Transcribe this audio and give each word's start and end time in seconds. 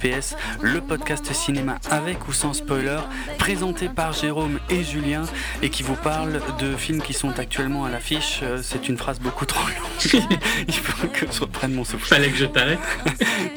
FPS, 0.00 0.34
le 0.62 0.80
podcast 0.80 1.32
cinéma 1.32 1.76
avec 1.90 2.26
ou 2.28 2.32
sans 2.32 2.54
spoiler, 2.54 3.00
présenté 3.38 3.88
par 3.88 4.12
Jérôme 4.12 4.58
et 4.70 4.82
Julien 4.82 5.22
et 5.62 5.68
qui 5.68 5.82
vous 5.82 5.94
parle 5.94 6.40
de 6.58 6.74
films 6.76 7.02
qui 7.02 7.12
sont 7.12 7.38
actuellement 7.38 7.84
à 7.84 7.90
l'affiche. 7.90 8.40
Euh, 8.42 8.60
c'est 8.62 8.88
une 8.88 8.96
phrase 8.96 9.20
beaucoup 9.20 9.44
trop 9.44 9.66
longue. 9.66 10.28
Il 10.68 10.74
faut 10.74 11.06
que 11.08 11.26
je 11.30 11.40
reprenne 11.40 11.74
mon 11.74 11.84
souffle. 11.84 12.06
Fallait 12.06 12.30
que 12.30 12.36
je 12.36 12.46
t'arrête 12.46 12.78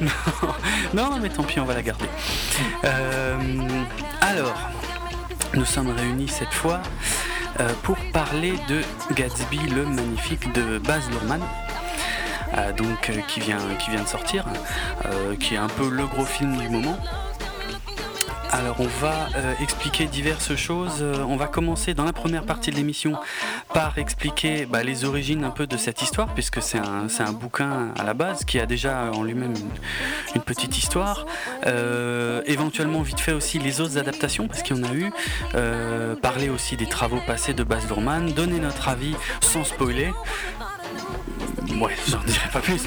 non. 0.00 1.10
non, 1.10 1.18
mais 1.20 1.30
tant 1.30 1.44
pis, 1.44 1.60
on 1.60 1.64
va 1.64 1.74
la 1.74 1.82
garder. 1.82 2.06
Euh, 2.84 3.36
alors, 4.20 4.58
nous 5.54 5.64
sommes 5.64 5.90
réunis 5.90 6.28
cette 6.28 6.52
fois 6.52 6.82
euh, 7.60 7.68
pour 7.82 7.96
parler 8.12 8.54
de 8.68 8.80
Gatsby 9.14 9.58
le 9.74 9.86
magnifique 9.86 10.52
de 10.52 10.78
Baz 10.78 11.08
Luhrmann. 11.10 11.40
Euh, 12.58 12.72
donc, 12.72 13.10
euh, 13.10 13.20
qui, 13.28 13.40
vient, 13.40 13.58
qui 13.78 13.90
vient 13.90 14.02
de 14.02 14.08
sortir, 14.08 14.44
qui 15.40 15.54
est 15.54 15.58
un 15.58 15.68
peu 15.68 15.88
le 15.88 16.06
gros 16.06 16.24
film 16.24 16.56
du 16.56 16.68
moment. 16.68 16.96
Alors 18.50 18.76
on 18.78 18.86
va 18.86 19.28
expliquer 19.60 20.06
diverses 20.06 20.54
choses. 20.54 21.02
on 21.02 21.34
va 21.34 21.48
commencer 21.48 21.92
dans 21.92 22.04
la 22.04 22.12
première 22.12 22.44
partie 22.44 22.70
de 22.70 22.76
l'émission 22.76 23.14
par 23.72 23.98
expliquer 23.98 24.64
bah, 24.64 24.84
les 24.84 25.04
origines 25.04 25.42
un 25.42 25.50
peu 25.50 25.66
de 25.66 25.76
cette 25.76 26.02
histoire, 26.02 26.32
puisque 26.34 26.62
c'est 26.62 26.78
un, 26.78 27.08
un, 27.18 27.32
bouquin 27.32 27.88
à 27.98 28.04
la 28.04 28.14
base 28.14 28.44
qui 28.44 28.60
a 28.60 28.66
déjà 28.66 29.10
en 29.12 29.24
lui-même 29.24 29.54
une, 30.36 30.42
petite 30.42 30.78
histoire. 30.78 31.26
éventuellement 32.46 33.02
vite 33.02 33.18
fait 33.18 33.32
aussi 33.32 33.58
les 33.58 33.80
autres 33.80 33.98
adaptations, 33.98 34.46
parce 34.46 34.62
qu'il 34.62 34.76
y 34.76 34.80
en 34.80 34.84
a 34.84 34.94
eu. 34.94 35.10
parler 36.22 36.48
aussi 36.48 36.76
des 36.76 36.86
travaux 36.86 37.20
passés 37.26 37.54
de 37.54 37.64
Baz 37.64 37.88
Luhrmann, 37.88 38.32
donner 38.32 38.60
notre 38.60 38.88
avis 38.88 39.16
sans 39.40 39.64
spoiler. 39.64 40.12
Ouais, 41.80 41.96
j'en 42.08 42.20
dirais 42.20 42.50
pas 42.52 42.60
plus, 42.60 42.82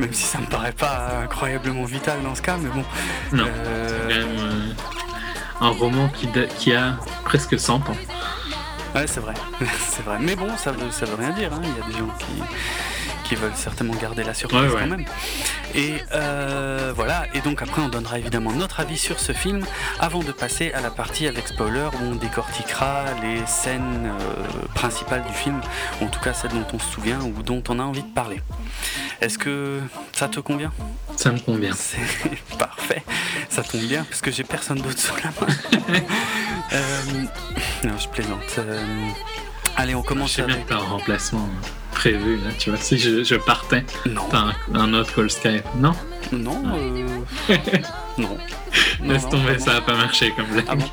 même 0.00 0.12
si 0.12 0.22
ça 0.22 0.38
me 0.38 0.46
paraît 0.46 0.72
pas 0.72 1.20
incroyablement 1.22 1.84
vital 1.84 2.22
dans 2.22 2.34
ce 2.34 2.42
cas, 2.42 2.56
mais 2.56 2.70
bon. 2.70 2.84
Non, 3.32 3.44
euh, 3.46 3.88
c'est 3.88 4.14
quand 4.14 4.20
même 4.20 4.38
euh, 4.38 4.72
un 5.60 5.68
roman 5.70 6.08
qui, 6.08 6.28
qui 6.58 6.72
a 6.72 6.96
presque 7.24 7.58
100 7.58 7.74
ans. 7.76 7.96
Ouais, 8.94 9.06
c'est 9.06 9.20
vrai, 9.20 9.34
c'est 9.88 10.04
vrai. 10.04 10.18
Mais 10.20 10.36
bon, 10.36 10.48
ça 10.56 10.72
veut, 10.72 10.90
ça 10.90 11.04
veut 11.06 11.16
rien 11.16 11.30
dire, 11.30 11.52
hein. 11.52 11.60
il 11.62 11.68
y 11.68 11.82
a 11.82 11.86
des 11.86 11.98
gens 11.98 12.12
qui 12.18 12.42
qui 13.28 13.34
veulent 13.34 13.54
certainement 13.54 13.94
garder 13.94 14.22
la 14.22 14.34
surprise 14.34 14.70
quand 14.72 14.86
même. 14.86 15.04
Et 15.74 15.94
euh, 16.12 16.92
voilà, 16.94 17.24
et 17.34 17.40
donc 17.40 17.62
après 17.62 17.82
on 17.82 17.88
donnera 17.88 18.18
évidemment 18.18 18.52
notre 18.52 18.80
avis 18.80 18.96
sur 18.96 19.18
ce 19.18 19.32
film 19.32 19.64
avant 20.00 20.20
de 20.20 20.32
passer 20.32 20.72
à 20.72 20.80
la 20.80 20.90
partie 20.90 21.26
avec 21.26 21.48
spoiler 21.48 21.88
où 21.94 22.04
on 22.04 22.14
décortiquera 22.14 23.04
les 23.22 23.44
scènes 23.46 24.06
euh, 24.06 24.66
principales 24.74 25.24
du 25.24 25.32
film, 25.32 25.60
ou 26.00 26.04
en 26.04 26.08
tout 26.08 26.20
cas 26.20 26.32
celles 26.32 26.52
dont 26.52 26.66
on 26.72 26.78
se 26.78 26.90
souvient 26.90 27.20
ou 27.20 27.42
dont 27.42 27.62
on 27.68 27.78
a 27.78 27.82
envie 27.82 28.02
de 28.02 28.12
parler. 28.12 28.40
Est-ce 29.20 29.38
que 29.38 29.80
ça 30.12 30.28
te 30.28 30.40
convient? 30.40 30.72
Ça 31.16 31.32
me 31.32 31.38
convient. 31.38 31.72
C'est 31.74 31.98
parfait, 32.58 33.02
ça 33.48 33.62
tombe 33.62 33.82
bien 33.82 34.04
parce 34.04 34.20
que 34.20 34.30
j'ai 34.30 34.44
personne 34.44 34.80
d'autre 34.80 34.98
sous 34.98 35.16
la 35.16 35.30
main. 35.40 36.02
Euh, 36.72 37.02
non, 37.84 37.96
je 37.96 38.08
plaisante. 38.08 38.58
Allez, 39.76 39.94
on 39.94 40.02
commence 40.02 40.38
avec... 40.38 40.70
un 40.70 40.78
remplacement 40.78 41.48
prévu, 41.92 42.36
là, 42.36 42.50
tu 42.58 42.70
vois. 42.70 42.78
Si 42.78 42.98
je, 42.98 43.34
partais, 43.36 43.84
non. 44.06 44.22
Un, 44.32 44.52
un, 44.74 44.94
autre 44.94 45.14
call 45.14 45.30
Skype, 45.30 45.64
non? 45.76 45.92
Non, 46.32 46.62
euh... 46.74 47.56
non. 48.18 48.36
Laisse 49.02 49.28
tomber, 49.28 49.58
ça 49.58 49.74
va 49.74 49.80
pas 49.80 49.96
marcher 49.96 50.32
comme 50.32 50.46
ça. 50.54 50.62
Ah 50.68 50.74
bon 50.74 50.90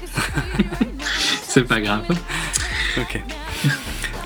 C'est 1.48 1.64
pas 1.64 1.82
grave. 1.82 2.06
Ok. 2.98 3.22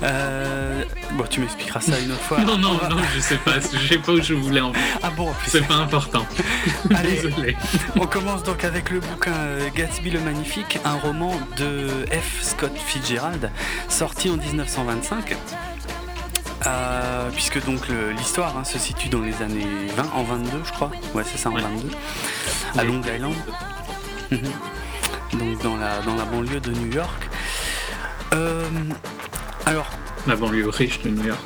Euh... 0.02 0.84
Bon, 1.12 1.24
tu 1.28 1.40
m'expliqueras 1.40 1.80
ça 1.80 1.98
une 1.98 2.12
autre 2.12 2.22
fois. 2.22 2.40
Non, 2.40 2.58
non, 2.58 2.74
non, 2.88 2.98
je 3.14 3.20
sais 3.20 3.36
pas. 3.38 3.54
Je 3.60 3.86
sais 3.86 3.98
pas 3.98 4.12
où 4.12 4.22
je 4.22 4.34
voulais 4.34 4.60
en 4.60 4.72
Ah 5.02 5.10
bon 5.10 5.32
C'est 5.46 5.66
pas 5.66 5.74
important. 5.74 6.26
Allez, 6.94 7.20
Désolé. 7.20 7.56
On 7.96 8.06
commence 8.06 8.42
donc 8.42 8.64
avec 8.64 8.90
le 8.90 9.00
bouquin 9.00 9.32
euh, 9.32 9.68
Gatsby 9.74 10.10
le 10.10 10.20
Magnifique, 10.20 10.78
un 10.84 10.94
roman 10.94 11.32
de 11.56 11.88
F. 12.12 12.42
Scott 12.42 12.72
Fitzgerald, 12.76 13.50
sorti 13.88 14.30
en 14.30 14.36
1925. 14.36 15.36
Euh, 16.66 17.30
puisque 17.30 17.64
donc 17.64 17.88
l'histoire 18.16 18.56
hein, 18.56 18.64
se 18.64 18.78
situe 18.78 19.08
dans 19.08 19.20
les 19.20 19.42
années 19.42 19.66
20, 19.96 20.10
en 20.12 20.24
22 20.24 20.50
je 20.64 20.72
crois, 20.72 20.90
ouais 21.14 21.22
c'est 21.24 21.38
ça 21.38 21.50
en 21.50 21.54
22, 21.54 21.88
à 22.76 22.82
Long 22.82 23.00
Island, 23.00 23.34
mhm. 24.32 25.38
donc 25.38 25.62
dans 25.62 25.76
la, 25.76 26.00
dans 26.00 26.16
la 26.16 26.24
banlieue 26.24 26.58
de 26.58 26.72
New 26.72 26.92
York. 26.92 27.28
Euh, 28.34 28.68
alors... 29.68 29.86
La 30.26 30.34
banlieue 30.34 30.70
riche 30.70 31.02
de 31.02 31.10
New 31.10 31.26
York. 31.26 31.40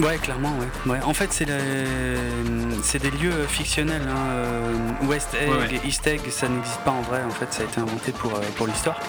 Ouais, 0.00 0.18
clairement, 0.18 0.56
ouais. 0.86 1.00
En 1.02 1.14
fait, 1.14 1.32
c'est 1.32 1.46
des 1.46 3.10
lieux 3.10 3.46
fictionnels. 3.48 4.06
Hein. 4.06 4.28
Euh, 4.28 4.72
West 5.02 5.34
Egg 5.34 5.72
et 5.72 5.88
East 5.88 6.06
Egg, 6.06 6.20
ça 6.28 6.48
n'existe 6.48 6.80
pas 6.80 6.92
en 6.92 7.00
vrai. 7.02 7.24
En 7.24 7.30
fait, 7.30 7.52
ça 7.52 7.62
a 7.62 7.66
été 7.66 7.80
inventé 7.80 8.12
pour, 8.12 8.34
euh, 8.34 8.40
pour 8.56 8.68
l'histoire. 8.68 9.00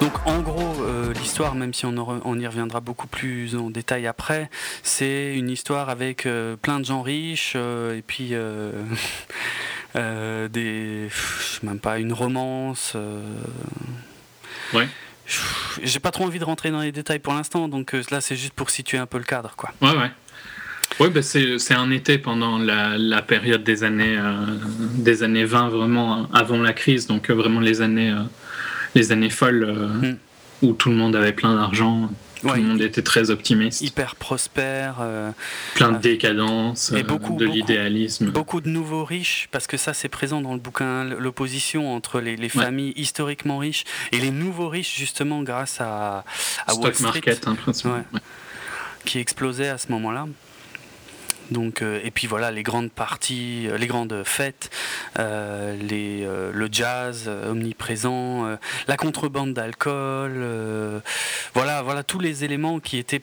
Donc, 0.00 0.12
en 0.26 0.38
gros, 0.40 0.82
euh, 0.84 1.12
l'histoire, 1.14 1.54
même 1.54 1.74
si 1.74 1.84
on, 1.84 1.94
on, 2.24 2.38
y 2.38 2.46
reviendra 2.46 2.80
beaucoup 2.80 3.08
plus 3.08 3.56
en 3.56 3.68
détail 3.68 4.06
après, 4.06 4.48
c'est 4.82 5.34
une 5.34 5.50
histoire 5.50 5.90
avec 5.90 6.26
plein 6.62 6.80
de 6.80 6.84
gens 6.86 7.02
riches 7.02 7.56
et 7.56 8.02
puis 8.06 8.28
des. 9.94 11.08
Je 11.10 11.44
sais 11.44 11.66
même 11.66 11.80
pas, 11.80 11.98
une 11.98 12.14
romance. 12.14 12.96
Ouais. 14.72 14.88
J'ai 15.82 16.00
pas 16.00 16.10
trop 16.10 16.24
envie 16.24 16.38
de 16.38 16.44
rentrer 16.44 16.70
dans 16.70 16.80
les 16.80 16.92
détails 16.92 17.18
pour 17.18 17.34
l'instant, 17.34 17.68
donc 17.68 17.94
là 18.10 18.20
c'est 18.20 18.36
juste 18.36 18.54
pour 18.54 18.70
situer 18.70 18.98
un 18.98 19.06
peu 19.06 19.18
le 19.18 19.24
cadre, 19.24 19.54
quoi. 19.56 19.72
Ouais, 19.80 19.96
ouais. 19.96 20.10
Oui, 21.00 21.10
bah 21.10 21.22
c'est 21.22 21.74
un 21.74 21.90
été 21.92 22.18
pendant 22.18 22.58
la, 22.58 22.98
la 22.98 23.22
période 23.22 23.62
des 23.62 23.84
années, 23.84 24.16
euh, 24.18 24.32
des 24.96 25.22
années 25.22 25.44
20, 25.44 25.68
vraiment 25.68 26.28
avant 26.32 26.58
la 26.58 26.72
crise, 26.72 27.06
donc 27.06 27.30
euh, 27.30 27.34
vraiment 27.34 27.60
les 27.60 27.82
années, 27.82 28.10
euh, 28.10 28.22
les 28.96 29.12
années 29.12 29.30
folles 29.30 29.64
mm. 30.02 30.16
où 30.62 30.72
tout 30.72 30.88
le 30.88 30.96
monde 30.96 31.14
avait 31.14 31.32
plein 31.32 31.54
d'argent. 31.54 32.10
Tout 32.40 32.48
le 32.48 32.62
monde 32.62 32.80
était 32.80 33.02
très 33.02 33.30
optimiste. 33.30 33.80
Hyper 33.80 34.16
prospère. 34.16 34.96
plein 35.74 35.92
de 35.92 35.98
décadence, 35.98 36.92
et 36.92 37.02
beaucoup, 37.02 37.36
de 37.36 37.46
l'idéalisme. 37.46 38.30
Beaucoup 38.30 38.60
de 38.60 38.68
nouveaux 38.68 39.04
riches, 39.04 39.48
parce 39.50 39.66
que 39.66 39.76
ça 39.76 39.94
c'est 39.94 40.08
présent 40.08 40.40
dans 40.40 40.54
le 40.54 40.60
bouquin, 40.60 41.04
l'opposition 41.04 41.94
entre 41.94 42.20
les, 42.20 42.36
les 42.36 42.48
familles 42.48 42.92
historiquement 42.96 43.58
riches 43.58 43.84
et 44.12 44.18
les 44.18 44.30
nouveaux 44.30 44.68
riches, 44.68 44.96
justement 44.96 45.42
grâce 45.42 45.80
à, 45.80 46.24
à 46.66 46.72
Stock 46.72 46.84
Wall 46.84 46.94
Street, 46.94 47.04
market, 47.04 47.48
hein, 47.84 48.04
qui 49.04 49.18
explosait 49.18 49.68
à 49.68 49.78
ce 49.78 49.90
moment-là. 49.92 50.26
Donc, 51.50 51.82
euh, 51.82 52.00
et 52.04 52.10
puis 52.10 52.26
voilà, 52.26 52.50
les 52.50 52.62
grandes 52.62 52.90
parties, 52.90 53.66
euh, 53.68 53.78
les 53.78 53.86
grandes 53.86 54.22
fêtes, 54.24 54.70
euh, 55.18 55.76
les, 55.76 56.26
le 56.52 56.68
jazz 56.70 57.28
omniprésent, 57.28 58.58
la 58.86 58.96
contrebande 58.96 59.54
d'alcool, 59.54 61.02
voilà, 61.54 61.82
voilà 61.82 62.02
tous 62.02 62.18
les 62.18 62.44
éléments 62.44 62.80
qui 62.80 62.98
étaient 62.98 63.22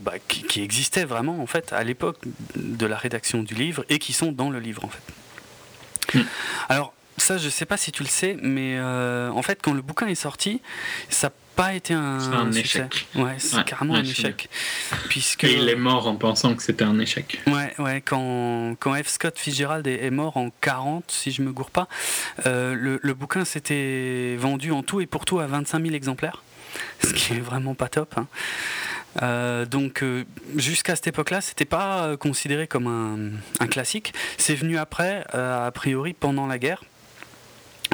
bah, 0.00 0.14
qui, 0.26 0.62
existaient 0.62 1.04
vraiment 1.04 1.40
en 1.40 1.46
fait 1.46 1.72
à 1.72 1.84
l'époque 1.84 2.18
de 2.56 2.86
la 2.86 2.96
rédaction 2.96 3.42
du 3.42 3.54
livre 3.54 3.84
et 3.88 3.98
qui 3.98 4.12
sont 4.12 4.32
dans 4.32 4.50
le 4.50 4.58
livre 4.58 4.84
en 4.84 4.88
fait. 4.88 6.18
Hmm. 6.18 6.24
Alors 6.68 6.92
ça, 7.16 7.38
je 7.38 7.48
sais 7.48 7.66
pas 7.66 7.76
si 7.76 7.92
tu 7.92 8.02
le 8.02 8.08
sais, 8.08 8.36
mais 8.42 8.80
en 8.80 9.42
fait, 9.42 9.60
quand 9.62 9.72
le 9.72 9.82
bouquin 9.82 10.08
est 10.08 10.14
sorti, 10.14 10.60
ça 11.08 11.30
pas 11.54 11.74
été 11.74 11.94
un, 11.94 12.50
échec. 12.52 13.06
Ouais, 13.14 13.34
c'est 13.38 13.64
carrément 13.64 13.94
un 13.94 14.02
échec. 14.02 14.48
Puisque... 15.08 15.44
Et 15.44 15.54
il 15.54 15.68
est 15.68 15.76
mort 15.76 16.06
en 16.06 16.16
pensant 16.16 16.54
que 16.54 16.62
c'était 16.62 16.84
un 16.84 16.98
échec. 16.98 17.40
Ouais, 17.46 17.74
ouais. 17.78 18.00
Quand, 18.00 18.74
quand 18.78 18.94
F. 18.94 19.08
Scott 19.08 19.38
Fitzgerald 19.38 19.86
est, 19.86 20.10
mort 20.10 20.36
en 20.36 20.50
40, 20.60 21.04
si 21.08 21.30
je 21.30 21.42
me 21.42 21.52
gourre 21.52 21.70
pas, 21.70 21.88
euh, 22.46 22.74
le, 22.74 22.98
le, 23.02 23.14
bouquin 23.14 23.44
s'était 23.44 24.36
vendu 24.38 24.72
en 24.72 24.82
tout 24.82 25.00
et 25.00 25.06
pour 25.06 25.24
tout 25.24 25.40
à 25.40 25.46
25 25.46 25.82
000 25.82 25.94
exemplaires, 25.94 26.42
ce 27.02 27.12
qui 27.12 27.34
est 27.34 27.40
vraiment 27.40 27.74
pas 27.74 27.88
top. 27.88 28.14
Hein. 28.16 28.26
Euh, 29.22 29.66
donc 29.66 30.02
euh, 30.02 30.24
jusqu'à 30.56 30.96
cette 30.96 31.08
époque-là, 31.08 31.40
c'était 31.40 31.66
pas 31.66 32.16
considéré 32.16 32.66
comme 32.66 32.86
un, 32.86 33.62
un 33.62 33.66
classique. 33.66 34.14
C'est 34.38 34.54
venu 34.54 34.78
après, 34.78 35.24
a 35.32 35.70
priori 35.72 36.14
pendant 36.14 36.46
la 36.46 36.58
guerre 36.58 36.82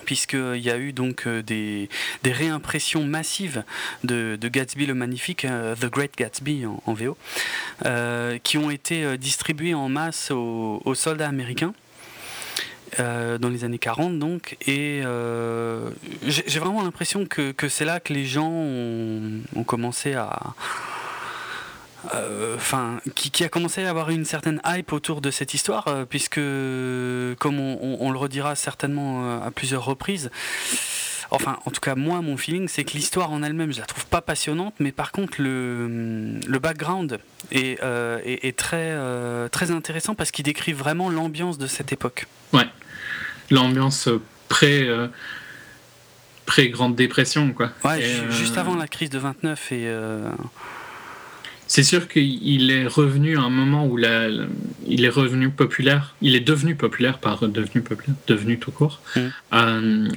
puisqu'il 0.04 0.60
y 0.60 0.70
a 0.70 0.78
eu 0.78 0.92
donc 0.92 1.26
euh, 1.26 1.42
des, 1.42 1.88
réimpressions 2.24 3.04
massives 3.04 3.64
de, 4.04 4.36
Gatsby 4.42 4.86
le 4.86 4.94
Magnifique, 4.94 5.44
euh, 5.44 5.74
The 5.74 5.86
Great 5.86 6.16
Gatsby 6.16 6.66
en, 6.66 6.92
VO, 6.92 7.16
euh, 7.84 8.38
qui 8.42 8.58
ont 8.58 8.70
été 8.70 9.16
distribuées 9.18 9.74
en 9.74 9.88
masse 9.88 10.30
aux, 10.30 10.94
soldats 10.94 11.28
américains. 11.28 11.74
dans 12.98 13.50
les 13.50 13.64
années 13.64 13.78
40 13.78 14.18
donc 14.18 14.56
et 14.66 15.02
j'ai 16.26 16.58
vraiment 16.58 16.82
l'impression 16.82 17.26
que, 17.26 17.68
c'est 17.68 17.84
là 17.84 18.00
que 18.00 18.12
les 18.12 18.24
gens 18.24 18.50
ont 18.50 19.64
commencé 19.64 20.14
à, 20.14 20.54
euh, 22.14 22.56
enfin, 22.56 23.00
qui, 23.14 23.44
a 23.44 23.48
commencé 23.48 23.84
à 23.84 23.90
avoir 23.90 24.10
une 24.10 24.24
certaine 24.24 24.60
hype 24.64 24.92
autour 24.92 25.20
de 25.20 25.30
cette 25.30 25.54
histoire, 25.54 25.88
euh, 25.88 26.04
puisque, 26.04 26.40
comme 27.38 27.58
on, 27.60 28.10
le 28.10 28.18
redira 28.18 28.54
certainement 28.54 29.24
euh, 29.24 29.46
à 29.46 29.50
plusieurs 29.50 29.84
reprises, 29.84 30.30
enfin, 31.30 31.58
en 31.64 31.70
tout 31.70 31.80
cas, 31.80 31.94
moi, 31.94 32.20
mon 32.20 32.36
feeling, 32.36 32.68
c'est 32.68 32.84
que 32.84 32.92
l'histoire 32.92 33.32
en 33.32 33.42
elle-même, 33.42 33.72
je 33.72 33.80
la 33.80 33.86
trouve 33.86 34.06
pas 34.06 34.20
passionnante, 34.20 34.74
mais 34.78 34.92
par 34.92 35.12
contre, 35.12 35.40
le, 35.40 36.38
le 36.46 36.58
background 36.58 37.18
est, 37.50 37.80
est, 37.82 38.56
très, 38.56 38.96
très 39.50 39.70
intéressant 39.70 40.14
parce 40.14 40.30
qu'il 40.30 40.44
décrit 40.44 40.72
vraiment 40.72 41.10
l'ambiance 41.10 41.58
de 41.58 41.66
cette 41.66 41.92
époque. 41.92 42.26
Ouais, 42.52 42.68
l'ambiance 43.50 44.08
pré 44.48 44.88
pré-grande 46.46 46.96
dépression 46.96 47.52
quoi. 47.52 47.72
Ouais, 47.84 48.02
juste 48.30 48.56
avant 48.56 48.74
la 48.74 48.88
crise 48.88 49.10
de 49.10 49.18
29 49.18 49.72
et 49.72 49.94
c'est 51.68 51.82
sûr 51.82 52.08
qu'il 52.08 52.70
est 52.70 52.86
revenu 52.86 53.36
à 53.36 53.42
un 53.42 53.50
moment 53.50 53.86
où 53.86 53.96
la, 53.96 54.28
il 54.86 55.04
est 55.04 55.10
revenu 55.10 55.50
populaire, 55.50 56.14
il 56.22 56.34
est 56.34 56.40
devenu 56.40 56.74
populaire, 56.74 57.18
par 57.18 57.46
devenu 57.46 57.82
populaire, 57.82 58.16
devenu 58.26 58.58
tout 58.58 58.72
court, 58.72 59.00
mm. 59.14 59.20
euh, 59.52 60.08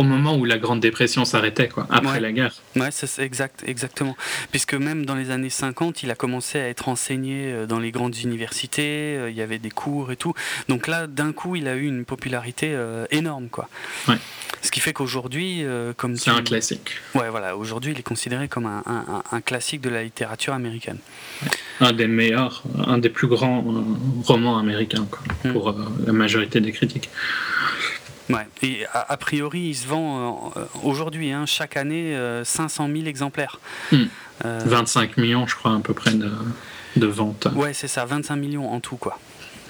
au 0.00 0.02
moment 0.02 0.34
où 0.34 0.46
la 0.46 0.56
Grande 0.56 0.80
Dépression 0.80 1.26
s'arrêtait, 1.26 1.68
quoi, 1.68 1.86
après 1.90 2.20
la 2.20 2.32
guerre. 2.32 2.54
Ouais, 2.74 2.88
c'est 2.90 3.22
exact, 3.22 3.62
exactement. 3.66 4.16
Puisque 4.50 4.72
même 4.72 5.04
dans 5.04 5.14
les 5.14 5.30
années 5.30 5.50
50, 5.50 6.02
il 6.02 6.10
a 6.10 6.14
commencé 6.14 6.58
à 6.58 6.68
être 6.68 6.88
enseigné 6.88 7.52
euh, 7.52 7.66
dans 7.66 7.78
les 7.78 7.90
grandes 7.90 8.16
universités, 8.16 9.16
euh, 9.16 9.30
il 9.30 9.36
y 9.36 9.42
avait 9.42 9.58
des 9.58 9.70
cours 9.70 10.10
et 10.10 10.16
tout. 10.16 10.32
Donc 10.70 10.88
là, 10.88 11.06
d'un 11.06 11.32
coup, 11.32 11.54
il 11.54 11.68
a 11.68 11.74
eu 11.76 11.86
une 11.86 12.06
popularité 12.06 12.74
énorme, 13.10 13.48
quoi. 13.50 13.68
Ouais. 14.08 14.16
Ce 14.62 14.70
qui 14.70 14.80
fait 14.80 14.92
qu'aujourd'hui, 14.92 15.64
euh, 15.64 15.92
comme 15.96 16.16
c'est 16.16 16.30
un 16.30 16.42
classique. 16.42 16.90
Ouais, 17.14 17.30
voilà. 17.30 17.56
Aujourd'hui, 17.56 17.92
il 17.92 17.98
est 17.98 18.02
considéré 18.02 18.46
comme 18.48 18.66
un, 18.66 18.82
un, 19.30 19.40
classique 19.40 19.80
de 19.80 19.88
la 19.88 20.02
littérature 20.02 20.52
américaine. 20.52 20.98
Un 21.80 21.92
des 21.92 22.06
meilleurs, 22.06 22.62
un 22.86 22.98
des 22.98 23.08
plus 23.08 23.26
grands 23.26 23.64
euh, 23.66 23.80
romans 24.24 24.58
américains 24.58 25.06
hmm. 25.44 25.52
pour 25.52 25.70
euh, 25.70 25.74
la 26.06 26.12
majorité 26.12 26.60
des 26.60 26.72
critiques. 26.72 27.08
Ouais. 28.30 28.46
Et 28.62 28.86
a, 28.92 29.16
priori, 29.16 29.60
il 29.60 29.74
se 29.74 29.86
vend 29.86 30.52
aujourd'hui, 30.82 31.32
hein, 31.32 31.46
chaque 31.46 31.76
année, 31.76 32.16
500 32.44 32.88
000 32.92 33.06
exemplaires. 33.06 33.60
25 34.42 35.16
hmm. 35.16 35.20
millions, 35.20 35.46
je 35.46 35.54
crois, 35.54 35.74
à 35.74 35.80
peu 35.80 35.94
près 35.94 36.12
de, 36.12 36.30
de 36.96 37.06
ventes. 37.06 37.48
Ouais, 37.54 37.72
c'est 37.72 37.88
ça, 37.88 38.04
25 38.04 38.36
millions 38.36 38.70
en 38.70 38.80
tout, 38.80 38.96
quoi 38.96 39.18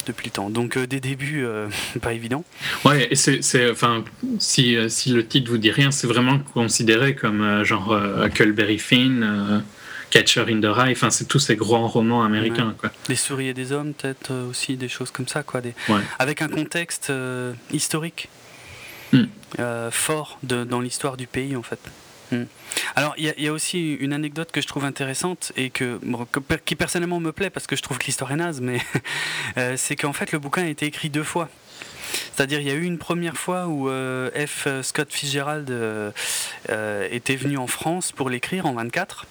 depuis 0.07 0.29
le 0.29 0.33
temps. 0.33 0.51
Donc 0.51 0.77
euh, 0.77 0.87
des 0.87 1.01
débuts 1.01 1.45
euh, 1.45 1.69
pas 2.03 2.12
évidents. 2.12 2.45
Ouais, 2.85 3.09
et 3.11 3.17
c'est, 3.17 3.71
enfin, 3.71 4.05
si, 4.39 4.77
euh, 4.77 4.89
si 4.89 5.11
le 5.11 5.27
titre 5.27 5.51
vous 5.51 5.59
dit 5.59 5.71
rien, 5.71 5.91
c'est 5.91 6.07
vraiment 6.07 6.39
considéré 6.39 7.15
comme 7.15 7.65
genre 7.65 7.93
Huckleberry 8.25 8.79
Finn. 8.79 9.62
Catcher 10.11 10.47
in 10.49 10.61
the 10.61 10.65
Rye, 10.65 10.91
enfin 10.91 11.09
c'est 11.11 11.27
tous 11.29 11.39
ces 11.39 11.55
grands 11.55 11.87
romans 11.87 12.25
américains. 12.25 12.75
Quoi. 12.77 12.91
Les 13.09 13.15
souris 13.15 13.47
et 13.47 13.55
des 13.55 13.71
hommes, 13.71 13.95
peut-être 13.95 14.33
aussi 14.51 14.77
des 14.77 14.89
choses 14.89 15.12
comme 15.12 15.29
ça, 15.29 15.45
quoi. 15.45 15.61
Des... 15.61 15.73
Avec 16.19 16.43
un 16.43 16.49
contexte 16.49 17.12
historique 17.73 18.29
hmm. 19.12 19.91
fort 19.91 20.39
de, 20.43 20.65
dans 20.65 20.81
l'histoire 20.81 21.17
du 21.17 21.27
pays 21.27 21.57
en 21.57 21.62
fait. 21.62 21.81
Hmm. 22.33 22.45
Alors, 22.95 23.15
il 23.19 23.35
y, 23.37 23.49
a 23.49 23.53
aussi 23.53 23.95
une 23.95 24.12
anecdote 24.12 24.53
que 24.53 24.61
je 24.61 24.67
trouve 24.67 24.85
intéressante 24.85 25.53
et 25.57 25.71
que, 25.71 26.01
qui 26.65 26.77
personnellement 26.77 27.21
me 27.21 27.33
plaît 27.33 27.51
parce 27.51 27.67
que 27.67 27.77
je 27.77 27.83
trouve 27.83 27.99
que 27.99 28.07
l'histoire 28.07 28.31
est 28.33 28.37
naze, 28.37 28.61
mais 28.61 28.81
euh, 29.59 29.75
c'est 29.77 29.97
qu'en 29.97 30.12
fait 30.12 30.33
le 30.33 30.39
bouquin 30.39 30.62
a 30.62 30.69
été 30.69 30.87
écrit 30.87 31.11
deux 31.11 31.25
fois. 31.25 31.49
C'est-à-dire, 32.35 32.61
il 32.61 32.67
y 32.67 32.71
a 32.71 32.75
eu 32.75 32.83
une 32.83 32.99
première 32.99 33.37
fois 33.37 33.67
où 33.67 33.89
euh, 33.89 34.31
F. 34.47 34.67
Scott 34.83 35.12
Fitzgerald 35.12 35.71
euh, 35.71 36.11
était 37.11 37.37
venu 37.37 37.57
en 37.57 37.67
France 37.67 38.12
pour 38.12 38.31
l'écrire 38.31 38.67
en 38.67 38.75
24. 38.75 39.27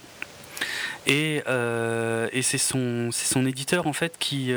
Et, 1.07 1.41
et 2.33 2.41
c'est 2.41 2.57
son, 2.57 3.09
son 3.11 3.45
éditeur 3.45 3.87
en 3.87 3.93
fait 3.93 4.15
qui, 4.19 4.53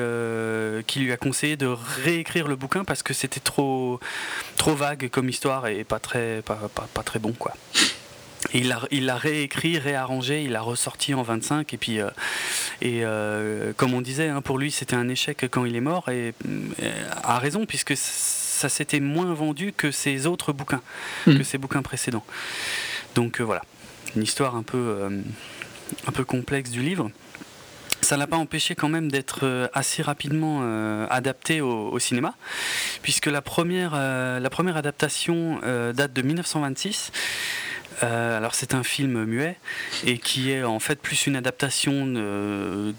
qui 0.86 1.00
lui 1.00 1.12
a 1.12 1.16
conseillé 1.16 1.56
de 1.56 1.66
réécrire 1.66 2.48
le 2.48 2.56
bouquin 2.56 2.84
parce 2.84 3.02
que 3.02 3.14
c'était 3.14 3.40
trop, 3.40 4.00
trop 4.56 4.74
vague 4.74 5.08
comme 5.08 5.28
histoire 5.28 5.66
et 5.66 5.84
pas 5.84 5.98
très, 5.98 6.42
pas, 6.42 6.70
pas, 6.74 6.88
pas 6.92 7.02
très 7.02 7.18
bon 7.18 7.32
quoi 7.32 7.54
il 8.54 8.68
l'a 9.06 9.16
réécrit, 9.16 9.78
réarrangé, 9.78 10.42
il 10.42 10.52
l'a 10.52 10.60
ressorti 10.60 11.14
en 11.14 11.22
25 11.22 11.72
et 11.72 11.76
puis 11.76 12.00
euh, 12.00 12.10
et 12.80 13.00
euh, 13.04 13.72
comme 13.76 13.94
on 13.94 14.00
disait, 14.00 14.28
hein, 14.28 14.42
pour 14.42 14.58
lui 14.58 14.70
c'était 14.70 14.96
un 14.96 15.08
échec 15.08 15.46
quand 15.50 15.64
il 15.64 15.76
est 15.76 15.80
mort 15.80 16.08
et 16.08 16.34
euh, 16.48 16.90
a 17.22 17.38
raison 17.38 17.66
puisque 17.66 17.96
ça 17.96 18.68
s'était 18.68 19.00
moins 19.00 19.32
vendu 19.32 19.72
que 19.72 19.90
ses 19.90 20.26
autres 20.26 20.52
bouquins, 20.52 20.82
hmm. 21.26 21.38
que 21.38 21.44
ses 21.44 21.58
bouquins 21.58 21.82
précédents. 21.82 22.24
Donc 23.14 23.40
voilà, 23.40 23.62
une 24.16 24.22
histoire 24.22 24.56
un 24.56 24.62
peu 24.62 25.10
un 26.06 26.12
peu 26.12 26.24
complexe 26.24 26.70
du 26.70 26.82
livre 26.82 27.10
ça 28.00 28.16
l'a 28.16 28.26
pas 28.26 28.36
empêché 28.36 28.74
quand 28.74 28.88
même 28.88 29.12
d'être 29.12 29.70
assez 29.72 30.02
rapidement 30.02 30.62
adapté 31.08 31.60
au, 31.60 31.96
cinéma, 32.00 32.34
puisque 33.00 33.26
la 33.26 33.40
première, 33.40 33.94
la 33.94 34.50
première 34.50 34.76
adaptation 34.76 35.60
date 35.94 36.12
de 36.12 36.22
1926 36.22 37.12
euh, 38.02 38.36
alors 38.36 38.54
c'est 38.54 38.74
un 38.74 38.82
film 38.82 39.24
muet 39.24 39.56
et 40.04 40.18
qui 40.18 40.50
est 40.50 40.64
en 40.64 40.80
fait 40.80 41.00
plus 41.00 41.26
une 41.26 41.36
adaptation 41.36 42.06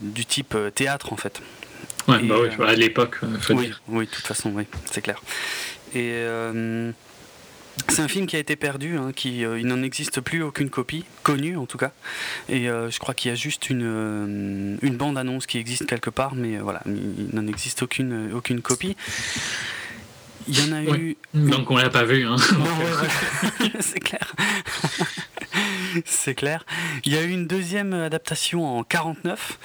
du 0.01 0.25
type 0.25 0.55
euh, 0.55 0.69
théâtre 0.69 1.11
en 1.11 1.17
fait. 1.17 1.41
Ouais, 2.07 2.19
bah 2.23 2.35
oui, 2.41 2.65
à 2.65 2.73
l'époque, 2.73 3.19
oui, 3.49 3.71
oui, 3.87 4.05
de 4.05 4.11
toute 4.11 4.25
façon, 4.25 4.51
oui, 4.53 4.65
c'est 4.91 5.01
clair. 5.01 5.21
Et 5.95 6.11
euh, 6.13 6.91
c'est 7.89 8.01
un 8.01 8.07
film 8.07 8.27
qui 8.27 8.35
a 8.35 8.39
été 8.39 8.55
perdu, 8.55 8.97
hein, 8.97 9.11
qui, 9.15 9.39
il 9.39 9.65
n'en 9.65 9.81
existe 9.81 10.21
plus 10.21 10.43
aucune 10.43 10.69
copie, 10.69 11.05
connue 11.23 11.57
en 11.57 11.65
tout 11.65 11.77
cas. 11.77 11.91
Et 12.49 12.65
je 12.65 12.99
crois 12.99 13.13
qu'il 13.13 13.29
y 13.29 13.31
a 13.31 13.35
juste 13.35 13.69
une, 13.69 14.77
une 14.81 14.95
bande-annonce 14.95 15.47
qui 15.47 15.57
existe 15.57 15.85
quelque 15.85 16.09
part, 16.09 16.35
mais 16.35 16.57
voilà, 16.57 16.81
il 16.85 17.29
n'en 17.33 17.47
existe 17.47 17.83
aucune, 17.83 18.31
aucune 18.33 18.61
copie. 18.61 18.95
Il 20.47 20.59
y 20.59 20.69
en 20.69 20.75
a 20.75 20.83
eu. 20.97 21.17
Donc 21.33 21.71
on 21.71 21.77
l'a 21.77 21.89
pas 21.89 22.03
vu. 22.03 22.25
Hein. 22.25 22.35
c'est 23.79 23.99
clair. 23.99 24.33
c'est 26.05 26.35
clair. 26.35 26.65
Il 27.05 27.13
y 27.13 27.17
a 27.17 27.23
eu 27.23 27.29
une 27.29 27.47
deuxième 27.47 27.93
adaptation 27.93 28.65
en 28.65 28.83
49. 28.83 29.59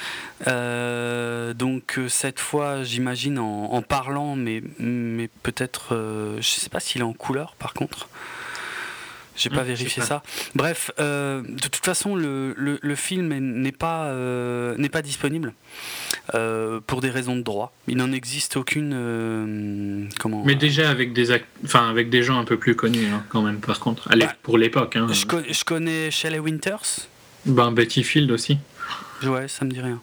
Euh, 0.47 1.55
donc 1.55 1.99
euh, 1.99 2.09
cette 2.09 2.41
fois, 2.41 2.83
j'imagine 2.83 3.39
en, 3.39 3.83
parlant, 3.83 4.37
mais, 4.37 4.63
mais 4.79 5.29
peut-être. 5.43 5.95
Euh, 5.95 6.37
je 6.41 6.49
sais 6.49 6.71
pas 6.71 6.81
s'il 6.81 7.01
est 7.01 7.05
en 7.05 7.13
couleur 7.13 7.55
par 7.59 7.75
contre. 7.75 8.09
J'ai 9.39 9.51
pas 9.51 9.63
vérifié 9.63 10.03
ça. 10.03 10.23
Bref, 10.55 10.91
euh, 10.99 11.43
de 11.43 11.69
toute 11.69 11.85
façon, 11.85 12.17
le, 12.17 12.55
le, 12.57 12.95
film 12.97 13.33
n'est 13.39 13.73
pas, 13.73 14.07
euh, 14.07 14.77
n'est 14.77 14.89
pas 14.89 15.01
disponible 15.01 15.55
euh, 16.35 16.81
pour 16.85 17.01
des 17.01 17.11
raisons 17.11 17.37
de 17.37 17.43
droit. 17.43 17.73
Il 17.87 17.99
n'en 17.99 18.11
existe 18.13 18.57
aucune. 18.57 20.09
comment 20.19 20.43
Mais 20.45 20.57
déjà 20.57 20.91
avec 20.91 21.13
des, 21.13 21.39
enfin, 21.65 21.89
avec 21.89 22.11
des 22.11 22.23
gens 22.23 22.39
un 22.39 22.45
peu 22.45 22.59
plus 22.59 22.75
connus, 22.75 23.07
hein, 23.07 23.25
quand 23.29 23.43
même, 23.43 23.61
par 23.61 23.79
contre, 23.79 24.09
bah, 24.09 24.35
pour 24.43 24.59
l'époque. 24.59 24.97
Hein. 24.97 25.07
Je, 25.11 25.25
je, 25.53 25.65
connais 25.65 26.11
Shelley 26.11 26.41
Winters. 26.41 27.07
Ben, 27.47 27.71
Betty 27.71 28.03
Field 28.03 28.31
aussi. 28.33 28.59
Ouais, 29.23 29.47
ça 29.47 29.65
me 29.65 29.71
dit 29.71 29.81
rien. 29.81 30.01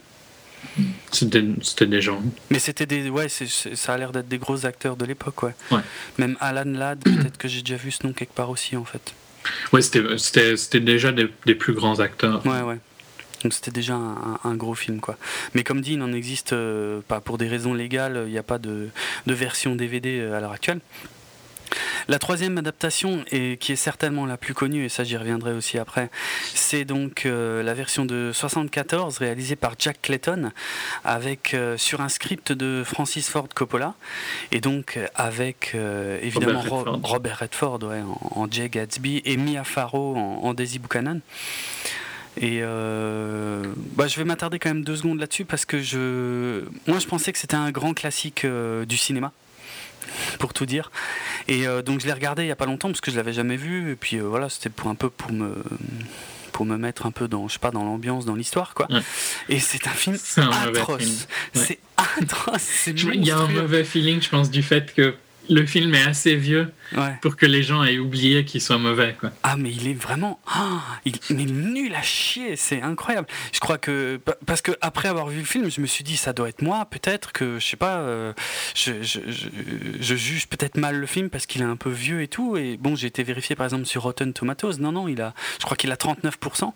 C'était 1.11 1.85
des 1.85 2.01
gens. 2.01 2.21
Mais 2.49 2.59
c'était 2.59 2.85
des. 2.85 3.09
Ouais, 3.09 3.27
ça 3.29 3.93
a 3.93 3.97
l'air 3.97 4.11
d'être 4.11 4.27
des 4.27 4.37
gros 4.37 4.65
acteurs 4.65 4.95
de 4.95 5.05
l'époque, 5.05 5.43
ouais. 5.43 5.55
ouais. 5.71 5.81
Même 6.17 6.37
Alan 6.39 6.63
Ladd, 6.65 6.99
peut-être 7.03 7.37
que 7.37 7.47
j'ai 7.47 7.61
déjà 7.61 7.75
vu 7.75 7.91
ce 7.91 8.05
nom 8.05 8.13
quelque 8.13 8.33
part 8.33 8.49
aussi, 8.49 8.75
en 8.75 8.85
fait. 8.85 9.13
Oui, 9.73 9.83
c'était 9.83 10.79
déjà 10.79 11.11
des, 11.11 11.55
plus 11.55 11.73
grands 11.73 11.99
acteurs. 11.99 12.45
Ouais, 12.45 12.61
ouais. 12.61 12.77
Donc 13.43 13.53
c'était 13.53 13.71
déjà 13.71 13.93
un, 13.93 14.55
gros 14.55 14.73
film, 14.73 14.99
quoi. 14.99 15.17
Mais 15.53 15.63
comme 15.63 15.81
dit, 15.81 15.93
il 15.93 15.99
n'en 15.99 16.11
existe 16.13 16.53
euh, 16.53 17.01
pas 17.07 17.19
pour 17.19 17.37
des 17.37 17.47
raisons 17.47 17.73
légales, 17.73 18.23
il 18.25 18.31
n'y 18.31 18.39
a 18.39 18.43
pas 18.43 18.57
de, 18.57 18.89
de 19.27 19.33
version 19.33 19.75
DVD 19.75 20.19
euh, 20.19 20.35
à 20.35 20.39
l'heure 20.39 20.51
actuelle. 20.51 20.79
La 22.07 22.19
troisième 22.19 22.57
adaptation, 22.57 23.23
et 23.31 23.57
qui 23.57 23.71
est 23.71 23.77
certainement 23.77 24.25
la 24.25 24.37
plus 24.37 24.53
connue, 24.53 24.85
et 24.85 24.89
ça 24.89 25.03
j'y 25.03 25.17
reviendrai 25.17 25.53
aussi 25.53 25.77
après, 25.77 26.09
c'est 26.53 26.85
donc 26.85 27.25
euh, 27.25 27.63
la 27.63 27.73
version 27.73 28.05
de 28.05 28.31
74 28.33 29.17
réalisée 29.17 29.55
par 29.55 29.73
Jack 29.77 30.01
Clayton 30.01 30.51
avec 31.03 31.53
euh, 31.53 31.77
sur 31.77 32.01
un 32.01 32.09
script 32.09 32.51
de 32.51 32.83
Francis 32.85 33.29
Ford 33.29 33.47
Coppola 33.53 33.95
et 34.51 34.61
donc 34.61 34.97
euh, 34.97 35.07
avec 35.15 35.75
évidemment 36.21 36.63
Robert 37.03 37.39
Redford, 37.39 37.79
en, 38.31 38.47
Jay 38.49 38.69
Gatsby 38.69 39.21
et 39.25 39.37
Mia 39.37 39.63
Farrow 39.63 40.15
en, 40.15 40.53
Daisy 40.53 40.79
Buchanan. 40.79 41.19
Et 42.37 42.61
bah, 42.61 44.07
je 44.07 44.17
vais 44.17 44.25
m'attarder 44.25 44.59
quand 44.59 44.69
même 44.69 44.83
deux 44.83 44.97
secondes 44.97 45.19
là-dessus 45.19 45.45
parce 45.45 45.65
que 45.65 45.81
je, 45.81 46.63
moi 46.87 46.99
je 46.99 47.07
pensais 47.07 47.31
que 47.31 47.39
c'était 47.39 47.55
un 47.55 47.71
grand 47.71 47.93
classique 47.93 48.45
du 48.45 48.97
cinéma 48.97 49.31
pour 50.39 50.53
tout 50.53 50.65
dire. 50.65 50.91
Et 51.47 51.67
euh, 51.67 51.81
donc 51.81 52.01
je 52.01 52.05
l'ai 52.05 52.13
regardé 52.13 52.43
il 52.43 52.47
y 52.47 52.51
a 52.51 52.55
pas 52.55 52.65
longtemps 52.65 52.89
parce 52.89 53.01
que 53.01 53.11
je 53.11 53.17
l'avais 53.17 53.33
jamais 53.33 53.57
vu. 53.57 53.91
Et 53.91 53.95
puis 53.95 54.17
euh, 54.17 54.23
voilà, 54.23 54.49
c'était 54.49 54.69
pour 54.69 54.89
un 54.89 54.95
peu 54.95 55.09
pour 55.09 55.31
me 55.31 55.55
pour 56.51 56.65
me 56.65 56.77
mettre 56.77 57.05
un 57.05 57.11
peu 57.11 57.27
dans 57.27 57.47
je 57.47 57.53
sais 57.53 57.59
pas 57.59 57.71
dans 57.71 57.83
l'ambiance, 57.83 58.25
dans 58.25 58.35
l'histoire 58.35 58.73
quoi. 58.73 58.87
Et 59.49 59.59
c'est 59.59 59.87
un 59.87 59.91
film 59.91 60.17
atroce. 60.37 61.27
C'est 61.53 61.79
atroce. 61.97 62.87
Il 62.87 63.25
y 63.25 63.31
a 63.31 63.37
un 63.37 63.47
mauvais 63.47 63.83
feeling, 63.83 64.21
je 64.21 64.29
pense, 64.29 64.49
du 64.49 64.63
fait 64.63 64.93
que 64.93 65.15
le 65.49 65.65
film 65.65 65.93
est 65.95 66.03
assez 66.03 66.35
vieux 66.35 66.71
pour 67.21 67.35
que 67.35 67.45
les 67.45 67.63
gens 67.63 67.83
aient 67.83 67.97
oublié 67.97 68.45
qu'il 68.45 68.61
soit 68.61 68.77
mauvais. 68.77 69.15
Quoi. 69.19 69.31
Ah, 69.43 69.55
mais 69.57 69.71
il 69.71 69.87
est 69.87 69.93
vraiment. 69.93 70.39
Ah, 70.47 70.81
il, 71.05 71.15
mais 71.29 71.45
nul 71.45 71.93
à 71.95 72.01
chier, 72.01 72.55
c'est 72.55 72.81
incroyable. 72.81 73.27
Je 73.51 73.59
crois 73.59 73.77
que. 73.77 74.19
Parce 74.45 74.61
que 74.61 74.71
après 74.81 75.07
avoir 75.07 75.27
vu 75.27 75.39
le 75.39 75.45
film, 75.45 75.69
je 75.69 75.81
me 75.81 75.87
suis 75.87 76.03
dit, 76.03 76.17
ça 76.17 76.33
doit 76.33 76.49
être 76.49 76.61
moi, 76.61 76.85
peut-être 76.85 77.31
que, 77.31 77.59
je 77.59 77.65
sais 77.65 77.77
pas, 77.77 77.97
euh, 77.97 78.33
je, 78.75 79.01
je, 79.01 79.19
je, 79.99 80.15
juge 80.15 80.47
peut-être 80.47 80.77
mal 80.77 80.97
le 80.97 81.05
film 81.05 81.29
parce 81.29 81.45
qu'il 81.45 81.61
est 81.61 81.65
un 81.65 81.75
peu 81.75 81.89
vieux 81.89 82.21
et 82.21 82.27
tout. 82.27 82.57
Et 82.57 82.77
bon, 82.77 82.95
j'ai 82.95 83.07
été 83.07 83.23
vérifié 83.23 83.55
par 83.55 83.65
exemple 83.65 83.85
sur 83.85 84.03
Rotten 84.03 84.33
Tomatoes. 84.33 84.79
Non, 84.79 84.91
non, 84.91 85.07
il 85.07 85.21
a, 85.21 85.33
je 85.59 85.65
crois 85.65 85.77
qu'il 85.77 85.91
a 85.91 85.95
39%. 85.95 86.73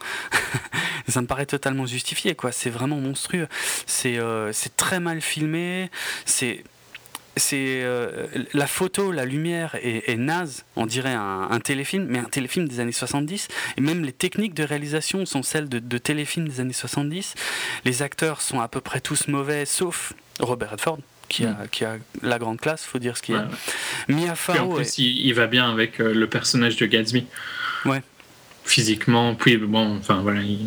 ça 1.07 1.21
me 1.21 1.27
paraît 1.27 1.45
totalement 1.45 1.85
justifié, 1.85 2.35
quoi. 2.35 2.51
C'est 2.51 2.69
vraiment 2.69 2.97
monstrueux. 2.97 3.47
C'est 3.85 4.17
euh, 4.17 4.51
c'est 4.53 4.75
très 4.75 4.99
mal 4.99 5.21
filmé. 5.21 5.89
C'est 6.25 6.63
c'est 7.37 7.81
euh, 7.83 8.27
la 8.53 8.67
photo, 8.67 9.11
la 9.11 9.25
lumière 9.25 9.75
est, 9.81 10.17
naze, 10.17 10.65
on 10.75 10.85
dirait 10.85 11.13
un, 11.13 11.59
téléfilm, 11.63 12.05
mais 12.09 12.19
un 12.19 12.25
téléfilm 12.25 12.67
des 12.67 12.79
années 12.79 12.91
70. 12.91 13.47
Et 13.77 13.81
même 13.81 14.03
les 14.03 14.11
techniques 14.11 14.53
de 14.53 14.63
réalisation 14.63 15.25
sont 15.25 15.43
celles 15.43 15.69
de, 15.69 15.79
de 15.79 15.97
téléfilms 15.97 16.47
des 16.47 16.59
années 16.59 16.73
70. 16.73 17.35
Les 17.85 18.01
acteurs 18.01 18.41
sont 18.41 18.59
à 18.59 18.67
peu 18.67 18.81
près 18.81 19.01
tous 19.01 19.27
mauvais, 19.27 19.65
sauf 19.65 20.13
Robert 20.39 20.71
Redford. 20.71 20.99
Qui 21.29 21.45
a, 21.45 21.51
mm. 21.51 21.67
qui 21.71 21.85
a 21.85 21.97
la 22.23 22.39
grande 22.39 22.59
classe, 22.59 22.83
faut 22.83 22.97
dire 22.97 23.15
ce 23.15 23.21
qu'il 23.21 23.35
a. 23.35 23.47
Mia 24.07 24.33
Farrow. 24.33 24.71
en 24.71 24.75
plus, 24.75 24.97
il, 24.97 25.31
va 25.33 25.45
bien 25.45 25.69
avec 25.71 26.01
euh, 26.01 26.11
le 26.11 26.27
personnage 26.27 26.75
de 26.77 26.87
Gatsby. 26.87 27.27
Ouais. 27.85 28.01
Physiquement, 28.65 29.35
puis 29.35 29.57
bon, 29.57 29.97
enfin 29.97 30.21
voilà, 30.21 30.41
il 30.41 30.57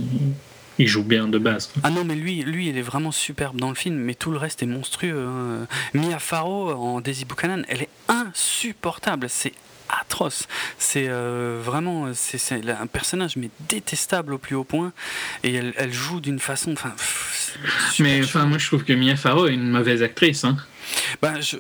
joue 0.81 1.05
bien 1.05 1.29
de 1.29 1.39
base. 1.39 1.71
Ah 1.83 1.91
non, 1.91 2.05
mais 2.05 2.15
lui, 2.15 2.43
lui, 2.43 2.69
il 2.69 2.79
est 2.79 2.83
vraiment 2.83 3.13
superbe 3.13 3.57
dans 3.59 3.69
le 3.69 3.75
film, 3.75 3.97
mais 3.97 4.15
tout 4.15 4.31
le 4.31 4.39
reste 4.39 4.63
est 4.63 4.67
monstrueux. 4.67 5.27
Hein. 5.27 5.67
Mia 5.95 6.19
Farrow 6.19 6.71
en 6.73 7.01
Daisy 7.01 7.25
Buchanan, 7.25 7.65
elle 7.69 7.83
est 7.83 7.89
insupportable. 8.09 9.27
C'est 9.29 9.53
atroce. 9.89 10.49
C'est 10.79 11.07
euh, 11.09 11.61
vraiment 11.63 12.09
c'est 12.15 12.53
un 12.53 12.87
personnage 12.87 13.37
mais 13.37 13.51
détestable 13.69 14.35
au 14.35 14.39
plus 14.39 14.55
haut 14.55 14.65
point 14.65 14.93
et 15.45 15.55
elle, 15.55 15.93
joue 15.93 16.21
d'une 16.21 16.39
façon. 16.39 16.73
Enfin, 16.73 16.95
mais 17.99 18.23
enfin, 18.23 18.47
moi 18.47 18.59
je 18.59 18.67
trouve 18.67 18.85
que 18.85 18.93
Mia 18.93 19.17
Farrow 19.17 19.47
est 19.47 19.55
une 19.55 19.69
mauvaise 19.69 20.03
actrice. 20.03 20.45
Hein. 20.45 20.57
Ben, 21.21 21.41
je, 21.41 21.57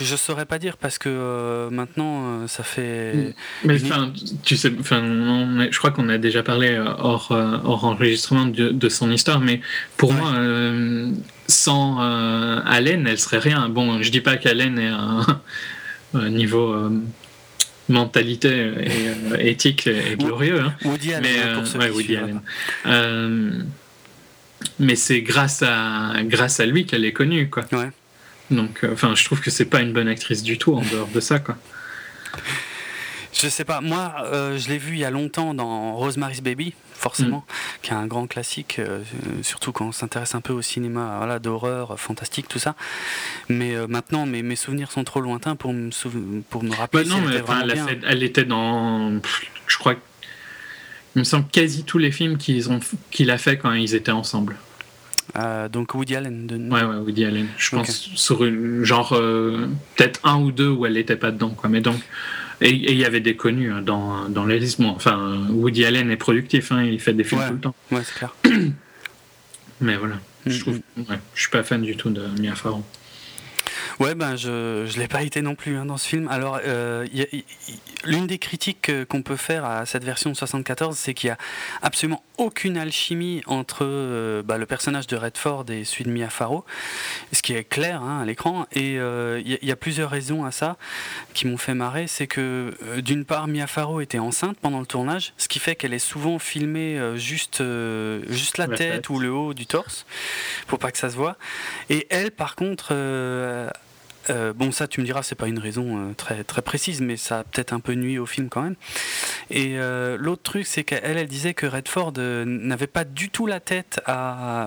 je 0.00 0.16
saurais 0.16 0.46
pas 0.46 0.58
dire 0.58 0.76
parce 0.76 0.98
que 0.98 1.08
euh, 1.08 1.70
maintenant 1.70 2.42
euh, 2.42 2.46
ça 2.46 2.62
fait. 2.62 3.34
Mais 3.64 3.82
enfin, 3.82 4.12
tu 4.42 4.56
sais, 4.56 4.72
enfin, 4.78 5.02
je 5.70 5.78
crois 5.78 5.90
qu'on 5.90 6.08
a 6.08 6.18
déjà 6.18 6.42
parlé 6.42 6.78
hors, 6.78 7.30
hors 7.30 7.84
enregistrement 7.84 8.46
de, 8.46 8.88
son 8.88 9.10
histoire, 9.10 9.40
mais 9.40 9.60
pour 9.96 10.12
moi, 10.12 10.32
sans 11.46 11.98
Allen, 11.98 13.06
elle 13.06 13.18
serait 13.18 13.38
rien. 13.38 13.68
Bon, 13.68 14.02
je 14.02 14.10
dis 14.10 14.20
pas 14.20 14.36
qu'Allen 14.36 14.78
est 14.78 14.88
un 16.14 16.28
niveau 16.30 16.90
mentalité 17.90 18.48
et 18.48 19.08
euh, 19.08 19.36
éthique 19.38 19.86
et 19.86 20.16
glorieux. 20.16 20.60
Hein. 20.60 20.74
Woody 20.84 21.12
Allen, 21.12 21.30
mais, 21.30 21.62
pour 21.62 21.82
euh, 21.82 21.90
Woody 21.90 22.16
Allen. 22.16 22.40
Euh, 22.86 23.50
mais 24.78 24.96
c'est 24.96 25.22
grâce 25.22 25.62
à, 25.62 26.14
grâce 26.22 26.60
à 26.60 26.66
lui 26.66 26.86
qu'elle 26.86 27.04
est 27.04 27.12
connue. 27.12 27.50
Quoi. 27.50 27.64
Donc, 28.50 28.84
enfin, 28.90 29.14
je 29.14 29.24
trouve 29.24 29.40
que 29.40 29.50
c'est 29.50 29.64
pas 29.64 29.80
une 29.80 29.92
bonne 29.92 30.08
actrice 30.08 30.42
du 30.42 30.58
tout 30.58 30.74
en 30.74 30.82
dehors 30.82 31.08
de 31.08 31.20
ça. 31.20 31.38
Quoi. 31.38 31.56
Je 33.32 33.48
sais 33.48 33.64
pas. 33.64 33.80
Moi, 33.80 34.14
je 34.56 34.68
l'ai 34.68 34.78
vu 34.78 34.94
il 34.94 34.98
y 34.98 35.04
a 35.04 35.10
longtemps 35.10 35.54
dans 35.54 35.94
Rosemary's 35.94 36.40
Baby 36.40 36.74
forcément, 37.00 37.38
mm. 37.38 37.82
qui 37.82 37.90
est 37.90 37.94
un 37.94 38.06
grand 38.06 38.26
classique, 38.26 38.78
euh, 38.78 39.02
surtout 39.42 39.72
quand 39.72 39.88
on 39.88 39.92
s'intéresse 39.92 40.34
un 40.34 40.40
peu 40.40 40.52
au 40.52 40.62
cinéma 40.62 41.16
voilà, 41.16 41.38
d'horreur, 41.38 41.98
fantastique, 41.98 42.46
tout 42.46 42.58
ça. 42.58 42.76
Mais 43.48 43.74
euh, 43.74 43.86
maintenant, 43.88 44.26
mes, 44.26 44.42
mes, 44.42 44.56
souvenirs 44.56 44.92
sont 44.92 45.02
trop 45.02 45.20
lointains 45.20 45.56
pour 45.56 45.72
me, 45.72 45.90
pour 46.42 46.62
me 46.62 46.74
rappeler. 46.74 47.04
non, 47.04 47.16
elle, 47.28 47.70
était 47.70 48.06
elle, 48.06 48.22
était 48.22 48.44
dans, 48.44 49.20
je 49.66 49.78
crois, 49.78 49.94
il 51.16 51.20
me 51.20 51.24
semble 51.24 51.48
quasi 51.48 51.84
tous 51.84 51.98
les 51.98 52.12
films 52.12 52.36
qu'il 52.36 52.70
ont 52.70 52.80
qu'il 53.10 53.30
a 53.30 53.38
fait 53.38 53.56
quand 53.56 53.72
ils 53.72 53.94
étaient 53.94 54.12
ensemble. 54.12 54.56
Euh, 55.36 55.68
donc 55.68 55.94
Woody 55.94 56.16
Allen. 56.16 56.46
De... 56.46 56.56
Ouais, 56.56 56.82
ouais, 56.82 56.96
Woody 56.96 57.24
Allen. 57.24 57.46
Je 57.56 57.70
pense 57.70 58.10
sur 58.14 58.44
une 58.44 58.84
genre 58.84 59.10
peut-être 59.96 60.20
un 60.24 60.40
ou 60.40 60.52
deux 60.52 60.68
où 60.68 60.86
elle 60.86 60.94
n'était 60.94 61.16
pas 61.16 61.30
dedans, 61.30 61.50
quoi. 61.50 61.68
Mais 61.68 61.80
donc 61.80 62.00
et 62.60 62.70
il 62.70 62.96
y 62.96 63.04
avait 63.04 63.20
des 63.20 63.36
connus 63.36 63.72
hein, 63.72 63.80
dans, 63.80 64.28
dans 64.28 64.44
les 64.44 64.58
listes. 64.58 64.80
enfin, 64.80 65.46
Woody 65.48 65.84
Allen 65.86 66.10
est 66.10 66.16
productif, 66.16 66.72
hein, 66.72 66.82
il 66.84 67.00
fait 67.00 67.14
des 67.14 67.24
films 67.24 67.42
tout 67.46 67.54
le 67.54 67.60
temps. 67.60 67.74
Ouais, 67.90 68.02
c'est 68.04 68.14
clair. 68.14 68.34
Mais 69.80 69.96
voilà, 69.96 70.16
je, 70.44 70.56
mm, 70.56 70.60
trouve, 70.60 70.80
mm. 70.96 71.00
ouais, 71.10 71.18
je 71.34 71.40
suis 71.40 71.50
pas 71.50 71.62
fan 71.62 71.80
du 71.80 71.96
tout 71.96 72.10
de 72.10 72.22
Mia 72.38 72.54
Farrow. 72.54 72.84
Ouais, 73.98 74.14
ben 74.14 74.36
je 74.36 74.86
ne 74.86 74.98
l'ai 74.98 75.08
pas 75.08 75.22
été 75.22 75.42
non 75.42 75.54
plus 75.54 75.76
hein, 75.76 75.86
dans 75.86 75.96
ce 75.96 76.06
film. 76.06 76.28
Alors, 76.28 76.58
euh, 76.64 77.06
l'une 78.04 78.26
des 78.26 78.38
critiques 78.38 78.88
euh, 78.88 79.04
qu'on 79.04 79.22
peut 79.22 79.36
faire 79.36 79.64
à 79.64 79.84
cette 79.84 80.04
version 80.04 80.30
de 80.30 80.36
74, 80.36 80.96
c'est 80.96 81.12
qu'il 81.12 81.28
n'y 81.28 81.32
a 81.32 81.38
absolument 81.82 82.22
aucune 82.40 82.76
alchimie 82.78 83.42
entre 83.46 83.80
euh, 83.82 84.42
bah, 84.42 84.58
le 84.58 84.66
personnage 84.66 85.06
de 85.06 85.16
Redford 85.16 85.66
et 85.70 85.84
celui 85.84 86.04
de 86.04 86.10
Mia 86.10 86.30
Farrow, 86.30 86.64
ce 87.32 87.42
qui 87.42 87.52
est 87.52 87.64
clair 87.64 88.02
hein, 88.02 88.20
à 88.20 88.24
l'écran. 88.24 88.66
Et 88.72 88.94
il 88.94 89.58
y, 89.62 89.70
a 89.70 89.76
plusieurs 89.76 90.10
raisons 90.10 90.44
à 90.44 90.50
ça 90.50 90.76
qui 91.34 91.46
m'ont 91.46 91.58
fait 91.58 91.74
marrer. 91.74 92.06
C'est 92.06 92.26
que 92.26 92.74
d'une 93.00 93.24
part, 93.24 93.46
Mia 93.46 93.66
Farrow 93.66 94.00
était 94.00 94.18
enceinte 94.18 94.56
pendant 94.60 94.80
le 94.80 94.86
tournage, 94.86 95.32
ce 95.36 95.48
qui 95.48 95.58
fait 95.58 95.76
qu'elle 95.76 95.94
est 95.94 95.98
souvent 95.98 96.38
filmée 96.38 96.98
juste, 97.16 97.62
juste 98.28 98.58
la, 98.58 98.68
tête, 98.68 99.08
ou 99.10 99.18
le 99.18 99.32
haut 99.32 99.54
du 99.54 99.66
torse, 99.66 100.06
pour 100.66 100.78
pas 100.78 100.90
que 100.90 100.98
ça 100.98 101.10
se 101.10 101.16
voit. 101.16 101.36
Et 101.90 102.06
elle, 102.10 102.30
par 102.30 102.56
contre, 102.56 102.94
euh, 104.30 104.52
bon, 104.52 104.72
ça, 104.72 104.86
tu 104.86 105.00
me 105.00 105.06
diras, 105.06 105.22
c'est 105.22 105.34
pas 105.34 105.48
une 105.48 105.58
raison 105.58 105.98
euh, 105.98 106.14
très, 106.14 106.44
très 106.44 106.62
précise, 106.62 107.00
mais 107.00 107.16
ça 107.16 107.40
a 107.40 107.44
peut-être 107.44 107.72
un 107.72 107.80
peu 107.80 107.94
nuit 107.94 108.18
au 108.18 108.26
film 108.26 108.48
quand 108.48 108.62
même. 108.62 108.76
Et 109.50 109.78
euh, 109.78 110.16
l'autre 110.18 110.42
truc, 110.42 110.66
c'est 110.66 110.84
qu'elle, 110.84 111.18
elle 111.18 111.26
disait 111.26 111.54
que 111.54 111.66
Redford 111.66 112.12
n'avait 112.16 112.86
pas 112.86 113.04
du 113.04 113.30
tout 113.30 113.46
la 113.46 113.60
tête 113.60 114.00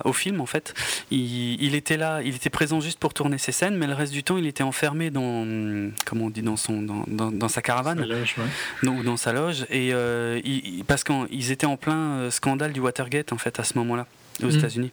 au 0.04 0.12
film, 0.12 0.40
en 0.40 0.46
fait. 0.46 0.74
Il, 1.10 1.74
était 1.74 1.96
là, 1.96 2.20
il 2.22 2.34
était 2.34 2.50
présent 2.50 2.80
juste 2.80 2.98
pour 2.98 3.14
tourner 3.14 3.38
ses 3.38 3.52
scènes, 3.52 3.76
mais 3.76 3.86
le 3.86 3.94
reste 3.94 4.12
du 4.12 4.22
temps, 4.22 4.36
il 4.36 4.46
était 4.46 4.62
enfermé 4.62 5.10
dans, 5.10 5.46
comment 6.04 6.26
on 6.26 6.30
dit, 6.30 6.42
dans, 6.42 6.56
son, 6.56 6.82
dans, 6.82 7.48
sa 7.48 7.62
caravane, 7.62 7.98
sa 7.98 8.06
loge, 8.06 8.36
dans, 8.82 9.02
dans, 9.02 9.16
sa 9.16 9.32
loge, 9.32 9.66
et 9.70 9.92
parce 10.86 11.04
qu'ils 11.04 11.50
étaient 11.50 11.66
en 11.66 11.76
plein 11.76 12.30
scandale 12.30 12.72
du 12.72 12.80
Watergate, 12.80 13.32
en 13.32 13.38
fait, 13.38 13.58
à 13.58 13.64
ce 13.64 13.78
moment-là 13.78 14.06
aux 14.42 14.46
mm. 14.46 14.58
États-Unis. 14.58 14.92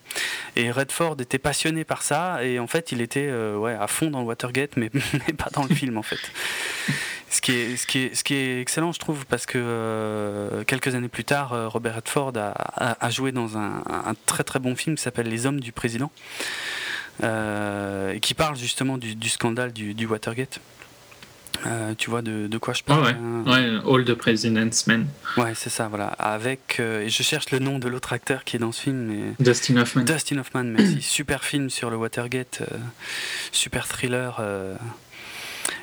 Et 0.55 0.71
Redford 0.71 1.15
était 1.19 1.39
passionné 1.39 1.83
par 1.83 2.03
ça 2.03 2.43
et 2.43 2.59
en 2.59 2.67
fait 2.67 2.91
il 2.91 3.01
était 3.01 3.27
euh, 3.27 3.57
ouais, 3.57 3.73
à 3.73 3.87
fond 3.87 4.09
dans 4.09 4.19
le 4.19 4.25
Watergate 4.25 4.77
mais, 4.77 4.89
mais, 5.27 5.33
pas 5.33 5.49
dans 5.53 5.63
le 5.63 5.73
film 5.73 5.97
en 5.97 6.03
fait. 6.03 6.19
Ce 7.29 7.39
qui, 7.39 7.53
est, 7.53 7.77
ce, 7.77 7.87
qui 7.87 7.99
est, 7.99 8.15
ce 8.15 8.23
qui 8.23 8.35
est 8.35 8.59
excellent 8.59 8.91
je 8.91 8.99
trouve 8.99 9.25
parce 9.25 9.45
que 9.45 9.57
euh, 9.57 10.63
quelques 10.65 10.95
années 10.95 11.07
plus 11.07 11.23
tard 11.23 11.53
euh, 11.53 11.69
Robert 11.69 11.95
Redford 11.95 12.33
a, 12.35 12.97
a, 12.99 13.09
joué 13.09 13.31
dans 13.31 13.57
un, 13.57 13.83
un, 13.87 14.13
très 14.25 14.43
très 14.43 14.59
bon 14.59 14.75
film 14.75 14.97
qui 14.97 15.01
s'appelle 15.01 15.29
Les 15.29 15.45
Hommes 15.45 15.59
du 15.59 15.71
Président 15.71 16.11
et 17.23 18.19
qui 18.19 18.33
parle 18.33 18.57
justement 18.57 18.97
du, 18.97 19.13
du 19.13 19.29
scandale 19.29 19.71
du, 19.71 19.93
du 19.93 20.07
Watergate. 20.07 20.59
Euh, 21.65 21.93
tu 21.97 22.09
vois 22.09 22.21
de, 22.21 22.47
de, 22.47 22.57
quoi 22.57 22.73
je 22.73 22.83
parle 22.83 23.03
ouais. 23.03 23.51
ouais, 23.51 23.79
All 23.87 24.05
the 24.05 24.13
President's 24.13 24.87
Men. 24.87 25.07
Ouais, 25.37 25.53
c'est 25.55 25.69
ça, 25.69 25.87
voilà. 25.87 26.07
Avec, 26.07 26.77
euh, 26.79 27.07
je 27.07 27.23
cherche 27.23 27.51
le 27.51 27.59
nom 27.59 27.77
de 27.77 27.87
l'autre 27.87 28.13
acteur 28.13 28.43
qui 28.43 28.55
est 28.55 28.59
dans 28.59 28.71
ce 28.71 28.81
film. 28.81 28.97
Mais... 28.97 29.33
Dustin 29.39 29.77
Hoffman. 29.77 30.03
Dustin 30.03 30.37
Hoffman, 30.39 30.63
merci. 30.63 31.01
super 31.01 31.43
film 31.43 31.69
sur 31.69 31.89
le 31.89 31.97
Watergate, 31.97 32.61
euh, 32.61 32.77
super 33.51 33.87
thriller, 33.87 34.41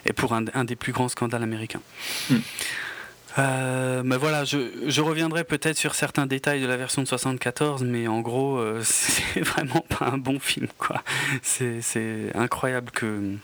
et 0.06 0.12
pour 0.12 0.32
un, 0.32 0.44
un, 0.54 0.64
des 0.64 0.76
plus 0.76 0.92
grands 0.92 1.08
scandales 1.08 1.42
américains. 1.42 1.82
Hmm. 2.30 2.38
mais 3.36 4.16
voilà, 4.16 4.44
je, 4.44 4.58
je 4.86 5.00
reviendrai 5.00 5.44
peut-être 5.44 5.76
sur 5.76 5.94
certains 5.94 6.26
détails 6.26 6.60
de 6.60 6.66
la 6.66 6.76
version 6.76 7.02
de 7.02 7.08
74, 7.08 7.84
mais 7.84 8.08
en 8.08 8.20
gros, 8.20 8.60
c'est 8.82 9.40
vraiment 9.42 9.84
pas 9.88 10.06
un 10.06 10.18
bon 10.18 10.40
film, 10.40 10.68
quoi. 10.76 11.02
C'est 11.42 12.32
incroyable 12.34 12.90
que 12.90 13.36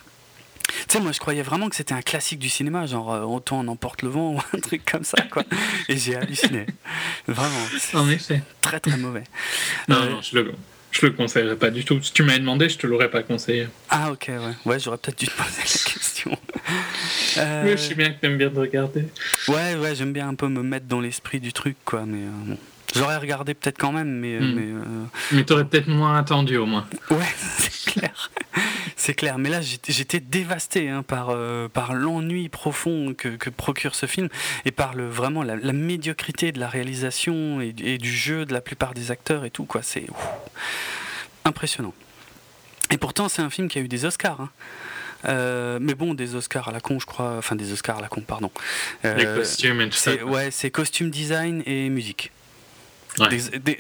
tu 0.89 0.93
sais, 0.97 1.01
moi 1.01 1.13
je 1.13 1.19
croyais 1.19 1.43
vraiment 1.43 1.69
que 1.69 1.77
c'était 1.77 1.95
un 1.95 2.03
classique 2.03 2.39
du 2.39 2.49
cinéma, 2.49 2.87
genre 2.87 3.13
euh, 3.13 3.23
Autant 3.23 3.61
on 3.61 3.69
emporte 3.69 4.03
le 4.03 4.09
vent 4.09 4.33
ou 4.35 4.41
un 4.57 4.61
truc 4.61 4.83
comme 4.91 5.05
ça, 5.05 5.23
quoi. 5.31 5.45
Et 5.89 5.97
j'ai 5.97 6.17
halluciné. 6.17 6.67
Vraiment. 7.27 7.67
En 7.95 8.09
effet. 8.11 8.43
Très 8.61 8.81
très 8.81 8.97
mauvais. 8.97 9.25
Non, 9.89 9.97
euh, 9.97 10.11
non, 10.11 10.23
je 10.23 10.39
le, 10.39 10.53
je 10.91 11.07
le 11.07 11.13
conseillerais 11.13 11.57
pas 11.57 11.71
du 11.71 11.85
tout. 11.85 12.01
Si 12.03 12.13
tu 12.13 12.23
m'avais 12.23 12.39
demandé, 12.39 12.69
je 12.69 12.79
te 12.79 12.87
l'aurais 12.87 13.11
pas 13.11 13.23
conseillé. 13.23 13.69
Ah, 13.91 14.13
ok, 14.13 14.27
ouais. 14.29 14.55
Ouais, 14.65 14.79
j'aurais 14.79 14.97
peut-être 14.99 15.19
dû 15.19 15.27
te 15.27 15.33
poser 15.37 15.59
la 15.59 15.93
question. 15.93 16.39
euh... 17.39 17.65
Mais 17.65 17.73
je 17.73 17.77
sais 17.77 17.95
bien 17.95 18.13
que 18.13 18.21
tu 18.21 18.27
aimes 18.27 18.39
bien 18.39 18.51
te 18.51 18.59
regarder. 18.59 19.07
Ouais, 19.49 19.75
ouais, 19.77 19.95
j'aime 19.95 20.13
bien 20.13 20.29
un 20.29 20.35
peu 20.35 20.49
me 20.49 20.63
mettre 20.63 20.87
dans 20.87 21.01
l'esprit 21.01 21.41
du 21.41 21.53
truc, 21.53 21.77
quoi. 21.85 22.05
Mais 22.07 22.23
euh, 22.23 22.31
bon. 22.47 22.59
J'aurais 22.95 23.17
regardé 23.17 23.55
peut-être 23.55 23.79
quand 23.79 23.93
même, 23.93 24.09
mais. 24.09 24.39
Hmm. 24.39 24.55
Mais, 24.55 24.63
euh... 24.63 25.05
mais 25.33 25.45
t'aurais 25.45 25.65
peut-être 25.65 25.89
moins 25.89 26.17
attendu 26.17 26.57
au 26.57 26.67
moins. 26.67 26.87
Ouais, 27.11 27.35
c'est 27.59 27.93
clair. 27.93 28.31
C'est 29.05 29.13
clair. 29.15 29.37
Mais 29.37 29.51
là, 29.51 29.61
j'étais 29.61 30.21
dévasté 30.21 30.89
hein, 30.89 31.03
par, 31.03 31.29
euh, 31.29 31.69
par 31.69 31.93
l'ennui 31.93 32.49
profond 32.49 33.13
que, 33.13 33.29
que, 33.29 33.51
procure 33.51 33.95
ce 33.95 34.07
film 34.07 34.31
et 34.65 34.71
par 34.71 34.95
le, 34.95 35.07
vraiment 35.07 35.43
la, 35.43 35.57
médiocrité 35.73 36.53
de 36.53 36.59
la 36.59 36.69
réalisation 36.69 37.61
et, 37.61 37.73
du 37.73 38.11
jeu 38.11 38.47
de 38.47 38.55
la 38.55 38.63
plupart 38.63 38.95
des 38.95 39.11
acteurs 39.11 39.45
et 39.45 39.51
tout. 39.51 39.67
quoi. 39.67 39.83
C'est 39.83 40.07
impressionnant. 41.45 41.93
Et 42.91 42.97
pourtant, 42.97 43.29
c'est 43.29 43.43
un 43.43 43.51
film 43.51 43.69
qui 43.69 43.79
a 43.79 43.83
eu 43.83 43.89
des 43.89 44.07
Oscars. 44.07 44.41
Hein. 44.41 45.79
mais 45.81 45.95
bon, 45.95 46.15
des 46.15 46.35
Oscars 46.35 46.69
à 46.69 46.73
la 46.73 46.81
con, 46.81 46.99
je 46.99 47.05
crois. 47.05 47.37
Enfin, 47.37 47.57
des 47.57 47.73
Oscars 47.73 47.99
à 47.99 48.01
la 48.01 48.09
con, 48.09 48.23
pardon. 48.23 48.51
Les 49.03 49.27
costumes 49.27 49.83
et 49.83 49.91
tout 49.91 49.99
ça. 49.99 50.15
Ouais, 50.25 50.51
c'est 50.51 50.71
costume 50.71 51.11
design 51.11 51.63
et 51.67 51.91
musique. 51.91 52.33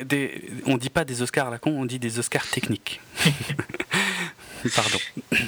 Des, 0.06 0.42
on 0.66 0.76
dit 0.76 0.90
pas 0.90 1.04
des 1.04 1.22
Oscars 1.22 1.48
à 1.48 1.50
la 1.50 1.58
con, 1.58 1.74
on 1.76 1.86
dit 1.86 1.98
des 1.98 2.18
Oscars 2.18 2.46
techniques. 2.46 3.00
Pardon. 4.74 4.98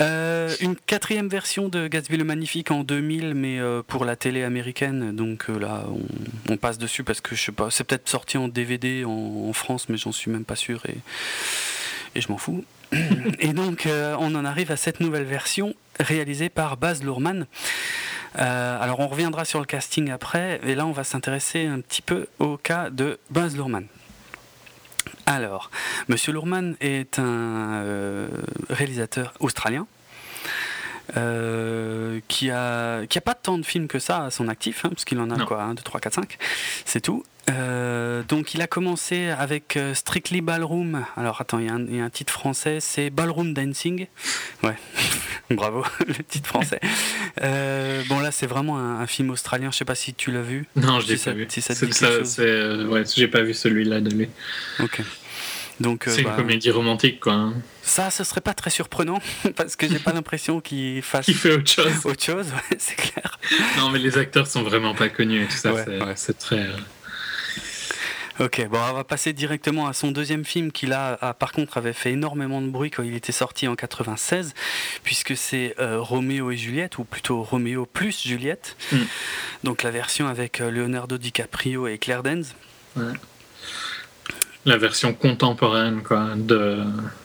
Euh, 0.00 0.54
une 0.60 0.74
quatrième 0.74 1.28
version 1.28 1.68
de 1.68 1.86
Gatsby 1.86 2.16
le 2.16 2.24
Magnifique 2.24 2.70
en 2.70 2.82
2000, 2.82 3.34
mais 3.34 3.60
euh, 3.60 3.82
pour 3.86 4.04
la 4.04 4.16
télé 4.16 4.42
américaine. 4.42 5.14
Donc 5.14 5.44
euh, 5.48 5.58
là, 5.58 5.84
on, 6.48 6.56
passe 6.56 6.78
dessus 6.78 7.04
parce 7.04 7.20
que 7.20 7.36
je 7.36 7.44
sais 7.44 7.52
pas, 7.52 7.70
c'est 7.70 7.84
peut-être 7.84 8.08
sorti 8.08 8.36
en 8.36 8.48
DVD 8.48 9.04
en, 9.04 9.52
France, 9.52 9.88
mais 9.88 9.96
j'en 9.96 10.10
suis 10.10 10.30
même 10.30 10.44
pas 10.44 10.56
sûr 10.56 10.82
et, 10.86 10.96
et 12.14 12.20
je 12.20 12.28
m'en 12.32 12.38
fous. 12.38 12.64
et 13.38 13.52
donc, 13.52 13.86
on 13.86 14.34
en 14.34 14.44
arrive 14.44 14.72
à 14.72 14.76
cette 14.76 15.00
nouvelle 15.00 15.24
version 15.24 15.74
réalisée 16.00 16.48
par 16.48 16.76
Baz 16.76 17.04
Luhrmann. 17.04 17.46
alors, 18.34 19.00
on 19.00 19.06
reviendra 19.06 19.44
sur 19.44 19.60
le 19.60 19.66
casting 19.66 20.10
après, 20.10 20.60
et 20.64 20.74
là, 20.74 20.86
on 20.86 20.92
va 20.92 21.04
s'intéresser 21.04 21.66
un 21.66 21.80
petit 21.80 22.02
peu 22.02 22.26
au 22.38 22.56
cas 22.56 22.90
de 22.90 23.18
Baz 23.30 23.54
Luhrmann. 23.54 23.86
Alors, 25.30 25.70
Monsieur 26.08 26.32
Lourman 26.32 26.74
est 26.80 27.20
un 27.20 27.84
euh, 27.84 28.28
réalisateur 28.68 29.32
australien. 29.38 29.86
Euh, 31.16 32.20
qui 32.28 32.50
a 32.50 33.04
qui 33.06 33.18
a 33.18 33.20
pas 33.20 33.34
tant 33.34 33.58
de 33.58 33.64
films 33.64 33.88
que 33.88 33.98
ça 33.98 34.26
à 34.26 34.30
son 34.30 34.46
actif, 34.46 34.84
hein, 34.84 34.90
parce 34.90 35.04
qu'il 35.04 35.18
en 35.18 35.28
a 35.30 35.44
quoi, 35.44 35.62
1, 35.62 35.74
2, 35.74 35.82
3, 35.82 36.00
4, 36.00 36.14
5, 36.14 36.38
c'est 36.84 37.00
tout. 37.00 37.24
Euh, 37.50 38.22
donc 38.28 38.54
il 38.54 38.62
a 38.62 38.68
commencé 38.68 39.28
avec 39.28 39.76
Strictly 39.94 40.40
Ballroom. 40.40 41.04
Alors 41.16 41.40
attends, 41.40 41.58
il 41.58 41.66
y, 41.66 42.00
a 42.00 42.04
un 42.04 42.10
titre 42.10 42.32
français, 42.32 42.78
c'est 42.80 43.10
Ballroom 43.10 43.54
Dancing. 43.54 44.06
Ouais, 44.62 44.76
bravo, 45.50 45.84
le 46.06 46.22
titre 46.22 46.48
français. 46.48 46.80
bon 48.08 48.20
là 48.20 48.30
c'est 48.30 48.46
vraiment 48.46 48.78
un, 48.78 49.06
film 49.08 49.30
australien, 49.30 49.72
je 49.72 49.78
sais 49.78 49.84
pas 49.84 49.96
si 49.96 50.14
tu 50.14 50.30
l'as 50.30 50.42
vu. 50.42 50.66
Non, 50.76 51.00
je 51.00 51.08
l'ai 51.08 51.16
pas 51.16 51.32
vu. 51.32 51.46
Si 51.48 51.60
ça 51.60 51.74
ouais, 51.74 53.02
j'ai 53.16 53.28
pas 53.28 53.42
vu 53.42 53.54
celui-là 53.54 54.00
de 54.00 54.10
lui. 54.10 54.28
Ok. 54.78 55.02
Euh, 55.86 55.96
c'est 56.06 56.22
une 56.22 56.28
bah, 56.28 56.34
comédie 56.36 56.70
romantique, 56.70 57.20
quoi. 57.20 57.32
Hein. 57.32 57.54
Ça, 57.82 58.10
ce 58.10 58.24
serait 58.24 58.40
pas 58.40 58.54
très 58.54 58.70
surprenant, 58.70 59.20
parce 59.56 59.76
que 59.76 59.88
j'ai 59.88 59.98
pas 59.98 60.12
l'impression 60.12 60.60
qu'il 60.60 61.02
fasse. 61.02 61.30
Fait 61.30 61.52
autre 61.52 61.70
chose. 61.70 61.92
Autre 62.04 62.22
chose, 62.22 62.46
c'est 62.78 62.96
clair. 62.96 63.38
Non, 63.78 63.90
mais 63.90 63.98
les 63.98 64.18
acteurs 64.18 64.46
sont 64.46 64.62
vraiment 64.62 64.94
pas 64.94 65.08
connus 65.08 65.44
et 65.44 65.46
tout 65.46 65.56
ça, 65.56 65.72
c'est 66.16 66.38
très. 66.38 66.58
Euh, 66.58 68.44
ok, 68.44 68.68
bon, 68.68 68.78
on 68.90 68.94
va 68.94 69.04
passer 69.04 69.32
directement 69.32 69.86
à 69.86 69.92
son 69.92 70.10
deuxième 70.10 70.44
film 70.44 70.70
qui, 70.70 70.86
là, 70.86 71.16
par 71.38 71.52
contre, 71.52 71.78
avait 71.78 71.92
fait 71.92 72.12
énormément 72.12 72.60
de 72.60 72.68
bruit 72.68 72.90
quand 72.90 73.02
il 73.02 73.14
était 73.14 73.32
sorti 73.32 73.66
en 73.66 73.74
96, 73.74 74.54
puisque 75.02 75.36
c'est 75.36 75.74
euh, 75.78 76.00
Roméo 76.00 76.50
et 76.50 76.56
Juliette, 76.56 76.98
ou 76.98 77.04
plutôt 77.04 77.42
Roméo 77.42 77.86
plus 77.86 78.22
Juliette. 78.22 78.76
Hmm. 78.92 79.04
Donc 79.64 79.82
la 79.82 79.90
version 79.90 80.28
avec 80.28 80.58
Leonardo 80.58 81.16
DiCaprio 81.16 81.86
et 81.86 81.98
Claire 81.98 82.22
Danes. 82.22 82.44
Ouais 82.96 83.12
la 84.64 84.76
version 84.76 85.14
contemporaine 85.14 86.02
quoi, 86.02 86.28
de 86.36 86.78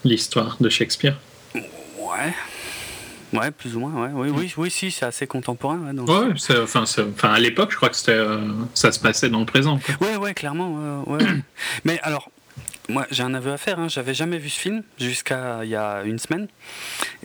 l'histoire 0.04 0.58
de 0.60 0.70
Shakespeare. 0.70 1.18
Ouais. 1.54 2.34
Ouais, 3.34 3.51
plus 3.51 3.75
ou 3.75 3.80
moins, 3.80 4.04
ouais. 4.04 4.12
Oui, 4.13 4.30
oui, 4.30 4.54
oui 4.56 4.72
si, 4.72 4.92
c'est 4.92 5.06
assez 5.06 5.27
contemporain. 5.27 5.80
Ouais, 5.94 6.34
enfin, 6.62 6.84
enfin, 6.84 7.34
à 7.34 7.39
l'époque, 7.39 7.72
je 7.72 7.75
crois 7.75 7.89
que 7.89 7.96
c'était, 7.96 8.12
euh, 8.13 8.39
ça 8.74 8.92
se 8.92 9.00
passait 9.00 9.30
dans 9.30 9.39
le 9.39 9.46
présent. 9.46 9.80
Quoi. 9.80 10.08
Ouais, 10.08 10.15
ouais, 10.15 10.34
clairement. 10.34 11.04
ouais. 11.08 11.25
Mais 11.84 12.00
alors, 12.04 12.30
moi, 12.89 13.06
j'ai 13.12 13.24
un 13.24 13.34
aveu 13.34 13.51
à 13.51 13.58
faire. 13.58 13.80
Hein. 13.80 13.88
J'avais 13.88 14.14
jamais 14.14 14.38
vu 14.38 14.50
ce 14.50 14.60
film 14.60 14.83
jusqu'à 15.00 15.64
il 15.64 15.70
y 15.70 15.75
a 15.75 16.03
une 16.03 16.20
semaine 16.20 16.48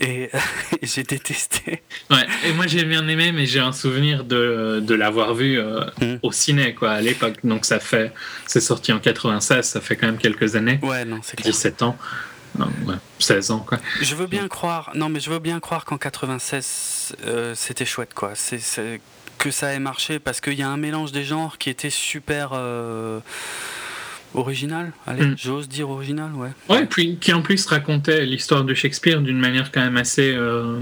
et 0.00 0.30
j'ai 0.82 1.02
détesté. 1.02 1.82
Ouais. 2.10 2.26
Et 2.46 2.52
moi, 2.52 2.66
j'ai 2.66 2.84
bien 2.84 3.06
aimé, 3.08 3.32
mais 3.32 3.46
j'ai 3.46 3.60
un 3.60 3.72
souvenir 3.72 4.24
de, 4.24 4.80
de 4.82 4.94
l'avoir 4.94 5.34
vu 5.34 5.58
euh, 5.58 5.84
hmm. 6.00 6.16
au 6.22 6.32
ciné 6.32 6.74
quoi 6.74 6.92
à 6.92 7.00
l'époque. 7.00 7.38
Donc 7.44 7.64
ça 7.64 7.80
fait, 7.80 8.12
c'est 8.46 8.60
sorti 8.60 8.92
en 8.92 8.98
96, 8.98 9.66
ça 9.66 9.80
fait 9.80 9.96
quand 9.96 10.06
même 10.06 10.18
quelques 10.18 10.56
années. 10.56 10.78
Ouais, 10.82 11.04
non, 11.04 11.20
c'est 11.22 11.36
clair. 11.36 11.52
17 11.52 11.82
ans. 11.82 11.96
Non, 12.58 12.66
ouais, 12.86 12.96
16 13.20 13.52
ans 13.52 13.60
quoi. 13.60 13.78
Je 14.00 14.14
veux 14.14 14.26
bien 14.26 14.48
croire. 14.48 14.90
Non, 14.94 15.08
mais 15.08 15.20
je 15.20 15.30
veux 15.30 15.38
bien 15.38 15.60
croire 15.60 15.84
qu'en 15.84 15.98
96 15.98 17.16
euh, 17.24 17.54
c'était 17.54 17.84
chouette 17.84 18.12
quoi. 18.14 18.32
C'est 18.34 19.00
que 19.38 19.50
ça 19.50 19.72
ait 19.72 19.78
marché 19.78 20.18
parce 20.18 20.40
qu'il 20.40 20.54
y 20.54 20.62
a 20.62 20.68
un 20.68 20.76
mélange 20.76 21.12
des 21.12 21.24
genres 21.24 21.58
qui 21.58 21.70
était 21.70 21.90
super. 21.90 22.50
Euh, 22.52 23.20
original, 24.34 24.92
allez, 25.06 25.26
mm. 25.26 25.36
j'ose 25.38 25.68
dire 25.68 25.90
original, 25.90 26.32
ouais. 26.34 26.50
Ouais, 26.68 26.86
puis 26.86 27.16
qui 27.20 27.32
en 27.32 27.42
plus 27.42 27.66
racontait 27.66 28.24
l'histoire 28.24 28.64
de 28.64 28.74
Shakespeare 28.74 29.20
d'une 29.20 29.38
manière 29.38 29.72
quand 29.72 29.80
même 29.80 29.96
assez. 29.96 30.34
Euh, 30.34 30.80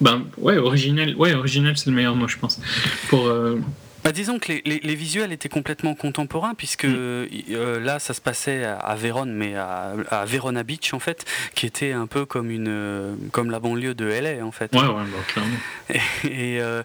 ben, 0.00 0.24
ouais, 0.38 0.56
original, 0.56 1.14
ouais, 1.16 1.34
original 1.34 1.76
c'est 1.76 1.90
le 1.90 1.96
meilleur 1.96 2.16
mot, 2.16 2.28
je 2.28 2.38
pense. 2.38 2.60
Pour. 3.08 3.26
Euh, 3.26 3.60
bah, 4.04 4.12
disons 4.12 4.38
que 4.38 4.52
les, 4.52 4.62
les, 4.64 4.94
visuels 4.94 5.32
étaient 5.32 5.48
complètement 5.48 5.94
contemporains, 5.94 6.54
puisque 6.54 6.84
mm. 6.84 7.26
euh, 7.50 7.80
là, 7.80 7.98
ça 7.98 8.14
se 8.14 8.20
passait 8.20 8.64
à, 8.64 8.94
Vérone, 8.94 9.32
mais 9.32 9.56
à, 9.56 9.94
à, 10.10 10.24
Verona 10.24 10.62
Beach, 10.62 10.94
en 10.94 11.00
fait, 11.00 11.24
qui 11.54 11.66
était 11.66 11.92
un 11.92 12.06
peu 12.06 12.24
comme, 12.24 12.50
une, 12.50 13.16
comme 13.32 13.50
la 13.50 13.60
banlieue 13.60 13.94
de 13.94 14.06
LA, 14.06 14.44
en 14.44 14.52
fait. 14.52 14.72
Ouais, 14.74 14.80
ouais, 14.80 14.86
bah, 14.88 15.18
clairement. 15.28 15.56
Et, 16.24 16.60
euh, 16.60 16.82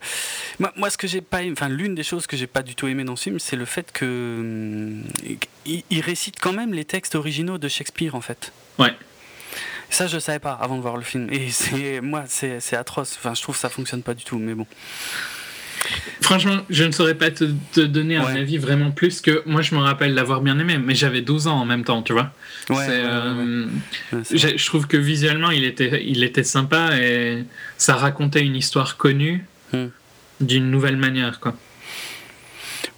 moi, 0.76 0.90
ce 0.90 0.98
que 0.98 1.08
j'ai 1.08 1.22
pas 1.22 1.40
enfin, 1.52 1.70
l'une 1.70 1.96
des 1.96 2.04
choses 2.04 2.28
que 2.28 2.36
j'ai 2.36 2.48
pas 2.48 2.64
du 2.64 2.76
tout 2.76 2.88
aimé 2.88 3.04
dans 3.04 3.16
ce 3.16 3.24
film, 3.24 3.40
c'est 3.40 3.56
le 3.56 3.66
fait 3.66 3.92
que 3.92 4.06
hum, 4.40 5.04
il, 5.66 6.02
récite 6.02 6.40
quand 6.40 6.54
même 6.54 6.74
les 6.74 6.86
textes 6.86 7.16
originaux 7.16 7.58
de 7.58 7.68
Shakespeare, 7.68 8.16
en 8.16 8.22
fait. 8.22 8.52
Ouais. 8.78 8.94
Ça, 9.90 10.08
je 10.08 10.20
savais 10.20 10.40
pas 10.40 10.54
avant 10.54 10.76
de 10.76 10.82
voir 10.82 10.98
le 10.98 11.04
film. 11.04 11.30
Et 11.32 11.50
c'est, 11.50 12.02
moi, 12.02 12.26
c'est 12.28 12.74
atroce. 12.74 13.16
Enfin, 13.18 13.34
je 13.34 13.42
trouve 13.42 13.56
que 13.56 13.62
ça 13.62 13.70
fonctionne 13.70 14.02
pas 14.02 14.14
du 14.14 14.24
tout, 14.24 14.38
mais 14.38 14.54
bon. 14.54 14.68
Franchement, 16.22 16.58
je 16.70 16.84
ne 16.84 16.92
saurais 16.92 17.16
pas 17.16 17.30
te, 17.30 17.46
donner 17.80 18.18
un 18.18 18.36
avis 18.36 18.58
vraiment 18.58 18.92
plus 18.92 19.22
que 19.22 19.44
moi, 19.46 19.62
je 19.62 19.76
me 19.76 19.80
rappelle 19.80 20.14
l'avoir 20.14 20.42
bien 20.42 20.58
aimé, 20.58 20.78
mais 20.78 20.96
j'avais 20.96 21.22
12 21.22 21.48
ans 21.48 21.60
en 21.60 21.66
même 21.66 21.84
temps, 21.84 22.02
tu 22.02 22.14
vois. 22.14 22.32
Euh, 22.72 23.66
je 24.14 24.66
trouve 24.66 24.88
que 24.88 24.98
visuellement, 24.98 25.52
il 25.52 25.64
était, 25.64 26.04
il 26.06 26.24
était 26.24 26.44
sympa 26.44 26.98
et 26.98 27.44
ça 27.78 27.96
racontait 27.96 28.42
une 28.42 28.56
histoire 28.56 28.98
connue 28.98 29.46
hmm. 29.74 29.86
d'une 30.42 30.72
nouvelle 30.72 30.98
manière, 30.98 31.40
quoi. 31.40 31.56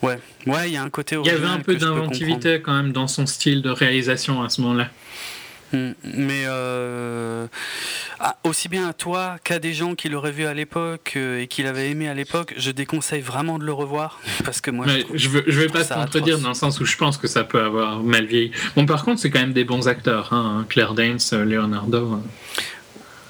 Ouais, 0.01 0.19
ouais, 0.45 0.69
il 0.69 0.73
y 0.73 0.77
a 0.77 0.83
un 0.83 0.89
côté. 0.89 1.17
Il 1.19 1.27
y 1.27 1.31
avait 1.31 1.47
un 1.47 1.59
peu 1.59 1.75
d'inventivité 1.75 2.61
quand 2.61 2.75
même 2.75 2.91
dans 2.91 3.07
son 3.07 3.25
style 3.25 3.61
de 3.61 3.69
réalisation 3.69 4.43
à 4.43 4.49
ce 4.49 4.61
moment-là. 4.61 4.89
Hmm. 5.73 5.91
Mais 6.03 6.43
euh, 6.45 7.47
ah, 8.19 8.37
aussi 8.43 8.69
bien 8.69 8.87
à 8.87 8.93
toi 8.93 9.37
qu'à 9.43 9.59
des 9.59 9.73
gens 9.73 9.95
qui 9.95 10.07
l'auraient 10.07 10.31
vu 10.31 10.45
à 10.45 10.53
l'époque 10.53 11.13
euh, 11.17 11.41
et 11.41 11.47
qui 11.47 11.61
l'avaient 11.61 11.89
aimé 11.89 12.07
à 12.07 12.13
l'époque, 12.13 12.53
je 12.57 12.71
déconseille 12.71 13.21
vraiment 13.21 13.59
de 13.59 13.65
le 13.65 13.73
revoir 13.73 14.19
parce 14.45 14.61
que 14.61 14.71
moi. 14.71 14.85
je, 15.13 15.29
veux, 15.29 15.43
je 15.45 15.59
vais 15.59 15.67
pas 15.67 15.83
te 15.83 15.93
contredire 15.93 16.39
dans 16.39 16.49
le 16.49 16.53
sens 16.53 16.79
où 16.79 16.85
je 16.85 16.95
pense 16.95 17.17
que 17.17 17.27
ça 17.27 17.43
peut 17.43 17.61
avoir 17.61 18.01
mal 18.01 18.25
vieilli. 18.25 18.51
Bon, 18.75 18.85
par 18.85 19.03
contre, 19.03 19.19
c'est 19.19 19.29
quand 19.29 19.39
même 19.39 19.53
des 19.53 19.65
bons 19.65 19.87
acteurs, 19.87 20.31
hein, 20.31 20.65
Claire 20.69 20.93
Danes, 20.93 21.19
Leonardo. 21.31 22.13
Hein. 22.13 22.21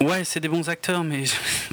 Ouais, 0.02 0.24
c'est 0.24 0.40
des 0.40 0.48
bons 0.48 0.70
acteurs, 0.70 1.04
mais 1.04 1.24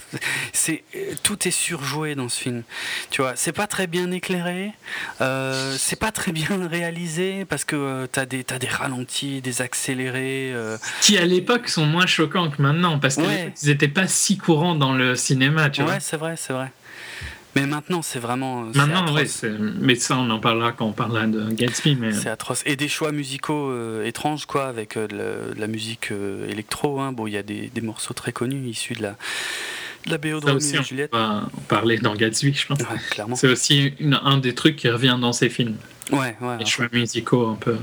c'est 0.52 0.82
tout 1.22 1.46
est 1.46 1.50
surjoué 1.50 2.14
dans 2.14 2.28
ce 2.28 2.40
film. 2.40 2.62
Tu 3.10 3.20
vois, 3.20 3.34
c'est 3.37 3.52
pas 3.52 3.66
très 3.66 3.87
bien 3.87 4.10
éclairé, 4.10 4.72
euh, 5.20 5.74
c'est 5.78 5.98
pas 5.98 6.10
très 6.10 6.32
bien 6.32 6.66
réalisé 6.68 7.44
parce 7.44 7.64
que 7.64 7.76
euh, 7.76 8.06
t'as 8.10 8.24
des 8.24 8.44
as 8.50 8.58
des 8.58 8.68
ralentis, 8.68 9.40
des 9.40 9.60
accélérés. 9.62 10.52
Euh. 10.54 10.78
Qui 11.00 11.18
à 11.18 11.26
l'époque 11.26 11.68
sont 11.68 11.87
moins 11.87 12.06
choquants 12.06 12.50
que 12.50 12.62
maintenant 12.62 12.98
parce 12.98 13.16
qu'ils 13.16 13.70
étaient 13.70 13.88
pas 13.88 14.08
si 14.08 14.38
courants 14.38 14.74
dans 14.74 14.92
le 14.92 15.16
cinéma. 15.16 15.68
Tu 15.70 15.82
ouais, 15.82 16.00
c'est 16.00 16.16
vrai, 16.16 16.37
c'est 16.37 16.52
vrai. 16.52 16.70
Mais 17.54 17.66
maintenant, 17.66 18.02
c'est 18.02 18.18
vraiment. 18.18 18.62
Maintenant, 18.74 19.04
oui, 19.14 19.24
mais 19.80 19.94
ça, 19.94 20.16
on 20.16 20.28
en 20.30 20.40
parlera 20.40 20.72
quand 20.72 20.86
on 20.86 20.92
parlera 20.92 21.26
de 21.26 21.50
Gatsby. 21.50 21.96
Mais... 21.96 22.12
C'est 22.12 22.28
atroce. 22.28 22.62
Et 22.66 22.76
des 22.76 22.88
choix 22.88 23.12
musicaux 23.12 23.70
euh, 23.70 24.04
étranges, 24.04 24.46
quoi, 24.46 24.66
avec 24.66 24.96
euh, 24.96 25.06
de, 25.06 25.58
la, 25.58 25.66
musique 25.66 26.10
euh, 26.10 26.48
électro. 26.48 27.00
Hein. 27.00 27.12
Bon, 27.12 27.26
il 27.26 27.32
y 27.32 27.36
a 27.36 27.42
des, 27.42 27.70
des, 27.72 27.80
morceaux 27.80 28.14
très 28.14 28.32
connus 28.32 28.68
issus 28.68 28.94
de 28.94 29.02
la, 29.02 29.16
de 30.06 30.10
la 30.10 30.18
BO 30.18 30.40
de 30.40 30.46
Romeo 30.46 30.58
et 30.58 30.82
Juliette. 30.82 31.10
On 31.12 31.18
va 31.18 31.48
en 31.56 31.60
parler 31.68 31.98
dans 31.98 32.14
Gatsby, 32.14 32.54
je 32.54 32.66
pense. 32.66 32.80
Ouais, 32.80 32.86
clairement. 33.10 33.36
C'est 33.36 33.48
aussi 33.48 33.92
un 34.00 34.38
des 34.38 34.54
trucs 34.54 34.76
qui 34.76 34.88
revient 34.88 35.18
dans 35.20 35.32
ces 35.32 35.48
films. 35.48 35.76
Ouais, 36.10 36.36
ouais. 36.40 36.58
Les 36.58 36.66
choix 36.66 36.88
musicaux 36.92 37.46
un 37.46 37.54
peu. 37.54 37.76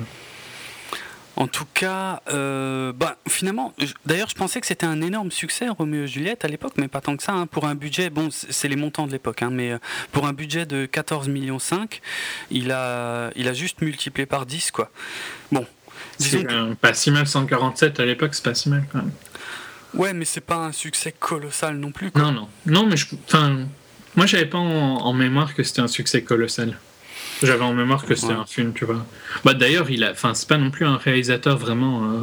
En 1.38 1.48
tout 1.48 1.66
cas, 1.74 2.22
euh, 2.32 2.92
bah, 2.94 3.18
finalement, 3.28 3.74
d'ailleurs, 4.06 4.30
je 4.30 4.36
pensais 4.36 4.60
que 4.60 4.68
c'était 4.68 4.86
un 4.86 5.02
énorme 5.02 5.32
succès, 5.32 5.70
Roméo 5.70 6.04
et 6.04 6.08
Juliette, 6.08 6.44
à 6.46 6.48
l'époque, 6.48 6.74
mais 6.78 6.88
pas 6.88 7.02
tant 7.02 7.16
que 7.16 7.24
ça. 7.24 7.34
Hein. 7.34 7.48
Pour 7.48 7.66
un 7.66 7.76
budget, 7.76 8.10
bon, 8.10 8.30
c'est 8.32 8.68
les 8.68 8.76
montants 8.76 9.08
de 9.08 9.12
l'époque, 9.12 9.42
hein, 9.42 9.50
mais 9.52 9.72
euh, 9.72 9.78
pour 10.12 10.28
un 10.28 10.34
budget 10.34 10.66
de 10.66 10.86
14 10.86 11.30
millions 11.30 11.60
5, 11.60 12.02
il 12.52 12.72
a, 12.72 13.32
il 13.36 13.48
a 13.48 13.54
juste 13.54 13.82
multiplié 13.82 14.26
par 14.26 14.46
10, 14.46 14.72
quoi. 14.72 14.92
Bon. 15.52 15.66
C'est 16.20 16.46
pas 16.80 16.94
si 16.94 17.10
mal, 17.12 17.26
147 17.26 18.00
à 18.00 18.06
l'époque, 18.06 18.36
c'est 18.36 18.44
pas 18.44 18.54
si 18.54 18.70
mal 18.70 18.84
quand 18.92 19.00
même. 19.00 19.12
Ouais, 19.94 20.14
mais 20.14 20.26
c'est 20.26 20.42
pas 20.42 20.58
un 20.58 20.72
succès 20.72 21.14
colossal 21.18 21.78
non 21.78 21.92
plus. 21.92 22.12
Non, 22.16 22.32
non. 22.32 22.48
Non, 22.66 22.86
mais 22.86 22.98
je, 22.98 23.08
moi, 24.16 24.26
j'avais 24.26 24.46
pas 24.46 24.58
en 24.58 25.14
mémoire 25.14 25.56
que 25.56 25.64
c'était 25.64 25.82
un 25.82 25.88
succès 25.88 26.22
colossal. 26.22 26.78
J'avais 27.42 27.64
en 27.64 27.74
mémoire 27.74 28.06
que 28.06 28.16
c'était 28.16 28.34
un 28.34 28.46
film, 28.46 28.74
tu 28.74 28.86
vois. 28.86 29.06
Bah 29.44 29.54
d'ailleurs, 29.54 29.90
il 29.90 30.04
a, 30.04 30.12
enfin, 30.12 30.34
c'est 30.34 30.48
pas 30.48 30.58
non 30.58 30.70
plus 30.72 30.86
un 30.86 30.98
réalisateur 30.98 31.58
vraiment. 31.58 32.04
Euh, 32.04 32.22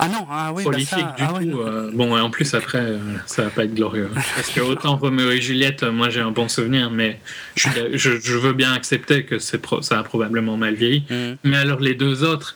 Ah 0.00 0.06
non, 0.06 0.26
ah 0.30 0.52
oui, 0.54 0.62
bah 0.62 0.70
prolifique 0.70 0.88
ça, 0.98 1.14
du 1.16 1.22
ah 1.24 1.32
tout. 1.40 1.58
euh, 1.60 1.90
bon, 1.92 2.16
et 2.16 2.20
en 2.20 2.30
plus, 2.30 2.54
après, 2.54 2.78
euh, 2.78 2.98
ça 3.26 3.42
va 3.42 3.50
pas 3.50 3.64
être 3.64 3.74
glorieux. 3.74 4.08
Parce 4.36 4.48
que 4.50 4.60
autant 4.60 4.96
Roméo 4.96 5.32
et 5.32 5.40
Juliette, 5.40 5.82
euh, 5.82 5.90
moi 5.90 6.08
j'ai 6.08 6.20
un 6.20 6.30
bon 6.30 6.46
souvenir, 6.48 6.88
mais 6.92 7.18
je, 7.56 8.36
veux 8.38 8.52
bien 8.52 8.72
accepter 8.72 9.24
que 9.24 9.56
pro- 9.56 9.82
ça 9.82 9.98
a 9.98 10.02
probablement 10.04 10.56
mal 10.56 10.74
vieilli. 10.74 11.02
Mhm. 11.10 11.36
Mais 11.42 11.56
alors, 11.56 11.80
les 11.80 11.94
deux 11.94 12.22
autres, 12.22 12.54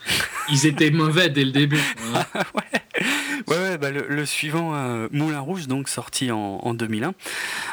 ils 0.52 0.66
étaient 0.66 0.90
mauvais 0.92 1.30
dès 1.30 1.44
le 1.44 1.50
début. 1.50 1.80
hein. 2.14 2.24
Ouais, 2.54 2.80
ouais, 3.48 3.78
bah 3.78 3.90
le, 3.90 4.06
le 4.08 4.26
suivant, 4.26 4.74
euh, 4.74 5.08
Moulin 5.12 5.40
Rouge, 5.40 5.66
donc 5.68 5.88
sorti 5.88 6.30
en, 6.30 6.60
en 6.62 6.74
2001, 6.74 7.14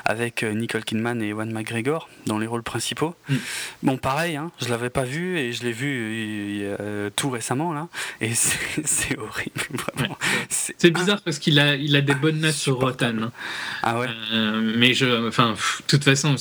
avec 0.05 0.43
euh, 0.43 0.53
Nicole 0.53 0.83
Kidman 0.83 1.21
et 1.21 1.29
Ewan 1.29 1.51
McGregor 1.51 2.09
dans 2.25 2.37
les 2.39 2.47
rôles 2.47 2.63
principaux. 2.63 3.15
Mm. 3.29 3.35
Bon, 3.83 3.97
pareil, 3.97 4.35
hein, 4.35 4.51
je 4.61 4.69
l'avais 4.69 4.89
pas 4.89 5.03
vu 5.03 5.37
et 5.37 5.53
je 5.53 5.63
l'ai 5.63 5.71
vu 5.71 6.61
euh, 6.63 7.09
tout 7.15 7.29
récemment 7.29 7.73
là, 7.73 7.87
et 8.21 8.33
c'est 8.35 9.17
horrible, 9.17 9.61
vraiment. 9.95 10.17
C'est 10.49 10.91
bizarre 10.91 11.21
parce 11.21 11.39
qu'il 11.39 11.59
a, 11.59 11.75
il 11.75 11.95
a 11.95 12.01
des 12.01 12.15
bonnes 12.15 12.39
notes 12.39 12.53
sur. 12.53 12.79
Rotten. 12.79 13.23
hein. 13.23 13.31
Ah 13.83 13.99
ouais. 13.99 14.07
Mais 14.61 14.93
je, 14.93 15.27
enfin, 15.27 15.51
de 15.51 15.83
toute 15.87 16.03
façon, 16.03 16.35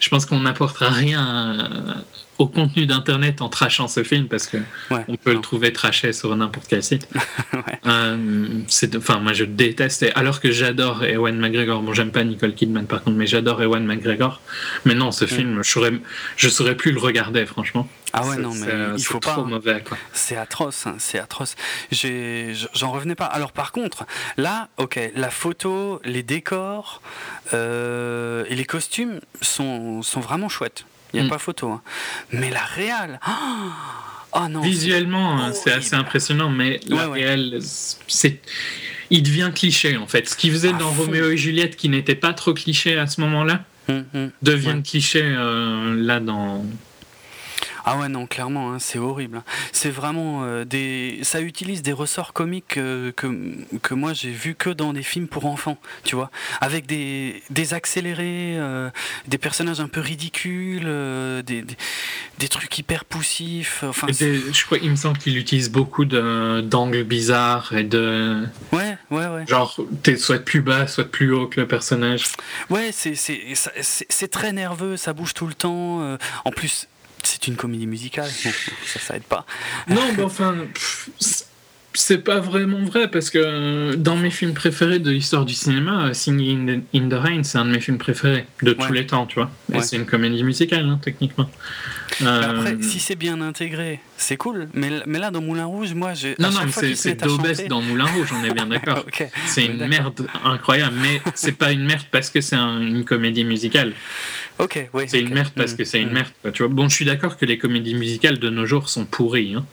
je 0.00 0.08
pense 0.08 0.26
qu'on 0.26 0.40
n'apportera 0.40 0.90
rien 0.90 1.58
euh, 1.60 1.94
au 2.38 2.46
contenu 2.48 2.86
d'internet 2.86 3.40
en 3.42 3.48
trashant 3.48 3.88
ce 3.88 4.02
film 4.02 4.26
parce 4.26 4.46
que 4.46 4.56
Ouais. 4.90 5.04
on 5.08 5.16
peut 5.16 5.32
le 5.34 5.40
trouver 5.40 5.72
trashé 5.72 6.12
sur 6.12 6.34
n'importe 6.34 6.66
quel 6.68 6.82
site. 6.82 7.08
Ouais. 7.52 7.78
Euh, 7.86 8.60
enfin, 8.96 9.18
moi 9.18 9.32
je 9.34 9.44
déteste. 9.44 10.02
et 10.02 10.12
Alors 10.12 10.40
que 10.40 10.50
j'adore 10.50 11.04
Ewan 11.04 11.36
McGregor. 11.38 11.82
Bon, 11.82 11.92
j'aime 11.92 12.10
pas 12.10 12.24
Nicole 12.24 12.54
Kidman 12.54 12.86
par 12.86 13.02
contre, 13.02 13.16
mais 13.18 13.26
j'adore 13.26 13.62
Ewan 13.62 13.84
McGregor. 13.84 14.40
Mais 14.86 14.94
non, 14.94 15.12
ce 15.12 15.26
film, 15.26 15.62
je 15.62 15.70
saurais, 15.70 15.92
je 16.36 16.48
saurais 16.48 16.74
plus 16.76 16.92
le 16.92 16.98
regarder, 17.00 17.44
franchement. 17.46 17.86
Ah 18.14 18.26
ouais, 18.26 18.36
non, 18.36 18.52
mais 18.54 18.66
c'est- 18.66 18.98
il 18.98 19.04
faut 19.04 19.20
pas. 19.20 19.32
trop 19.32 19.42
hein. 19.42 19.46
mauvais. 19.48 19.84
C'est 20.12 20.36
atroce, 20.36 20.86
hein, 20.86 20.96
c'est 20.98 21.18
atroce. 21.18 21.54
J'en 21.92 22.90
revenais 22.90 23.14
pas. 23.14 23.26
Alors 23.26 23.52
par 23.52 23.72
contre, 23.72 24.04
là, 24.36 24.68
ok, 24.78 24.98
la 25.14 25.30
photo, 25.30 26.00
les 26.04 26.22
décors 26.22 27.00
euh, 27.52 28.44
et 28.48 28.54
les 28.54 28.64
costumes 28.64 29.20
sont, 29.40 30.02
sont 30.02 30.20
vraiment 30.20 30.48
chouettes. 30.48 30.84
Il 31.12 31.16
n'y 31.20 31.20
a 31.20 31.26
Mm. 31.26 31.30
pas 31.30 31.38
photo. 31.38 31.70
hein. 31.70 31.82
Mais 32.32 32.50
la 32.50 32.64
réal, 32.64 33.20
oh 34.32 34.48
non. 34.48 34.60
Visuellement, 34.62 35.38
c'est 35.38 35.44
hein, 35.44 35.52
c'est 35.52 35.72
assez 35.72 35.94
impressionnant, 35.94 36.48
mais 36.50 36.80
la 36.88 37.08
Ouais, 37.08 37.20
réelle, 37.20 37.58
c'est. 38.08 38.40
Il 39.10 39.22
devient 39.22 39.50
cliché 39.54 39.96
en 39.98 40.06
fait. 40.06 40.28
Ce 40.28 40.36
qu'il 40.36 40.50
faisait 40.52 40.72
dans. 40.72 40.90
Roméo 40.90 41.30
et 41.30 41.36
Juliette, 41.36 41.76
qui 41.76 41.88
n'était 41.90 42.14
pas 42.14 42.32
trop 42.32 42.54
cliché 42.54 42.98
à 42.98 43.06
ce 43.06 43.20
moment-là, 43.20 43.64
Hum, 43.88 44.04
hum. 44.14 44.30
devient 44.42 44.68
Ouais. 44.68 44.82
cliché 44.82 45.20
euh, 45.22 45.94
là 45.96 46.18
dans. 46.20 46.64
Ah 47.84 47.96
ouais, 47.98 48.08
non, 48.08 48.26
clairement, 48.26 48.72
hein, 48.72 48.78
c'est 48.78 48.98
horrible. 48.98 49.38
hein. 49.38 49.44
C'est 49.72 49.90
vraiment 49.90 50.42
euh, 50.44 50.64
des. 50.64 51.18
Ça 51.22 51.40
utilise 51.40 51.82
des 51.82 51.92
ressorts 51.92 52.32
comiques 52.32 52.76
euh, 52.76 53.12
que, 53.12 53.26
que 53.82 53.94
moi 53.94 54.12
j'ai 54.12 54.30
vu 54.30 54.54
que 54.54 54.70
dans 54.70 54.92
des 54.92 55.02
films 55.02 55.28
pour 55.28 55.46
enfants, 55.46 55.78
tu 56.04 56.14
vois. 56.16 56.30
Avec 56.60 56.86
des, 56.86 57.42
des 57.50 57.74
accélérés, 57.74 58.54
euh, 58.56 58.90
des 59.26 59.38
personnages 59.38 59.80
un 59.80 59.88
peu 59.88 60.00
ridicules, 60.00 60.84
des, 61.44 61.62
des, 61.62 61.76
des 62.38 62.48
trucs 62.48 62.78
hyper 62.78 63.04
poussifs. 63.04 63.82
Enfin, 63.86 64.06
je 64.10 64.64
crois, 64.64 64.78
il 64.78 64.90
me 64.90 64.96
semble 64.96 65.18
qu'il 65.18 65.36
utilise 65.36 65.70
beaucoup 65.70 66.04
de- 66.04 66.60
d'angles 66.62 67.04
bizarres 67.04 67.72
et 67.74 67.84
de. 67.84 68.46
ouais, 68.72 68.96
ouais, 69.10 69.26
ouais. 69.26 69.46
Genre, 69.46 69.76
t'es 70.02 70.16
soit 70.16 70.38
plus 70.38 70.60
bas, 70.60 70.86
soit 70.86 71.10
plus 71.10 71.32
haut 71.32 71.46
que 71.46 71.60
le 71.60 71.66
personnage. 71.68 72.24
Ouais, 72.70 72.90
c'est- 72.92 74.28
très 74.30 74.52
nerveux, 74.52 74.96
ça 74.96 75.12
bouge 75.12 75.34
tout 75.34 75.46
le 75.46 75.54
temps. 75.54 76.16
en 76.44 76.50
plus, 76.50 76.88
c'est 77.22 77.46
une 77.48 77.56
comédie 77.56 77.86
musicale, 77.86 78.30
ça, 78.86 79.00
ça 79.00 79.14
pas. 79.28 79.44
Non, 79.88 80.12
mais 80.16 80.22
enfin, 80.22 80.56
c'est- 81.94 82.18
pas 82.18 82.40
vraiment 82.40 82.82
vrai 82.84 83.10
parce 83.10 83.30
que 83.30 83.38
euh, 83.38 83.96
dans 83.96 84.16
mes 84.16 84.30
films 84.30 84.54
préférés 84.54 84.98
de 84.98 85.10
l'histoire 85.10 85.44
du 85.44 85.54
cinéma, 85.54 86.06
euh, 86.08 86.12
Singing 86.12 86.68
in 86.70 86.74
the, 86.80 86.82
in 86.94 87.08
the 87.08 87.20
Rain, 87.20 87.42
c'est 87.42 87.58
un 87.58 87.64
de 87.64 87.70
mes 87.70 87.80
films 87.80 87.98
préférés 87.98 88.46
de 88.62 88.72
tous 88.72 88.82
Ouais. 88.88 88.92
les 88.92 89.06
temps, 89.06 89.26
tu 89.26 89.36
vois. 89.36 89.50
Et 89.72 89.76
Ouais. 89.76 89.82
c'est 89.82 89.96
une 89.96 90.06
comédie 90.06 90.44
musicale, 90.44 90.86
hein, 90.88 90.98
techniquement. 91.02 91.50
Euh, 92.22 92.42
Après, 92.58 92.76
si 92.82 93.00
c'est 93.00 93.16
bien 93.16 93.40
intégré, 93.40 93.98
c'est 94.18 94.36
cool. 94.36 94.68
Mais, 94.74 94.90
là, 95.18 95.30
dans 95.30 95.40
Moulin 95.40 95.64
Rouge, 95.64 95.94
moi, 95.94 96.12
j'ai. 96.14 96.34
non, 96.38 96.50
non, 96.50 96.60
mais 96.66 96.70
c'est 96.94 97.18
chanter- 97.26 97.68
dans 97.68 97.80
Moulin 97.80 98.04
Rouge, 98.04 98.28
on 98.38 98.44
est 98.44 98.52
bien 98.52 98.66
d'accord. 98.66 99.04
C'est 99.46 99.64
une 99.64 99.86
merde 99.88 100.26
incroyable, 100.44 100.94
mais 101.00 101.20
c'est 101.34 101.52
pas 101.56 101.72
une 101.72 101.84
merde 101.84 102.04
parce 102.10 102.28
que 102.30 102.40
c'est 102.42 102.54
un- 102.56 102.80
une 102.80 103.04
comédie 103.04 103.44
musicale. 103.44 103.92
Ok, 104.58 104.88
oui. 104.92 105.04
C'est 105.08 105.20
une 105.20 105.32
merde 105.32 105.52
parce 105.56 105.72
Mm, 105.72 105.76
que 105.76 105.84
c'est 105.84 106.00
une 106.02 106.10
mm. 106.10 106.12
merde. 106.12 106.28
Tu 106.52 106.62
vois. 106.62 106.72
Bon, 106.72 106.88
je 106.88 106.94
suis 106.94 107.04
d'accord 107.06 107.36
que 107.38 107.46
les 107.46 107.56
comédies 107.58 107.94
musicales 107.94 108.38
de 108.38 108.50
nos 108.50 108.66
jours 108.66 108.88
sont 108.90 109.06
pourries. 109.06 109.54
hein. 109.54 109.64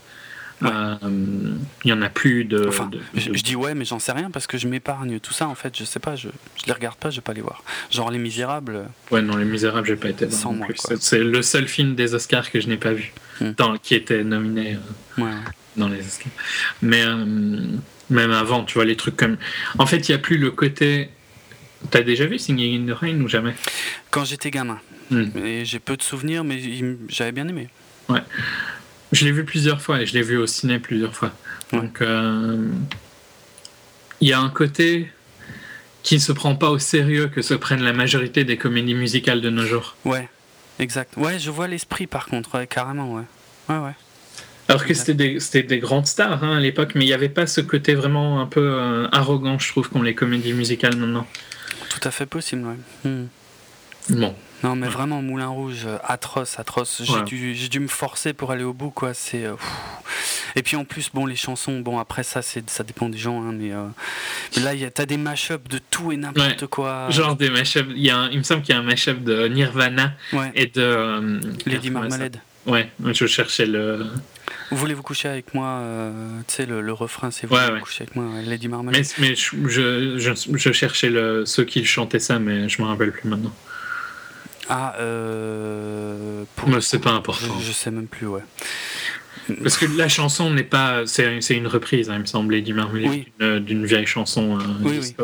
Ouais. 0.62 0.70
Euh, 0.74 1.56
Il 1.86 1.90
y 1.90 1.94
en 1.94 2.02
a 2.02 2.10
plus 2.10 2.44
de. 2.44 2.68
Enfin, 2.68 2.88
de- 2.88 3.00
je, 3.16 3.30
de- 3.30 3.38
je 3.38 3.44
dis 3.44 3.56
ouais, 3.56 3.74
mais 3.76 3.86
j'en 3.86 4.00
sais 4.00 4.12
rien 4.12 4.30
parce 4.30 4.46
que 4.48 4.58
je 4.58 4.68
m'épargne 4.68 5.20
tout 5.20 5.34
ça. 5.34 5.48
En 5.48 5.56
fait, 5.56 5.78
je 5.78 5.86
sais 5.86 6.00
pas, 6.00 6.16
je, 6.18 6.28
je 6.58 6.66
les 6.66 6.74
regarde 6.74 6.98
pas, 6.98 7.10
je 7.10 7.18
vais 7.18 7.22
pas 7.22 7.34
les 7.34 7.42
voir. 7.42 7.64
Genre 7.92 8.12
Les 8.12 8.18
Misérables. 8.20 8.90
Ouais, 9.12 9.22
non, 9.22 9.38
Les 9.38 9.46
Misérables, 9.46 9.88
j'ai 9.88 9.96
pas 9.96 10.10
été 10.10 10.26
dedans 10.26 10.36
Sans 10.38 10.52
non 10.52 10.58
moi, 10.60 10.68
plus. 10.68 10.78
C'est- 11.00 11.20
le 11.24 11.42
seul 11.42 11.68
film 11.68 11.96
des 11.96 12.14
Oscars 12.14 12.52
que 12.52 12.60
je 12.60 12.68
n'ai 12.68 12.78
pas 12.78 12.92
vu, 12.94 13.14
Hmm. 13.40 13.52
dans- 13.58 13.78
qui 13.78 13.96
était 13.96 14.24
nominé 14.24 14.78
euh, 15.18 15.22
Ouais. 15.24 15.32
dans 15.78 15.88
les 15.88 16.00
Oscars. 16.00 16.32
Mais 16.82 17.04
euh, 17.06 17.26
même 18.10 18.32
avant, 18.32 18.64
tu 18.66 18.74
vois, 18.74 18.86
les 18.86 18.98
trucs 18.98 19.16
comme. 19.16 19.38
En 19.78 19.86
fait, 19.86 20.10
il 20.10 20.12
n'y 20.12 20.16
a 20.16 20.20
plus 20.20 20.38
le 20.38 20.52
côté. 20.52 21.10
T'as 21.92 22.02
déjà 22.02 22.26
vu 22.26 22.38
Singing 22.38 22.84
in 22.90 22.94
the 22.94 22.98
Rain 22.98 23.22
ou 23.22 23.30
jamais? 23.30 23.54
Quand 24.12 24.26
j'étais 24.26 24.52
gamin. 24.52 24.80
Et 25.12 25.64
j'ai 25.64 25.80
peu 25.80 25.96
de 25.96 26.02
souvenirs, 26.04 26.44
mais 26.44 26.60
j'avais 27.08 27.32
bien 27.32 27.48
aimé. 27.48 27.70
Je 29.12 29.26
l'ai 29.26 29.32
vu 29.32 29.44
plusieurs 29.44 29.82
fois 29.82 30.02
et 30.02 30.06
je 30.06 30.14
l'ai 30.14 30.22
vu 30.22 30.38
au 30.38 30.48
ciné 30.48 30.80
plusieurs 30.80 31.16
fois. 31.16 31.32
Ouais. 31.74 31.80
Donc, 31.82 32.02
euh, 32.02 32.68
il 34.22 34.28
y 34.28 34.34
a 34.34 34.40
un 34.40 34.50
côté 34.50 35.10
qui 36.04 36.16
ne 36.16 36.20
se 36.20 36.32
prend 36.32 36.56
pas 36.56 36.70
au 36.70 36.80
sérieux 36.80 37.28
que 37.28 37.42
se 37.42 37.54
prennent 37.54 37.84
la 37.84 37.94
majorité 37.94 38.44
des 38.44 38.58
comédies 38.58 38.94
musicales 38.94 39.42
de 39.42 39.50
nos 39.50 39.66
jours. 39.66 39.96
Ouais, 40.06 40.30
exact. 40.80 41.16
Ouais, 41.18 41.40
je 41.40 41.50
vois 41.52 41.68
l'esprit 41.68 42.08
par 42.08 42.28
contre, 42.28 42.58
ouais, 42.58 42.68
carrément, 42.68 43.14
ouais. 43.14 43.24
Ouais, 43.68 43.78
ouais. 43.78 43.96
Alors 44.68 44.84
que 44.84 44.90
Exact. 44.90 45.06
c'était 45.08 45.30
des, 45.32 45.40
c'était 45.40 45.64
des 45.64 45.80
grandes 45.80 46.06
stars 46.06 46.44
hein, 46.44 46.58
à 46.58 46.60
l'époque, 46.60 46.92
mais 46.94 47.04
il 47.04 47.08
n'y 47.08 47.14
avait 47.14 47.28
pas 47.28 47.48
ce 47.48 47.60
côté 47.60 47.96
vraiment 47.96 48.40
un 48.40 48.46
peu 48.46 48.62
euh, 48.62 49.08
arrogant, 49.12 49.58
je 49.58 49.68
trouve, 49.68 49.90
qu'ont 49.90 50.04
les 50.04 50.14
comédies 50.14 50.54
musicales 50.54 50.96
maintenant. 50.96 51.26
Tout 51.90 52.08
à 52.08 52.12
fait 52.12 52.28
possible, 52.28 52.68
ouais. 52.68 53.10
Hmm. 53.10 53.26
Bon, 54.12 54.36
Non, 54.64 54.76
mais 54.76 54.88
vraiment, 54.88 55.22
Moulin 55.22 55.48
Rouge, 55.48 55.84
euh, 55.86 55.98
atroce, 56.04 56.60
atroce. 56.60 57.02
J'ai 57.06 57.14
Ouais. 57.14 57.24
dû, 57.24 57.54
dû 57.70 57.80
me 57.80 57.88
forcer 57.88 58.34
pour 58.34 58.52
aller 58.52 58.64
au 58.64 58.74
bout, 58.74 58.90
quoi. 58.92 59.14
C'est. 59.14 59.46
euh. 59.46 59.56
Et 60.56 60.64
puis 60.64 60.76
en 60.76 60.84
plus, 60.84 61.10
bon, 61.14 61.26
les 61.26 61.36
chansons, 61.36 61.80
bon, 61.80 61.98
après 62.00 62.24
ça, 62.24 62.42
c'est, 62.42 62.68
ça 62.70 62.84
dépend 62.84 63.08
des 63.08 63.18
gens, 63.18 63.42
hein, 63.42 63.52
mais, 63.54 63.72
euh, 63.72 63.86
mais 64.58 64.64
là, 64.64 64.74
il 64.74 64.82
y 64.82 64.86
a- 64.86 64.92
t'as 64.92 65.06
des 65.06 65.16
mash-ups 65.18 65.70
de 65.70 65.80
tout 65.90 66.12
et 66.12 66.18
n'importe 66.18 66.68
quoi. 66.68 67.10
genre 67.10 67.36
des 67.36 67.50
mashups. 67.50 67.88
Il, 67.96 68.02
y 68.02 68.10
a 68.10 68.18
un- 68.18 68.30
il 68.32 68.40
me 68.40 68.44
semble 68.44 68.62
qu'il 68.64 68.74
y 68.74 68.78
a 68.78 68.82
un 68.82 68.84
mashup 68.84 69.24
de 69.24 69.48
Nirvana 69.48 70.14
Ouais. 70.34 70.52
et 70.56 70.66
de. 70.66 70.82
euh, 70.82 71.40
Lady 71.66 71.90
Marmalade. 71.92 72.42
Ouais, 72.66 72.90
je 73.14 73.26
cherchais 73.28 73.66
le. 73.66 74.06
Voulez-vous 74.72 75.02
coucher 75.04 75.30
avec 75.30 75.54
moi 75.54 75.68
euh, 75.68 76.12
Tu 76.48 76.56
sais, 76.56 76.66
le, 76.66 76.82
le 76.82 76.94
refrain, 76.94 77.32
c'est 77.32 77.48
Voulez-vous 77.48 77.74
ouais. 77.76 77.80
coucher 77.80 78.04
avec 78.04 78.16
moi 78.16 78.26
Lady 78.46 78.68
Marmalade. 78.68 79.06
Mais, 79.20 79.30
mais 79.30 79.36
je, 79.36 79.56
je, 79.68 80.18
je- 80.20 80.58
je 80.58 80.72
cherchais 80.72 81.10
le, 81.10 81.46
ceux 81.46 81.64
qui 81.64 81.86
chantaient 81.86 82.20
ça, 82.20 82.38
mais 82.40 82.68
je 82.70 82.82
me 82.82 82.88
rappelle 82.88 83.12
plus 83.12 83.28
maintenant. 83.30 83.54
Ah, 84.70 84.96
euh. 85.00 86.44
Pour... 86.56 86.82
C'est 86.82 87.00
pas 87.00 87.12
important. 87.12 87.60
Je, 87.60 87.66
je 87.68 87.72
sais 87.72 87.92
même 87.92 88.08
plus, 88.08 88.28
ouais. 88.28 88.42
Parce 89.64 89.78
que 89.78 89.86
la 89.98 90.08
chanson 90.08 90.52
n'est 90.52 90.62
pas. 90.64 91.08
C'est 91.08 91.40
une 91.56 91.66
reprise, 91.66 92.10
hein, 92.12 92.16
il 92.18 92.22
me 92.22 92.26
semble, 92.28 92.54
Lady 92.54 92.72
Marmalade, 92.72 93.10
Oui. 93.10 93.28
d'une- 93.40 93.60
d'une 93.60 93.86
vieille 93.86 94.06
chanson 94.06 94.60
euh, 94.60 94.64
Oui, 94.84 95.00
disco. 95.00 95.24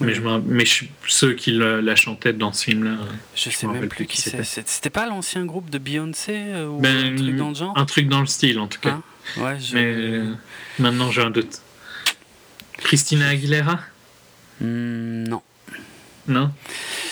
oui. 0.00 0.06
Mais, 0.06 0.14
je 0.14 0.20
me- 0.20 0.40
mais 0.46 0.64
je- 0.64 0.84
ceux 1.08 1.32
qui 1.32 1.50
le- 1.50 1.80
la 1.80 1.96
chantaient 1.96 2.32
dans 2.32 2.52
ce 2.52 2.64
film-là. 2.66 2.92
euh, 2.92 3.04
Je 3.34 3.50
Je 3.50 3.56
sais 3.56 3.66
me 3.66 3.72
même 3.72 3.88
plus 3.88 4.06
qui 4.06 4.20
c'était. 4.20 4.44
C'était 4.44 4.90
pas 4.90 5.06
l'ancien 5.08 5.44
groupe 5.44 5.70
de 5.70 5.78
Beyoncé 5.78 6.34
euh, 6.36 6.68
ou 6.68 6.78
Ben, 6.78 7.14
un 7.14 7.16
truc 7.16 7.36
dans 7.36 7.48
le 7.48 7.54
genre? 7.56 7.72
Un 7.76 7.84
truc 7.84 8.08
dans 8.08 8.20
le 8.20 8.26
style, 8.26 8.60
en 8.60 8.68
tout 8.68 8.78
cas. 8.80 8.90
Hein 8.90 9.02
Ouais, 9.38 9.58
je. 9.58 9.74
Mais 9.74 9.84
euh, 9.86 10.32
maintenant, 10.78 11.10
j'ai 11.10 11.22
un 11.22 11.30
doute. 11.30 11.60
Christina 12.78 13.28
Aguilera? 13.28 13.80
Hmm, 14.60 15.24
non. 15.24 15.42
Non 16.26 16.50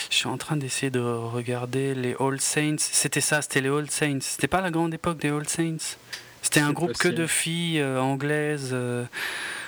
Je 0.09 0.15
suis 0.15 0.27
en 0.27 0.37
train 0.37 0.55
d'essayer 0.57 0.89
de 0.89 0.99
regarder 0.99 1.93
les 1.93 2.15
All 2.19 2.39
Saints. 2.41 2.77
C'était 2.79 3.21
ça, 3.21 3.41
c'était 3.41 3.61
les 3.61 3.69
All 3.69 3.89
Saints. 3.89 4.19
C'était 4.21 4.47
pas 4.47 4.61
la 4.61 4.71
grande 4.71 4.93
époque 4.93 5.19
des 5.19 5.29
All 5.29 5.47
Saints 5.47 5.97
C'était 6.41 6.59
un 6.61 6.71
groupe 6.71 6.97
que 6.97 7.07
de 7.09 7.27
filles 7.27 7.79
euh, 7.79 7.99
anglaises. 8.01 8.69
euh, 8.73 9.05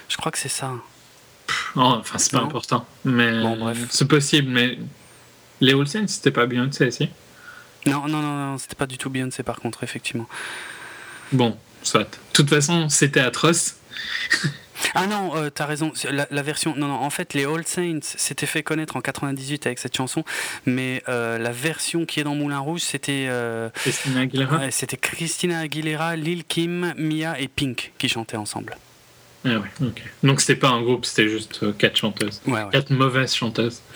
je 0.10 0.18
crois 0.18 0.32
que 0.32 0.38
c'est 0.38 0.50
ça. 0.50 0.74
Enfin, 1.76 2.18
c'est 2.18 2.32
pas 2.32 2.40
Non. 2.40 2.46
important. 2.46 2.86
Mais 3.04 3.40
Bon, 3.42 3.56
bref. 3.58 3.78
c'est 3.92 4.08
possible, 4.08 4.50
mais 4.50 4.80
les 5.62 5.74
Olsen, 5.74 6.08
c'était 6.08 6.32
pas 6.32 6.46
Beyoncé, 6.48 6.90
si 6.92 7.10
Non, 7.86 8.08
non, 8.08 8.22
non, 8.22 8.52
non 8.52 8.58
c'était 8.58 8.76
pas 8.76 8.88
du 8.88 8.98
tout 8.98 9.10
Beyoncé 9.10 9.44
par 9.44 9.60
contre, 9.60 9.84
effectivement. 9.84 10.28
Bon, 11.32 11.56
soit. 11.84 12.04
De 12.04 12.08
toute 12.34 12.50
façon, 12.50 12.90
c'était 12.90 13.20
atroce. 13.20 13.76
Ah 14.94 15.08
non, 15.08 15.36
euh, 15.36 15.50
t'as 15.50 15.66
raison. 15.66 15.92
La, 16.12 16.28
la 16.30 16.42
version. 16.42 16.76
Non, 16.76 16.88
non, 16.88 16.96
en 16.96 17.10
fait, 17.10 17.34
les 17.34 17.46
All 17.46 17.66
Saints 17.66 18.00
s'étaient 18.04 18.46
fait 18.46 18.64
connaître 18.64 18.96
en 18.96 19.02
98 19.02 19.66
avec 19.68 19.80
cette 19.80 19.96
chanson, 19.96 20.24
mais 20.66 21.04
euh, 21.10 21.38
la 21.38 21.52
version 21.52 22.06
qui 22.06 22.20
est 22.20 22.24
dans 22.24 22.36
Moulin 22.36 22.60
Rouge, 22.60 22.82
c'était. 22.82 23.28
euh, 23.30 23.70
Christina 23.76 24.22
Aguilera 24.22 24.72
c'était 24.72 24.98
Christina 24.98 25.60
Aguilera, 25.60 26.16
Lil 26.16 26.44
Kim, 26.46 26.94
Mia 26.98 27.40
et 27.40 27.48
Pink 27.48 27.92
qui 27.98 28.10
chantaient 28.10 28.38
ensemble. 28.38 28.78
Ah 29.46 29.60
ouais, 29.60 29.68
ok. 29.88 30.02
Donc 30.24 30.42
c'était 30.42 30.56
pas 30.60 30.70
un 30.70 30.82
groupe, 30.82 31.06
c'était 31.06 31.30
juste 31.30 31.62
euh, 31.64 31.72
quatre 31.72 31.98
chanteuses. 31.98 32.42
Ouais, 32.48 32.64
ouais. 32.64 32.70
Quatre 32.72 32.90
mauvaises 32.92 33.34
chanteuses. 33.36 33.82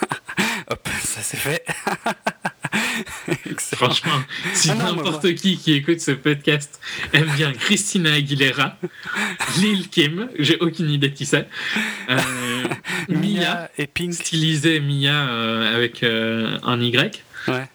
Hop, 0.70 0.88
ça 1.10 1.22
c'est 1.22 1.36
fait. 1.36 1.64
Franchement, 3.74 4.20
si 4.54 4.70
Ah 4.70 4.74
n'importe 4.74 5.34
qui 5.34 5.56
qui 5.58 5.72
écoute 5.72 6.00
ce 6.00 6.12
podcast 6.12 6.80
aime 7.12 7.28
bien 7.36 7.52
Christina 7.52 8.12
Aguilera, 8.14 8.76
Lil 9.58 9.88
Kim, 9.88 10.28
j'ai 10.38 10.56
aucune 10.60 10.88
idée 10.88 11.12
qui 11.12 11.26
c'est, 11.26 11.48
euh, 12.10 12.18
Mia, 13.08 13.18
Mia 13.18 13.70
et 13.76 13.86
Pink. 13.88 14.14
stylisée 14.14 14.78
Mia 14.78 15.28
euh, 15.28 15.74
avec 15.74 16.04
euh, 16.04 16.58
un 16.62 16.80
Y, 16.80 17.22
Ouais. 17.48 17.68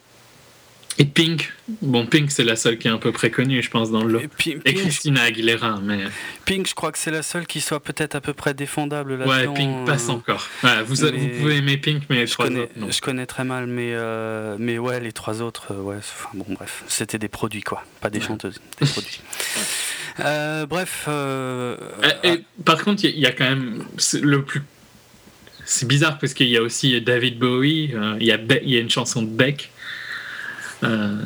Et 0.98 1.06
Pink. 1.06 1.52
Bon, 1.82 2.06
Pink 2.06 2.32
c'est 2.32 2.44
la 2.44 2.56
seule 2.56 2.78
qui 2.78 2.88
est 2.88 2.92
un 2.92 2.98
peu 2.98 3.12
préconnue, 3.12 3.62
je 3.62 3.70
pense, 3.70 3.92
dans 3.92 4.04
le 4.04 4.14
lot. 4.14 4.22
Et 4.66 4.74
Christina 4.74 5.24
Aguilera, 5.24 5.80
mais 5.84 6.00
Pink, 6.46 6.68
je 6.68 6.74
crois 6.76 6.92
que 6.92 6.98
c'est 6.98 7.12
la 7.12 7.22
seule 7.24 7.46
qui 7.48 7.60
soit 7.62 7.80
peut-être 7.82 8.16
à 8.16 8.22
peu 8.22 8.34
près 8.34 8.54
défendable 8.54 9.14
ouais, 9.14 9.26
là-dedans. 9.26 9.54
Pink 9.54 9.86
passe 9.86 10.08
euh, 10.10 10.14
encore. 10.14 10.48
Ouais, 10.64 10.84
vous, 10.84 10.96
vous 10.96 11.06
mais- 11.12 11.28
pouvez 11.40 11.56
aimer 11.58 11.78
Pink, 11.78 12.04
mais 12.10 12.26
Je 12.28 12.32
trois 12.34 12.48
connais, 12.48 12.62
autres, 12.62 12.72
non. 12.78 12.92
je 12.92 13.02
connais 13.02 13.26
très 13.26 13.44
mal, 13.44 13.68
mais, 13.68 13.92
euh, 13.94 14.56
mais 14.60 14.78
ouais, 14.78 15.00
les 15.02 15.12
trois 15.12 15.42
autres, 15.42 15.74
euh, 15.74 15.82
ouais, 15.82 15.98
enfin, 15.98 16.30
bon, 16.34 16.46
bref, 16.50 16.84
c'était 16.88 17.20
des 17.20 17.28
produits, 17.30 17.62
quoi, 17.64 17.84
pas 18.00 18.10
des 18.10 18.20
Ouais. 18.20 18.26
chanteuses, 18.28 18.62
des 18.80 18.88
produits. 18.88 19.22
Euh, 20.22 20.66
bref, 20.66 21.10
Et- 22.24 22.28
et 22.30 22.44
par 22.64 22.82
contre, 22.86 23.04
il 23.04 23.10
y, 23.10 23.14
a- 23.14 23.16
il 23.18 23.22
y 23.22 23.26
a 23.26 23.32
quand 23.34 23.44
même 23.50 23.84
c'est 23.98 24.22
le 24.22 24.44
plus. 24.46 24.62
C'est 25.66 25.86
bizarre 25.88 26.20
parce 26.20 26.34
qu'il 26.34 26.48
y 26.48 26.56
a 26.56 26.62
aussi 26.62 27.02
David 27.02 27.38
Bowie, 27.38 27.94
il 28.20 28.26
y, 28.26 28.32
a 28.32 28.38
il 28.62 28.70
y 28.70 28.78
a 28.78 28.80
une 28.80 28.90
chanson 28.90 29.22
de 29.24 29.28
Beck. 29.28 29.72
Euh, 30.84 31.18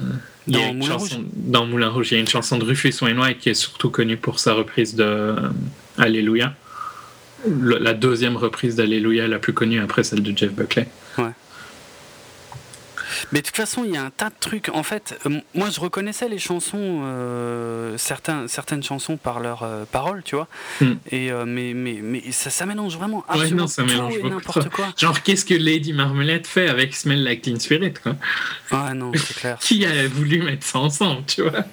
Dans 0.48 0.60
une 0.60 0.78
Moulin 0.78 0.92
chanson, 0.92 1.24
dans 1.34 1.66
Moulin 1.66 1.90
Rouge, 1.90 2.12
il 2.12 2.16
y 2.16 2.18
a 2.18 2.22
une 2.22 2.28
chanson 2.28 2.58
de 2.58 2.66
Rufus 2.66 2.94
Wainwright 3.02 3.40
qui 3.40 3.50
est 3.50 3.54
surtout 3.54 3.90
connue 3.90 4.18
pour 4.18 4.40
sa 4.40 4.54
reprise 4.54 4.96
de 4.96 5.04
euh, 5.04 5.36
Alléluia. 5.98 6.54
La 7.46 7.94
deuxième 7.94 8.36
reprise 8.36 8.76
d'Alléluia, 8.76 9.28
la 9.28 9.40
plus 9.40 9.54
connue 9.54 9.80
après 9.80 10.04
celle 10.04 10.22
de 10.22 10.38
Jeff 10.38 10.52
Buckley. 10.52 10.88
Mais 13.32 13.42
de 13.42 13.46
toute 13.46 13.56
façon, 13.56 13.84
il 13.84 13.92
y 13.92 13.98
a 13.98 14.04
un 14.04 14.10
tas 14.10 14.30
de 14.30 14.36
trucs. 14.40 14.70
En 14.70 14.84
fait, 14.84 15.20
euh, 15.26 15.40
moi, 15.54 15.70
je 15.70 15.80
reconnaissais 15.80 16.30
les 16.30 16.40
chansons, 16.40 17.02
euh, 17.04 17.98
certains, 17.98 18.48
certaines 18.48 18.84
chansons 18.84 19.18
par 19.18 19.40
leurs 19.40 19.64
euh, 19.64 19.86
paroles, 19.86 20.24
tu 20.24 20.36
vois. 20.36 20.48
Hmm. 20.82 20.94
Et 21.12 21.32
euh, 21.32 21.46
mais, 21.46 21.74
mais, 21.74 22.00
mais 22.02 22.32
ça, 22.32 22.50
ça 22.50 22.66
mélange 22.66 22.98
vraiment 22.98 23.20
Ouais, 23.30 23.36
absolument 23.36 23.62
non, 23.64 23.68
ça 23.68 23.84
tout 23.84 23.90
mélange 23.90 24.16
et 24.16 24.24
n'importe 24.24 24.70
quoi. 24.70 24.88
Genre, 24.98 25.22
qu'est-ce 25.24 25.46
que 25.46 25.54
Lady 25.54 25.94
Marmalade 25.94 26.48
fait 26.48 26.70
avec 26.70 26.96
Smell 26.96 27.24
Like 27.24 27.42
Teen 27.42 27.60
Spirit 27.60 27.94
quoi? 28.02 28.16
Ah 28.72 28.94
non, 28.94 29.12
c'est 29.16 29.36
clair. 29.36 29.58
Qui 29.62 29.86
a 29.86 30.08
voulu 30.08 30.42
mettre 30.42 30.66
ça 30.66 30.80
ensemble, 30.80 31.24
tu 31.26 31.42
vois? 31.44 31.66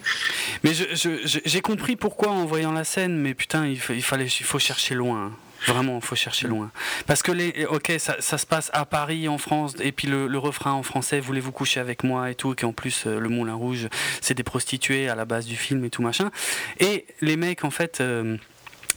Mais 0.65 0.73
j'ai 0.75 1.61
compris 1.61 1.97
pourquoi 1.97 2.31
en 2.31 2.45
voyant 2.45 2.73
la 2.73 2.85
scène, 2.85 3.19
mais 3.19 3.35
putain, 3.35 3.67
il, 3.67 3.79
il 3.91 4.03
fallait, 4.03 4.27
il 4.27 4.45
faut 4.45 4.59
chercher 4.59 4.95
loin. 4.95 5.33
Vraiment, 5.67 5.97
il 5.97 6.05
faut 6.05 6.17
chercher 6.17 6.49
loin. 6.49 6.71
Parce 7.07 7.23
que 7.23 7.33
les, 7.33 7.67
ok, 7.67 7.93
ça, 7.99 8.21
se 8.21 8.47
passe 8.47 8.71
à 8.73 8.85
Paris, 8.85 9.29
en 9.29 9.39
France, 9.39 9.75
et 9.81 9.93
puis 9.93 10.09
le, 10.09 10.39
refrain 10.39 10.73
en 10.73 10.83
français, 10.83 11.19
voulez-vous 11.21 11.53
coucher 11.53 11.81
avec 11.81 12.05
moi 12.05 12.31
et 12.31 12.35
tout, 12.35 12.53
et 12.53 12.57
qu'en 12.57 12.73
plus 12.73 13.07
euh, 13.07 13.19
le 13.19 13.29
Moulin 13.29 13.55
Rouge, 13.55 13.89
c'est 14.21 14.35
des 14.35 14.43
prostituées 14.43 15.09
à 15.09 15.15
la 15.15 15.25
base 15.25 15.47
du 15.47 15.57
film 15.57 15.85
et 15.85 15.91
tout 15.91 16.03
machin. 16.03 16.31
Et 16.79 17.07
les 17.21 17.37
mecs, 17.37 17.65
en 17.65 17.71
fait. 17.71 18.01
euh, 18.01 18.37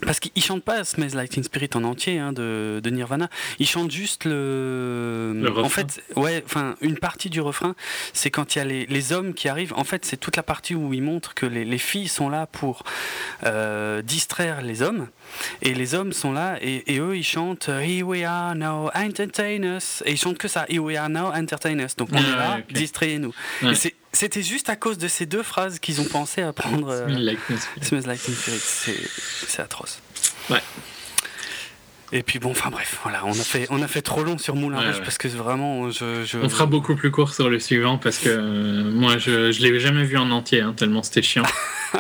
parce 0.02 0.20
qu'ils 0.20 0.44
chantent 0.44 0.64
pas 0.64 0.84
Smells 0.84 1.14
Like 1.16 1.32
Teen 1.32 1.44
Spirit 1.44 1.70
en 1.76 1.84
entier 1.84 2.20
hein, 2.20 2.32
de, 2.34 2.80
de 2.84 2.90
Nirvana, 2.90 3.30
ils 3.60 3.68
chantent 3.68 3.92
juste 3.92 4.26
le. 4.26 5.34
Le 5.36 5.50
refrain. 5.50 5.64
en 5.64 5.70
fait, 5.70 6.04
ouais, 6.16 6.44
enfin, 6.46 6.76
une 6.82 6.98
partie 6.98 7.30
du 7.30 7.42
refrain, 7.42 7.76
c'est 8.14 8.30
quand 8.32 8.56
il 8.56 8.60
y 8.60 8.62
a 8.62 8.66
les, 8.66 8.86
les 8.86 9.14
hommes 9.14 9.34
qui 9.34 9.48
arrivent. 9.50 9.74
En 9.76 9.84
fait, 9.84 10.06
c'est 10.06 10.18
toute 10.18 10.36
la 10.36 10.44
partie 10.44 10.76
où 10.76 10.94
ils 10.94 11.02
montrent 11.02 11.34
que 11.34 11.46
les, 11.46 11.66
les 11.66 11.78
filles 11.78 12.08
sont 12.08 12.30
là 12.30 12.46
pour 12.48 12.84
euh, 13.46 14.02
distraire 14.02 14.62
les 14.62 14.82
hommes, 14.82 15.08
et 15.62 15.74
les 15.74 15.96
hommes 15.96 16.14
sont 16.14 16.32
là, 16.32 16.58
et, 16.62 16.94
et 16.94 17.00
eux, 17.00 17.16
ils 17.18 17.24
chantent 17.24 17.70
Here 17.70 18.04
we 18.06 18.24
are 18.24 18.56
now, 18.56 18.90
entertain 18.96 19.64
us. 19.78 20.02
Et 20.06 20.12
ils 20.14 20.18
chantent 20.18 20.38
que 20.38 20.48
ça, 20.48 20.66
Here 20.70 20.80
we 20.84 20.98
are 20.98 21.10
now, 21.10 21.28
entertain 21.34 21.78
us. 21.80 21.96
Donc 21.96 22.10
on 22.12 22.18
est 22.18 22.22
là, 22.36 22.56
ouais, 22.58 22.66
distrayez-nous. 22.74 23.34
Ouais. 23.64 23.72
Et 23.72 23.76
c'est- 23.76 23.96
C'était 24.12 24.42
juste 24.44 24.70
à 24.70 24.76
cause 24.76 24.98
de 24.98 25.08
ces 25.08 25.26
deux 25.26 25.44
phrases 25.44 25.80
qu'ils 25.80 26.02
ont 26.02 26.06
pensé 26.06 26.42
à 26.42 26.52
prendre. 26.54 26.90
euh. 26.90 27.36
Smells 27.82 28.06
Like 28.08 28.22
Teen 28.22 28.34
Spirit, 28.36 28.60
c'est 29.48 29.62
atroce. 29.62 30.00
Ouais. 30.50 30.62
Et 32.12 32.24
puis 32.24 32.40
bon, 32.40 32.50
enfin 32.50 32.72
bref, 32.72 32.98
voilà, 33.04 33.24
on 33.26 33.30
a 33.32 33.34
fait, 33.36 33.68
on 33.70 33.84
a 33.84 33.88
fait 33.88 34.02
trop 34.02 34.24
long 34.24 34.40
sur 34.40 34.56
Moulin 34.56 34.80
Ouais, 34.80 34.86
Rouge 34.88 34.96
ouais. 34.96 35.04
parce 35.04 35.20
que 35.20 35.28
vraiment, 35.28 35.92
je, 35.92 36.24
je- 36.26 36.40
On 36.40 36.50
fera 36.50 36.66
beaucoup 36.66 36.96
plus 36.96 37.12
court 37.12 37.32
sur 37.36 37.52
le 37.52 37.60
suivant 37.60 38.00
parce 38.00 38.18
que 38.18 38.30
euh, 38.30 38.84
moi 38.92 39.20
je, 39.20 39.52
je 39.52 39.62
l'ai 39.62 39.80
jamais 39.80 40.04
vu 40.06 40.18
en 40.18 40.32
entier 40.32 40.62
hein, 40.62 40.74
tellement 40.76 41.04
c'était 41.04 41.22
chiant. 41.22 41.44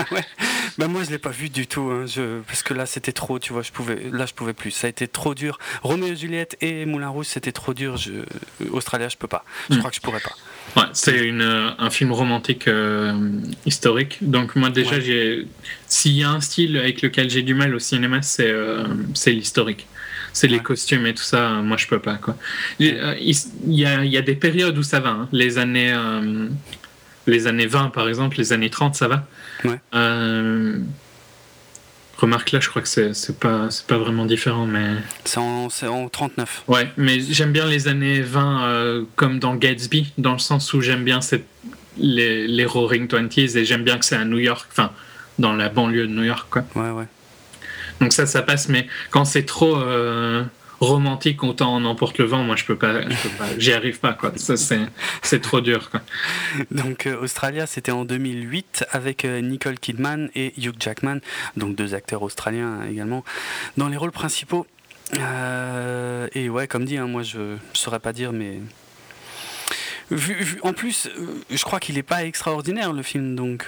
Bah 0.79 0.87
moi 0.87 1.03
je 1.03 1.09
l'ai 1.09 1.17
pas 1.17 1.29
vu 1.31 1.49
du 1.49 1.67
tout, 1.67 1.91
hein, 1.91 2.05
je... 2.07 2.39
parce 2.47 2.63
que 2.63 2.73
là 2.73 2.85
c'était 2.85 3.11
trop, 3.11 3.37
tu 3.37 3.51
vois, 3.51 3.61
je 3.63 3.71
pouvais, 3.71 4.01
là 4.13 4.25
je 4.25 4.33
pouvais 4.33 4.53
plus, 4.53 4.71
ça 4.71 4.87
a 4.87 4.89
été 4.89 5.09
trop 5.09 5.35
dur. 5.35 5.59
Roméo 5.83 6.13
et 6.13 6.15
Juliette 6.15 6.55
et 6.61 6.85
Moulin 6.85 7.09
Rouge 7.09 7.25
c'était 7.25 7.51
trop 7.51 7.73
dur, 7.73 7.97
je... 7.97 8.13
Australia 8.71 9.09
je 9.09 9.17
peux 9.17 9.27
pas, 9.27 9.43
je 9.69 9.75
Mm. 9.75 9.79
crois 9.79 9.89
que 9.91 9.95
je 9.97 10.01
pourrais 10.01 10.21
pas. 10.21 10.35
Ouais, 10.79 10.87
c'est 10.93 11.19
une, 11.27 11.41
euh, 11.41 11.69
un 11.77 11.89
film 11.89 12.13
romantique 12.13 12.67
euh, 12.69 13.13
historique. 13.65 14.19
Donc 14.21 14.55
moi 14.55 14.69
déjà 14.69 14.95
Ouais. 14.95 15.01
j'ai 15.01 15.47
s'il 15.87 16.13
y 16.13 16.23
a 16.23 16.29
un 16.29 16.39
style 16.39 16.77
avec 16.77 17.01
lequel 17.01 17.29
j'ai 17.29 17.41
du 17.41 17.53
mal 17.55 17.75
au 17.75 17.79
cinéma 17.79 18.21
c'est 18.21 18.49
euh, 18.49 18.85
c'est 19.13 19.31
l'historique. 19.31 19.85
C'est 20.31 20.47
les 20.47 20.59
costumes 20.59 21.05
et 21.07 21.13
tout 21.13 21.23
ça, 21.23 21.51
euh, 21.57 21.61
moi 21.61 21.75
je 21.75 21.87
peux 21.87 21.99
pas 21.99 22.15
quoi. 22.15 22.37
Il 22.79 22.93
euh, 22.95 23.15
il 23.19 23.35
y, 23.73 23.85
a, 23.85 24.05
il 24.05 24.11
y 24.11 24.17
a 24.17 24.21
des 24.21 24.35
périodes 24.35 24.77
où 24.77 24.83
ça 24.83 24.99
va, 25.01 25.09
hein. 25.09 25.27
les 25.33 25.57
années 25.57 25.91
euh, 25.91 26.47
les 27.27 27.47
années 27.47 27.65
20 27.67 27.89
par 27.89 28.07
exemple, 28.07 28.37
les 28.37 28.53
années 28.53 28.69
30 28.69 28.95
ça 28.95 29.07
va. 29.09 29.27
Ouais. 29.63 29.79
Euh, 29.93 30.77
remarque 32.17 32.51
là, 32.51 32.59
je 32.59 32.69
crois 32.69 32.81
que 32.81 32.87
c'est 32.87 33.13
c'est 33.13 33.39
pas 33.39 33.69
c'est 33.69 33.85
pas 33.87 33.97
vraiment 33.97 34.25
différent 34.25 34.65
mais 34.65 34.95
C'est 35.25 35.39
en, 35.39 35.69
c'est 35.69 35.87
en 35.87 36.09
39. 36.09 36.63
Ouais, 36.67 36.91
mais 36.97 37.19
j'aime 37.19 37.51
bien 37.51 37.65
les 37.65 37.87
années 37.87 38.21
20 38.21 38.63
euh, 38.63 39.03
comme 39.15 39.39
dans 39.39 39.55
Gatsby, 39.55 40.13
dans 40.17 40.33
le 40.33 40.39
sens 40.39 40.73
où 40.73 40.81
j'aime 40.81 41.03
bien 41.03 41.21
cette, 41.21 41.45
les, 41.97 42.47
les 42.47 42.65
Roaring 42.65 43.07
Twenties 43.07 43.57
et 43.57 43.65
j'aime 43.65 43.83
bien 43.83 43.97
que 43.97 44.05
c'est 44.05 44.15
à 44.15 44.25
New 44.25 44.39
York, 44.39 44.67
enfin, 44.71 44.91
dans 45.37 45.53
la 45.53 45.69
banlieue 45.69 46.07
de 46.07 46.13
New 46.13 46.23
York, 46.23 46.47
quoi. 46.49 46.63
Ouais, 46.75 46.91
ouais. 46.91 47.07
Donc 48.01 48.13
ça, 48.13 48.25
ça 48.25 48.41
passe, 48.41 48.69
mais 48.69 48.87
quand 49.11 49.25
c'est 49.25 49.43
trop 49.45 49.77
euh, 49.77 50.43
romantique, 50.79 51.43
autant 51.43 51.75
on 51.75 51.85
emporte 51.85 52.17
le 52.17 52.25
vent, 52.25 52.43
moi 52.43 52.55
je 52.55 52.65
peux 52.65 52.75
pas, 52.75 53.01
je 53.01 53.17
j'y 53.57 53.73
arrive 53.73 53.99
pas, 53.99 54.13
quoi. 54.13 54.31
Ça, 54.35 54.55
c'est, 54.57 55.39
trop 55.39 55.61
dur, 55.61 55.89
quoi. 55.89 56.01
Donc 56.71 57.05
euh, 57.05 57.19
Australia, 57.21 57.65
c'était 57.65 57.91
en 57.91 58.05
2008 58.05 58.85
avec 58.91 59.25
euh, 59.25 59.41
Nicole 59.41 59.79
Kidman 59.79 60.29
et 60.35 60.53
Hugh 60.57 60.75
Jackman, 60.79 61.19
donc 61.57 61.75
deux 61.75 61.93
acteurs 61.93 62.23
australiens 62.23 62.83
également, 62.89 63.23
dans 63.77 63.89
les 63.89 63.97
rôles 63.97 64.11
principaux. 64.11 64.65
Euh, 65.17 66.27
et 66.33 66.49
ouais, 66.49 66.67
comme 66.67 66.85
dit, 66.85 66.97
hein, 66.97 67.07
moi 67.07 67.23
je 67.23 67.39
ne 67.39 67.57
saurais 67.73 67.99
pas 67.99 68.13
dire, 68.13 68.31
mais. 68.31 68.59
En 70.63 70.73
plus, 70.73 71.07
euh, 71.07 71.27
je 71.51 71.63
crois 71.63 71.79
qu'il 71.79 71.95
n'est 71.95 72.03
pas 72.03 72.25
extraordinaire 72.25 72.93
le 72.93 73.03
film, 73.03 73.35
donc. 73.35 73.67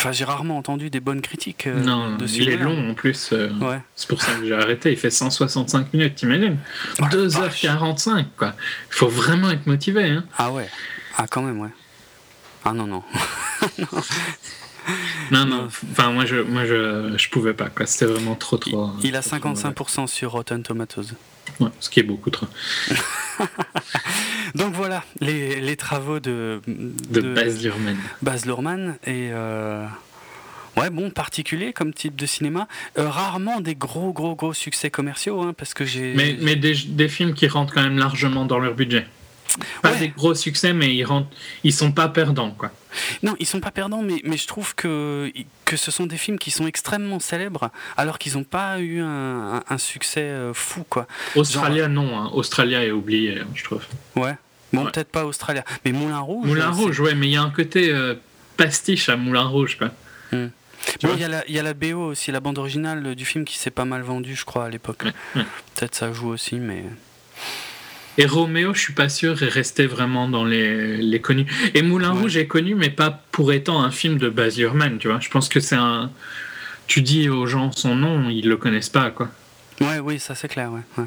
Enfin, 0.00 0.12
j'ai 0.12 0.24
rarement 0.24 0.58
entendu 0.58 0.90
des 0.90 1.00
bonnes 1.00 1.20
critiques 1.22 1.66
euh, 1.66 1.82
non, 1.82 2.16
de 2.16 2.26
il 2.26 2.48
est 2.50 2.56
long 2.56 2.90
en 2.90 2.94
plus. 2.94 3.30
euh, 3.32 3.48
Ouais. 3.60 3.80
C'est 3.94 4.08
pour 4.08 4.20
ça 4.22 4.32
que 4.34 4.46
j'ai 4.46 4.54
arrêté. 4.54 4.92
Il 4.92 4.98
fait 4.98 5.10
165 5.10 5.92
minutes, 5.94 6.14
t'imagines 6.16 6.58
Oh 7.00 7.04
la 7.04 7.08
2h45, 7.08 8.26
quoi. 8.36 8.54
Il 8.90 8.94
faut 8.94 9.08
vraiment 9.08 9.50
être 9.50 9.66
motivé, 9.66 10.04
hein. 10.10 10.24
Ah 10.36 10.50
ouais. 10.50 10.68
Ah 11.16 11.26
quand 11.28 11.42
même, 11.42 11.60
ouais. 11.60 11.70
Ah 12.64 12.72
non, 12.72 12.86
non. 12.86 13.02
Non, 15.30 15.46
non, 15.46 15.66
enfin, 15.68 16.10
moi, 16.12 16.26
je, 16.26 16.36
moi 16.36 16.66
je, 16.66 17.14
je 17.16 17.28
pouvais 17.30 17.54
pas, 17.54 17.70
quoi. 17.70 17.86
C'était 17.86 18.04
vraiment 18.12 18.34
trop, 18.34 18.58
trop. 18.58 18.90
Il 19.02 19.16
a 19.16 19.22
trop, 19.22 19.38
trop 19.38 19.48
mauvais. 19.48 19.60
55% 19.70 20.06
sur 20.06 20.32
Rotten 20.32 20.62
Tomatoes. 20.62 21.14
Ouais, 21.60 21.70
ce 21.80 21.90
qui 21.90 22.00
est 22.00 22.04
beaucoup 22.04 22.30
trop. 22.30 22.46
Donc 24.54 24.74
voilà, 24.74 25.04
les, 25.20 25.60
les 25.60 25.76
travaux 25.76 26.20
de, 26.20 26.60
De, 26.66 27.20
Baz 27.34 27.62
Luhrmann. 27.62 27.96
Baz 28.22 28.46
Luhrmann 28.46 28.96
et 29.04 29.30
euh, 29.32 29.86
ouais 30.76 30.90
bon 30.90 31.10
particulier 31.10 31.72
comme 31.72 31.92
type 31.92 32.16
de 32.16 32.26
cinéma. 32.26 32.68
Euh, 32.98 33.08
rarement 33.08 33.60
des 33.60 33.74
gros 33.74 34.12
gros 34.12 34.34
gros 34.34 34.54
succès 34.54 34.90
commerciaux 34.90 35.40
hein, 35.42 35.54
parce 35.56 35.74
que 35.74 35.84
j'ai. 35.84 36.14
Mais, 36.14 36.36
mais 36.40 36.56
des, 36.56 36.74
des 36.74 37.08
films 37.08 37.34
qui 37.34 37.48
rentrent 37.48 37.74
quand 37.74 37.82
même 37.82 37.98
largement 37.98 38.44
dans 38.44 38.58
leur 38.58 38.74
budget. 38.74 39.06
Pas 39.82 39.92
Ouais. 39.92 39.98
des 39.98 40.08
gros 40.08 40.34
succès, 40.34 40.72
mais 40.72 40.94
ils 40.94 41.04
rentrent, 41.04 41.28
ils 41.62 41.72
sont 41.72 41.92
pas 41.92 42.08
perdants, 42.08 42.50
quoi. 42.50 42.70
Non, 43.22 43.34
ils 43.38 43.46
sont 43.46 43.60
pas 43.60 43.70
perdants, 43.70 44.02
mais, 44.02 44.20
mais 44.24 44.36
je 44.36 44.46
trouve 44.46 44.74
que, 44.74 45.32
que 45.64 45.76
ce 45.76 45.90
sont 45.90 46.06
des 46.06 46.16
films 46.16 46.38
qui 46.38 46.50
sont 46.50 46.66
extrêmement 46.66 47.18
célèbres 47.20 47.70
alors 47.96 48.18
qu'ils 48.18 48.34
n'ont 48.34 48.44
pas 48.44 48.78
eu 48.80 49.00
un, 49.00 49.54
un- 49.56 49.62
un 49.68 49.78
succès 49.78 50.22
euh, 50.22 50.54
fou 50.54 50.84
quoi. 50.88 51.06
Australia, 51.36 51.88
non. 51.88 52.16
hein. 52.18 52.30
Australia 52.34 52.84
est 52.84 52.90
oublié, 52.92 53.38
je 53.54 53.64
trouve. 53.64 53.82
Ouais. 54.16 54.36
Bon 54.72 54.84
Ouais. 54.84 54.90
peut-être 54.92 55.10
pas 55.10 55.24
Australia, 55.24 55.64
mais 55.84 55.92
Moulin 55.92 56.18
Rouge. 56.20 56.46
Moulin 56.46 56.70
Rouge, 56.70 56.98
ouais, 57.00 57.14
mais 57.14 57.26
il 57.28 57.32
y 57.32 57.36
a 57.36 57.42
un 57.42 57.50
côté 57.50 57.92
euh, 57.92 58.14
pastiche 58.56 59.08
à 59.08 59.16
Moulin 59.16 59.44
Rouge, 59.46 59.76
quoi. 59.78 59.90
Bon, 60.32 60.50
vois 61.08 61.12
il 61.14 61.20
y, 61.20 61.24
a 61.24 61.28
la- 61.28 61.44
il 61.48 61.54
y 61.54 61.58
a 61.58 61.62
la 61.62 61.74
BO 61.74 62.10
aussi, 62.10 62.30
la 62.30 62.40
bande 62.40 62.58
originale 62.58 63.14
du 63.14 63.24
film 63.24 63.44
qui 63.44 63.56
s'est 63.58 63.70
pas 63.70 63.84
mal 63.86 64.02
vendue, 64.02 64.34
je 64.36 64.44
crois, 64.44 64.66
à 64.66 64.68
l'époque. 64.70 65.04
Ouais. 65.04 65.42
Peut-être 65.74 65.94
ça 65.94 66.12
joue 66.12 66.28
aussi, 66.28 66.56
mais. 66.56 66.84
Et 68.16 68.26
Roméo, 68.26 68.74
je 68.74 68.80
suis 68.80 68.92
pas 68.92 69.08
sûr, 69.08 69.42
est 69.42 69.48
resté 69.48 69.86
vraiment 69.86 70.28
dans 70.28 70.44
les, 70.44 70.98
les 70.98 71.20
connus. 71.20 71.46
Et 71.74 71.82
Moulin 71.82 72.14
Ouais. 72.14 72.20
Rouge 72.20 72.36
est 72.36 72.46
connu, 72.46 72.74
mais 72.74 72.90
pas 72.90 73.10
pour 73.32 73.52
étant 73.52 73.82
un 73.82 73.90
film 73.90 74.18
de 74.18 74.28
Baz 74.28 74.56
Luhrmann, 74.56 74.98
tu 74.98 75.08
vois. 75.08 75.18
Je 75.20 75.28
pense 75.30 75.48
que 75.48 75.58
c'est 75.58 75.74
un. 75.76 76.10
tu 76.86 77.02
dis 77.02 77.28
aux 77.28 77.46
gens 77.46 77.72
son 77.72 77.96
nom, 77.96 78.28
ils 78.28 78.48
le 78.48 78.56
connaissent 78.56 78.88
pas, 78.88 79.10
quoi. 79.10 79.30
Ouais, 79.80 79.98
oui, 79.98 80.20
ça 80.20 80.34
c'est 80.36 80.48
clair, 80.48 80.70
ouais. 80.72 81.04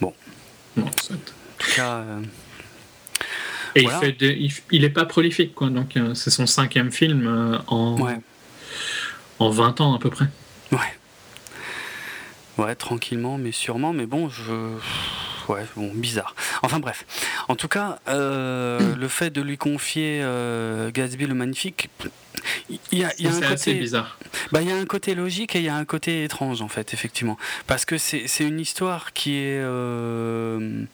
Bon. 0.00 0.14
bon 0.76 0.86
en 0.86 0.90
tout 1.58 1.72
cas. 1.74 1.96
Euh, 1.96 2.20
Et 3.74 3.82
il, 3.82 3.90
fait 3.90 4.16
il, 4.70 4.84
est 4.84 4.90
pas 4.90 5.04
prolifique, 5.04 5.54
quoi. 5.54 5.68
Donc, 5.68 5.96
euh, 5.98 6.14
c'est 6.14 6.30
son 6.30 6.46
cinquième 6.46 6.90
film 6.90 7.26
euh, 7.26 7.58
en, 7.66 7.98
en 9.38 9.50
20 9.50 9.80
ans 9.82 9.94
à 9.94 9.98
peu 9.98 10.08
près. 10.08 10.26
Ouais. 10.72 10.78
Ouais, 12.56 12.74
tranquillement, 12.74 13.36
mais 13.36 13.52
sûrement. 13.52 13.92
Mais 13.92 14.06
bon, 14.06 14.30
je. 14.30 14.52
Ouais, 15.48 15.64
bon, 15.76 15.92
bizarre. 15.94 16.34
Enfin 16.62 16.78
bref. 16.80 17.04
En 17.48 17.56
tout 17.56 17.68
cas, 17.68 17.98
le 18.06 19.08
fait 19.08 19.30
de 19.30 19.40
lui 19.40 19.58
confier 19.58 20.20
Gatsby 20.92 21.26
le 21.26 21.34
Magnifique, 21.34 21.88
il 22.92 22.98
y 22.98 23.04
a, 23.04 23.12
y 23.18 23.26
a 23.26 23.30
un 23.30 23.34
côté 23.34 23.46
assez 23.46 23.74
bizarre. 23.74 24.18
Bah, 24.52 24.62
il 24.62 24.68
y 24.68 24.72
a 24.72 24.76
un 24.76 24.84
côté 24.84 25.14
logique 25.14 25.56
et 25.56 25.60
il 25.60 25.64
y 25.64 25.68
a 25.68 25.76
un 25.76 25.84
côté 25.84 26.24
étrange 26.24 26.62
en 26.62 26.68
fait, 26.68 26.94
effectivement, 26.94 27.36
parce 27.66 27.84
que 27.84 27.98
c'est 27.98 28.26
une 28.40 28.60
histoire 28.60 29.12
qui 29.12 29.36
est 29.36 29.60
euh, 29.60 30.84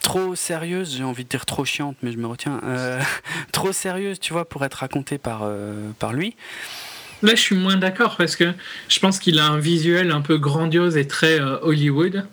trop 0.00 0.34
sérieuse, 0.34 0.96
j'ai 0.96 1.04
envie 1.04 1.24
de 1.24 1.28
dire 1.28 1.46
trop 1.46 1.64
chiante, 1.64 1.96
mais 2.02 2.12
je 2.12 2.18
me 2.18 2.26
retiens, 2.26 2.60
euh, 2.64 3.00
trop 3.52 3.72
sérieuse, 3.72 4.20
tu 4.20 4.32
vois, 4.32 4.48
pour 4.48 4.64
être 4.64 4.74
racontée 4.74 5.18
par 5.18 5.40
euh, 5.42 5.90
par 5.98 6.12
lui. 6.12 6.36
Là, 7.22 7.34
je 7.34 7.40
suis 7.40 7.56
moins 7.56 7.76
d'accord 7.76 8.16
parce 8.16 8.36
que 8.36 8.52
je 8.88 8.98
pense 9.00 9.18
qu'il 9.18 9.40
a 9.40 9.46
un 9.46 9.58
visuel 9.58 10.12
un 10.12 10.20
peu 10.20 10.38
grandiose 10.38 10.96
et 10.96 11.06
très 11.06 11.40
Hollywood. 11.40 12.26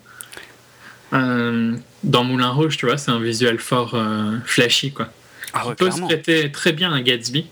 Dans 1.11 2.23
Moulin 2.23 2.49
Rouge, 2.49 2.77
tu 2.77 2.85
vois, 2.85 2.97
c'est 2.97 3.11
un 3.11 3.19
visuel 3.19 3.59
fort 3.59 3.97
flashy, 4.45 4.91
quoi. 4.91 5.09
Ah 5.55 5.63
peut 5.77 5.89
se 5.89 6.01
prêter 6.01 6.51
très 6.51 6.73
bien 6.73 6.93
à 6.93 7.01
Gatsby 7.01 7.45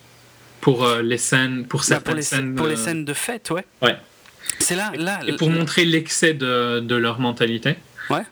pour 0.60 0.84
euh, 0.84 1.02
les 1.02 1.18
scènes, 1.18 1.66
pour 1.66 1.80
bah, 1.82 1.86
certaines 1.86 2.04
pour 2.04 2.16
les, 2.16 2.22
scènes. 2.22 2.56
Pour 2.56 2.68
les 2.68 2.74
euh, 2.74 2.78
scènes 2.78 3.06
de 3.06 3.14
fête, 3.14 3.50
ouais. 3.52 3.66
Ouais. 3.82 3.96
C'est 4.60 4.76
là, 4.76 4.92
là. 4.98 5.20
Et 5.26 5.34
pour 5.34 5.50
montrer 5.50 5.86
l'excès 5.86 6.34
de, 6.34 6.82
de, 6.82 6.96
leur 6.96 7.20
mentalité. 7.20 7.76
Ouais. 8.10 8.24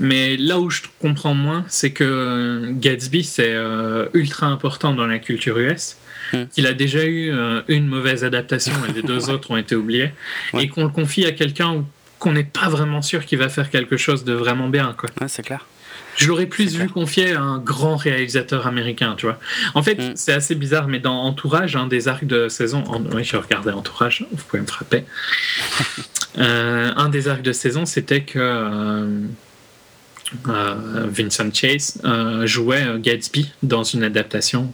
Mais 0.00 0.36
là 0.36 0.58
où 0.58 0.68
je 0.68 0.82
comprends 1.00 1.34
moins, 1.34 1.64
c'est 1.68 1.92
que 1.92 2.70
Gatsby, 2.72 3.22
c'est 3.22 3.52
euh, 3.52 4.06
ultra 4.14 4.46
important 4.46 4.94
dans 4.94 5.06
la 5.06 5.18
culture 5.18 5.58
US. 5.58 5.96
Hmm. 6.32 6.44
qu'il 6.44 6.68
a 6.68 6.74
déjà 6.74 7.04
eu 7.06 7.32
une 7.66 7.88
mauvaise 7.88 8.22
adaptation 8.22 8.72
et 8.88 8.92
les 8.92 9.02
deux 9.14 9.30
autres 9.30 9.50
ont 9.50 9.56
été 9.56 9.74
oubliés, 9.74 10.12
et 10.56 10.68
qu'on 10.68 10.84
le 10.84 10.90
confie 10.90 11.24
à 11.26 11.32
quelqu'un 11.32 11.84
qu'on 12.20 12.32
n'est 12.32 12.44
pas 12.44 12.68
vraiment 12.68 13.02
sûr 13.02 13.24
qu'il 13.24 13.38
va 13.38 13.48
faire 13.48 13.70
quelque 13.70 13.96
chose 13.96 14.24
de 14.24 14.32
vraiment 14.32 14.68
bien. 14.68 14.94
Quoi. 14.96 15.08
Ouais, 15.20 15.28
c'est 15.28 15.42
clair. 15.42 15.66
Je 16.16 16.28
l'aurais 16.28 16.46
plus 16.46 16.76
vu 16.76 16.88
confier 16.88 17.32
à 17.32 17.40
un 17.40 17.58
grand 17.58 17.96
réalisateur 17.96 18.66
américain, 18.66 19.14
tu 19.16 19.26
vois. 19.26 19.38
En 19.74 19.82
fait, 19.82 19.98
mm. 19.98 20.12
c'est 20.16 20.34
assez 20.34 20.54
bizarre, 20.54 20.86
mais 20.86 20.98
dans 20.98 21.16
Entourage, 21.22 21.76
un 21.76 21.86
des 21.86 22.08
arcs 22.08 22.26
de 22.26 22.48
saison, 22.48 22.84
oui, 23.14 23.24
j'ai 23.24 23.38
regardé 23.38 23.70
Entourage, 23.70 24.26
vous 24.30 24.44
pouvez 24.44 24.62
me 24.62 24.66
frapper. 24.66 25.04
Euh, 26.38 26.92
un 26.94 27.08
des 27.08 27.26
arcs 27.26 27.42
de 27.42 27.52
saison, 27.52 27.84
c'était 27.86 28.22
que 28.22 28.38
euh, 28.38 29.04
euh, 30.46 31.06
Vincent 31.08 31.52
Chase 31.52 32.00
jouait 32.44 32.86
Gatsby 33.00 33.50
dans 33.64 33.82
une 33.82 34.04
adaptation. 34.04 34.72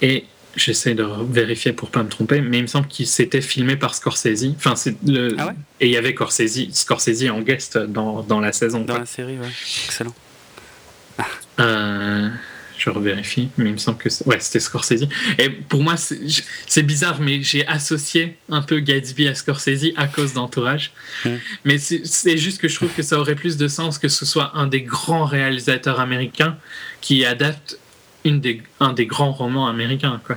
Et 0.00 0.24
j'essaie 0.56 0.94
de 0.94 1.06
vérifier 1.30 1.72
pour 1.72 1.90
pas 1.90 2.02
me 2.02 2.08
tromper, 2.08 2.40
mais 2.40 2.58
il 2.58 2.62
me 2.62 2.66
semble 2.66 2.86
qu'il 2.86 3.06
s'était 3.06 3.40
filmé 3.40 3.76
par 3.76 3.94
Scorsese. 3.94 4.46
Enfin, 4.56 4.76
c'est 4.76 4.96
le 5.06 5.34
ah 5.38 5.54
et 5.80 5.86
il 5.86 5.92
y 5.92 5.96
avait 5.96 6.12
Scorsese, 6.12 6.72
Scorsese 6.72 7.30
en 7.30 7.40
guest 7.40 7.78
dans, 7.78 8.22
dans 8.22 8.40
la 8.40 8.52
saison. 8.52 8.84
Dans 8.84 8.98
la 8.98 9.06
série, 9.06 9.38
ouais. 9.38 9.50
Excellent. 9.86 10.14
Euh, 11.60 12.28
je 12.78 12.90
revérifie, 12.90 13.48
mais 13.58 13.66
il 13.66 13.72
me 13.72 13.78
semble 13.78 13.98
que 13.98 14.08
ouais, 14.26 14.40
c'était 14.40 14.58
Scorsese. 14.58 15.06
Et 15.38 15.50
pour 15.50 15.82
moi, 15.82 15.94
c'est 15.96 16.82
bizarre, 16.82 17.20
mais 17.20 17.42
j'ai 17.42 17.66
associé 17.66 18.36
un 18.48 18.62
peu 18.62 18.80
Gatsby 18.80 19.28
à 19.28 19.34
Scorsese 19.34 19.92
à 19.96 20.08
cause 20.08 20.32
d'entourage. 20.32 20.92
Mais 21.64 21.78
c'est 21.78 22.36
juste 22.36 22.60
que 22.60 22.68
je 22.68 22.74
trouve 22.74 22.92
que 22.92 23.02
ça 23.02 23.18
aurait 23.18 23.36
plus 23.36 23.56
de 23.56 23.68
sens 23.68 23.98
que 23.98 24.08
ce 24.08 24.24
soit 24.24 24.52
un 24.56 24.66
des 24.66 24.82
grands 24.82 25.24
réalisateurs 25.24 26.00
américains 26.00 26.56
qui 27.00 27.24
adapte 27.24 27.78
une 28.24 28.40
des, 28.40 28.62
un 28.80 28.92
des 28.92 29.06
grands 29.06 29.32
romans 29.32 29.66
américains. 29.66 30.20
Quoi. 30.24 30.36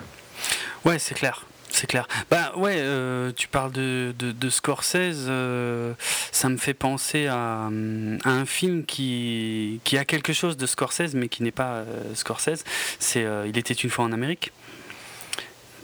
Ouais, 0.84 1.00
c'est 1.00 1.16
clair. 1.16 1.46
C'est 1.76 1.88
clair. 1.88 2.08
Bah 2.32 2.54
ouais, 2.56 2.78
euh, 2.78 3.34
tu 3.36 3.50
parles 3.50 3.74
de, 3.74 4.14
de, 4.18 4.50
Scorsese, 4.50 5.26
euh, 5.28 5.94
ça 6.32 6.48
me 6.48 6.56
fait 6.56 6.74
penser 6.74 7.28
à, 7.28 7.70
un 7.70 8.46
film 8.46 8.86
qui, 8.86 9.82
qui, 9.84 9.98
a 9.98 10.06
quelque 10.06 10.32
chose 10.32 10.56
de 10.56 10.66
Scorsese, 10.68 11.16
mais 11.16 11.28
qui 11.28 11.44
n'est 11.44 11.52
pas 11.52 11.74
euh, 11.74 11.86
Scorsese. 12.14 12.64
C'est 13.00 13.26
Il 13.48 13.58
était 13.58 13.74
une 13.74 13.90
fois 13.90 14.06
en 14.06 14.14
Amérique. 14.14 14.54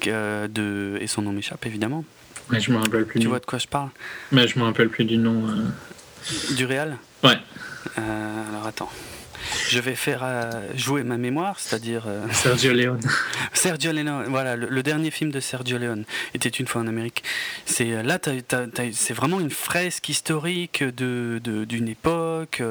de, 0.06 0.98
et 1.02 1.08
son 1.08 1.24
nom 1.24 1.34
m'échappe 1.34 1.66
évidemment. 1.66 2.06
Mais 2.50 2.62
je 2.62 2.72
me 2.72 2.78
rappelle 2.78 3.06
plus. 3.06 3.20
Tu 3.20 3.28
vois 3.28 3.40
de 3.40 3.46
quoi 3.46 3.60
je 3.60 3.68
parle? 3.68 3.90
Mais 4.32 4.48
je 4.48 4.58
me 4.60 4.64
rappelle 4.64 4.88
plus 4.88 5.04
du 5.04 5.18
nom. 5.18 5.44
Du 6.56 6.64
réal? 6.66 6.98
Ouais. 7.22 7.38
alors 7.98 8.66
attends. 8.66 8.90
Je 9.70 9.80
vais 9.80 9.96
faire 9.96 10.22
euh, 10.24 10.52
jouer 10.76 11.04
ma 11.04 11.18
mémoire, 11.18 11.60
c'est-à-dire. 11.60 12.04
Euh, 12.08 12.26
Sergio 12.32 12.74
Leone. 12.74 13.00
Sergio 13.54 13.92
Leone, 13.92 14.26
voilà, 14.28 14.56
le, 14.56 14.84
dernier 14.84 15.12
film 15.12 15.32
de 15.32 15.40
Sergio 15.40 15.78
Leone 15.78 16.04
était 16.34 16.50
une 16.50 16.68
fois 16.68 16.82
en 16.82 16.88
Amérique. 16.88 17.24
C'est 17.66 17.94
euh, 17.94 18.04
là, 18.04 18.20
c'est 18.94 19.14
vraiment 19.14 19.40
une 19.40 19.50
fresque 19.50 20.10
historique 20.10 20.84
de 20.84 21.40
d'une 21.42 21.88
époque 21.88 22.62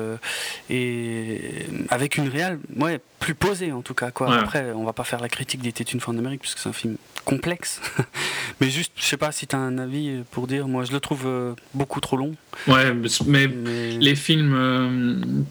et 0.69 1.67
avec 1.89 2.17
une 2.17 2.29
réelle, 2.29 2.59
ouais, 2.77 3.01
plus 3.19 3.35
posée 3.35 3.73
en 3.73 3.83
tout 3.83 3.95
cas. 3.95 4.11
Quoi. 4.11 4.35
Après, 4.37 4.73
on 4.73 4.85
va 4.85 4.93
pas 4.93 5.05
faire 5.05 5.21
la 5.21 5.29
critique 5.29 5.63
d'Était 5.63 5.85
une 5.85 6.01
fois 6.01 6.15
en 6.15 6.19
Amérique 6.19 6.41
puisque 6.41 6.59
c'est 6.59 6.69
un 6.69 6.75
film 6.75 6.97
complexe. 7.25 7.81
mais 8.61 8.71
juste, 8.71 8.93
je 8.97 9.05
sais 9.05 9.17
pas 9.17 9.33
si 9.33 9.47
tu 9.47 9.57
as 9.57 9.59
un 9.59 9.79
avis 9.79 10.23
pour 10.31 10.47
dire. 10.47 10.69
Moi, 10.69 10.85
je 10.85 10.93
le 10.93 11.01
trouve 11.01 11.29
beaucoup 11.75 12.01
trop 12.01 12.17
long. 12.17 12.35
Ouais, 12.67 12.93
mais, 13.27 13.47
les 13.47 14.15
films, 14.15 15.45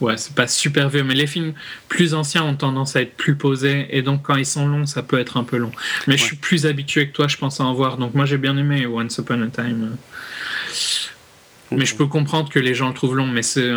ouais, 0.00 0.16
c'est 0.16 0.34
pas 0.34 0.46
super 0.52 0.88
vieux, 0.88 1.04
mais 1.04 1.14
les 1.14 1.26
films 1.26 1.52
plus 1.88 2.14
anciens 2.14 2.44
ont 2.44 2.54
tendance 2.54 2.96
à 2.96 3.02
être 3.02 3.16
plus 3.16 3.34
posés, 3.34 3.86
et 3.90 4.02
donc 4.02 4.22
quand 4.22 4.36
ils 4.36 4.46
sont 4.46 4.66
longs, 4.66 4.86
ça 4.86 5.02
peut 5.02 5.18
être 5.18 5.36
un 5.36 5.44
peu 5.44 5.56
long. 5.56 5.72
Mais 6.06 6.16
je 6.16 6.22
suis 6.22 6.36
plus 6.36 6.66
habitué 6.66 7.08
que 7.08 7.12
toi, 7.12 7.28
je 7.28 7.36
pense, 7.36 7.60
à 7.60 7.64
en 7.64 7.74
voir. 7.74 7.96
Donc 7.96 8.14
moi, 8.14 8.24
j'ai 8.24 8.38
bien 8.38 8.56
aimé 8.56 8.86
Once 8.86 9.16
Upon 9.18 9.42
a 9.42 9.48
Time. 9.48 9.96
Mais 11.70 11.86
je 11.86 11.96
peux 11.96 12.06
comprendre 12.06 12.50
que 12.50 12.58
les 12.58 12.74
gens 12.74 12.88
le 12.88 12.94
trouvent 12.94 13.16
long, 13.16 13.26
mais 13.26 13.42
c'est 13.42 13.70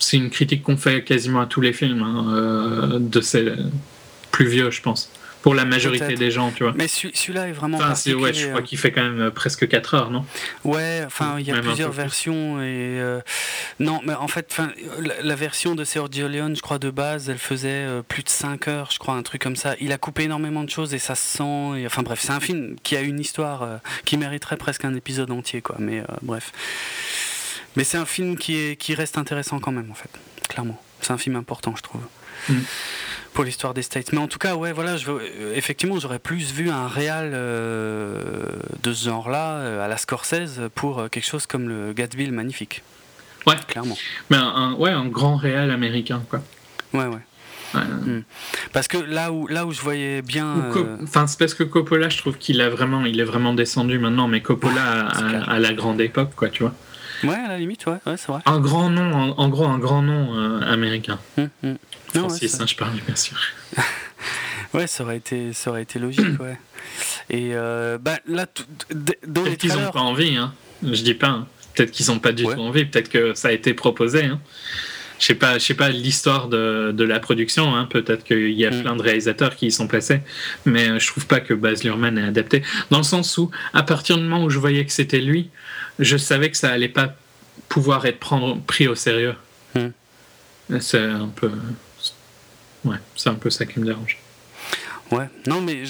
c'est 0.00 0.16
une 0.16 0.30
critique 0.30 0.62
qu'on 0.62 0.76
fait 0.76 1.02
quasiment 1.02 1.40
à 1.40 1.46
tous 1.46 1.60
les 1.60 1.72
films 1.72 2.02
hein, 2.02 2.32
euh, 2.32 2.98
de 3.00 3.20
ces 3.20 3.52
plus 4.30 4.46
vieux, 4.46 4.70
je 4.70 4.80
pense 4.80 5.10
pour 5.42 5.54
la 5.54 5.64
majorité 5.64 6.14
des 6.14 6.30
gens, 6.30 6.50
tu 6.50 6.64
vois. 6.64 6.72
Mais 6.76 6.88
celui-là 6.88 7.48
est 7.48 7.52
vraiment 7.52 7.78
enfin, 7.78 7.94
ouais, 8.14 8.34
je 8.34 8.48
crois 8.48 8.62
qu'il 8.62 8.78
fait 8.78 8.90
quand 8.90 9.02
même 9.02 9.20
euh, 9.20 9.30
presque 9.30 9.68
4 9.68 9.94
heures, 9.94 10.10
non? 10.10 10.24
Ouais, 10.64 11.02
enfin, 11.06 11.36
il 11.38 11.46
y 11.46 11.52
a 11.52 11.60
plusieurs 11.60 11.92
versions 11.92 12.60
et 12.60 12.98
euh, 13.00 13.20
non, 13.78 14.00
mais 14.04 14.14
en 14.14 14.28
fait, 14.28 14.56
la, 15.22 15.34
version 15.36 15.74
de 15.74 15.84
Sergio 15.84 16.28
Leone, 16.28 16.56
je 16.56 16.62
crois 16.62 16.78
de 16.78 16.90
base, 16.90 17.30
elle 17.30 17.38
faisait 17.38 17.68
euh, 17.68 18.02
plus 18.02 18.22
de 18.22 18.28
5 18.28 18.68
heures, 18.68 18.90
je 18.90 18.98
crois, 18.98 19.14
un 19.14 19.22
truc 19.22 19.40
comme 19.42 19.56
ça. 19.56 19.74
Il 19.80 19.92
a 19.92 19.98
coupé 19.98 20.24
énormément 20.24 20.64
de 20.64 20.70
choses 20.70 20.94
et 20.94 20.98
ça 20.98 21.14
se 21.14 21.38
sent. 21.38 21.80
Et, 21.80 21.86
enfin 21.86 22.02
bref, 22.02 22.20
c'est 22.20 22.32
un 22.32 22.40
film 22.40 22.76
qui 22.82 22.96
a 22.96 23.00
une 23.00 23.20
histoire 23.20 23.80
qui 24.04 24.16
mériterait 24.16 24.56
presque 24.56 24.84
un 24.84 24.94
épisode 24.94 25.30
entier, 25.30 25.60
quoi. 25.60 25.76
Mais 25.78 26.02
bref. 26.22 26.52
Mais 27.76 27.84
c'est 27.84 27.98
un 27.98 28.06
film 28.06 28.36
qui, 28.36 28.56
est, 28.56 28.76
qui 28.76 28.94
reste 28.94 29.18
intéressant 29.18 29.60
quand 29.60 29.72
même, 29.72 29.90
en 29.90 29.94
fait, 29.94 30.10
clairement. 30.48 30.82
C'est 31.00 31.12
un 31.12 31.18
film 31.18 31.36
important, 31.36 31.74
je 31.76 31.82
trouve. 31.82 32.00
Mm 32.48 32.54
pour 33.32 33.44
l'histoire 33.44 33.74
des 33.74 33.82
States. 33.82 34.12
Mais 34.12 34.18
en 34.18 34.28
tout 34.28 34.38
cas, 34.38 34.56
ouais, 34.56 34.72
voilà, 34.72 34.96
je, 34.96 35.10
euh, 35.10 35.54
effectivement, 35.54 35.98
j'aurais 35.98 36.18
plus 36.18 36.52
vu 36.52 36.70
un 36.70 36.88
réal 36.88 37.32
euh, 37.34 38.46
de 38.82 38.92
ce 38.92 39.06
genre-là 39.06 39.56
euh, 39.56 39.84
à 39.84 39.88
la 39.88 39.96
Scorsese 39.96 40.60
pour 40.74 41.08
quelque 41.10 41.26
chose 41.26 41.46
comme 41.46 41.68
le 41.68 41.92
Gatsby 41.92 42.30
magnifique. 42.30 42.82
Ouais, 43.46 43.56
clairement. 43.66 43.96
Mais 44.30 44.36
un, 44.36 44.74
ouais, 44.74 44.90
un 44.90 45.06
grand 45.06 45.36
réal 45.36 45.70
américain, 45.70 46.22
quoi. 46.28 46.40
Ouais, 46.92 47.06
ouais. 47.06 47.20
Hmm. 47.74 48.22
Parce 48.72 48.88
que 48.88 48.96
là 48.96 49.30
où, 49.30 49.46
là 49.46 49.66
où 49.66 49.72
je 49.72 49.82
voyais 49.82 50.22
bien. 50.22 50.72
Enfin, 51.02 51.26
c'est 51.26 51.38
parce 51.38 51.52
que 51.52 51.64
Coppola, 51.64 52.08
je 52.08 52.16
trouve 52.16 52.38
qu'il 52.38 52.62
a 52.62 52.70
vraiment, 52.70 53.04
il 53.04 53.20
est 53.20 53.24
vraiment 53.24 53.52
descendu 53.52 53.98
maintenant, 53.98 54.26
mais 54.26 54.40
Coppola 54.40 55.06
à, 55.46 55.58
la 55.58 55.72
grande 55.74 56.00
époque, 56.00 56.30
quoi, 56.34 56.48
tu 56.48 56.62
vois. 56.62 56.72
Ouais, 57.24 57.36
à 57.36 57.48
la 57.48 57.58
limite, 57.58 57.84
ouais, 57.86 57.98
ouais 58.06 58.16
c'est 58.16 58.28
vrai. 58.28 58.40
Un 58.46 58.58
grand 58.58 58.88
nom, 58.88 59.34
en, 59.36 59.48
gros, 59.50 59.66
un 59.66 59.78
grand 59.78 60.00
nom 60.00 60.60
américain. 60.62 61.18
Hmm, 61.36 61.46
hmm. 61.62 61.74
Francis, 62.20 62.60
hein, 62.60 62.66
je 62.66 62.74
parle 62.74 62.98
bien 63.06 63.16
sûr. 63.16 63.36
ouais, 64.74 64.86
ça 64.86 65.04
aurait 65.04 65.16
été, 65.16 65.52
ça 65.52 65.70
aurait 65.70 65.82
été 65.82 65.98
logique, 65.98 66.40
ouais. 66.40 66.58
Et 67.30 67.50
euh, 67.52 67.98
bah, 67.98 68.18
là, 68.26 68.46
dans 69.26 69.42
Peut-être 69.44 69.58
qu'ils 69.58 69.74
n'ont 69.74 69.90
pas 69.90 70.00
envie, 70.00 70.36
hein. 70.36 70.54
Je 70.82 71.02
dis 71.02 71.14
pas. 71.14 71.28
Hein. 71.28 71.46
Peut-être 71.74 71.90
qu'ils 71.90 72.06
n'ont 72.06 72.18
pas 72.18 72.32
du 72.32 72.44
tout 72.44 72.60
envie. 72.60 72.84
Peut-être 72.84 73.08
que 73.08 73.34
ça 73.34 73.48
a 73.48 73.52
été 73.52 73.74
proposé. 73.74 74.24
Hein. 74.24 74.40
Je 75.18 75.26
sais 75.26 75.34
pas, 75.34 75.58
je 75.58 75.64
sais 75.64 75.74
pas 75.74 75.88
l'histoire 75.88 76.48
de, 76.48 76.92
de, 76.92 77.04
la 77.04 77.18
production. 77.18 77.74
Hein. 77.74 77.86
Peut-être 77.86 78.24
qu'il 78.24 78.52
y 78.52 78.64
a 78.64 78.70
mm. 78.70 78.82
plein 78.82 78.96
de 78.96 79.02
réalisateurs 79.02 79.56
qui 79.56 79.66
y 79.66 79.72
sont 79.72 79.88
passés, 79.88 80.20
mais 80.64 80.88
euh, 80.88 80.98
je 80.98 81.06
trouve 81.08 81.26
pas 81.26 81.40
que 81.40 81.54
Baz 81.54 81.82
Luhrmann 81.82 82.16
est 82.18 82.26
adapté. 82.26 82.62
Dans 82.90 82.98
le 82.98 83.04
sens 83.04 83.36
où, 83.36 83.50
à 83.72 83.82
partir 83.82 84.16
du 84.16 84.22
moment 84.22 84.44
où 84.44 84.50
je 84.50 84.58
voyais 84.58 84.84
que 84.84 84.92
c'était 84.92 85.20
lui, 85.20 85.50
je 85.98 86.16
savais 86.16 86.50
que 86.50 86.56
ça 86.56 86.70
allait 86.70 86.88
pas 86.88 87.14
pouvoir 87.68 88.06
être 88.06 88.18
prendre, 88.18 88.60
pris 88.62 88.86
au 88.86 88.94
sérieux. 88.94 89.34
Mm. 89.74 90.78
C'est 90.80 91.02
un 91.02 91.28
peu. 91.28 91.50
Ouais, 92.84 92.96
c'est 93.16 93.28
un 93.30 93.34
peu 93.34 93.50
ça 93.50 93.66
qui 93.66 93.80
me 93.80 93.86
dérange. 93.86 94.18
Ouais, 95.10 95.28
non, 95.46 95.62
mais 95.62 95.84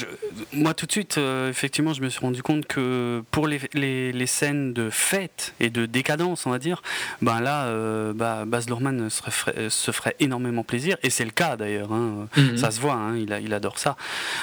moi 0.52 0.74
tout 0.74 0.86
de 0.86 0.92
suite, 0.92 1.18
euh, 1.18 1.50
effectivement, 1.50 1.92
je 1.92 2.02
me 2.02 2.08
suis 2.08 2.20
rendu 2.20 2.42
compte 2.42 2.66
que 2.66 3.22
pour 3.30 3.48
les, 3.48 3.60
les, 3.74 4.12
les, 4.12 4.26
scènes 4.26 4.72
de 4.72 4.90
fête 4.90 5.54
et 5.58 5.70
de 5.70 5.86
décadence, 5.86 6.46
on 6.46 6.50
va 6.50 6.58
dire, 6.58 6.82
ben 7.20 7.40
là, 7.40 7.64
euh, 7.64 8.12
bah, 8.12 8.44
Baz 8.46 8.68
Luhrmann 8.68 9.10
se 9.10 9.22
ferait, 9.22 9.70
se 9.70 9.90
ferait 9.90 10.14
énormément 10.20 10.62
plaisir, 10.62 10.96
et 11.02 11.10
c'est 11.10 11.24
le 11.24 11.32
cas 11.32 11.56
d'ailleurs, 11.56 11.92
hein, 11.92 12.28
mhm. 12.36 12.56
ça 12.56 12.70
se 12.70 12.80
voit, 12.80 12.94
hein, 12.94 13.16
il, 13.16 13.32
a, 13.32 13.40
il 13.40 13.52
adore 13.54 13.78
ça. 13.78 13.96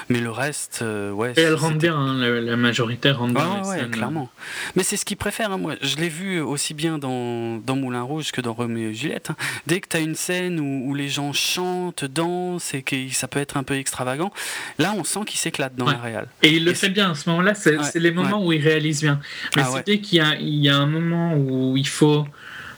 Mais 0.10 0.20
le 0.20 0.30
reste, 0.30 0.80
euh, 0.82 1.12
ouais. 1.12 1.34
Et 1.38 1.42
elle 1.42 1.56
rentre 1.56 1.78
bien, 1.78 1.96
hein, 1.96 2.16
la, 2.16 2.58
majorité 2.58 3.12
rentre 3.12 3.34
bien. 3.34 3.64
ouais, 3.64 3.90
clairement. 3.90 4.30
Mais 4.76 4.84
c'est 4.84 4.98
ce 4.98 5.06
qu'il 5.06 5.18
préfère, 5.18 5.58
moi. 5.58 5.76
Je 5.82 5.96
l'ai 5.98 6.10
vu 6.10 6.42
aussi 6.42 6.74
bien 6.74 6.98
dans, 6.98 7.58
dans, 7.58 7.76
Moulin 7.76 8.02
Rouge 8.02 8.32
que 8.32 8.42
dans 8.42 8.54
Roméo 8.54 8.90
et 8.90 8.94
Juliette. 8.94 9.30
Dès 9.68 9.80
que 9.80 9.88
tu 9.88 9.98
as 9.98 10.00
une 10.00 10.16
scène 10.16 10.60
où, 10.60 10.90
où, 10.90 10.96
les 10.96 11.10
gens 11.10 11.34
chantent, 11.34 12.06
dansent, 12.06 12.74
et 12.74 12.82
que 12.82 12.96
ça 13.12 13.28
peut 13.28 13.40
être 13.40 13.58
un 13.58 13.64
peu 13.64 13.76
extravagant, 13.76 14.32
Là, 14.80 14.94
on 14.98 15.04
sent 15.04 15.22
qu'il 15.26 15.40
s'éclate 15.40 15.76
dans 15.76 15.86
la 15.86 15.98
réal. 15.98 16.28
Et 16.42 16.54
il 16.54 16.66
le 16.66 16.74
fait 16.74 16.90
bien 16.90 17.12
à 17.12 17.16
ce 17.16 17.30
moment-là, 17.30 17.54
c'est 17.54 17.96
les 17.96 18.12
moments 18.12 18.46
où 18.46 18.52
il 18.52 18.62
réalise 18.62 19.02
bien. 19.02 19.20
Mais 19.56 19.64
ah, 19.66 19.82
c'est 19.86 20.00
qu'il 20.00 20.24
y, 20.42 20.62
y, 20.62 20.70
a 20.70 20.78
un 20.78 20.86
moment 20.86 21.36
où 21.36 21.78
il 21.78 21.88
faut 21.88 22.26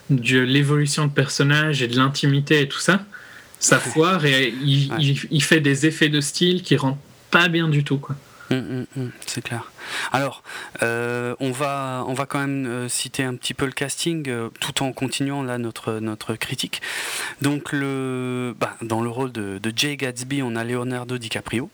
de 0.09 0.39
l'évolution 0.39 1.05
de 1.05 1.11
personnage 1.11 1.81
et 1.81 1.87
de 1.87 1.97
l'intimité 1.97 2.61
et 2.61 2.67
tout 2.67 2.79
ça, 2.79 3.03
ça 3.59 3.79
foire 3.79 4.25
et 4.25 4.53
il, 4.63 4.91
il, 5.31 5.43
fait 5.43 5.59
des 5.59 5.85
effets 5.85 6.09
de 6.09 6.21
style 6.21 6.61
qui 6.61 6.77
rendent 6.77 6.97
pas 7.31 7.47
bien 7.47 7.67
du 7.67 7.83
tout. 7.83 7.97
Quoi. 7.97 8.15
Hum, 8.49 8.57
hum, 8.57 8.85
hum, 8.95 9.11
c'est 9.25 9.41
clair. 9.41 9.71
Alors, 10.13 10.41
euh, 10.81 11.35
on, 11.39 11.51
va, 11.51 12.05
on 12.07 12.13
va 12.13 12.25
quand 12.25 12.39
même 12.39 12.65
euh, 12.65 12.89
citer 12.89 13.23
un 13.23 13.35
petit 13.35 13.53
peu 13.53 13.65
le 13.65 13.73
casting 13.73 14.29
euh, 14.29 14.49
tout 14.61 14.83
en 14.83 14.93
continuant 14.93 15.43
là 15.43 15.57
notre, 15.57 15.99
notre 15.99 16.35
critique. 16.35 16.81
Donc, 17.41 17.73
le, 17.73 18.55
bah, 18.57 18.77
dans 18.81 19.01
le 19.01 19.09
rôle 19.09 19.33
de, 19.33 19.57
de 19.57 19.73
Jay 19.75 19.97
Gatsby, 19.97 20.41
on 20.43 20.55
a 20.55 20.63
Leonardo 20.63 21.17
DiCaprio. 21.17 21.69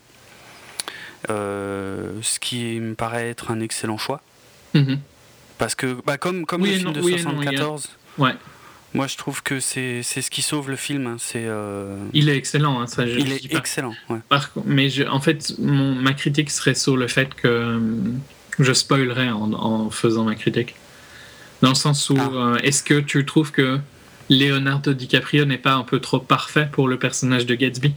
Ce 1.28 2.38
qui 2.38 2.80
me 2.80 2.94
paraît 2.94 3.30
être 3.30 3.50
un 3.50 3.60
excellent 3.60 3.98
choix. 3.98 4.20
Mhm. 4.74 4.98
Parce 5.58 5.74
que, 5.74 5.98
bah, 6.04 6.18
comme, 6.18 6.44
comme 6.44 6.64
le 6.64 6.72
film 6.72 6.92
de 6.92 7.00
74, 7.00 7.88
ouais. 8.18 8.32
Moi 8.94 9.06
je 9.08 9.16
trouve 9.16 9.42
que 9.42 9.60
c'est 9.60 10.02
ce 10.02 10.30
qui 10.30 10.42
sauve 10.42 10.70
le 10.70 10.76
film. 10.76 11.06
Hein. 11.06 11.16
C'est, 11.18 11.44
euh, 11.44 11.96
Il 12.12 12.28
est 12.28 12.36
excellent, 12.36 12.80
hein, 12.80 12.86
ça, 12.86 13.04
Il 13.04 13.32
est 13.32 13.54
excellent. 13.54 13.94
Ouais. 14.08 14.18
mais 14.64 14.88
en 15.08 15.20
fait, 15.20 15.54
mon, 15.58 15.94
ma 15.94 16.12
critique 16.12 16.50
serait 16.50 16.74
sur 16.74 16.96
le 16.96 17.08
fait 17.08 17.34
que 17.34 17.80
je 18.58 18.72
spoilerais 18.72 19.30
en, 19.30 19.90
faisant 19.90 20.24
ma 20.24 20.36
critique. 20.36 20.76
Dans 21.60 21.70
le 21.70 21.74
sens 21.74 22.08
où, 22.10 22.16
ah. 22.18 22.30
euh, 22.32 22.56
est-ce 22.58 22.82
que 22.82 23.00
tu 23.00 23.24
trouves 23.26 23.50
que 23.50 23.78
Leonardo 24.30 24.92
DiCaprio 24.94 25.44
n'est 25.44 25.58
pas 25.58 25.74
un 25.74 25.82
peu 25.82 25.98
trop 25.98 26.20
parfait 26.20 26.68
pour 26.70 26.88
le 26.88 26.98
personnage 26.98 27.46
de 27.46 27.54
Gatsby? 27.54 27.94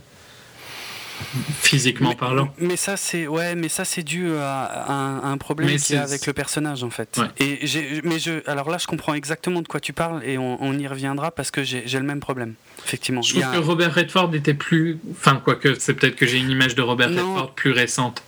Physiquement 1.61 2.13
parlant. 2.13 2.53
Mais 2.59 2.76
ça 2.76 2.97
c'est 2.97 3.28
ouais, 3.28 3.55
mais 3.55 3.70
ça 3.70 3.86
c'est 3.86 4.03
dû 4.03 4.32
à, 4.36 5.24
un, 5.24 5.38
problème 5.38 5.78
qu'il 5.78 5.95
y 5.95 5.99
a 5.99 6.03
avec 6.03 6.26
le 6.26 6.34
personnage 6.34 6.84
en 6.84 6.89
fait. 6.89 7.20
Et 7.39 7.59
mais 8.03 8.20
je 8.20 8.47
alors 8.49 8.70
là 8.70 8.78
je 8.78 8.88
comprends 8.88 9.13
exactement 9.13 9.61
de 9.61 9.68
quoi 9.68 9.80
tu 9.80 9.93
parles 9.93 10.24
et 10.24 10.38
on, 10.38 10.74
y 10.78 10.88
reviendra 10.88 11.32
parce 11.32 11.51
que 11.51 11.63
j'ai 11.63 11.99
le 11.99 12.05
même 12.05 12.20
problème. 12.20 12.53
Effectivement. 12.86 13.22
Je 13.22 13.39
trouve 13.39 13.51
que 13.51 13.57
Robert 13.57 13.93
Redford 13.93 14.34
était 14.36 14.53
plus, 14.53 14.99
enfin 15.11 15.41
quoique 15.43 15.76
c'est 15.80 15.93
peut-être 15.93 16.15
que 16.15 16.26
j'ai 16.26 16.38
une 16.38 16.49
image 16.49 16.76
de 16.76 16.82
Robert 16.82 17.09
Redford 17.09 17.53
plus 17.53 17.72
récente. 17.72 18.24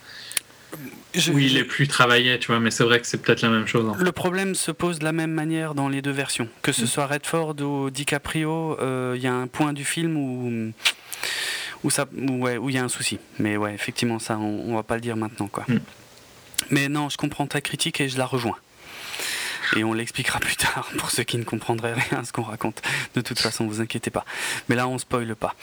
oui, 1.31 1.47
il 1.51 1.57
est 1.57 1.63
plus 1.63 1.87
travaillé, 1.87 2.37
tu 2.39 2.47
vois, 2.47 2.59
mais 2.59 2.71
c'est 2.71 2.83
vrai 2.83 2.99
que 2.99 3.07
c'est 3.07 3.21
peut-être 3.21 3.41
la 3.41 3.49
même 3.49 3.67
chose. 3.67 3.95
Le 3.99 4.11
problème 4.11 4.55
se 4.55 4.71
pose 4.71 4.99
de 4.99 5.05
la 5.05 5.11
même 5.11 5.31
manière 5.31 5.75
dans 5.75 5.89
les 5.89 6.01
deux 6.01 6.11
versions. 6.11 6.49
Que 6.61 6.71
ce 6.71 6.83
mm. 6.83 6.87
soit 6.87 7.07
Redford 7.07 7.55
ou 7.61 7.89
DiCaprio, 7.89 8.77
euh, 8.79 9.13
il 9.15 9.21
y 9.21 9.27
a 9.27 9.33
un 9.33 9.47
point 9.47 9.73
du 9.73 9.85
film 9.85 10.17
où 10.17 10.71
où 11.83 11.89
ça, 11.89 12.07
ouais, 12.13 12.57
où 12.57 12.69
il 12.69 12.75
y 12.75 12.77
a 12.77 12.83
un 12.83 12.89
souci. 12.89 13.19
Mais 13.39 13.57
ouais, 13.57 13.73
effectivement, 13.73 14.19
ça, 14.19 14.37
on, 14.37 14.75
va 14.75 14.83
pas 14.83 14.95
le 14.95 15.01
dire 15.01 15.15
maintenant, 15.15 15.47
quoi. 15.47 15.65
Mm. 15.67 15.79
Mais 16.71 16.89
non, 16.89 17.09
je 17.09 17.17
comprends 17.17 17.47
ta 17.47 17.61
critique 17.61 18.01
et 18.01 18.09
je 18.09 18.17
la 18.17 18.25
rejoins. 18.25 18.57
Et 19.75 19.83
on 19.83 19.93
l'expliquera 19.93 20.39
plus 20.39 20.55
tard 20.55 20.89
pour 20.97 21.11
ceux 21.11 21.23
qui 21.23 21.37
ne 21.37 21.43
comprendraient 21.43 21.93
rien 21.93 22.19
à 22.19 22.23
ce 22.23 22.33
qu'on 22.33 22.43
raconte. 22.43 22.81
De 23.15 23.21
toute 23.21 23.39
façon, 23.39 23.67
vous 23.67 23.81
inquiétez 23.81 24.09
pas. 24.09 24.25
Mais 24.67 24.75
là, 24.75 24.87
on 24.87 24.97
spoile 24.97 25.35
pas. 25.35 25.55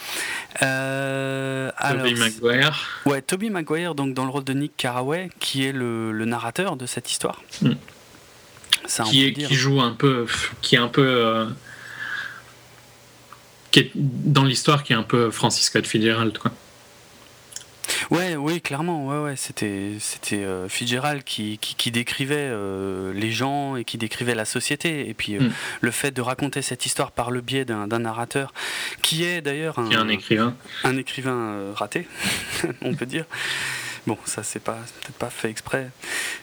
Euh, 0.62 1.70
Toby 1.80 2.14
Maguire. 2.14 3.02
Ouais, 3.04 3.20
Toby 3.20 3.50
Maguire, 3.50 3.94
donc 3.94 4.14
dans 4.14 4.24
le 4.24 4.30
rôle 4.30 4.44
de 4.44 4.52
Nick 4.52 4.76
Carraway, 4.76 5.30
qui 5.40 5.64
est 5.64 5.72
le, 5.72 6.12
narrateur 6.24 6.76
de 6.76 6.86
cette 6.86 7.10
histoire. 7.10 7.42
Mm. 7.62 7.72
Ça, 8.86 9.02
qui, 9.04 9.26
est, 9.26 9.32
qui 9.32 9.54
joue 9.54 9.80
un 9.80 9.92
peu, 9.92 10.26
qui 10.62 10.76
est 10.76 10.78
un 10.78 10.88
peu 10.88 11.02
euh, 11.04 11.46
dans 13.94 14.44
l'histoire 14.44 14.82
qui 14.82 14.92
est 14.92 14.96
un 14.96 15.02
peu 15.02 15.30
Francis 15.30 15.66
Scott 15.66 15.86
Fitzgerald 15.86 16.38
quoi. 16.38 16.52
Ouais, 18.10 18.36
oui, 18.36 18.60
clairement, 18.60 19.06
ouais, 19.06 19.18
ouais, 19.18 19.36
c'était, 19.36 19.92
c'était 20.00 20.44
euh, 20.44 20.68
Fitzgerald 20.68 21.24
qui, 21.24 21.58
qui, 21.58 21.90
décrivait 21.90 22.36
euh, 22.38 23.12
les 23.12 23.30
gens 23.30 23.76
et 23.76 23.84
qui 23.84 23.98
décrivait 23.98 24.34
la 24.34 24.44
société. 24.44 25.08
Et 25.08 25.14
puis 25.14 25.36
euh, 25.36 25.40
hmm. 25.40 25.52
le 25.80 25.90
fait 25.90 26.10
de 26.10 26.20
raconter 26.20 26.62
cette 26.62 26.86
histoire 26.86 27.12
par 27.12 27.30
le 27.30 27.40
biais 27.40 27.64
d'un, 27.64 27.86
narrateur, 27.86 28.52
qui 29.02 29.24
est 29.24 29.40
d'ailleurs 29.40 29.78
un, 29.78 29.90
un 29.92 30.08
écrivain, 30.08 30.54
un 30.84 30.96
écrivain 30.96 31.72
raté, 31.74 32.06
on 32.82 32.94
peut 32.94 33.06
dire. 33.06 33.24
Bon, 34.06 34.18
ça 34.24 34.42
c'est 34.42 34.62
pas 34.62 34.78
peut-être 35.02 35.18
pas 35.18 35.30
fait 35.30 35.50
exprès, 35.50 35.90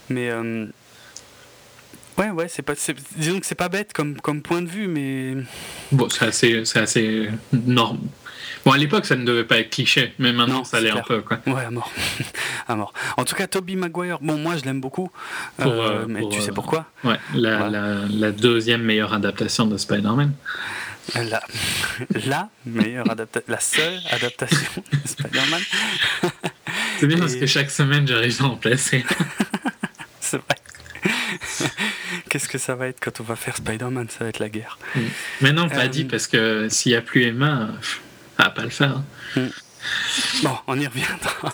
mais 0.10 0.30
Ouais, 2.18 2.30
ouais, 2.30 2.48
c'est 2.48 2.62
pas, 2.62 2.74
disons 3.16 3.40
que 3.40 3.46
c'est 3.46 3.56
pas 3.56 3.70
bête 3.70 3.94
comme, 3.94 4.20
comme 4.22 4.42
point 4.42 4.62
de 4.62 4.68
vue, 4.68 4.88
mais. 4.88 5.36
Bon, 5.92 6.10
c'est 6.10 6.26
assez, 6.26 6.66
c'est 6.66 6.80
assez 6.80 7.30
norme. 7.52 8.00
Bon, 8.66 8.72
à 8.72 8.78
l'époque, 8.78 9.06
ça 9.06 9.16
ne 9.16 9.26
devait 9.26 9.44
pas 9.44 9.60
être 9.60 9.72
cliché, 9.72 10.14
mais 10.20 10.32
maintenant, 10.32 10.64
ça 10.64 10.80
l'est 10.80 10.90
un 10.90 11.02
peu, 11.02 11.22
quoi. 11.22 11.40
Ouais, 11.48 11.66
à 11.66 11.72
mort. 11.72 11.92
à 12.68 12.76
mort. 12.76 12.94
En 13.18 13.26
tout 13.26 13.36
cas, 13.36 13.48
Toby 13.48 13.76
Maguire, 13.76 14.20
bon, 14.22 14.38
moi, 14.38 14.56
je 14.56 14.64
l'aime 14.64 14.80
beaucoup, 14.80 15.12
euh, 15.60 15.66
euh, 15.66 16.06
mais 16.08 16.22
tu 16.30 16.40
sais 16.40 16.52
euh, 16.52 16.54
pourquoi? 16.54 16.86
Ouais, 17.04 17.18
la, 17.36 17.70
la, 17.70 18.06
la, 18.10 18.32
deuxième 18.32 18.84
meilleure 18.84 19.14
adaptation 19.14 19.66
de 19.66 19.76
Spider-Man. 19.76 20.34
La, 21.16 21.44
la 22.26 22.50
meilleure 22.66 23.10
adaptation, 23.12 23.52
la 23.52 23.60
seule 23.60 24.00
adaptation 24.10 24.84
de 24.94 25.08
Spider-Man. 25.08 25.62
c'est 27.00 27.08
bien 27.08 27.18
parce 27.18 27.36
que 27.36 27.46
chaque 27.46 27.70
semaine, 27.70 28.08
j'arrive 28.08 28.42
à 28.42 28.46
en 28.46 28.56
placer. 28.56 29.04
c'est 30.22 30.38
vrai. 30.38 30.56
Qu'est-ce 32.34 32.50
que 32.50 32.58
ça 32.58 32.74
va 32.74 32.88
être 32.88 33.00
quand 33.00 33.20
on 33.20 33.24
va 33.24 33.36
faire 33.36 33.56
Spider-Man? 33.56 34.08
Ça 34.10 34.24
va 34.24 34.32
être 34.32 34.40
la 34.40 34.50
guerre. 34.50 34.80
Mm. 34.96 35.00
Mais 35.42 35.54
non, 35.54 35.70
pas 35.70 35.88
dit, 35.88 36.02
euh, 36.02 36.08
parce 36.10 36.26
que 36.26 36.68
s'il 36.68 36.92
n'y 36.92 36.96
a 36.96 37.02
plus 37.04 37.26
Emma, 37.26 37.70
va 38.40 38.50
pas 38.50 38.64
le 38.64 38.72
faire. 38.72 39.04
Mm. 39.36 39.42
Bon, 40.42 40.58
on 40.66 40.80
y 40.80 40.88
reviendra. 40.88 41.54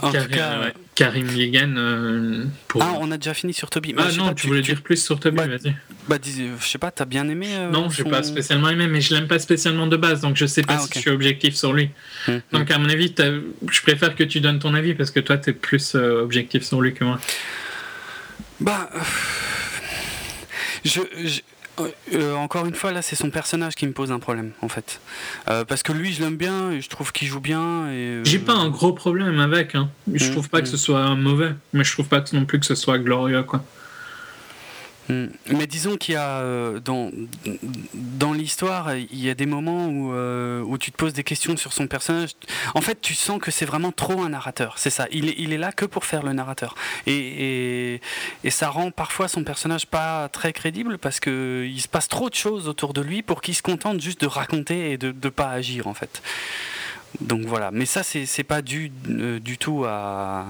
en 0.00 0.10
Karim, 0.10 0.28
tout 0.28 0.36
cas, 0.36 0.72
Karim 0.96 1.28
Yegan. 1.28 1.74
Euh, 1.76 2.44
ah, 2.80 2.94
on 2.98 3.12
a 3.12 3.16
déjà 3.16 3.32
fini 3.32 3.54
sur 3.54 3.70
Toby. 3.70 3.94
Ah 3.96 4.08
non, 4.16 4.34
tu 4.34 4.48
voulais 4.48 4.62
dire 4.62 4.82
plus 4.82 5.00
sur 5.00 5.20
Toby, 5.20 5.36
bah, 5.36 5.46
vas-y. 5.46 5.72
Bah, 6.08 6.18
je 6.24 6.66
sais 6.66 6.78
pas, 6.78 6.90
t'as 6.90 7.04
bien 7.04 7.28
aimé 7.28 7.46
euh, 7.52 7.70
Non, 7.70 7.88
je 7.88 8.02
son... 8.02 8.10
pas 8.10 8.24
spécialement 8.24 8.70
aimé, 8.70 8.88
mais 8.88 9.00
je 9.00 9.14
l'aime 9.14 9.28
pas 9.28 9.38
spécialement 9.38 9.86
de 9.86 9.96
base, 9.96 10.20
donc 10.20 10.34
je 10.36 10.46
sais 10.46 10.62
pas 10.62 10.78
ah, 10.80 10.84
si 10.84 10.94
je 10.94 10.98
suis 10.98 11.10
objectif 11.10 11.54
sur 11.54 11.72
lui. 11.72 11.90
Mm, 12.26 12.38
donc, 12.50 12.72
à 12.72 12.78
mon 12.78 12.88
avis, 12.88 13.14
je 13.16 13.82
préfère 13.82 14.16
que 14.16 14.24
tu 14.24 14.40
donnes 14.40 14.58
ton 14.58 14.74
avis, 14.74 14.94
parce 14.94 15.12
que 15.12 15.20
toi, 15.20 15.38
tu 15.38 15.50
es 15.50 15.52
plus 15.52 15.94
objectif 15.94 16.64
sur 16.64 16.80
lui 16.80 16.92
que 16.92 17.04
moi. 17.04 17.20
Bah. 18.58 18.90
Je, 20.84 21.00
euh, 22.12 22.34
encore 22.34 22.66
une 22.66 22.74
fois, 22.74 22.92
là, 22.92 23.02
c'est 23.02 23.16
son 23.16 23.30
personnage 23.30 23.74
qui 23.74 23.86
me 23.86 23.92
pose 23.92 24.12
un 24.12 24.18
problème, 24.18 24.52
en 24.60 24.68
fait. 24.68 25.00
Euh, 25.48 25.64
parce 25.64 25.82
que 25.82 25.92
lui, 25.92 26.12
je 26.12 26.22
l'aime 26.22 26.36
bien, 26.36 26.70
et 26.72 26.80
je 26.80 26.88
trouve 26.88 27.12
qu'il 27.12 27.28
joue 27.28 27.40
bien. 27.40 27.90
Et, 27.90 28.20
J'ai 28.24 28.38
pas 28.38 28.52
un 28.52 28.68
gros 28.68 28.92
problème 28.92 29.40
avec. 29.40 29.74
Hein. 29.74 29.88
Je 30.12 30.28
mm, 30.28 30.32
trouve 30.32 30.48
pas 30.48 30.60
que 30.60 30.68
mm. 30.68 30.70
ce 30.70 30.76
soit 30.76 31.14
mauvais, 31.14 31.54
mais 31.72 31.84
je 31.84 31.92
trouve 31.92 32.08
pas 32.08 32.22
non 32.32 32.44
plus 32.44 32.60
que 32.60 32.66
ce 32.66 32.74
soit 32.74 32.98
glorieux, 32.98 33.42
quoi. 33.42 33.64
Mm. 35.12 35.26
Mais 35.56 35.66
disons 35.66 35.96
qu'il 35.96 36.14
y 36.14 36.16
a 36.16 36.38
euh, 36.38 36.80
dans, 36.80 37.10
dans 37.94 38.32
l'histoire, 38.32 38.94
il 38.94 39.22
y 39.22 39.30
a 39.30 39.34
des 39.34 39.46
moments 39.46 39.86
où, 39.86 40.12
euh, 40.12 40.62
où 40.62 40.78
tu 40.78 40.90
te 40.90 40.96
poses 40.96 41.12
des 41.12 41.24
questions 41.24 41.56
sur 41.56 41.72
son 41.72 41.86
personnage. 41.86 42.30
En 42.74 42.80
fait, 42.80 43.00
tu 43.00 43.14
sens 43.14 43.40
que 43.40 43.50
c'est 43.50 43.64
vraiment 43.64 43.92
trop 43.92 44.22
un 44.22 44.30
narrateur. 44.30 44.74
C'est 44.78 44.90
ça. 44.90 45.06
Il 45.10 45.28
est, 45.28 45.34
il 45.38 45.52
est 45.52 45.58
là 45.58 45.72
que 45.72 45.84
pour 45.84 46.04
faire 46.04 46.22
le 46.22 46.32
narrateur. 46.32 46.74
Et, 47.06 48.00
et, 48.44 48.50
ça 48.50 48.68
rend 48.68 48.90
parfois 48.90 49.28
son 49.28 49.44
personnage 49.44 49.86
pas 49.86 50.28
très 50.28 50.52
crédible 50.52 50.98
parce 50.98 51.20
qu'il 51.20 51.80
se 51.80 51.88
passe 51.88 52.06
trop 52.06 52.28
de 52.28 52.34
choses 52.34 52.68
autour 52.68 52.92
de 52.92 53.00
lui 53.00 53.22
pour 53.22 53.40
qu'il 53.40 53.54
se 53.54 53.62
contente 53.62 54.00
juste 54.00 54.20
de 54.20 54.26
raconter 54.26 54.92
et 54.92 54.98
de 54.98 55.08
ne 55.08 55.28
pas 55.30 55.50
agir 55.50 55.86
en 55.86 55.94
fait. 55.94 56.22
Donc 57.20 57.42
voilà, 57.42 57.70
mais 57.70 57.86
ça 57.86 58.02
c'est 58.02 58.44
pas 58.44 58.62
dû 58.62 58.92
euh, 59.08 59.38
du 59.38 59.58
tout 59.58 59.84
à, 59.86 60.46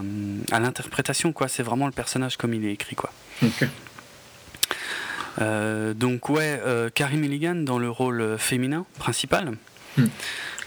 à 0.50 0.60
l'interprétation 0.60 1.32
quoi, 1.32 1.48
c'est 1.48 1.62
vraiment 1.62 1.86
le 1.86 1.92
personnage 1.92 2.36
comme 2.36 2.54
il 2.54 2.64
est 2.64 2.72
écrit 2.72 2.96
quoi. 2.96 3.12
Donc 5.39 6.28
ouais, 6.28 6.61
euh, 6.64 6.91
Carrie 6.91 7.16
Mulligan 7.16 7.57
dans 7.57 7.78
le 7.78 7.91
rôle 7.91 8.37
féminin 8.39 8.87
principal. 8.99 9.53
Hmm. 9.97 10.07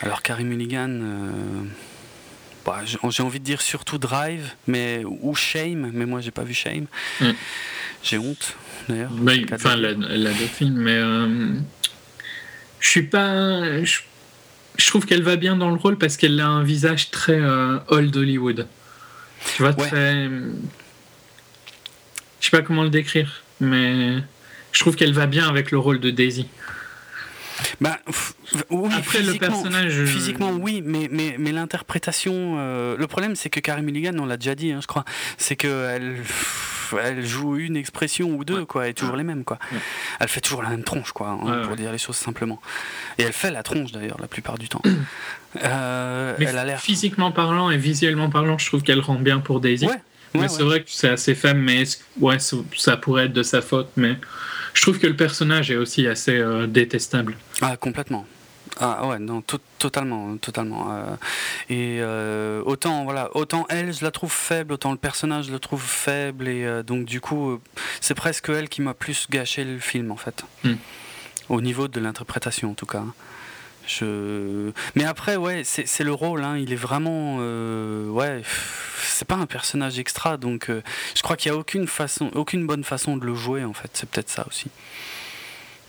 Alors 0.02 0.22
Carrie 0.22 0.44
Mulligan, 0.44 0.90
euh, 0.90 1.32
bah, 2.66 2.82
j'ai 2.86 3.24
envie 3.24 3.40
de 3.40 3.46
dire 3.46 3.62
surtout 3.62 3.98
Drive, 3.98 4.54
mais 4.68 5.04
ou 5.06 5.36
Shame, 5.36 5.92
mais 5.94 6.06
moi 6.06 6.22
j'ai 6.22 6.32
pas 6.32 6.44
vu 6.44 6.54
Shame. 6.54 6.86
Hmm. 7.22 7.32
J'ai 8.04 8.18
honte 8.18 8.56
d'ailleurs. 8.88 9.12
enfin, 9.54 9.76
la, 9.76 10.32
films, 10.32 10.76
mais 10.76 11.02
je 12.86 12.92
suis 12.92 13.02
pas. 13.02 13.84
je 13.84 14.88
trouve 14.88 15.08
qu'elle 15.08 15.24
va 15.24 15.38
bien 15.38 15.56
dans 15.56 15.70
le 15.70 15.76
rôle 15.76 15.98
parce 15.98 16.18
qu'elle 16.18 16.40
a 16.40 16.48
un 16.48 16.64
visage 16.64 17.10
très 17.10 17.40
euh, 17.40 17.80
old 17.88 18.16
Hollywood. 18.16 18.68
Tu 19.56 19.64
vois, 19.64 19.74
très. 19.74 20.30
Je 22.40 22.52
sais 22.52 22.52
pas 22.52 22.62
comment 22.62 22.84
le 22.84 22.92
décrire, 22.92 23.42
mais 23.60 24.18
je 24.76 24.82
trouve 24.82 24.96
qu'elle 24.96 25.14
va 25.14 25.26
bien 25.26 25.48
avec 25.48 25.72
le 25.72 25.80
rôle 25.80 26.00
de 26.02 26.12
Daisy. 26.12 26.48
Bah, 27.80 27.98
oui, 28.70 28.90
Après, 28.94 29.22
le 29.22 29.36
personnage. 29.36 29.98
Euh, 29.98 30.06
physiquement, 30.06 30.52
oui, 30.52 30.82
mais, 30.86 31.08
mais, 31.10 31.38
mais 31.40 31.54
l'interprétation. 31.54 32.56
Euh, 32.58 32.98
le 32.98 33.08
problème, 33.08 33.38
c'est 33.38 33.50
que 33.50 33.62
Carrie 33.62 33.82
Mulligan, 33.82 34.18
on 34.20 34.26
l'a 34.26 34.36
déjà 34.36 34.54
dit, 34.54 34.74
hein, 34.74 34.80
je 34.82 34.88
crois, 34.88 35.06
c'est 35.38 35.56
qu'elle 35.56 36.18
elle 37.02 37.26
joue 37.26 37.56
une 37.56 37.78
expression 37.78 38.30
ou 38.36 38.44
deux, 38.44 38.66
quoi, 38.66 38.90
et 38.90 38.94
toujours 38.94 39.16
les 39.16 39.24
mêmes, 39.24 39.46
quoi. 39.46 39.58
Elle 40.20 40.28
fait 40.28 40.42
toujours 40.42 40.62
la 40.62 40.70
même 40.70 40.84
tronche, 40.84 41.14
quoi, 41.14 41.30
hein, 41.30 41.64
pour 41.66 41.78
dire 41.78 41.92
les 41.92 41.98
choses 41.98 42.18
simplement. 42.18 42.62
Et 43.18 43.24
elle 43.24 43.34
fait 43.34 43.52
la 43.52 43.64
tronche, 43.64 43.94
d'ailleurs, 43.94 44.20
la 44.20 44.28
plupart 44.28 44.58
du 44.58 44.68
temps. 44.68 44.82
Euh, 45.64 46.36
elle 46.38 46.58
a 46.58 46.66
l'air. 46.66 46.82
Physiquement 46.82 47.32
parlant 47.32 47.72
et 47.72 47.78
visuellement 47.78 48.30
parlant, 48.30 48.58
je 48.58 48.66
trouve 48.66 48.84
qu'elle 48.84 49.00
rend 49.00 49.16
bien 49.16 49.40
pour 49.40 49.62
Daisy. 49.62 49.88
mais 50.34 50.50
c'est 50.50 50.64
vrai 50.64 50.84
que 50.84 50.90
c'est 50.90 51.08
assez 51.08 51.34
femme, 51.34 51.60
mais 51.60 51.86
ouais, 52.20 52.40
ça 52.40 52.98
pourrait 52.98 53.28
être 53.28 53.32
de 53.32 53.42
sa 53.42 53.62
faute, 53.62 53.88
mais 53.96 54.18
je 54.76 54.82
trouve 54.82 55.00
que 55.00 55.08
le 55.08 55.16
personnage 55.16 55.72
est 55.72 55.78
aussi 55.78 56.06
assez 56.06 56.38
euh, 56.38 56.68
détestable. 56.68 57.38
Ah, 57.62 57.78
complètement. 57.78 58.28
Ah 58.78 59.08
ouais, 59.08 59.20
non, 59.20 59.42
totalement, 59.80 60.36
totalement. 60.36 60.92
Euh, 60.92 61.16
et 61.70 62.00
euh, 62.02 62.62
autant, 62.66 63.06
voilà, 63.06 63.30
autant 63.36 63.66
elle, 63.70 63.94
je 63.94 64.04
la 64.04 64.12
trouve 64.12 64.34
faible, 64.34 64.74
autant 64.74 64.92
le 64.92 64.98
personnage, 64.98 65.46
je 65.46 65.52
le 65.52 65.60
trouve 65.60 65.82
faible, 65.82 66.50
et 66.50 66.84
donc 66.84 67.06
du 67.06 67.22
coup, 67.22 67.62
c'est 68.02 68.16
presque 68.16 68.50
elle 68.50 68.68
qui 68.68 68.82
m'a 68.82 68.94
plus 68.94 69.28
gâché 69.30 69.64
le 69.64 69.80
film, 69.80 70.12
en 70.12 70.18
fait. 70.18 70.44
Hmm. 70.66 70.74
Au 71.48 71.62
niveau 71.62 71.88
de 71.88 72.02
l'interprétation, 72.02 72.72
en 72.72 72.74
tout 72.74 72.86
cas. 72.86 73.04
Je... 73.88 74.72
Mais 74.96 75.06
après, 75.06 75.36
ouais, 75.36 75.62
c'est 75.64 76.04
le 76.04 76.14
rôle, 76.14 76.44
hein, 76.44 76.58
il 76.58 76.74
est 76.74 76.78
vraiment. 76.78 77.38
ouais 77.38 78.42
c'est 79.16 79.28
pas 79.28 79.36
un 79.36 79.46
personnage 79.46 79.98
extra, 79.98 80.38
donc 80.38 80.70
euh, 80.70 80.82
je 81.16 81.22
crois 81.22 81.38
qu'il 81.38 81.52
n'y 81.52 81.58
a 81.58 81.60
aucune, 81.60 81.88
façon, 81.88 82.30
aucune 82.34 82.68
bonne 82.68 82.84
façon 82.84 83.18
de 83.18 83.26
le 83.26 83.34
jouer, 83.34 83.64
en 83.64 83.74
fait. 83.74 83.90
C'est 83.94 84.10
peut-être 84.10 84.30
ça 84.30 84.46
aussi. 84.48 84.68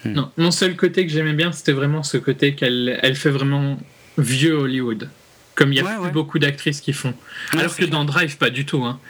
Hmm. 0.05 0.13
Non, 0.13 0.33
mon 0.37 0.51
seul 0.51 0.77
côté 0.77 1.07
que 1.07 1.13
j'aimais 1.13 1.33
bien, 1.33 1.53
c'était 1.53 1.73
vraiment 1.73 2.03
ce 2.03 2.17
côté 2.19 2.55
qu'elle 2.55 2.99
elle 3.03 3.17
fait 3.17 3.31
vraiment 3.31 3.79
vieux 4.19 4.55
Hollywood. 4.55 5.09
Comme 5.55 5.73
il 5.73 5.79
y 5.79 5.81
a 5.81 6.11
beaucoup 6.11 6.39
d'actrices 6.39 6.83
qui 6.83 6.93
font. 6.93 7.15
Alors 7.53 7.75
que 7.75 7.87
dans 7.87 8.05
Drive, 8.05 8.37
pas 8.37 8.51
du 8.51 8.67
tout. 8.67 8.85
Hein. 8.85 9.01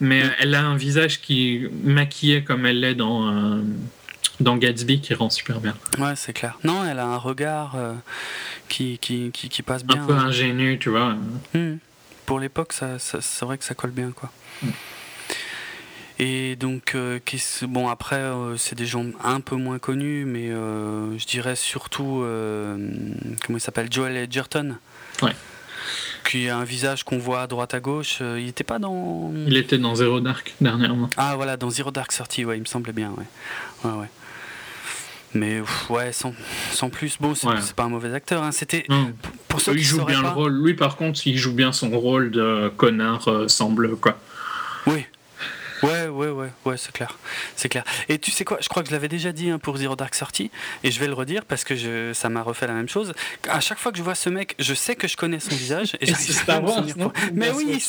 Mais 0.00 0.22
hmm. 0.22 0.30
elle 0.38 0.54
a 0.54 0.62
un 0.62 0.76
visage 0.76 1.20
qui 1.20 1.66
maquillé 1.82 2.44
comme 2.44 2.64
elle 2.64 2.80
l'est 2.80 2.94
dans, 2.94 3.28
euh, 3.28 3.60
dans 4.40 4.56
Gatsby 4.56 5.00
qui 5.00 5.14
rend 5.14 5.30
super 5.30 5.60
bien. 5.60 5.74
Ouais, 5.98 6.14
c'est 6.16 6.32
clair. 6.32 6.58
Non, 6.64 6.84
elle 6.84 6.98
a 6.98 7.06
un 7.06 7.16
regard 7.16 7.74
euh, 7.76 7.94
qui, 8.68 8.98
qui, 8.98 9.30
qui, 9.30 9.62
passe 9.62 9.84
bien. 9.84 10.02
Un 10.02 10.06
peu 10.06 10.14
ingénu, 10.14 10.78
tu 10.78 10.90
vois. 10.90 11.16
Hmm 11.54 11.76
pour 12.26 12.40
l'époque, 12.40 12.72
ça, 12.72 12.98
c'est 12.98 13.44
vrai 13.44 13.56
que 13.56 13.64
ça 13.64 13.74
colle 13.74 13.92
bien, 13.92 14.10
quoi. 14.10 14.30
Mm. 14.62 14.68
Et 16.18 16.56
donc, 16.56 16.94
euh, 16.94 17.20
bon, 17.62 17.88
après, 17.88 18.16
euh, 18.16 18.56
c'est 18.56 18.74
des 18.74 18.86
gens 18.86 19.04
un 19.22 19.40
peu 19.40 19.54
moins 19.54 19.78
connus, 19.78 20.24
mais 20.24 20.48
euh, 20.48 21.16
je 21.18 21.26
dirais 21.26 21.56
surtout, 21.56 22.24
comment 23.44 23.58
il 23.58 23.60
s'appelle, 23.60 23.90
Joel 23.90 24.16
Edgerton. 24.16 24.76
Ouais. 25.22 25.34
Qui 26.28 26.48
a 26.48 26.56
un 26.56 26.64
visage 26.64 27.04
qu'on 27.04 27.18
voit 27.18 27.42
à 27.42 27.46
droite 27.46 27.72
à 27.74 27.80
gauche. 27.80 28.18
il 28.20 28.46
n'était 28.46 28.64
pas 28.64 28.80
dans. 28.80 29.32
Il 29.46 29.56
était 29.56 29.78
dans 29.78 29.94
Zero 29.94 30.18
Dark 30.18 30.54
dernièrement. 30.60 31.08
Ah, 31.16 31.36
voilà, 31.36 31.56
dans 31.56 31.70
Zero 31.70 31.92
Dark 31.92 32.10
sorti, 32.10 32.44
ouais, 32.44 32.56
il 32.56 32.60
me 32.60 32.66
semblait 32.66 32.92
bien, 32.92 33.10
ouais. 33.10 33.26
Ouais, 33.84 33.96
ouais. 33.96 34.08
Mais 35.36 35.62
ouais, 35.90 36.12
sans, 36.12 36.34
sans 36.72 36.90
plus, 36.90 37.18
bon, 37.20 37.34
c'est 37.34 37.74
pas 37.74 37.84
un 37.84 37.88
mauvais 37.88 38.12
acteur. 38.12 38.42
Hein. 38.42 38.52
C'était 38.52 38.86
pour 39.48 39.60
ceux 39.60 39.74
il 39.74 39.82
joue 39.82 40.04
bien 40.04 40.22
le 40.22 40.28
rôle. 40.28 40.52
Lui, 40.62 40.74
par 40.74 40.96
contre, 40.96 41.26
il 41.26 41.36
joue 41.36 41.52
bien 41.52 41.72
son 41.72 41.90
rôle 41.90 42.30
de 42.30 42.68
connard 42.76 43.28
euh, 43.28 43.48
semble 43.48 43.96
quoi. 43.96 44.18
Ouais, 45.82 46.08
ouais, 46.08 46.28
ouais, 46.28 46.48
ouais, 46.64 46.76
c'est 46.76 46.92
clair. 46.92 47.18
C'est 47.54 47.68
clair. 47.68 47.84
Et 48.08 48.18
tu 48.18 48.30
sais 48.30 48.44
quoi, 48.44 48.58
je 48.60 48.68
crois 48.68 48.82
que 48.82 48.88
je 48.88 48.94
l'avais 48.94 49.08
déjà 49.08 49.32
dit 49.32 49.50
hein, 49.50 49.58
pour 49.58 49.76
Zero 49.76 49.96
Dark 49.96 50.14
Sortie, 50.14 50.50
et 50.82 50.90
je 50.90 51.00
vais 51.00 51.06
le 51.06 51.12
redire 51.14 51.44
parce 51.44 51.64
que 51.64 51.74
je, 51.74 52.12
ça 52.12 52.28
m'a 52.28 52.42
refait 52.42 52.66
la 52.66 52.72
même 52.72 52.88
chose. 52.88 53.12
À 53.48 53.60
chaque 53.60 53.78
fois 53.78 53.92
que 53.92 53.98
je 53.98 54.02
vois 54.02 54.14
ce 54.14 54.30
mec, 54.30 54.54
je 54.58 54.74
sais 54.74 54.96
que 54.96 55.08
je 55.08 55.16
connais 55.16 55.40
son 55.40 55.54
visage. 55.54 55.96
Et, 56.00 56.06
c'est 56.14 56.32
Star 56.32 56.62
Wars, 56.62 56.84
Mais 57.32 57.50
oui, 57.50 57.84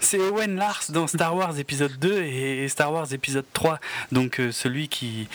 c'est 0.00 0.18
Owen 0.18 0.56
Lars 0.56 0.84
dans 0.90 1.06
Star 1.06 1.34
Wars 1.34 1.58
épisode 1.58 1.98
2 1.98 2.22
et 2.22 2.68
Star 2.68 2.92
Wars 2.92 3.12
épisode 3.12 3.46
3. 3.52 3.78
Donc 4.10 4.40
euh, 4.40 4.52
celui 4.52 4.88
qui, 4.88 5.28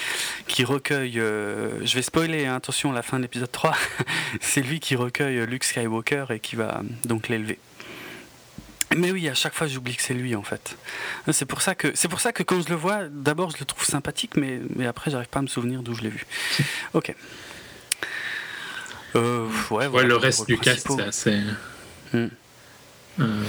qui 0.48 0.64
recueille. 0.64 1.20
Euh, 1.20 1.86
je 1.86 1.96
vais 1.96 2.02
spoiler, 2.02 2.46
hein, 2.46 2.56
attention, 2.56 2.92
la 2.92 3.02
fin 3.02 3.18
de 3.18 3.24
l'épisode 3.24 3.52
3. 3.52 3.76
c'est 4.42 4.62
lui 4.62 4.80
qui 4.80 4.96
recueille 4.96 5.46
Luke 5.46 5.64
Skywalker 5.64 6.26
et 6.30 6.40
qui 6.40 6.56
va 6.56 6.82
donc 7.06 7.28
l'élever. 7.28 7.60
Mais 8.96 9.12
oui, 9.12 9.28
à 9.28 9.34
chaque 9.34 9.54
fois 9.54 9.68
j'oublie 9.68 9.96
que 9.96 10.02
c'est 10.02 10.14
lui 10.14 10.36
en 10.36 10.44
fait. 10.44 10.78
C'est 11.32 11.46
pour 11.46 11.62
ça 11.62 11.76
que 11.76 11.92
c'est 11.94 12.08
pour 12.08 12.22
ça 12.22 12.32
que 12.32 12.44
quand 12.44 12.62
je 12.62 12.70
le 12.70 12.76
vois, 12.76 13.08
d'abord 13.10 13.52
je 13.52 13.58
le 13.60 13.66
trouve 13.66 13.84
sympathique, 13.84 14.38
mais, 14.38 14.60
mais 14.76 14.86
après 14.86 15.12
j'arrive 15.12 15.28
pas 15.28 15.40
à 15.40 15.42
me 15.42 15.48
souvenir 15.48 15.84
d'où 15.84 15.94
je 15.94 16.04
l'ai 16.04 16.10
vu. 16.10 16.26
Ok. 16.94 17.14
Euh, 19.16 19.48
ouais, 19.72 20.04
le 20.04 20.16
reste 20.16 20.48
du 20.48 20.58
cast 20.58 20.88
c'est 20.96 21.02
assez. 21.02 21.40
Hmm. 22.14 22.28
Euh, 23.20 23.44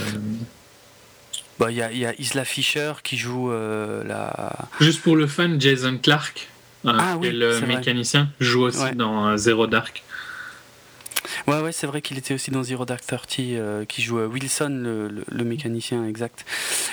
bah, 1.58 1.70
il 1.70 1.76
y, 1.76 1.82
a, 1.82 1.92
y, 1.92 2.06
a 2.06 2.14
Isla 2.18 2.44
Fisher 2.44 2.94
qui 3.02 3.16
joue 3.16 3.50
euh, 3.52 4.02
la. 4.04 4.52
Juste 4.80 5.02
pour 5.02 5.16
le 5.16 5.26
fun, 5.26 5.58
Jason 5.58 5.98
Clark, 5.98 6.48
ah, 6.86 7.16
oui, 7.18 7.30
le 7.32 7.60
mécanicien, 7.60 8.30
joue 8.40 8.62
aussi 8.62 8.92
dans 8.94 9.36
Zero 9.36 9.66
Dark. 9.66 10.02
Ouais, 11.46 11.60
ouais, 11.60 11.72
c'est 11.72 11.86
vrai 11.86 12.02
qu'il 12.02 12.18
était 12.18 12.34
aussi 12.34 12.50
dans 12.50 12.62
Zero 12.62 12.84
Dark 12.84 13.04
Thirty, 13.04 13.56
euh, 13.56 13.84
qui 13.84 14.02
joue 14.02 14.18
Wilson, 14.18 15.10
le, 15.28 15.44
mécanicien 15.44 16.04
exact. 16.04 16.44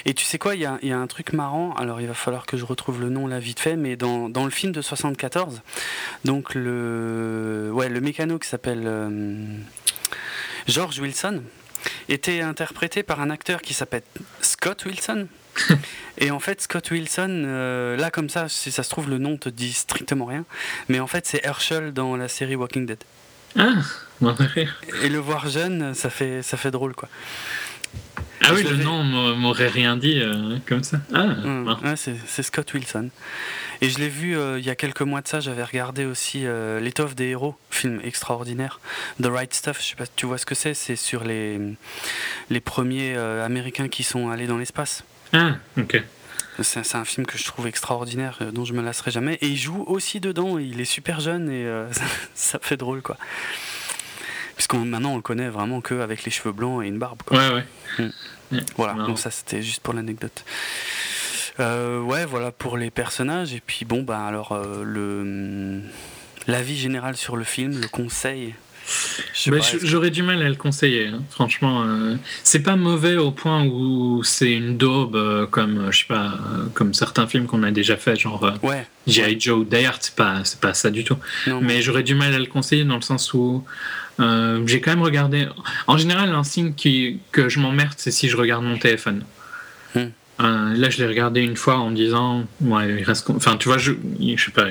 Et 0.05 0.13
tu 0.13 0.23
sais 0.23 0.38
quoi, 0.38 0.55
il 0.55 0.61
y 0.61 0.65
a, 0.65 0.78
y 0.82 0.91
a, 0.91 0.97
un 0.97 1.07
truc 1.07 1.34
marrant, 1.34 1.73
alors 1.73 1.99
il 2.01 2.07
va 2.07 2.13
falloir 2.13 2.45
que 2.45 2.57
je 2.57 2.65
retrouve 2.65 3.01
le 3.01 3.09
nom 3.09 3.28
là 3.28 3.39
vite 3.39 3.59
fait, 3.59 3.76
mais 3.76 3.95
dans, 3.95 4.30
dans 4.30 4.45
le 4.45 4.51
film 4.51 4.71
de 4.71 4.82
74, 4.82 5.61
donc 6.23 6.55
le, 6.55 7.69
ouais, 7.73 7.89
le 7.89 8.01
mécano 8.01 8.39
qui 8.39 8.47
s'appelle 8.47 8.84
euh, 8.86 9.45
George 10.67 10.99
Wilson 10.99 11.43
était 12.09 12.41
interprété 12.41 13.03
par 13.03 13.21
un 13.21 13.30
acteur 13.30 13.61
qui 13.61 13.73
s'appelle 13.73 14.03
Scott 14.41 14.86
Wilson. 14.86 15.28
et 16.17 16.32
en 16.32 16.39
fait, 16.39 16.61
Scott 16.61 16.91
Wilson, 16.91 17.43
euh, 17.45 17.95
là 17.95 18.11
comme 18.11 18.30
ça, 18.30 18.49
si 18.49 18.71
ça 18.71 18.84
se 18.84 18.89
trouve, 18.89 19.09
le 19.09 19.17
nom 19.17 19.38
te 19.38 19.49
dit 19.49 19.73
strictement 19.73 20.26
rien. 20.26 20.45
Mais 20.89 20.99
en 20.99 21.07
fait, 21.07 21.26
c'est 21.26 21.45
Herschel 21.45 21.93
dans 21.93 22.15
la 22.15 22.28
série 22.28 22.55
Walking 22.55 22.86
Dead. 22.86 23.03
Ah, 23.58 23.74
Et 25.03 25.10
le 25.10 25.18
voir 25.20 25.47
jeune, 25.47 25.93
ça 25.93 26.10
fait, 26.10 26.41
ça 26.41 26.58
fait 26.58 26.72
drôle, 26.72 26.93
quoi. 26.93 27.10
Ah 28.47 28.53
oui, 28.53 28.64
le 28.64 28.76
nom 28.78 29.03
m'aurait 29.36 29.70
rien 29.70 29.97
dit 29.97 30.20
euh, 30.20 30.58
comme 30.68 30.84
ça. 30.84 30.99
Ah, 31.14 31.24
hum, 31.24 31.76
c'est 31.95 32.43
Scott 32.43 32.74
Wilson. 32.74 33.10
Et 33.82 33.89
je 33.89 33.97
l'ai 33.97 34.10
vu 34.10 34.38
euh, 34.38 34.60
il 34.60 34.66
y 34.66 34.70
a 34.70 34.76
quelques 34.76 35.01
mois 35.01 35.22
de 35.22 35.28
ça, 35.28 35.39
j'avais 35.39 35.64
regardé 35.64 36.06
aussi 36.06 36.41
euh, 36.45 36.80
L'étoffe 36.80 37.16
des 37.16 37.30
héros, 37.30 37.56
film 37.72 37.99
extraordinaire. 38.03 38.80
The 39.22 39.28
Right 39.28 39.53
Stuff, 39.53 39.82
je 39.82 39.88
sais 39.88 39.95
pas 39.95 40.06
si 40.06 40.12
tu 40.16 40.26
vois 40.26 40.38
ce 40.38 40.45
que 40.45 40.56
c'est, 40.56 40.74
c'est 40.74 40.95
sur 40.95 41.24
les, 41.24 41.60
les 42.49 42.60
premiers 42.60 43.16
Américains 43.16 43.88
qui 43.88 44.03
sont 44.03 44.30
allés 44.30 44.47
dans 44.47 44.58
l'espace. 44.58 45.03
Ah, 45.34 45.56
ok. 45.78 46.03
C'est 46.62 46.95
un 46.95 47.06
film 47.06 47.26
que 47.26 47.38
je 47.38 47.43
trouve 47.43 47.68
extraordinaire, 47.68 48.39
dont 48.53 48.66
je 48.66 48.74
me 48.74 48.82
lasserai 48.82 49.12
jamais. 49.12 49.34
Et 49.41 49.47
il 49.47 49.58
joue 49.58 49.84
aussi 49.88 50.20
dedans, 50.20 50.58
il 50.58 50.80
est 50.80 50.86
super 50.86 51.20
jeune 51.20 51.49
et 51.49 51.68
ça 52.34 52.60
fait 52.62 52.78
drôle, 52.78 53.01
quoi. 53.01 53.18
Puisqu'on 54.56 54.86
maintenant 54.86 55.12
on 55.12 55.16
le 55.18 55.22
connaît 55.22 55.49
vraiment 55.49 55.82
qu'avec 55.82 56.24
les 56.24 56.32
cheveux 56.32 56.53
blancs 56.53 56.84
et 56.84 56.88
une 56.88 56.97
barbe. 56.97 57.22
Quoi. 57.26 57.38
Ouais, 57.38 57.53
ouais. 57.56 57.66
Hmm. 58.51 58.60
Voilà, 58.78 58.93
donc 59.06 59.20
ça 59.20 59.32
c'était 59.32 59.62
juste 59.62 59.82
pour 59.82 59.93
l'anecdote. 59.93 60.45
Euh, 61.60 62.01
ouais, 62.01 62.26
voilà 62.26 62.51
pour 62.51 62.78
les 62.78 62.91
personnages. 62.91 63.53
Et 63.53 63.62
puis 63.66 63.86
bon, 63.86 64.03
bah 64.03 64.26
alors 64.26 64.51
euh, 64.51 64.84
le 64.84 65.82
l'avis 66.47 66.78
général 66.78 67.18
sur 67.18 67.36
le 67.38 67.43
film, 67.43 67.80
le 67.80 67.88
conseil. 67.88 68.56
Bah, 69.47 69.57
j'aurais 69.83 70.11
du 70.11 70.23
mal 70.23 70.41
à 70.41 70.49
le 70.49 70.55
conseiller, 70.55 71.07
hein. 71.07 71.21
franchement. 71.29 71.83
Euh, 71.83 72.15
c'est 72.43 72.61
pas 72.61 72.75
mauvais 72.75 73.15
au 73.15 73.31
point 73.31 73.65
où 73.65 74.23
c'est 74.23 74.51
une 74.51 74.77
daube 74.77 75.49
comme 75.51 75.91
je 75.91 75.99
sais 75.99 76.05
pas, 76.07 76.33
comme 76.73 76.93
certains 76.93 77.27
films 77.27 77.45
qu'on 77.45 77.63
a 77.63 77.71
déjà 77.71 77.97
fait, 77.97 78.15
genre 78.15 78.57
ouais, 78.63 78.88
G.I. 79.07 79.39
Joe, 79.39 79.67
d'ailleurs, 79.67 79.97
c'est 79.99 80.15
pas, 80.15 80.43
pas 80.61 80.73
ça 80.73 80.89
du 80.89 81.03
tout. 81.03 81.17
mais 81.61 81.81
j'aurais 81.81 82.03
du 82.03 82.15
mal 82.15 82.33
à 82.33 82.39
le 82.39 82.45
conseiller 82.45 82.83
dans 82.83 82.95
le 82.95 83.01
sens 83.01 83.33
où 83.33 83.63
euh, 84.19 84.63
j'ai 84.65 84.81
quand 84.81 84.91
même 84.91 85.01
regardé. 85.01 85.47
En 85.88 85.97
général, 85.97 86.29
un 86.29 86.43
signe 86.43 86.73
qui, 86.73 87.19
que 87.31 87.49
je 87.49 87.59
m'emmerde, 87.59 87.93
c'est 87.97 88.11
si 88.11 88.29
je 88.29 88.38
regarde 88.38 88.63
mon 88.63 88.77
téléphone. 88.77 89.23
Hmm. 89.93 90.07
Euh, 90.41 90.73
là, 90.73 90.89
je 90.89 90.97
l'ai 90.97 91.07
regardé 91.07 91.41
une 91.41 91.55
fois 91.55 91.77
en 91.77 91.89
me 91.89 91.95
disant, 91.95 92.45
ouais, 92.61 92.97
il 92.99 93.03
reste. 93.03 93.29
Enfin, 93.29 93.57
tu 93.57 93.67
vois, 93.67 93.77
je, 93.77 93.93
je 94.19 94.43
sais 94.43 94.51
pas. 94.51 94.67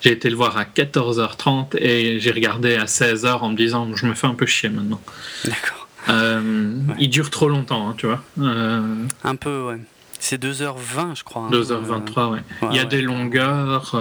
J'ai 0.00 0.12
été 0.12 0.30
le 0.30 0.36
voir 0.36 0.56
à 0.56 0.64
14h30 0.64 1.76
et 1.78 2.20
j'ai 2.20 2.30
regardé 2.30 2.74
à 2.76 2.84
16h 2.84 3.38
en 3.38 3.50
me 3.50 3.56
disant, 3.56 3.94
je 3.94 4.06
me 4.06 4.14
fais 4.14 4.26
un 4.26 4.34
peu 4.34 4.46
chier 4.46 4.68
maintenant. 4.68 5.00
D'accord. 5.44 5.88
Euh, 6.08 6.72
il 6.98 7.10
dure 7.10 7.30
trop 7.30 7.48
longtemps, 7.48 7.88
hein, 7.88 7.94
tu 7.98 8.06
vois. 8.06 8.22
Un 8.38 9.36
peu, 9.36 9.62
ouais. 9.62 9.78
C'est 10.20 10.42
2h20, 10.42 11.16
je 11.16 11.24
crois. 11.24 11.48
2h23, 11.50 12.20
hein. 12.20 12.30
ouais. 12.30 12.68
Il 12.70 12.76
y 12.76 12.80
a 12.80 12.84
des 12.84 13.02
longueurs. 13.02 13.96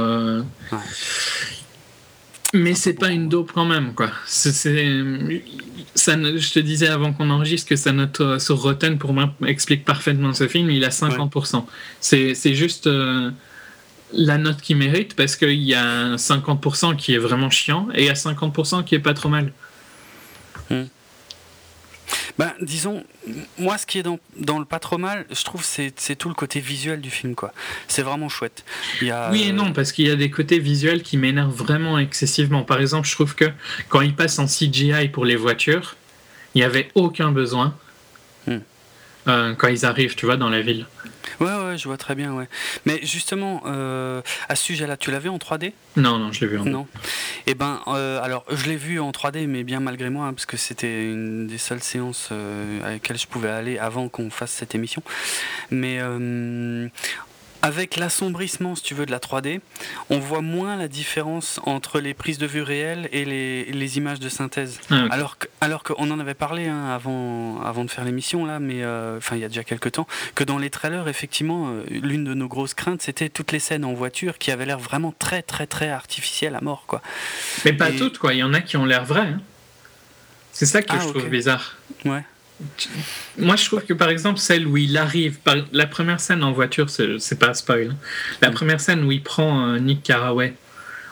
Mais 2.53 2.73
c'est 2.75 2.93
pas 2.93 3.09
une 3.09 3.27
dope 3.27 3.51
quand 3.53 3.65
même, 3.65 3.93
quoi. 3.93 4.09
C'est, 4.25 4.53
ça, 5.95 6.13
je 6.15 6.53
te 6.53 6.59
disais 6.59 6.87
avant 6.87 7.11
qu'on 7.11 7.29
enregistre 7.29 7.67
que 7.67 7.75
sa 7.75 7.91
note 7.91 8.21
euh, 8.21 8.39
sur 8.39 8.61
Rotten, 8.61 8.97
pour 8.97 9.13
moi, 9.13 9.33
explique 9.45 9.83
parfaitement 9.83 10.33
ce 10.33 10.47
film. 10.47 10.69
Il 10.69 10.83
a 10.85 10.89
50%. 10.89 11.65
C'est, 11.99 12.35
c'est 12.35 12.53
juste 12.53 12.87
euh, 12.87 13.31
la 14.13 14.37
note 14.37 14.61
qu'il 14.61 14.77
mérite 14.77 15.15
parce 15.15 15.35
qu'il 15.35 15.61
y 15.61 15.73
a 15.73 16.15
50% 16.15 16.95
qui 16.95 17.13
est 17.13 17.17
vraiment 17.17 17.49
chiant 17.49 17.87
et 17.93 18.03
il 18.03 18.05
y 18.05 18.09
a 18.09 18.13
50% 18.13 18.83
qui 18.83 18.95
est 18.95 18.99
pas 18.99 19.13
trop 19.13 19.29
mal. 19.29 19.51
Hmm. 20.69 20.85
Ben, 22.37 22.53
disons, 22.61 23.03
moi, 23.57 23.77
ce 23.77 23.85
qui 23.85 23.97
est 23.97 24.03
dans, 24.03 24.19
dans 24.39 24.59
le 24.59 24.65
pas 24.65 24.79
trop 24.79 24.97
mal, 24.97 25.25
je 25.31 25.43
trouve, 25.43 25.63
c'est, 25.63 25.93
c'est 25.99 26.15
tout 26.15 26.29
le 26.29 26.35
côté 26.35 26.59
visuel 26.59 27.01
du 27.01 27.09
film, 27.09 27.35
quoi. 27.35 27.51
C'est 27.87 28.03
vraiment 28.03 28.29
chouette. 28.29 28.63
Il 29.01 29.07
y 29.07 29.11
a, 29.11 29.31
oui 29.31 29.43
et 29.43 29.51
non, 29.51 29.73
parce 29.73 29.91
qu'il 29.91 30.07
y 30.07 30.11
a 30.11 30.15
des 30.15 30.29
côtés 30.29 30.59
visuels 30.59 31.01
qui 31.01 31.17
m'énervent 31.17 31.55
vraiment 31.55 31.97
excessivement. 31.97 32.63
Par 32.63 32.79
exemple, 32.79 33.07
je 33.07 33.13
trouve 33.13 33.35
que 33.35 33.45
quand 33.89 34.01
il 34.01 34.15
passe 34.15 34.37
en 34.39 34.45
CGI 34.45 35.09
pour 35.09 35.25
les 35.25 35.35
voitures, 35.35 35.95
il 36.53 36.59
n'y 36.59 36.63
avait 36.63 36.89
aucun 36.95 37.31
besoin. 37.31 37.75
Hmm. 38.45 38.59
Euh, 39.27 39.55
quand 39.55 39.67
ils 39.67 39.85
arrivent, 39.85 40.15
tu 40.15 40.25
vois, 40.25 40.37
dans 40.37 40.49
la 40.49 40.61
ville. 40.61 40.85
Ouais, 41.39 41.47
ouais, 41.47 41.77
je 41.77 41.87
vois 41.87 41.97
très 41.97 42.15
bien, 42.15 42.33
ouais. 42.33 42.47
Mais 42.85 42.99
justement, 43.03 43.63
euh, 43.65 44.21
à 44.49 44.55
ce 44.55 44.63
sujet-là, 44.63 44.97
tu 44.97 45.11
l'as 45.11 45.19
vu 45.19 45.29
en 45.29 45.37
3D 45.37 45.73
Non, 45.95 46.17
non, 46.17 46.31
je 46.31 46.41
l'ai 46.41 46.47
vu 46.47 46.57
en 46.57 46.65
2D. 46.65 46.69
Non. 46.69 46.87
Eh 47.45 47.55
ben, 47.55 47.81
euh, 47.87 48.21
alors, 48.21 48.45
je 48.51 48.65
l'ai 48.65 48.75
vu 48.75 48.99
en 48.99 49.11
3D, 49.11 49.47
mais 49.47 49.63
bien 49.63 49.79
malgré 49.79 50.09
moi, 50.09 50.27
hein, 50.27 50.33
parce 50.33 50.45
que 50.45 50.57
c'était 50.57 51.05
une 51.05 51.47
des 51.47 51.57
seules 51.57 51.83
séances 51.83 52.29
euh, 52.31 52.85
à 52.85 52.91
laquelle 52.91 53.17
je 53.17 53.27
pouvais 53.27 53.49
aller 53.49 53.77
avant 53.77 54.09
qu'on 54.09 54.29
fasse 54.29 54.51
cette 54.51 54.75
émission. 54.75 55.01
Mais 55.71 55.99
avec 57.61 57.95
l'assombrissement, 57.95 58.75
si 58.75 58.83
tu 58.83 58.93
veux, 58.93 59.05
de 59.05 59.11
la 59.11 59.19
3D, 59.19 59.59
on 60.09 60.19
voit 60.19 60.41
moins 60.41 60.75
la 60.75 60.87
différence 60.87 61.59
entre 61.63 61.99
les 61.99 62.13
prises 62.13 62.37
de 62.37 62.47
vue 62.47 62.61
réelles 62.61 63.09
et 63.11 63.25
les, 63.25 63.65
les 63.65 63.97
images 63.97 64.19
de 64.19 64.29
synthèse. 64.29 64.79
Ah, 64.89 65.05
alors, 65.09 65.37
que, 65.37 65.47
alors 65.61 65.83
qu'on 65.83 66.09
en 66.11 66.19
avait 66.19 66.33
parlé 66.33 66.67
hein, 66.67 66.87
avant, 66.87 67.61
avant 67.61 67.85
de 67.85 67.91
faire 67.91 68.05
l'émission, 68.05 68.45
là, 68.45 68.59
mais 68.59 68.83
euh, 68.83 69.19
il 69.31 69.39
y 69.39 69.43
a 69.43 69.47
déjà 69.47 69.63
quelques 69.63 69.93
temps, 69.93 70.07
que 70.35 70.43
dans 70.43 70.57
les 70.57 70.69
trailers, 70.69 71.07
effectivement, 71.07 71.69
euh, 71.69 71.83
l'une 71.89 72.23
de 72.23 72.33
nos 72.33 72.47
grosses 72.47 72.73
craintes, 72.73 73.01
c'était 73.01 73.29
toutes 73.29 73.51
les 73.51 73.59
scènes 73.59 73.85
en 73.85 73.93
voiture 73.93 74.37
qui 74.37 74.51
avaient 74.51 74.65
l'air 74.65 74.79
vraiment 74.79 75.13
très, 75.17 75.41
très, 75.41 75.67
très 75.67 75.89
artificielles 75.89 76.55
à 76.55 76.61
mort, 76.61 76.83
quoi. 76.87 77.01
Mais 77.65 77.73
pas 77.73 77.91
toutes, 77.91 78.17
quoi. 78.17 78.33
Il 78.33 78.39
y 78.39 78.43
en 78.43 78.53
a 78.53 78.61
qui 78.61 78.77
ont 78.77 78.85
l'air 78.85 79.05
vraies. 79.05 79.21
Hein. 79.21 79.41
C'est 80.53 80.65
ça 80.65 80.81
que 80.81 80.87
ah, 80.89 80.99
je 80.99 81.09
trouve 81.09 81.29
bizarre. 81.29 81.77
Ouais. 82.05 82.23
Moi, 83.37 83.55
je 83.55 83.65
trouve 83.65 83.83
que 83.83 83.93
par 83.93 84.09
exemple, 84.09 84.39
celle 84.39 84.65
où 84.67 84.77
il 84.77 84.97
arrive, 84.97 85.37
la 85.71 85.85
première 85.85 86.19
scène 86.19 86.43
en 86.43 86.51
voiture, 86.51 86.89
c'est 86.89 87.39
pas 87.39 87.49
un 87.49 87.53
spoil. 87.53 87.91
Hein. 87.91 87.95
La 88.41 88.49
mm. 88.49 88.53
première 88.53 88.81
scène 88.81 89.03
où 89.03 89.11
il 89.11 89.21
prend 89.21 89.67
euh, 89.67 89.79
Nick 89.79 90.03
Carraway 90.03 90.53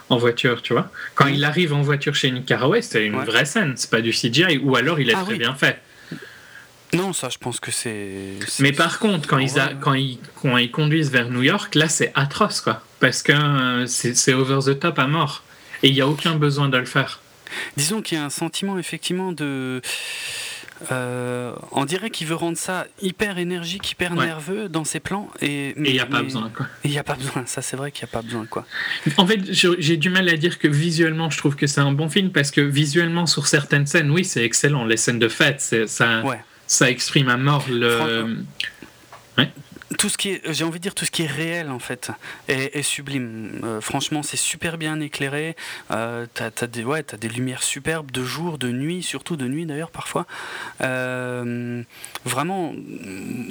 en 0.10 0.18
voiture, 0.18 0.62
tu 0.62 0.74
vois. 0.74 0.92
Quand 1.16 1.28
il 1.28 1.44
arrive 1.44 1.74
en 1.74 1.82
voiture 1.82 2.16
chez 2.16 2.32
Nick 2.32 2.46
Carraway, 2.46 2.82
c'est 2.82 3.06
une 3.06 3.20
vraie 3.24 3.46
scène, 3.46 3.74
c'est 3.76 3.90
pas 3.90 4.02
du 4.02 4.12
CGI, 4.12 4.60
ou 4.64 4.76
alors 4.76 5.00
il 5.00 5.10
est 5.10 5.16
ah 5.16 5.24
très 5.24 5.36
bien 5.36 5.56
fait. 5.56 5.82
Non, 6.94 7.14
ça, 7.14 7.30
je 7.30 7.38
pense 7.38 7.60
que 7.60 7.72
c'est. 7.72 8.40
Mais 8.60 8.72
par 8.72 9.00
contre, 9.00 9.28
quand, 9.28 9.40
ils, 9.40 9.52
quand, 9.82 9.94
ils, 9.94 10.20
quand 10.42 10.58
ils 10.58 10.72
conduisent 10.72 11.12
vers 11.12 11.30
New 11.30 11.42
York, 11.42 11.76
là, 11.76 11.90
c'est 11.90 12.12
atroce, 12.16 12.62
quoi. 12.62 12.84
Parce 13.00 13.22
que 13.22 13.34
euh, 13.34 13.86
c'est 13.88 14.34
over 14.34 14.60
the 14.66 14.80
top 14.80 15.00
à 15.00 15.08
mort. 15.08 15.44
Et 15.84 15.90
il 15.90 15.94
n'y 15.94 16.02
a 16.02 16.08
aucun 16.08 16.36
besoin 16.36 16.70
de 16.70 16.78
le 16.78 16.86
faire. 16.86 17.20
Disons 17.76 18.02
qu'il 18.02 18.18
y 18.18 18.22
a 18.22 18.24
un 18.24 18.30
sentiment, 18.30 18.80
effectivement, 18.80 19.32
de 19.32 19.82
euh, 20.92 21.54
on 21.72 21.86
dirait 21.86 22.10
qu'il 22.10 22.28
veut 22.28 22.36
rendre 22.36 22.58
ça 22.58 22.86
hyper 23.02 23.38
énergique, 23.38 23.92
hyper 23.92 24.16
nerveux 24.16 24.70
dans 24.70 24.84
ses 24.84 25.00
plans. 25.00 25.30
Et 25.42 25.74
il 25.78 25.94
n'y 25.94 26.00
a 26.00 26.06
pas 26.06 26.22
besoin. 26.22 26.52
Il 26.84 26.92
n'y 26.92 26.98
a 26.98 27.04
pas 27.04 27.16
besoin, 27.16 27.46
ça 27.46 27.62
c'est 27.62 27.78
vrai 27.78 27.92
qu'il 27.92 28.06
n'y 28.06 28.10
a 28.10 28.14
pas 28.14 28.22
besoin. 28.22 28.46
Quoi. 28.46 28.66
En 29.18 29.26
fait, 29.26 29.40
j'ai 29.52 29.98
du 29.98 30.10
mal 30.10 30.28
à 30.30 30.38
dire 30.38 30.60
que 30.60 30.68
visuellement, 30.68 31.30
je 31.30 31.38
trouve 31.38 31.56
que 31.56 31.68
c'est 31.68 31.82
un 31.82 31.92
bon 31.92 32.10
film 32.10 32.32
parce 32.32 32.52
que 32.52 32.62
visuellement, 32.62 33.26
sur 33.26 33.48
certaines 33.48 33.88
scènes, 33.88 34.12
oui, 34.12 34.26
c'est 34.26 34.44
excellent. 34.44 34.86
Les 34.86 34.98
scènes 34.98 35.20
de 35.20 35.30
fête, 35.30 35.62
ça, 35.88 36.24
ça 36.68 36.90
exprime 36.90 37.30
à 37.30 37.38
mort 37.38 37.66
le 37.70 38.44
tout 39.98 40.10
ce 40.10 40.18
qui 40.18 40.30
est, 40.30 40.42
j'ai 40.54 40.64
envie 40.64 40.80
de 40.80 40.84
dire 40.84 40.96
tout 40.96 41.06
ce 41.06 41.12
qui 41.12 41.24
est 41.24 41.28
réel 41.28 41.70
en 41.70 41.80
fait, 41.80 42.12
est, 42.48 42.82
sublime. 42.82 43.62
Euh, 43.64 43.82
franchement, 43.82 44.24
c'est 44.24 44.38
super 44.38 44.78
bien 44.78 45.00
éclairé. 45.00 45.56
Euh, 45.92 46.26
t'as, 46.34 46.52
as 46.62 46.68
des, 46.68 46.84
ouais, 46.84 47.06
as 47.14 47.18
des 47.18 47.30
lumières 47.30 47.64
superbes 47.64 48.12
de 48.12 48.24
jour, 48.24 48.58
de 48.58 48.72
nuit, 48.72 49.04
surtout 49.04 49.36
de 49.36 49.48
nuit 49.48 49.66
d'ailleurs 49.66 49.92
parfois. 49.92 50.26
Euh, 50.82 51.82
vraiment, 52.26 52.74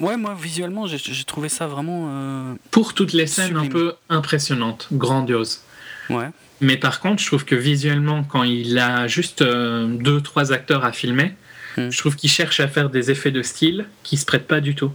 ouais, 0.01 0.17
moi 0.17 0.37
visuellement, 0.41 0.87
j'ai, 0.87 1.25
trouvé 1.25 1.49
ça 1.49 1.67
vraiment. 1.67 2.09
Euh, 2.09 2.55
Pour 2.71 2.95
toutes 2.95 3.13
les 3.13 3.27
scènes 3.27 3.57
un 3.57 3.67
peu 3.67 3.95
impressionnantes, 4.09 4.89
grandioses. 4.93 5.63
Ouais. 6.11 6.29
Mais 6.61 6.77
par 6.77 7.01
contre, 7.01 7.23
je 7.23 7.27
trouve 7.27 7.45
que 7.45 7.55
visuellement, 7.55 8.25
quand 8.25 8.43
il 8.43 8.79
a 8.79 9.07
juste 9.07 9.43
deux, 9.43 10.21
trois 10.21 10.53
acteurs 10.53 10.85
à 10.85 10.93
filmer, 10.93 11.35
hmm. 11.77 11.91
je 11.91 11.99
trouve 11.99 12.17
qu'il 12.17 12.31
cherche 12.31 12.61
à 12.61 12.69
faire 12.69 12.91
des 12.91 13.11
effets 13.11 13.31
de 13.33 13.43
style 13.43 13.87
qui 14.03 14.17
se 14.17 14.25
prêtent 14.25 14.47
pas 14.47 14.61
du 14.61 14.75
tout. 14.75 14.93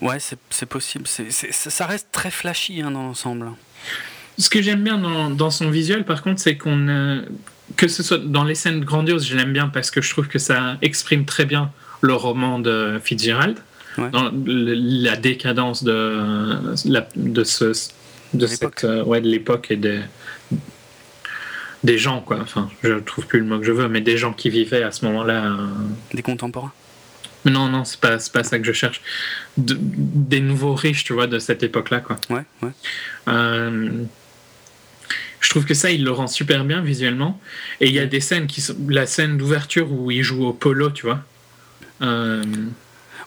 Ouais, 0.00 0.18
c'est 0.18 0.66
possible. 0.66 1.04
c'est 1.06 1.30
ça 1.52 1.86
reste 1.86 2.08
très 2.12 2.30
flashy 2.30 2.80
hein, 2.80 2.90
dans 2.90 3.02
l'ensemble. 3.02 3.50
Ce 4.38 4.48
que 4.48 4.62
j'aime 4.62 4.82
bien 4.82 4.96
dans, 4.96 5.30
dans, 5.30 5.50
son 5.50 5.70
visuel, 5.70 6.04
par 6.04 6.22
contre, 6.22 6.40
c'est 6.40 6.56
qu'on. 6.56 7.22
que 7.76 7.88
ce 7.88 8.02
soit 8.02 8.18
dans 8.18 8.44
les 8.44 8.54
scènes 8.54 8.80
grandioses, 8.84 9.26
je 9.26 9.36
l'aime 9.36 9.52
bien 9.52 9.68
parce 9.68 9.90
que 9.90 10.00
je 10.00 10.10
trouve 10.10 10.28
que 10.28 10.38
ça 10.38 10.78
exprime 10.80 11.24
très 11.24 11.44
bien 11.44 11.70
le 12.00 12.14
roman 12.14 12.58
de 12.58 12.98
Fitzgerald, 13.02 13.58
dans 13.98 14.30
la 14.46 15.16
décadence 15.16 15.84
de, 15.84 16.16
de, 17.16 17.44
ce, 17.44 17.90
de, 18.32 18.46
cette, 18.46 18.84
euh, 18.84 19.04
ouais, 19.04 19.20
de 19.20 19.28
l'époque 19.28 19.70
et 19.70 19.76
des, 19.76 20.00
des 21.84 21.98
gens, 21.98 22.20
quoi. 22.20 22.38
Enfin, 22.40 22.70
je 22.82 22.94
trouve 22.94 23.26
plus 23.26 23.40
le 23.40 23.46
mot 23.46 23.58
que 23.58 23.66
je 23.66 23.72
veux, 23.72 23.88
mais 23.88 24.00
des 24.00 24.16
gens 24.16 24.32
qui 24.32 24.48
vivaient 24.48 24.82
à 24.82 24.92
ce 24.92 25.04
moment-là. 25.04 25.44
Euh, 25.44 25.66
des 26.14 26.22
contemporains 26.22 26.72
non, 27.44 27.68
non, 27.68 27.84
c'est 27.84 28.00
pas, 28.00 28.18
pas 28.32 28.44
ça 28.44 28.58
que 28.58 28.64
je 28.64 28.72
cherche. 28.72 29.00
des 29.56 30.40
nouveaux 30.40 30.74
riches, 30.74 31.04
tu 31.04 31.12
vois, 31.12 31.26
de 31.26 31.38
cette 31.38 31.62
époque-là, 31.62 32.00
quoi. 32.00 32.16
Ouais, 32.28 32.44
ouais. 32.62 32.70
Euh, 33.28 34.04
je 35.40 35.48
trouve 35.48 35.64
que 35.64 35.74
ça, 35.74 35.90
il 35.90 36.04
le 36.04 36.10
rend 36.10 36.26
super 36.26 36.64
bien 36.64 36.82
visuellement. 36.82 37.40
Et 37.80 37.88
il 37.88 37.94
y 37.94 37.98
a 37.98 38.06
des 38.06 38.20
scènes 38.20 38.46
qui 38.46 38.60
sont. 38.60 38.76
La 38.88 39.06
scène 39.06 39.38
d'ouverture 39.38 39.90
où 39.90 40.10
il 40.10 40.22
joue 40.22 40.44
au 40.44 40.52
polo, 40.52 40.90
tu 40.90 41.06
vois. 41.06 41.20
Euh, 42.02 42.44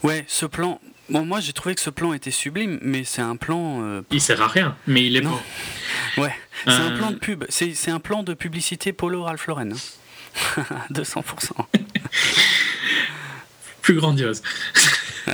ouais, 0.04 0.24
ce 0.28 0.46
plan. 0.46 0.80
Bon, 1.10 1.26
moi, 1.26 1.40
j'ai 1.40 1.54
trouvé 1.54 1.76
que 1.76 1.82
ce 1.82 1.90
plan 1.90 2.14
était 2.14 2.32
sublime, 2.32 2.80
mais 2.82 3.04
c'est 3.04 3.22
un 3.22 3.36
plan. 3.36 3.84
Euh, 3.84 4.02
il 4.12 4.22
sert 4.22 4.42
à 4.42 4.48
rien, 4.48 4.78
mais 4.88 5.06
il 5.06 5.16
est 5.16 5.22
bon. 5.22 5.38
Ouais, 6.18 6.34
c'est 6.66 6.72
un 6.72 6.92
plan 6.92 7.10
de 7.10 7.16
pub. 7.16 7.44
C'est 7.50 7.90
un 7.90 8.00
plan 8.00 8.22
de 8.22 8.36
publicité 8.36 8.94
Polo 8.94 9.24
Ralph 9.24 9.48
Lauren. 9.48 9.70
200%. 10.92 11.52
Plus 13.84 13.94
grandiose. 13.94 14.42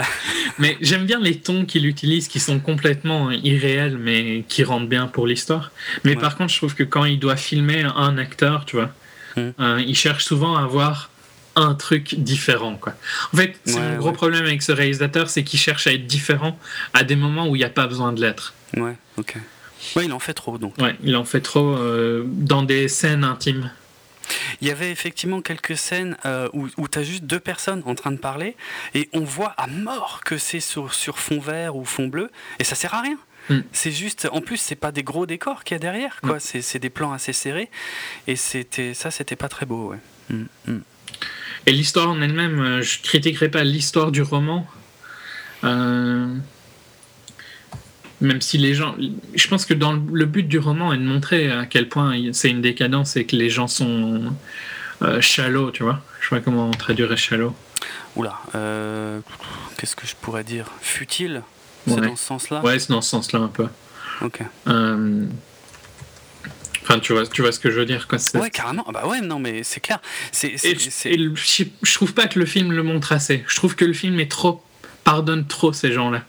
mais 0.59 0.77
j'aime 0.81 1.05
bien 1.05 1.19
les 1.19 1.39
tons 1.39 1.65
qu'il 1.65 1.85
utilise 1.85 2.27
qui 2.27 2.41
sont 2.41 2.59
complètement 2.59 3.31
irréels 3.31 3.97
mais 3.97 4.43
qui 4.49 4.65
rendent 4.65 4.89
bien 4.89 5.07
pour 5.07 5.25
l'histoire. 5.25 5.71
Mais 6.03 6.15
par 6.15 6.35
contre, 6.35 6.51
je 6.51 6.57
trouve 6.57 6.75
que 6.75 6.83
quand 6.83 7.05
il 7.05 7.19
doit 7.19 7.37
filmer 7.37 7.83
un 7.83 8.17
acteur, 8.17 8.65
tu 8.65 8.75
vois, 8.75 8.91
hmm. 9.37 9.49
euh, 9.59 9.83
il 9.87 9.95
cherche 9.95 10.25
souvent 10.25 10.57
à 10.57 10.63
avoir 10.63 11.09
un 11.55 11.75
truc 11.75 12.15
différent. 12.15 12.75
Quoi. 12.75 12.93
En 13.33 13.37
fait, 13.37 13.55
c'est 13.65 13.79
un 13.79 13.97
gros 13.97 14.11
problème 14.11 14.45
avec 14.45 14.61
ce 14.61 14.71
réalisateur, 14.71 15.29
c'est 15.29 15.43
qu'il 15.43 15.59
cherche 15.59 15.87
à 15.87 15.93
être 15.93 16.07
différent 16.07 16.57
à 16.93 17.03
des 17.03 17.15
moments 17.15 17.47
où 17.47 17.55
il 17.55 17.59
n'y 17.59 17.65
a 17.65 17.69
pas 17.69 17.87
besoin 17.87 18.13
de 18.13 18.21
l'être. 18.21 18.53
Ouais, 18.75 18.95
ok. 19.17 19.35
Ouais, 19.95 20.05
il 20.05 20.13
en 20.13 20.19
fait 20.19 20.33
trop 20.33 20.57
donc. 20.57 20.77
Ouais, 20.77 20.95
il 21.03 21.15
en 21.15 21.25
fait 21.25 21.41
trop 21.41 21.75
euh, 21.75 22.23
dans 22.25 22.63
des 22.63 22.87
scènes 22.87 23.23
intimes. 23.23 23.71
Il 24.61 24.67
y 24.67 24.71
avait 24.71 24.91
effectivement 24.91 25.41
quelques 25.41 25.77
scènes 25.77 26.17
euh, 26.25 26.49
où, 26.53 26.67
où 26.77 26.87
tu 26.87 26.99
as 26.99 27.03
juste 27.03 27.23
deux 27.23 27.39
personnes 27.39 27.83
en 27.85 27.95
train 27.95 28.11
de 28.11 28.17
parler 28.17 28.55
et 28.93 29.09
on 29.13 29.21
voit 29.21 29.53
à 29.57 29.67
mort 29.67 30.21
que 30.25 30.37
c'est 30.37 30.59
sur, 30.59 30.93
sur 30.93 31.19
fond 31.19 31.39
vert 31.39 31.75
ou 31.75 31.85
fond 31.85 32.07
bleu 32.07 32.31
et 32.59 32.63
ça 32.63 32.75
sert 32.75 32.93
à 32.93 33.01
rien. 33.01 33.17
Hmm. 33.49 33.61
C'est 33.71 33.91
juste, 33.91 34.27
en 34.31 34.41
plus, 34.41 34.57
c'est 34.57 34.75
pas 34.75 34.91
des 34.91 35.03
gros 35.03 35.25
décors 35.25 35.63
qu'il 35.63 35.75
y 35.75 35.77
a 35.77 35.79
derrière, 35.79 36.21
quoi. 36.21 36.37
Hmm. 36.37 36.61
C'est 36.61 36.79
des 36.79 36.89
plans 36.89 37.11
assez 37.11 37.33
serrés 37.33 37.69
et 38.27 38.35
c'était 38.35 38.93
ça, 38.93 39.11
c'était 39.11 39.35
pas 39.35 39.49
très 39.49 39.65
beau, 39.65 39.91
ouais. 39.91 39.97
Hmm, 40.29 40.81
et 41.65 41.71
l'histoire 41.71 42.09
en 42.09 42.21
elle-même, 42.21 42.59
euh, 42.59 42.81
je 42.81 43.01
critiquerai 43.01 43.49
pas 43.49 43.63
l'histoire 43.63 44.11
du 44.11 44.21
roman. 44.21 44.67
Euh, 45.63 46.35
même 48.21 48.41
si 48.41 48.57
les 48.57 48.73
gens. 48.73 48.95
Je 49.35 49.47
pense 49.47 49.65
que 49.65 49.73
dans 49.73 49.93
le 49.93 50.25
but 50.25 50.47
du 50.47 50.59
roman 50.59 50.93
est 50.93 50.97
de 50.97 51.03
montrer 51.03 51.51
à 51.51 51.65
quel 51.65 51.87
point 51.89 52.15
c'est 52.33 52.49
une 52.49 52.61
décadence 52.61 53.15
et 53.15 53.25
que 53.25 53.35
les 53.35 53.49
gens 53.49 53.67
sont 53.67 54.33
euh, 55.01 55.21
shallow, 55.21 55.71
tu 55.71 55.83
vois. 55.83 56.01
Je 56.19 56.29
sais 56.29 56.35
pas 56.35 56.41
comment 56.41 56.69
traduire 56.71 57.17
shallow. 57.17 57.55
Oula, 58.15 58.39
euh, 58.55 59.19
qu'est-ce 59.77 59.95
que 59.95 60.05
je 60.05 60.15
pourrais 60.15 60.43
dire? 60.43 60.65
Futile? 60.81 61.43
C'est 61.87 62.01
dans 62.01 62.15
ce 62.15 62.25
sens-là? 62.25 62.61
Ouais, 62.61 62.77
c'est 62.77 62.89
dans 62.89 63.01
ce 63.01 63.09
sens-là 63.09 63.39
un 63.39 63.47
peu. 63.47 63.67
Ok. 64.21 64.41
Euh, 64.67 65.25
enfin, 66.83 66.99
tu 66.99 67.13
vois, 67.13 67.25
tu 67.25 67.41
vois 67.41 67.51
ce 67.51 67.59
que 67.59 67.71
je 67.71 67.79
veux 67.79 67.85
dire, 67.85 68.07
quoi. 68.07 68.19
Ouais, 68.35 68.49
carrément. 68.49 68.83
Ah 68.87 68.91
bah 68.91 69.07
ouais, 69.07 69.21
non, 69.21 69.39
mais 69.39 69.63
c'est 69.63 69.79
clair. 69.79 70.01
C'est, 70.31 70.57
je, 70.57 71.63
je 71.81 71.93
trouve 71.93 72.13
pas 72.13 72.27
que 72.27 72.37
le 72.37 72.45
film 72.45 72.73
le 72.73 72.83
montre 72.83 73.13
assez. 73.13 73.45
Je 73.47 73.55
trouve 73.55 73.75
que 73.75 73.85
le 73.85 73.93
film 73.93 74.19
est 74.19 74.29
trop 74.29 74.61
pardonne 75.05 75.47
trop 75.47 75.71
ces 75.71 75.93
gens-là. 75.93 76.23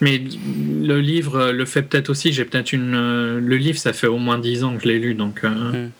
Mais 0.00 0.18
le 0.18 1.00
livre 1.00 1.50
le 1.50 1.64
fait 1.64 1.82
peut-être 1.82 2.08
aussi. 2.10 2.32
J'ai 2.32 2.44
peut-être 2.44 2.72
une. 2.72 3.38
Le 3.38 3.56
livre, 3.56 3.78
ça 3.78 3.92
fait 3.92 4.06
au 4.06 4.18
moins 4.18 4.38
dix 4.38 4.64
ans 4.64 4.76
que 4.76 4.82
je 4.82 4.88
l'ai 4.88 4.98
lu, 4.98 5.14
donc. 5.14 5.42
Mm. 5.42 5.90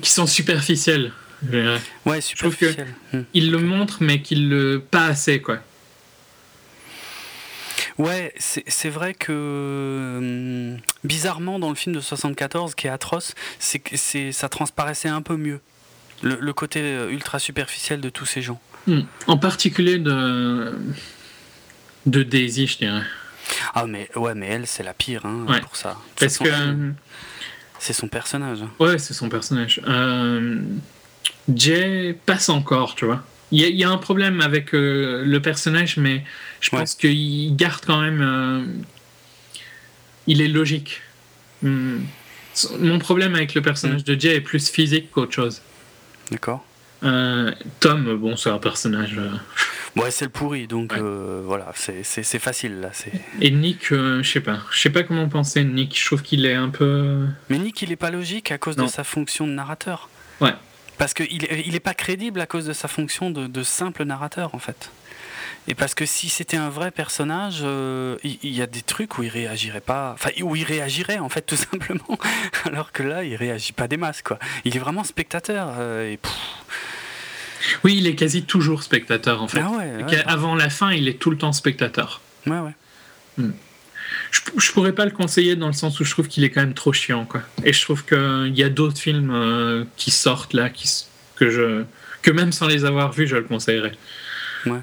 Qui 0.00 0.10
sont 0.10 0.26
superficiels. 0.26 1.12
Ouais, 2.06 2.20
superficiels. 2.20 2.86
Mm. 3.12 3.20
Il 3.34 3.50
le 3.50 3.58
montre, 3.58 3.98
mais 4.00 4.20
qu'il 4.20 4.48
le. 4.48 4.82
Pas 4.90 5.06
assez, 5.06 5.40
quoi. 5.40 5.60
Ouais, 7.98 8.34
c'est 8.38 8.88
vrai 8.88 9.14
que 9.14 10.16
hum, 10.18 10.78
bizarrement 11.04 11.60
dans 11.60 11.68
le 11.68 11.76
film 11.76 11.94
de 11.94 12.00
74 12.00 12.74
qui 12.74 12.88
est 12.88 12.90
atroce, 12.90 13.34
c'est 13.60 13.78
que 13.78 13.96
ça 14.32 14.48
transparaissait 14.48 15.08
un 15.08 15.22
peu 15.22 15.36
mieux 15.36 15.60
le, 16.22 16.52
côté 16.52 16.80
euh, 16.80 17.10
ultra 17.10 17.38
superficiel 17.38 18.00
de 18.00 18.08
tous 18.08 18.26
ces 18.26 18.42
gens. 18.42 18.60
Hmm. 18.86 19.02
En 19.26 19.38
particulier 19.38 19.98
de 19.98 20.74
de 22.06 22.22
Daisy, 22.22 22.66
je 22.66 22.78
dirais. 22.78 23.02
Ah 23.74 23.86
mais 23.86 24.08
ouais, 24.16 24.34
mais 24.34 24.46
elle 24.46 24.66
c'est 24.66 24.82
la 24.82 24.94
pire 24.94 25.26
hein, 25.26 25.46
pour 25.62 25.76
ça. 25.76 25.96
Parce 26.18 26.38
que 26.38 26.48
c'est 27.78 27.92
son 27.92 28.08
personnage. 28.08 28.60
Ouais, 28.78 28.98
c'est 28.98 29.14
son 29.14 29.28
personnage. 29.28 29.80
Euh, 29.86 30.60
Jay 31.54 32.16
passe 32.24 32.48
encore, 32.48 32.94
tu 32.94 33.04
vois. 33.04 33.22
Il 33.50 33.60
y, 33.60 33.84
a 33.84 33.90
un 33.90 33.98
problème 33.98 34.40
avec 34.40 34.74
euh, 34.74 35.22
le 35.24 35.40
personnage, 35.40 35.96
mais 35.96 36.24
je 36.60 36.70
pense 36.70 36.94
qu'il 36.94 37.54
garde 37.54 37.84
quand 37.86 38.00
même. 38.00 38.20
Euh, 38.20 38.64
il 40.26 40.40
est 40.40 40.48
logique. 40.48 41.02
Hmm. 41.62 41.98
Mon 42.80 42.98
problème 42.98 43.34
avec 43.34 43.54
le 43.54 43.62
personnage 43.62 44.00
mm. 44.00 44.04
de 44.04 44.20
Jay 44.20 44.34
est 44.36 44.40
plus 44.40 44.70
physique 44.70 45.10
qu'autre 45.10 45.32
chose. 45.32 45.60
D'accord. 46.30 46.64
Euh, 47.02 47.52
Tom, 47.80 48.16
bon, 48.16 48.36
c'est 48.36 48.50
un 48.50 48.58
personnage. 48.58 49.20
Ouais, 49.96 50.10
c'est 50.10 50.24
le 50.24 50.30
pourri, 50.30 50.66
donc 50.66 50.92
voilà, 50.94 51.72
c'est 51.74 52.38
facile 52.38 52.80
là. 52.80 52.90
Et 53.40 53.50
Nick, 53.50 53.90
je 53.90 54.22
sais 54.22 54.40
pas, 54.40 54.58
je 54.70 54.80
sais 54.80 54.90
pas 54.90 55.02
comment 55.02 55.28
penser 55.28 55.64
Nick. 55.64 55.98
Je 55.98 56.04
trouve 56.04 56.22
qu'il 56.22 56.46
est 56.46 56.54
un 56.54 56.70
peu. 56.70 57.26
Mais 57.48 57.58
Nick, 57.58 57.82
il 57.82 57.92
est 57.92 57.96
pas 57.96 58.10
logique 58.10 58.50
à 58.50 58.58
cause 58.58 58.76
de 58.76 58.86
sa 58.86 59.04
fonction 59.04 59.46
de 59.46 59.52
narrateur. 59.52 60.08
Ouais. 60.40 60.54
Parce 60.98 61.14
qu'il 61.14 61.72
n'est 61.72 61.80
pas 61.80 61.94
crédible 61.94 62.40
à 62.40 62.46
cause 62.46 62.66
de 62.66 62.72
sa 62.72 62.88
fonction 62.88 63.30
de, 63.30 63.62
simple 63.62 64.04
narrateur, 64.04 64.54
en 64.54 64.58
fait. 64.58 64.90
Et 65.66 65.74
parce 65.74 65.94
que 65.94 66.04
si 66.04 66.28
c'était 66.28 66.58
un 66.58 66.68
vrai 66.68 66.90
personnage, 66.90 67.60
euh, 67.62 68.16
il 68.22 68.54
y, 68.54 68.60
a 68.60 68.66
des 68.66 68.82
trucs 68.82 69.16
où 69.16 69.22
il 69.22 69.30
réagirait 69.30 69.80
pas, 69.80 70.12
enfin 70.12 70.30
où 70.42 70.54
il 70.56 70.64
réagirait 70.64 71.18
en 71.18 71.30
fait 71.30 71.40
tout 71.40 71.56
simplement, 71.70 72.18
alors 72.66 72.92
que 72.92 73.02
là 73.02 73.24
il 73.24 73.34
réagit 73.34 73.72
pas 73.72 73.88
des 73.88 73.96
masses 73.96 74.20
quoi. 74.20 74.38
Il 74.66 74.76
est 74.76 74.78
vraiment 74.78 75.04
spectateur 75.04 75.68
euh, 75.78 76.10
et 76.10 76.18
oui, 77.84 77.96
il 77.98 78.06
est 78.06 78.14
quasi 78.14 78.44
toujours 78.44 78.82
spectateur 78.82 79.42
en 79.42 79.48
fait. 79.48 79.60
Ah 79.60 80.12
Avant 80.26 80.54
la 80.54 80.70
fin, 80.70 80.92
il 80.92 81.08
est 81.08 81.18
tout 81.18 81.30
le 81.30 81.38
temps 81.38 81.52
spectateur. 81.52 82.20
Ouais 82.46 82.58
ouais. 82.58 82.74
Hmm 83.38 83.52
je, 84.30 84.40
je, 84.56 84.72
pourrais 84.72 84.92
pas 84.92 85.04
le 85.04 85.10
conseiller 85.10 85.56
dans 85.56 85.66
le 85.66 85.72
sens 85.72 86.00
où 86.00 86.04
je 86.04 86.10
trouve 86.10 86.28
qu'il 86.28 86.44
est 86.44 86.50
quand 86.50 86.60
même 86.60 86.74
trop 86.74 86.92
chiant 86.92 87.24
quoi. 87.24 87.42
Et 87.64 87.72
je 87.72 87.80
trouve 87.82 88.04
qu'il 88.04 88.56
y 88.56 88.62
a 88.62 88.68
d'autres 88.68 88.98
films 88.98 89.30
euh, 89.32 89.84
qui 89.96 90.10
sortent 90.10 90.52
là 90.54 90.70
qui, 90.70 90.90
que 91.36 91.50
je 91.50 91.84
que 92.22 92.30
même 92.30 92.52
sans 92.52 92.66
les 92.66 92.84
avoir 92.84 93.12
vus 93.12 93.26
je 93.26 93.36
le 93.36 93.44
conseillerais. 93.44 93.92
Ouais. 94.66 94.80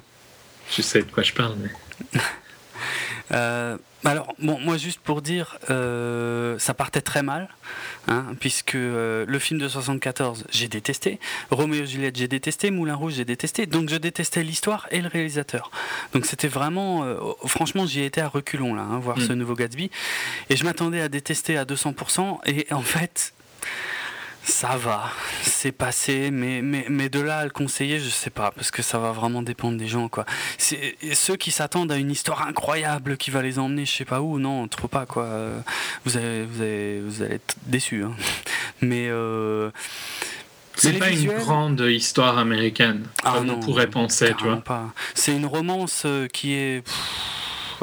Je 0.75 0.81
sais 0.81 1.01
de 1.01 1.11
quoi 1.11 1.23
je 1.23 1.33
parle 1.33 1.55
mais. 1.61 2.19
euh, 3.31 3.77
alors, 4.03 4.33
bon, 4.39 4.59
moi, 4.59 4.77
juste 4.77 4.99
pour 4.99 5.21
dire, 5.21 5.59
euh, 5.69 6.57
ça 6.57 6.73
partait 6.73 7.01
très 7.01 7.21
mal, 7.21 7.49
hein, 8.07 8.25
puisque 8.39 8.75
euh, 8.75 9.25
le 9.27 9.39
film 9.39 9.59
de 9.59 9.67
74, 9.67 10.45
j'ai 10.49 10.67
détesté, 10.67 11.19
Roméo 11.51 11.83
et 11.83 11.87
Juliette, 11.87 12.15
j'ai 12.15 12.27
détesté, 12.27 12.71
Moulin 12.71 12.95
Rouge, 12.95 13.13
j'ai 13.13 13.25
détesté, 13.25 13.67
donc 13.67 13.89
je 13.89 13.95
détestais 13.97 14.41
l'histoire 14.43 14.87
et 14.91 15.01
le 15.01 15.07
réalisateur. 15.07 15.69
Donc 16.13 16.25
c'était 16.25 16.47
vraiment, 16.47 17.03
euh, 17.03 17.17
franchement, 17.45 17.85
j'y 17.85 18.01
ai 18.01 18.05
été 18.05 18.21
à 18.21 18.27
reculons, 18.27 18.73
là, 18.73 18.81
hein, 18.81 18.99
voir 18.99 19.19
mm. 19.19 19.27
ce 19.27 19.33
nouveau 19.33 19.53
Gatsby, 19.53 19.91
et 20.49 20.55
je 20.55 20.63
m'attendais 20.63 21.01
à 21.01 21.09
détester 21.09 21.57
à 21.57 21.65
200%, 21.65 22.39
et 22.47 22.73
en 22.73 22.81
fait, 22.81 23.33
ça 24.43 24.75
va, 24.77 25.11
c'est 25.43 25.71
passé, 25.71 26.31
mais, 26.31 26.61
mais, 26.61 26.85
mais 26.89 27.09
de 27.09 27.19
là 27.19 27.39
à 27.39 27.43
le 27.43 27.51
conseiller, 27.51 27.99
je 27.99 28.09
sais 28.09 28.29
pas, 28.29 28.51
parce 28.51 28.71
que 28.71 28.81
ça 28.81 28.97
va 28.97 29.11
vraiment 29.11 29.41
dépendre 29.41 29.77
des 29.77 29.87
gens, 29.87 30.07
quoi. 30.09 30.25
Ceux 30.57 31.35
qui 31.35 31.51
s'attendent 31.51 31.91
à 31.91 31.97
une 31.97 32.11
histoire 32.11 32.47
incroyable 32.47 33.17
qui 33.17 33.31
va 33.31 33.41
les 33.41 33.59
emmener 33.59 33.85
je 33.85 33.91
sais 33.91 34.05
pas 34.05 34.21
où, 34.21 34.39
non, 34.39 34.67
trop 34.67 34.87
pas, 34.87 35.05
quoi. 35.05 35.27
Vous 36.05 36.17
allez, 36.17 36.43
vous 36.43 36.61
allez, 36.61 37.01
vous 37.01 37.21
allez 37.21 37.35
être 37.35 37.55
déçus. 37.65 38.03
Hein. 38.03 38.13
Mais. 38.81 39.07
Euh, 39.09 39.69
c'est 40.75 40.93
pas 40.93 41.11
une 41.11 41.31
grande 41.33 41.81
histoire 41.81 42.37
américaine, 42.37 43.05
ah 43.23 43.33
comme 43.35 43.49
on 43.51 43.59
pourrait 43.59 43.89
penser, 43.89 44.33
tu 44.37 44.45
vois. 44.45 44.63
C'est 45.13 45.35
une 45.35 45.45
romance 45.45 46.03
euh, 46.05 46.27
qui 46.27 46.53
est 46.53 46.83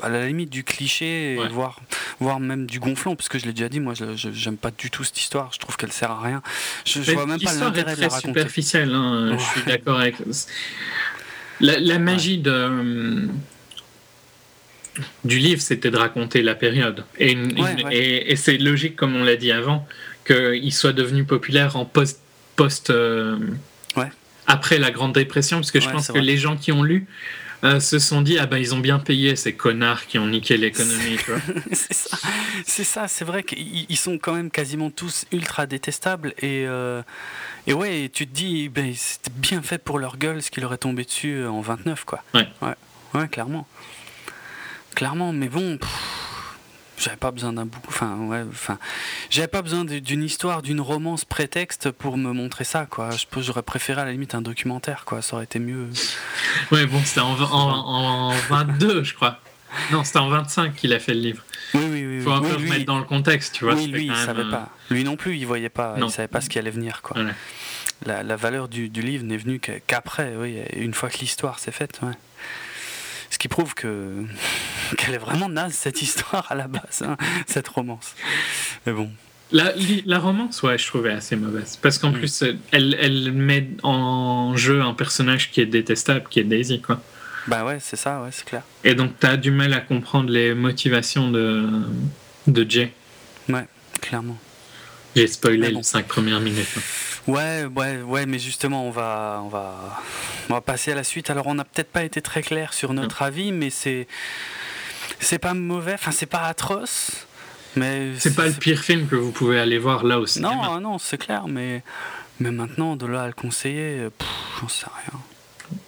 à 0.03 0.09
la 0.09 0.27
limite 0.27 0.51
du 0.51 0.65
cliché, 0.65 1.39
voire, 1.51 1.81
voire 2.21 2.41
même 2.41 2.67
du 2.67 2.81
gonflant, 2.81 3.17
parce 3.17 3.29
que 3.29 3.39
je 3.39 3.47
l'ai 3.47 3.53
déjà 3.53 3.69
dit, 3.69 3.81
moi, 3.81 3.95
je 3.95 4.05
j'aime 4.33 4.57
pas 4.57 4.71
du 4.71 4.91
tout 4.91 5.05
cette 5.05 5.21
histoire. 5.21 5.51
Je 5.53 5.59
trouve 5.59 5.77
qu'elle 5.77 5.93
sert 5.93 6.11
à 6.11 6.21
rien. 6.21 6.43
Je, 6.85 7.03
je 7.03 7.13
vois 7.13 7.27
même 7.27 7.41
pas 7.41 7.55
l'intérêt 7.55 7.97
de 7.97 8.01
la 8.01 8.09
raconter. 8.09 8.29
superficielle. 8.29 8.95
Hein, 8.95 9.37
Je 9.39 9.45
suis 9.45 9.63
d'accord 9.67 10.01
avec. 10.01 10.17
La, 11.61 11.99
magie 11.99 12.39
de 12.39 13.29
du 15.25 15.39
livre, 15.39 15.61
c'était 15.61 15.91
de 15.91 15.97
raconter 15.97 16.43
la 16.43 16.55
période. 16.55 17.05
Et, 17.19 17.37
et, 17.91 18.37
c'est 18.37 18.59
logique, 18.59 18.97
comme 18.97 19.17
on 19.17 19.25
l'a 19.25 19.37
dit 19.37 19.53
avant, 19.53 19.87
qu'il 20.27 20.73
soit 20.73 20.93
devenu 20.93 21.25
populaire 21.25 21.77
en 21.77 21.85
post, 21.85 22.21
post 22.57 22.91
euh, 22.91 23.39
après 24.47 24.79
la 24.79 24.91
Grande 24.91 25.15
Dépression, 25.15 25.59
parce 25.59 25.71
que 25.71 25.81
je 25.81 25.89
pense 25.89 26.09
que 26.09 26.19
les 26.19 26.37
gens 26.37 26.57
qui 26.57 26.73
ont 26.73 26.83
lu 26.83 27.07
euh, 27.65 27.81
se 27.81 27.99
sont 27.99 28.23
dit 28.23 28.39
ah 28.39 28.47
ben 28.47 28.59
ils 28.59 28.75
ont 28.75 28.79
bien 28.79 28.99
payé 28.99 29.35
ces 29.37 29.53
connards 29.53 30.07
qui 30.07 30.19
ont 30.19 30.27
niqué 30.27 30.57
l'économie. 30.57 31.19
c'est 32.67 32.85
ça, 32.85 33.09
c'est 33.09 33.25
vrai 33.25 33.43
qu'ils 33.43 33.97
sont 33.97 34.19
quand 34.19 34.35
même 34.35 34.51
quasiment 34.51 34.91
tous 34.91 35.25
ultra 35.33 35.67
détestables 35.67 36.35
et 36.39 36.65
euh, 36.67 37.03
et 37.67 37.73
ouais, 37.73 38.11
tu 38.13 38.27
te 38.27 38.35
dis 38.35 38.69
ben 38.69 38.93
c'était 38.95 39.33
bien 39.35 39.63
fait 39.63 39.79
pour 39.79 39.99
leur 39.99 40.19
gueule 40.19 40.43
ce 40.43 40.51
qui 40.51 40.61
leur 40.61 40.73
est 40.73 40.79
tombé 40.79 41.05
dessus 41.05 41.45
en 41.45 41.61
29 41.61 42.05
quoi. 42.05 42.23
Ouais, 42.35 42.49
ouais, 42.63 42.75
ouais 43.15 43.29
clairement, 43.29 43.67
clairement, 44.95 45.33
mais 45.33 45.49
bon 45.49 45.79
j'avais 46.99 47.17
pas 47.17 47.31
besoin 47.31 47.53
d'un 47.53 47.67
bouc 47.67 47.83
enfin 47.89 48.17
ouais 48.27 48.45
enfin 48.51 48.79
j'avais 49.31 49.49
pas 49.49 49.63
besoin 49.63 49.85
d'une 49.85 50.23
histoire 50.23 50.63
d'une 50.63 50.81
romance 50.81 51.25
prétexte 51.25 51.91
pour 51.91 52.17
me 52.17 52.33
montrer 52.33 52.65
ça 52.65 52.87
quoi. 52.87 53.11
Je 53.11 53.41
j'aurais 53.41 53.63
préféré 53.63 54.01
à 54.01 54.05
la 54.05 54.13
limite 54.13 54.35
un 54.35 54.43
documentaire 54.43 55.05
quoi. 55.05 55.23
Ça 55.23 55.37
aurait 55.37 55.45
été 55.45 55.59
mieux. 55.59 55.89
Ouais 56.73 56.87
bon 56.87 57.01
c'était 57.05 57.21
en, 57.21 57.41
en, 57.41 58.31
22 58.49 59.05
je 59.05 59.15
crois. 59.15 59.41
Non 59.93 60.03
c'était 60.05 60.19
en 60.19 60.29
25 60.29 60.75
qu'il 60.75 60.93
a 60.93 60.99
fait 60.99 61.15
le 61.15 61.21
livre. 61.21 61.43
Oui 61.75 61.85
oui 61.91 62.07
oui 62.07 62.21
faut 62.23 62.33
un 62.33 62.41
peu 62.41 62.57
le 62.57 62.69
mettre 62.69 62.87
dans 62.87 62.99
le 62.99 63.05
contexte 63.05 63.55
tu 63.55 63.65
vois 63.65 63.75
oui 63.75 63.87
lui 63.87 64.07
il 64.07 64.17
savait 64.17 64.49
pas. 64.51 64.69
Lui 64.91 65.05
non 65.05 65.17
plus 65.17 65.37
il 65.37 65.47
voyait 65.47 65.69
pas 65.69 65.95
il 65.99 66.11
savait 66.11 66.29
pas 66.29 66.41
ce 66.41 66.49
qui 66.49 66.59
allait 66.59 66.71
venir 66.71 67.03
quoi. 67.03 67.17
La, 68.07 68.23
la, 68.23 68.37
valeur 68.37 68.69
du, 68.69 68.89
du 68.89 69.03
livre 69.03 69.25
n'est 69.25 69.37
venue 69.37 69.59
qu'après 69.61 70.35
oui 70.37 70.59
une 70.77 70.95
fois 70.95 71.11
que 71.11 71.19
l'histoire 71.19 71.59
s'est 71.59 71.73
faite 71.73 71.99
ouais 72.03 72.13
ce 73.39 73.41
qui 73.41 73.47
prouve 73.47 73.75
que 73.75 74.25
qu'elle 74.97 75.15
est 75.15 75.19
vraiment 75.19 75.49
naze 75.49 75.73
cette 75.73 76.03
histoire 76.03 76.51
à 76.51 76.57
la 76.57 76.67
base, 76.67 77.03
hein, 77.03 77.17
cette 77.47 77.69
romance. 77.69 78.17
Mais 78.85 78.93
bon. 78.93 79.09
La, 79.53 79.73
la, 80.05 80.19
romance, 80.19 80.63
ouais, 80.65 80.77
je 80.77 80.87
trouvais 80.89 81.13
assez 81.13 81.37
mauvaise. 81.37 81.79
Parce 81.81 81.99
qu'en 81.99 82.13
plus, 82.13 82.43
elle, 82.73 82.99
elle, 83.01 83.33
met 83.33 83.69
en 83.85 84.57
jeu 84.57 84.83
un 84.83 84.93
personnage 84.93 85.51
qui 85.53 85.61
est 85.61 85.67
détestable, 85.67 86.27
qui 86.29 86.41
est 86.41 86.45
Daisy, 86.45 86.83
quoi. 86.83 87.01
Bah 87.47 87.65
ouais, 87.65 87.79
c'est 87.81 87.97
ça, 87.97 88.21
ouais, 88.23 88.29
c'est 88.31 88.45
clair. 88.45 88.63
Et 88.85 88.95
donc, 88.95 89.13
t'as 89.19 89.39
du 89.39 89.51
mal 89.51 89.73
à 89.73 89.81
comprendre 89.81 90.29
les 90.31 90.53
motivations 90.53 91.31
de, 91.31 91.67
de 92.47 92.71
Jay. 92.71 92.93
Ouais, 93.49 93.67
clairement. 94.03 94.37
J'ai 95.17 95.29
spoilé 95.29 95.71
les 95.71 95.83
cinq 95.83 96.09
premières 96.09 96.41
minutes. 96.41 96.67
Ouais, 97.29 97.67
ouais, 97.77 98.01
ouais, 98.01 98.27
mais 98.27 98.39
justement, 98.39 98.87
on 98.87 98.91
va, 98.91 99.43
on 99.45 99.49
va, 99.49 100.01
on 100.49 100.55
va 100.55 100.61
passer 100.63 100.93
à 100.93 100.95
la 100.95 101.05
suite. 101.05 101.29
Alors, 101.29 101.47
on 101.47 101.55
n'a 101.55 101.65
peut-être 101.65 101.93
pas 101.93 102.03
été 102.03 102.23
très 102.23 102.41
clair 102.43 102.73
sur 102.73 102.95
notre 102.95 103.21
avis, 103.21 103.53
mais 103.53 103.69
c'est, 103.69 104.09
c'est 105.21 105.39
pas 105.39 105.53
mauvais, 105.53 105.93
enfin, 105.93 106.11
c'est 106.11 106.27
pas 106.27 106.45
atroce, 106.45 107.27
mais 107.77 108.13
c'est 108.19 108.35
pas 108.35 108.47
le 108.47 108.55
pire 108.55 108.81
film 108.81 109.07
que 109.09 109.17
vous 109.17 109.31
pouvez 109.31 109.61
aller 109.61 109.79
voir 109.79 110.05
là 110.05 110.19
aussi. 110.19 110.41
Non, 110.41 110.81
non, 110.81 110.97
c'est 110.99 111.19
clair, 111.19 111.49
mais, 111.49 111.83
mais 112.41 112.51
maintenant, 112.51 112.97
de 112.97 113.05
là 113.05 113.25
à 113.25 113.27
le 113.27 113.35
conseiller, 113.35 114.09
j'en 114.61 114.69
sais 114.69 114.87
rien. 114.87 115.21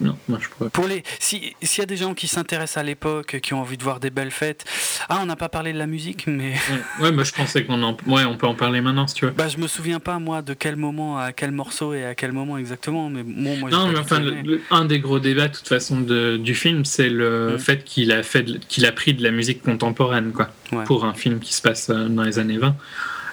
Non, 0.01 0.17
moi 0.29 0.39
je 0.41 0.49
pourrais. 0.49 0.71
Pour 0.71 0.87
les, 0.87 1.03
s'il 1.19 1.53
y 1.63 1.81
a 1.81 1.87
des 1.87 1.97
gens 1.97 2.15
qui 2.15 2.29
s'intéressent 2.29 2.79
à 2.79 2.83
l'époque, 2.83 3.41
qui 3.43 3.55
ont 3.55 3.61
envie 3.61 3.77
de 3.77 3.83
voir 3.83 4.01
des 4.01 4.11
belles 4.11 4.31
fêtes, 4.31 4.65
ah, 5.09 5.19
on 5.23 5.27
n'a 5.27 5.37
pas 5.37 5.49
parlé 5.49 5.73
de 5.73 5.79
la 5.79 5.87
musique, 5.87 6.27
mais. 6.27 6.55
Ouais, 7.01 7.13
bah, 7.13 7.23
je 7.25 7.33
pensais 7.33 7.65
qu'on 7.65 7.83
en, 7.83 7.97
ouais, 8.07 8.25
on 8.25 8.37
peut 8.37 8.47
en 8.47 8.55
parler 8.55 8.81
maintenant 8.81 9.07
si 9.07 9.15
tu 9.15 9.27
veux. 9.27 9.31
Bah, 9.31 9.49
je 9.49 9.59
me 9.59 9.67
souviens 9.67 10.01
pas 10.01 10.19
moi 10.19 10.43
de 10.43 10.55
quel 10.55 10.77
moment, 10.77 11.19
à 11.19 11.33
quel 11.33 11.53
morceau 11.53 11.95
et 11.95 12.05
à 12.05 12.15
quel 12.15 12.33
moment 12.33 12.59
exactement, 12.59 13.09
mais 13.11 13.23
bon, 13.23 13.57
moi. 13.57 13.71
Non, 13.71 13.89
mais 13.89 13.99
enfin, 13.99 14.23
un 14.71 14.85
des 14.85 15.01
gros 15.01 15.19
débats 15.19 15.49
de 15.49 15.57
toute 15.57 15.69
façon 15.69 16.01
de, 16.01 16.37
du 16.37 16.55
film, 16.55 16.85
c'est 16.85 17.09
le 17.09 17.55
mm. 17.55 17.59
fait 17.59 17.85
qu'il 17.85 18.13
a 18.13 18.23
fait, 18.23 18.67
qu'il 18.69 18.87
a 18.87 18.93
pris 18.93 19.15
de 19.15 19.23
la 19.23 19.31
musique 19.31 19.63
contemporaine, 19.63 20.33
quoi, 20.33 20.51
pour 20.85 21.05
un 21.05 21.15
film 21.15 21.41
qui 21.41 21.55
se 21.55 21.63
passe 21.63 21.91
euh, 21.91 22.09
dans 22.09 22.23
les 22.23 22.39
années 22.39 22.59
20 22.59 22.77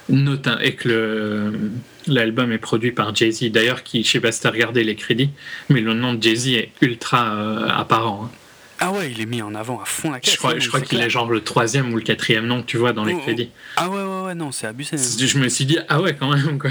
et 0.09 0.75
que 0.75 1.51
l'album 2.07 2.51
est 2.51 2.57
produit 2.57 2.91
par 2.91 3.13
Jay-Z. 3.15 3.51
D'ailleurs, 3.51 3.83
qui, 3.83 4.03
je 4.03 4.09
sais 4.11 4.19
pas 4.19 4.31
si 4.31 4.41
tu 4.41 4.47
as 4.47 4.51
regardé 4.51 4.83
les 4.83 4.95
crédits, 4.95 5.29
mais 5.69 5.81
le 5.81 5.93
nom 5.93 6.13
de 6.13 6.21
Jay-Z 6.23 6.47
est 6.49 6.69
ultra 6.81 7.33
euh, 7.35 7.67
apparent. 7.67 8.25
Hein. 8.25 8.31
Ah 8.79 8.91
ouais, 8.91 9.11
il 9.11 9.19
est 9.19 9.25
mis 9.25 9.41
en 9.41 9.55
avant 9.55 9.81
à 9.81 9.85
fond 9.85 10.11
la 10.11 10.19
caisse. 10.19 10.33
Je 10.33 10.37
crois, 10.37 10.51
hein, 10.53 10.59
je 10.59 10.67
crois 10.67 10.81
qu'il 10.81 10.99
est 11.01 11.09
genre 11.09 11.29
le 11.31 11.41
troisième 11.41 11.91
ou 11.91 11.95
le 11.95 12.03
quatrième 12.03 12.45
nom 12.45 12.61
que 12.61 12.67
tu 12.67 12.77
vois 12.77 12.93
dans 12.93 13.05
les 13.05 13.13
Oh, 13.13 13.17
oh. 13.19 13.23
crédits. 13.23 13.49
Ah 13.75 13.89
ouais, 13.89 14.03
ouais, 14.03 14.25
ouais, 14.27 14.35
non, 14.35 14.51
c'est 14.51 14.67
abusé. 14.67 14.97
Je 14.97 15.37
me 15.39 15.49
suis 15.49 15.65
dit, 15.65 15.79
ah 15.89 15.99
ouais, 15.99 16.15
quand 16.15 16.31
même, 16.31 16.59
quoi. 16.59 16.69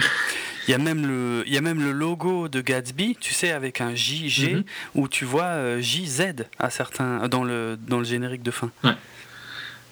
Il 0.69 0.73
y 0.73 0.75
a 0.75 0.79
même 0.79 1.07
le, 1.07 1.45
il 1.47 1.53
y 1.55 1.57
a 1.57 1.61
même 1.61 1.81
le 1.83 1.93
logo 1.93 2.49
de 2.49 2.61
Gatsby, 2.61 3.17
tu 3.21 3.33
sais, 3.35 3.51
avec 3.53 3.81
un 3.81 3.95
JG 3.95 4.55
Mhm. 4.55 4.65
où 4.97 5.07
tu 5.09 5.25
vois 5.25 5.45
euh, 5.45 5.81
JZ 5.81 6.45
à 6.59 6.71
certains 6.71 7.29
dans 7.29 7.45
le 7.45 7.77
dans 7.87 7.99
le 7.99 8.05
générique 8.05 8.43
de 8.43 8.51
fin. 8.51 8.71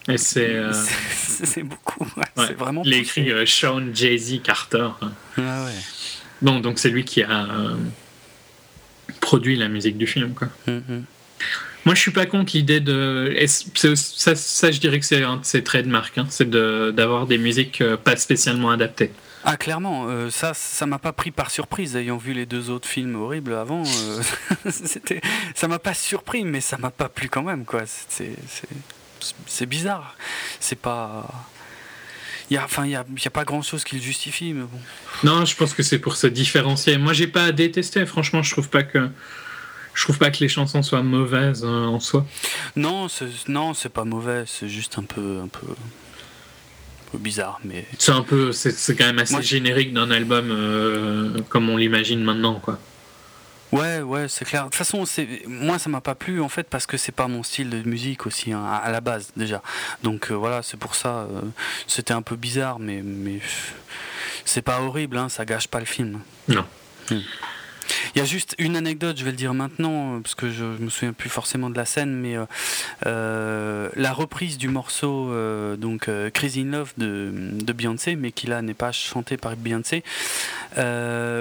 Et 0.07 0.17
c'est. 0.17 0.53
euh, 0.55 0.71
C'est 1.13 1.63
beaucoup. 1.63 2.03
ouais, 2.17 2.23
ouais, 2.37 2.45
C'est 2.47 2.53
vraiment. 2.53 2.81
Il 2.85 2.93
écrit 2.93 3.31
euh, 3.31 3.45
Sean 3.45 3.81
Jay-Z 3.93 4.41
Carter. 4.43 4.89
Ah 5.01 5.65
ouais. 5.65 5.71
Bon, 6.41 6.59
donc 6.59 6.79
c'est 6.79 6.89
lui 6.89 7.03
qui 7.05 7.23
a 7.23 7.45
euh, 7.45 7.75
produit 9.21 9.55
la 9.55 9.67
musique 9.67 9.97
du 9.97 10.07
film, 10.07 10.33
quoi. 10.33 10.49
Mhm. 10.67 11.03
Moi, 11.85 11.93
je 11.93 12.01
suis 12.01 12.11
pas 12.11 12.25
contre 12.25 12.53
l'idée 12.55 12.79
de. 12.79 13.35
ça, 13.45 14.35
ça, 14.35 14.71
je 14.71 14.79
dirais 14.79 14.99
que 14.99 15.05
c'est 15.05 15.23
un 15.23 15.37
de 15.37 15.45
ses 15.45 15.63
traits 15.63 15.85
de 15.85 15.91
marque, 15.91 16.17
hein, 16.17 16.25
c'est 16.29 16.49
de- 16.49 16.91
d'avoir 16.95 17.27
des 17.27 17.37
musiques 17.37 17.81
euh, 17.81 17.95
pas 17.95 18.15
spécialement 18.15 18.71
adaptées. 18.71 19.11
Ah 19.43 19.57
clairement, 19.57 20.07
euh, 20.09 20.31
ça, 20.31 20.55
ça 20.55 20.87
m'a 20.87 20.97
pas 20.97 21.13
pris 21.13 21.29
par 21.29 21.51
surprise, 21.51 21.95
ayant 21.95 22.17
vu 22.17 22.33
les 22.33 22.47
deux 22.47 22.71
autres 22.71 22.87
films 22.87 23.15
horribles 23.15 23.53
avant. 23.53 23.83
euh, 23.85 24.21
c'était, 24.71 25.21
ça 25.53 25.67
m'a 25.67 25.77
pas 25.77 25.93
surpris, 25.93 26.43
mais 26.43 26.61
ça 26.61 26.79
m'a 26.79 26.89
pas 26.89 27.09
plu 27.09 27.29
quand 27.29 27.43
même, 27.43 27.65
quoi. 27.65 27.83
C'est, 27.85 28.31
c'est, 29.47 29.65
bizarre. 29.65 30.15
C'est 30.59 30.77
pas. 30.77 31.27
Il 32.49 32.53
y 32.53 32.57
a, 32.57 32.63
enfin, 32.63 32.85
il 32.85 32.91
y 32.91 32.95
a, 32.95 33.03
y 33.23 33.27
a 33.27 33.31
pas 33.31 33.43
grand 33.43 33.61
chose 33.61 33.83
qui 33.83 33.95
le 33.95 34.01
justifie, 34.01 34.53
mais 34.53 34.63
bon. 34.63 34.79
Non, 35.23 35.45
je 35.45 35.55
pense 35.55 35.73
que 35.73 35.83
c'est 35.83 35.99
pour 35.99 36.15
se 36.15 36.27
différencier. 36.27 36.97
Moi, 36.97 37.13
j'ai 37.13 37.27
pas 37.27 37.45
à 37.45 37.51
détester. 37.51 38.05
Franchement, 38.05 38.43
je 38.43 38.51
trouve 38.51 38.69
pas 38.69 38.83
que. 38.83 39.09
Je 39.93 40.03
trouve 40.03 40.17
pas 40.17 40.29
que 40.29 40.39
les 40.41 40.49
chansons 40.49 40.83
soient 40.83 41.03
mauvaises 41.03 41.63
euh, 41.63 41.85
en 41.85 42.01
soi. 42.01 42.25
Non, 42.75 43.07
c'est, 43.07 43.29
non, 43.47 43.73
c'est 43.73 43.89
pas 43.89 44.03
mauvais. 44.03 44.43
C'est 44.45 44.67
juste 44.67 44.97
un 44.97 45.03
peu, 45.03 45.39
un 45.41 45.47
peu, 45.47 45.65
un 45.67 47.11
peu 47.11 47.17
bizarre, 47.17 47.59
mais. 47.63 47.85
C'est 47.97 48.11
un 48.11 48.21
peu. 48.21 48.51
C'est 48.51 48.95
quand 48.95 49.05
même 49.05 49.19
assez 49.19 49.33
Moi, 49.33 49.41
générique 49.41 49.93
d'un 49.93 50.11
album 50.11 50.51
euh, 50.51 51.39
comme 51.49 51.69
on 51.69 51.77
l'imagine 51.77 52.23
maintenant, 52.23 52.59
quoi. 52.59 52.79
Ouais, 53.71 53.99
ouais, 54.01 54.27
c'est 54.29 54.45
clair. 54.45 54.61
De 54.63 54.69
toute 54.69 54.75
façon, 54.75 55.05
c'est 55.05 55.41
moi 55.47 55.79
ça 55.79 55.89
m'a 55.89 55.99
pas 56.01 56.15
plu 56.15 56.41
en 56.41 56.47
fait 56.49 56.67
parce 56.69 56.85
que 56.85 56.97
c'est 56.97 57.11
pas 57.11 57.27
mon 57.27 57.43
style 57.43 57.69
de 57.69 57.81
musique 57.87 58.25
aussi 58.25 58.53
hein, 58.53 58.63
à 58.63 58.77
à 58.77 58.91
la 58.91 59.01
base 59.01 59.31
déjà. 59.35 59.61
Donc 60.03 60.31
euh, 60.31 60.35
voilà, 60.35 60.61
c'est 60.63 60.77
pour 60.77 60.95
ça. 60.95 61.09
euh, 61.29 61.41
C'était 61.87 62.13
un 62.13 62.21
peu 62.21 62.35
bizarre, 62.35 62.79
mais 62.79 63.01
mais 63.03 63.39
c'est 64.45 64.61
pas 64.61 64.81
horrible, 64.81 65.17
hein, 65.17 65.29
ça 65.29 65.43
gâche 65.45 65.67
pas 65.67 65.79
le 65.79 65.85
film. 65.85 66.21
Non. 66.47 66.65
Hmm. 67.11 67.19
Il 68.15 68.19
y 68.19 68.21
a 68.21 68.25
juste 68.25 68.55
une 68.59 68.77
anecdote, 68.77 69.17
je 69.17 69.25
vais 69.25 69.31
le 69.31 69.35
dire 69.35 69.53
maintenant, 69.53 70.15
euh, 70.15 70.19
parce 70.21 70.35
que 70.35 70.49
je 70.49 70.63
me 70.63 70.89
souviens 70.89 71.11
plus 71.11 71.29
forcément 71.29 71.69
de 71.69 71.75
la 71.75 71.83
scène, 71.83 72.13
mais 72.15 72.37
euh, 72.37 72.45
euh, 73.05 73.89
la 73.95 74.13
reprise 74.13 74.57
du 74.57 74.69
morceau 74.69 75.33
euh, 75.33 75.75
donc 75.75 76.09
Crazy 76.33 76.61
in 76.61 76.71
Love 76.71 76.93
de, 76.97 77.33
de 77.33 77.73
Beyoncé, 77.73 78.15
mais 78.15 78.31
qui 78.31 78.47
là 78.47 78.61
n'est 78.61 78.73
pas 78.73 78.93
chanté 78.93 79.35
par 79.35 79.57
Beyoncé, 79.57 80.01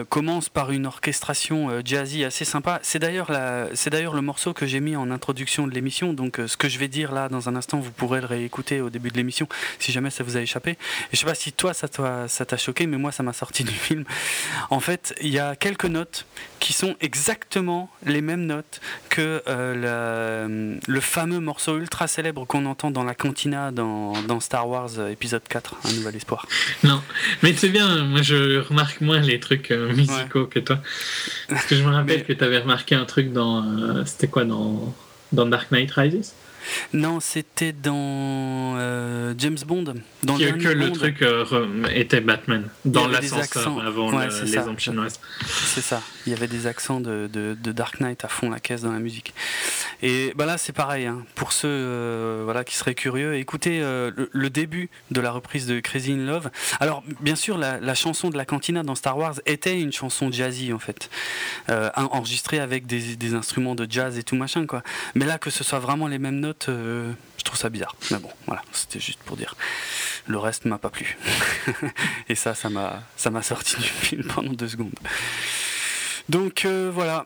commence 0.09 0.49
par 0.49 0.73
une 0.73 0.87
orchestration 0.87 1.81
jazzy 1.85 2.25
assez 2.25 2.45
sympa. 2.45 2.81
C'est 2.83 2.99
d'ailleurs 2.99 3.31
c'est 3.75 3.91
d'ailleurs 3.91 4.15
le 4.15 4.23
morceau 4.23 4.53
que 4.53 4.67
j'ai 4.67 4.81
mis 4.81 4.97
en 4.97 5.13
introduction 5.13 5.69
de 5.69 5.75
l'émission, 5.75 6.13
donc 6.13 6.41
ce 6.45 6.57
que 6.57 6.69
je 6.69 6.79
vais 6.79 6.89
dire 6.89 7.13
là 7.13 7.29
dans 7.29 7.49
un 7.49 7.55
instant, 7.55 7.79
vous 7.79 7.93
pourrez 7.93 8.21
le 8.21 8.27
réécouter 8.27 8.81
au 8.81 8.91
début 8.91 9.11
de 9.11 9.17
l'émission 9.17 9.49
si 9.79 9.93
jamais 9.93 10.11
ça 10.11 10.25
vous 10.25 10.37
a 10.37 10.41
échappé. 10.41 10.73
Et 10.73 10.77
je 11.13 11.19
sais 11.19 11.27
pas 11.27 11.35
si 11.35 11.53
toi 11.53 11.73
ça 11.73 11.87
t'a 11.87 12.57
choqué, 12.57 12.87
mais 12.89 12.97
moi 12.97 13.13
ça 13.13 13.23
m'a 13.23 13.33
sorti 13.33 13.63
du 13.63 13.73
film. 13.73 14.05
En 14.71 14.81
fait, 14.81 15.15
il 15.21 15.31
y 15.31 15.39
a 15.39 15.55
quelques 15.55 15.87
notes 15.87 16.27
qui 16.65 16.73
sont 16.73 16.97
exactement 17.03 17.91
les 18.07 18.23
mêmes 18.23 18.47
notes 18.47 18.81
que 19.11 19.43
euh, 19.49 20.79
le 20.87 21.01
fameux 21.01 21.39
morceau 21.39 21.77
ultra 21.79 22.07
célèbre 22.07 22.47
qu'on 22.47 22.65
entend 22.65 22.91
dans 22.91 23.05
la 23.05 23.15
cantina 23.15 23.71
dans, 23.71 24.15
dans 24.23 24.41
Star 24.41 24.67
Wars 24.67 24.89
euh, 24.97 25.11
épisode 25.11 25.43
4, 25.47 25.77
Un 25.85 25.93
Nouvel 25.93 26.17
Espoir. 26.17 26.47
Non, 26.83 27.03
mais 27.43 27.53
c'est 27.53 27.69
bien, 27.69 28.05
moi 28.05 28.23
je 28.23 28.61
remarque 28.61 29.03
moins 29.03 29.21
les 29.21 29.41
trucs 29.41 29.73
euh, 29.73 29.93
musicaux 29.93 30.47
que 30.47 30.59
toi. 30.59 30.79
Parce 31.51 31.67
que 31.67 31.77
je 31.77 31.83
me 31.83 31.91
rappelle 31.91 32.21
Mais- 32.21 32.25
que 32.25 32.33
tu 32.33 32.43
avais 32.43 32.61
remarqué 32.61 32.95
un 32.95 33.05
truc 33.05 33.31
dans. 33.31 34.05
C'était 34.07 34.29
quoi 34.29 34.45
dans, 34.45 34.95
dans 35.33 35.45
Dark 35.45 35.71
Knight 35.71 35.91
Rises? 35.93 36.33
Non, 36.93 37.21
c'était 37.21 37.73
dans 37.73 37.95
euh, 38.77 39.35
James 39.39 39.59
Bond. 39.67 39.95
Dans 40.23 40.37
Que, 40.39 40.51
que 40.53 40.69
le 40.69 40.87
Bond. 40.89 40.93
truc 40.93 41.23
euh, 41.23 41.45
était 41.95 42.21
Batman, 42.21 42.69
Il 42.85 42.93
dans 42.93 43.03
y 43.03 43.05
avait 43.15 43.29
des 43.29 43.37
l'ascenseur 43.37 43.43
accents. 43.43 43.79
avant 43.79 44.13
Ouais, 44.13 44.27
le- 44.27 44.41
les 44.45 44.53
ça. 44.53 44.65
C'est 45.45 45.81
ça. 45.81 46.03
Il 46.27 46.33
y 46.33 46.37
avait 46.37 46.47
des 46.49 46.67
accents 46.67 47.01
de, 47.01 47.29
de- 47.33 47.57
de 47.61 47.73
Dark 47.73 48.01
Knight 48.01 48.25
à 48.25 48.29
fond 48.29 48.51
la 48.51 48.61
caisse 48.61 48.83
dans 48.83 48.93
la 48.93 48.99
musique. 48.99 49.35
Et 50.03 50.33
bah 50.37 50.47
là, 50.47 50.59
c'est 50.59 50.73
pareil. 50.73 51.07
hein. 51.07 51.25
Pour 51.35 51.53
ceux 51.53 51.69
euh, 51.71 52.43
voilà, 52.45 52.65
qui 52.65 52.77
seraient 52.77 52.95
curieux, 52.95 53.37
écoutez 53.37 53.81
le, 53.81 54.29
le 54.33 54.51
début 54.51 54.89
de 55.11 55.21
la 55.21 55.31
reprise 55.31 55.67
de 55.67 55.81
Crazy 55.81 56.13
in 56.13 56.25
Love. 56.27 56.51
Alors, 56.81 57.03
bien 57.21 57.37
sûr, 57.37 57.59
la, 57.59 57.79
la 57.81 57.95
chanson 57.95 58.31
de 58.31 58.37
la 58.37 58.45
cantina 58.45 58.83
dans 58.83 58.95
Star 58.95 59.17
Wars 59.19 59.35
était 59.47 59.81
une 59.81 59.93
chanson 59.93 60.31
jazzy, 60.31 60.73
en 60.73 60.79
fait. 60.79 61.11
En- 61.69 62.05
enregistrée 62.15 62.61
avec 62.61 62.87
des, 62.87 63.17
des 63.17 63.35
instruments 63.35 63.75
de 63.75 63.87
jazz 63.89 64.19
et 64.19 64.23
tout 64.23 64.37
machin, 64.37 64.67
quoi. 64.67 64.83
Mais 65.15 65.25
là, 65.25 65.39
que 65.39 65.51
ce 65.51 65.65
soit 65.65 65.79
vraiment 65.79 66.07
les 66.09 66.19
mêmes 66.19 66.41
notes, 66.41 66.54
euh, 66.69 67.13
je 67.39 67.45
trouve 67.45 67.59
ça 67.59 67.69
bizarre. 67.69 67.95
Mais 68.11 68.19
bon, 68.19 68.31
voilà, 68.47 68.63
c'était 68.73 69.01
juste 69.01 69.21
pour 69.25 69.37
dire. 69.37 69.55
Le 70.27 70.39
reste 70.39 70.65
m'a 70.65 70.79
pas 70.79 70.91
plu. 70.91 71.17
et 72.29 72.35
ça, 72.35 72.55
ça 72.55 72.71
m'a 72.71 73.03
ça 73.17 73.31
m'a 73.31 73.43
sorti 73.43 73.77
du 73.77 73.83
film 73.89 74.25
pendant 74.35 74.53
deux 74.53 74.69
secondes. 74.69 74.95
Donc 76.29 76.65
euh, 76.65 76.91
voilà. 76.93 77.25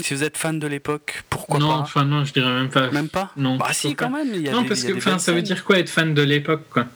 Si 0.00 0.14
vous 0.14 0.24
êtes 0.24 0.38
fan 0.38 0.58
de 0.58 0.66
l'époque, 0.66 1.24
pourquoi 1.28 1.58
non, 1.58 1.68
pas 1.68 1.74
enfin 1.74 2.04
non, 2.04 2.24
je 2.24 2.32
dirais 2.32 2.50
même 2.52 2.70
pas. 2.70 2.90
Même 2.90 3.10
pas 3.10 3.32
Non, 3.36 3.56
Bah 3.58 3.68
si, 3.72 3.94
quand 3.94 4.10
pas. 4.10 4.24
même. 4.24 4.34
Il 4.34 4.40
y 4.42 4.48
a 4.48 4.52
non, 4.52 4.62
des, 4.62 4.68
parce 4.68 4.82
que 4.82 4.96
enfin, 4.96 5.18
ça 5.18 5.32
veut 5.32 5.42
dire 5.42 5.62
quoi 5.64 5.78
être 5.78 5.90
fan 5.90 6.14
de 6.14 6.22
l'époque, 6.22 6.62
quoi? 6.70 6.86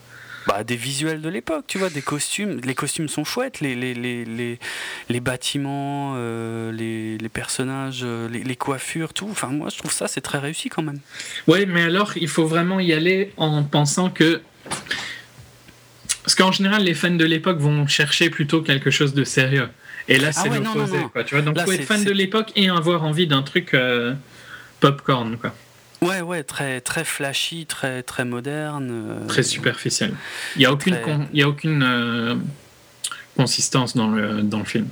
Bah, 0.46 0.62
des 0.64 0.76
visuels 0.76 1.20
de 1.22 1.28
l'époque, 1.28 1.64
tu 1.66 1.78
vois, 1.78 1.90
des 1.90 2.02
costumes. 2.02 2.60
Les 2.64 2.74
costumes 2.74 3.08
sont 3.08 3.24
chouettes, 3.24 3.60
les, 3.60 3.74
les, 3.74 3.94
les, 3.94 4.24
les, 4.24 4.58
les 5.08 5.20
bâtiments, 5.20 6.14
euh, 6.16 6.70
les, 6.72 7.16
les 7.16 7.28
personnages, 7.28 8.00
euh, 8.04 8.28
les, 8.28 8.44
les 8.44 8.56
coiffures, 8.56 9.14
tout. 9.14 9.28
Enfin, 9.30 9.48
moi, 9.48 9.68
je 9.72 9.78
trouve 9.78 9.92
ça, 9.92 10.06
c'est 10.08 10.20
très 10.20 10.38
réussi 10.38 10.68
quand 10.68 10.82
même. 10.82 11.00
Ouais, 11.46 11.64
mais 11.66 11.82
alors 11.82 12.12
il 12.16 12.28
faut 12.28 12.46
vraiment 12.46 12.80
y 12.80 12.92
aller 12.92 13.32
en 13.36 13.62
pensant 13.62 14.10
que. 14.10 14.42
Parce 16.22 16.34
qu'en 16.34 16.52
général, 16.52 16.82
les 16.84 16.94
fans 16.94 17.10
de 17.10 17.24
l'époque 17.24 17.58
vont 17.58 17.86
chercher 17.86 18.30
plutôt 18.30 18.62
quelque 18.62 18.90
chose 18.90 19.12
de 19.14 19.24
sérieux. 19.24 19.68
Et 20.08 20.18
là, 20.18 20.32
c'est 20.32 20.48
Ah 20.48 20.52
ouais, 20.52 20.58
l'opposé. 20.60 20.98
Tu 21.26 21.34
vois, 21.34 21.42
donc 21.42 21.56
Là, 21.56 21.64
faut 21.64 21.72
être 21.72 21.84
fan 21.84 22.04
de 22.04 22.12
l'époque 22.12 22.50
et 22.56 22.68
avoir 22.68 23.04
envie 23.04 23.26
d'un 23.26 23.42
truc 23.42 23.74
euh, 23.74 24.14
popcorn, 24.80 25.36
quoi. 25.38 25.54
Ouais, 26.04 26.20
ouais, 26.20 26.42
très, 26.42 26.80
très 26.80 27.04
flashy, 27.04 27.66
très, 27.66 28.02
très 28.02 28.24
moderne. 28.24 28.88
euh, 28.90 29.26
Très 29.26 29.42
superficiel. 29.42 30.14
Il 30.56 30.60
n'y 30.60 30.66
a 30.66 30.72
aucune, 30.72 30.94
Très- 30.94 31.02
con- 31.02 31.26
il 31.32 31.40
y 31.40 31.42
a 31.42 31.48
aucune 31.48 31.82
euh, 31.82 32.34
consistance 33.36 33.96
dans 33.96 34.08
le, 34.08 34.42
dans 34.42 34.58
le 34.58 34.64
film. 34.64 34.88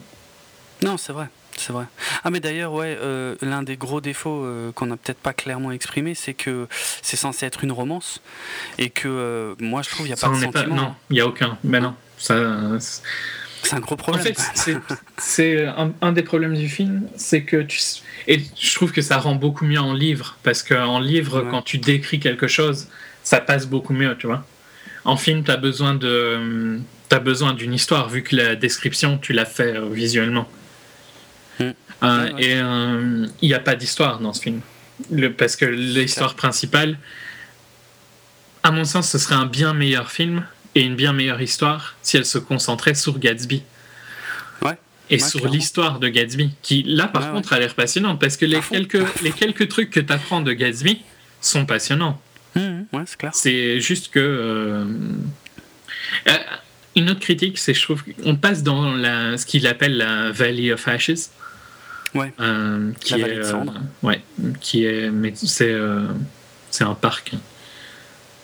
Non, 0.83 0.97
c'est 0.97 1.13
vrai. 1.13 1.29
C'est 1.57 1.73
vrai. 1.73 1.85
Ah 2.25 2.31
mais 2.31 2.41
d'ailleurs, 2.41 2.73
ouais, 2.73 2.97
euh, 3.01 3.37
l'un 3.43 3.63
des 3.63 3.77
gros 3.77 4.01
défauts 4.01 4.43
euh, 4.43 4.73
qu'on 4.73 4.87
n'a 4.87 4.97
peut-être 4.97 5.19
pas 5.19 5.35
clairement 5.35 5.71
exprimé, 5.71 6.15
c'est 6.15 6.33
que 6.33 6.67
c'est 7.03 7.19
censé 7.19 7.45
être 7.45 7.63
une 7.63 7.73
romance 7.73 8.23
et 8.79 8.89
que 8.89 9.07
euh, 9.07 9.55
moi 9.61 9.83
je 9.83 9.91
trouve 9.91 10.07
il 10.07 10.09
n'y 10.09 10.13
a 10.15 10.17
Ça 10.17 10.29
pas 10.31 10.35
de 10.37 10.47
pas- 10.47 10.61
sentiment. 10.61 10.75
non, 10.77 10.95
il 11.11 11.15
n'y 11.15 11.21
a 11.21 11.27
aucun. 11.27 11.59
Ben 11.63 11.81
non. 11.83 11.95
Ça, 12.17 12.35
c'est- 13.63 13.75
un 13.77 13.81
gros 13.81 13.95
En 13.95 13.97
problème. 13.97 14.25
fait, 14.25 14.37
c'est- 15.19 15.67
un, 15.67 15.93
un 16.01 16.13
des 16.13 16.23
problèmes 16.23 16.55
du 16.57 16.69
film, 16.69 17.03
c'est 17.17 17.43
que 17.45 17.63
tu 17.63 17.79
et 18.29 18.41
je 18.61 18.75
trouve 18.75 18.93
que 18.93 19.03
ça 19.03 19.19
rend 19.19 19.35
beaucoup 19.35 19.65
mieux 19.65 19.81
en 19.81 19.93
livre 19.95 20.37
parce 20.43 20.63
qu'en 20.63 21.01
livre, 21.01 21.43
Ouais. 21.43 21.51
quand 21.51 21.63
tu 21.63 21.79
décris 21.79 22.21
quelque 22.21 22.47
chose, 22.47 22.89
ça 23.25 23.41
passe 23.41 23.67
beaucoup 23.67 23.93
mieux, 23.93 24.17
tu 24.19 24.27
vois. 24.27 24.45
En 25.05 25.17
film, 25.17 25.43
tu 25.45 25.51
as 25.51 25.57
besoin 25.57 25.95
de 25.95 26.79
t'as 27.09 27.19
besoin 27.19 27.53
d'une 27.53 27.75
histoire 27.75 28.09
vu 28.09 28.23
que 28.23 28.35
la 28.37 28.55
description 28.57 29.19
tu 29.19 29.33
l'as 29.33 29.45
fait 29.45 29.77
euh, 29.77 29.89
visuellement. 29.91 30.49
Mm. 31.61 31.65
Euh, 31.65 31.73
Ouais, 32.03 32.33
ouais. 32.35 32.45
Et 32.45 32.55
euh, 32.57 33.27
il 33.43 33.49
n'y 33.49 33.55
a 33.55 33.61
pas 33.61 33.75
d'histoire 33.77 34.19
dans 34.21 34.33
ce 34.33 34.43
film, 34.43 34.61
Le- 35.11 35.33
parce 35.33 35.57
que 35.57 35.65
l'histoire 35.67 36.35
principale, 36.35 36.99
à 38.63 38.71
mon 38.71 38.85
sens, 38.85 39.11
ce 39.11 39.19
serait 39.19 39.35
un 39.35 39.47
bien 39.47 39.75
meilleur 39.75 40.11
film 40.11 40.45
et 40.75 40.83
une 40.83 40.95
bien 40.97 41.13
meilleure 41.13 41.41
histoire 41.41 41.95
si 42.03 42.17
elle 42.17 42.25
se 42.27 42.39
concentrait 42.39 42.95
sur 42.95 43.19
Gatsby 43.19 43.63
Ouais. 44.63 44.79
et 45.11 45.15
Ouais, 45.15 45.19
sur 45.29 45.47
l'histoire 45.49 45.99
de 45.99 46.09
Gatsby, 46.09 46.51
qui 46.63 46.83
là 46.85 47.07
par 47.09 47.27
Ouais, 47.27 47.33
contre 47.33 47.53
a 47.53 47.59
l'air 47.59 47.75
passionnante 47.75 48.21
parce 48.21 48.37
que 48.37 48.47
les 48.47 48.57
À 48.57 48.63
fond. 48.63 48.75
quelques, 48.75 49.23
les 49.23 49.33
quelques 49.33 49.69
trucs 49.69 49.91
que 49.91 50.01
tu 50.01 50.13
apprends 50.13 50.41
de 50.41 50.53
Gatsby 50.53 51.03
sont 51.41 51.67
passionnants. 51.67 52.21
Mhm, 52.55 52.87
ouais, 52.93 53.03
c'est 53.07 53.17
clair. 53.19 53.33
C'est 53.35 53.81
juste 53.81 54.11
que. 54.11 54.21
euh, 54.21 54.85
euh, 56.29 56.33
une 56.95 57.09
autre 57.11 57.21
critique, 57.21 57.57
c'est 57.59 57.73
je 57.73 57.81
trouve 57.83 58.03
qu'on 58.05 58.37
passe 58.37 58.63
dans 58.63 58.95
la, 58.95 59.39
ce 59.39 59.47
qu'il 59.47 59.67
appelle 59.67 59.97
la 59.97 60.31
Valley 60.31 60.71
of 60.73 60.87
Ashes. 60.89 61.31
Ouais. 62.15 62.31
Euh, 62.41 62.93
qui 63.01 63.13
La 63.13 63.19
est, 63.19 63.23
vallée 63.23 63.37
de 63.39 63.43
cendres. 63.43 63.75
euh, 63.75 64.07
ouais, 64.07 64.23
qui 64.61 64.85
est. 64.85 65.11
Mais 65.11 65.33
c'est 65.35 65.73
euh, 65.73 66.03
c'est 66.71 66.85
un 66.85 66.93
parc. 66.95 67.33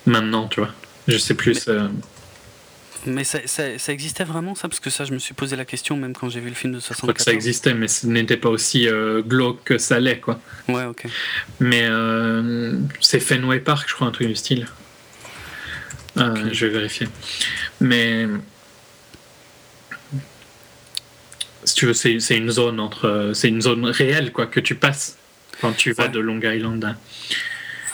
Maintenant, 0.07 0.49
tu 0.49 0.61
vois. 0.61 0.73
Je 1.07 1.19
sais 1.19 1.35
plus. 1.35 1.69
Mais 3.07 3.25
ça, 3.25 3.39
ça, 3.47 3.93
existait 3.93 4.25
vraiment 4.25 4.55
ça? 4.55 4.69
Parce 4.69 4.81
que 4.81 4.91
ça, 4.91 5.05
je 5.05 5.13
me 5.13 5.19
suis 5.19 5.35
posé 5.35 5.57
la 5.57 5.65
question 5.65 5.97
même 5.97 6.15
quand 6.15 6.29
j'ai 6.29 6.41
vu 6.41 6.49
le 6.49 6.55
film 6.55 6.73
de 6.73 6.81
74. 6.81 6.97
Je 6.97 7.03
crois 7.03 7.15
que 7.15 7.23
ça 7.23 7.33
existait, 7.33 7.75
mais 7.75 7.89
ce 7.89 8.07
n'était 8.07 8.37
pas 8.37 8.49
aussi 8.49 8.89
euh, 8.89 9.23
glauque 9.23 9.63
que 9.65 9.79
ça 9.79 10.01
l'est, 10.01 10.21
quoi. 10.21 10.41
Ouais, 10.69 10.85
ok. 10.85 11.07
Mais 11.61 11.87
euh, 11.89 12.79
c'est 13.01 13.21
Fenway 13.21 13.61
Park, 13.61 13.89
je 13.89 13.95
crois, 13.95 14.07
un 14.07 14.11
truc 14.11 14.29
du 14.29 14.37
style. 14.37 14.67
Euh, 16.17 16.49
je 16.53 16.67
vais 16.67 16.73
vérifier. 16.73 17.09
Mais 17.81 18.27
si 21.65 21.75
tu 21.75 21.87
veux, 21.87 21.95
c'est 21.95 22.37
une 22.37 22.51
zone 22.51 22.81
entre, 22.81 23.31
c'est 23.35 23.49
une 23.49 23.63
zone 23.63 23.85
réelle, 23.85 24.33
quoi, 24.33 24.47
que 24.47 24.61
tu 24.61 24.75
passes 24.75 25.17
quand 25.61 25.73
tu 25.73 25.93
vas 25.93 26.09
de 26.09 26.19
Long 26.19 26.41
Island. 26.43 26.97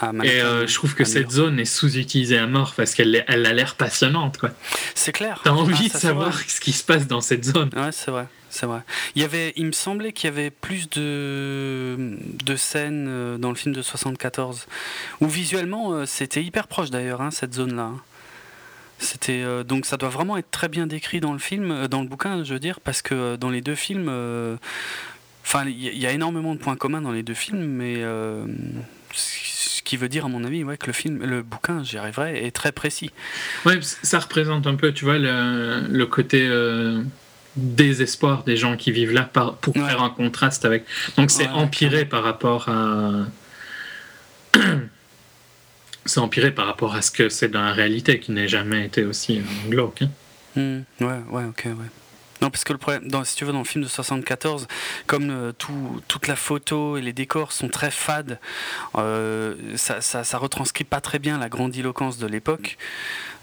Ah, 0.00 0.12
et 0.22 0.40
euh, 0.40 0.66
je 0.66 0.74
trouve 0.74 0.94
que 0.94 1.04
cette 1.04 1.30
zone 1.30 1.58
est 1.58 1.64
sous-utilisée 1.64 2.38
à 2.38 2.46
mort 2.46 2.74
parce 2.76 2.94
qu'elle 2.94 3.24
elle 3.26 3.46
a 3.46 3.52
l'air 3.52 3.74
passionnante. 3.74 4.38
quoi. 4.38 4.50
C'est 4.94 5.12
clair. 5.12 5.40
T'as 5.44 5.50
envie 5.50 5.90
ah, 5.90 5.94
de 5.94 6.00
savoir 6.00 6.38
ce 6.38 6.60
qui 6.60 6.72
se 6.72 6.84
passe 6.84 7.06
dans 7.06 7.20
cette 7.20 7.44
zone. 7.44 7.70
Ouais, 7.76 7.92
c'est 7.92 8.10
vrai. 8.10 8.26
C'est 8.50 8.66
vrai. 8.66 8.80
Il, 9.16 9.22
y 9.22 9.24
avait, 9.24 9.52
il 9.56 9.66
me 9.66 9.72
semblait 9.72 10.12
qu'il 10.12 10.30
y 10.30 10.32
avait 10.32 10.50
plus 10.50 10.88
de, 10.90 12.16
de 12.44 12.56
scènes 12.56 13.06
euh, 13.08 13.36
dans 13.36 13.48
le 13.48 13.56
film 13.56 13.74
de 13.74 13.82
74 13.82 14.66
où 15.20 15.26
visuellement 15.26 15.92
euh, 15.92 16.06
c'était 16.06 16.42
hyper 16.42 16.68
proche 16.68 16.90
d'ailleurs, 16.90 17.20
hein, 17.20 17.32
cette 17.32 17.54
zone-là. 17.54 17.90
C'était 19.00 19.44
donc 19.64 19.86
ça 19.86 19.96
doit 19.96 20.08
vraiment 20.08 20.36
être 20.36 20.52
très 20.52 20.68
bien 20.68 20.86
décrit 20.86 21.18
dans 21.18 21.32
le 21.32 21.40
film, 21.40 21.88
dans 21.88 22.00
le 22.00 22.06
bouquin, 22.06 22.44
je 22.44 22.54
veux 22.54 22.60
dire, 22.60 22.78
parce 22.78 23.02
que 23.02 23.34
dans 23.34 23.50
les 23.50 23.60
deux 23.60 23.74
films, 23.74 24.08
enfin, 25.44 25.64
il 25.66 25.98
y, 25.98 26.06
a 26.06 26.12
énormément 26.12 26.54
de 26.54 26.60
points 26.60 26.76
communs 26.76 27.02
dans 27.02 27.10
les 27.10 27.24
deux 27.24 27.34
films, 27.34 27.64
mais 27.64 28.00
qui 29.84 29.96
veut 29.96 30.08
dire, 30.08 30.24
à 30.24 30.28
mon 30.28 30.44
avis, 30.44 30.64
ouais, 30.64 30.76
que 30.76 30.86
le 30.86 30.92
film, 30.92 31.24
le 31.24 31.42
bouquin, 31.42 31.84
j'y 31.84 31.98
arriverai, 31.98 32.44
est 32.46 32.50
très 32.50 32.72
précis. 32.72 33.10
Ouais, 33.64 33.78
ça 33.80 34.18
représente 34.18 34.66
un 34.66 34.74
peu, 34.74 34.92
tu 34.92 35.04
vois, 35.04 35.18
le, 35.18 35.86
le 35.88 36.06
côté 36.06 36.46
euh, 36.48 37.02
désespoir 37.56 38.44
des 38.44 38.56
gens 38.56 38.76
qui 38.76 38.90
vivent 38.90 39.12
là 39.12 39.22
par, 39.22 39.56
pour 39.56 39.74
faire 39.74 40.02
un 40.02 40.10
contraste 40.10 40.64
avec. 40.64 40.84
Donc 41.16 41.30
c'est 41.30 41.48
empiré 41.48 42.04
par 42.04 42.22
rapport 42.22 42.68
à. 42.68 43.26
c'est 46.06 46.20
empiré 46.20 46.50
par 46.50 46.66
rapport 46.66 46.94
à 46.94 47.02
ce 47.02 47.10
que 47.10 47.28
c'est 47.28 47.48
dans 47.48 47.62
la 47.62 47.72
réalité, 47.72 48.18
qui 48.18 48.32
n'a 48.32 48.46
jamais 48.46 48.86
été 48.86 49.04
aussi 49.04 49.38
euh, 49.38 49.70
glauque. 49.70 50.02
Hein. 50.02 50.10
Hmm. 50.56 51.04
ouais, 51.04 51.20
ouais, 51.30 51.44
ok, 51.44 51.64
ouais. 51.66 51.90
Non, 52.44 52.50
parce 52.50 52.64
que 52.64 52.74
le 52.74 52.78
problème, 52.78 53.08
dans, 53.08 53.24
si 53.24 53.36
tu 53.36 53.46
veux, 53.46 53.52
dans 53.52 53.60
le 53.60 53.64
film 53.64 53.82
de 53.82 53.88
74, 53.88 54.68
comme 55.06 55.30
euh, 55.30 55.52
tout, 55.56 56.02
toute 56.08 56.26
la 56.28 56.36
photo 56.36 56.98
et 56.98 57.00
les 57.00 57.14
décors 57.14 57.52
sont 57.52 57.68
très 57.68 57.90
fades, 57.90 58.38
euh, 58.96 59.54
ça, 59.76 60.02
ça, 60.02 60.36
retranscrit 60.36 60.84
pas 60.84 61.00
très 61.00 61.18
bien 61.18 61.38
la 61.38 61.48
grandiloquence 61.48 62.18
de 62.18 62.26
l'époque. 62.26 62.76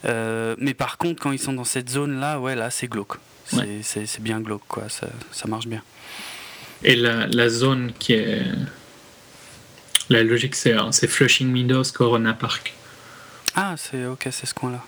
Euh, 0.04 0.54
mais 0.58 0.72
par 0.72 0.98
contre, 0.98 1.20
quand 1.20 1.32
ils 1.32 1.40
sont 1.40 1.52
dans 1.52 1.64
cette 1.64 1.90
zone-là, 1.90 2.38
ouais, 2.38 2.54
là, 2.54 2.70
c'est 2.70 2.86
glauque. 2.86 3.16
C'est 3.82 4.20
bien 4.20 4.38
glauque, 4.38 4.62
quoi. 4.68 4.88
Ça, 4.88 5.08
ça 5.32 5.48
marche 5.48 5.66
bien. 5.66 5.82
Et 6.84 6.94
la, 6.94 7.26
la, 7.26 7.48
zone 7.48 7.92
qui 7.98 8.12
est. 8.12 8.44
La 10.10 10.22
logique, 10.22 10.54
c'est 10.54 11.08
Flushing 11.08 11.50
Meadows, 11.50 11.90
Corona 11.92 12.34
Park. 12.34 12.72
Ah, 13.56 13.74
c'est 13.76 14.06
ok, 14.06 14.28
c'est 14.30 14.46
ce 14.46 14.54
coin-là. 14.54 14.84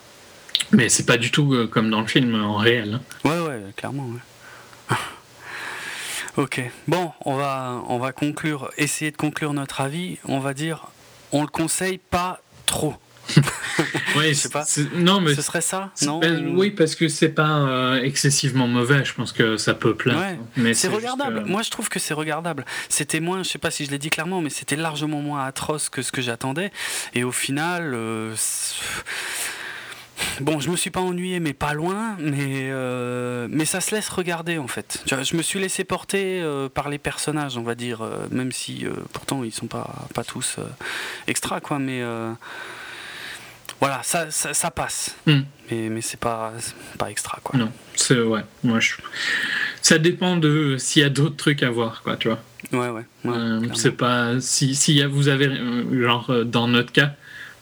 Mais 0.72 0.88
c'est 0.88 1.06
pas 1.06 1.16
du 1.16 1.30
tout 1.30 1.54
euh, 1.54 1.66
comme 1.66 1.90
dans 1.90 2.00
le 2.00 2.06
film 2.06 2.34
en 2.34 2.56
réel. 2.56 3.00
Hein. 3.00 3.28
Ouais, 3.28 3.40
ouais, 3.40 3.60
clairement. 3.76 4.08
ok, 6.36 6.60
bon, 6.88 7.12
on 7.24 7.36
va, 7.36 7.82
on 7.88 7.98
va 7.98 8.12
conclure, 8.12 8.70
essayer 8.76 9.10
de 9.10 9.16
conclure 9.16 9.52
notre 9.52 9.80
avis. 9.80 10.18
On 10.26 10.40
va 10.40 10.54
dire, 10.54 10.88
on 11.32 11.42
le 11.42 11.48
conseille 11.48 11.98
pas 11.98 12.40
trop. 12.66 12.94
oui, 14.16 14.34
c'est 14.34 14.52
pas. 14.52 14.64
Non, 14.94 15.20
mais 15.20 15.34
ce 15.34 15.42
serait 15.42 15.60
ça, 15.60 15.90
non 16.02 16.20
Oui, 16.54 16.70
parce 16.70 16.94
que 16.94 17.08
c'est 17.08 17.30
pas 17.30 17.58
euh, 17.60 18.02
excessivement 18.02 18.66
mauvais. 18.66 19.04
Je 19.04 19.14
pense 19.14 19.32
que 19.32 19.56
ça 19.56 19.74
peut 19.74 19.94
plaire. 19.94 20.36
Mais 20.56 20.74
c'est 20.74 20.88
regardable. 20.88 21.44
Moi, 21.46 21.62
je 21.62 21.70
trouve 21.70 21.88
que 21.88 21.98
c'est 21.98 22.14
regardable. 22.14 22.64
C'était 22.88 23.20
moins, 23.20 23.42
je 23.42 23.48
sais 23.48 23.58
pas 23.58 23.70
si 23.70 23.84
je 23.86 23.90
l'ai 23.90 23.98
dit 23.98 24.10
clairement, 24.10 24.40
mais 24.40 24.50
c'était 24.50 24.76
largement 24.76 25.20
moins 25.20 25.44
atroce 25.44 25.88
que 25.88 26.02
ce 26.02 26.12
que 26.12 26.22
j'attendais. 26.22 26.72
Et 27.14 27.24
au 27.24 27.32
final. 27.32 27.94
Euh, 27.94 28.34
Bon, 30.40 30.60
je 30.60 30.70
me 30.70 30.76
suis 30.76 30.90
pas 30.90 31.00
ennuyé, 31.00 31.40
mais 31.40 31.52
pas 31.52 31.74
loin, 31.74 32.16
mais, 32.18 32.68
euh, 32.70 33.46
mais 33.50 33.64
ça 33.64 33.80
se 33.80 33.94
laisse 33.94 34.08
regarder 34.08 34.58
en 34.58 34.68
fait. 34.68 35.02
Je 35.06 35.36
me 35.36 35.42
suis 35.42 35.60
laissé 35.60 35.84
porter 35.84 36.40
euh, 36.42 36.68
par 36.68 36.88
les 36.88 36.98
personnages, 36.98 37.56
on 37.56 37.62
va 37.62 37.74
dire, 37.74 38.02
euh, 38.02 38.26
même 38.30 38.52
si 38.52 38.84
pourtant 39.12 39.44
ils 39.44 39.52
sont 39.52 39.66
pas, 39.66 40.06
pas 40.14 40.24
tous 40.24 40.56
extra, 41.26 41.60
quoi, 41.60 41.78
mais 41.78 42.02
voilà, 43.80 44.00
ça, 44.02 44.30
ça, 44.30 44.70
passe. 44.70 45.14
Hmm. 45.26 45.42
Mais, 45.70 45.88
mais 45.90 46.00
c'est 46.00 46.20
pas, 46.20 46.52
pas 46.98 47.10
extra, 47.10 47.38
quoi. 47.42 47.58
Non, 47.58 47.70
c'est 47.96 48.18
ouais, 48.20 48.42
moi 48.62 48.80
je. 48.80 48.94
Ça 49.82 49.98
dépend 49.98 50.36
de 50.36 50.76
s'il 50.78 51.02
y 51.02 51.04
a 51.04 51.10
d'autres 51.10 51.36
trucs 51.36 51.62
à 51.62 51.70
voir, 51.70 52.02
quoi, 52.02 52.16
tu 52.16 52.28
vois. 52.28 52.40
Ouais, 52.72 52.88
ouais. 52.88 53.04
c'est 53.74 53.92
pas. 53.92 54.40
Si, 54.40 54.74
si 54.74 55.04
vous 55.04 55.28
avez, 55.28 55.50
genre, 55.92 56.44
dans 56.44 56.66
notre 56.66 56.92
cas, 56.92 57.14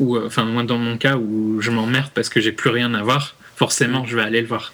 ou 0.03 0.17
euh, 0.17 0.27
enfin 0.27 0.45
moi 0.45 0.65
dans 0.65 0.79
mon 0.79 0.99
cas 0.99 1.17
où 1.17 1.61
je 1.61 1.71
m'emmerde 1.71 2.11
parce 2.15 2.29
que 2.29 2.41
j'ai 2.41 2.53
plus 2.53 2.71
rien 2.71 2.93
à 2.95 3.03
voir 3.03 3.37
forcément 3.55 4.05
je 4.05 4.17
vais 4.17 4.23
aller 4.23 4.41
le 4.41 4.47
voir 4.47 4.73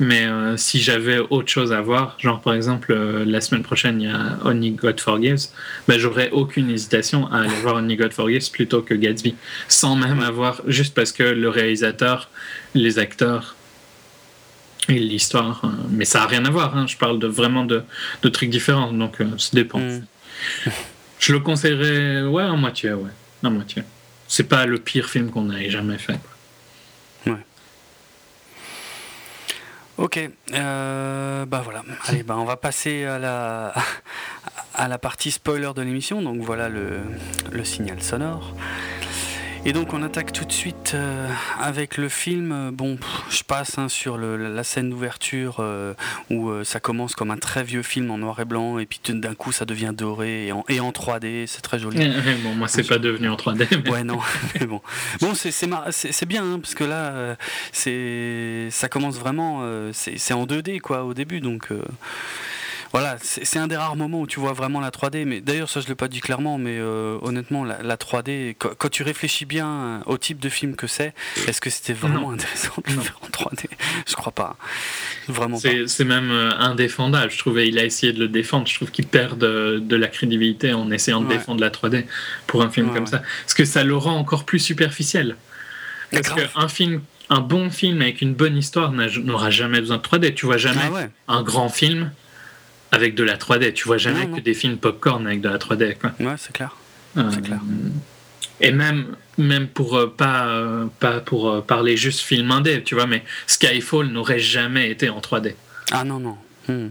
mais 0.00 0.24
euh, 0.24 0.56
si 0.56 0.80
j'avais 0.80 1.18
autre 1.18 1.48
chose 1.48 1.72
à 1.72 1.80
voir 1.80 2.16
genre 2.18 2.40
par 2.40 2.54
exemple 2.54 2.92
euh, 2.92 3.24
la 3.24 3.40
semaine 3.40 3.62
prochaine 3.62 4.00
il 4.00 4.08
y 4.08 4.10
a 4.10 4.38
Only 4.44 4.72
God 4.72 5.00
Forgives 5.00 5.46
ben, 5.86 5.98
j'aurais 5.98 6.30
aucune 6.30 6.70
hésitation 6.70 7.30
à 7.30 7.42
aller 7.42 7.60
voir 7.62 7.76
Only 7.76 7.96
God 7.96 8.12
Forgives 8.12 8.50
plutôt 8.50 8.82
que 8.82 8.94
Gatsby 8.94 9.36
sans 9.68 9.94
même 9.94 10.20
avoir 10.20 10.62
juste 10.66 10.94
parce 10.94 11.12
que 11.12 11.22
le 11.22 11.48
réalisateur 11.48 12.28
les 12.74 12.98
acteurs 12.98 13.54
et 14.88 14.98
l'histoire 14.98 15.62
mais 15.90 16.04
ça 16.04 16.24
a 16.24 16.26
rien 16.26 16.44
à 16.44 16.50
voir 16.50 16.76
hein. 16.76 16.86
je 16.86 16.96
parle 16.96 17.18
de 17.18 17.28
vraiment 17.28 17.64
de, 17.64 17.82
de 18.22 18.28
trucs 18.28 18.50
différents 18.50 18.92
donc 18.92 19.18
ça 19.38 19.50
dépend 19.52 19.78
mm. 19.78 20.02
je 21.20 21.32
le 21.32 21.40
conseillerais 21.40 22.22
ouais 22.22 22.42
en 22.42 22.56
moitié 22.56 22.92
ouais 22.92 23.10
en 23.44 23.50
moitié 23.50 23.84
c'est 24.28 24.44
pas 24.44 24.66
le 24.66 24.78
pire 24.78 25.08
film 25.08 25.30
qu'on 25.30 25.50
ait 25.50 25.70
jamais 25.70 25.98
fait. 25.98 26.18
Ouais. 27.26 27.32
Ok, 29.96 30.18
euh, 30.52 31.46
bah 31.46 31.60
voilà. 31.64 31.82
Allez, 32.06 32.22
bah 32.22 32.36
on 32.36 32.44
va 32.44 32.56
passer 32.56 33.04
à 33.04 33.18
la, 33.18 33.72
à 34.74 34.88
la 34.88 34.98
partie 34.98 35.30
spoiler 35.30 35.70
de 35.74 35.82
l'émission. 35.82 36.20
Donc 36.22 36.40
voilà 36.40 36.68
le, 36.68 37.00
le 37.52 37.64
signal 37.64 38.02
sonore. 38.02 38.54
Et 39.66 39.72
donc 39.72 39.94
on 39.94 40.02
attaque 40.02 40.30
tout 40.32 40.44
de 40.44 40.52
suite 40.52 40.92
euh, 40.94 41.26
avec 41.58 41.96
le 41.96 42.10
film. 42.10 42.70
Bon, 42.70 42.98
je 43.30 43.42
passe 43.42 43.78
hein, 43.78 43.88
sur 43.88 44.18
la 44.18 44.62
scène 44.62 44.90
d'ouverture 44.90 45.56
euh, 45.60 45.94
où 46.28 46.50
euh, 46.50 46.64
ça 46.64 46.80
commence 46.80 47.14
comme 47.14 47.30
un 47.30 47.38
très 47.38 47.64
vieux 47.64 47.82
film 47.82 48.10
en 48.10 48.18
noir 48.18 48.38
et 48.40 48.44
blanc 48.44 48.78
et 48.78 48.84
puis 48.84 49.00
d'un 49.08 49.34
coup 49.34 49.52
ça 49.52 49.64
devient 49.64 49.92
doré 49.96 50.48
et 50.48 50.52
en, 50.52 50.64
et 50.68 50.80
en 50.80 50.90
3D. 50.90 51.46
C'est 51.46 51.62
très 51.62 51.78
joli. 51.78 51.96
bon, 52.44 52.54
moi 52.54 52.68
c'est 52.68 52.86
pas 52.86 52.98
devenu 52.98 53.30
en 53.30 53.36
3D. 53.36 53.88
Ouais 53.90 54.04
non, 54.04 54.18
mais 54.60 54.66
bon, 54.66 54.82
bon 55.22 55.32
c'est 55.34 56.26
bien 56.26 56.44
hein, 56.44 56.60
parce 56.60 56.74
que 56.74 56.84
là 56.84 57.34
c'est 57.72 58.68
ça 58.70 58.88
commence 58.90 59.16
vraiment 59.16 59.62
c'est 59.92 60.34
en 60.34 60.44
2D 60.44 60.80
quoi 60.80 61.04
au 61.04 61.14
début 61.14 61.40
donc 61.40 61.70
voilà, 62.94 63.16
c'est 63.20 63.58
un 63.58 63.66
des 63.66 63.76
rares 63.76 63.96
moments 63.96 64.20
où 64.20 64.26
tu 64.28 64.38
vois 64.38 64.52
vraiment 64.52 64.78
la 64.78 64.90
3D. 64.90 65.24
Mais 65.24 65.40
d'ailleurs, 65.40 65.68
ça 65.68 65.80
je 65.80 65.88
l'ai 65.88 65.96
pas 65.96 66.06
dit 66.06 66.20
clairement, 66.20 66.58
mais 66.58 66.78
euh, 66.78 67.18
honnêtement, 67.22 67.64
la, 67.64 67.96
3D, 67.96 68.54
quand, 68.56 68.88
tu 68.88 69.02
réfléchis 69.02 69.46
bien 69.46 70.00
au 70.06 70.16
type 70.16 70.38
de 70.38 70.48
film 70.48 70.76
que 70.76 70.86
c'est, 70.86 71.12
est-ce 71.48 71.60
que 71.60 71.70
c'était 71.70 71.92
vraiment 71.92 72.30
intéressant 72.30 72.74
de 72.86 72.92
le 72.92 73.00
faire 73.00 73.18
en 73.22 73.26
3D 73.26 73.64
Je 74.06 74.14
crois 74.14 74.30
pas, 74.30 74.56
vraiment 75.26 75.60
pas. 75.60 75.70
C'est 75.88 76.04
même 76.04 76.30
euh, 76.30 76.52
indéfendable. 76.56 77.32
Je 77.32 77.38
trouvais 77.38 77.66
il 77.66 77.80
a 77.80 77.84
essayé 77.84 78.12
de 78.12 78.20
le 78.20 78.28
défendre. 78.28 78.68
Je 78.68 78.76
trouve 78.76 78.92
qu'il 78.92 79.08
perd 79.08 79.38
de, 79.40 79.96
la 79.96 80.06
crédibilité 80.06 80.72
en 80.72 80.88
essayant 80.92 81.20
de 81.20 81.28
défendre 81.28 81.62
la 81.62 81.70
3D 81.70 82.04
pour 82.46 82.62
un 82.62 82.70
film 82.70 82.94
comme 82.94 83.08
ça, 83.08 83.22
parce 83.42 83.54
que 83.54 83.64
ça 83.64 83.82
le 83.82 83.96
rend 83.96 84.14
encore 84.14 84.44
plus 84.44 84.60
superficiel. 84.60 85.34
Parce 86.12 86.28
qu'un 86.28 86.68
film 86.68 87.00
un 87.28 87.40
bon 87.40 87.70
film 87.70 88.02
avec 88.02 88.20
une 88.20 88.34
bonne 88.34 88.56
histoire 88.56 88.92
n'aura 88.92 89.50
jamais 89.50 89.80
besoin 89.80 89.96
de 89.96 90.02
3D. 90.02 90.34
Tu 90.34 90.46
vois 90.46 90.58
jamais 90.58 91.08
ah 91.28 91.32
un 91.32 91.42
grand 91.42 91.68
film 91.68 92.12
avec 92.94 93.14
de 93.14 93.24
la 93.24 93.36
3D. 93.36 93.72
Tu 93.72 93.84
vois 93.84 93.98
jamais 93.98 94.26
que 94.26 94.40
des 94.40 94.54
films 94.54 94.78
popcorn 94.78 95.26
avec 95.26 95.40
de 95.40 95.48
la 95.48 95.58
3D. 95.58 95.96
Quoi. 95.98 96.12
Ouais, 96.20 96.34
c'est 96.38 96.52
clair. 96.52 96.74
Euh, 97.16 97.30
clair. 97.30 97.60
Et 98.60 98.72
même, 98.72 99.16
même 99.36 99.68
pour 99.68 99.96
euh, 99.96 100.06
pas, 100.06 100.46
euh, 100.46 100.86
pas 101.00 101.20
pour 101.20 101.64
parler 101.64 101.96
juste 101.96 102.20
film 102.20 102.50
indé, 102.50 102.82
tu 102.82 102.94
vois, 102.94 103.06
mais 103.06 103.24
Skyfall 103.46 104.06
n'aurait 104.06 104.38
jamais 104.38 104.90
été 104.90 105.08
en 105.10 105.20
3D. 105.20 105.54
Ah 105.90 106.04
non, 106.04 106.20
non. 106.20 106.36
Hmm. 106.68 106.88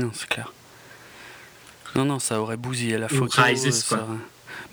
Non, 0.00 0.10
c'est 0.14 0.28
clair. 0.28 0.52
Non, 1.94 2.06
non, 2.06 2.18
ça 2.18 2.40
aurait 2.40 2.56
bousillé 2.56 2.96
la 2.98 3.08
photo. 3.08 3.42
Rises, 3.42 3.84
quoi. 3.84 4.06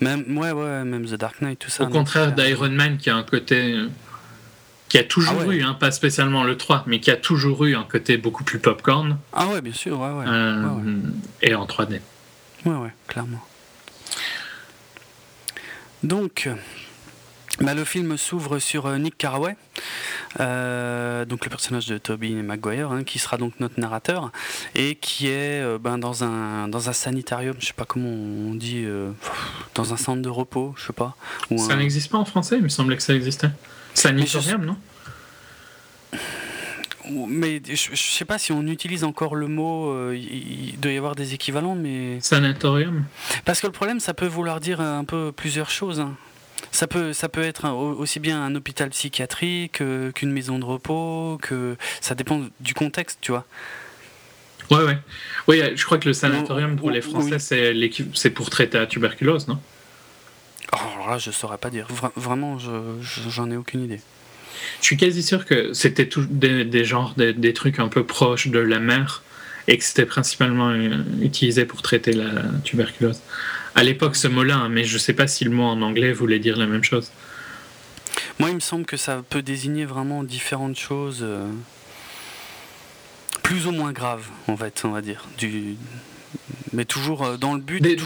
Même, 0.00 0.38
ouais, 0.38 0.50
ouais, 0.50 0.84
même 0.84 1.04
The 1.04 1.14
Dark 1.14 1.42
Knight, 1.42 1.58
tout 1.58 1.70
ça. 1.70 1.84
Au 1.84 1.88
contraire 1.88 2.32
d'Iron 2.32 2.70
Man 2.70 2.96
qui 2.96 3.10
a 3.10 3.16
un 3.16 3.22
côté 3.22 3.76
qui 4.90 4.98
a 4.98 5.04
toujours 5.04 5.38
ah 5.40 5.54
eu, 5.54 5.62
hein, 5.62 5.72
pas 5.72 5.90
spécialement 5.90 6.44
le 6.44 6.58
3, 6.58 6.84
mais 6.86 7.00
qui 7.00 7.10
a 7.10 7.16
toujours 7.16 7.64
eu 7.64 7.74
un 7.74 7.84
côté 7.84 8.18
beaucoup 8.18 8.44
plus 8.44 8.58
popcorn. 8.58 9.16
Ah 9.32 9.46
ouais, 9.46 9.62
bien 9.62 9.72
sûr, 9.72 9.98
ouais, 9.98 10.10
ouais. 10.10 10.24
Euh, 10.26 10.96
et 11.40 11.54
en 11.54 11.64
3D. 11.64 12.00
Ouais, 12.66 12.74
ouais, 12.74 12.92
clairement. 13.06 13.40
Donc, 16.02 16.48
bah, 17.60 17.74
le 17.74 17.84
film 17.84 18.16
s'ouvre 18.16 18.58
sur 18.58 18.86
euh, 18.86 18.98
Nick 18.98 19.16
Carraway, 19.16 19.56
Euh, 20.38 21.24
donc 21.24 21.44
le 21.44 21.50
personnage 21.50 21.86
de 21.86 21.98
Toby 21.98 22.34
Maguire, 22.34 22.92
hein, 22.92 23.02
qui 23.02 23.18
sera 23.18 23.36
donc 23.36 23.58
notre 23.58 23.80
narrateur 23.80 24.30
et 24.76 24.94
qui 24.94 25.26
est 25.26 25.60
euh, 25.60 25.76
ben, 25.78 25.98
dans 25.98 26.22
un 26.22 26.68
dans 26.68 26.88
un 26.88 26.92
sanitarium, 26.92 27.56
je 27.58 27.66
sais 27.66 27.72
pas 27.72 27.84
comment 27.84 28.08
on 28.08 28.54
dit, 28.54 28.84
euh, 28.84 29.10
dans 29.74 29.92
un 29.92 29.96
centre 29.96 30.22
de 30.22 30.28
repos, 30.28 30.72
je 30.76 30.86
sais 30.86 30.92
pas. 30.92 31.16
ça 31.56 31.74
n'existe 31.74 32.10
pas 32.12 32.18
en 32.18 32.24
français, 32.24 32.56
il 32.58 32.62
me 32.62 32.68
semblait 32.68 32.96
que 32.96 33.02
ça 33.02 33.14
existait. 33.14 33.50
Sanitarium, 33.94 34.64
non? 34.64 34.76
Mais 37.28 37.60
je, 37.66 37.96
sais 37.96 38.24
pas 38.24 38.38
si 38.38 38.52
on 38.52 38.64
utilise 38.66 39.02
encore 39.02 39.34
le 39.34 39.48
mot, 39.48 40.12
il, 40.12 40.78
doit 40.78 40.92
y 40.92 40.96
avoir 40.96 41.16
des 41.16 41.34
équivalents, 41.34 41.74
mais. 41.74 42.20
Sanatorium 42.20 43.04
Parce 43.44 43.60
que 43.60 43.66
le 43.66 43.72
problème, 43.72 43.98
ça 43.98 44.14
peut 44.14 44.26
vouloir 44.26 44.60
dire 44.60 44.80
un 44.80 45.04
peu 45.04 45.32
plusieurs 45.32 45.70
choses. 45.70 45.98
Hein. 45.98 46.14
Ça 46.72 46.86
peut, 46.86 47.12
ça 47.12 47.28
peut 47.28 47.42
être 47.42 47.68
aussi 47.68 48.20
bien 48.20 48.42
un 48.42 48.54
hôpital 48.54 48.90
psychiatrique 48.90 49.80
euh, 49.80 50.12
qu'une 50.12 50.30
maison 50.30 50.58
de 50.58 50.64
repos, 50.64 51.38
que 51.42 51.76
ça 52.00 52.14
dépend 52.14 52.42
du 52.60 52.74
contexte, 52.74 53.18
tu 53.20 53.32
vois. 53.32 53.44
Ouais, 54.70 54.84
ouais. 54.84 54.98
Oui, 55.48 55.62
je 55.74 55.84
crois 55.84 55.98
que 55.98 56.06
le 56.06 56.14
sanatorium 56.14 56.76
pour 56.76 56.90
les 56.90 57.00
Français, 57.00 57.38
c'est 57.40 58.30
pour 58.30 58.50
traiter 58.50 58.78
la 58.78 58.86
tuberculose, 58.86 59.48
non? 59.48 59.58
Oh, 60.72 60.76
Alors 60.94 61.10
là, 61.10 61.18
je 61.18 61.30
saurais 61.30 61.58
pas 61.58 61.70
dire. 61.70 61.86
vraiment, 62.16 62.58
j'en 62.58 63.50
ai 63.50 63.56
aucune 63.56 63.84
idée. 63.84 64.00
Je 64.80 64.86
suis 64.86 64.96
quasi 64.96 65.22
sûr 65.22 65.46
que 65.46 65.72
c'était 65.72 66.08
des, 66.30 66.64
des 66.64 66.84
genres, 66.84 67.14
des, 67.16 67.32
des, 67.32 67.54
trucs 67.54 67.78
un 67.78 67.88
peu 67.88 68.04
proches 68.04 68.48
de 68.48 68.58
la 68.58 68.78
mer 68.78 69.22
et 69.68 69.78
que 69.78 69.84
c'était 69.84 70.06
principalement 70.06 70.70
euh, 70.70 71.02
utilisé 71.22 71.64
pour 71.64 71.80
traiter 71.82 72.12
la 72.12 72.42
tuberculose 72.64 73.20
à 73.74 73.82
l'époque 73.82 74.16
ce 74.16 74.28
mot-là, 74.28 74.56
hein, 74.56 74.68
mais 74.68 74.84
je 74.84 74.94
ne 74.94 74.98
sais 74.98 75.12
pas 75.12 75.26
si 75.26 75.44
le 75.44 75.50
mot 75.50 75.64
en 75.64 75.80
anglais 75.82 76.12
voulait 76.12 76.38
dire 76.38 76.56
la 76.56 76.66
même 76.66 76.84
chose. 76.84 77.10
Moi, 78.38 78.50
il 78.50 78.54
me 78.54 78.60
semble 78.60 78.86
que 78.86 78.96
ça 78.96 79.22
peut 79.28 79.42
désigner 79.42 79.84
vraiment 79.84 80.24
différentes 80.24 80.78
choses, 80.78 81.20
euh, 81.22 81.46
plus 83.42 83.66
ou 83.66 83.72
moins 83.72 83.92
graves, 83.92 84.26
en 84.48 84.56
fait, 84.56 84.82
on 84.84 84.90
va 84.90 85.02
dire. 85.02 85.26
Du, 85.38 85.76
mais 86.72 86.84
toujours 86.84 87.24
euh, 87.24 87.36
dans 87.36 87.54
le 87.54 87.60
but. 87.60 87.80
Des, 87.80 87.96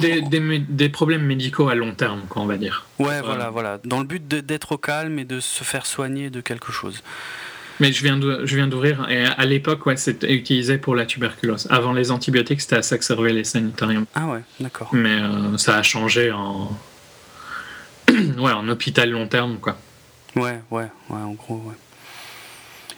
des, 0.61 0.88
problèmes 0.88 1.24
médicaux 1.24 1.68
à 1.68 1.74
long 1.74 1.94
terme, 1.94 2.22
quoi, 2.28 2.42
on 2.42 2.46
va 2.46 2.57
dire. 2.57 2.86
Ouais, 2.98 3.20
voilà, 3.20 3.50
voilà. 3.50 3.78
Dans 3.84 3.98
le 3.98 4.07
but 4.07 4.26
d'être 4.26 4.72
au 4.72 4.78
calme 4.78 5.18
et 5.18 5.24
de 5.24 5.40
se 5.40 5.64
faire 5.64 5.86
soigner 5.86 6.30
de 6.30 6.40
quelque 6.40 6.72
chose. 6.72 7.02
Mais 7.80 7.92
je 7.92 8.02
viens, 8.05 8.20
je 8.20 8.57
viens 8.57 8.68
d'ouvrir, 8.68 9.09
et 9.11 9.24
à 9.24 9.44
l'époque, 9.44 9.84
ouais, 9.86 9.96
c'était 9.96 10.32
utilisé 10.32 10.78
pour 10.78 10.94
la 10.94 11.07
tuberculose. 11.07 11.66
Avant 11.70 11.92
les 11.92 12.12
antibiotiques, 12.12 12.61
c'était 12.61 12.76
à 12.76 12.82
ça 12.82 12.96
que 12.98 13.05
servaient 13.05 13.32
les 13.32 13.42
sanitariums. 13.42 14.07
Ah 14.14 14.26
ouais, 14.28 14.42
d'accord. 14.61 14.90
Mais 14.92 15.20
euh, 15.20 15.57
ça 15.59 15.76
a 15.76 15.82
changé 15.82 16.30
en... 16.30 16.70
ouais, 18.11 18.52
en 18.52 18.68
hôpital 18.68 19.11
long 19.11 19.26
terme, 19.26 19.59
quoi. 19.59 19.76
Ouais, 20.36 20.61
ouais, 20.70 20.88
ouais, 21.11 21.20
en 21.20 21.32
gros, 21.32 21.62
ouais. 21.66 21.74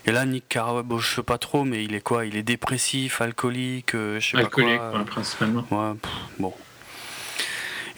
Et 0.06 0.12
là, 0.12 0.24
Nick 0.24 0.48
Carraway, 0.48 0.82
bon, 0.84 0.98
je 0.98 1.16
sais 1.16 1.22
pas 1.22 1.38
trop, 1.38 1.64
mais 1.64 1.84
il 1.84 1.94
est 1.94 2.00
quoi? 2.00 2.26
Il 2.26 2.36
est 2.36 2.44
dépressif, 2.44 3.20
alcoolique, 3.20 3.94
euh, 3.94 4.20
je 4.20 4.30
sais 4.30 4.42
pas 4.42 4.48
quoi. 4.48 4.64
Alcoolique, 4.64 5.06
principalement. 5.06 5.66
Ouais, 5.70 5.94
bon. 6.38 6.54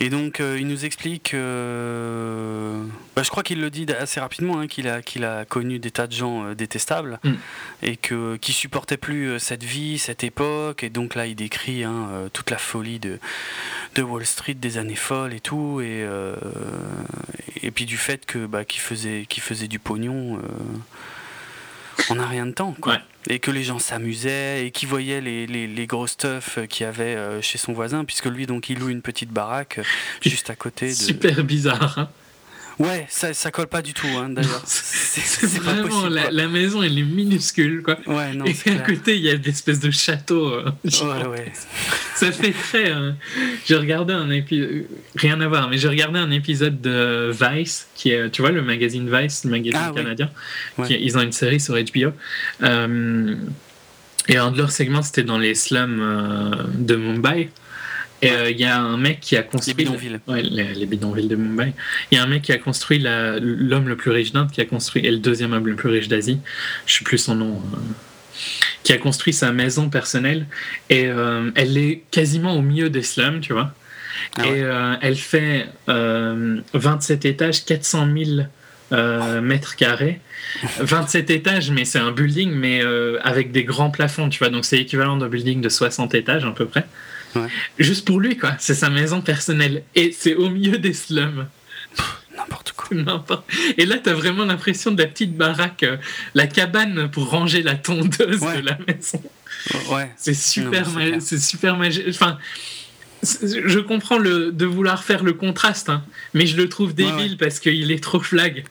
Et 0.00 0.10
donc, 0.10 0.38
euh, 0.38 0.56
il 0.60 0.68
nous 0.68 0.84
explique, 0.84 1.34
euh, 1.34 2.80
bah, 3.16 3.24
je 3.24 3.30
crois 3.30 3.42
qu'il 3.42 3.60
le 3.60 3.68
dit 3.68 3.84
assez 3.92 4.20
rapidement, 4.20 4.60
hein, 4.60 4.68
qu'il 4.68 4.88
a, 4.88 5.02
qu'il 5.02 5.24
a 5.24 5.44
connu 5.44 5.80
des 5.80 5.90
tas 5.90 6.06
de 6.06 6.12
gens 6.12 6.44
euh, 6.44 6.54
détestables 6.54 7.18
mm. 7.24 7.32
et 7.82 7.96
que, 7.96 8.36
qui 8.36 8.52
supportaient 8.52 8.96
plus 8.96 9.40
cette 9.40 9.64
vie, 9.64 9.98
cette 9.98 10.22
époque. 10.22 10.84
Et 10.84 10.90
donc 10.90 11.16
là, 11.16 11.26
il 11.26 11.34
décrit 11.34 11.82
hein, 11.82 12.28
toute 12.32 12.50
la 12.50 12.58
folie 12.58 13.00
de, 13.00 13.18
de 13.96 14.02
Wall 14.02 14.24
Street 14.24 14.54
des 14.54 14.78
années 14.78 14.94
folles 14.94 15.34
et 15.34 15.40
tout. 15.40 15.80
Et, 15.80 16.06
et 17.62 17.70
puis 17.72 17.84
du 17.84 17.96
fait 17.96 18.24
que, 18.24 18.46
bah, 18.46 18.64
qu'il, 18.64 18.80
faisait, 18.80 19.26
qu'il 19.28 19.42
faisait 19.42 19.68
du 19.68 19.80
pognon 19.80 20.40
on 22.10 22.18
a 22.18 22.26
rien 22.26 22.46
de 22.46 22.52
temps. 22.52 22.74
Quoi. 22.80 22.98
Et 23.28 23.38
que 23.38 23.50
les 23.50 23.62
gens 23.62 23.78
s'amusaient 23.78 24.66
et 24.66 24.70
qui 24.70 24.86
voyaient 24.86 25.20
les, 25.20 25.46
les, 25.46 25.66
les, 25.66 25.86
gros 25.86 26.06
stuff 26.06 26.58
qu'il 26.68 26.84
y 26.84 26.88
avait 26.88 27.16
euh, 27.16 27.42
chez 27.42 27.58
son 27.58 27.72
voisin, 27.72 28.04
puisque 28.04 28.26
lui, 28.26 28.46
donc, 28.46 28.70
il 28.70 28.78
loue 28.78 28.88
une 28.88 29.02
petite 29.02 29.30
baraque 29.30 29.78
euh, 29.78 29.84
juste 30.22 30.50
à 30.50 30.56
côté. 30.56 30.88
De... 30.88 30.94
Super 30.94 31.44
bizarre. 31.44 31.98
Hein 31.98 32.08
Ouais, 32.78 33.06
ça, 33.08 33.34
ça 33.34 33.50
colle 33.50 33.66
pas 33.66 33.82
du 33.82 33.92
tout, 33.92 34.06
hein, 34.06 34.28
d'ailleurs. 34.30 34.62
C'est 34.64 35.60
vraiment 35.60 36.08
la, 36.08 36.48
maison, 36.48 36.82
elle 36.82 36.96
est 36.96 37.02
minuscule, 37.02 37.82
quoi. 37.82 37.98
Ouais, 38.06 38.32
non, 38.34 38.44
Et 38.44 38.54
à 38.70 38.78
côté, 38.78 39.16
il 39.16 39.22
y 39.22 39.30
a 39.30 39.36
des 39.36 39.50
espèces 39.50 39.80
de 39.80 39.90
châteaux. 39.90 40.52
Euh, 40.52 40.70
ouais, 40.84 41.26
ouais. 41.26 41.52
Ça 42.14 42.30
fait 42.30 42.52
très. 42.52 42.90
Euh, 42.90 43.12
j'ai 43.66 43.76
regardé 43.76 44.14
un 44.14 44.30
épisode, 44.30 44.86
rien 45.16 45.40
à 45.40 45.48
voir, 45.48 45.68
mais 45.68 45.78
j'ai 45.78 45.88
regardé 45.88 46.20
un 46.20 46.30
épisode 46.30 46.80
de 46.80 47.32
Vice, 47.32 47.88
qui 47.96 48.10
est, 48.10 48.30
tu 48.30 48.42
vois, 48.42 48.52
le 48.52 48.62
magazine 48.62 49.10
Vice, 49.12 49.44
le 49.44 49.50
magazine 49.50 49.80
ah 49.82 49.92
canadien. 49.92 50.30
ils 50.88 51.18
ont 51.18 51.22
une 51.22 51.32
série 51.32 51.60
sur 51.60 51.74
HBO. 51.74 52.12
Euh, 52.62 53.34
et 54.28 54.36
un 54.36 54.52
de 54.52 54.58
leurs 54.58 54.72
segments, 54.72 55.02
c'était 55.02 55.24
dans 55.24 55.38
les 55.38 55.54
slums 55.54 56.68
de 56.76 56.96
Mumbai. 56.96 57.50
Et 58.20 58.30
euh, 58.30 58.50
il 58.50 58.58
y 58.58 58.64
a 58.64 58.80
un 58.80 58.96
mec 58.96 59.20
qui 59.20 59.36
a 59.36 59.42
construit. 59.42 59.74
Les 59.74 59.84
bidonvilles. 59.84 60.20
Ouais, 60.26 60.42
les, 60.42 60.86
bidonvilles 60.86 61.28
de 61.28 61.36
Mumbai. 61.36 61.72
Il 62.10 62.16
y 62.16 62.18
a 62.18 62.24
un 62.24 62.26
mec 62.26 62.42
qui 62.42 62.52
a 62.52 62.58
construit 62.58 62.98
l'homme 62.98 63.88
le 63.88 63.96
plus 63.96 64.10
riche 64.10 64.32
d'Inde, 64.32 64.50
qui 64.50 64.60
a 64.60 64.64
construit, 64.64 65.06
et 65.06 65.10
le 65.10 65.18
deuxième 65.18 65.52
homme 65.52 65.66
le 65.66 65.76
plus 65.76 65.88
riche 65.88 66.08
d'Asie, 66.08 66.40
je 66.86 66.94
ne 66.94 66.98
sais 66.98 67.04
plus 67.04 67.18
son 67.18 67.36
nom, 67.36 67.62
euh, 67.74 67.76
qui 68.82 68.92
a 68.92 68.98
construit 68.98 69.32
sa 69.32 69.52
maison 69.52 69.88
personnelle. 69.88 70.46
Et 70.90 71.06
euh, 71.06 71.50
elle 71.54 71.78
est 71.78 72.02
quasiment 72.10 72.56
au 72.56 72.62
milieu 72.62 72.90
des 72.90 73.02
slums, 73.02 73.40
tu 73.40 73.52
vois. 73.52 73.72
Ah 74.36 74.46
et 74.46 74.64
elle 75.00 75.16
fait 75.16 75.68
27 75.86 77.24
étages, 77.24 77.64
400 77.64 78.08
000 78.90 79.40
mètres 79.42 79.76
carrés. 79.76 80.20
27 80.80 81.30
étages, 81.30 81.70
mais 81.70 81.84
c'est 81.84 82.00
un 82.00 82.10
building, 82.10 82.50
mais 82.50 82.82
avec 83.22 83.52
des 83.52 83.62
grands 83.62 83.90
plafonds, 83.90 84.28
tu 84.28 84.40
vois. 84.40 84.48
Donc 84.48 84.64
c'est 84.64 84.78
équivalent 84.78 85.16
d'un 85.16 85.28
building 85.28 85.60
de 85.60 85.68
60 85.68 86.16
étages 86.16 86.44
à 86.44 86.50
peu 86.50 86.66
près. 86.66 86.84
Juste 87.78 88.04
pour 88.04 88.20
lui, 88.20 88.36
quoi. 88.36 88.54
C'est 88.58 88.74
sa 88.74 88.90
maison 88.90 89.20
personnelle. 89.20 89.82
Et 89.94 90.12
c'est 90.12 90.34
au 90.34 90.48
milieu 90.50 90.78
des 90.78 90.92
slums. 90.92 91.48
N'importe 92.36 92.72
quoi. 92.72 92.78
Et 93.76 93.86
là, 93.86 93.96
t'as 94.02 94.14
vraiment 94.14 94.44
l'impression 94.44 94.90
de 94.90 95.02
la 95.02 95.08
petite 95.08 95.36
baraque, 95.36 95.82
euh, 95.82 95.96
la 96.34 96.46
cabane 96.46 97.10
pour 97.10 97.28
ranger 97.28 97.62
la 97.62 97.74
tondeuse 97.74 98.40
de 98.40 98.60
la 98.60 98.78
maison. 98.86 99.22
Ouais. 99.90 100.10
C'est 100.16 100.34
super, 100.34 100.86
c'est 101.20 101.38
super 101.38 101.76
magique. 101.76 102.06
Enfin, 102.08 102.38
je 103.22 103.78
comprends 103.80 104.18
le, 104.18 104.52
de 104.52 104.64
vouloir 104.64 105.02
faire 105.04 105.24
le 105.24 105.32
contraste, 105.32 105.88
hein, 105.88 106.04
mais 106.34 106.46
je 106.46 106.56
le 106.56 106.68
trouve 106.68 106.94
débile 106.94 107.36
parce 107.36 107.60
qu'il 107.60 107.90
est 107.90 108.02
trop 108.02 108.20
flag. 108.20 108.64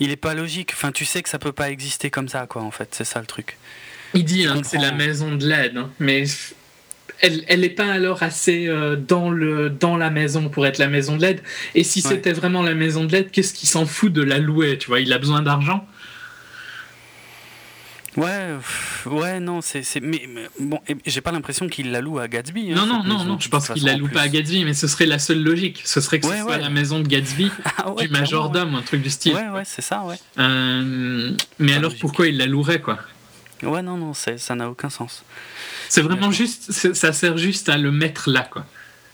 Il 0.00 0.10
est 0.10 0.16
pas 0.16 0.34
logique. 0.34 0.70
Enfin, 0.74 0.92
tu 0.92 1.04
sais 1.04 1.22
que 1.22 1.28
ça 1.28 1.38
peut 1.38 1.52
pas 1.52 1.70
exister 1.70 2.10
comme 2.10 2.28
ça, 2.28 2.46
quoi. 2.46 2.62
En 2.62 2.70
fait, 2.70 2.88
c'est 2.92 3.04
ça 3.04 3.20
le 3.20 3.26
truc. 3.26 3.56
Il 4.12 4.24
dit 4.24 4.44
hein, 4.46 4.60
que 4.60 4.66
c'est 4.66 4.78
la 4.78 4.92
maison 4.92 5.34
de 5.34 5.46
l'aide, 5.46 5.76
hein, 5.76 5.90
mais 5.98 6.24
elle 7.20 7.60
n'est 7.60 7.68
pas 7.68 7.90
alors 7.90 8.22
assez 8.22 8.66
euh, 8.66 8.96
dans, 8.96 9.30
le, 9.30 9.70
dans 9.70 9.96
la 9.96 10.10
maison 10.10 10.48
pour 10.48 10.66
être 10.66 10.78
la 10.78 10.88
maison 10.88 11.16
de 11.16 11.22
l'aide. 11.22 11.40
Et 11.74 11.84
si 11.84 12.00
c'était 12.00 12.32
vraiment 12.32 12.62
la 12.62 12.74
maison 12.74 13.04
de 13.04 13.12
l'aide, 13.12 13.30
qu'est-ce 13.30 13.54
qu'il 13.54 13.68
s'en 13.68 13.86
fout 13.86 14.12
de 14.12 14.22
la 14.22 14.38
louer 14.38 14.78
Tu 14.78 14.88
vois, 14.88 15.00
il 15.00 15.12
a 15.12 15.18
besoin 15.18 15.42
d'argent. 15.42 15.86
Ouais, 18.16 18.50
ouais, 19.06 19.40
non, 19.40 19.60
c'est, 19.60 19.82
mais, 20.00 20.28
bon, 20.60 20.78
j'ai 21.04 21.20
pas 21.20 21.32
l'impression 21.32 21.66
qu'il 21.66 21.90
la 21.90 22.00
loue 22.00 22.20
à 22.20 22.28
Gatsby. 22.28 22.70
Hein, 22.70 22.76
non, 22.76 22.86
non, 22.86 23.02
non, 23.02 23.24
non, 23.24 23.40
je 23.40 23.48
pense 23.48 23.68
qu'il 23.68 23.84
la 23.84 23.96
loue 23.96 24.08
pas 24.08 24.22
à 24.22 24.28
Gatsby, 24.28 24.64
mais 24.64 24.74
ce 24.74 24.86
serait 24.86 25.06
la 25.06 25.18
seule 25.18 25.42
logique. 25.42 25.82
Ce 25.84 26.00
serait 26.00 26.20
que 26.20 26.28
ce 26.28 26.36
soit 26.36 26.58
la 26.58 26.70
maison 26.70 27.00
de 27.00 27.08
Gatsby, 27.08 27.50
ah 27.78 27.92
du 27.98 28.08
majordome, 28.08 28.76
un 28.76 28.82
truc 28.82 29.02
du 29.02 29.10
style. 29.10 29.34
Ouais, 29.34 29.48
ouais, 29.48 29.64
c'est 29.64 29.82
ça, 29.82 30.04
ouais. 30.04 30.16
Euh, 30.38 31.32
mais 31.58 31.74
alors 31.74 31.92
pourquoi 32.00 32.28
il 32.28 32.38
la 32.38 32.46
louerait, 32.46 32.80
quoi? 32.80 32.98
Ouais, 33.62 33.82
non, 33.82 33.96
non, 33.96 34.12
ça 34.14 34.54
n'a 34.54 34.70
aucun 34.70 34.90
sens. 34.90 35.24
C'est 35.88 36.02
vraiment 36.02 36.30
juste, 36.30 36.72
ça 36.72 37.12
sert 37.12 37.36
juste 37.36 37.68
à 37.68 37.76
le 37.76 37.92
mettre 37.92 38.30
là, 38.30 38.42
quoi. 38.50 38.64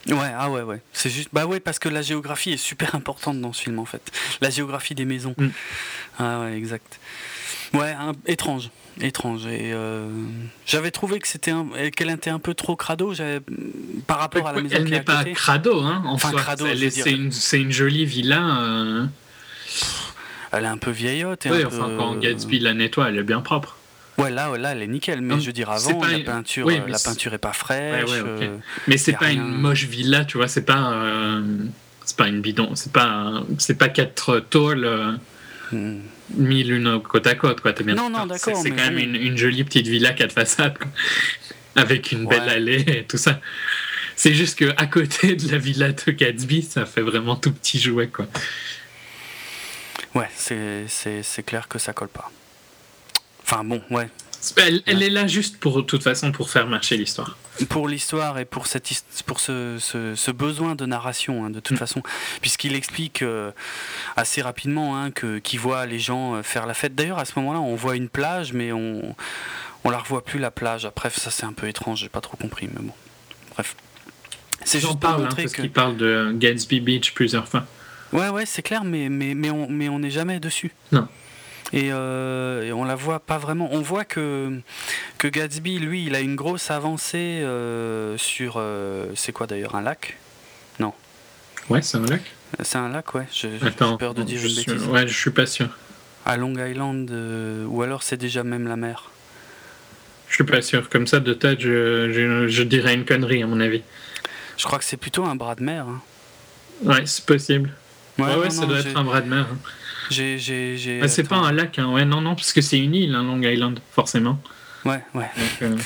Ouais, 0.09 0.33
ah 0.37 0.51
ouais, 0.51 0.63
ouais. 0.63 0.81
C'est 0.93 1.11
juste, 1.11 1.29
bah 1.33 1.47
ouais, 1.47 1.61
parce 1.61 1.79
que 1.79 1.89
la 1.89 2.03
géographie 2.03 2.53
est 2.53 2.57
super 2.57 2.95
importante 2.95 3.41
dans 3.41 3.53
ce 3.53 3.63
film, 3.63 3.79
en 3.79 3.85
fait. 3.85 4.11
La 4.41 4.51
géographie 4.51 4.95
des 4.95 5.05
maisons. 5.05 5.35
Mm. 5.37 5.49
Ah 6.19 6.41
ouais, 6.41 6.57
exact. 6.57 6.99
Ouais, 7.75 7.95
étrange, 8.27 8.71
étrange. 9.01 9.47
Et 9.47 9.73
euh, 9.73 10.09
j'avais 10.67 10.91
trouvé 10.91 11.21
que 11.21 11.29
c'était 11.29 11.53
qu'elle 11.95 12.11
était 12.11 12.31
un 12.31 12.39
peu 12.39 12.55
trop 12.55 12.77
crado, 12.77 13.13
par 14.07 14.19
rapport 14.19 14.47
à 14.49 14.53
la 14.53 14.61
maison. 14.61 14.77
Elle 14.77 14.91
n'est 14.91 15.03
pas 15.03 15.25
crado, 15.25 15.81
hein. 15.81 16.03
enfin, 16.07 16.33
crado. 16.33 16.67
C'est 16.91 17.13
une, 17.13 17.31
une, 17.53 17.73
jolie 17.73 18.07
villa. 18.07 18.43
Euh. 18.61 19.07
Elle 20.53 20.65
est 20.65 20.69
un 20.69 20.79
peu 20.79 20.91
vieillotte. 20.91 21.47
Et 21.47 21.51
oui, 21.51 21.65
enfin, 21.65 21.91
quand 21.97 22.17
Gatsby 22.17 22.59
la 22.59 22.75
nettoie, 22.75 23.09
elle 23.09 23.19
est 23.19 23.23
bien 23.23 23.41
propre. 23.41 23.77
Ouais, 24.21 24.31
là, 24.31 24.57
là, 24.57 24.73
elle 24.73 24.83
est 24.83 24.87
nickel. 24.87 25.21
Mais 25.21 25.41
je 25.41 25.47
veux 25.47 25.53
dire, 25.53 25.71
avant, 25.71 26.05
la, 26.05 26.19
peinture, 26.21 26.69
la 26.71 26.99
peinture 26.99 27.35
est 27.35 27.39
pas 27.39 27.53
fraîche. 27.53 28.11
Ouais, 28.11 28.23
euh, 28.25 28.57
Mais 28.87 28.99
c'est 28.99 29.13
pas 29.13 29.31
une 29.31 29.49
moche 29.49 29.85
villa, 29.85 30.25
tu 30.25 30.37
vois. 30.37 30.49
C'est 30.49 30.65
pas, 30.65 30.93
euh, 30.93 31.43
c'est 32.05 32.17
pas 32.17 32.29
une 32.29 32.41
bidon. 32.41 32.75
C'est 32.75 32.93
pas, 32.93 33.43
c'est 33.59 33.79
pas 33.79 33.89
quatre 33.89 34.41
tôles 34.41 34.85
euh, 34.85 35.13
hmm. 35.73 36.01
mis 36.37 36.65
l'une 36.65 37.01
côte 37.01 37.27
à 37.27 37.35
côte, 37.35 37.61
quoi. 37.61 37.73
bien. 37.73 37.95
Non, 37.95 38.11
non, 38.11 38.27
d'accord. 38.27 38.61
C'est 38.63 38.71
quand 38.71 38.91
même 38.91 38.99
une, 38.99 39.37
jolie 39.37 39.65
petite 39.65 39.87
villa 39.87 40.13
quatre 40.13 40.33
façades, 40.33 40.77
avec 41.77 42.13
une 42.13 42.27
belle 42.27 42.49
allée 42.49 42.85
et 42.87 43.05
tout 43.05 43.19
ça. 43.19 43.41
C'est 44.17 44.35
juste 44.35 44.59
que 44.59 44.67
à 44.77 44.87
côté 44.87 45.35
de 45.35 45.51
la 45.51 45.57
villa 45.57 45.93
de 45.93 46.11
Gatsby, 46.11 46.63
ça 46.63 46.85
fait 46.85 47.01
vraiment 47.01 47.37
tout 47.37 47.53
petit 47.53 47.81
jouet, 47.81 48.09
quoi. 48.09 48.27
Ouais, 50.15 50.29
c'est 50.37 51.43
clair 51.47 51.69
que 51.69 51.79
ça 51.79 51.93
colle 51.93 52.09
pas. 52.09 52.31
Enfin 53.51 53.65
bon, 53.65 53.83
ouais. 53.91 54.09
Elle, 54.57 54.83
elle 54.87 55.03
est 55.03 55.11
là 55.11 55.27
juste 55.27 55.59
pour, 55.59 55.77
de 55.77 55.83
toute 55.83 56.03
façon, 56.03 56.33
pour 56.33 56.49
faire 56.51 56.67
marcher 56.67 56.97
l'histoire. 56.97 57.37
Pour 57.69 57.89
l'histoire 57.89 58.39
et 58.39 58.47
pour, 58.47 58.67
cette, 58.67 58.89
pour 59.27 59.39
ce, 59.39 59.77
ce, 59.79 60.15
ce 60.15 60.31
besoin 60.31 60.75
de 60.77 60.87
narration, 60.87 61.45
hein, 61.45 61.51
de 61.51 61.61
toute 61.61 61.77
Mm. 61.77 61.81
façon, 61.81 62.03
puisqu'il 62.41 62.75
explique 62.75 63.21
euh, 63.21 63.51
assez 64.17 64.41
rapidement 64.41 64.97
hein, 64.97 65.11
que 65.11 65.39
qu'il 65.41 65.61
voit 65.61 65.85
les 65.85 65.99
gens 65.99 66.37
euh, 66.37 66.43
faire 66.43 66.65
la 66.67 66.73
fête. 66.73 66.95
D'ailleurs, 66.95 67.19
à 67.19 67.27
ce 67.27 67.33
moment-là, 67.39 67.61
on 67.61 67.75
voit 67.75 67.97
une 67.97 68.09
plage, 68.09 68.53
mais 68.55 68.73
on 68.73 69.15
on 69.85 69.91
la 69.91 69.99
revoit 69.99 70.25
plus 70.25 70.39
la 70.39 70.51
plage. 70.51 70.87
Après, 70.87 71.11
ça 71.11 71.31
c'est 71.31 71.45
un 71.45 71.53
peu 71.53 71.69
étrange, 71.69 72.01
j'ai 72.01 72.09
pas 72.09 72.21
trop 72.23 72.37
compris, 72.39 72.69
mais 72.73 72.81
bon. 72.83 72.93
Bref. 73.55 73.75
C'est 74.65 74.79
juste 74.79 74.93
pour 74.93 75.01
parle, 75.01 75.21
hein, 75.21 75.25
montrer 75.25 75.43
parce 75.43 75.55
que. 75.55 75.63
qu'il 75.63 75.73
parle 75.73 75.97
de 75.99 76.33
Gatsby 76.35 76.81
Beach 76.81 77.13
plusieurs 77.13 77.47
fois. 77.49 77.67
Ouais, 78.13 78.29
ouais, 78.31 78.47
c'est 78.47 78.63
clair, 78.63 78.85
mais, 78.85 79.09
mais, 79.11 79.35
mais 79.35 79.51
on 79.51 79.69
mais 79.69 79.89
on 79.91 79.99
n'est 79.99 80.11
jamais 80.11 80.41
dessus. 80.41 80.71
Non. 80.93 81.07
Et, 81.73 81.93
euh, 81.93 82.63
et 82.65 82.73
on 82.73 82.85
la 82.85 82.97
voit 82.97 83.21
pas 83.21 83.39
vraiment. 83.39 83.69
On 83.73 83.81
voit 83.81 84.05
que, 84.05 84.51
que 85.19 85.29
Gatsby, 85.29 85.79
lui, 85.79 86.05
il 86.07 86.15
a 86.17 86.21
une 86.21 86.35
grosse 86.37 86.71
avancée 86.71 87.41
euh, 87.43 88.19
sur. 88.19 88.55
euh, 88.57 89.07
c'est 89.15 89.33
quoi 89.33 89.47
d'ailleurs 89.47 89.75
Un 89.77 89.83
lac? 89.83 90.17
Ouais, 91.69 91.83
c'est 91.83 91.99
un 91.99 92.07
lac. 92.07 92.23
C'est 92.65 92.79
un 92.79 92.89
lac, 92.89 93.15
ouais. 93.15 93.27
J'ai 93.31 93.51
peur 93.99 94.13
de 94.15 94.25
dire 94.25 94.41
je 94.41 94.49
une 94.49 94.55
suis... 94.55 94.73
bêtise. 94.73 94.89
Ouais, 94.89 95.07
je 95.07 95.17
suis 95.17 95.31
pas 95.31 95.47
sûr. 95.47 95.69
À 96.27 96.37
Long 96.37 96.55
Island, 96.59 97.09
ou 97.69 97.83
alors 97.83 98.03
c'est 98.03 98.17
déjà 98.17 98.43
même 98.43 98.67
la 98.67 98.75
mer. 98.75 99.11
Je 100.29 100.35
suis 100.35 100.45
pas 100.45 100.63
sûr. 100.63 100.89
Comme 100.89 101.07
ça, 101.07 101.21
de 101.21 101.33
tête, 101.33 101.61
je, 101.61 102.11
je, 102.13 102.49
je 102.49 102.63
dirais 102.65 102.95
une 102.95 103.05
connerie, 103.05 103.45
à 103.45 103.47
mon 103.47 103.61
avis. 103.61 103.83
Je 104.57 104.65
crois 104.65 104.79
que 104.81 104.85
c'est 104.85 104.97
plutôt 104.97 105.25
un 105.27 105.37
bras 105.37 105.55
de 105.55 105.63
mer. 105.63 105.87
hein. 105.87 106.01
Ouais, 106.83 107.03
c'est 107.07 107.25
possible. 107.25 107.71
Ouais, 108.19 108.25
ouais, 108.35 108.45
non, 108.47 108.51
ça 108.51 108.61
non, 108.63 108.67
doit 108.67 108.79
être 108.81 108.97
un 108.97 109.05
bras 109.05 109.21
de 109.21 109.29
mer. 109.29 109.47
hein. 109.53 109.59
J'ai, 110.11 111.01
Ah, 111.03 111.09
c'est 111.09 111.25
pas 111.25 111.37
un 111.37 111.53
lac, 111.53 111.79
hein. 111.79 111.91
ouais, 111.93 112.05
non, 112.05 112.21
non, 112.21 112.35
parce 112.35 112.53
que 112.53 112.61
c'est 112.61 112.79
une 112.79 112.95
île, 112.95 113.15
hein, 113.15 113.23
Long 113.23 113.41
Island, 113.43 113.81
forcément. 113.93 114.39
Ouais, 114.85 115.03
ouais. 115.15 115.31
Donc, 115.37 115.63
euh, 115.63 115.77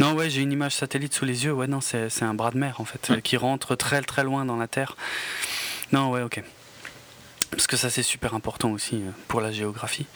Non, 0.00 0.12
ouais, 0.14 0.30
j'ai 0.30 0.40
une 0.42 0.52
image 0.52 0.74
satellite 0.74 1.12
sous 1.14 1.24
les 1.24 1.44
yeux. 1.44 1.52
Ouais, 1.52 1.66
non, 1.66 1.80
c'est, 1.80 2.08
un 2.22 2.34
bras 2.34 2.50
de 2.50 2.58
mer 2.58 2.80
en 2.80 2.84
fait, 2.84 3.08
Ouais. 3.10 3.22
qui 3.22 3.36
rentre 3.36 3.74
très 3.76 4.00
très 4.02 4.24
loin 4.24 4.44
dans 4.44 4.56
la 4.56 4.66
terre. 4.68 4.96
Non, 5.92 6.10
ouais, 6.10 6.22
ok. 6.22 6.42
Parce 7.50 7.66
que 7.66 7.76
ça, 7.76 7.88
c'est 7.90 8.02
super 8.02 8.34
important 8.34 8.70
aussi 8.72 8.96
euh, 8.96 9.10
pour 9.26 9.40
la 9.40 9.50
géographie. 9.52 10.06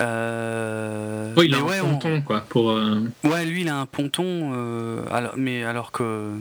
Euh, 0.00 1.32
oui, 1.36 1.46
il 1.46 1.54
a 1.54 1.58
mais 1.58 1.62
un 1.62 1.66
ouais, 1.66 1.80
on- 1.80 1.90
ponton, 1.98 2.22
quoi, 2.22 2.40
pour... 2.48 2.70
euh, 2.70 3.00
Ouais, 3.24 3.44
lui, 3.46 3.62
il 3.62 3.68
a 3.68 3.76
un 3.76 3.86
ponton, 3.86 4.52
euh, 4.54 5.02
alors, 5.10 5.34
mais 5.36 5.64
alors 5.64 5.90
que 5.92 6.32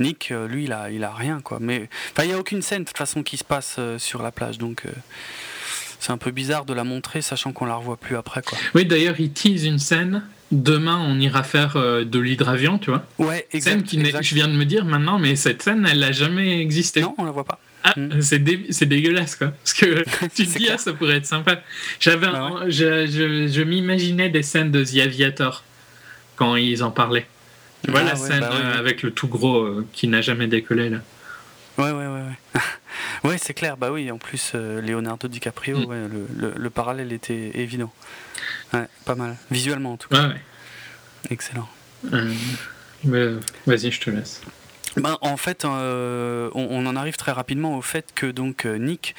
Nick, 0.00 0.32
lui, 0.48 0.64
il 0.64 0.72
a, 0.72 0.90
il 0.90 1.04
a 1.04 1.12
rien, 1.12 1.40
quoi. 1.40 1.58
Mais 1.60 1.88
il 2.18 2.26
n'y 2.26 2.32
a 2.32 2.38
aucune 2.38 2.62
scène 2.62 2.82
de 2.82 2.88
toute 2.88 2.98
façon 2.98 3.22
qui 3.22 3.36
se 3.36 3.44
passe 3.44 3.78
sur 3.98 4.22
la 4.22 4.32
plage, 4.32 4.58
donc 4.58 4.84
c'est 6.04 6.12
un 6.12 6.18
peu 6.18 6.30
bizarre 6.30 6.64
de 6.64 6.74
la 6.74 6.84
montrer, 6.84 7.22
sachant 7.22 7.52
qu'on 7.52 7.64
la 7.66 7.76
revoit 7.76 7.96
plus 7.96 8.16
après, 8.16 8.42
quoi. 8.42 8.58
Oui, 8.74 8.84
d'ailleurs, 8.84 9.14
il 9.18 9.30
tease 9.32 9.64
une 9.64 9.78
scène. 9.78 10.22
Demain, 10.52 10.98
on 11.02 11.18
ira 11.18 11.42
faire 11.42 11.76
euh, 11.76 12.04
de 12.04 12.18
l'hydravion, 12.18 12.78
tu 12.78 12.90
vois. 12.90 13.04
Ouais, 13.18 13.46
exact. 13.52 13.70
Scène 13.72 13.82
qui 13.82 13.96
n'est- 13.96 14.08
exact. 14.08 14.22
je 14.22 14.34
viens 14.34 14.46
de 14.48 14.52
me 14.52 14.64
dire 14.64 14.84
maintenant, 14.84 15.18
mais 15.18 15.34
cette 15.36 15.62
scène, 15.62 15.86
elle 15.90 16.00
n'a 16.00 16.12
jamais 16.12 16.60
existé. 16.60 17.00
Non, 17.00 17.14
on 17.18 17.24
la 17.24 17.30
voit 17.30 17.44
pas. 17.44 17.58
Ah, 17.82 17.94
Mm. 17.98 18.20
c'est 18.20 18.38
dé- 18.38 18.66
c'est 18.70 18.86
dégueulasse, 18.86 19.36
quoi. 19.36 19.48
Parce 19.48 19.72
que 19.74 20.04
tu 20.34 20.46
te 20.46 20.58
dis, 20.58 20.68
ah, 20.70 20.78
ça 20.78 20.92
pourrait 20.92 21.16
être 21.16 21.26
sympa. 21.26 21.60
J'avais, 22.00 22.26
Bah 22.28 22.50
je, 22.68 23.06
je, 23.06 23.48
je 23.48 23.62
m'imaginais 23.62 24.28
des 24.28 24.42
scènes 24.42 24.70
de 24.70 24.84
The 24.84 24.98
Aviator 25.06 25.64
quand 26.36 26.56
ils 26.56 26.82
en 26.84 26.90
parlaient. 26.90 27.26
Tu 27.84 27.90
vois 27.90 28.00
Ah 28.00 28.04
la 28.04 28.10
ouais, 28.12 28.16
scène 28.28 28.40
bah 28.40 28.50
euh, 28.52 28.72
ouais. 28.72 28.78
avec 28.78 29.02
le 29.02 29.10
tout 29.10 29.28
gros 29.28 29.58
euh, 29.62 29.86
qui 29.92 30.08
n'a 30.08 30.20
jamais 30.22 30.46
décollé 30.46 30.88
là. 30.90 30.98
Ouais, 31.78 31.90
ouais, 31.90 32.06
ouais, 32.06 32.22
ouais. 32.54 32.60
ouais, 33.30 33.38
c'est 33.38 33.54
clair. 33.54 33.76
Bah 33.76 33.90
oui, 33.90 34.10
en 34.10 34.18
plus, 34.18 34.52
euh, 34.54 34.80
Leonardo 34.80 35.26
DiCaprio, 35.28 35.78
Mm. 35.78 35.84
ouais, 35.86 36.08
le, 36.08 36.26
le- 36.36 36.54
le 36.56 36.70
parallèle 36.70 37.12
était 37.12 37.50
évident. 37.54 37.92
Ouais, 38.72 38.86
pas 39.04 39.14
mal. 39.14 39.36
Visuellement, 39.50 39.92
en 39.92 39.96
tout 39.96 40.08
cas. 40.08 40.30
Excellent. 41.30 41.68
Euh, 42.12 42.32
mais, 43.04 43.26
vas-y, 43.66 43.90
je 43.90 44.00
te 44.00 44.10
laisse. 44.10 44.40
Ben, 44.96 45.18
en 45.22 45.36
fait, 45.36 45.64
euh, 45.64 46.50
on, 46.54 46.86
en 46.86 46.94
arrive 46.94 47.16
très 47.16 47.32
rapidement 47.32 47.76
au 47.76 47.82
fait 47.82 48.12
que 48.14 48.26
donc 48.26 48.64
euh, 48.64 48.76
Nick 48.76 49.16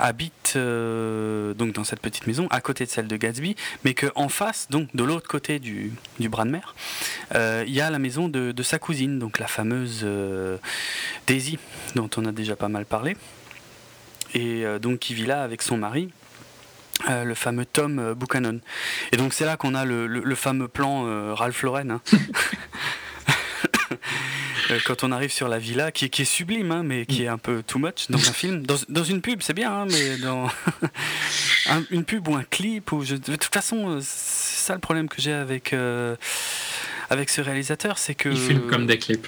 habite 0.00 0.54
euh, 0.56 1.54
donc 1.54 1.72
dans 1.72 1.84
cette 1.84 2.00
petite 2.00 2.26
maison 2.26 2.48
à 2.50 2.60
côté 2.60 2.84
de 2.86 2.90
celle 2.90 3.06
de 3.06 3.16
Gatsby, 3.16 3.54
mais 3.84 3.94
qu'en 3.94 4.28
face, 4.28 4.66
donc 4.68 4.88
de 4.96 5.04
l'autre 5.04 5.28
côté 5.28 5.60
du, 5.60 5.92
du 6.18 6.28
bras 6.28 6.44
de 6.44 6.50
mer, 6.50 6.74
il 7.34 7.72
y 7.72 7.80
a 7.80 7.88
la 7.90 7.98
maison 8.00 8.28
de, 8.28 8.50
de 8.50 8.62
sa 8.64 8.80
cousine, 8.80 9.18
donc 9.20 9.38
la 9.38 9.46
fameuse 9.46 10.04
Daisy, 11.28 11.58
dont 11.94 12.10
on 12.16 12.24
a 12.24 12.32
déjà 12.32 12.56
pas 12.56 12.68
mal 12.68 12.84
parlé, 12.84 13.16
et 14.34 14.64
donc 14.80 14.98
qui 14.98 15.14
vit 15.14 15.26
là 15.26 15.42
avec 15.44 15.62
son 15.62 15.76
mari. 15.76 16.10
le 17.08 17.34
fameux 17.34 17.64
Tom 17.64 18.14
Buchanan. 18.14 18.58
Et 19.12 19.16
donc 19.16 19.32
c'est 19.34 19.44
là 19.44 19.56
qu'on 19.56 19.74
a 19.74 19.84
le, 19.84 20.06
le- 20.08 20.34
fameux 20.34 20.68
plan 20.68 21.34
Ralph 21.34 21.62
Lauren. 21.62 21.90
hein. 21.90 22.00
Euh, 24.72 24.78
quand 24.84 25.04
on 25.04 25.12
arrive 25.12 25.32
sur 25.32 25.48
la 25.48 25.58
villa, 25.58 25.92
qui, 25.92 26.08
qui 26.10 26.22
est 26.22 26.26
sublime, 26.26 26.70
hein, 26.72 26.82
mais 26.84 27.06
qui 27.06 27.24
est 27.24 27.28
un 27.28 27.38
peu 27.38 27.62
too 27.62 27.78
much 27.78 28.06
dans 28.10 28.18
un 28.18 28.32
film. 28.32 28.64
Dans, 28.66 28.76
dans 28.88 29.04
une 29.04 29.20
pub, 29.20 29.42
c'est 29.42 29.54
bien, 29.54 29.72
hein, 29.72 29.86
mais 29.90 30.16
dans 30.18 30.46
un- 31.70 31.84
une 31.90 32.04
pub 32.04 32.26
ou 32.28 32.34
un 32.34 32.44
clip, 32.44 32.92
ou 32.92 33.04
je- 33.04 33.16
de 33.16 33.36
toute 33.36 33.52
façon, 33.54 33.90
euh, 33.90 33.98
c'est 34.00 34.66
ça 34.66 34.74
le 34.74 34.80
problème 34.80 35.08
que 35.08 35.20
j'ai 35.20 35.32
avec, 35.32 35.72
euh, 35.72 36.16
avec 37.10 37.28
ce 37.30 37.40
réalisateur, 37.40 37.98
c'est 37.98 38.14
que... 38.14 38.28
Il 38.30 38.36
filme 38.38 38.66
comme 38.68 38.86
des 38.86 38.98
clips. 38.98 39.26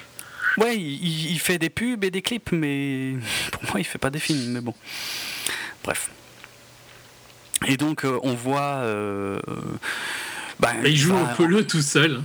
Ouais, 0.57 0.77
il, 0.77 1.31
il 1.31 1.39
fait 1.39 1.57
des 1.57 1.69
pubs 1.69 2.03
et 2.03 2.11
des 2.11 2.21
clips, 2.21 2.51
mais 2.51 3.13
pour 3.51 3.63
moi, 3.63 3.79
il 3.79 3.83
fait 3.83 3.97
pas 3.99 4.09
des 4.09 4.19
films, 4.19 4.51
mais 4.53 4.61
bon. 4.61 4.73
Bref. 5.83 6.09
Et 7.67 7.77
donc, 7.77 8.05
euh, 8.05 8.19
on 8.23 8.33
voit... 8.33 8.75
euh, 8.83 9.39
bah, 10.59 10.73
Il 10.85 10.97
joue 10.97 11.13
bah, 11.13 11.29
au 11.33 11.35
polo 11.35 11.61
tout 11.63 11.81
seul. 11.81 12.21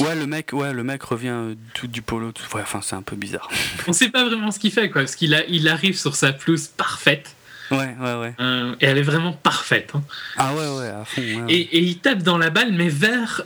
Ouais, 0.00 0.14
le 0.14 0.26
mec, 0.26 0.52
ouais, 0.52 0.72
le 0.72 0.82
mec 0.82 1.02
revient 1.02 1.28
euh, 1.28 1.54
tout 1.74 1.86
du 1.86 2.02
polo. 2.02 2.32
tout- 2.32 2.42
ouais, 2.56 2.62
enfin, 2.62 2.80
c'est 2.82 2.96
un 2.96 3.02
peu 3.02 3.16
bizarre. 3.16 3.48
On 3.86 3.92
sait 3.92 4.08
pas 4.08 4.24
vraiment 4.24 4.50
ce 4.50 4.58
qu'il 4.58 4.72
fait, 4.72 4.90
quoi, 4.90 5.02
parce 5.02 5.14
qu'il 5.16 5.34
a, 5.34 5.44
il 5.46 5.68
arrive 5.68 5.98
sur 5.98 6.16
sa 6.16 6.32
pelouse 6.32 6.68
parfaite. 6.68 7.34
Ouais, 7.70 7.94
ouais, 8.00 8.14
ouais. 8.14 8.34
euh, 8.40 8.74
et 8.80 8.86
elle 8.86 8.98
est 8.98 9.02
vraiment 9.02 9.32
parfaite. 9.32 9.90
hein. 9.94 10.02
Ah 10.36 10.54
ouais, 10.54 10.68
ouais, 10.78 10.88
à 10.88 11.04
fond. 11.04 11.20
ouais, 11.20 11.34
ouais. 11.42 11.52
Et, 11.52 11.60
et 11.76 11.80
il 11.80 11.98
tape 11.98 12.22
dans 12.22 12.38
la 12.38 12.50
balle, 12.50 12.72
mais 12.72 12.88
vers. 12.88 13.42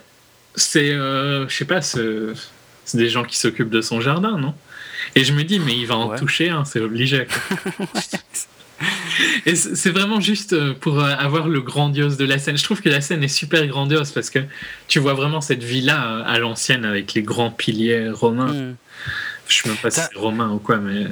C'est. 0.54 0.90
euh, 0.92 1.48
je 1.48 1.56
sais 1.56 1.64
pas, 1.64 1.80
c'est 1.80 1.98
des 2.94 3.08
gens 3.08 3.24
qui 3.24 3.38
s'occupent 3.38 3.70
de 3.70 3.80
son 3.80 4.00
jardin, 4.00 4.36
non? 4.38 4.54
Et 5.14 5.24
je 5.24 5.32
me 5.32 5.42
dis, 5.44 5.58
mais 5.58 5.76
il 5.76 5.86
va 5.86 5.96
en 5.96 6.14
toucher 6.16 6.50
un, 6.50 6.64
c'est 6.64 6.80
obligé. 6.80 7.26
quoi. 9.20 9.40
Et 9.52 9.54
c'est 9.56 9.90
vraiment 9.90 10.20
juste 10.20 10.52
euh, 10.52 10.74
pour 10.78 11.00
euh, 11.00 11.14
avoir 11.18 11.48
le 11.48 11.60
grandiose 11.60 12.16
de 12.16 12.24
la 12.24 12.38
scène. 12.38 12.56
Je 12.56 12.64
trouve 12.64 12.80
que 12.80 12.88
la 12.88 13.00
scène 13.00 13.22
est 13.22 13.28
super 13.28 13.66
grandiose 13.66 14.12
parce 14.12 14.30
que 14.30 14.40
tu 14.88 14.98
vois 14.98 15.14
vraiment 15.14 15.40
cette 15.40 15.62
villa 15.62 16.06
euh, 16.18 16.22
à 16.26 16.38
l'ancienne 16.38 16.84
avec 16.84 17.14
les 17.14 17.22
grands 17.22 17.50
piliers 17.50 18.10
romains. 18.10 18.52
Hmm. 18.52 18.74
Je 19.48 19.62
sais 19.62 19.68
même 19.68 19.78
pas 19.78 19.90
si 19.90 20.00
c'est 20.00 20.18
romain 20.18 20.50
ou 20.50 20.58
quoi, 20.58 20.76
mais. 20.76 21.06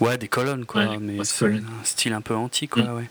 Ouais, 0.00 0.18
des 0.18 0.28
colonnes, 0.28 0.66
quoi. 0.66 0.84
Ouais, 0.84 0.98
mais 1.00 1.18
c'est 1.24 1.46
un 1.46 1.60
style 1.84 2.12
un 2.12 2.20
peu 2.20 2.34
antique, 2.34 2.70
quoi, 2.70 2.82
Mm. 2.82 2.96
ouais. 2.96 3.10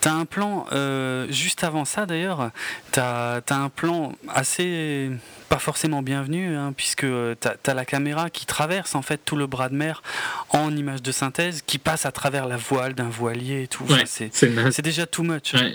T'as 0.00 0.12
un 0.12 0.24
plan, 0.24 0.66
euh, 0.72 1.26
juste 1.30 1.64
avant 1.64 1.84
ça 1.84 2.06
d'ailleurs, 2.06 2.50
t'as 2.92 3.40
as 3.48 3.54
un 3.54 3.68
plan 3.68 4.12
assez 4.28 5.10
pas 5.48 5.58
forcément 5.58 6.02
bienvenu, 6.02 6.54
hein, 6.56 6.74
puisque 6.76 7.06
t'as 7.40 7.54
as 7.66 7.74
la 7.74 7.84
caméra 7.86 8.28
qui 8.28 8.44
traverse 8.44 8.94
en 8.94 9.00
fait 9.02 9.18
tout 9.24 9.36
le 9.36 9.46
bras 9.46 9.68
de 9.70 9.74
mer 9.74 10.02
en 10.50 10.76
image 10.76 11.02
de 11.02 11.10
synthèse, 11.10 11.62
qui 11.66 11.78
passe 11.78 12.04
à 12.04 12.12
travers 12.12 12.46
la 12.46 12.56
voile 12.58 12.94
d'un 12.94 13.08
voilier 13.08 13.62
et 13.62 13.68
tout. 13.68 13.84
Ouais, 13.84 14.04
c'est 14.06 14.82
déjà 14.82 15.06
too 15.06 15.22
much. 15.22 15.54
Ouais, 15.54 15.72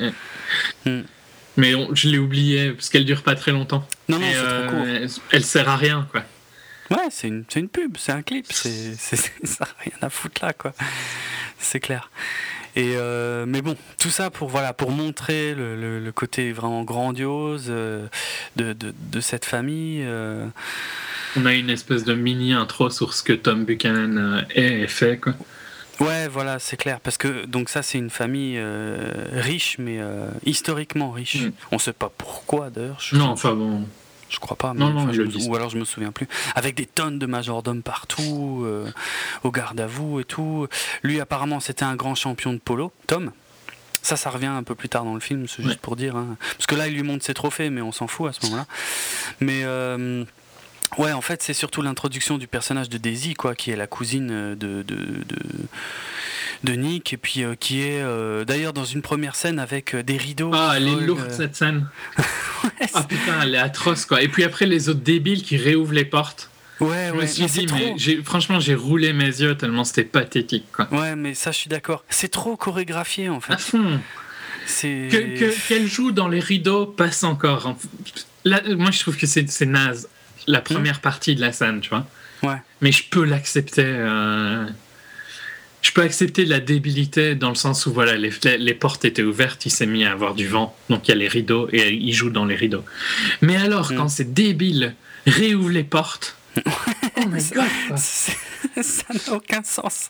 ouais. 0.86 0.92
Mm. 0.92 1.04
Mais 1.58 1.76
on- 1.76 1.94
je 1.96 2.08
l'ai 2.08 2.18
oublié 2.20 2.72
parce 2.72 2.90
qu'elle 2.90 3.06
dure 3.06 3.24
pas 3.24 3.36
très 3.36 3.52
longtemps. 3.52 3.86
Non, 4.10 4.20
non, 4.20 4.26
c'est 4.32 4.38
euh, 4.38 4.68
trop 4.68 4.78
court. 4.78 5.20
Elle 5.32 5.44
sert 5.44 5.70
à 5.70 5.76
rien, 5.78 6.08
quoi. 6.12 6.24
Ouais, 6.92 7.08
c'est 7.10 7.28
une, 7.28 7.46
une 7.56 7.70
pub, 7.70 7.98
c'est 7.98 8.12
un 8.12 8.22
clip, 8.22 8.46
c'est, 8.52 8.96
ça 8.98 9.16
n'a 9.62 9.68
rien 9.80 9.98
à 10.02 10.10
foutre 10.10 10.44
là, 10.46 10.54
quoi. 10.54 10.74
C'est 11.58 11.80
clair. 11.80 12.12
Et 12.76 12.94
euh, 12.98 13.46
mais 13.48 13.62
bon, 13.62 13.76
tout 14.00 14.10
ça 14.10 14.30
pour 14.32 14.50
voilà 14.50 14.74
pour 14.74 14.92
montrer 14.92 15.54
le, 15.54 15.76
le- 15.80 16.00
le 16.00 16.12
côté 16.12 16.52
vraiment 16.52 16.84
grandiose 16.84 17.68
euh, 17.70 18.08
de, 18.56 18.74
de, 18.74 18.94
de 19.12 19.20
cette 19.22 19.46
famille. 19.46 20.02
euh. 20.04 20.46
On 21.36 21.46
a 21.46 21.54
une 21.54 21.70
espèce 21.70 22.04
de 22.04 22.14
mini 22.14 22.54
intro 22.54 22.90
sur 22.90 23.14
ce 23.14 23.22
que 23.24 23.34
Tom 23.34 23.66
Buchanan 23.66 24.46
est 24.56 24.82
et 24.82 24.88
fait, 24.88 25.18
quoi. 25.18 25.34
Ouais, 26.00 26.28
voilà, 26.28 26.58
c'est 26.60 26.76
clair. 26.78 27.00
Parce 27.00 27.18
que 27.18 27.46
donc 27.46 27.70
ça, 27.70 27.82
c'est 27.84 27.98
une 28.00 28.10
famille 28.10 28.56
euh, 28.58 29.12
riche, 29.32 29.78
mais 29.80 29.98
euh, 30.00 30.28
historiquement 30.46 31.12
riche. 31.12 31.42
Mm. 31.44 31.52
On 31.72 31.78
sait 31.80 31.94
pas 31.94 32.12
pourquoi 32.18 32.70
d'ailleurs. 32.72 33.00
Non, 33.14 33.26
enfin 33.30 33.54
bon. 33.54 33.88
Je 34.34 34.40
crois 34.40 34.58
pas. 34.58 34.74
Mais 34.74 34.80
Non, 34.82 34.90
non, 34.90 35.12
je 35.14 35.22
le 35.22 35.30
ou 35.48 35.56
alors 35.56 35.70
je 35.70 35.78
me 35.78 35.86
souviens 35.86 36.12
plus. 36.12 36.28
Avec 36.56 36.76
des 36.76 36.86
tonnes 36.86 37.20
de 37.20 37.26
majordomes 37.26 37.82
partout, 37.84 38.64
euh, 38.66 38.90
au 39.44 39.52
garde 39.52 39.80
à 39.80 39.88
vous 39.88 40.20
et 40.20 40.24
tout. 40.26 40.68
Lui, 41.04 41.20
apparemment, 41.22 41.60
c'était 41.60 41.86
un 41.86 41.96
grand 41.96 42.16
champion 42.16 42.54
de 42.54 42.58
polo, 42.60 42.92
Tom. 43.08 43.32
Ça, 44.02 44.18
ça 44.18 44.30
revient 44.30 44.48
un 44.48 44.64
peu 44.64 44.76
plus 44.76 44.90
tard 44.90 45.06
dans 45.06 45.14
le 45.14 45.22
film, 45.22 45.48
c'est 45.48 45.64
juste 45.64 45.76
Ouais. 45.76 45.80
pour 45.82 45.96
dire. 45.96 46.18
hein. 46.18 46.36
Parce 46.58 46.66
que 46.66 46.76
là, 46.76 46.88
il 46.90 46.94
lui 46.94 47.04
montre 47.04 47.24
ses 47.24 47.34
trophées, 47.34 47.70
mais 47.70 47.82
on 47.82 47.94
s'en 47.94 48.08
fout 48.08 48.28
à 48.30 48.34
ce 48.34 48.46
moment-là. 48.48 48.66
Mais 49.40 49.62
euh, 49.64 50.26
ouais, 50.98 51.14
en 51.14 51.22
fait, 51.22 51.42
c'est 51.42 51.54
surtout 51.54 51.82
l'introduction 51.82 52.38
du 52.38 52.48
personnage 52.48 52.90
de 52.90 52.98
Daisy, 52.98 53.34
quoi, 53.34 53.56
qui 53.56 53.72
est 53.72 53.78
la 53.78 53.88
cousine 53.88 54.28
de, 54.28 54.56
de, 54.56 54.84
de, 54.84 55.24
de 56.64 56.74
Nick, 56.74 57.14
et 57.14 57.18
puis 57.18 57.44
qui 57.60 57.82
est 57.82 58.02
d'ailleurs 58.46 58.74
dans 58.74 58.86
une 58.86 59.02
première 59.02 59.36
scène 59.36 59.60
avec 59.60 59.96
des 59.96 60.18
rideaux. 60.18 60.52
Ah, 60.54 60.74
elle 60.78 60.88
est 60.88 61.02
lourde 61.02 61.30
cette 61.30 61.56
scène. 61.56 61.88
ah 62.18 63.04
putain, 63.04 63.42
elle 63.44 63.56
est 63.56 63.60
atroce 63.60 64.06
quoi. 64.06 64.22
Et 64.22 64.28
puis 64.28 64.44
après, 64.44 64.66
les 64.66 64.90
autres 64.90 65.02
débiles 65.02 65.44
qui 65.44 65.58
réouvrent 65.58 65.94
les 65.94 66.06
portes. 66.06 66.50
Ouais, 66.80 67.12
je 67.14 67.22
me 67.22 67.28
suis 67.28 67.46
dit, 67.46 67.68
mais 67.74 67.96
franchement, 68.24 68.60
j'ai 68.60 68.76
roulé 68.76 69.14
mes 69.14 69.26
yeux 69.26 69.56
tellement 69.56 69.84
c'était 69.84 70.04
pathétique. 70.04 70.66
Quoi. 70.72 70.88
Ouais, 70.92 71.16
mais 71.16 71.34
ça, 71.34 71.52
je 71.52 71.58
suis 71.58 71.70
d'accord. 71.70 72.04
C'est 72.10 72.32
trop 72.32 72.58
chorégraphié 72.58 73.30
en 73.30 73.40
fait. 73.40 73.54
À 73.54 73.58
fond. 73.58 74.00
Qu'elle 74.80 75.88
joue 75.88 76.12
dans 76.12 76.28
les 76.28 76.40
rideaux 76.40 76.86
passe 76.86 77.24
encore. 77.24 77.76
Là, 78.46 78.62
moi, 78.76 78.92
je 78.92 79.00
trouve 79.00 79.18
que 79.18 79.28
c'est 79.28 79.66
naze. 79.66 80.10
La 80.48 80.60
hmm. 80.60 80.64
première 80.64 81.00
partie 81.00 81.36
de 81.36 81.42
la 81.42 81.52
scène, 81.52 81.80
tu 81.80 81.90
vois. 81.90 82.06
Ouais. 82.44 82.62
Mais 82.82 82.92
je 82.92 83.04
peux 83.10 83.24
l'accepter. 83.24 83.86
Euh, 83.86 84.68
je 85.84 85.92
peux 85.92 86.02
accepter 86.02 86.46
la 86.46 86.60
débilité 86.60 87.36
dans 87.36 87.50
le 87.50 87.56
sens 87.56 87.86
où 87.86 87.94
voilà, 87.94 88.16
les, 88.16 88.32
les 88.58 88.74
portes 88.74 89.06
étaient 89.06 89.22
ouvertes, 89.22 89.66
il 89.66 89.70
s'est 89.70 89.86
mis 89.86 90.06
à 90.06 90.14
avoir 90.14 90.34
du 90.34 90.48
vent, 90.48 90.76
donc 90.90 91.08
il 91.08 91.12
y 91.12 91.14
a 91.14 91.18
les 91.18 91.28
rideaux 91.28 91.68
et 91.72 91.92
il 91.92 92.14
joue 92.14 92.30
dans 92.30 92.46
les 92.46 92.56
rideaux. 92.56 92.84
Mais 93.42 93.58
alors, 93.58 93.92
hmm. 93.92 93.98
quand 93.98 94.08
c'est 94.08 94.34
débile, 94.34 94.96
réouvre 95.28 95.70
les 95.70 95.84
portes. 95.84 96.38
oh 96.66 97.26
my 97.28 97.44
god! 97.54 97.98
ça 97.98 99.06
n'a 99.14 99.34
aucun 99.34 99.64
sens. 99.64 100.10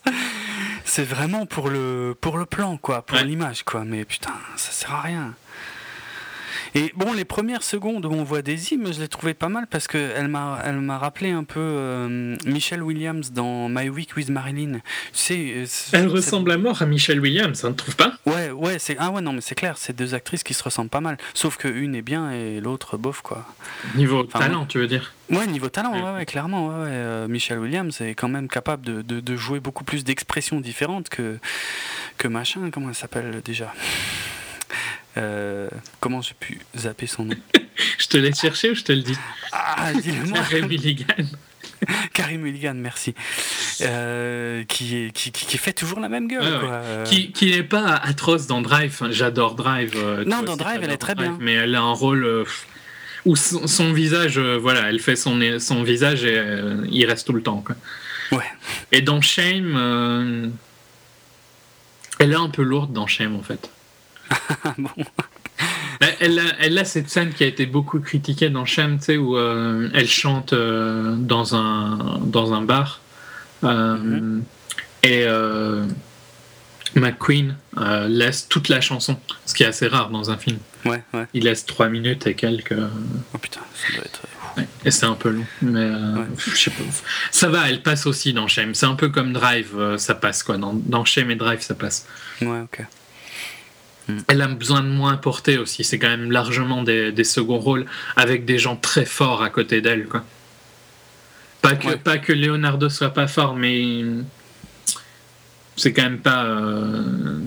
C'est 0.84 1.04
vraiment 1.04 1.44
pour 1.44 1.68
le, 1.68 2.14
pour 2.20 2.38
le 2.38 2.46
plan, 2.46 2.76
quoi, 2.76 3.02
pour 3.02 3.18
l'image, 3.18 3.64
quoi. 3.64 3.84
Mais 3.84 4.04
putain, 4.04 4.34
ça 4.56 4.70
sert 4.70 4.92
à 4.92 5.02
rien. 5.02 5.34
Et 6.76 6.92
bon, 6.96 7.12
les 7.12 7.24
premières 7.24 7.62
secondes 7.62 8.04
où 8.04 8.10
on 8.12 8.24
voit 8.24 8.42
Daisy, 8.42 8.78
je 8.84 9.00
l'ai 9.00 9.08
trouvé 9.08 9.32
pas 9.32 9.48
mal 9.48 9.68
parce 9.68 9.86
qu'elle 9.86 10.26
m'a, 10.26 10.60
elle 10.64 10.80
m'a 10.80 10.98
rappelé 10.98 11.30
un 11.30 11.44
peu 11.44 11.60
euh, 11.60 12.36
Michelle 12.46 12.82
Williams 12.82 13.30
dans 13.30 13.68
My 13.68 13.88
Week 13.88 14.16
with 14.16 14.28
Marilyn. 14.28 14.80
Euh, 15.30 15.66
elle 15.92 16.08
ressemble 16.08 16.50
à 16.50 16.58
mort 16.58 16.82
à 16.82 16.86
Michelle 16.86 17.20
Williams, 17.20 17.58
ça 17.60 17.68
ne 17.68 17.74
trouve 17.74 17.94
pas? 17.94 18.14
Ouais, 18.26 18.50
ouais, 18.50 18.78
c'est 18.80 18.96
ah 18.98 19.10
ouais 19.10 19.20
non 19.20 19.32
mais 19.32 19.40
c'est 19.40 19.54
clair, 19.54 19.78
c'est 19.78 19.94
deux 19.94 20.14
actrices 20.14 20.42
qui 20.42 20.52
se 20.52 20.62
ressemblent 20.64 20.90
pas 20.90 21.00
mal, 21.00 21.16
sauf 21.32 21.56
que 21.56 21.68
une 21.68 21.94
est 21.94 22.02
bien 22.02 22.32
et 22.32 22.60
l'autre 22.60 22.96
bof 22.96 23.22
quoi. 23.22 23.46
Niveau 23.94 24.24
talent, 24.24 24.66
tu 24.66 24.78
veux 24.78 24.88
dire? 24.88 25.12
Ouais, 25.30 25.46
niveau 25.46 25.68
talent, 25.68 25.92
ouais, 25.92 26.18
ouais 26.18 26.26
clairement. 26.26 26.66
Ouais, 26.66 26.74
euh, 26.88 27.28
Michelle 27.28 27.58
Williams 27.58 28.00
est 28.00 28.14
quand 28.14 28.28
même 28.28 28.48
capable 28.48 28.84
de, 28.84 29.02
de, 29.02 29.20
de 29.20 29.36
jouer 29.36 29.60
beaucoup 29.60 29.84
plus 29.84 30.02
d'expressions 30.02 30.60
différentes 30.60 31.08
que 31.08 31.38
que 32.18 32.26
machin. 32.26 32.70
Comment 32.72 32.88
elle 32.88 32.94
s'appelle 32.94 33.40
déjà? 33.44 33.72
Euh, 35.16 35.68
comment 36.00 36.20
j'ai 36.20 36.34
pu 36.34 36.60
zapper 36.76 37.06
son 37.06 37.24
nom 37.24 37.36
Je 37.98 38.06
te 38.06 38.16
laisse 38.16 38.40
chercher 38.40 38.70
ou 38.70 38.74
je 38.74 38.82
te 38.82 38.92
le 38.92 39.02
dis 39.02 39.16
Ah, 39.52 39.92
dis-le-moi. 40.02 40.38
Karim 40.38 40.66
Milligan. 40.66 41.06
Karim 42.12 42.40
Mulligan, 42.40 42.74
merci. 42.74 43.14
Euh, 43.82 44.64
qui, 44.64 45.10
qui, 45.12 45.32
qui, 45.32 45.58
fait 45.58 45.72
toujours 45.72 46.00
la 46.00 46.08
même 46.08 46.28
gueule. 46.28 46.42
Euh, 46.42 47.04
qui, 47.04 47.32
qui 47.32 47.50
n'est 47.50 47.62
pas 47.62 47.94
atroce 47.96 48.46
dans 48.46 48.62
Drive. 48.62 49.02
J'adore 49.10 49.54
Drive. 49.54 49.94
non, 50.26 50.42
dans 50.42 50.56
Drive, 50.56 50.80
elle 50.82 50.92
est 50.92 50.96
très 50.96 51.14
bien. 51.14 51.36
Mais 51.40 51.52
elle 51.54 51.74
a 51.74 51.80
un 51.80 51.92
rôle 51.92 52.46
où 53.26 53.36
son, 53.36 53.92
visage, 53.92 54.38
voilà, 54.38 54.88
elle 54.88 55.00
fait 55.00 55.16
son, 55.16 55.38
son 55.58 55.82
visage 55.82 56.24
et 56.24 56.42
il 56.90 57.04
reste 57.06 57.26
tout 57.26 57.32
le 57.32 57.42
temps. 57.42 57.62
Quoi. 57.64 57.76
Ouais. 58.32 58.50
Et 58.92 59.02
dans 59.02 59.20
Shame, 59.20 60.52
elle 62.18 62.32
est 62.32 62.36
un 62.36 62.48
peu 62.48 62.62
lourde 62.62 62.92
dans 62.92 63.06
Shame 63.06 63.34
en 63.36 63.42
fait. 63.42 63.68
bon. 64.78 64.90
Elle 66.20 66.38
a, 66.38 66.42
elle 66.60 66.78
a, 66.78 66.84
cette 66.84 67.08
scène 67.08 67.32
qui 67.32 67.44
a 67.44 67.46
été 67.46 67.66
beaucoup 67.66 68.00
critiquée 68.00 68.50
dans 68.50 68.64
Sham, 68.64 68.98
où 69.10 69.36
euh, 69.36 69.88
elle 69.94 70.08
chante 70.08 70.52
euh, 70.52 71.14
dans, 71.16 71.54
un, 71.54 72.20
dans 72.24 72.52
un 72.52 72.62
bar. 72.62 73.00
Euh, 73.62 73.96
mm-hmm. 73.96 74.42
Et 75.04 77.00
McQueen 77.00 77.56
laisse 78.08 78.48
toute 78.48 78.68
la 78.68 78.80
chanson, 78.80 79.18
ce 79.46 79.54
qui 79.54 79.62
est 79.62 79.66
assez 79.66 79.86
rare 79.86 80.10
dans 80.10 80.30
un 80.30 80.36
film. 80.36 80.58
Ouais, 80.84 81.02
ouais. 81.12 81.26
Il 81.34 81.44
laisse 81.44 81.66
3 81.66 81.88
minutes 81.88 82.26
et 82.26 82.34
quelques. 82.34 82.74
Oh 83.34 83.38
putain, 83.38 83.60
ça 83.74 83.94
doit 83.94 84.04
être. 84.04 84.22
et 84.84 84.90
c'est 84.90 85.06
un 85.06 85.14
peu 85.14 85.30
long, 85.30 85.46
mais 85.60 85.90
je 86.38 86.56
sais 86.56 86.70
pas. 86.70 86.82
Ça 87.30 87.48
va, 87.48 87.68
elle 87.68 87.82
passe 87.82 88.06
aussi 88.06 88.32
dans 88.32 88.48
Shame. 88.48 88.74
C'est 88.74 88.86
un 88.86 88.94
peu 88.94 89.08
comme 89.08 89.32
Drive, 89.32 89.96
ça 89.98 90.14
passe 90.14 90.42
quoi. 90.42 90.56
Dans, 90.56 90.72
dans 90.72 91.04
Shame 91.04 91.30
et 91.30 91.36
Drive, 91.36 91.60
ça 91.60 91.74
passe. 91.74 92.06
Ouais, 92.40 92.60
ok. 92.60 92.86
Mm. 94.08 94.18
Elle 94.28 94.42
a 94.42 94.48
besoin 94.48 94.82
de 94.82 94.88
moins 94.88 95.16
porter 95.16 95.58
aussi. 95.58 95.84
C'est 95.84 95.98
quand 95.98 96.08
même 96.08 96.30
largement 96.30 96.82
des, 96.82 97.12
des, 97.12 97.24
seconds 97.24 97.58
rôles 97.58 97.86
avec 98.16 98.44
des 98.44 98.58
gens 98.58 98.76
très 98.76 99.04
forts 99.04 99.42
à 99.42 99.50
côté 99.50 99.80
d'elle. 99.80 100.06
Quoi. 100.06 100.24
Pas, 101.62 101.76
que, 101.76 101.94
pas 101.94 102.18
que 102.18 102.32
Leonardo 102.32 102.90
soit 102.90 103.14
pas 103.14 103.26
fort, 103.26 103.56
mais 103.56 104.04
c'est 105.76 105.92
quand 105.92 106.02
même 106.02 106.18
pas, 106.18 106.44
euh, 106.44 107.38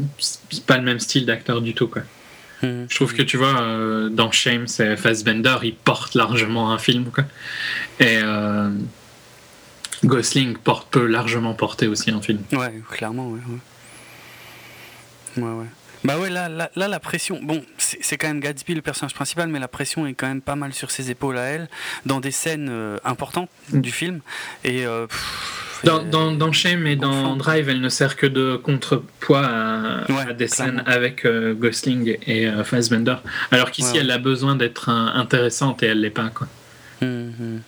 pas 0.65 0.77
le 0.77 0.83
même 0.83 0.99
style 0.99 1.25
d'acteur 1.25 1.61
du 1.61 1.73
tout. 1.73 1.87
Quoi. 1.87 2.01
Mm. 2.63 2.85
Je 2.89 2.95
trouve 2.95 3.13
que 3.13 3.21
tu 3.21 3.37
vois, 3.37 3.61
euh, 3.61 4.09
dans 4.09 4.31
Shame, 4.31 4.67
c'est 4.67 4.97
Fassbender, 4.97 5.57
il 5.63 5.75
porte 5.75 6.15
largement 6.15 6.71
un 6.71 6.79
film. 6.79 7.05
Quoi. 7.11 7.25
Et 7.99 8.17
euh, 8.23 8.69
Gosling 10.03 10.57
porte, 10.57 10.89
peut 10.89 11.05
largement 11.05 11.53
porter 11.53 11.87
aussi 11.87 12.11
un 12.11 12.21
film. 12.21 12.41
Ouais, 12.51 12.81
clairement, 12.89 13.29
ouais. 13.29 13.39
Ouais, 15.37 15.43
ouais. 15.43 15.65
Bah 16.03 16.17
ouais, 16.19 16.29
là, 16.29 16.49
là, 16.49 16.87
la 16.87 16.99
pression, 16.99 17.39
bon, 17.41 17.63
c'est 17.77 18.17
quand 18.17 18.27
même 18.27 18.39
Gatsby 18.39 18.75
le 18.75 18.81
personnage 18.81 19.13
principal, 19.13 19.49
mais 19.49 19.59
la 19.59 19.67
pression 19.67 20.05
est 20.05 20.13
quand 20.13 20.27
même 20.27 20.41
pas 20.41 20.55
mal 20.55 20.73
sur 20.73 20.91
ses 20.91 21.09
épaules 21.11 21.37
à 21.37 21.43
elle, 21.43 21.69
dans 22.05 22.19
des 22.19 22.31
scènes 22.31 22.69
euh, 22.69 22.97
importantes 23.03 23.49
mm. 23.71 23.81
du 23.81 23.91
film. 23.91 24.21
Et. 24.63 24.85
Euh, 24.85 25.07
dans, 25.83 26.01
dans, 26.01 26.31
dans, 26.31 26.51
Shame 26.51 26.87
et 26.87 26.95
dans 26.95 27.35
Drive, 27.35 27.69
elle 27.69 27.81
ne 27.81 27.89
sert 27.89 28.15
que 28.15 28.25
de 28.25 28.55
contrepoids 28.55 29.45
à, 29.45 30.33
des 30.33 30.47
scènes 30.47 30.81
avec 30.87 31.23
euh, 31.23 31.53
Gosling 31.53 32.17
et 32.25 32.49
Fassbender. 32.63 33.17
Alors 33.51 33.69
qu'ici, 33.69 33.95
elle 33.95 34.09
a 34.09 34.17
besoin 34.17 34.55
d'être 34.55 34.89
intéressante 34.89 35.83
et 35.83 35.87
elle 35.87 36.01
l'est 36.01 36.09
pas. 36.09 36.31
Quoi. 36.33 36.47
Mm-hmm. 37.03 37.59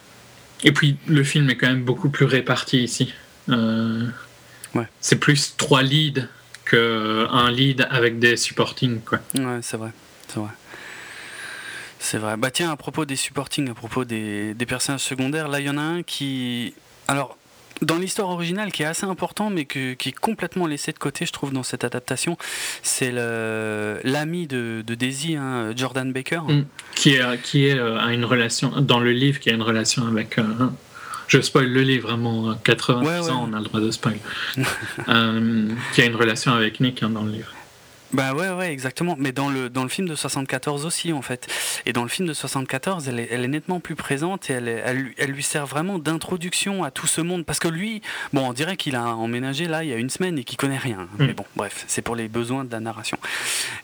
Et 0.63 0.71
puis, 0.71 0.97
le 1.05 1.23
film 1.23 1.51
est 1.51 1.55
quand 1.55 1.67
même 1.67 1.83
beaucoup 1.83 2.09
plus 2.09 2.25
réparti 2.25 2.83
ici. 2.83 3.13
C'est 5.01 5.19
plus 5.19 5.55
trois 5.55 5.83
leads 5.83 6.27
un 6.73 7.51
lead 7.51 7.87
avec 7.89 8.19
des 8.19 8.37
supporting. 8.37 8.99
Quoi. 9.01 9.19
Ouais, 9.35 9.59
c'est 9.61 9.77
vrai. 9.77 9.91
C'est 10.27 10.39
vrai. 10.39 10.49
C'est 11.99 12.17
vrai. 12.17 12.37
Bah 12.37 12.49
tiens, 12.49 12.71
à 12.71 12.75
propos 12.77 13.05
des 13.05 13.17
supporting, 13.17 13.69
à 13.69 13.73
propos 13.73 14.05
des, 14.05 14.53
des 14.53 14.65
personnages 14.65 15.01
secondaires, 15.01 15.49
là 15.49 15.59
il 15.59 15.65
y 15.65 15.69
en 15.69 15.77
a 15.77 15.81
un 15.81 16.01
qui. 16.01 16.73
Alors, 17.07 17.37
dans 17.81 17.97
l'histoire 17.97 18.29
originale 18.29 18.71
qui 18.71 18.83
est 18.83 18.87
assez 18.87 19.05
important 19.05 19.49
mais 19.49 19.65
que, 19.65 19.93
qui 19.93 20.09
est 20.09 20.19
complètement 20.19 20.67
laissé 20.67 20.91
de 20.91 20.97
côté 20.97 21.25
je 21.25 21.31
trouve 21.31 21.53
dans 21.53 21.63
cette 21.63 21.83
adaptation 21.83 22.37
c'est 22.83 23.11
l'ami 23.11 24.47
de, 24.47 24.83
de, 24.85 24.95
Daisy 24.95 25.35
hein, 25.35 25.71
Jordan 25.75 26.11
Baker 26.11 26.41
mm. 26.47 26.65
qui 26.95 27.15
est 27.15 27.41
qui 27.41 27.67
est 27.67 27.77
euh, 27.77 27.97
a 27.99 28.13
une 28.13 28.25
relation 28.25 28.81
dans 28.81 28.99
le 28.99 29.11
livre 29.11 29.39
qui 29.39 29.49
a 29.49 29.53
une 29.53 29.61
relation 29.61 30.05
avec 30.07 30.37
euh, 30.37 30.43
je 31.29 31.41
spoil 31.41 31.69
le 31.69 31.81
livre, 31.81 32.09
vraiment, 32.09 32.55
80 32.55 33.29
ans, 33.29 33.47
on 33.49 33.53
a 33.53 33.59
le 33.59 33.65
droit 33.65 33.79
de 33.79 33.91
spoil. 33.91 34.17
euh, 35.07 35.69
qui 35.93 36.01
a 36.01 36.05
une 36.05 36.15
relation 36.15 36.53
avec 36.53 36.79
Nick 36.79 37.03
hein, 37.03 37.11
dans 37.11 37.23
le 37.23 37.31
livre. 37.31 37.53
Bah 38.11 38.33
ouais, 38.33 38.49
ouais, 38.49 38.71
exactement. 38.71 39.15
Mais 39.19 39.31
dans 39.31 39.49
le, 39.49 39.69
dans 39.69 39.83
le 39.83 39.89
film 39.89 40.07
de 40.07 40.15
74 40.15 40.85
aussi, 40.85 41.13
en 41.13 41.21
fait. 41.21 41.47
Et 41.85 41.93
dans 41.93 42.03
le 42.03 42.09
film 42.09 42.27
de 42.27 42.33
74, 42.33 43.07
elle 43.07 43.19
est, 43.19 43.27
elle 43.31 43.43
est 43.43 43.49
nettement 43.49 43.79
plus 43.79 43.95
présente 43.95 44.49
et 44.49 44.53
elle, 44.53 44.67
elle, 44.67 45.13
elle 45.17 45.31
lui 45.31 45.43
sert 45.43 45.67
vraiment 45.67 45.99
d'introduction 45.99 46.83
à 46.83 46.91
tout 46.91 47.07
ce 47.07 47.21
monde. 47.21 47.45
Parce 47.45 47.59
que 47.59 47.67
lui, 47.67 48.01
bon, 48.33 48.47
on 48.49 48.53
dirait 48.53 48.77
qu'il 48.77 48.95
a 48.95 49.15
emménagé 49.15 49.67
là 49.67 49.83
il 49.83 49.89
y 49.89 49.93
a 49.93 49.97
une 49.97 50.09
semaine 50.09 50.39
et 50.39 50.43
qu'il 50.43 50.57
connaît 50.57 50.77
rien. 50.77 51.07
Mm. 51.17 51.25
Mais 51.25 51.33
bon, 51.33 51.45
bref, 51.55 51.85
c'est 51.87 52.01
pour 52.01 52.15
les 52.15 52.27
besoins 52.27 52.65
de 52.65 52.71
la 52.71 52.79
narration. 52.79 53.17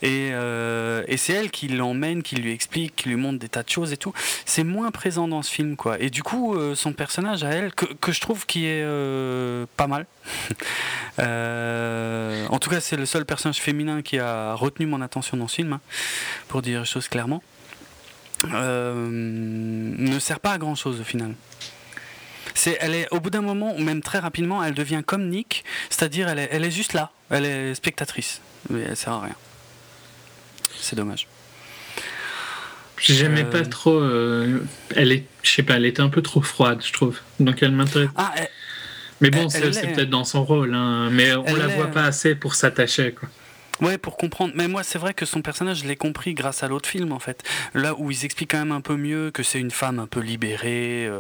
Et, 0.02 0.30
euh, 0.32 1.04
et 1.08 1.18
c'est 1.18 1.34
elle 1.34 1.52
qui 1.52 1.68
l'emmène, 1.68 2.24
qui 2.24 2.36
lui 2.36 2.52
explique, 2.52 2.96
qui 2.96 3.10
lui 3.10 3.16
montre 3.16 3.40
des 3.40 3.50
tas 3.50 3.64
de 3.64 3.70
choses 3.70 3.94
et 3.94 3.98
tout. 3.98 4.14
C'est 4.46 4.64
moins 4.64 4.90
présent 4.92 5.28
dans 5.28 5.44
ce 5.44 5.52
film, 5.52 5.76
quoi. 5.76 6.00
Et 6.00 6.10
du 6.10 6.24
coup, 6.24 6.56
euh, 6.56 6.74
son 6.74 6.94
personnage 6.94 7.44
à 7.44 7.50
elle, 7.50 7.74
que, 7.74 7.86
que 7.86 8.12
je 8.12 8.22
trouve 8.22 8.46
qui 8.48 8.66
est 8.66 8.84
euh, 8.84 9.66
pas 9.78 9.88
mal. 9.88 10.08
en 11.20 12.60
tout 12.60 12.70
cas, 12.70 12.80
c'est 12.80 12.98
le 12.98 13.06
seul 13.06 13.26
personnage 13.26 13.62
féminin 13.62 14.02
qui 14.02 14.15
a 14.20 14.54
retenu 14.56 14.86
mon 14.86 15.02
attention 15.02 15.38
dans 15.38 15.48
ce 15.48 15.56
film, 15.56 15.74
hein, 15.74 15.82
pour 16.48 16.62
dire 16.62 16.82
les 16.82 16.86
choses 16.86 17.08
clairement, 17.08 17.44
euh, 18.54 19.08
ne 19.10 20.20
sert 20.20 20.40
pas 20.40 20.54
à 20.54 20.58
grand 20.58 20.76
chose 20.76 21.00
au 21.00 21.04
final. 21.04 21.34
C'est, 22.54 22.78
elle 22.80 22.96
est, 22.96 23.08
au 23.12 23.20
bout 23.20 23.30
d'un 23.30 23.42
moment, 23.42 23.76
ou 23.76 23.80
même 23.80 24.02
très 24.02 24.20
rapidement, 24.20 24.64
elle 24.64 24.74
devient 24.74 25.02
comme 25.06 25.30
Nick, 25.30 25.66
c'est-à-dire 25.90 26.30
elle 26.30 26.40
est, 26.40 26.50
elle 26.52 26.64
est 26.64 26.72
juste 26.72 26.94
là, 26.94 27.12
elle 27.30 27.46
est 27.46 27.76
spectatrice, 27.76 28.42
mais 28.70 28.82
elle 28.82 28.96
sert 28.96 29.14
à 29.14 29.22
rien. 29.22 29.36
C'est 30.80 30.96
dommage. 30.96 31.28
J'aimais 32.98 33.44
pas 33.44 33.58
euh, 33.58 33.66
trop. 33.66 34.00
Euh, 34.00 34.62
elle 34.96 35.12
est, 35.12 35.26
je 35.44 35.52
sais 35.52 35.64
pas, 35.64 35.76
elle 35.76 35.86
était 35.86 36.02
un 36.02 36.10
peu 36.10 36.22
trop 36.22 36.42
froide, 36.42 36.82
je 36.86 36.94
trouve. 36.94 37.20
Donc 37.40 37.62
elle 37.62 37.72
m'intéresse. 37.72 38.10
Ah, 38.16 38.34
mais 39.22 39.30
bon, 39.30 39.50
c'est, 39.50 39.62
peut-être 39.62 40.10
dans 40.10 40.24
son 40.24 40.44
rôle, 40.44 40.74
hein. 40.74 41.10
mais 41.12 41.34
on 41.36 41.56
la 41.56 41.68
voit 41.68 41.88
pas 41.88 42.04
assez 42.04 42.36
pour 42.36 42.56
s'attacher, 42.56 43.14
quoi. 43.14 43.30
Ouais, 43.82 43.98
pour 43.98 44.16
comprendre. 44.18 44.54
Mais 44.56 44.68
moi, 44.68 44.84
c'est 44.84 44.98
vrai 45.00 45.14
que 45.14 45.26
son 45.26 45.42
personnage, 45.42 45.80
je 45.80 45.88
l'ai 45.88 45.96
compris 45.98 46.34
grâce 46.34 46.64
à 46.64 46.68
l'autre 46.68 46.88
film, 46.88 47.12
en 47.12 47.20
fait. 47.20 47.44
Là 47.74 47.94
où 47.98 48.10
ils 48.10 48.24
expliquent 48.26 48.52
quand 48.52 48.60
même 48.60 48.72
un 48.72 48.82
peu 48.82 48.96
mieux 48.96 49.32
que 49.32 49.44
c'est 49.44 49.60
une 49.60 49.72
femme 49.72 50.00
un 50.00 50.08
peu 50.08 50.22
libérée, 50.22 51.06
euh, 51.08 51.20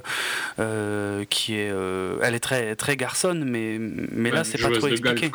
euh 0.60 1.26
qui 1.30 1.56
est, 1.56 1.70
euh, 1.72 2.18
elle 2.24 2.34
est 2.36 2.40
très 2.40 2.76
très 2.76 2.96
garçonne, 2.96 3.44
mais 3.44 3.78
mais 3.80 4.32
là, 4.32 4.44
c'est 4.44 4.58
pas 4.62 4.70
trop 4.72 4.88
expliqué. 4.88 5.32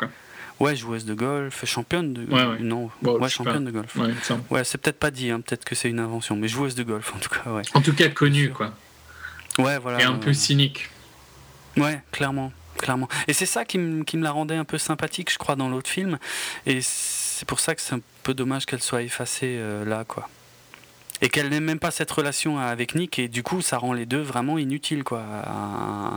Ouais, 0.59 0.75
joueuse 0.75 1.05
de 1.05 1.15
golf, 1.15 1.65
championne 1.65 2.13
de. 2.13 2.31
Ouais, 2.31 2.45
ouais. 2.45 2.59
Non, 2.59 2.91
Bon, 3.01 3.19
ouais, 3.19 3.29
championne 3.29 3.65
pas. 3.65 3.71
de 3.71 3.71
golf. 3.71 3.95
Ouais. 3.95 4.09
Ouais, 4.51 4.63
c'est 4.63 4.77
peut-être 4.77 4.99
pas 4.99 5.09
dit, 5.09 5.31
hein, 5.31 5.41
peut-être 5.41 5.65
que 5.65 5.73
c'est 5.73 5.89
une 5.89 5.99
invention, 5.99 6.35
mais 6.35 6.47
joueuse 6.47 6.75
de 6.75 6.83
golf 6.83 7.13
en 7.15 7.19
tout 7.19 7.29
cas, 7.29 7.49
ouais. 7.49 7.63
En 7.73 7.81
tout 7.81 7.93
cas, 7.93 8.09
connu, 8.09 8.45
sûr. 8.45 8.53
quoi. 8.53 8.73
Ouais, 9.57 9.79
voilà. 9.79 10.01
Et 10.01 10.03
un 10.03 10.13
ouais, 10.13 10.19
peu 10.19 10.33
cynique. 10.33 10.89
Ouais, 11.77 12.01
clairement, 12.11 12.53
clairement. 12.77 13.07
Et 13.27 13.33
c'est 13.33 13.47
ça 13.47 13.65
qui, 13.65 13.79
me- 13.79 14.03
qui 14.03 14.17
me 14.17 14.23
la 14.23 14.31
rendait 14.31 14.55
un 14.55 14.63
peu 14.63 14.77
sympathique, 14.77 15.31
je 15.31 15.39
crois, 15.39 15.55
dans 15.55 15.67
l'autre 15.67 15.89
film. 15.89 16.19
Et 16.67 16.81
c'est 17.41 17.47
pour 17.47 17.59
ça 17.59 17.73
que 17.73 17.81
c'est 17.81 17.95
un 17.95 18.01
peu 18.21 18.35
dommage 18.35 18.67
qu'elle 18.67 18.83
soit 18.83 19.01
effacée 19.01 19.55
euh, 19.57 19.83
là, 19.83 20.03
quoi. 20.07 20.29
Et 21.23 21.29
qu'elle 21.29 21.49
n'ait 21.49 21.59
même 21.59 21.79
pas 21.79 21.89
cette 21.89 22.11
relation 22.11 22.59
avec 22.59 22.93
Nick, 22.93 23.17
et 23.17 23.27
du 23.27 23.41
coup, 23.41 23.61
ça 23.61 23.79
rend 23.79 23.93
les 23.93 24.05
deux 24.05 24.21
vraiment 24.21 24.59
inutiles, 24.59 25.03
quoi, 25.03 25.23
à 25.43 25.51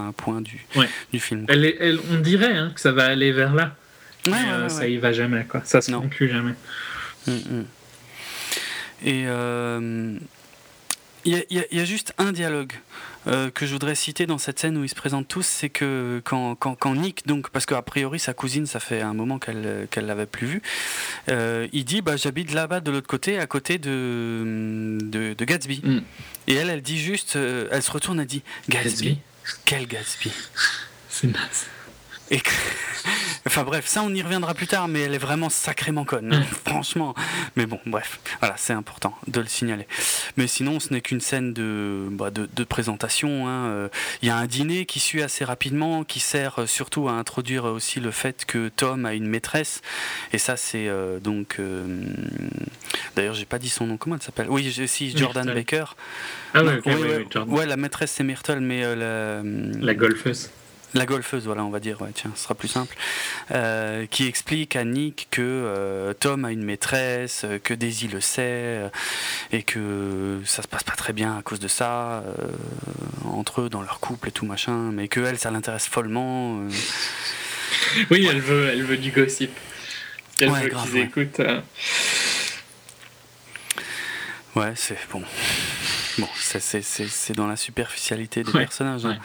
un, 0.08 0.12
point 0.12 0.42
du, 0.42 0.66
Ouais. 0.76 0.86
du 1.14 1.20
film. 1.20 1.46
Elle 1.48 1.64
est- 1.64 1.78
elle- 1.80 1.98
on 2.12 2.16
dirait 2.20 2.52
hein, 2.52 2.72
que 2.74 2.80
ça 2.82 2.92
va 2.92 3.06
aller 3.06 3.32
vers 3.32 3.54
là. 3.54 3.74
Ouais, 4.26 4.32
mais 4.32 4.50
euh, 4.52 4.62
ouais, 4.64 4.68
ça 4.68 4.86
y 4.86 4.98
va 4.98 5.12
jamais, 5.14 5.44
quoi. 5.46 5.62
Ça 5.64 5.80
se 5.80 5.90
Non. 5.90 6.02
conclut 6.02 6.28
jamais. 6.28 6.52
Mm, 7.26 7.32
mm. 7.32 7.64
Et 9.06 9.24
euh, 9.26 10.18
y, 11.24 11.30
y 11.36 11.44
il 11.70 11.78
y 11.78 11.80
a 11.80 11.84
juste 11.86 12.12
un 12.18 12.32
dialogue 12.32 12.72
euh, 13.26 13.50
que 13.50 13.66
je 13.66 13.72
voudrais 13.72 13.94
citer 13.94 14.26
dans 14.26 14.38
cette 14.38 14.58
scène 14.58 14.76
où 14.76 14.84
ils 14.84 14.88
se 14.88 14.94
présentent 14.94 15.28
tous, 15.28 15.46
c'est 15.46 15.70
que 15.70 16.20
quand, 16.24 16.54
quand, 16.54 16.74
quand 16.74 16.94
Nick, 16.94 17.26
donc 17.26 17.50
parce 17.50 17.66
qu'a 17.66 17.80
priori 17.82 18.18
sa 18.18 18.34
cousine, 18.34 18.66
ça 18.66 18.80
fait 18.80 19.00
un 19.00 19.14
moment 19.14 19.38
qu'elle 19.38 19.86
qu'elle 19.90 20.06
l'avait 20.06 20.26
plus 20.26 20.46
vue, 20.46 20.62
euh, 21.28 21.66
il 21.72 21.84
dit 21.84 22.02
bah 22.02 22.16
j'habite 22.16 22.52
là-bas 22.52 22.80
de 22.80 22.90
l'autre 22.90 23.08
côté, 23.08 23.38
à 23.38 23.46
côté 23.46 23.78
de 23.78 24.98
de, 25.00 25.34
de 25.34 25.44
Gatsby. 25.44 25.80
Mm. 25.84 26.00
Et 26.46 26.54
elle, 26.54 26.70
elle 26.70 26.82
dit 26.82 26.98
juste, 26.98 27.36
euh, 27.36 27.68
elle 27.70 27.82
se 27.82 27.90
retourne, 27.90 28.20
elle 28.20 28.26
dit 28.26 28.42
Gatsby, 28.68 28.88
Gatsby 28.88 29.18
quel 29.64 29.86
Gatsby? 29.86 30.30
C'est 31.08 31.28
naze. 31.28 31.66
Et 32.30 32.40
que- 32.40 32.50
Enfin 33.46 33.62
bref, 33.62 33.86
ça 33.86 34.02
on 34.02 34.08
y 34.14 34.22
reviendra 34.22 34.54
plus 34.54 34.66
tard, 34.66 34.88
mais 34.88 35.00
elle 35.00 35.12
est 35.12 35.18
vraiment 35.18 35.50
sacrément 35.50 36.06
conne, 36.06 36.32
hein, 36.32 36.42
franchement. 36.66 37.14
Mais 37.56 37.66
bon, 37.66 37.78
bref, 37.84 38.18
voilà, 38.40 38.54
c'est 38.56 38.72
important 38.72 39.14
de 39.28 39.38
le 39.38 39.46
signaler. 39.46 39.86
Mais 40.38 40.46
sinon, 40.46 40.80
ce 40.80 40.90
n'est 40.94 41.02
qu'une 41.02 41.20
scène 41.20 41.52
de, 41.52 42.08
bah, 42.10 42.30
de, 42.30 42.48
de 42.50 42.64
présentation. 42.64 43.46
hein, 43.46 43.66
euh. 43.66 43.88
Il 44.22 44.28
y 44.28 44.30
a 44.30 44.36
un 44.38 44.46
dîner 44.46 44.86
qui 44.86 44.98
suit 44.98 45.22
assez 45.22 45.44
rapidement, 45.44 46.04
qui 46.04 46.20
sert 46.20 46.60
euh, 46.60 46.66
surtout 46.66 47.06
à 47.10 47.12
introduire 47.12 47.66
aussi 47.66 48.00
le 48.00 48.10
fait 48.12 48.46
que 48.46 48.70
Tom 48.74 49.04
a 49.04 49.12
une 49.12 49.26
maîtresse. 49.28 49.82
Et 50.32 50.38
ça, 50.38 50.56
c'est 50.56 50.88
euh, 50.88 51.20
donc. 51.20 51.56
euh, 51.58 52.02
D'ailleurs, 53.14 53.34
j'ai 53.34 53.44
pas 53.44 53.58
dit 53.58 53.68
son 53.68 53.86
nom, 53.86 53.98
comment 53.98 54.16
elle 54.16 54.22
s'appelle? 54.22 54.46
Oui, 54.48 54.72
si, 54.88 55.14
Jordan 55.16 55.44
Myrtle. 55.44 55.54
Baker. 55.60 55.84
Ah 56.54 56.64
ouais, 56.64 56.80
ouais, 56.86 56.94
ouais, 56.96 57.26
Jordan. 57.30 57.54
ouais, 57.54 57.66
la 57.66 57.76
maîtresse 57.76 58.12
c'est 58.12 58.24
Myrtle, 58.24 58.60
mais 58.60 58.80
euh, 58.84 59.42
la, 59.74 59.86
La 59.86 59.94
golfeuse. 59.94 60.48
La 60.94 61.06
golfeuse, 61.06 61.44
voilà, 61.46 61.64
on 61.64 61.70
va 61.70 61.80
dire, 61.80 62.00
ouais, 62.02 62.10
tiens, 62.14 62.30
ce 62.36 62.42
sera 62.44 62.54
plus 62.54 62.68
simple, 62.68 62.94
euh, 63.50 64.06
qui 64.06 64.26
explique 64.26 64.76
à 64.76 64.84
Nick 64.84 65.26
que 65.30 65.42
euh, 65.42 66.12
Tom 66.14 66.44
a 66.44 66.52
une 66.52 66.62
maîtresse, 66.64 67.42
euh, 67.44 67.58
que 67.58 67.74
Daisy 67.74 68.08
le 68.08 68.20
sait, 68.20 68.42
euh, 68.42 68.88
et 69.52 69.62
que 69.62 70.40
ça 70.44 70.62
se 70.62 70.68
passe 70.68 70.84
pas 70.84 70.92
très 70.94 71.12
bien 71.12 71.36
à 71.36 71.42
cause 71.42 71.58
de 71.60 71.68
ça, 71.68 72.22
entre 73.24 73.62
eux, 73.62 73.68
dans 73.68 73.82
leur 73.82 73.98
couple 74.00 74.28
et 74.28 74.32
tout 74.32 74.46
machin, 74.46 74.90
mais 74.92 75.08
que 75.08 75.20
elle, 75.20 75.38
ça 75.38 75.50
l'intéresse 75.50 75.86
follement. 75.86 76.60
Oui, 78.10 78.26
elle 78.30 78.40
veut, 78.40 78.68
elle 78.68 78.82
veut 78.84 78.96
du 78.96 79.10
gossip. 79.10 79.50
Elle 80.40 80.50
Ouais, 80.50 80.62
veut 80.62 80.70
qu'ils 80.70 80.94
ouais. 80.94 81.00
écoutent. 81.02 81.40
Ouais, 84.56 84.72
c'est 84.76 84.98
bon. 85.10 85.22
Bon, 86.18 86.28
ça, 86.36 86.60
c'est- 86.60 86.82
c'est 86.82 87.08
c'est 87.08 87.32
dans 87.32 87.48
la 87.48 87.56
superficialité 87.56 88.44
des 88.44 88.52
personnages. 88.52 89.04
hein. 89.04 89.18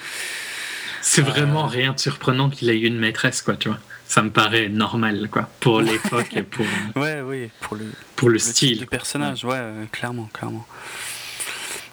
C'est 1.01 1.21
vraiment 1.21 1.65
rien 1.67 1.93
de 1.93 1.99
surprenant 1.99 2.49
qu'il 2.49 2.69
ait 2.69 2.77
eu 2.79 2.85
une 2.87 2.97
maîtresse, 2.99 3.41
quoi, 3.41 3.55
tu 3.55 3.69
vois. 3.69 3.77
Ça 4.05 4.21
me 4.23 4.29
paraît 4.31 4.69
normal, 4.69 5.27
quoi, 5.31 5.49
pour 5.59 5.81
l'époque 5.81 6.35
et 6.35 6.43
pour, 6.43 6.65
Ouais, 6.95 7.21
oui, 7.21 7.49
pour 7.61 7.77
le, 7.77 7.85
pour 8.15 8.29
le 8.29 8.39
style. 8.39 8.79
du 8.79 8.85
personnage, 8.87 9.43
ouais, 9.45 9.55
euh, 9.57 9.85
clairement, 9.91 10.29
clairement. 10.33 10.65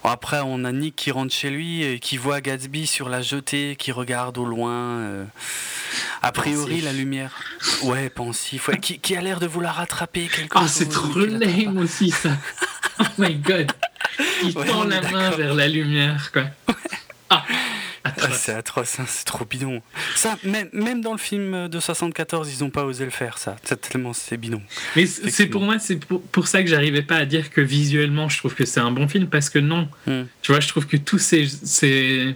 Bon, 0.02 0.10
après, 0.10 0.40
on 0.44 0.64
a 0.64 0.72
Nick 0.72 0.96
qui 0.96 1.10
rentre 1.10 1.34
chez 1.34 1.50
lui 1.50 1.82
et 1.82 1.98
qui 1.98 2.16
voit 2.16 2.40
Gatsby 2.40 2.86
sur 2.86 3.08
la 3.08 3.20
jetée, 3.22 3.76
qui 3.78 3.92
regarde 3.92 4.38
au 4.38 4.44
loin. 4.44 4.72
euh, 4.72 5.24
a 6.22 6.32
priori, 6.32 6.70
Pensif. 6.76 6.84
la 6.84 6.92
lumière. 6.92 7.32
Ouais, 7.82 8.08
pensif. 8.08 8.68
Ouais, 8.68 8.78
qui, 8.78 8.98
qui 8.98 9.14
a 9.16 9.20
l'air 9.20 9.38
de 9.40 9.46
vouloir 9.46 9.74
rattraper 9.76 10.28
quelque 10.28 10.56
Oh, 10.56 10.60
chose. 10.62 10.70
c'est 10.70 10.88
trop 10.88 11.18
lame 11.18 11.76
aussi, 11.78 12.10
ça. 12.10 12.30
Oh 12.98 13.04
my 13.18 13.34
god. 13.34 13.70
Il 14.42 14.56
Ouais, 14.56 14.66
tend 14.66 14.84
la 14.84 15.02
main 15.02 15.28
vers 15.32 15.52
la 15.54 15.68
lumière, 15.68 16.32
quoi. 16.32 16.44
Ah. 16.66 16.74
Ah, 17.28 17.44
atroce. 18.24 18.36
c'est 18.38 18.52
atroce, 18.54 19.00
hein, 19.00 19.04
c'est 19.08 19.24
trop 19.24 19.44
bidon. 19.44 19.82
Ça, 20.14 20.36
même, 20.44 20.68
même 20.72 21.00
dans 21.00 21.12
le 21.12 21.18
film 21.18 21.68
de 21.68 21.80
74, 21.80 22.52
ils 22.52 22.62
n'ont 22.64 22.70
pas 22.70 22.84
osé 22.84 23.04
le 23.04 23.10
faire, 23.10 23.38
ça. 23.38 23.56
C'est 23.64 23.80
tellement 23.80 24.12
c'est 24.12 24.36
bidon. 24.36 24.62
Mais 24.96 25.06
c'est 25.06 25.46
pour 25.46 25.62
moi, 25.62 25.78
c'est 25.78 25.96
pour, 25.96 26.22
pour 26.22 26.48
ça 26.48 26.62
que 26.62 26.68
j'arrivais 26.68 27.02
pas 27.02 27.16
à 27.16 27.24
dire 27.24 27.50
que 27.50 27.60
visuellement, 27.60 28.28
je 28.28 28.38
trouve 28.38 28.54
que 28.54 28.64
c'est 28.64 28.80
un 28.80 28.90
bon 28.90 29.08
film, 29.08 29.26
parce 29.28 29.50
que 29.50 29.58
non. 29.58 29.88
Hmm. 30.06 30.22
Tu 30.42 30.52
vois, 30.52 30.60
je 30.60 30.68
trouve 30.68 30.86
que 30.86 30.96
tous 30.96 31.18
ces. 31.18 31.46
ces... 31.46 32.34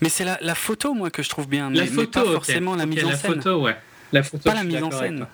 Mais 0.00 0.08
c'est 0.08 0.24
la, 0.24 0.38
la 0.40 0.54
photo, 0.54 0.94
moi, 0.94 1.10
que 1.10 1.22
je 1.22 1.28
trouve 1.28 1.48
bien. 1.48 1.70
La 1.70 1.82
mais, 1.84 1.90
mais 1.90 1.94
photo, 1.96 2.24
pas 2.24 2.32
forcément 2.32 2.74
la 2.76 2.86
mise 2.86 3.04
en 3.04 3.10
la 3.10 3.16
scène. 3.16 3.34
photo, 3.34 3.60
ouais. 3.62 3.76
La 4.12 4.22
photo, 4.22 4.42
Pas 4.44 4.54
la 4.54 4.64
mise 4.64 4.82
en 4.82 4.90
scène. 4.90 5.26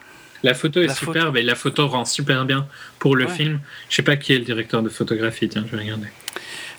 La 0.42 0.52
photo 0.52 0.82
est 0.82 0.86
La 0.88 0.94
photo- 0.94 1.12
superbe 1.12 1.36
et 1.38 1.42
la 1.42 1.54
photo 1.54 1.86
rend 1.88 2.04
super 2.04 2.44
bien 2.44 2.66
pour 2.98 3.16
le 3.16 3.24
Ouais. 3.26 3.32
film. 3.32 3.60
Je 3.88 3.94
sais 3.96 4.02
pas 4.02 4.16
qui 4.16 4.34
est 4.34 4.38
le 4.38 4.44
directeur 4.44 4.82
de 4.82 4.88
photographie, 4.90 5.48
tiens, 5.48 5.64
je 5.70 5.74
vais 5.76 5.82
regarder. 5.82 6.08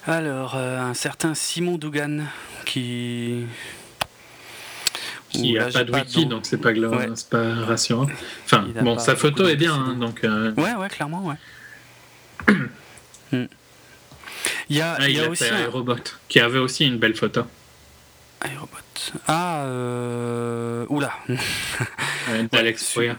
Alors, 0.08 0.54
euh, 0.56 0.80
un 0.80 0.94
certain 0.94 1.34
Simon 1.34 1.78
Dougan 1.78 2.26
qui. 2.66 3.46
Qui 5.30 5.58
Ouh, 5.58 5.62
a 5.62 5.66
là, 5.66 5.72
pas 5.72 5.84
de 5.84 5.92
wiki, 5.94 6.26
donc 6.28 6.46
c'est 6.46 6.58
pas, 6.60 6.70
Ouais. 6.72 7.08
pas 7.30 7.54
rassurant. 7.66 8.08
Enfin, 8.46 8.68
bon, 8.82 8.98
sa 9.00 9.16
photo 9.16 9.48
est 9.48 9.56
bien, 9.56 9.76
d'antécédents. 9.78 9.92
hein, 9.92 9.98
donc. 10.00 10.24
euh, 10.24 10.54
Ouais, 10.56 10.74
ouais, 10.76 10.90
clairement, 10.90 11.24
ouais. 11.26 11.36
Hmm. 13.32 13.46
Il 14.70 14.78
y 14.78 14.82
a, 14.82 14.96
ah, 15.00 15.10
il 15.10 15.16
y 15.16 15.20
a 15.20 15.26
a 15.26 15.30
aussi 15.30 15.44
un 15.46 15.58
Aerobot, 15.58 15.96
qui 16.30 16.40
avait 16.40 16.60
aussi 16.60 16.86
une 16.86 17.00
belle 17.00 17.16
photo. 17.16 17.42
Aérobot. 18.42 18.78
Ah, 19.28 19.64
euh... 19.66 20.86
oula. 20.90 21.12
euh, 21.30 22.44
d'Alex 22.52 22.84
su- 22.86 22.94
Proyer. 22.94 23.14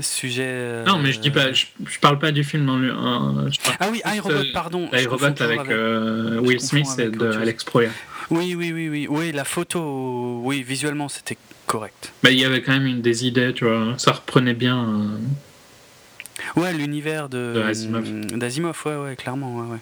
Sujet. 0.00 0.42
euh, 0.46 0.84
Non, 0.84 0.98
mais 0.98 1.12
je 1.12 1.20
dis 1.20 1.30
pas, 1.30 1.52
je, 1.52 1.66
je 1.86 1.98
parle 1.98 2.18
pas 2.18 2.32
du 2.32 2.44
film 2.44 2.68
euh, 2.68 3.48
je 3.50 3.60
parle 3.60 3.76
Ah 3.80 3.88
oui, 3.90 4.02
iRobot, 4.04 4.34
euh, 4.34 4.44
pardon. 4.52 4.88
toujours 4.88 5.22
avec, 5.24 5.40
euh, 5.70 6.38
Will 6.40 6.60
Smith 6.60 6.86
et 6.98 7.08
de. 7.08 7.30
Alex 7.32 7.64
Proyer. 7.64 7.90
Oui, 8.30 8.54
oui, 8.56 8.72
oui, 8.72 8.88
oui. 8.88 9.06
Oui, 9.08 9.32
la 9.32 9.44
photo, 9.44 10.40
oui, 10.44 10.62
visuellement, 10.62 11.08
c'était 11.08 11.38
correct. 11.66 12.12
Bah, 12.22 12.30
il 12.30 12.38
y 12.38 12.44
avait 12.44 12.60
quand 12.62 12.72
même 12.72 12.86
une 12.86 13.00
des 13.02 13.26
idées, 13.26 13.52
tu 13.54 13.64
vois. 13.64 13.94
Ça 13.98 14.12
reprenait 14.12 14.54
bien. 14.54 14.78
euh, 14.84 16.60
Ouais, 16.60 16.72
l'univers 16.72 17.28
de 17.28 17.54
De 17.54 17.62
Asimov. 17.62 18.04
d'Asimov, 18.36 18.82
ouais, 18.84 18.96
ouais, 18.96 19.16
clairement, 19.16 19.56
ouais, 19.56 19.66
ouais. 19.72 19.78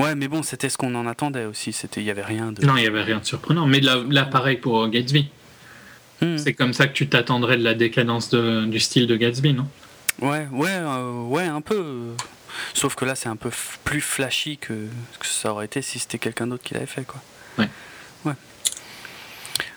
Ouais, 0.00 0.14
mais 0.14 0.28
bon, 0.28 0.42
c'était 0.42 0.68
ce 0.68 0.76
qu'on 0.78 0.94
en 0.94 1.06
attendait 1.06 1.44
aussi. 1.44 1.72
C'était, 1.72 2.00
il 2.00 2.06
y 2.06 2.10
avait 2.10 2.22
rien 2.24 2.52
de. 2.52 2.64
Non, 2.64 2.76
il 2.76 2.84
y 2.84 2.86
avait 2.86 3.02
rien 3.02 3.18
de 3.18 3.24
surprenant. 3.24 3.66
Mais 3.66 3.80
là, 3.80 3.96
là, 4.08 4.24
pareil 4.24 4.56
pour 4.56 4.86
Gatsby. 4.88 5.28
Hmm. 6.22 6.36
C'est 6.36 6.52
comme 6.54 6.72
ça 6.74 6.86
que 6.86 6.92
tu 6.92 7.08
t'attendrais 7.08 7.56
de 7.56 7.64
la 7.64 7.74
décadence 7.74 8.28
de- 8.30 8.66
du 8.66 8.78
style 8.78 9.06
de 9.06 9.16
Gatsby, 9.16 9.54
non? 9.54 9.66
Ouais, 10.20 10.46
ouais, 10.52 10.68
euh, 10.70 11.22
ouais, 11.22 11.44
un 11.44 11.62
peu. 11.62 12.10
Sauf 12.74 12.94
que 12.94 13.04
là, 13.06 13.14
c'est 13.14 13.28
un 13.28 13.36
peu 13.36 13.50
plus 13.84 14.00
flashy 14.02 14.58
que 14.58 14.74
ça 15.22 15.52
aurait 15.52 15.64
été 15.64 15.80
si 15.82 15.98
c'était 15.98 16.18
quelqu'un 16.18 16.46
d'autre 16.46 16.62
qui 16.62 16.74
l'avait 16.74 16.84
fait, 16.86 17.04
quoi. 17.04 17.22
Ouais. 17.58 17.68
Ouais. 18.26 18.34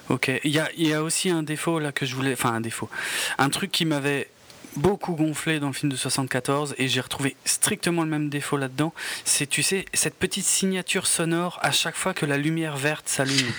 Ok. 0.09 0.31
Il 0.43 0.51
y 0.51 0.59
a, 0.59 0.69
il 0.77 0.87
y 0.87 0.93
a 0.93 1.01
aussi 1.01 1.29
un 1.29 1.43
défaut 1.43 1.79
là 1.79 1.91
que 1.93 2.05
je 2.05 2.13
voulais. 2.15 2.33
Enfin, 2.33 2.53
un 2.53 2.61
défaut. 2.61 2.89
Un 3.37 3.49
truc 3.49 3.71
qui 3.71 3.85
m'avait 3.85 4.27
beaucoup 4.75 5.13
gonflé 5.15 5.59
dans 5.59 5.67
le 5.67 5.73
film 5.73 5.91
de 5.91 5.97
74 5.97 6.75
et 6.77 6.87
j'ai 6.87 7.01
retrouvé 7.01 7.35
strictement 7.45 8.03
le 8.03 8.09
même 8.09 8.29
défaut 8.29 8.57
là-dedans. 8.57 8.93
C'est, 9.25 9.47
tu 9.47 9.63
sais, 9.63 9.85
cette 9.93 10.15
petite 10.15 10.45
signature 10.45 11.07
sonore 11.07 11.59
à 11.61 11.71
chaque 11.71 11.95
fois 11.95 12.13
que 12.13 12.25
la 12.25 12.37
lumière 12.37 12.77
verte 12.77 13.07
s'allume. 13.09 13.51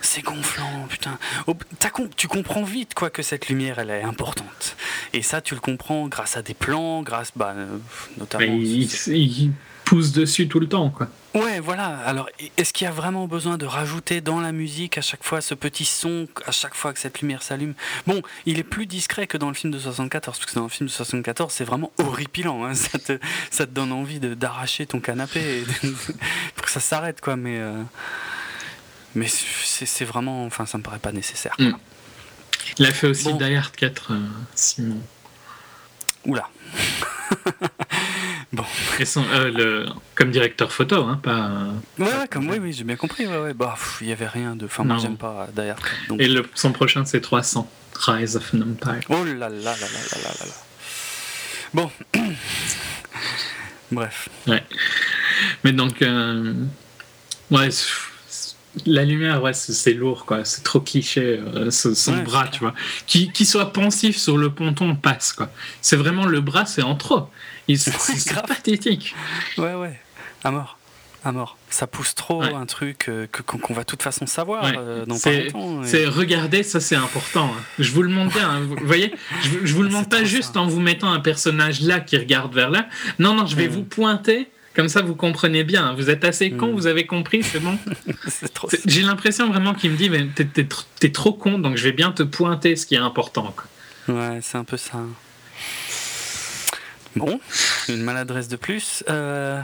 C'est 0.00 0.22
gonflant, 0.22 0.86
putain. 0.88 1.18
Oh, 1.46 1.54
t'as 1.78 1.90
com- 1.90 2.08
tu 2.16 2.26
comprends 2.26 2.64
vite 2.64 2.94
quoi 2.94 3.08
que 3.10 3.22
cette 3.22 3.48
lumière 3.48 3.78
elle 3.78 3.90
est 3.90 4.02
importante. 4.02 4.76
Et 5.12 5.22
ça 5.22 5.40
tu 5.40 5.54
le 5.54 5.60
comprends 5.60 6.08
grâce 6.08 6.36
à 6.36 6.42
des 6.42 6.54
plans, 6.54 7.02
grâce 7.02 7.30
bah, 7.36 7.54
euh, 7.56 7.78
notamment. 8.18 8.46
Mais 8.46 8.58
il, 8.58 8.90
il 9.14 9.52
pousse 9.90 10.12
dessus 10.12 10.46
tout 10.46 10.60
le 10.60 10.68
temps, 10.68 10.88
quoi. 10.90 11.08
Ouais, 11.34 11.58
voilà. 11.58 11.88
Alors, 12.06 12.28
est-ce 12.56 12.72
qu'il 12.72 12.84
y 12.84 12.88
a 12.88 12.92
vraiment 12.92 13.26
besoin 13.26 13.58
de 13.58 13.66
rajouter 13.66 14.20
dans 14.20 14.40
la 14.40 14.52
musique 14.52 14.96
à 14.96 15.00
chaque 15.00 15.24
fois 15.24 15.40
ce 15.40 15.52
petit 15.52 15.84
son, 15.84 16.28
à 16.46 16.52
chaque 16.52 16.76
fois 16.76 16.92
que 16.92 17.00
cette 17.00 17.20
lumière 17.22 17.42
s'allume? 17.42 17.74
Bon, 18.06 18.22
il 18.46 18.60
est 18.60 18.62
plus 18.62 18.86
discret 18.86 19.26
que 19.26 19.36
dans 19.36 19.48
le 19.48 19.54
film 19.54 19.72
de 19.72 19.80
74, 19.80 20.38
parce 20.38 20.48
que 20.48 20.54
dans 20.54 20.62
le 20.62 20.68
film 20.68 20.86
de 20.86 20.92
74, 20.92 21.52
c'est 21.52 21.64
vraiment 21.64 21.90
horripilant. 21.98 22.64
hein. 22.64 22.74
Ça, 22.76 23.00
te, 23.00 23.18
ça 23.50 23.66
te 23.66 23.72
donne 23.72 23.90
envie 23.90 24.20
d'arracher 24.20 24.86
ton 24.86 25.00
canapé 25.00 25.64
pour 26.54 26.66
que 26.66 26.70
ça 26.70 26.78
s'arrête, 26.78 27.20
quoi. 27.20 27.34
Mais, 27.34 27.58
euh, 27.58 27.82
mais 29.16 29.26
c'est 29.26 29.86
c'est 29.86 30.04
vraiment. 30.04 30.44
Enfin, 30.44 30.66
ça 30.66 30.78
me 30.78 30.84
paraît 30.84 31.00
pas 31.00 31.10
nécessaire. 31.10 31.56
Mm. 31.58 31.72
Il 32.78 32.86
a 32.86 32.92
fait 32.92 33.08
aussi 33.08 33.24
Bon. 33.24 33.38
Die 33.38 33.56
Hard 33.56 33.74
4, 33.74 34.12
euh, 34.12 34.20
Simon. 34.54 35.00
Oula. 36.26 36.48
Bon. 38.52 38.64
Son, 39.04 39.24
euh, 39.32 39.86
comme 40.16 40.30
directeur 40.30 40.72
photo, 40.72 41.04
hein, 41.04 41.20
pas. 41.22 41.50
Ouais, 41.98 42.26
comme 42.28 42.48
oui, 42.48 42.58
oui, 42.60 42.72
j'ai 42.72 42.84
bien 42.84 42.96
compris. 42.96 43.26
Bah, 43.54 43.76
il 44.00 44.08
y 44.08 44.12
avait 44.12 44.26
rien 44.26 44.56
de. 44.56 44.66
Enfin, 44.66 44.82
moi, 44.84 44.98
j'aime 44.98 45.16
pas 45.16 45.48
d'ailleurs. 45.54 45.78
Et 46.18 46.26
le, 46.26 46.44
son 46.54 46.72
prochain, 46.72 47.04
c'est 47.04 47.20
300, 47.20 47.70
Rise 47.94 48.36
of 48.36 48.52
an 48.54 48.62
Empire. 48.62 49.00
Oh 49.08 49.24
là 49.24 49.34
là 49.34 49.48
là 49.48 49.48
là 49.48 49.76
là 49.76 50.18
là 50.22 50.46
là. 50.46 50.54
Bon. 51.74 51.90
Bref. 53.92 54.28
Ouais. 54.46 54.64
Mais 55.64 55.72
donc, 55.72 56.02
euh, 56.02 56.54
ouais, 57.50 57.70
la 58.86 59.04
lumière, 59.04 59.42
ouais, 59.42 59.52
c'est 59.52 59.94
lourd, 59.94 60.24
quoi. 60.26 60.44
C'est 60.44 60.62
trop 60.62 60.80
cliché, 60.80 61.40
euh, 61.40 61.70
son 61.70 62.16
bras, 62.22 62.48
tu 62.48 62.60
vois. 62.60 62.74
Qui, 63.06 63.32
qui 63.32 63.44
soit 63.44 63.72
pensif 63.72 64.16
sur 64.16 64.36
le 64.36 64.50
ponton 64.50 64.94
passe, 64.94 65.32
quoi. 65.32 65.50
C'est 65.80 65.96
vraiment 65.96 66.26
le 66.26 66.40
bras, 66.40 66.66
c'est 66.66 66.82
en 66.82 66.94
trop. 66.94 67.28
C'est 67.76 68.46
pathétique. 68.46 69.14
Ouais, 69.58 69.74
ouais. 69.74 69.98
À 70.44 70.50
mort 70.50 70.76
à 71.24 71.32
mort. 71.32 71.56
Ça 71.68 71.86
pousse 71.86 72.14
trop 72.14 72.42
un 72.42 72.66
truc 72.66 73.06
euh, 73.08 73.26
qu'on 73.46 73.74
va 73.74 73.82
de 73.82 73.86
toute 73.86 74.02
façon 74.02 74.26
savoir 74.26 74.64
euh, 74.64 75.04
dans 75.06 75.18
pas 75.18 75.32
longtemps. 75.32 75.82
C'est 75.84 76.06
regarder, 76.06 76.62
ça 76.62 76.80
c'est 76.80 76.96
important. 76.96 77.52
Hein. 77.54 77.62
Je 77.78 77.90
vous 77.92 78.02
le 78.02 78.08
montre 78.08 78.34
bien. 78.34 78.48
Hein. 78.48 78.60
Vous 78.62 78.76
voyez, 78.86 79.12
je, 79.42 79.74
vous 79.74 79.82
le 79.82 79.90
montre 79.90 80.08
pas 80.08 80.24
juste 80.24 80.56
en 80.56 80.66
vous 80.66 80.80
mettant 80.80 81.12
un 81.12 81.20
personnage 81.20 81.82
là 81.82 82.00
qui 82.00 82.16
regarde 82.16 82.54
vers 82.54 82.70
là. 82.70 82.88
Non, 83.18 83.34
non, 83.34 83.46
je 83.46 83.56
vais 83.56 83.68
vous 83.68 83.82
pointer. 83.82 84.48
Comme 84.74 84.88
ça, 84.88 85.02
vous 85.02 85.16
comprenez 85.16 85.64
bien. 85.64 85.94
Vous 85.94 86.10
êtes 86.10 86.24
assez 86.24 86.52
con, 86.52 86.68
mm. 86.68 86.74
vous 86.74 86.86
avez 86.86 87.04
compris, 87.04 87.42
c'est 87.42 87.58
bon. 87.58 87.76
J'ai 88.86 89.02
l'impression 89.02 89.48
vraiment 89.48 89.74
qu'il 89.74 89.90
me 89.90 89.96
dit, 89.96 90.08
mais 90.08 90.26
t'es 90.34 90.46
es, 91.02 91.10
trop 91.10 91.32
con, 91.32 91.58
donc 91.58 91.76
je 91.76 91.82
vais 91.82 91.92
bien 91.92 92.12
te 92.12 92.22
pointer 92.22 92.76
ce 92.76 92.86
qui 92.86 92.94
est 92.94 92.98
important. 92.98 93.54
Ouais, 94.08 94.38
c'est 94.42 94.58
un 94.58 94.64
peu 94.64 94.76
ça. 94.76 95.00
Bon, 97.16 97.40
une 97.88 98.02
maladresse 98.02 98.48
de 98.48 98.56
plus. 98.56 99.02
Euh, 99.08 99.60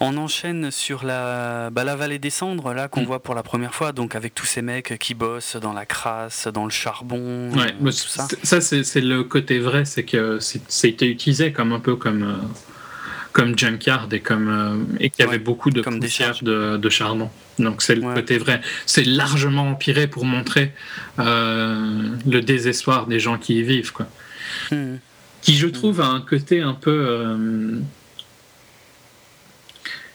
on 0.00 0.16
enchaîne 0.16 0.70
sur 0.70 1.04
la, 1.04 1.70
bah, 1.70 1.84
la 1.84 1.94
vallée 1.96 2.18
des 2.18 2.30
cendres, 2.30 2.74
là, 2.74 2.88
qu'on 2.88 3.02
mm. 3.02 3.06
voit 3.06 3.22
pour 3.22 3.34
la 3.34 3.42
première 3.42 3.74
fois, 3.74 3.92
donc 3.92 4.14
avec 4.14 4.34
tous 4.34 4.46
ces 4.46 4.62
mecs 4.62 4.98
qui 4.98 5.14
bossent 5.14 5.56
dans 5.56 5.72
la 5.72 5.86
crasse, 5.86 6.48
dans 6.48 6.64
le 6.64 6.70
charbon. 6.70 7.50
Ouais, 7.52 7.72
tout 7.80 7.92
ça, 7.92 8.26
ça 8.42 8.60
c'est 8.60 9.00
le 9.00 9.22
côté 9.22 9.58
vrai, 9.58 9.84
c'est 9.84 10.04
que 10.04 10.38
ça 10.40 10.58
a 10.84 10.86
été 10.88 11.06
utilisé 11.08 11.52
comme 11.52 11.72
un 11.72 11.80
peu 11.80 11.96
comme. 11.96 12.22
Euh, 12.22 12.46
comme 13.32 13.58
Junkyard 13.58 14.08
et 14.14 14.20
comme 14.20 14.48
euh, 14.48 14.96
et 14.98 15.10
qu'il 15.10 15.22
y 15.22 15.28
avait 15.28 15.38
beaucoup 15.38 15.68
de 15.68 15.82
comme 15.82 16.00
de, 16.00 16.76
de, 16.78 16.88
charbon. 16.88 17.28
Donc 17.58 17.82
c'est 17.82 17.94
le 17.94 18.14
côté 18.14 18.38
vrai. 18.38 18.62
C'est 18.86 19.04
largement 19.04 19.68
empiré 19.68 20.06
pour 20.06 20.24
montrer 20.24 20.72
le 21.18 22.40
désespoir 22.40 23.06
des 23.06 23.20
gens 23.20 23.36
qui 23.36 23.58
y 23.58 23.62
vivent, 23.62 23.92
quoi. 23.92 24.06
Mm. 24.70 24.96
Qui 25.46 25.56
je 25.56 25.68
trouve 25.68 26.00
a 26.00 26.06
un 26.06 26.20
côté 26.20 26.60
un 26.60 26.74
peu 26.74 27.80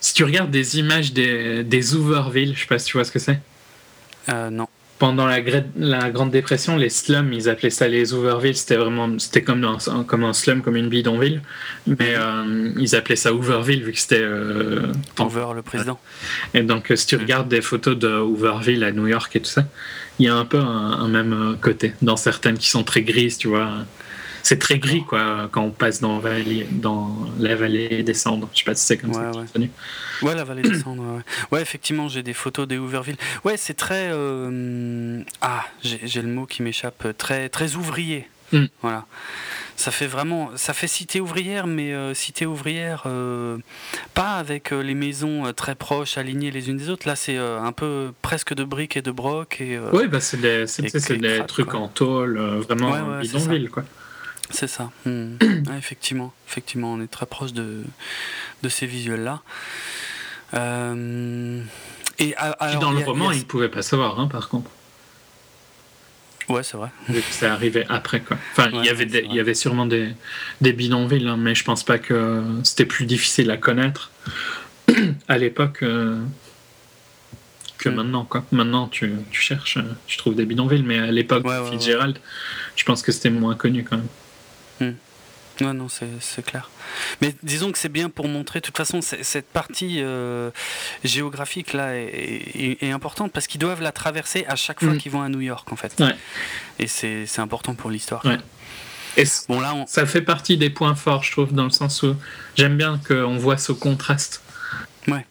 si 0.01 0.15
tu 0.15 0.23
regardes 0.23 0.49
des 0.49 0.79
images 0.79 1.13
des, 1.13 1.63
des 1.63 1.95
Hooverville, 1.95 2.53
je 2.55 2.61
sais 2.61 2.67
pas 2.67 2.79
si 2.79 2.87
tu 2.87 2.97
vois 2.97 3.05
ce 3.05 3.11
que 3.11 3.19
c'est. 3.19 3.39
Euh, 4.29 4.49
non. 4.49 4.67
Pendant 4.97 5.25
la, 5.25 5.39
la, 5.77 6.09
Grande 6.09 6.31
Dépression, 6.31 6.75
les 6.75 6.89
slums, 6.89 7.33
ils 7.33 7.49
appelaient 7.49 7.69
ça 7.69 7.87
les 7.87 8.13
Hooverville. 8.13 8.55
C'était 8.55 8.77
vraiment, 8.77 9.17
c'était 9.19 9.41
comme 9.41 9.63
un, 9.63 10.03
comme 10.03 10.23
un 10.23 10.33
slum, 10.33 10.61
comme 10.61 10.75
une 10.75 10.89
bidonville, 10.89 11.41
mais 11.87 12.15
euh, 12.15 12.71
ils 12.77 12.95
appelaient 12.95 13.15
ça 13.15 13.33
Hooverville 13.33 13.83
vu 13.83 13.93
que 13.93 13.99
c'était. 13.99 14.21
Euh, 14.21 14.91
Hoover, 15.19 15.47
le 15.55 15.61
président. 15.61 15.99
Et 16.55 16.61
donc, 16.61 16.91
si 16.95 17.05
tu 17.05 17.15
regardes 17.15 17.47
des 17.47 17.61
photos 17.61 17.97
de 17.97 18.09
Hooverville 18.09 18.83
à 18.83 18.91
New 18.91 19.07
York 19.07 19.35
et 19.35 19.39
tout 19.39 19.49
ça, 19.49 19.65
il 20.19 20.25
y 20.25 20.29
a 20.29 20.35
un 20.35 20.45
peu 20.45 20.59
un 20.59 21.07
même 21.07 21.57
côté. 21.61 21.93
Dans 22.01 22.17
certaines 22.17 22.57
qui 22.57 22.69
sont 22.69 22.83
très 22.83 23.01
grises, 23.01 23.37
tu 23.37 23.47
vois 23.47 23.69
c'est 24.43 24.59
très 24.59 24.79
gris 24.79 25.03
quoi 25.03 25.49
quand 25.51 25.63
on 25.63 25.71
passe 25.71 26.01
dans, 26.01 26.21
dans 26.71 27.17
la 27.39 27.55
vallée 27.55 28.03
des 28.03 28.13
cendres. 28.13 28.49
Je 28.53 28.59
sais 28.59 28.65
pas 28.65 28.75
si 28.75 28.85
c'est 28.85 28.97
comme 28.97 29.13
ça. 29.13 29.31
Ouais. 29.31 29.69
ouais, 30.21 30.35
la 30.35 30.43
vallée 30.43 30.61
des 30.61 30.79
cendres. 30.79 31.03
Ouais, 31.03 31.21
ouais 31.51 31.61
effectivement, 31.61 32.07
j'ai 32.07 32.23
des 32.23 32.33
photos 32.33 32.67
des 32.67 32.77
Hooverville. 32.77 33.17
Ouais, 33.43 33.57
c'est 33.57 33.73
très 33.73 34.09
euh, 34.11 35.21
ah, 35.41 35.65
j'ai 35.83 36.21
le 36.21 36.29
mot 36.29 36.45
qui 36.45 36.63
m'échappe. 36.63 37.07
Très 37.17 37.49
très 37.49 37.75
ouvrier. 37.75 38.27
Hmm. 38.51 38.65
Voilà. 38.81 39.05
Ça 39.77 39.91
fait 39.91 40.07
vraiment, 40.07 40.51
ça 40.57 40.73
fait 40.73 40.87
cité 40.87 41.21
ouvrière, 41.21 41.65
mais 41.65 41.93
euh, 41.93 42.13
cité 42.13 42.45
ouvrière 42.45 43.03
euh, 43.05 43.57
pas 44.13 44.33
avec 44.33 44.71
les 44.71 44.93
maisons 44.93 45.51
très 45.53 45.73
proches, 45.73 46.17
alignées 46.17 46.51
les 46.51 46.69
unes 46.69 46.77
des 46.77 46.89
autres. 46.89 47.07
Là, 47.07 47.15
c'est 47.15 47.37
un 47.37 47.71
peu 47.71 48.11
presque 48.21 48.53
de 48.53 48.63
briques 48.63 48.97
et 48.97 49.01
de 49.01 49.11
broc. 49.11 49.61
Et, 49.61 49.79
oui, 49.93 50.07
bah 50.07 50.19
c'est 50.19 50.41
des, 50.41 50.65
des 51.17 51.45
trucs 51.47 51.73
en 51.73 51.87
tôle, 51.87 52.37
vraiment 52.59 53.19
bidonville, 53.21 53.69
quoi. 53.69 53.83
C'est 54.51 54.67
ça. 54.67 54.91
Hmm. 55.05 55.35
effectivement, 55.77 56.33
effectivement, 56.47 56.93
on 56.93 57.01
est 57.01 57.11
très 57.11 57.25
proche 57.25 57.53
de, 57.53 57.83
de 58.63 58.69
ces 58.69 58.85
visuels-là. 58.85 59.41
Euh, 60.53 61.63
et 62.19 62.35
dans 62.79 62.91
le 62.91 62.99
roman, 62.99 63.31
il 63.31 63.39
ne 63.39 63.43
pouvait 63.43 63.69
pas 63.69 63.81
savoir, 63.81 64.19
hein, 64.19 64.27
par 64.27 64.49
contre. 64.49 64.69
Ouais, 66.49 66.63
c'est 66.63 66.75
vrai. 66.75 66.89
C'est 67.29 67.45
arrivé 67.45 67.85
après, 67.87 68.19
quoi. 68.19 68.37
Enfin, 68.51 68.69
il, 68.73 68.83
y 68.83 68.89
avait 68.89 69.05
il 69.05 69.33
y 69.33 69.39
avait 69.39 69.53
sûrement 69.53 69.85
des, 69.85 70.09
des 70.59 70.73
bidonvilles, 70.73 71.27
hein, 71.27 71.37
mais 71.37 71.55
je 71.55 71.63
pense 71.63 71.83
pas 71.83 71.97
que 71.97 72.43
c'était 72.63 72.85
plus 72.85 73.05
difficile 73.05 73.49
à 73.51 73.57
connaître 73.57 74.11
à 75.29 75.37
l'époque 75.37 75.83
euh, 75.83 76.19
que 77.77 77.87
hmm. 77.87 77.95
maintenant, 77.95 78.25
quoi. 78.25 78.43
Maintenant, 78.51 78.87
tu, 78.87 79.13
tu, 79.31 79.41
cherches, 79.41 79.77
tu 80.07 80.17
trouves 80.17 80.35
des 80.35 80.45
bidonvilles, 80.45 80.83
mais 80.83 80.99
à 80.99 81.11
l'époque 81.11 81.45
de 81.45 81.69
Fitzgerald, 81.71 82.17
je 82.75 82.83
pense 82.83 83.01
que 83.01 83.11
c'était 83.11 83.29
moins 83.29 83.55
connu, 83.55 83.83
quand 83.83 83.97
même. 83.97 84.07
Hmm. 84.81 84.93
Non, 85.61 85.73
non, 85.75 85.87
c'est 85.89 86.43
clair. 86.43 86.71
Mais 87.21 87.35
disons 87.43 87.71
que 87.71 87.77
c'est 87.77 87.89
bien 87.89 88.09
pour 88.09 88.27
montrer, 88.27 88.61
de 88.61 88.65
toute 88.65 88.77
façon, 88.77 88.99
cette 89.01 89.47
partie 89.47 90.01
euh, 90.01 90.49
géographique 91.03 91.73
là 91.73 91.93
est, 91.95 92.91
importante 92.91 93.31
parce 93.31 93.47
qu'ils 93.47 93.59
doivent 93.59 93.81
la 93.81 93.91
traverser 93.91 94.45
à 94.47 94.55
chaque 94.55 94.79
fois 94.79 94.93
hmm. 94.93 94.97
qu'ils 94.97 95.11
vont 95.11 95.21
à 95.21 95.29
New 95.29 95.41
York, 95.41 95.71
en 95.71 95.75
fait. 95.75 96.01
Et 96.79 96.87
c'est 96.87 97.39
important 97.39 97.75
pour 97.75 97.91
l'histoire. 97.91 98.23
Et 99.17 99.25
bon, 99.49 99.59
là, 99.59 99.75
ça 99.87 100.05
fait 100.05 100.21
partie 100.21 100.57
des 100.57 100.69
points 100.69 100.95
forts, 100.95 101.23
je 101.23 101.31
trouve, 101.31 101.53
dans 101.53 101.65
le 101.65 101.69
sens 101.69 102.01
où 102.01 102.15
j'aime 102.55 102.77
bien 102.77 102.99
qu'on 103.05 103.37
voit 103.37 103.57
ce 103.57 103.73
contraste. 103.73 104.41
Ouais. 105.07 105.25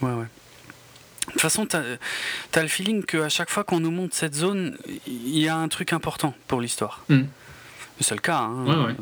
Ouais, 0.00 0.12
ouais. 0.12 0.26
De 1.28 1.32
toute 1.32 1.40
façon, 1.40 1.66
tu 1.66 1.76
as, 1.76 2.62
le 2.62 2.68
feeling 2.68 3.04
qu'à 3.04 3.28
chaque 3.28 3.48
fois 3.48 3.62
qu'on 3.62 3.78
nous 3.78 3.92
montre 3.92 4.16
cette 4.16 4.34
zone, 4.34 4.76
il 5.06 5.38
y 5.38 5.48
a 5.48 5.56
un 5.56 5.68
truc 5.68 5.92
important 5.92 6.34
pour 6.48 6.60
l'histoire. 6.60 7.04
Hmm. 7.08 7.22
Le 8.10 8.20
cas. 8.20 8.38
Hein, 8.38 8.66
euh, 8.68 8.92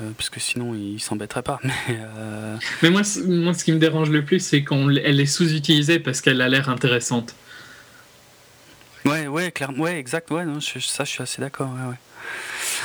euh, 0.00 0.10
parce 0.16 0.30
que 0.30 0.40
sinon 0.40 0.74
il 0.74 0.98
s'embêterait 0.98 1.42
pas. 1.42 1.60
Mais, 1.64 1.72
euh, 1.90 2.56
mais 2.82 2.90
moi, 2.90 3.02
moi, 3.26 3.54
ce 3.54 3.64
qui 3.64 3.72
me 3.72 3.78
dérange 3.78 4.10
le 4.10 4.24
plus, 4.24 4.40
c'est 4.40 4.64
qu'elle 4.64 5.20
est 5.20 5.26
sous-utilisée 5.26 5.98
parce 5.98 6.20
qu'elle 6.20 6.40
a 6.40 6.48
l'air 6.48 6.68
intéressante. 6.68 7.34
Ouais, 9.04 9.26
ouais, 9.26 9.52
clairement, 9.52 9.82
ouais, 9.82 9.98
exact, 9.98 10.30
ouais, 10.30 10.46
non, 10.46 10.60
ça, 10.60 11.04
je 11.04 11.10
suis 11.10 11.22
assez 11.22 11.42
d'accord. 11.42 11.68
Ouais, 11.68 11.96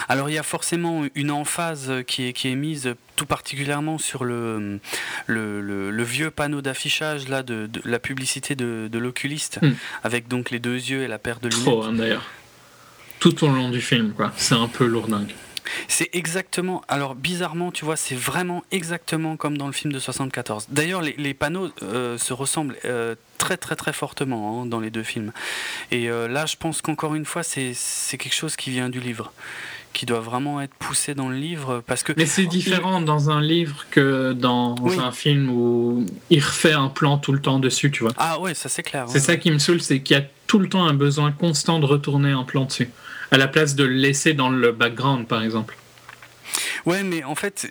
Alors 0.10 0.30
il 0.30 0.34
y 0.34 0.38
a 0.38 0.44
forcément 0.44 1.06
une 1.16 1.32
emphase 1.32 1.94
qui 2.06 2.28
est, 2.28 2.34
qui 2.34 2.50
est 2.50 2.56
mise 2.56 2.94
tout 3.16 3.26
particulièrement 3.26 3.98
sur 3.98 4.26
le, 4.26 4.82
le, 5.28 5.62
le, 5.62 6.04
vieux 6.04 6.30
panneau 6.30 6.62
d'affichage 6.62 7.30
là 7.30 7.42
de, 7.42 7.70
la 7.86 8.00
publicité 8.00 8.56
de, 8.56 8.90
de 8.92 9.00
l'oculiste, 9.00 9.60
hmm. 9.62 9.72
avec 10.04 10.28
donc 10.28 10.52
les 10.52 10.60
deux 10.60 10.76
yeux 10.76 11.04
et 11.04 11.08
la 11.08 11.20
paire 11.20 11.40
de 11.40 11.48
lunettes. 11.48 11.64
Trop, 11.64 11.84
hein, 11.84 11.94
d'ailleurs 11.94 12.26
tout 13.20 13.44
au 13.44 13.48
long 13.48 13.70
du 13.70 13.82
film, 13.82 14.14
quoi. 14.14 14.32
C'est 14.38 14.56
un 14.56 14.68
peu 14.68 14.86
lourdingue. 14.86 15.34
C'est 15.88 16.10
exactement. 16.14 16.82
Alors 16.88 17.16
bizarrement, 17.16 17.72
tu 17.72 17.86
vois, 17.86 17.96
c'est 17.96 18.16
vraiment 18.16 18.64
exactement 18.72 19.38
comme 19.38 19.58
dans 19.58 19.68
le 19.68 19.74
film 19.74 19.94
de 19.94 20.00
74. 20.00 20.68
D'ailleurs, 20.70 21.02
les, 21.02 21.34
panneaux 21.34 21.70
euh, 21.84 22.18
se 22.18 22.34
ressemblent 22.34 22.76
euh, 22.86 23.16
très 23.38 23.58
très 23.58 23.76
très 23.76 23.94
fortement 23.94 24.64
hein, 24.64 24.66
dans 24.66 24.80
les 24.80 24.90
deux 24.90 25.04
films. 25.04 25.32
Et 25.92 26.10
euh, 26.10 26.28
là, 26.28 26.46
je 26.46 26.56
pense 26.56 26.82
qu'encore 26.82 27.16
une 27.16 27.26
fois, 27.26 27.44
c'est 27.44 27.74
quelque 28.18 28.36
chose 28.36 28.56
qui 28.56 28.72
vient 28.72 28.90
du 28.90 29.00
livre 29.00 29.32
qui 29.94 30.06
doit 30.06 30.20
vraiment 30.20 30.62
être 30.62 30.74
poussé 30.76 31.14
dans 31.14 31.30
le 31.30 31.36
livre 31.36 31.84
parce 31.86 32.04
que 32.04 32.14
mais 32.16 32.26
c'est 32.26 32.46
différent 32.46 33.02
dans 33.02 33.30
un 33.30 33.42
livre 33.42 33.86
que 33.92 34.34
dans 34.34 34.76
un 35.00 35.12
film 35.12 35.50
où 35.50 36.06
il 36.30 36.44
refait 36.44 36.74
un 36.74 36.90
plan 36.90 37.18
tout 37.18 37.32
le 37.32 37.42
temps 37.42 37.60
dessus 37.60 37.92
tu 37.92 38.04
vois. 38.04 38.14
Ah 38.18 38.40
ouais 38.40 38.54
ça 38.54 38.70
c'est 38.70 38.84
clair 38.84 39.06
c'est 39.08 39.20
ça 39.20 39.38
qui 39.38 39.52
me 39.52 39.60
saoule 39.60 39.82
c'est 39.82 40.02
qu'il 40.02 40.18
y 40.18 40.20
a 40.20 40.24
tout 40.48 40.60
le 40.60 40.70
temps 40.70 40.86
un 40.86 40.94
besoin 40.94 41.32
constant 41.32 41.80
de 41.80 41.86
retourner 41.86 42.32
un 42.32 42.44
plan 42.44 42.66
dessus 42.66 42.90
à 43.32 43.38
la 43.38 43.48
place 43.48 43.76
de 43.76 43.84
le 43.84 43.94
laisser 43.94 44.34
dans 44.34 44.50
le 44.50 44.72
background, 44.72 45.28
par 45.28 45.44
exemple. 45.44 45.78
Ouais, 46.86 47.04
mais 47.04 47.24
en 47.24 47.36
fait, 47.36 47.70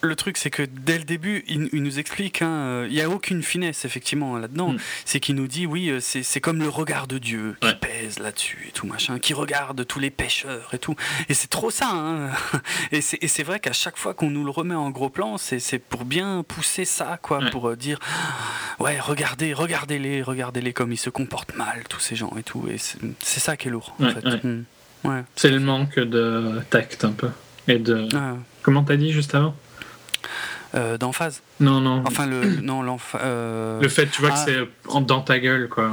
le 0.00 0.16
truc, 0.16 0.36
c'est 0.36 0.50
que 0.50 0.62
dès 0.62 0.98
le 0.98 1.04
début, 1.04 1.44
il, 1.48 1.82
nous 1.82 1.98
explique, 1.98 2.42
hein, 2.42 2.84
il 2.86 2.92
n'y 2.92 3.00
a 3.00 3.08
aucune 3.08 3.42
finesse, 3.42 3.84
effectivement, 3.84 4.36
là-dedans. 4.36 4.70
Mm. 4.72 4.78
C'est 5.04 5.20
qu'il 5.20 5.34
nous 5.34 5.46
dit, 5.46 5.66
oui, 5.66 5.88
euh, 5.90 6.00
c'est 6.00 6.40
comme 6.40 6.58
le 6.58 6.68
regard 6.68 7.06
de 7.06 7.18
Dieu 7.18 7.56
qui 7.60 7.74
pèse 7.74 8.18
là-dessus 8.18 8.66
et 8.68 8.72
tout, 8.72 8.86
machin, 8.86 9.18
qui 9.18 9.34
regarde 9.34 9.86
tous 9.86 9.98
les 9.98 10.10
pêcheurs 10.10 10.70
et 10.72 10.78
tout. 10.78 10.94
Et 11.28 11.34
c'est 11.34 11.48
trop 11.48 11.70
ça, 11.70 11.90
hein. 11.90 12.30
Et 12.92 13.00
c'est 13.00 13.42
vrai 13.42 13.60
qu'à 13.60 13.72
chaque 13.72 13.96
fois 13.96 14.14
qu'on 14.14 14.30
nous 14.30 14.44
le 14.44 14.50
remet 14.50 14.74
en 14.74 14.90
gros 14.90 15.08
plan, 15.08 15.38
c'est 15.38 15.78
pour 15.78 16.04
bien 16.04 16.44
pousser 16.46 16.84
ça, 16.84 17.18
quoi, 17.20 17.40
pour 17.50 17.68
euh, 17.68 17.76
dire, 17.76 17.98
ouais, 18.78 18.98
regardez, 19.00 19.52
regardez-les, 19.52 20.22
regardez-les 20.22 20.72
comme 20.72 20.92
ils 20.92 20.98
se 20.98 21.10
comportent 21.10 21.54
mal, 21.56 21.84
tous 21.88 22.00
ces 22.00 22.16
gens 22.16 22.32
et 22.38 22.42
tout. 22.42 22.68
Et 22.68 22.76
c'est 22.78 23.40
ça 23.40 23.56
qui 23.56 23.68
est 23.68 23.70
lourd, 23.70 23.94
en 24.00 24.10
fait. 24.10 24.44
Mm. 24.44 24.64
C'est 25.36 25.50
le 25.50 25.60
manque 25.60 25.98
de 25.98 26.60
tact 26.70 27.04
un 27.04 27.12
peu. 27.12 27.30
Et 27.68 27.78
de. 27.78 28.08
Ah. 28.14 28.34
Comment 28.62 28.82
t'as 28.84 28.96
dit 28.96 29.12
juste 29.12 29.34
avant 29.34 29.54
euh, 30.74 30.98
D'emphase. 30.98 31.42
Non, 31.60 31.80
non. 31.80 32.02
Enfin, 32.06 32.26
le, 32.26 32.60
non, 32.60 32.84
euh, 33.16 33.80
le 33.80 33.88
fait, 33.88 34.06
tu 34.06 34.20
vois, 34.20 34.30
que 34.30 34.36
ah. 34.36 34.44
c'est 34.46 35.00
dans 35.02 35.20
ta 35.20 35.38
gueule, 35.38 35.68
quoi. 35.68 35.90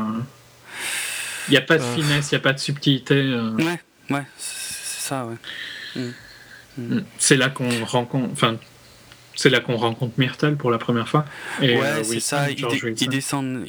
Il 1.48 1.52
n'y 1.52 1.58
a 1.58 1.62
pas 1.62 1.78
de 1.78 1.84
finesse, 1.84 2.32
il 2.32 2.36
n'y 2.36 2.40
a 2.40 2.44
pas 2.44 2.54
de 2.54 2.60
subtilité. 2.60 3.22
Ouais, 3.58 3.80
ouais, 4.12 4.24
c'est 4.38 5.08
ça, 5.08 5.26
ouais. 5.26 5.36
Mm. 5.96 6.12
Mm. 6.78 7.04
C'est 7.18 7.36
là 7.36 7.50
qu'on 7.50 7.86
rencontre. 7.86 8.30
Enfin, 8.32 8.58
c'est 9.40 9.50
là 9.50 9.62
qu'on 9.62 9.78
rencontre 9.78 10.16
Myrtle 10.18 10.58
pour 10.58 10.70
la 10.70 10.78
première 10.78 11.08
fois. 11.08 11.24
Et, 11.62 11.78
ouais, 11.78 11.82
euh, 11.82 12.04
c'est 12.04 12.20
ça. 12.20 12.50
Ils, 12.50 13.08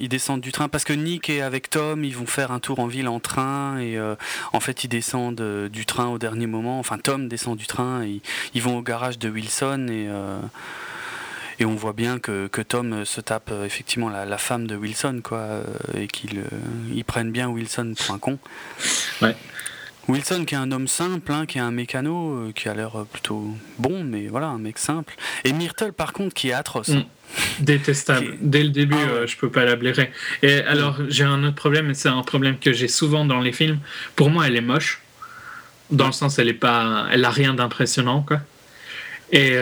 descendent, 0.09 0.41
du 0.41 0.51
train 0.51 0.69
parce 0.69 0.83
que 0.83 0.93
Nick 0.93 1.31
est 1.31 1.43
avec 1.43 1.71
Tom. 1.71 2.03
Ils 2.03 2.17
vont 2.17 2.27
faire 2.27 2.51
un 2.51 2.59
tour 2.59 2.81
en 2.81 2.89
ville 2.89 3.07
en 3.07 3.21
train 3.21 3.79
et 3.79 3.97
euh, 3.97 4.17
en 4.53 4.59
fait 4.59 4.83
ils 4.83 4.89
descendent 4.89 5.41
euh, 5.41 5.69
du 5.69 5.87
train 5.87 6.09
au 6.09 6.19
dernier 6.19 6.49
moment. 6.49 6.81
Enfin, 6.81 6.99
Tom 6.99 7.29
descend 7.29 7.57
du 7.57 7.69
train. 7.69 8.03
Et 8.03 8.21
ils 8.53 8.63
vont 8.63 8.79
au 8.79 8.83
garage 8.83 9.21
de 9.21 9.31
Wilson 9.31 9.87
et 9.89 10.09
et 11.61 11.67
on 11.67 11.77
voit 11.77 11.93
bien 11.93 12.19
que, 12.19 12.49
que 12.49 12.63
Tom 12.63 13.05
se 13.05 13.21
tape 13.21 13.53
effectivement 13.65 14.09
la, 14.09 14.25
la, 14.25 14.39
femme 14.39 14.67
de 14.67 14.75
Wilson 14.75 15.21
quoi 15.23 15.61
et 15.95 16.09
qu'ils 16.09 16.43
ils 16.93 17.05
prennent 17.05 17.31
bien 17.31 17.49
Wilson 17.49 17.93
pour 17.97 18.15
un 18.15 18.19
con. 18.19 18.39
Ouais. 19.21 19.37
Wilson 20.09 20.44
qui 20.44 20.55
est 20.55 20.59
un 20.59 20.72
homme 20.72 20.89
simple, 20.89 21.32
hein, 21.32 21.47
qui 21.47 21.59
est 21.59 21.60
un 21.60 21.70
mécano, 21.70 22.35
euh, 22.35 22.52
qui 22.52 22.68
a 22.68 22.74
l'air 22.74 22.97
euh, 22.97 23.05
plutôt 23.05 23.55
bon, 23.78 24.02
mais 24.05 24.27
voilà, 24.28 24.47
un 24.48 24.59
mec 24.59 24.78
simple. 24.78 25.14
Et 25.44 25.52
Myrtle 25.52 25.93
par 25.93 26.12
contre 26.12 26.35
qui 26.35 26.48
est 26.48 26.52
atroce. 26.52 26.89
Mm. 26.89 27.05
Détestable. 27.60 28.36
Dès 28.40 28.64
le 28.64 28.70
début, 28.70 28.97
ah 28.98 29.10
euh, 29.10 29.27
je 29.27 29.36
peux 29.36 29.51
pas 29.51 29.64
la 29.64 29.77
blairer. 29.77 30.10
Et 30.43 30.55
alors, 30.55 30.98
j'ai 31.09 31.22
un 31.22 31.44
autre 31.44 31.55
problème, 31.55 31.90
et 31.90 31.94
c'est 31.94 32.09
un 32.09 32.22
problème 32.22 32.59
que 32.59 32.72
j'ai 32.72 32.89
souvent 32.89 33.24
dans 33.24 33.40
les 33.40 33.52
films. 33.52 33.78
Pour 34.16 34.31
moi, 34.31 34.48
elle 34.48 34.56
est 34.56 34.62
moche. 34.62 35.01
Dans 35.90 36.06
le 36.06 36.12
sens, 36.12 36.39
elle 36.40 36.48
est 36.48 36.55
pas, 36.55 37.06
elle 37.12 37.24
a 37.24 37.31
rien 37.31 37.55
d'impressionnant, 37.55 38.22
quoi. 38.22 38.40
Et 39.32 39.55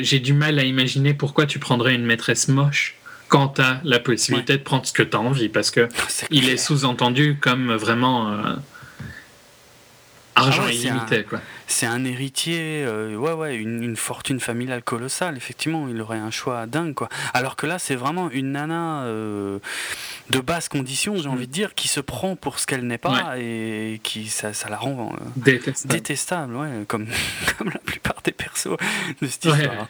j'ai 0.00 0.20
du 0.20 0.32
mal 0.32 0.58
à 0.58 0.64
imaginer 0.64 1.12
pourquoi 1.12 1.44
tu 1.44 1.58
prendrais 1.58 1.94
une 1.94 2.06
maîtresse 2.06 2.48
moche 2.48 2.94
quand 3.28 3.48
tu 3.48 3.60
as 3.60 3.80
la 3.84 3.98
possibilité 3.98 4.56
de 4.56 4.62
prendre 4.62 4.86
ce 4.86 4.92
que 4.92 5.02
tu 5.02 5.14
as 5.14 5.20
envie, 5.20 5.50
parce 5.50 5.70
que 5.70 5.88
il 6.30 6.48
est 6.48 6.56
sous-entendu 6.56 7.36
comme 7.38 7.74
vraiment 7.74 8.34
argent 10.34 10.62
ah 10.66 10.72
illimité. 10.72 11.26
C'est 11.66 11.86
un 11.86 12.04
héritier, 12.04 12.84
euh, 12.86 13.16
ouais, 13.16 13.32
ouais, 13.32 13.56
une, 13.56 13.96
fortune 13.96 14.40
familiale 14.40 14.82
colossale, 14.82 15.36
effectivement, 15.36 15.88
il 15.88 16.00
aurait 16.00 16.18
un 16.18 16.30
choix 16.30 16.66
dingue, 16.66 16.94
quoi. 16.94 17.08
Alors 17.34 17.56
que 17.56 17.66
là, 17.66 17.78
c'est 17.78 17.94
vraiment 17.94 18.30
une 18.30 18.52
nana 18.52 19.02
euh, 19.02 19.58
de 20.30 20.40
basse 20.40 20.68
condition, 20.68 21.16
j'ai 21.16 21.28
envie 21.28 21.46
de 21.46 21.52
dire, 21.52 21.74
qui 21.74 21.88
se 21.88 22.00
prend 22.00 22.36
pour 22.36 22.58
ce 22.58 22.66
qu'elle 22.66 22.86
n'est 22.86 22.98
pas 22.98 23.38
et 23.38 24.00
qui, 24.02 24.28
ça, 24.28 24.52
ça 24.52 24.68
la 24.68 24.76
rend 24.76 25.12
euh, 25.12 25.24
détestable. 25.36 25.94
détestable, 25.94 26.56
ouais, 26.56 26.68
comme, 26.88 27.06
comme 27.58 27.70
la 27.70 27.80
plupart 27.80 28.16
des 28.24 28.32
persos 28.32 28.76
de 29.20 29.26
cette 29.26 29.44
histoire. 29.44 29.88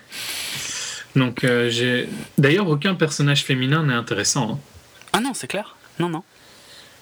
Donc, 1.15 1.41
j'ai. 1.43 2.09
D'ailleurs, 2.39 2.69
aucun 2.69 2.95
personnage 2.95 3.45
féminin 3.45 3.85
n'est 3.85 3.95
intéressant. 3.95 4.53
Hein. 4.53 4.59
Ah 5.13 5.21
non, 5.21 5.35
c'est 5.35 5.47
clair. 5.47 5.77
Non, 5.99 6.09
non. 6.09 6.23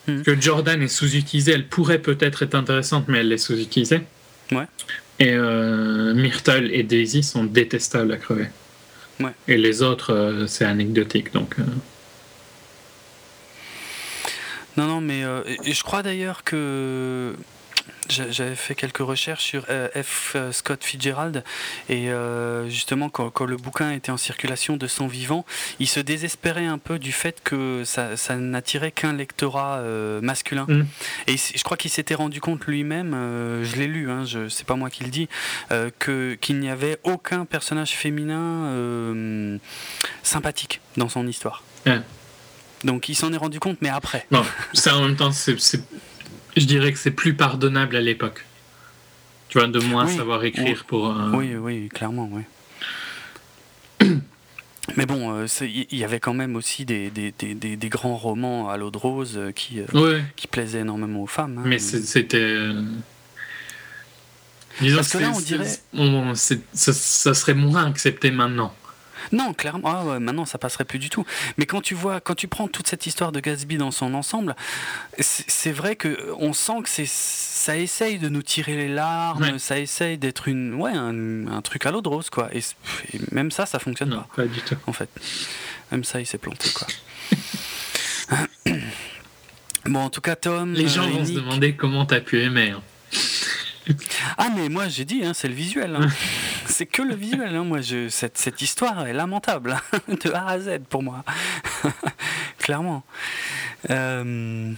Hmm. 0.07 0.23
Que 0.23 0.41
Jordan 0.41 0.83
est 0.83 0.89
sous-utilisée, 0.89 1.53
elle 1.53 1.67
pourrait 1.67 1.99
peut-être 1.99 2.43
être 2.43 2.55
intéressante, 2.55 3.07
mais 3.09 3.19
elle 3.19 3.33
est 3.33 3.39
sous-utilisée. 3.39 4.03
Ouais. 4.53 4.67
Et 5.19 5.33
euh, 5.33 6.15
Myrtle 6.15 6.71
et 6.73 6.83
Daisy 6.83 7.23
sont 7.23 7.45
détestables 7.45 8.13
à 8.13 8.17
crever. 8.17 8.49
Ouais. 9.21 9.33
Et 9.49 9.59
les 9.59 9.83
autres, 9.83 10.15
euh, 10.15 10.47
c'est 10.47 10.65
anecdotique. 10.65 11.33
Donc, 11.33 11.57
euh. 11.59 11.63
Non, 14.77 14.87
non, 14.87 15.01
mais 15.01 15.23
je 15.65 15.83
crois 15.83 16.03
d'ailleurs 16.03 16.43
que 16.43 17.35
j'avais 18.11 18.57
fait 18.57 18.75
quelques 18.75 18.99
recherches 18.99 19.45
sur 19.45 19.65
euh, 19.71 19.89
F. 20.01 20.33
Euh, 20.37 20.53
Scott 20.53 20.85
Fitzgerald 20.85 21.45
et 21.89 22.11
euh, 22.11 22.69
justement 22.69 23.09
quand, 23.09 23.45
le 23.45 23.57
bouquin 23.57 23.93
était 23.93 24.11
en 24.11 24.17
circulation 24.17 24.77
de 24.77 24.87
son 24.87 25.07
vivant, 25.07 25.45
il 25.79 25.89
se 25.89 26.01
désespérait 26.01 26.67
un 26.67 26.79
peu 26.79 26.99
du 26.99 27.13
fait 27.13 27.41
que 27.43 27.83
ça, 27.85 28.15
n'attirait 28.37 28.93
qu'un 28.93 29.13
lectorat 29.13 29.83
masculin. 30.23 30.67
Mm. 30.69 30.87
Et 31.27 31.37
je 31.37 31.63
crois 31.63 31.77
qu'il 31.77 31.91
s'était 31.91 32.15
rendu 32.15 32.41
compte 32.41 32.65
lui-même, 32.67 33.13
je 33.63 33.77
l'ai 33.77 33.87
lu, 33.87 34.11
hein, 34.11 34.25
je 34.25 34.49
c'est 34.49 34.67
pas 34.67 34.77
moi 34.77 34.91
qui 34.91 35.05
le 35.05 35.11
dis, 35.11 35.29
que 35.99 36.35
qu'il 36.35 36.59
n'y 36.59 36.69
avait 36.69 36.99
aucun 37.05 37.45
personnage 37.45 37.93
féminin 37.93 39.59
sympathique 40.23 40.81
dans 40.97 41.09
son 41.09 41.27
histoire. 41.27 41.63
Donc 42.85 43.09
il 43.09 43.15
s'en 43.15 43.33
est 43.33 43.37
rendu 43.37 43.61
compte, 43.61 43.79
mais 43.81 43.89
après. 43.89 44.27
Non, 44.31 44.45
ça 44.73 44.97
en 44.97 45.03
même 45.03 45.17
temps, 45.17 45.33
c'est 45.33 45.55
je 46.57 46.65
dirais 46.65 46.93
que 46.93 46.99
c'est 46.99 47.11
plus 47.11 47.35
pardonnable 47.35 47.97
à 47.97 48.01
l'époque. 48.01 48.45
Tu 49.49 49.59
vois, 49.59 49.67
de 49.67 49.81
moins 49.81 50.07
savoir 50.07 50.45
écrire 50.45 50.85
pour. 50.85 51.15
Oui, 51.35 51.57
oui, 51.57 51.89
clairement, 51.89 52.31
oui. 52.33 52.43
Mais 54.97 55.07
bon, 55.07 55.33
euh, 55.33 55.47
il 55.63 55.97
y 55.97 56.05
avait 56.05 56.21
quand 56.21 56.35
même 56.35 56.57
aussi 56.57 56.85
des, 56.85 57.11
des, 57.11 57.33
des, 57.33 57.55
des 57.55 57.89
grands 57.89 58.17
romans 58.17 58.69
à 58.71 58.77
l'eau 58.77 58.91
de 58.91 58.99
rose 58.99 59.35
euh, 59.37 59.53
qui, 59.53 59.81
euh, 59.81 60.21
qui 60.37 60.47
plaisaient 60.47 60.81
énormément 60.81 61.23
aux 61.23 61.29
femmes. 61.29 61.59
Hein. 61.59 61.65
Mais 61.67 61.79
c'était. 61.79 62.57
Disons 64.81 64.97
Parce 64.97 65.13
que 65.13 65.19
là, 65.19 65.33
on 65.35 65.41
dirait. 65.41 65.69
ça 66.73 67.35
serait 67.35 67.55
moins 67.55 67.87
accepté 67.87 68.31
maintenant. 68.31 68.75
Non, 69.33 69.53
clairement, 69.53 69.89
ah 69.89 70.19
maintenant 70.19 70.45
ça 70.45 70.59
passerait 70.59 70.85
plus 70.85 70.99
du 70.99 71.11
tout. 71.11 71.25
Mais 71.57 71.67
quand 71.67 71.81
tu 71.81 71.95
vois, 71.95 72.21
quand 72.21 72.35
tu 72.35 72.49
prends 72.49 72.69
toute 72.69 72.87
cette 72.87 73.07
histoire 73.07 73.33
de 73.33 73.41
Gatsby 73.41 73.77
dans 73.77 73.91
son 73.91 74.15
ensemble, 74.15 74.55
c'est 75.19 75.73
vrai 75.73 75.97
que 75.97 76.33
on 76.39 76.53
sent 76.53 76.83
que 76.83 76.89
c'est 76.89 77.07
ça 77.07 77.77
essaye 77.77 78.19
de 78.19 78.29
nous 78.29 78.43
tirer 78.43 78.77
les 78.77 78.89
larmes, 78.89 79.59
ça 79.59 79.79
essaye 79.79 80.19
d'être 80.19 80.49
une, 80.49 80.75
ouais, 80.75 80.93
un, 80.95 81.61
truc 81.63 81.87
à 81.87 81.91
l'eau 81.91 82.01
de 82.01 82.09
rose, 82.09 82.31
quoi. 82.31 82.49
Et, 82.55 82.61
même 83.33 83.51
ça, 83.51 83.67
ça 83.67 83.79
fonctionne 83.79 84.11
pas. 84.11 84.29
Pas 84.35 84.47
du 84.47 84.61
tout. 84.61 84.77
En 84.87 84.93
fait, 84.93 85.11
même 85.93 86.05
ça, 86.05 86.21
il 86.21 86.27
s'est 86.27 86.39
planté, 86.39 86.71
quoi. 86.71 86.87
bon, 89.85 90.01
en 90.01 90.11
tout 90.11 90.21
cas, 90.21 90.37
Tom. 90.37 90.73
Les 90.73 90.89
gens 90.89 91.07
euh, 91.07 91.13
vont 91.13 91.25
se 91.25 91.33
demander 91.33 91.75
comment 91.75 92.07
t'as 92.07 92.21
pu 92.21 92.41
aimer. 92.43 92.71
Hein. 92.71 92.83
Ah 94.39 94.49
mais 94.55 94.69
moi 94.69 94.89
j'ai 94.89 95.05
dit, 95.05 95.25
hein, 95.25 95.33
c'est 95.35 95.49
le 95.49 95.55
visuel. 95.55 95.97
Hein. 95.97 96.09
c'est 96.81 96.87
que 96.87 97.03
le 97.03 97.15
visuel. 97.15 97.55
Hein. 97.55 97.65
Moi, 97.65 97.81
je, 97.81 98.09
cette, 98.09 98.39
cette, 98.39 98.63
histoire 98.63 99.07
est 99.07 99.13
lamentable, 99.13 99.77
de 100.09 100.31
A 100.33 100.49
à 100.49 100.59
Z 100.59 100.81
pour 100.89 101.03
moi. 101.03 101.25
Clairement. 102.59 103.03
Euh, 103.91 104.73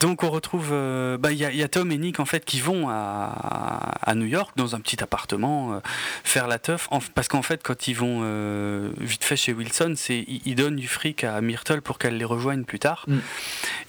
donc 0.00 0.24
on 0.24 0.30
retrouve, 0.30 0.70
euh, 0.72 1.16
bah, 1.16 1.32
il 1.32 1.38
y, 1.38 1.62
a 1.62 1.68
Tom 1.68 1.92
et 1.92 1.98
Nick 1.98 2.18
en 2.18 2.24
fait 2.24 2.44
qui 2.44 2.60
vont 2.60 2.88
à, 2.88 3.92
à 4.02 4.14
New 4.14 4.26
York 4.26 4.52
dans 4.56 4.74
un 4.74 4.80
petit 4.80 5.02
appartement 5.02 5.74
euh, 5.74 5.78
faire 6.24 6.48
la 6.48 6.58
teuf, 6.58 6.88
parce 7.14 7.28
qu'en 7.28 7.42
fait 7.42 7.62
quand 7.62 7.86
ils 7.86 7.94
vont 7.94 8.20
euh, 8.22 8.90
vite 8.98 9.24
fait 9.24 9.36
chez 9.36 9.52
Wilson, 9.52 9.94
c'est 9.96 10.24
ils, 10.44 10.54
donnent 10.56 10.76
du 10.76 10.88
fric 10.88 11.22
à 11.24 11.40
Myrtle 11.40 11.82
pour 11.82 11.98
qu'elle 11.98 12.16
les 12.16 12.24
rejoigne 12.24 12.64
plus 12.64 12.80
tard. 12.80 13.04
Mm. 13.06 13.18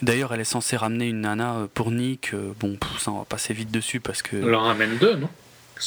D'ailleurs 0.02 0.32
elle 0.32 0.40
est 0.40 0.44
censée 0.44 0.76
ramener 0.76 1.08
une 1.08 1.22
nana 1.22 1.66
pour 1.74 1.90
Nick. 1.90 2.32
bon, 2.60 2.78
ça 2.98 3.10
on 3.10 3.18
va 3.18 3.24
passer 3.24 3.52
vite 3.52 3.70
dessus 3.70 4.00
parce 4.00 4.22
que. 4.22 4.36
Elle 4.36 4.54
en 4.54 4.62
ramène 4.62 4.96
deux, 4.98 5.16
non? 5.16 5.28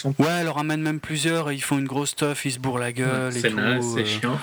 Ouais, 0.06 0.28
elle 0.40 0.46
leur 0.46 0.56
ramène 0.56 0.82
même 0.82 1.00
plusieurs 1.00 1.52
et 1.52 1.56
ils 1.56 1.62
font 1.64 1.78
une 1.78 1.88
grosse 1.88 2.16
teuf, 2.16 2.46
ils 2.46 2.52
se 2.52 2.60
bourrent 2.60 2.80
la 2.80 2.92
gueule 2.92 3.36
et 3.36 3.42
tout. 3.42 3.60
C'est 3.96 4.06
chiant. 4.06 4.40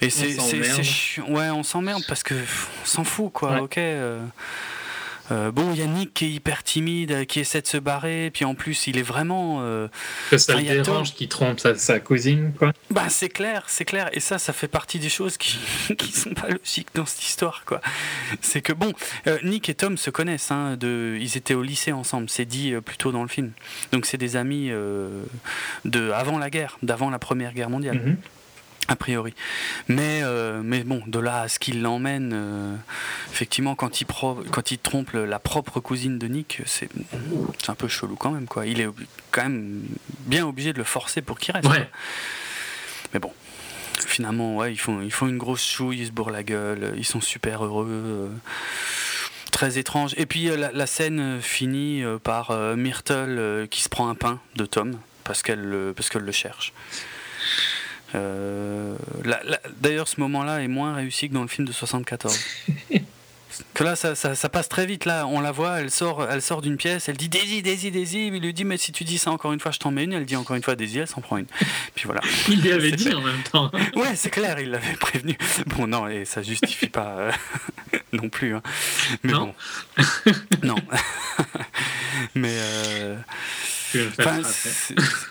Et 0.00 0.10
c'est 0.10 0.82
chiant. 0.82 1.28
Ouais, 1.28 1.50
on 1.50 1.62
s'emmerde 1.62 2.02
parce 2.08 2.22
que 2.22 2.34
on 2.34 2.86
s'en 2.86 3.04
fout 3.04 3.32
quoi. 3.32 3.60
Ok. 3.62 3.78
Euh, 3.78 4.20
bon, 5.30 5.74
Yannick 5.74 6.14
qui 6.14 6.26
est 6.26 6.30
hyper 6.30 6.62
timide, 6.62 7.26
qui 7.26 7.40
essaie 7.40 7.60
de 7.60 7.66
se 7.66 7.76
barrer, 7.76 8.30
puis 8.32 8.44
en 8.44 8.54
plus 8.54 8.86
il 8.86 8.98
est 8.98 9.02
vraiment. 9.02 9.58
Euh, 9.62 9.88
que 10.30 10.38
ça 10.38 10.54
le 10.54 10.62
dérange 10.62 11.14
qu'il 11.14 11.28
trompe 11.28 11.60
sa, 11.60 12.00
cousine, 12.00 12.52
quoi. 12.58 12.72
Bah 12.90 13.08
c'est 13.08 13.28
clair, 13.28 13.64
c'est 13.66 13.84
clair, 13.84 14.08
et 14.12 14.20
ça, 14.20 14.38
ça 14.38 14.52
fait 14.52 14.68
partie 14.68 14.98
des 14.98 15.08
choses 15.08 15.36
qui, 15.36 15.58
qui 15.98 16.12
sont 16.12 16.34
pas 16.34 16.48
logiques 16.48 16.88
dans 16.94 17.06
cette 17.06 17.22
histoire, 17.22 17.64
quoi. 17.64 17.80
C'est 18.40 18.60
que 18.60 18.72
bon, 18.72 18.92
euh, 19.26 19.38
Nick 19.44 19.68
et 19.68 19.74
Tom 19.74 19.96
se 19.96 20.10
connaissent, 20.10 20.50
hein, 20.50 20.76
de, 20.76 21.16
ils 21.20 21.36
étaient 21.36 21.54
au 21.54 21.62
lycée 21.62 21.92
ensemble, 21.92 22.30
c'est 22.30 22.44
dit 22.44 22.74
plus 22.84 22.96
tôt 22.96 23.12
dans 23.12 23.22
le 23.22 23.28
film. 23.28 23.52
Donc 23.92 24.06
c'est 24.06 24.18
des 24.18 24.36
amis 24.36 24.70
de 25.84 26.10
avant 26.10 26.38
la 26.38 26.50
guerre, 26.50 26.78
d'avant 26.82 27.10
la 27.10 27.18
Première 27.18 27.52
Guerre 27.52 27.70
mondiale. 27.70 27.96
Mm-hmm 27.96 28.37
a 28.88 28.96
priori. 28.96 29.34
Mais, 29.86 30.20
euh, 30.22 30.62
mais 30.64 30.82
bon, 30.82 31.02
de 31.06 31.18
là 31.18 31.42
à 31.42 31.48
ce 31.48 31.58
qu'il 31.58 31.82
l'emmène, 31.82 32.32
euh, 32.34 32.74
effectivement, 33.30 33.74
quand 33.74 34.00
il, 34.00 34.06
quand 34.06 34.70
il 34.70 34.78
trompe 34.78 35.12
la 35.12 35.38
propre 35.38 35.78
cousine 35.80 36.18
de 36.18 36.26
Nick, 36.26 36.62
c'est 36.64 36.88
un 37.68 37.74
peu 37.74 37.86
chelou 37.86 38.16
quand 38.16 38.30
même. 38.30 38.46
Quoi. 38.46 38.66
Il 38.66 38.80
est 38.80 38.88
quand 39.30 39.42
même 39.42 39.82
bien 40.20 40.46
obligé 40.46 40.72
de 40.72 40.78
le 40.78 40.84
forcer 40.84 41.20
pour 41.20 41.38
qu'il 41.38 41.54
reste. 41.54 41.68
Mais 43.12 43.20
bon, 43.20 43.32
finalement, 44.06 44.56
ouais, 44.56 44.72
ils 44.72 44.78
font, 44.78 45.02
ils 45.02 45.12
font 45.12 45.28
une 45.28 45.38
grosse 45.38 45.64
chouille, 45.64 46.00
ils 46.00 46.06
se 46.06 46.12
bourrent 46.12 46.30
la 46.30 46.42
gueule, 46.42 46.94
ils 46.96 47.06
sont 47.06 47.20
super 47.20 47.64
heureux. 47.64 47.88
Euh, 47.88 48.28
très 49.52 49.78
étrange. 49.78 50.14
Et 50.16 50.26
puis 50.26 50.50
la, 50.56 50.86
scène 50.86 51.40
finit 51.40 52.04
par 52.22 52.52
Myrtle 52.76 53.66
qui 53.70 53.82
se 53.82 53.88
prend 53.88 54.08
un 54.08 54.14
pain 54.14 54.40
de 54.54 54.66
Tom 54.66 54.98
parce 55.24 55.42
qu'elle 55.42 55.92
parce 55.96 56.10
qu'elle 56.10 56.22
le 56.22 56.32
cherche. 56.32 56.72
Euh, 58.14 58.94
D'ailleurs, 59.80 60.08
ce 60.08 60.20
moment-là 60.20 60.62
est 60.62 60.68
moins 60.68 60.94
réussi 60.94 61.28
que 61.28 61.34
dans 61.34 61.42
le 61.42 61.48
film 61.48 61.66
de 61.66 61.72
74. 61.72 62.38
que 63.74 63.84
là, 63.84 63.96
ça, 63.96 64.14
ça, 64.14 64.48
passe 64.48 64.68
très 64.68 64.86
vite. 64.86 65.04
Là, 65.04 65.26
on 65.26 65.40
la 65.40 65.52
voit, 65.52 65.80
elle 65.80 65.90
sort, 65.90 66.26
elle 66.30 66.42
sort 66.42 66.62
d'une 66.62 66.76
pièce, 66.76 67.08
elle 67.08 67.16
dit 67.16 67.28
Daisy, 67.28 67.62
Daisy, 67.62 67.90
Daisy. 67.90 68.28
Il 68.28 68.40
lui 68.40 68.52
dit, 68.52 68.64
mais 68.64 68.76
si 68.76 68.92
tu 68.92 69.04
dis 69.04 69.18
ça 69.18 69.30
encore 69.30 69.52
une 69.52 69.60
fois, 69.60 69.72
je 69.72 69.78
t'en 69.78 69.90
mets 69.90 70.04
une. 70.04 70.12
Elle 70.12 70.24
dit 70.24 70.36
encore 70.36 70.56
une 70.56 70.62
fois 70.62 70.76
Daisy, 70.76 70.98
elle 70.98 71.06
s'en 71.06 71.20
prend 71.20 71.36
une. 71.36 71.46
Puis 71.94 72.04
voilà. 72.06 72.20
il 72.48 72.60
lui 72.60 72.72
avait 72.72 72.92
dit 72.92 73.12
en 73.12 73.20
même 73.20 73.42
temps. 73.50 73.70
ouais, 73.96 74.16
c'est 74.16 74.30
clair, 74.30 74.58
il 74.60 74.70
l'avait 74.70 74.94
prévenu. 74.94 75.36
Bon, 75.66 75.86
non, 75.86 76.08
et 76.08 76.24
ça 76.24 76.42
justifie 76.42 76.88
pas 76.88 77.16
euh, 77.18 77.32
non 78.12 78.28
plus. 78.28 78.54
Hein. 78.54 78.62
Mais 79.22 79.32
non. 79.32 79.54
bon. 79.94 80.32
non. 80.62 80.76
mais. 82.34 82.56
Euh... 82.58 83.16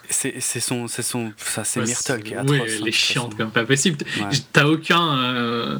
c'est 0.09 0.59
son, 0.59 0.87
c'est 0.87 1.01
son, 1.01 1.33
ça 1.37 1.63
c'est 1.63 1.81
Myrtle 1.81 2.23
qui 2.23 2.33
est 2.33 2.37
atroce. 2.37 2.59
Oui, 2.59 2.77
elle 2.79 2.87
est 2.87 2.91
chiante 2.91 3.35
comme 3.35 3.51
pas 3.51 3.65
possible. 3.65 3.97
T'as 4.53 4.65
aucun, 4.65 5.17
euh, 5.17 5.79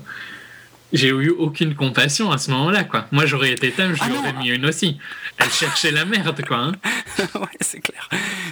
j'ai 0.94 1.10
eu 1.10 1.30
aucune 1.30 1.76
compassion 1.76 2.32
à 2.32 2.38
ce 2.38 2.50
moment-là, 2.52 2.84
quoi. 2.86 3.08
Moi, 3.12 3.26
j'aurais 3.26 3.52
été 3.52 3.72
thème, 3.72 3.94
je 3.94 4.02
ah 4.04 4.08
lui 4.08 4.18
aurais 4.18 4.34
mis 4.34 4.50
une 4.50 4.66
aussi. 4.66 4.98
Elle 5.38 5.50
cherchait 5.50 5.92
la 5.92 6.06
merde, 6.06 6.44
quoi. 6.46 6.58
Hein. 6.58 6.72
ouais, 7.36 7.48
c'est 7.60 7.82
clair. 7.82 8.08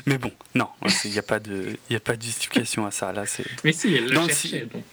Mais 0.06 0.18
bon, 0.18 0.32
non, 0.54 0.68
il 1.06 1.12
n'y 1.12 1.20
a 1.20 1.24
pas 1.24 1.40
de, 1.40 1.78
il 1.90 1.96
a 1.96 2.00
pas 2.00 2.18
de 2.18 2.22
justification 2.22 2.86
à 2.86 2.92
ça. 2.92 3.14
Là, 3.14 3.26
c'est. 3.26 3.46
Mais 3.64 3.72
si, 3.72 3.94
elle 3.96 4.10
le 4.10 4.16
cherchait. 4.28 4.68
Donc. 4.72 4.84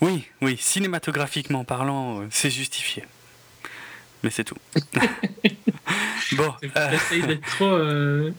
Oui, 0.00 0.24
oui, 0.40 0.56
cinématographiquement 0.60 1.64
parlant, 1.64 2.20
euh, 2.20 2.26
c'est 2.30 2.50
justifié. 2.50 3.04
Mais 4.24 4.30
c'est 4.30 4.44
tout. 4.44 4.56
bon. 6.32 6.52
Euh... 6.76 7.26
d'être 7.26 7.46
trop. 7.46 7.66
Euh... 7.66 8.32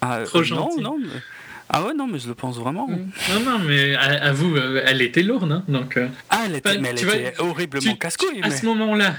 Ah, 0.00 0.20
trop 0.24 0.42
gentil. 0.42 0.80
Non, 0.80 0.98
non. 0.98 0.98
Mais... 0.98 1.20
Ah 1.68 1.84
ouais, 1.84 1.94
non, 1.94 2.06
mais 2.06 2.18
je 2.18 2.28
le 2.28 2.34
pense 2.34 2.56
vraiment. 2.58 2.88
Mm. 2.88 3.10
Non, 3.34 3.40
non, 3.40 3.58
mais 3.58 3.94
à, 3.94 4.32
vous, 4.32 4.56
euh, 4.56 4.82
elle 4.86 5.02
était 5.02 5.22
lourde. 5.22 5.52
Hein, 5.52 5.64
donc, 5.68 5.96
euh. 5.96 6.08
ah, 6.30 6.44
elle 6.46 6.56
était, 6.56 6.78
mais 6.78 6.90
elle 6.90 6.98
était 6.98 7.34
horriblement 7.38 7.94
casse-couille. 7.96 8.40
À 8.42 8.50
ce 8.50 8.64
moment-là, 8.66 9.16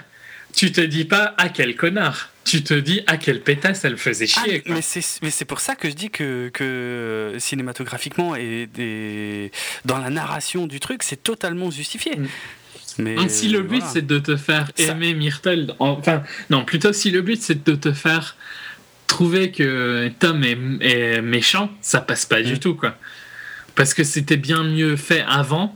tu 0.56 0.72
te 0.72 0.82
dis 0.82 1.06
pas 1.06 1.36
à 1.38 1.50
quel 1.50 1.76
connard. 1.76 2.32
Tu 2.46 2.64
te 2.64 2.74
dis 2.74 3.02
à 3.08 3.18
quelle 3.18 3.42
pétasse 3.42 3.84
elle 3.84 3.98
faisait 3.98 4.28
ah, 4.38 4.44
chier. 4.46 4.64
mais 4.66 4.82
c'est 5.30 5.46
pour 5.46 5.60
ça 5.60 5.76
que 5.76 5.90
je 5.90 5.94
dis 5.94 6.10
que, 6.10 6.50
que 6.54 7.36
cinématographiquement 7.40 8.36
et, 8.38 9.52
dans 9.84 9.98
la 9.98 10.10
narration 10.10 10.66
du 10.66 10.80
truc, 10.80 11.04
c'est 11.04 11.22
totalement 11.22 11.70
justifié. 11.70 12.16
Mm. 12.16 12.28
Mais 12.98 13.30
si 13.30 13.50
le 13.50 13.62
but 13.62 13.84
c'est 13.86 14.06
de 14.06 14.20
te 14.20 14.36
faire 14.36 14.72
aimer 14.78 15.14
Myrtle, 15.14 15.76
enfin 15.80 16.24
non, 16.50 16.66
plutôt 16.66 16.94
si 16.94 17.12
le 17.12 17.22
but 17.22 17.42
c'est 17.42 17.64
de 17.64 17.76
te 17.76 17.92
faire 17.92 18.36
trouver 19.08 19.52
que 19.52 20.10
Tom 20.20 20.44
est, 20.44 21.22
méchant, 21.22 21.72
ça 21.82 22.02
passe 22.02 22.26
pas 22.26 22.42
du 22.42 22.54
mm. 22.54 22.60
tout, 22.60 22.76
quoi. 22.76 22.96
Parce 23.76 23.94
que 23.94 24.04
c'était 24.04 24.38
bien 24.38 24.64
mieux 24.64 24.96
fait 24.96 25.24
avant. 25.28 25.76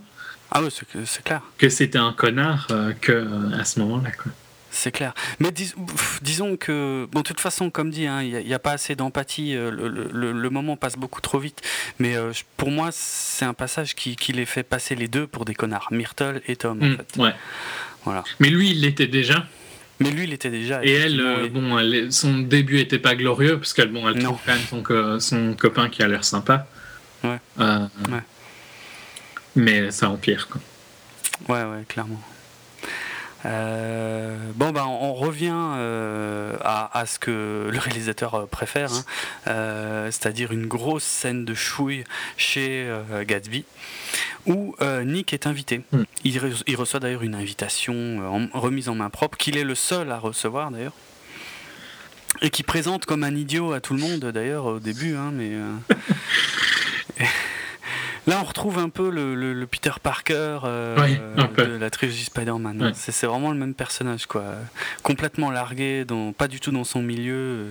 Ah 0.52 0.62
oui, 0.62 0.70
c'est 1.06 1.24
clair. 1.24 1.42
Que 1.58 1.70
c'était 1.70 1.98
un 1.98 2.14
connard 2.14 2.68
euh, 2.72 2.92
que 3.00 3.12
euh, 3.12 3.58
à 3.58 3.64
ce 3.64 3.80
moment-là, 3.80 4.12
quoi. 4.12 4.32
C'est 4.74 4.92
clair. 4.92 5.14
Mais 5.40 5.52
disons 6.22 6.58
que, 6.58 7.08
bon, 7.12 7.20
de 7.20 7.26
toute 7.26 7.42
façon, 7.42 7.70
comme 7.70 7.92
dit, 7.92 8.08
hein, 8.08 8.22
il 8.24 8.46
n'y 8.46 8.54
a, 8.54 8.60
pas 8.60 8.72
assez 8.72 8.96
d'empathie. 8.96 9.54
Euh, 9.56 9.70
le, 9.70 10.50
moment 10.50 10.78
passe 10.78 10.96
beaucoup 10.96 11.22
trop 11.22 11.40
vite. 11.40 11.62
Mais 12.00 12.16
pour 12.58 12.72
moi, 12.72 12.90
c'est 12.92 13.46
un 13.46 13.54
passage 13.54 13.96
qui, 13.96 14.16
les 14.32 14.46
fait 14.46 14.64
passer 14.64 14.96
les 14.96 15.08
deux 15.08 15.28
pour 15.28 15.46
des 15.46 15.54
connards, 15.54 15.90
Myrtle 15.92 16.42
et 16.48 16.56
Tom. 16.56 16.82
en 16.82 16.86
mm, 16.86 16.98
fait. 16.98 17.22
Ouais. 17.22 17.34
Voilà. 18.06 18.24
Mais 18.40 18.50
lui, 18.50 18.72
il 18.72 18.82
l'était 18.82 19.08
déjà. 19.08 19.46
Mais 20.02 20.10
lui, 20.10 20.24
il 20.24 20.34
était 20.34 20.50
déjà. 20.50 20.84
Et 20.84 20.92
elle, 20.92 21.22
euh, 21.22 21.48
bon, 21.48 21.78
son 22.10 22.40
début 22.40 22.80
était 22.80 22.98
pas 22.98 23.16
glorieux 23.16 23.58
parce 23.58 23.74
qu'elle, 23.74 23.90
bon, 23.90 24.10
elle 24.10 24.24
trouve 24.24 24.40
quand 24.46 24.54
même 24.54 25.20
son, 25.20 25.54
copain 25.54 25.90
qui 25.90 26.02
a 26.02 26.08
l'air 26.08 26.24
sympa. 26.24 26.68
Ouais. 27.24 27.38
Euh, 27.60 27.88
ouais. 28.10 28.24
Mais 29.56 29.92
ça 29.92 30.10
empire, 30.10 30.48
quoi. 30.48 30.62
Ouais, 31.50 31.64
ouais, 31.64 31.84
clairement. 31.88 32.22
Euh, 33.46 34.38
bon, 34.56 34.72
ben, 34.72 34.86
on 34.86 35.14
revient 35.14 35.50
à, 36.64 37.04
ce 37.06 37.20
que 37.20 37.70
le 37.72 37.80
réalisateur 37.80 38.48
préfère, 38.48 38.92
hein. 38.94 40.10
c'est-à-dire 40.12 40.52
une 40.52 40.68
grosse 40.68 41.04
scène 41.04 41.46
de 41.46 41.54
chouille 41.54 42.04
chez 42.38 42.88
Gatsby 43.26 43.66
où 44.46 44.76
euh, 44.82 45.04
Nick 45.04 45.34
est 45.34 45.48
invité. 45.48 45.82
Hmm. 45.92 46.04
Il, 46.24 46.76
reçoit 46.76 47.00
d'ailleurs 47.00 47.24
une 47.24 47.36
invitation 47.36 47.94
euh, 47.94 48.48
remise 48.54 48.90
en 48.90 48.96
main 48.96 49.10
propre, 49.10 49.38
qu'il 49.38 49.58
est 49.58 49.64
le 49.64 49.76
seul 49.76 50.12
à 50.12 50.18
recevoir 50.18 50.72
d'ailleurs. 50.72 50.94
Et 52.42 52.50
qui 52.50 52.64
présente 52.64 53.06
comme 53.06 53.24
un 53.24 53.36
idiot 53.36 53.74
à 53.74 53.82
tout 53.82 53.94
le 53.94 54.00
monde 54.00 54.26
d'ailleurs 54.26 54.66
au 54.66 54.80
début, 54.80 55.16
hein, 55.16 55.32
mais. 55.34 55.52
Euh, 58.28 58.32
là, 58.32 58.40
on 58.42 58.46
retrouve 58.46 58.78
un 58.78 58.90
peu 58.90 59.10
le, 59.10 59.66
Peter 59.66 59.92
Parker 60.02 60.60
de 60.64 61.78
la 61.80 61.90
trilogie 61.90 62.26
Spider-Man. 62.26 62.94
C'est 62.94 63.26
vraiment 63.26 63.52
le 63.52 63.58
même 63.58 63.74
personnage, 63.74 64.26
quoi. 64.26 64.44
Complètement 65.04 65.52
largué, 65.52 66.06
dans, 66.06 66.34
pas 66.34 66.48
du 66.48 66.60
tout 66.60 66.72
dans 66.72 66.84
son 66.84 67.02
milieu. 67.02 67.68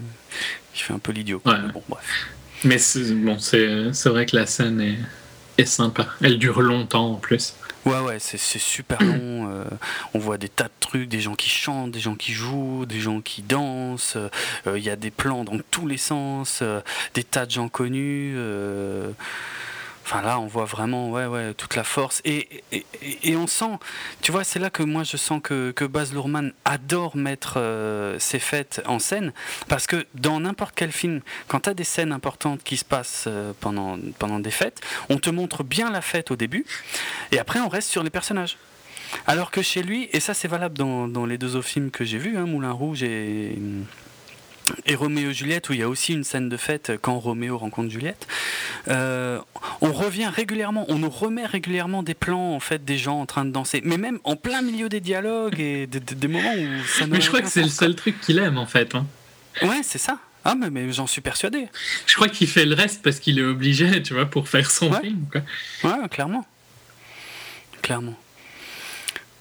il 0.75 0.81
fait 0.81 0.93
un 0.93 0.99
peu 0.99 1.13
l'idiot. 1.13 1.43
Bon, 1.45 1.83
bref. 1.89 2.29
Mais 2.65 2.79
bon, 3.15 3.39
c'est 3.39 3.91
vrai 4.07 4.27
que 4.27 4.37
la 4.37 4.47
scène 4.47 4.81
est, 4.81 5.65
sympa. 5.65 6.07
Elle 6.23 6.39
dure 6.39 6.63
longtemps 6.63 7.13
en 7.13 7.17
plus. 7.17 7.55
Ouais, 7.87 8.01
ouais, 8.01 8.19
c'est 8.19 8.39
super 8.39 9.03
long. 9.03 9.51
Euh, 9.51 9.65
on 10.13 10.19
voit 10.19 10.37
des 10.37 10.49
tas 10.51 10.65
de 10.65 10.71
trucs, 10.81 11.09
des 11.09 11.21
gens 11.21 11.35
qui 11.35 11.49
chantent, 11.49 11.91
des 11.91 12.01
gens 12.01 12.15
qui 12.15 12.33
jouent, 12.33 12.85
des 12.87 13.01
gens 13.01 13.21
qui 13.21 13.43
dansent. 13.43 14.17
Euh, 14.17 14.79
il 14.79 14.85
y 14.85 14.91
a 14.91 14.97
des 14.97 15.11
plans 15.11 15.45
dans 15.45 15.59
tous 15.71 15.87
les 15.87 15.97
sens, 15.97 16.61
euh, 16.61 16.81
des 17.15 17.25
tas 17.25 17.47
de 17.47 17.51
gens 17.51 17.69
connus. 17.69 18.37
Enfin 20.05 20.23
là, 20.23 20.41
on 20.41 20.47
voit 20.47 20.65
vraiment 20.65 21.11
ouais, 21.11 21.27
ouais, 21.27 21.55
toute 21.55 21.77
la 21.77 21.85
force. 21.85 22.21
Et, 22.25 22.63
on 23.37 23.47
sent, 23.47 23.79
tu 24.23 24.33
vois, 24.33 24.45
c'est 24.45 24.59
là 24.59 24.71
que 24.71 24.83
moi 24.83 25.05
je 25.05 25.17
sens 25.17 25.41
que, 25.43 25.71
que 25.71 25.85
Baz 25.85 26.13
Luhrmann 26.13 26.53
adore 26.65 27.17
mettre 27.17 27.55
euh, 27.59 28.19
ses 28.19 28.39
fêtes 28.39 28.83
en 28.87 28.99
scène. 28.99 29.33
Parce 29.69 29.87
que 29.87 30.07
dans 30.15 30.41
n'importe 30.41 30.75
quel 30.75 30.93
film, 30.93 31.21
quand 31.49 31.61
tu 31.61 31.71
as 31.71 31.75
des 31.75 31.85
scènes 31.85 32.13
importantes 32.13 32.63
qui 32.65 32.77
se 32.77 32.85
passent 32.85 33.25
euh, 33.29 33.53
pendant, 33.61 33.99
pendant 34.19 34.41
des 34.41 34.51
fêtes, 34.51 34.81
on 35.09 35.19
te 35.19 35.31
montre 35.31 35.63
bien 35.63 35.91
la 35.91 36.01
fête 36.01 36.31
au 36.31 36.37
début. 36.37 36.65
Et 37.31 37.39
après, 37.39 37.61
on 37.61 37.69
reste 37.69 37.89
sur 37.89 38.03
les 38.03 38.11
personnages. 38.11 38.57
Alors 39.27 39.51
que 39.51 39.63
chez 39.63 39.83
lui, 39.83 40.09
et 40.13 40.21
ça 40.21 40.35
c'est 40.35 40.49
valable 40.49 40.77
dans, 40.79 41.09
dans 41.09 41.27
les 41.27 41.39
deux 41.39 41.57
autres 41.57 41.69
films 41.69 41.91
que 41.91 42.05
j'ai 42.05 42.19
vus, 42.19 42.37
hein, 42.37 42.47
Moulin 42.47 42.73
Rouge 42.73 43.03
et 43.03 43.59
et 44.87 44.95
Roméo 44.95 45.31
et 45.31 45.35
Juliette, 45.35 45.69
où 45.69 45.73
il 45.73 45.81
y 45.81 45.83
a 45.83 45.89
aussi 45.89 46.13
une 46.13 46.25
scène 46.25 46.49
de 46.49 46.57
fête 46.57 46.93
quand 47.01 47.19
Roméo 47.19 47.59
rencontre 47.59 47.91
Juliette, 47.91 48.27
euh, 48.89 49.39
on 49.81 49.93
revient 49.93 50.27
régulièrement, 50.27 50.85
on 50.89 50.99
nous 50.99 51.11
remet 51.11 51.47
régulièrement 51.47 52.03
des 52.03 52.15
plans 52.15 52.55
en 52.55 52.61
fait 52.61 52.85
des 52.85 52.99
gens 52.99 53.21
en 53.21 53.27
train 53.27 53.45
de 53.45 53.51
danser, 53.51 53.81
mais 53.85 53.97
même 53.97 54.19
en 54.25 54.37
plein 54.37 54.63
milieu 54.63 54.89
des 54.89 55.01
dialogues 55.01 55.61
et 55.61 55.87
des, 55.87 56.29
moments 56.29 56.55
où 56.55 56.85
ça. 56.87 57.07
Mais 57.07 57.21
je 57.21 57.29
crois 57.29 57.43
que 57.43 57.49
c'est 57.49 57.63
le 57.63 57.69
seul 57.69 57.95
truc 57.95 58.21
qu'il 58.21 58.39
aime 58.39 58.59
en 58.59 58.67
fait. 58.67 58.95
Hein. 58.95 59.07
Ouais, 59.63 59.81
c'est 59.83 59.99
ça. 59.99 60.19
Ah 60.45 60.55
mais, 60.55 60.71
mais 60.71 60.91
j'en 60.93 61.07
suis 61.07 61.21
persuadé. 61.21 61.69
Je 62.07 62.15
crois 62.15 62.29
qu'il 62.29 62.49
fait 62.49 62.65
le 62.65 62.75
reste 62.75 63.03
parce 63.03 63.21
qu'il 63.21 63.39
est 63.39 63.45
obligé, 63.45 64.03
tu 64.03 64.15
vois, 64.15 64.27
pour 64.27 64.49
faire 64.49 64.71
son 64.71 64.93
film. 64.93 65.27
Quoi. 65.31 65.43
Ouais, 65.85 66.09
clairement, 66.09 66.47
clairement. 67.83 68.17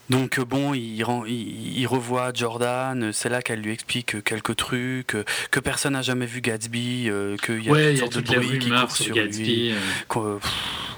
Donc 0.09 0.39
euh, 0.39 0.45
bon, 0.45 0.73
il, 0.73 1.03
il, 1.27 1.87
revoit 1.87 2.31
Jordan, 2.33 3.11
c'est 3.13 3.29
là 3.29 3.41
qu'elle 3.41 3.61
lui 3.61 3.71
explique 3.71 4.23
quelques 4.23 4.55
trucs, 4.55 5.15
que 5.51 5.59
personne 5.59 5.93
n'a 5.93 6.01
jamais 6.01 6.25
vu 6.25 6.41
Gatsby, 6.41 7.09
euh, 7.09 7.37
qu'il 7.37 7.63
y 7.63 7.69
a 7.69 7.89
toutes 7.91 7.99
sortes 7.99 8.17
de 8.17 8.39
bruit 8.39 8.59
qui 8.59 8.69
court 8.69 8.91
sur 8.91 9.13
Gatsby, 9.13 9.43
lui. 9.43 9.71
Euh. 10.17 10.35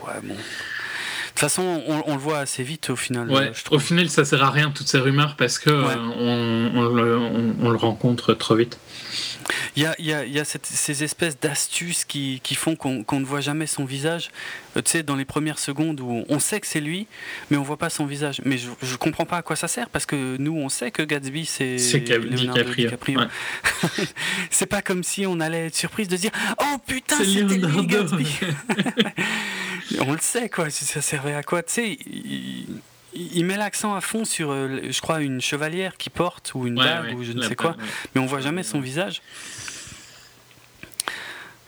ouais, 0.08 0.14
bon. 0.24 0.34
De 0.34 1.44
toute 1.44 1.50
façon, 1.50 1.82
on, 1.88 2.14
le 2.14 2.20
voit 2.20 2.40
assez 2.40 2.62
vite 2.62 2.92
au 2.92 2.96
final. 2.96 3.52
au 3.72 3.80
final, 3.80 4.10
ça 4.10 4.26
sert 4.26 4.44
à 4.44 4.52
rien 4.52 4.70
toutes 4.70 4.88
ces 4.88 5.00
rumeurs 5.00 5.36
parce 5.38 5.60
que 5.60 5.72
on, 5.72 6.72
on, 6.76 7.70
le 7.70 7.78
rencontre 7.78 8.34
trop 8.34 8.56
vite. 8.56 8.78
Il 9.76 9.84
y 9.84 9.86
a, 9.86 9.96
y 10.00 10.14
a, 10.14 10.26
y 10.26 10.40
a 10.40 10.46
cette, 10.46 10.66
ces 10.66 11.04
espèces 11.04 11.40
d'astuces 11.40 12.06
qui, 12.06 12.40
qui, 12.44 12.56
font 12.56 12.76
qu'on 12.76 13.20
ne 13.20 13.26
voit 13.26 13.42
jamais 13.42 13.68
son 13.68 13.86
visage. 13.86 14.32
Euh, 14.78 14.82
tu 14.82 14.92
sais, 14.92 15.04
dans 15.04 15.16
les 15.16 15.26
premières 15.26 15.60
secondes 15.60 16.00
où 16.00 16.24
on 16.28 16.40
sait 16.40 16.60
que 16.60 16.68
c'est 16.68 16.82
lui, 16.82 17.08
mais 17.50 17.58
on 17.58 17.64
voit 17.64 17.78
pas 17.78 17.90
son 17.90 18.06
visage. 18.06 18.42
Mais 18.46 18.58
je, 18.58 18.70
je 18.82 18.96
comprends 18.96 19.26
pas 19.26 19.38
à 19.38 19.42
quoi 19.42 19.56
ça 19.56 19.68
sert 19.68 19.90
parce 19.90 20.06
que 20.06 20.38
nous, 20.38 20.56
on 20.56 20.70
sait 20.70 20.92
que 20.92 21.04
Gatsby, 21.04 21.46
c'est 21.46 21.76
DiCaprio. 21.76 22.90
DiCaprio. 22.90 23.22
c'est 24.50 24.66
pas 24.66 24.82
comme 24.82 25.04
si 25.04 25.26
on 25.26 25.40
allait 25.40 25.68
être 25.68 25.76
surprise 25.76 26.08
de 26.08 26.18
dire 26.18 26.32
Oh 26.60 26.78
putain, 26.86 27.18
c'était 27.18 27.56
lui 27.58 27.86
Gatsby. 27.86 28.28
on 30.00 30.14
le 30.14 30.20
sait, 30.20 30.50
quoi. 30.50 30.70
Ça 30.70 31.02
servait 31.02 31.34
à 31.34 31.44
quoi? 31.44 31.64
Tu 31.64 31.74
sais, 31.74 31.98
il 32.06 32.68
met 33.46 33.58
l'accent 33.58 33.94
à 33.96 34.02
fond 34.02 34.26
sur, 34.26 34.52
euh, 34.52 34.80
je 34.90 35.02
crois, 35.02 35.22
une 35.22 35.42
chevalière 35.42 35.98
qui 35.98 36.10
porte 36.10 36.54
ou 36.56 36.68
une 36.68 36.76
dague 36.76 37.18
ou 37.18 37.24
je 37.24 37.34
ne 37.34 37.42
sais 37.42 37.56
quoi, 37.56 37.76
mais 38.14 38.22
on 38.22 38.26
voit 38.26 38.42
jamais 38.42 38.64
son 38.64 38.80
visage. 38.80 39.22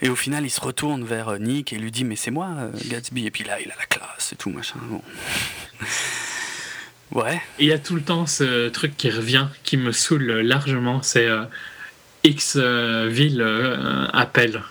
Et 0.01 0.09
au 0.09 0.15
final, 0.15 0.45
il 0.45 0.49
se 0.49 0.59
retourne 0.59 1.05
vers 1.05 1.29
euh, 1.29 1.37
Nick 1.37 1.71
et 1.71 1.77
lui 1.77 1.91
dit 1.91 2.03
Mais 2.03 2.17
c'est 2.17 2.31
moi, 2.31 2.49
euh, 2.57 2.71
Gatsby. 2.87 3.25
Et 3.25 3.31
puis 3.31 3.45
là, 3.45 3.59
il 3.61 3.71
a 3.71 3.75
la 3.77 3.85
classe 3.85 4.33
et 4.33 4.35
tout, 4.35 4.49
machin. 4.49 4.75
Ouais. 7.11 7.39
il 7.59 7.67
y 7.67 7.71
a 7.71 7.77
tout 7.77 7.93
le 7.93 8.01
temps 8.01 8.25
ce 8.25 8.69
truc 8.69 8.97
qui 8.97 9.11
revient, 9.11 9.45
qui 9.63 9.77
me 9.77 9.91
saoule 9.91 10.31
largement 10.39 11.03
c'est 11.03 11.27
X 12.23 12.57
ville 12.57 14.09
appelle. 14.11 14.63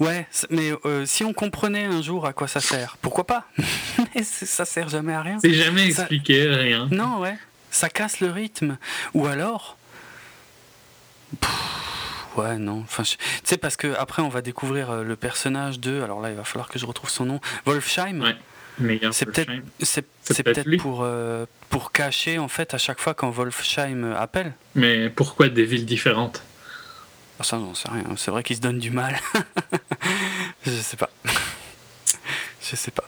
Ouais, 0.00 0.26
mais 0.50 0.72
euh, 0.84 1.06
si 1.06 1.24
on 1.24 1.32
comprenait 1.32 1.84
un 1.84 2.02
jour 2.02 2.26
à 2.26 2.32
quoi 2.32 2.48
ça 2.48 2.60
sert, 2.60 2.96
pourquoi 3.00 3.26
pas? 3.26 3.46
Mais 4.14 4.22
ça 4.22 4.64
sert 4.64 4.88
jamais 4.88 5.14
à 5.14 5.22
rien. 5.22 5.38
C'est 5.40 5.54
jamais 5.54 5.86
expliqué, 5.86 6.46
rien. 6.48 6.88
Non, 6.90 7.20
ouais. 7.20 7.36
Ça 7.70 7.88
casse 7.88 8.20
le 8.20 8.30
rythme. 8.30 8.76
Ou 9.14 9.26
alors. 9.26 9.76
ouais, 12.36 12.58
non. 12.58 12.80
Enfin, 12.82 13.02
tu 13.02 13.16
sais, 13.42 13.56
parce 13.56 13.76
que 13.76 13.94
après, 13.98 14.22
on 14.22 14.28
va 14.28 14.42
découvrir 14.42 14.90
euh, 14.90 15.04
le 15.04 15.16
personnage 15.16 15.80
de. 15.80 16.02
Alors 16.02 16.20
là, 16.20 16.30
il 16.30 16.36
va 16.36 16.44
falloir 16.44 16.68
que 16.68 16.78
je 16.78 16.86
retrouve 16.86 17.10
son 17.10 17.24
nom. 17.24 17.40
Wolfsheim. 17.64 18.20
Ouais. 18.20 18.36
C'est 19.12 19.26
peut-être 19.26 19.52
c'est 19.80 20.42
peut-être 20.42 20.76
pour, 20.78 21.02
euh, 21.02 21.46
pour 21.70 21.92
cacher 21.92 22.38
en 22.38 22.48
fait 22.48 22.74
à 22.74 22.78
chaque 22.78 22.98
fois 22.98 23.14
quand 23.14 23.30
Wolfsheim 23.30 24.12
appelle. 24.16 24.52
Mais 24.74 25.10
pourquoi 25.10 25.48
des 25.48 25.64
villes 25.64 25.86
différentes? 25.86 26.42
Ça, 27.40 27.58
j'en 27.58 27.74
sais 27.74 27.88
rien. 27.90 28.04
C'est 28.16 28.30
vrai 28.30 28.42
qu'il 28.42 28.56
se 28.56 28.60
donne 28.60 28.78
du 28.78 28.90
mal. 28.90 29.18
je 30.66 30.70
sais 30.70 30.96
pas. 30.96 31.10
je 32.62 32.76
sais 32.76 32.90
pas. 32.90 33.04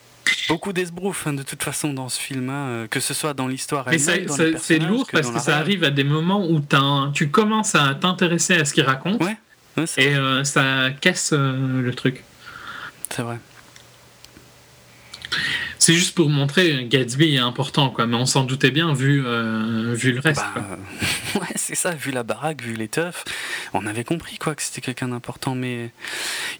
Beaucoup 0.48 0.72
d'esbrouf 0.72 1.26
hein, 1.26 1.32
de 1.32 1.42
toute 1.42 1.62
façon 1.62 1.92
dans 1.92 2.08
ce 2.08 2.20
film, 2.20 2.50
hein, 2.50 2.66
euh, 2.68 2.86
que 2.86 3.00
ce 3.00 3.14
soit 3.14 3.34
dans 3.34 3.48
l'histoire. 3.48 3.86
Mais 3.88 3.98
c'est 3.98 4.78
lourd 4.78 5.06
parce 5.10 5.30
que 5.30 5.38
ça 5.38 5.56
arrive 5.56 5.84
à 5.84 5.90
des 5.90 6.04
moments 6.04 6.46
où 6.46 6.60
tu 7.12 7.30
commences 7.30 7.74
à 7.74 7.94
t'intéresser 7.94 8.54
à 8.54 8.64
ce 8.64 8.74
qu'il 8.74 8.84
raconte. 8.84 9.22
Ouais. 9.22 9.36
et 9.96 10.14
euh, 10.16 10.44
ça 10.44 10.90
casse 11.00 11.32
le 11.32 11.90
truc. 11.92 12.24
C'est 13.10 13.22
vrai. 13.22 13.38
C'est 15.78 15.94
juste 15.94 16.14
pour 16.14 16.28
montrer 16.28 16.86
Gatsby 16.86 17.36
est 17.36 17.38
important, 17.38 17.90
quoi. 17.90 18.06
Mais 18.06 18.16
on 18.16 18.26
s'en 18.26 18.44
doutait 18.44 18.70
bien 18.70 18.92
vu, 18.92 19.22
euh, 19.24 19.94
vu 19.94 20.12
le 20.12 20.20
reste. 20.20 20.42
Bah, 20.54 20.78
ouais, 21.40 21.54
c'est 21.54 21.74
ça. 21.74 21.92
Vu 21.92 22.10
la 22.10 22.22
baraque, 22.22 22.62
vu 22.62 22.74
les 22.74 22.88
teufs, 22.88 23.24
on 23.72 23.86
avait 23.86 24.04
compris 24.04 24.38
quoi 24.38 24.54
que 24.54 24.62
c'était 24.62 24.80
quelqu'un 24.80 25.08
d'important. 25.08 25.54
Mais 25.54 25.90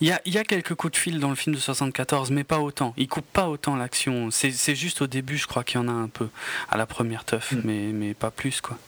il 0.01 0.09
y 0.09 0.12
a, 0.12 0.20
y 0.27 0.39
a, 0.39 0.44
quelques 0.44 0.74
coups 0.74 0.93
de 0.93 0.97
fil 0.97 1.19
dans 1.19 1.31
le 1.31 1.35
film 1.35 1.57
de 1.57 1.61
74, 1.61 2.31
mais 2.31 2.44
pas 2.44 2.61
autant. 2.61 2.94
Il 2.97 3.09
coupe 3.09 3.27
pas 3.32 3.48
autant 3.48 3.74
l'action. 3.74 4.31
C'est 4.31 4.74
juste 4.74 5.03
au 5.03 5.07
début, 5.07 5.39
je 5.39 5.47
crois 5.47 5.65
qu'il 5.65 5.81
y 5.81 5.82
en 5.82 5.89
a 5.89 5.93
un 5.93 6.09
peu 6.09 6.28
à 6.70 6.77
la 6.77 6.86
première 6.86 7.24
teuf, 7.24 7.53
mm. 7.53 7.61
mais, 7.65 7.90
mais 7.93 8.15
pas 8.15 8.31
plus, 8.31 8.61
quoi. 8.61 8.78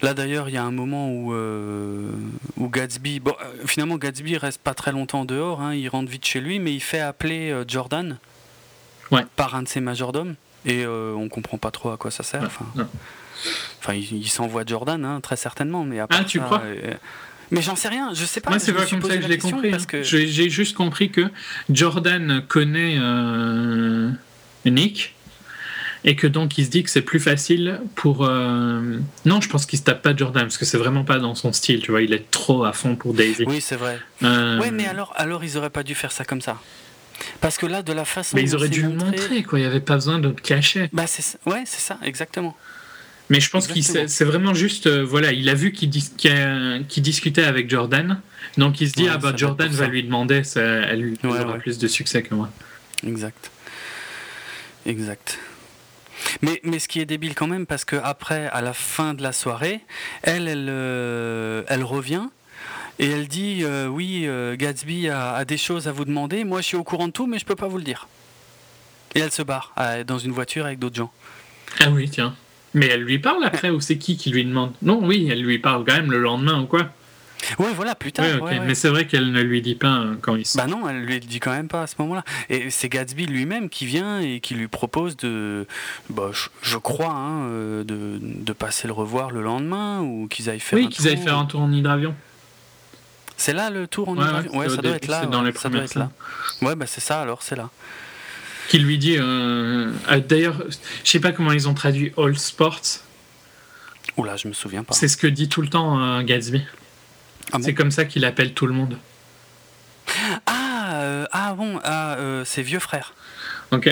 Là 0.00 0.14
d'ailleurs, 0.14 0.48
il 0.48 0.54
y 0.54 0.58
a 0.58 0.62
un 0.62 0.70
moment 0.70 1.10
où, 1.10 1.34
euh, 1.34 2.10
où 2.56 2.68
Gatsby, 2.68 3.18
bon, 3.18 3.34
euh, 3.42 3.66
finalement 3.66 3.96
Gatsby 3.96 4.36
reste 4.36 4.60
pas 4.60 4.74
très 4.74 4.92
longtemps 4.92 5.24
dehors, 5.24 5.60
hein, 5.60 5.74
il 5.74 5.88
rentre 5.88 6.08
vite 6.08 6.24
chez 6.24 6.40
lui, 6.40 6.60
mais 6.60 6.72
il 6.72 6.80
fait 6.80 7.00
appeler 7.00 7.64
Jordan, 7.66 8.16
par 9.36 9.54
un 9.54 9.62
de 9.62 9.68
ses 9.68 9.80
majordomes 9.80 10.34
et 10.66 10.84
euh, 10.84 11.14
on 11.14 11.28
comprend 11.28 11.58
pas 11.58 11.70
trop 11.70 11.90
à 11.90 11.96
quoi 11.96 12.10
ça 12.10 12.22
sert. 12.22 12.42
Enfin, 12.42 12.66
enfin 13.80 13.94
il, 13.94 14.28
s'envoie 14.28 14.64
Jordan, 14.66 15.04
hein, 15.04 15.20
très 15.20 15.36
certainement. 15.36 15.84
Mais 15.84 15.98
ah, 16.00 16.24
tu 16.24 16.40
crois 16.40 16.62
euh, 16.64 16.94
Mais 17.50 17.62
j'en 17.62 17.76
sais 17.76 17.88
rien, 17.88 18.12
je 18.14 18.24
sais 18.24 18.40
pas. 18.40 18.50
Moi, 18.50 18.58
c'est 18.58 18.72
pas 18.72 18.86
comme 18.86 19.02
ça 19.02 19.16
que 19.16 19.22
je 19.22 19.28
l'ai 19.28 19.38
compris. 19.38 19.70
Parce 19.70 19.86
que... 19.86 20.02
J'ai 20.02 20.50
juste 20.50 20.76
compris 20.76 21.10
que 21.10 21.22
Jordan 21.70 22.42
connaît 22.46 22.96
euh, 22.98 24.10
Nick 24.66 25.14
et 26.04 26.14
que 26.14 26.26
donc 26.26 26.58
il 26.58 26.64
se 26.64 26.70
dit 26.70 26.84
que 26.84 26.90
c'est 26.90 27.02
plus 27.02 27.20
facile 27.20 27.80
pour. 27.94 28.28
Non, 28.28 29.40
je 29.40 29.48
pense 29.48 29.64
qu'il 29.64 29.78
se 29.78 29.84
tape 29.84 30.02
pas 30.02 30.14
Jordan 30.14 30.44
parce 30.44 30.58
que 30.58 30.64
c'est 30.64 30.78
vraiment 30.78 31.04
pas 31.04 31.18
dans 31.18 31.34
son 31.34 31.52
style, 31.52 31.80
tu 31.80 31.92
vois. 31.92 32.02
Il 32.02 32.12
est 32.12 32.30
trop 32.30 32.64
à 32.64 32.72
fond 32.72 32.96
pour 32.96 33.14
Daisy. 33.14 33.44
Oui, 33.46 33.60
c'est 33.60 33.76
vrai. 33.76 33.98
Oui, 34.22 34.70
mais 34.72 34.86
alors, 34.86 35.12
alors 35.16 35.44
ils 35.44 35.56
auraient 35.56 35.70
pas 35.70 35.82
dû 35.82 35.94
faire 35.94 36.12
ça 36.12 36.24
comme 36.24 36.40
ça. 36.40 36.58
Parce 37.40 37.58
que 37.58 37.66
là, 37.66 37.82
de 37.82 37.92
la 37.92 38.04
façon. 38.04 38.36
Mais 38.36 38.42
ils 38.42 38.54
auraient 38.54 38.68
dû 38.68 38.82
le 38.82 38.90
montrer, 38.90 39.42
quoi. 39.42 39.58
Il 39.58 39.62
n'y 39.62 39.68
avait 39.68 39.80
pas 39.80 39.94
besoin 39.94 40.18
de 40.18 40.28
le 40.28 40.34
cacher. 40.34 40.88
Bah, 40.92 41.06
c'est 41.06 41.38
ouais, 41.46 41.62
c'est 41.66 41.80
ça, 41.80 41.98
exactement. 42.02 42.56
Mais 43.30 43.40
je 43.40 43.50
pense 43.50 43.66
qu'il 43.66 43.84
c'est 43.84 44.24
vraiment 44.24 44.54
juste, 44.54 44.86
euh, 44.86 45.04
voilà, 45.04 45.32
il 45.32 45.48
a 45.48 45.54
vu 45.54 45.72
qu'il 45.72 45.90
discutait 45.90 47.42
avec 47.42 47.68
Jordan, 47.68 48.20
donc 48.56 48.80
il 48.80 48.88
se 48.88 48.94
dit 48.94 49.06
ah 49.08 49.18
bah 49.18 49.34
Jordan 49.36 49.68
va 49.68 49.86
lui 49.86 50.02
demander, 50.02 50.44
ça, 50.44 50.62
elle 50.62 51.00
lui 51.00 51.18
aura 51.24 51.58
plus 51.58 51.78
de 51.78 51.88
succès 51.88 52.22
que 52.22 52.34
moi. 52.34 52.48
Exact, 53.06 53.50
exact. 54.86 55.38
Mais, 56.42 56.60
mais 56.64 56.78
ce 56.78 56.88
qui 56.88 57.00
est 57.00 57.04
débile 57.04 57.34
quand 57.34 57.46
même, 57.46 57.66
parce 57.66 57.84
que 57.84 57.96
après, 57.96 58.46
à 58.48 58.62
la 58.62 58.72
fin 58.72 59.14
de 59.14 59.22
la 59.22 59.32
soirée, 59.32 59.80
elle, 60.22 60.48
elle, 60.48 60.68
euh, 60.68 61.62
elle 61.68 61.84
revient 61.84 62.28
et 62.98 63.10
elle 63.10 63.28
dit 63.28 63.60
euh, 63.62 63.86
Oui, 63.86 64.24
euh, 64.26 64.56
Gatsby 64.56 65.08
a, 65.08 65.44
des 65.44 65.56
choses 65.56 65.88
à 65.88 65.92
vous 65.92 66.04
demander. 66.04 66.44
Moi, 66.44 66.60
je 66.60 66.66
suis 66.66 66.76
au 66.76 66.84
courant 66.84 67.06
de 67.06 67.12
tout, 67.12 67.26
mais 67.26 67.38
je 67.38 67.44
peux 67.44 67.56
pas 67.56 67.68
vous 67.68 67.78
le 67.78 67.84
dire. 67.84 68.08
Et 69.14 69.20
elle 69.20 69.32
se 69.32 69.42
barre 69.42 69.74
dans 70.06 70.18
une 70.18 70.32
voiture 70.32 70.66
avec 70.66 70.78
d'autres 70.78 70.96
gens. 70.96 71.12
Ah 71.80 71.90
oui, 71.90 72.08
tiens. 72.10 72.34
Mais 72.74 72.86
elle 72.86 73.02
lui 73.02 73.18
parle 73.18 73.42
après, 73.44 73.70
ou 73.70 73.80
c'est 73.80 73.96
qui 73.96 74.16
qui 74.16 74.30
lui 74.30 74.44
demande? 74.44 74.72
Non, 74.82 75.00
oui, 75.02 75.28
elle 75.30 75.42
lui 75.42 75.58
parle 75.58 75.84
quand 75.84 75.94
même 75.94 76.10
le 76.10 76.18
lendemain 76.18 76.60
ou 76.60 76.66
quoi? 76.66 76.90
Oui, 77.58 77.68
voilà, 77.74 77.94
plus 77.94 78.12
tard. 78.12 78.26
Mais 78.66 78.74
c'est 78.74 78.88
vrai 78.88 79.06
qu'elle 79.06 79.30
ne 79.30 79.40
lui 79.40 79.62
dit 79.62 79.76
pas 79.76 80.00
euh, 80.00 80.14
quand 80.20 80.34
il 80.34 80.44
Bah 80.56 80.66
non, 80.66 80.88
elle 80.88 81.04
lui 81.04 81.20
dit 81.20 81.40
quand 81.40 81.52
même 81.52 81.68
pas 81.68 81.82
à 81.82 81.86
ce 81.86 81.94
moment-là. 82.00 82.24
Et 82.50 82.68
c'est 82.68 82.88
Gatsby 82.88 83.26
lui-même 83.26 83.70
qui 83.70 83.86
vient 83.86 84.20
et 84.20 84.40
qui 84.40 84.54
lui 84.54 84.68
propose 84.68 85.16
de, 85.16 85.66
bah, 86.10 86.30
je, 86.62 86.76
crois, 86.76 87.12
hein, 87.12 87.48
de, 87.48 88.18
de, 88.20 88.52
passer 88.52 88.88
le 88.88 88.92
revoir 88.92 89.30
le 89.30 89.40
lendemain 89.40 90.00
ou 90.00 90.26
qu'ils 90.28 90.50
aillent 90.50 90.60
faire. 90.60 90.78
Oui, 90.78 90.88
qu'ils 90.88 91.08
aillent 91.08 91.16
faire 91.16 91.38
un 91.38 91.46
tour 91.46 91.60
en 91.60 91.72
hydravion. 91.72 92.14
C'est 93.38 93.52
là 93.52 93.70
le 93.70 93.86
tour 93.86 94.08
en 94.08 94.16
ouais, 94.16 94.48
ouais, 94.52 94.68
ça 94.68 94.76
doit 94.78 94.96
être 94.96 95.06
là. 95.06 95.24
Dans 95.24 95.42
les 95.42 95.52
ça 95.52 95.68
doit 95.68 95.84
être 95.84 95.94
là. 95.94 96.10
Ouais, 96.60 96.74
bah 96.74 96.86
c'est 96.86 97.00
ça 97.00 97.22
alors, 97.22 97.42
c'est 97.42 97.54
là. 97.54 97.70
Qui 98.68 98.80
lui 98.80 98.98
dit. 98.98 99.16
Euh, 99.16 99.92
euh, 100.10 100.20
d'ailleurs, 100.20 100.56
je 101.04 101.10
sais 101.10 101.20
pas 101.20 101.30
comment 101.30 101.52
ils 101.52 101.68
ont 101.68 101.74
traduit 101.74 102.12
All 102.18 102.36
Sports. 102.36 103.00
Oula, 104.16 104.36
je 104.36 104.48
me 104.48 104.52
souviens 104.52 104.82
pas. 104.82 104.92
C'est 104.92 105.06
ce 105.06 105.16
que 105.16 105.28
dit 105.28 105.48
tout 105.48 105.62
le 105.62 105.68
temps 105.68 106.02
euh, 106.02 106.22
Gatsby. 106.22 106.64
Ah 107.52 107.58
c'est 107.62 107.74
comme 107.74 107.92
ça 107.92 108.04
qu'il 108.04 108.24
appelle 108.24 108.52
tout 108.52 108.66
le 108.66 108.74
monde. 108.74 108.98
Ah, 110.46 111.28
ah 111.30 111.54
bon, 111.54 111.80
ah, 111.84 112.16
c'est 112.44 112.62
vieux 112.62 112.80
frère. 112.80 113.14
Ok. 113.70 113.86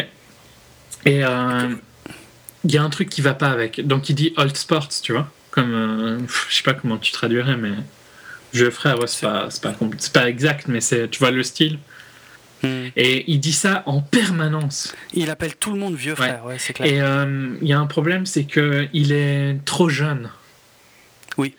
Et 1.05 1.21
il 1.21 2.73
y 2.73 2.77
a 2.79 2.83
un 2.83 2.91
truc 2.91 3.09
qui 3.09 3.23
va 3.23 3.35
pas 3.35 3.49
avec. 3.49 3.87
Donc 3.87 4.11
il 4.11 4.17
dit 4.17 4.35
Old 4.37 4.57
Sports, 4.57 4.89
tu 5.03 5.13
vois. 5.13 5.31
Comme. 5.53 6.27
je 6.49 6.55
sais 6.55 6.65
pas 6.65 6.75
comment 6.75 6.99
tu 6.99 7.13
traduirais, 7.13 7.57
mais. 7.57 7.73
Vieux 8.57 8.71
frère, 8.71 8.99
ouais, 8.99 9.07
c'est 9.07 9.27
pas, 9.27 9.49
pas, 9.63 9.75
pas, 10.13 10.29
exact, 10.29 10.69
mais 10.69 10.81
tu 10.81 11.19
vois 11.19 11.31
le 11.31 11.43
style. 11.43 11.79
Hmm. 12.63 12.87
Et 12.97 13.31
il 13.31 13.39
dit 13.39 13.53
ça 13.53 13.83
en 13.87 14.01
permanence. 14.01 14.95
Il 15.13 15.31
appelle 15.31 15.57
tout 15.57 15.73
le 15.73 15.79
monde 15.79 15.95
vieux 15.95 16.15
frère, 16.15 16.45
ouais, 16.47 16.59
c'est 16.59 16.73
clair. 16.73 16.91
Et 16.91 17.01
euh, 17.01 17.57
il 17.61 17.69
y 17.69 17.73
a 17.73 17.79
un 17.79 17.87
problème, 17.87 18.25
c'est 18.25 18.45
que 18.45 18.89
il 18.93 19.13
est 19.13 19.59
trop 19.65 19.89
jeune. 19.89 20.31
Oui. 21.37 21.55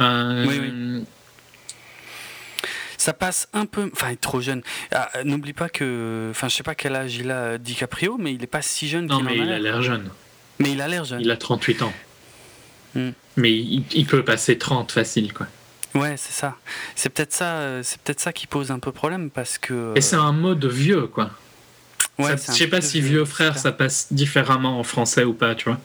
Euh, 0.00 0.46
oui, 0.46 0.60
oui. 0.60 1.04
Ça 2.96 3.12
passe 3.12 3.48
un 3.52 3.66
peu. 3.66 3.90
Enfin, 3.92 4.10
il 4.10 4.14
est 4.14 4.20
trop 4.20 4.40
jeune. 4.40 4.62
Ah, 4.92 5.10
n'oublie 5.24 5.52
pas 5.52 5.68
que. 5.68 6.28
Enfin, 6.30 6.48
je 6.48 6.54
sais 6.54 6.62
pas 6.62 6.74
quel 6.74 6.94
âge 6.94 7.16
il 7.16 7.30
a 7.30 7.58
DiCaprio, 7.58 8.16
mais 8.18 8.32
il 8.32 8.42
est 8.42 8.48
pas 8.48 8.62
si 8.62 8.88
jeune 8.88 9.06
Non, 9.06 9.22
mais 9.22 9.36
il 9.36 9.50
a 9.50 9.58
l'air 9.58 9.82
jeune. 9.82 10.10
Mais 10.58 10.72
il 10.72 10.80
a 10.80 10.88
l'air 10.88 11.04
jeune. 11.04 11.20
Il 11.20 11.30
a 11.30 11.36
38 11.36 11.82
ans. 11.82 11.92
Hmm. 12.94 13.10
Mais 13.36 13.52
il, 13.52 13.84
il, 13.92 14.06
peut 14.06 14.24
passer 14.24 14.56
30 14.56 14.92
facile, 14.92 15.32
quoi. 15.32 15.46
Ouais, 15.96 16.14
c'est 16.16 16.32
ça. 16.32 16.56
C'est 16.94 17.08
peut-être 17.08 17.32
ça, 17.32 17.56
euh, 17.56 17.80
c'est 17.82 18.00
peut-être 18.00 18.20
ça 18.20 18.32
qui 18.32 18.46
pose 18.46 18.70
un 18.70 18.78
peu 18.78 18.92
problème 18.92 19.30
parce 19.30 19.58
que. 19.58 19.92
Et 19.96 20.00
c'est 20.00 20.16
un 20.16 20.32
mot 20.32 20.54
de 20.54 20.68
vieux, 20.68 21.06
quoi. 21.06 21.30
Ouais, 22.18 22.36
je 22.36 22.52
sais 22.52 22.68
pas 22.68 22.80
si 22.80 23.00
vieux 23.00 23.24
frère, 23.24 23.58
ça 23.58 23.72
passe 23.72 24.08
différemment 24.10 24.80
en 24.80 24.82
français 24.82 25.24
ou 25.24 25.34
pas, 25.34 25.54
tu 25.54 25.68
vois. 25.68 25.78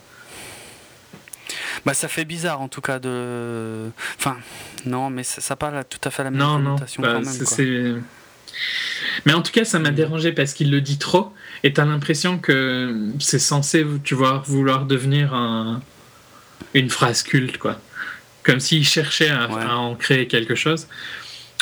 Bah, 1.85 1.93
ça 1.93 2.07
fait 2.07 2.25
bizarre 2.25 2.61
en 2.61 2.67
tout 2.67 2.81
cas 2.81 2.99
de. 2.99 3.89
Enfin, 4.17 4.37
non, 4.85 5.09
mais 5.09 5.23
ça 5.23 5.41
n'a 5.49 5.55
pas 5.55 5.83
tout 5.83 5.99
à 6.03 6.11
fait 6.11 6.23
la 6.23 6.31
même 6.31 6.39
non, 6.39 6.57
connotation 6.57 7.01
bah, 7.01 7.19
quand 7.23 7.59
même. 7.59 8.03
Mais 9.25 9.33
en 9.33 9.41
tout 9.41 9.51
cas, 9.51 9.65
ça 9.65 9.79
m'a 9.79 9.91
dérangé 9.91 10.31
parce 10.31 10.53
qu'il 10.53 10.71
le 10.71 10.81
dit 10.81 10.97
trop 10.97 11.33
et 11.63 11.73
t'as 11.73 11.85
l'impression 11.85 12.37
que 12.37 13.09
c'est 13.19 13.39
censé, 13.39 13.85
tu 14.03 14.15
vois, 14.15 14.43
vouloir 14.45 14.85
devenir 14.85 15.33
un... 15.33 15.81
une 16.73 16.89
phrase 16.89 17.23
culte, 17.23 17.57
quoi 17.57 17.79
comme 18.51 18.59
s'il 18.59 18.85
cherchait 18.85 19.29
à, 19.29 19.77
en 19.77 19.95
créer 19.95 20.27
quelque 20.27 20.55
chose. 20.55 20.89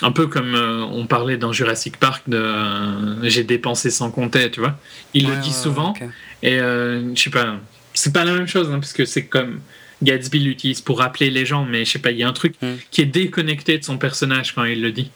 Un 0.02 0.12
peu 0.12 0.26
comme 0.26 0.56
euh, 0.56 0.82
on 0.86 1.06
parlait 1.06 1.38
dans 1.38 1.54
Jurassic 1.54 1.98
Park 1.98 2.24
de 2.28 2.38
euh, 2.38 3.30
j'ai 3.30 3.44
dépensé 3.44 3.92
sans 3.92 4.10
compter, 4.10 4.50
tu 4.50 4.60
vois. 4.60 4.76
Il 5.14 5.28
le 5.28 5.36
dit 5.36 5.54
souvent. 5.54 5.94
Et 6.42 6.60
euh, 6.60 7.14
je 7.14 7.22
sais 7.22 7.30
pas, 7.30 7.58
c'est 7.94 8.12
pas 8.12 8.26
la 8.26 8.34
même 8.34 8.48
chose, 8.48 8.72
hein, 8.72 8.80
parce 8.80 8.94
que 8.94 9.06
c'est 9.06 9.26
comme 9.26 9.60
Gatsby 10.02 10.40
l'utilise 10.40 10.82
pour 10.82 10.98
rappeler 10.98 11.30
les 11.30 11.46
gens, 11.46 11.64
mais 11.64 11.86
je 11.86 11.92
sais 11.92 12.00
pas, 12.00 12.10
il 12.10 12.18
y 12.18 12.24
a 12.24 12.28
un 12.28 12.34
truc 12.34 12.56
hmm. 12.60 12.78
qui 12.90 13.02
est 13.02 13.06
déconnecté 13.06 13.78
de 13.78 13.84
son 13.84 14.00
personnage 14.00 14.56
quand 14.56 14.64
il 14.64 14.82
le 14.82 14.92
dit. 14.92 15.12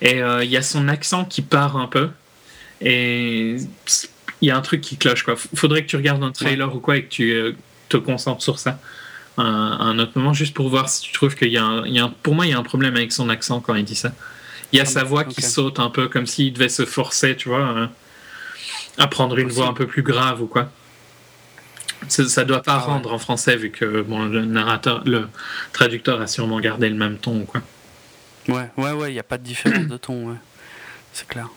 Et 0.00 0.20
il 0.20 0.50
y 0.50 0.56
a 0.56 0.62
son 0.62 0.88
accent 0.88 1.26
qui 1.26 1.42
part 1.42 1.76
un 1.76 1.86
peu. 1.86 2.08
Et 2.80 3.56
il 4.40 4.48
y 4.48 4.50
a 4.50 4.56
un 4.56 4.62
truc 4.62 4.80
qui 4.80 4.96
cloche, 4.96 5.22
quoi. 5.22 5.34
Faudrait 5.36 5.82
que 5.82 5.88
tu 5.88 5.96
regardes 5.96 6.22
un 6.22 6.32
trailer 6.32 6.74
ou 6.74 6.80
quoi 6.80 6.96
et 6.96 7.04
que 7.04 7.08
tu 7.10 7.56
te 7.90 7.98
concentres 7.98 8.42
sur 8.42 8.58
ça 8.58 8.80
un, 9.36 9.98
autre 9.98 10.12
moment, 10.14 10.32
juste 10.32 10.54
pour 10.54 10.68
voir 10.68 10.88
si 10.88 11.02
tu 11.02 11.12
trouves 11.12 11.34
qu'il 11.34 11.48
y, 11.48 11.58
a 11.58 11.64
un, 11.64 12.14
Pour 12.22 12.34
moi, 12.34 12.46
il 12.46 12.50
y 12.50 12.54
a 12.54 12.58
un 12.58 12.62
problème 12.62 12.96
avec 12.96 13.12
son 13.12 13.28
accent 13.28 13.60
quand 13.60 13.74
il 13.74 13.84
dit 13.84 13.96
ça. 13.96 14.12
Il 14.72 14.76
y 14.76 14.80
a 14.80 14.84
ah 14.84 14.86
sa 14.86 15.04
voix 15.04 15.24
qui 15.24 15.42
saute 15.42 15.78
un 15.78 15.90
peu 15.90 16.08
comme 16.08 16.26
s'il 16.26 16.52
devait 16.52 16.68
se 16.68 16.84
forcer, 16.84 17.36
tu 17.36 17.48
vois, 17.48 17.90
à 18.98 19.06
prendre 19.06 19.38
une 19.38 19.48
voix 19.48 19.66
un 19.66 19.72
peu 19.72 19.86
plus 19.86 20.02
grave 20.02 20.42
ou 20.42 20.46
quoi. 20.46 20.70
Ça, 22.08 22.44
doit 22.44 22.62
pas 22.62 22.74
ah 22.74 22.86
rendre 22.86 23.12
en 23.12 23.18
français 23.18 23.56
vu 23.56 23.70
que 23.70 24.02
bon, 24.02 24.26
le 24.26 24.44
narrateur, 24.44 25.02
le 25.06 25.28
traducteur 25.72 26.20
a 26.20 26.26
sûrement 26.26 26.60
gardé 26.60 26.88
le 26.88 26.96
même 26.96 27.16
ton 27.18 27.40
ou 27.40 27.44
quoi. 27.44 27.62
Ouais, 28.48 28.70
ouais, 28.76 28.92
ouais, 28.92 29.10
il 29.10 29.14
n'y 29.14 29.20
a 29.20 29.24
pas 29.24 29.38
de 29.38 29.42
différence 29.42 29.86
de 29.86 29.96
ton, 29.96 30.30
ouais. 30.30 30.36
C'est 31.12 31.26
clair. 31.26 31.48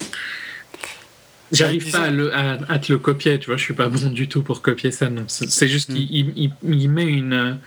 J'arrive 1.52 1.92
pas 1.92 2.04
à, 2.04 2.80
te 2.80 2.92
le 2.92 3.00
copier, 3.00 3.40
tu 3.40 3.48
vois, 3.48 3.58
je 3.58 3.64
suis 3.64 3.74
pas 3.74 3.88
bon 3.88 4.10
du 4.10 4.28
tout 4.28 4.44
pour 4.44 4.62
copier 4.62 4.92
ça. 4.92 5.08
C'est 5.28 5.68
juste 5.68 5.94
qu'il 5.94 6.28
mm. 6.28 6.52
il, 6.64 6.90
met 6.90 7.06
une. 7.06 7.60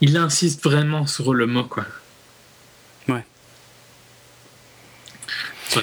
Il 0.00 0.16
insiste 0.16 0.62
vraiment 0.62 1.06
sur 1.06 1.34
le 1.34 1.46
mot, 1.46 1.64
quoi. 1.64 1.86
Ouais. 3.08 3.24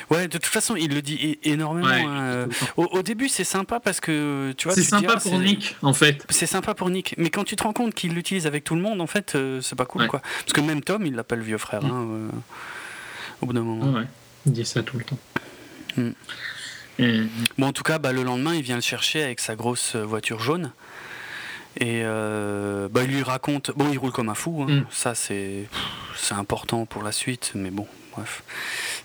Ouais, 0.09 0.27
de 0.27 0.37
toute 0.37 0.45
façon, 0.45 0.75
il 0.75 0.93
le 0.93 1.01
dit 1.01 1.39
énormément. 1.43 1.87
Hein. 1.89 2.47
Au, 2.77 3.01
début, 3.01 3.27
c'est 3.27 3.43
sympa 3.43 3.79
parce 3.79 3.99
que 3.99 4.53
tu 4.57 4.67
vois. 4.67 4.75
C'est 4.75 4.83
sympa 4.83 5.15
ah, 5.17 5.19
pour 5.19 5.37
Nick, 5.39 5.75
en 5.81 5.93
fait. 5.93 6.25
C'est 6.29 6.45
sympa 6.45 6.75
pour 6.75 6.89
Nick, 6.89 7.15
mais 7.17 7.29
quand 7.29 7.43
tu 7.43 7.55
te 7.55 7.63
rends 7.63 7.73
compte 7.73 7.93
qu'il 7.93 8.13
l'utilise 8.13 8.47
avec 8.47 8.63
tout 8.63 8.75
le 8.75 8.81
monde, 8.81 9.01
en 9.01 9.07
fait, 9.07 9.35
euh, 9.35 9.61
c'est 9.61 9.75
pas 9.75 9.85
cool, 9.85 10.07
quoi. 10.07 10.21
Parce 10.21 10.53
que 10.53 10.61
même 10.61 10.81
Tom, 10.81 11.05
il 11.05 11.15
l'appelle 11.15 11.41
vieux 11.41 11.57
frère, 11.57 11.83
mm. 11.83 11.91
hein, 11.91 12.07
euh, 12.09 12.29
au 13.41 13.47
bout 13.47 13.53
d'un 13.53 13.63
moment. 13.63 13.97
ouais, 13.97 14.05
il 14.45 14.53
dit 14.53 14.65
ça 14.65 14.83
tout 14.83 14.97
le 14.97 15.03
temps. 15.03 15.19
Mm. 15.97 16.11
Bon, 17.57 17.67
en 17.67 17.73
tout 17.73 17.83
cas, 17.83 17.99
bah, 17.99 18.11
le 18.11 18.23
lendemain, 18.23 18.53
il 18.55 18.61
vient 18.61 18.75
le 18.75 18.81
chercher 18.81 19.23
avec 19.23 19.39
sa 19.39 19.55
grosse 19.55 19.95
voiture 19.95 20.39
jaune. 20.39 20.71
Et 21.77 22.01
euh, 22.03 22.89
bah, 22.89 23.01
il 23.03 23.11
lui 23.11 23.23
raconte. 23.23 23.71
Bon, 23.75 23.87
il 23.91 23.97
roule 23.97 24.11
comme 24.11 24.29
un 24.29 24.35
fou. 24.35 24.65
Hein. 24.67 24.71
Mm. 24.71 24.85
Ça, 24.89 25.15
c'est 25.15 25.67
important 26.31 26.85
pour 26.85 27.03
la 27.03 27.11
suite. 27.11 27.51
Mais 27.55 27.71
bon, 27.71 27.87
bref. 28.15 28.43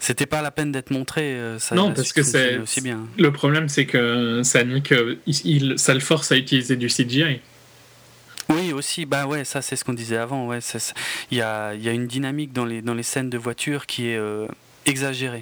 C'était 0.00 0.26
pas 0.26 0.42
la 0.42 0.50
peine 0.50 0.72
d'être 0.72 0.90
montré. 0.90 1.34
Euh, 1.34 1.58
ça, 1.58 1.74
non, 1.74 1.92
parce 1.92 2.12
que 2.12 2.22
c'est 2.22 2.58
aussi 2.58 2.80
bien. 2.80 3.06
Le 3.18 3.32
problème, 3.32 3.68
c'est 3.68 3.86
que 3.86 4.40
ça 4.42 4.64
nique. 4.64 4.94
Il, 5.26 5.78
ça 5.78 5.94
le 5.94 6.00
force 6.00 6.32
à 6.32 6.36
utiliser 6.36 6.76
du 6.76 6.88
CGI. 6.88 7.40
Oui, 8.50 8.72
aussi. 8.72 9.06
Bah 9.06 9.26
ouais, 9.26 9.44
ça, 9.44 9.62
c'est 9.62 9.76
ce 9.76 9.84
qu'on 9.84 9.94
disait 9.94 10.16
avant. 10.16 10.48
Ouais, 10.48 10.58
il 11.30 11.38
y 11.38 11.42
a, 11.42 11.74
y 11.74 11.88
a, 11.88 11.92
une 11.92 12.06
dynamique 12.06 12.52
dans 12.52 12.64
les, 12.64 12.82
dans 12.82 12.94
les 12.94 13.02
scènes 13.02 13.30
de 13.30 13.38
voiture 13.38 13.86
qui 13.86 14.08
est 14.08 14.16
euh, 14.16 14.46
exagérée. 14.84 15.40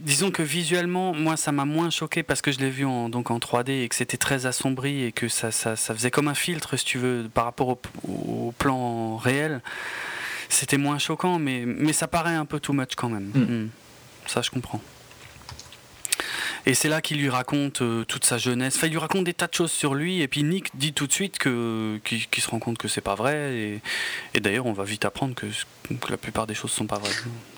Disons 0.00 0.30
que 0.30 0.42
visuellement, 0.42 1.14
moi, 1.14 1.36
ça 1.36 1.52
m'a 1.52 1.64
moins 1.64 1.90
choqué 1.90 2.22
parce 2.22 2.42
que 2.42 2.52
je 2.52 2.58
l'ai 2.58 2.70
vu 2.70 2.84
en, 2.84 3.08
donc 3.08 3.30
en 3.30 3.38
3D 3.38 3.82
et 3.82 3.88
que 3.88 3.94
c'était 3.94 4.16
très 4.16 4.46
assombri 4.46 5.04
et 5.04 5.12
que 5.12 5.28
ça, 5.28 5.50
ça, 5.50 5.76
ça, 5.76 5.94
faisait 5.94 6.10
comme 6.10 6.28
un 6.28 6.34
filtre, 6.34 6.76
si 6.76 6.84
tu 6.84 6.98
veux, 6.98 7.28
par 7.32 7.44
rapport 7.44 7.78
au, 8.06 8.52
plan 8.58 9.16
réel. 9.16 9.62
C'était 10.48 10.78
moins 10.78 10.98
choquant, 10.98 11.38
mais, 11.38 11.64
mais 11.66 11.92
ça 11.92 12.08
paraît 12.08 12.34
un 12.34 12.44
peu 12.44 12.60
too 12.60 12.72
much 12.72 12.94
quand 12.96 13.08
même. 13.08 13.30
Mm. 13.34 13.40
Mm. 13.40 13.70
Ça, 14.26 14.42
je 14.42 14.50
comprends. 14.50 14.80
Et 16.66 16.74
c'est 16.74 16.88
là 16.88 17.00
qu'il 17.00 17.18
lui 17.18 17.30
raconte 17.30 17.80
euh, 17.80 18.04
toute 18.04 18.24
sa 18.24 18.36
jeunesse. 18.36 18.76
Enfin, 18.76 18.86
il 18.88 18.90
lui 18.90 18.98
raconte 18.98 19.24
des 19.24 19.34
tas 19.34 19.46
de 19.46 19.54
choses 19.54 19.72
sur 19.72 19.94
lui. 19.94 20.20
Et 20.20 20.28
puis 20.28 20.42
Nick 20.42 20.76
dit 20.76 20.92
tout 20.92 21.06
de 21.06 21.12
suite 21.12 21.38
que 21.38 21.98
qu'il 22.04 22.42
se 22.42 22.48
rend 22.48 22.58
compte 22.58 22.76
que 22.78 22.88
c'est 22.88 23.00
pas 23.00 23.14
vrai. 23.14 23.54
Et, 23.54 23.80
et 24.34 24.40
d'ailleurs, 24.40 24.66
on 24.66 24.72
va 24.72 24.84
vite 24.84 25.04
apprendre 25.04 25.34
que, 25.34 25.46
que, 25.88 26.10
la 26.10 26.18
plupart 26.18 26.46
des 26.46 26.54
choses 26.54 26.70
sont 26.70 26.86
pas 26.86 26.98
vraies. 26.98 27.10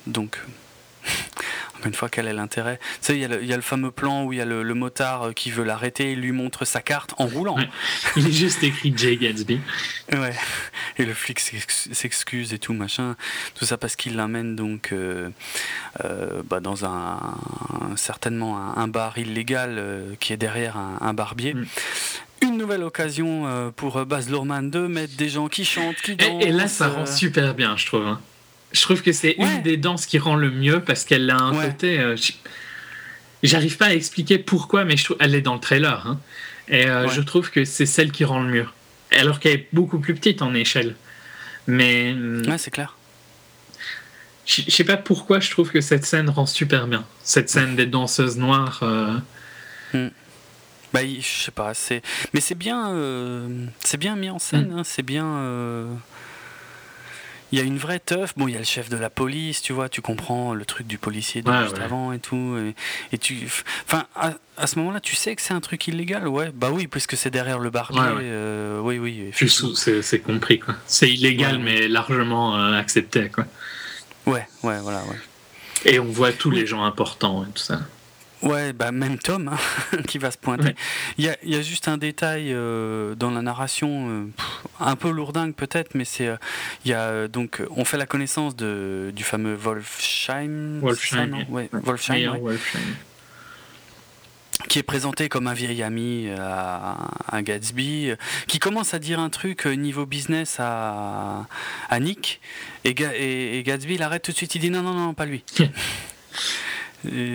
Donc, 0.06 0.38
une 1.86 1.94
fois, 1.94 2.08
quel 2.08 2.26
est 2.26 2.32
l'intérêt 2.32 2.78
Tu 2.78 2.98
sais, 3.00 3.18
il 3.18 3.46
y, 3.46 3.52
a 3.52 3.56
le 3.56 3.62
fameux 3.62 3.90
plan 3.90 4.24
où 4.24 4.32
il 4.32 4.38
y 4.38 4.42
a 4.42 4.44
le, 4.44 4.74
motard 4.74 5.28
euh, 5.28 5.32
qui 5.32 5.50
veut 5.50 5.64
l'arrêter, 5.64 6.12
il 6.12 6.20
lui 6.20 6.32
montre 6.32 6.64
sa 6.64 6.80
carte 6.80 7.14
en 7.18 7.26
roulant. 7.26 7.56
Il 8.16 8.26
est 8.26 8.32
juste 8.32 8.62
écrit 8.62 8.92
Jay 8.96 9.16
Gatsby. 9.16 9.60
Ouais. 10.12 10.34
Et 10.98 11.04
le 11.04 11.14
flic 11.14 11.40
s'excuse 11.40 12.52
et 12.52 12.58
tout, 12.58 12.72
machin. 12.72 13.16
Tout 13.54 13.64
ça 13.64 13.76
parce 13.76 13.96
qu'il 13.96 14.16
l'amène 14.16 14.56
donc 14.56 14.92
euh, 14.92 15.30
euh, 16.04 16.42
bah, 16.48 16.60
dans 16.60 16.84
un, 16.84 17.18
certainement 17.96 18.76
un, 18.76 18.88
bar 18.88 19.18
illégal 19.18 19.82
qui 20.20 20.32
est 20.32 20.36
derrière 20.36 20.76
un, 20.76 21.14
barbier. 21.14 21.54
Mm. 21.54 21.66
une 22.42 22.58
nouvelle 22.58 22.82
occasion 22.82 23.72
pour 23.76 24.04
Baz 24.04 24.28
Luhrmann 24.28 24.70
de 24.70 24.86
mettre 24.86 25.16
des 25.16 25.28
gens 25.28 25.48
qui 25.48 25.64
chantent, 25.64 25.96
qui 25.96 26.16
dansent. 26.16 26.42
Et, 26.42 26.50
là, 26.50 26.68
ça 26.68 26.88
rend 26.88 27.06
super 27.06 27.54
bien, 27.54 27.76
je 27.76 27.86
trouve. 27.86 28.16
Je 28.72 28.80
trouve 28.80 29.02
que 29.02 29.12
c'est 29.12 29.32
une 29.38 29.62
des 29.62 29.76
danses 29.76 30.06
qui 30.06 30.18
rend 30.18 30.34
le 30.34 30.50
mieux 30.50 30.80
parce 30.80 31.04
qu'elle 31.04 31.28
a 31.30 31.36
un 31.36 31.54
côté. 31.68 31.98
Euh, 31.98 32.16
j'arrive 33.42 33.76
pas 33.76 33.86
à 33.86 33.92
expliquer 33.94 34.38
pourquoi, 34.38 34.84
mais 34.84 34.96
je 34.96 35.04
trouve 35.04 35.16
elle 35.20 35.34
est 35.34 35.42
dans 35.42 35.54
le 35.54 35.60
trailer. 35.60 36.06
Hein. 36.06 36.20
et 36.68 36.86
euh, 36.86 37.08
je 37.08 37.20
trouve 37.20 37.50
que 37.50 37.64
c'est 37.64 37.86
celle 37.86 38.12
qui 38.12 38.24
rend 38.24 38.42
le 38.42 38.50
mieux. 38.50 38.66
Alors 39.18 39.40
qu'elle 39.40 39.52
est 39.52 39.68
beaucoup 39.72 39.98
plus 39.98 40.14
petite 40.14 40.42
en 40.42 40.54
échelle. 40.54 40.94
Mais. 41.66 42.12
Hmm, 42.12 42.42
ouais, 42.48 42.58
c'est 42.58 42.70
clair. 42.70 42.96
Je 44.44 44.70
sais 44.70 44.84
pas 44.84 44.96
pourquoi 44.96 45.38
je 45.38 45.50
trouve 45.50 45.70
que 45.70 45.80
cette 45.80 46.04
scène 46.04 46.28
rend 46.28 46.46
super 46.46 46.88
bien. 46.88 47.04
Cette 47.22 47.48
scène 47.48 47.76
des 47.76 47.86
danseuses 47.86 48.38
noires. 48.38 48.80
Euh... 48.82 49.18
Hmm. 49.92 50.08
Bah, 50.92 51.00
je 51.06 51.26
sais 51.26 51.50
pas, 51.50 51.72
mais 52.34 52.40
c'est 52.40 52.54
bien, 52.54 52.90
euh, 52.90 53.66
c'est 53.80 53.96
bien 53.96 54.14
mis 54.14 54.28
en 54.28 54.38
scène, 54.38 54.74
hmm. 54.74 54.78
hein. 54.78 54.82
c'est 54.84 55.02
bien 55.02 55.24
il 57.52 57.58
y 57.58 57.60
a 57.60 57.64
une 57.64 57.76
vraie 57.76 58.00
teuf. 58.00 58.32
Bon, 58.36 58.48
il 58.48 58.54
y 58.54 58.56
a 58.56 58.58
le 58.58 58.64
chef 58.64 58.88
de 58.88 58.96
la 58.96 59.10
police, 59.10 59.60
tu 59.60 59.72
vois, 59.72 59.88
tu 59.88 60.00
comprends 60.00 60.54
le 60.54 60.64
truc 60.64 60.86
du 60.86 60.98
policier 60.98 61.42
de 61.42 61.52
juste 61.62 61.78
avant 61.78 62.12
et 62.12 62.18
tout. 62.18 62.56
Et, 63.12 63.18
tu, 63.18 63.46
enfin, 63.84 64.06
à, 64.16 64.66
ce 64.66 64.78
moment-là, 64.78 65.00
tu 65.00 65.14
sais 65.14 65.36
que 65.36 65.42
c'est 65.42 65.54
un 65.54 65.60
truc 65.60 65.86
illégal, 65.86 66.26
ouais. 66.26 66.50
Bah 66.54 66.70
oui, 66.72 66.86
puisque 66.86 67.16
c'est 67.16 67.30
derrière 67.30 67.58
le 67.58 67.70
barbier. 67.70 68.00
Euh, 68.02 68.80
oui, 68.80 68.98
oui. 68.98 69.30
C'est 70.02 70.20
compris, 70.20 70.58
quoi. 70.58 70.74
C'est 70.86 71.10
illégal, 71.10 71.58
mais 71.58 71.88
largement 71.88 72.56
euh, 72.58 72.72
accepté, 72.72 73.28
quoi. 73.28 73.44
Ouais, 74.26 74.46
ouais, 74.62 74.78
voilà, 74.80 75.02
ouais. 75.04 75.18
Et 75.84 75.98
on 75.98 76.06
voit 76.06 76.32
tous 76.32 76.50
les 76.50 76.66
gens 76.66 76.84
importants 76.84 77.44
et 77.44 77.52
tout 77.52 77.62
ça. 77.62 77.80
Ouais, 78.42 78.72
bah 78.72 78.90
même 78.90 79.18
Tom 79.18 79.48
hein, 79.48 79.98
qui 80.08 80.18
va 80.18 80.30
se 80.30 80.38
pointer. 80.38 80.74
Il 81.16 81.24
y, 81.24 81.54
a, 81.54 81.62
juste 81.62 81.86
un 81.88 81.96
détail 81.96 82.52
euh, 82.52 83.14
dans 83.14 83.30
la 83.30 83.40
narration, 83.40 84.08
euh, 84.08 84.26
un 84.80 84.96
peu 84.96 85.10
lourdingue 85.10 85.54
peut-être, 85.54 85.94
mais 85.94 86.04
c'est 86.04 86.26
euh, 86.26 86.36
il 86.84 86.92
a 86.92 87.28
donc 87.28 87.62
on 87.70 87.84
fait 87.84 87.96
la 87.96 88.06
connaissance 88.06 88.56
de 88.56 89.12
du 89.14 89.22
fameux 89.22 89.54
Wolfsheim, 89.54 90.80
Wolfsheim, 90.80 91.46
ouais. 91.50 91.70
Wolfsheim, 91.72 92.40
qui 94.68 94.80
est 94.80 94.84
présenté 94.84 95.28
comme 95.28 95.46
un 95.46 95.54
vieil 95.54 95.82
ami 95.82 96.28
à, 96.36 97.42
Gatsby, 97.42 98.12
qui 98.48 98.58
commence 98.58 98.92
à 98.92 98.98
dire 98.98 99.20
un 99.20 99.30
truc 99.30 99.66
niveau 99.66 100.04
business 100.04 100.56
à, 100.58 101.46
à 101.88 102.00
Nick, 102.00 102.40
et, 102.84 102.90
et, 102.90 103.58
et 103.58 103.62
Gatsby 103.62 103.98
l'arrête 103.98 104.22
tout 104.22 104.32
de 104.32 104.36
suite, 104.36 104.54
il 104.56 104.60
dit 104.60 104.70
non 104.70 104.82
non 104.82 104.94
non 104.94 105.14
pas 105.14 105.26
lui. 105.26 105.44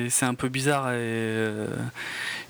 c'est 0.10 0.26
un 0.26 0.34
peu 0.34 0.50
bizarre. 0.50 0.86
Euh, 0.88 1.68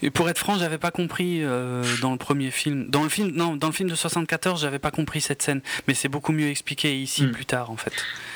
et, 0.01 0.09
pour 0.09 0.29
être 0.29 0.37
franc, 0.37 0.57
j'avais 0.57 0.77
pas 0.77 0.91
compris 0.91 1.43
euh, 1.43 1.83
dans 2.01 2.11
le 2.11 2.17
premier 2.17 2.51
film. 2.51 2.87
Dans 2.89 3.03
le 3.03 3.09
film, 3.09 3.31
non, 3.31 3.55
dans 3.55 3.67
le 3.67 3.73
film 3.73 3.89
de 3.89 3.95
74, 3.95 4.61
j'avais 4.61 4.79
pas 4.79 4.91
compris 4.91 5.21
cette 5.21 5.41
scène. 5.41 5.61
Mais 5.87 5.93
c'est 5.93 6.09
beaucoup 6.09 6.31
mieux 6.31 6.49
expliqué 6.49 6.97
ici 6.97 7.23
hmm. 7.23 7.31
plus 7.31 7.45
tard, 7.45 7.71
en 7.71 7.77
fait. 7.77 7.93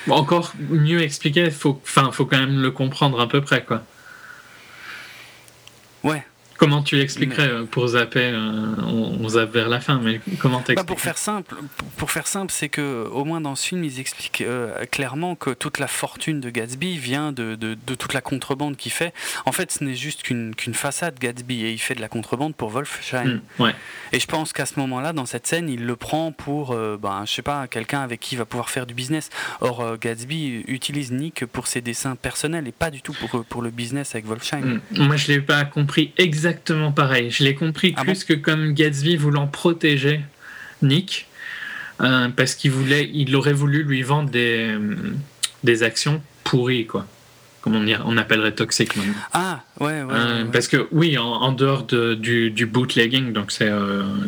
encore 0.08 0.54
mieux 0.70 1.02
expliqué, 1.02 1.50
faut, 1.50 1.80
enfin, 1.82 2.10
faut 2.12 2.26
quand 2.26 2.38
même 2.38 2.60
le 2.60 2.70
comprendre 2.70 3.20
à 3.20 3.28
peu 3.28 3.40
près, 3.40 3.64
quoi. 3.64 3.82
Comment 6.62 6.84
tu 6.84 6.94
l'expliquerais 6.94 7.48
euh, 7.48 7.64
pour 7.64 7.88
zapper 7.88 8.30
euh, 8.32 8.76
on, 8.86 9.28
zappe 9.28 9.52
vers 9.52 9.68
la 9.68 9.80
fin, 9.80 9.98
mais 10.00 10.20
comment 10.38 10.58
t'expliques 10.58 10.76
bah 10.76 10.84
Pour 10.84 11.00
faire 11.00 11.18
simple, 11.18 11.56
pour 11.96 12.12
faire 12.12 12.28
simple, 12.28 12.52
c'est 12.52 12.68
que 12.68 13.08
au 13.10 13.24
moins 13.24 13.40
dans 13.40 13.56
ce 13.56 13.66
film, 13.66 13.82
ils 13.82 13.98
expliquent 13.98 14.42
euh, 14.42 14.84
clairement 14.86 15.34
que 15.34 15.50
toute 15.50 15.80
la 15.80 15.88
fortune 15.88 16.40
de 16.40 16.50
Gatsby 16.50 16.98
vient 16.98 17.32
de, 17.32 17.56
de, 17.56 17.74
toute 17.96 18.14
la 18.14 18.20
contrebande 18.20 18.76
qu'il 18.76 18.92
fait. 18.92 19.12
En 19.44 19.50
fait, 19.50 19.72
ce 19.72 19.82
n'est 19.82 19.96
juste 19.96 20.22
qu'une 20.22 20.54
façade 20.72 21.18
Gatsby 21.18 21.64
et 21.64 21.72
il 21.72 21.78
fait 21.78 21.96
de 21.96 22.00
la 22.00 22.08
contrebande 22.08 22.54
pour 22.54 22.70
Wolfsheim. 22.70 23.40
Hmm, 23.58 23.62
ouais. 23.62 23.74
Et 24.12 24.20
je 24.20 24.26
pense 24.28 24.52
qu'à 24.52 24.66
ce 24.66 24.78
moment-là, 24.78 25.12
dans 25.12 25.26
cette 25.26 25.48
scène, 25.48 25.68
il 25.68 25.84
le 25.84 25.96
prend 25.96 26.30
pour, 26.30 26.76
ben, 26.76 27.24
je 27.26 27.32
sais 27.32 27.42
pas, 27.42 27.66
quelqu'un 27.66 28.02
avec 28.02 28.20
qui 28.20 28.36
il 28.36 28.38
va 28.38 28.44
pouvoir 28.44 28.70
faire 28.70 28.86
du 28.86 28.94
business. 28.94 29.30
Or, 29.62 29.98
Gatsby 29.98 30.64
utilise 30.68 31.10
Nick 31.10 31.44
pour 31.46 31.66
ses 31.66 31.80
dessins 31.80 32.14
personnels 32.14 32.68
et 32.68 32.72
pas 32.72 32.92
du 32.92 33.02
tout 33.02 33.14
pour, 33.14 33.44
pour 33.44 33.62
le 33.62 33.70
business 33.70 34.14
avec 34.14 34.26
Wolfsheim. 34.26 34.80
Hmm. 34.92 35.06
Moi, 35.06 35.16
je 35.16 35.26
l'ai 35.26 35.40
pas 35.40 35.64
compris 35.64 36.12
exactement 36.18 36.51
exactement 36.52 36.92
pareil. 36.92 37.30
Je 37.30 37.44
l'ai 37.44 37.54
compris 37.54 37.94
ah 37.96 38.04
plus 38.04 38.24
que 38.24 38.34
comme 38.34 38.72
Gatsby 38.72 39.16
voulant 39.16 39.46
protéger 39.46 40.20
Nick, 40.82 41.26
euh, 42.00 42.28
parce 42.28 42.54
qu'il 42.54 42.70
voulait, 42.72 43.08
il 43.12 43.34
aurait 43.36 43.52
voulu 43.52 43.84
lui 43.84 44.02
vendre 44.02 44.30
des, 44.30 44.68
euh, 44.70 44.96
des 45.64 45.82
actions 45.82 46.22
pourries, 46.44 46.86
quoi. 46.86 47.06
Comme 47.60 47.76
on, 47.76 47.86
on 48.04 48.16
appellerait 48.16 48.52
toxiques 48.52 48.94
Ah, 49.32 49.62
ouais, 49.78 49.92
euh, 49.92 50.42
ouais, 50.42 50.50
Parce 50.52 50.66
que, 50.66 50.88
oui, 50.90 51.16
en, 51.16 51.52
dehors 51.52 51.84
de, 51.84 52.14
du, 52.14 52.50
du, 52.50 52.66
bootlegging, 52.66 53.32
donc 53.32 53.52
c'est 53.52 53.70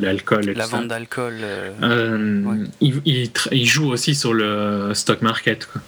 l'alcool 0.00 0.44
La 0.54 0.66
vente 0.66 0.86
d'alcool. 0.86 1.34
il, 2.80 3.30
il, 3.50 3.66
joue 3.66 3.90
aussi 3.90 4.14
sur 4.14 4.32
le 4.32 4.92
stock 4.94 5.20
market, 5.20 5.66
quoi. 5.66 5.82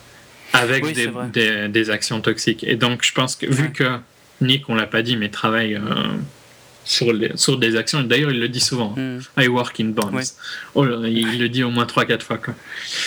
Avec 0.52 0.92
des, 0.92 1.08
des, 1.32 1.68
des, 1.68 1.90
actions 1.90 2.20
toxiques. 2.20 2.64
Et 2.64 2.74
donc, 2.74 3.04
je 3.04 3.12
pense 3.12 3.36
que, 3.36 3.46
vu 3.46 3.70
que 3.70 3.84
Nick, 4.40 4.68
on 4.68 4.74
l'a 4.74 4.86
pas 4.86 5.02
dit, 5.02 5.16
mais 5.16 5.30
travaille 5.30 5.74
euh, 5.74 5.80
sur, 6.84 7.12
les, 7.12 7.36
sur 7.36 7.58
des 7.58 7.76
actions. 7.76 8.02
D'ailleurs, 8.02 8.30
il 8.30 8.40
le 8.40 8.48
dit 8.48 8.60
souvent. 8.60 8.94
Hmm. 8.96 9.20
I 9.38 9.48
work 9.48 9.80
in 9.80 9.86
bonds. 9.86 10.34
Oh, 10.74 10.86
il 11.04 11.38
le 11.38 11.48
dit 11.48 11.62
au 11.62 11.70
moins 11.70 11.86
3-4 11.86 12.20
fois. 12.20 12.38
Quoi. 12.38 12.54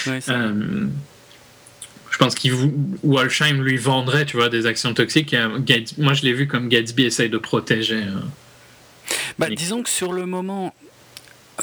Euh, 0.08 0.88
je 2.12 2.18
pense 2.18 2.36
qu'il 2.36 2.54
Walsheim 3.04 3.62
lui 3.62 3.78
vendrait, 3.78 4.26
tu 4.26 4.38
vois, 4.38 4.50
des 4.50 4.66
actions 4.66 4.94
toxiques. 4.94 5.36
moi, 5.98 6.14
je 6.14 6.24
l'ai 6.24 6.34
vu 6.34 6.48
comme 6.48 6.68
Gatsby 6.68 7.06
essaye 7.06 7.30
de 7.30 7.38
protéger. 7.38 8.04
Euh, 8.04 9.16
bah, 9.38 9.50
disons 9.50 9.84
que 9.84 9.90
sur 9.90 10.12
le 10.14 10.26
moment, 10.26 10.74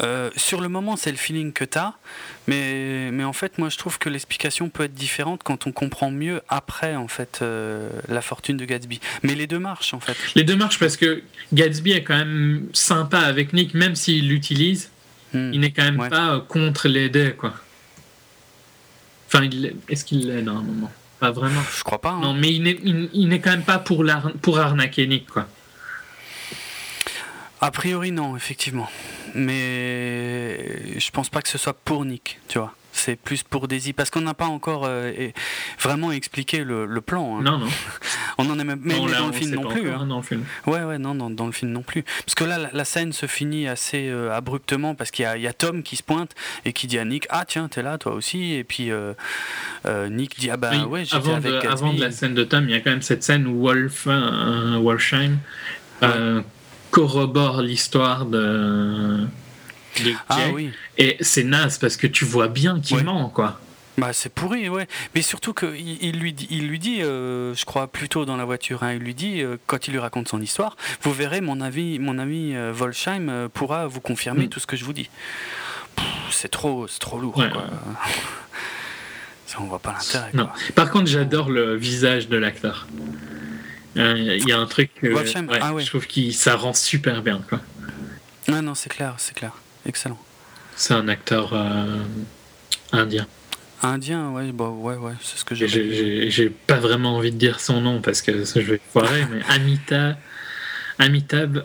euh, 0.01 0.29
sur 0.35 0.61
le 0.61 0.69
moment, 0.69 0.95
c'est 0.95 1.11
le 1.11 1.17
feeling 1.17 1.53
que 1.53 1.65
tu 1.65 1.77
as, 1.77 1.93
mais, 2.47 3.09
mais 3.11 3.23
en 3.23 3.33
fait, 3.33 3.57
moi, 3.57 3.69
je 3.69 3.77
trouve 3.77 3.97
que 3.97 4.09
l'explication 4.09 4.69
peut 4.69 4.83
être 4.83 4.93
différente 4.93 5.41
quand 5.43 5.67
on 5.67 5.71
comprend 5.71 6.11
mieux 6.11 6.41
après, 6.49 6.95
en 6.95 7.07
fait, 7.07 7.39
euh, 7.41 7.89
la 8.07 8.21
fortune 8.21 8.57
de 8.57 8.65
Gatsby. 8.65 8.99
Mais 9.23 9.35
les 9.35 9.47
deux 9.47 9.59
marchent, 9.59 9.93
en 9.93 9.99
fait. 9.99 10.15
Les 10.35 10.43
deux 10.43 10.55
marchent 10.55 10.79
parce 10.79 10.97
que 10.97 11.23
Gatsby 11.53 11.91
est 11.91 12.03
quand 12.03 12.17
même 12.17 12.67
sympa 12.73 13.19
avec 13.19 13.53
Nick, 13.53 13.73
même 13.73 13.95
s'il 13.95 14.29
l'utilise, 14.29 14.91
hmm. 15.33 15.51
il 15.53 15.59
n'est 15.61 15.71
quand 15.71 15.83
même 15.83 16.09
pas 16.09 16.43
contre 16.47 16.87
l'aider, 16.87 17.33
quoi. 17.37 17.53
Enfin, 19.27 19.47
est-ce 19.89 20.05
qu'il 20.05 20.27
l'aide 20.27 20.47
à 20.47 20.51
un 20.51 20.61
moment? 20.61 20.91
Pas 21.19 21.31
vraiment. 21.31 21.61
Je 21.75 21.83
crois 21.83 21.99
pas. 21.99 22.11
Hein. 22.11 22.21
Non, 22.21 22.33
mais 22.33 22.53
il 22.53 23.27
n'est 23.27 23.39
quand 23.39 23.49
même 23.49 23.63
pas 23.63 23.79
pour, 23.79 24.05
pour 24.41 24.59
arnaquer 24.59 25.07
Nick, 25.07 25.27
quoi. 25.27 25.47
A 27.59 27.71
priori, 27.71 28.11
non, 28.11 28.37
effectivement. 28.37 28.87
Mais 29.35 30.99
je 30.99 31.11
pense 31.11 31.29
pas 31.29 31.41
que 31.41 31.49
ce 31.49 31.57
soit 31.57 31.73
pour 31.73 32.05
Nick, 32.05 32.39
tu 32.47 32.59
vois. 32.59 32.73
C'est 32.97 33.15
plus 33.15 33.43
pour 33.43 33.67
Daisy, 33.67 33.93
parce 33.93 34.09
qu'on 34.09 34.21
n'a 34.21 34.33
pas 34.33 34.47
encore 34.47 34.85
euh, 34.85 35.11
vraiment 35.79 36.11
expliqué 36.11 36.63
le, 36.63 36.87
plan. 36.99 37.37
Hein. 37.37 37.43
Non, 37.43 37.59
non. 37.59 37.67
on 38.39 38.49
en 38.49 38.57
est 38.57 38.63
même, 38.63 38.81
dans 38.81 39.27
le 39.27 39.33
film 39.33 39.51
non 39.51 39.69
plus. 39.69 39.91
Hein. 39.91 40.07
Dans 40.07 40.17
le 40.17 40.23
film. 40.23 40.43
Ouais, 40.65 40.83
ouais, 40.83 40.97
non, 40.97 41.13
dans, 41.13 41.45
le 41.45 41.51
film 41.51 41.71
non 41.71 41.83
plus. 41.83 42.03
Parce 42.25 42.33
que 42.33 42.43
là, 42.43 42.69
la, 42.73 42.85
scène 42.85 43.13
se 43.13 43.27
finit 43.27 43.67
assez 43.67 44.09
euh, 44.09 44.35
abruptement, 44.35 44.95
parce 44.95 45.11
qu'il 45.11 45.25
y, 45.25 45.47
a 45.47 45.53
Tom 45.53 45.83
qui 45.83 45.95
se 45.95 46.01
pointe 46.01 46.31
et 46.65 46.73
qui 46.73 46.87
dit 46.87 46.97
à 46.97 47.05
Nick 47.05 47.27
Ah, 47.29 47.45
tiens, 47.47 47.67
t'es 47.67 47.83
là, 47.83 47.99
toi 47.99 48.13
aussi. 48.13 48.53
Et 48.53 48.63
puis 48.63 48.89
euh, 48.89 49.13
Nick 50.09 50.39
dit 50.39 50.49
Ah, 50.49 50.57
bah 50.57 50.71
ouais, 50.87 51.05
j'étais 51.05 51.17
avant 51.17 51.35
avec 51.35 51.51
de, 51.51 51.67
Avant 51.67 51.93
de 51.93 52.01
la 52.01 52.09
scène 52.09 52.33
de 52.33 52.43
Tom, 52.43 52.63
il 52.67 52.71
y 52.71 52.75
a 52.75 52.79
quand 52.79 52.91
même 52.91 53.03
cette 53.03 53.23
scène 53.23 53.45
où 53.45 53.61
Wolf, 53.61 54.07
Wolfsheim, 54.07 55.37
corrobore 56.97 57.61
l'histoire 57.61 58.25
de. 58.25 59.27
ah 60.29 60.37
oui. 60.51 60.71
Et 60.97 61.17
c'est 61.21 61.43
naze 61.43 61.77
parce 61.77 61.95
que 61.95 62.07
tu 62.07 62.25
vois 62.25 62.47
bien 62.47 62.79
qu'il 62.79 63.03
ment, 63.03 63.29
quoi. 63.29 63.59
Bah 63.99 64.13
c'est 64.13 64.33
pourri, 64.33 64.67
ouais. 64.67 64.87
Mais 65.13 65.21
surtout 65.21 65.53
qu'il 65.53 66.03
il 66.03 66.19
lui 66.19 66.33
dit, 66.33 66.47
il 66.49 66.67
lui 66.67 66.79
dit 66.79 67.03
euh, 67.03 67.53
je 67.53 67.65
crois 67.65 67.87
plutôt 67.87 68.25
dans 68.25 68.35
la 68.35 68.45
voiture, 68.45 68.81
hein, 68.81 68.93
il 68.93 68.99
lui 68.99 69.13
dit, 69.13 69.41
euh, 69.41 69.57
quand 69.67 69.87
il 69.87 69.91
lui 69.91 69.99
raconte 69.99 70.27
son 70.27 70.41
histoire, 70.41 70.75
vous 71.03 71.13
verrez, 71.13 71.41
mon, 71.41 71.61
avis, 71.61 71.99
mon 71.99 72.17
ami 72.17 72.55
euh, 72.55 72.71
Volsheim 72.73 73.47
pourra 73.53 73.85
vous 73.85 74.01
confirmer 74.01 74.45
mm. 74.45 74.49
tout 74.49 74.59
ce 74.59 74.67
que 74.67 74.75
je 74.75 74.83
vous 74.83 74.93
dis. 74.93 75.09
C'est 76.31 76.49
trop, 76.49 76.87
trop 76.99 77.19
lourd, 77.19 77.33
quoi. 77.33 77.49
On 79.59 79.63
voit 79.63 79.79
pas 79.79 79.93
l'intérêt. 79.93 80.31
Par 80.75 80.91
contre, 80.91 81.07
j'adore 81.07 81.49
le 81.49 81.75
visage 81.75 82.27
de 82.27 82.37
l'acteur. 82.37 82.85
Il 83.97 84.47
y 84.47 84.51
a 84.51 84.59
un 84.59 84.65
truc, 84.65 84.91
ah 85.01 85.73
je 85.77 85.85
trouve 85.87 86.07
que 86.07 86.31
ça 86.31 86.55
rend 86.55 86.73
super 86.73 87.21
bien. 87.21 87.41
Quoi. 87.49 87.59
Non, 88.47 88.61
non, 88.61 88.75
c'est 88.75 88.89
clair, 88.89 89.15
c'est 89.17 89.35
clair. 89.35 89.51
Excellent. 89.85 90.19
C'est 90.75 90.93
un 90.93 91.07
acteur 91.07 91.53
euh, 91.53 92.03
indien. 92.91 93.25
Indien, 93.81 94.31
ouais, 94.31 94.51
bah, 94.51 94.69
ouais, 94.69 94.95
ouais, 94.95 95.13
c'est 95.21 95.37
ce 95.37 95.45
que 95.45 95.55
j'ai. 95.55 96.29
J'ai 96.29 96.49
pas 96.49 96.77
vraiment 96.77 97.15
envie 97.17 97.31
de 97.31 97.37
dire 97.37 97.59
son 97.59 97.81
nom 97.81 98.01
parce 98.01 98.21
que 98.21 98.43
je 98.43 98.59
vais 98.59 98.81
foirer, 98.91 99.25
mais 99.31 99.41
Amita, 99.49 100.17
Amitabh 100.99 101.63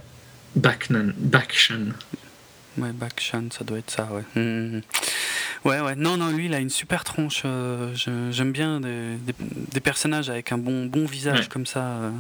Bachchan. 0.57 1.13
Ouais, 2.79 2.93
Bakshan, 2.93 3.45
ça 3.51 3.65
doit 3.65 3.79
être 3.79 3.91
ça, 3.91 4.09
ouais. 4.13 4.23
Hum, 4.37 4.43
hum, 4.43 4.75
hum. 4.75 4.83
Ouais, 5.65 5.81
ouais. 5.81 5.95
Non, 5.95 6.17
non, 6.17 6.31
lui, 6.31 6.47
il 6.47 6.55
a 6.55 6.59
une 6.59 6.71
super 6.71 7.05
tronche. 7.05 7.43
Euh, 7.45 7.95
j'aime 8.31 8.53
bien 8.53 8.81
des, 8.81 9.81
personnages 9.81 10.31
avec 10.31 10.53
un 10.53 10.59
bon, 10.59 10.87
bon 10.87 11.07
visage 11.07 11.49
comme 11.49 11.67
ça. 11.67 11.81
Euh. 11.81 12.11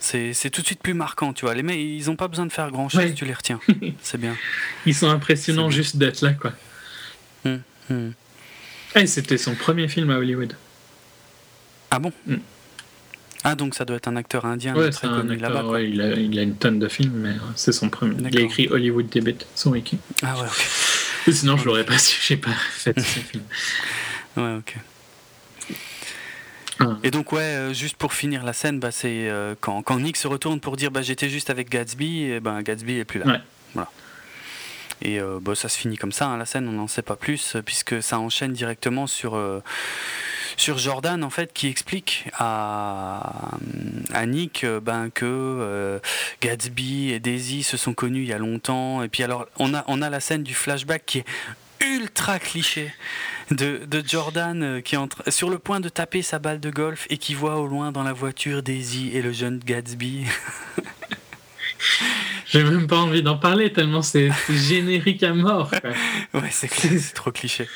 C'est 0.00 0.50
tout 0.50 0.62
de 0.62 0.66
suite 0.66 0.82
plus 0.82 0.94
marquant, 0.94 1.32
tu 1.32 1.44
vois. 1.44 1.54
Les 1.54 1.62
mecs, 1.62 1.78
ils 1.78 2.06
n'ont 2.06 2.16
pas 2.16 2.28
besoin 2.28 2.46
de 2.46 2.52
faire 2.52 2.70
grand 2.70 2.88
chose, 2.88 3.14
tu 3.14 3.24
les 3.24 3.34
retiens. 3.34 3.60
C'est 4.02 4.18
bien. 4.18 4.36
Ils 4.86 4.94
sont 4.94 5.08
impressionnants 5.08 5.70
juste 5.70 5.96
d'être 5.96 6.22
là, 6.22 6.32
quoi. 6.32 6.52
Et 8.96 9.06
c'était 9.06 9.38
son 9.38 9.54
premier 9.54 9.88
film 9.88 10.10
à 10.10 10.18
Hollywood. 10.18 10.56
Ah 11.90 11.98
bon? 11.98 12.12
Ah, 13.42 13.54
donc 13.54 13.74
ça 13.74 13.84
doit 13.84 13.96
être 13.96 14.08
un 14.08 14.16
acteur 14.16 14.44
indien 14.44 14.74
très 14.90 15.08
connu 15.08 15.36
là-bas. 15.36 15.64
Ouais, 15.64 15.88
il, 15.88 16.00
a, 16.00 16.12
il, 16.12 16.38
a, 16.38 16.42
une 16.42 16.56
tonne 16.56 16.78
de 16.78 16.88
films, 16.88 17.14
mais 17.14 17.34
c'est 17.56 17.72
son 17.72 17.88
premier. 17.88 18.16
Il 18.30 18.38
a 18.38 18.42
écrit 18.42 18.68
Hollywood 18.68 19.08
Debut, 19.08 19.36
son 19.54 19.70
wiki. 19.70 19.98
Ah 20.22 20.34
ouais, 20.34 20.46
ok. 20.46 20.68
Sinon, 21.32 21.56
je 21.56 21.64
l'aurais 21.64 21.84
pas 21.84 21.98
su, 21.98 22.18
j'ai 22.22 22.36
pas 22.36 22.50
fait 22.72 22.98
ce 22.98 23.20
film. 23.20 23.44
Ouais, 24.36 24.58
ok. 24.58 24.76
Ah. 26.78 26.98
Et 27.02 27.10
donc, 27.10 27.32
ouais, 27.32 27.40
euh, 27.40 27.74
juste 27.74 27.96
pour 27.96 28.12
finir 28.12 28.44
la 28.44 28.52
scène, 28.52 28.78
bah, 28.78 28.92
c'est 28.92 29.28
euh, 29.28 29.56
quand, 29.60 29.82
quand, 29.82 29.98
Nick 29.98 30.16
se 30.16 30.28
retourne 30.28 30.60
pour 30.60 30.76
dire 30.76 30.92
bah, 30.92 31.02
j'étais 31.02 31.28
juste 31.28 31.50
avec 31.50 31.68
Gatsby, 31.68 32.22
et 32.22 32.40
ben 32.40 32.62
Gatsby 32.62 32.98
est 32.98 33.04
plus 33.04 33.18
là. 33.18 33.26
Ouais. 33.26 33.40
Voilà. 33.74 33.90
Et 35.02 35.20
euh, 35.20 35.38
bah, 35.40 35.54
ça 35.54 35.68
se 35.68 35.78
finit 35.78 35.96
comme 35.96 36.12
ça, 36.12 36.26
hein, 36.26 36.36
la 36.36 36.46
scène, 36.46 36.68
on 36.68 36.72
n'en 36.72 36.88
sait 36.88 37.02
pas 37.02 37.16
plus, 37.16 37.56
puisque 37.64 38.02
ça 38.02 38.18
enchaîne 38.18 38.52
directement 38.52 39.06
sur 39.06 39.38
sur 40.60 40.78
Jordan 40.78 41.24
en 41.24 41.30
fait 41.30 41.52
qui 41.52 41.68
explique 41.68 42.26
à, 42.34 43.52
à 44.12 44.26
Nick 44.26 44.64
euh, 44.64 44.78
ben, 44.78 45.10
que 45.10 45.24
euh, 45.26 45.98
Gatsby 46.42 47.12
et 47.12 47.20
Daisy 47.20 47.62
se 47.62 47.76
sont 47.76 47.94
connus 47.94 48.22
il 48.22 48.28
y 48.28 48.32
a 48.32 48.38
longtemps 48.38 49.02
et 49.02 49.08
puis 49.08 49.22
alors 49.22 49.46
on 49.58 49.74
a, 49.74 49.84
on 49.86 50.02
a 50.02 50.10
la 50.10 50.20
scène 50.20 50.42
du 50.42 50.54
flashback 50.54 51.04
qui 51.06 51.18
est 51.18 51.24
ultra 51.80 52.38
cliché 52.38 52.92
de, 53.50 53.86
de, 53.86 54.02
Jordan 54.06 54.62
euh, 54.62 54.80
qui 54.82 54.96
est 54.96 55.30
sur 55.30 55.48
le 55.48 55.58
point 55.58 55.80
de 55.80 55.88
taper 55.88 56.20
sa 56.20 56.38
balle 56.38 56.60
de 56.60 56.70
golf 56.70 57.06
et 57.08 57.16
qui 57.16 57.34
voit 57.34 57.56
au 57.56 57.66
loin 57.66 57.90
dans 57.90 58.02
la 58.02 58.12
voiture 58.12 58.62
Daisy 58.62 59.10
et 59.14 59.22
le 59.22 59.32
jeune 59.32 59.60
Gatsby. 59.60 60.26
J'ai 62.50 62.64
même 62.64 62.86
pas 62.86 62.98
envie 62.98 63.22
d'en 63.22 63.38
parler 63.38 63.72
tellement 63.72 64.02
c'est 64.02 64.30
générique 64.48 65.22
à 65.22 65.34
mort. 65.34 65.70
ouais, 66.34 66.50
c'est 66.50 67.14
trop 67.14 67.30
cliché. 67.30 67.68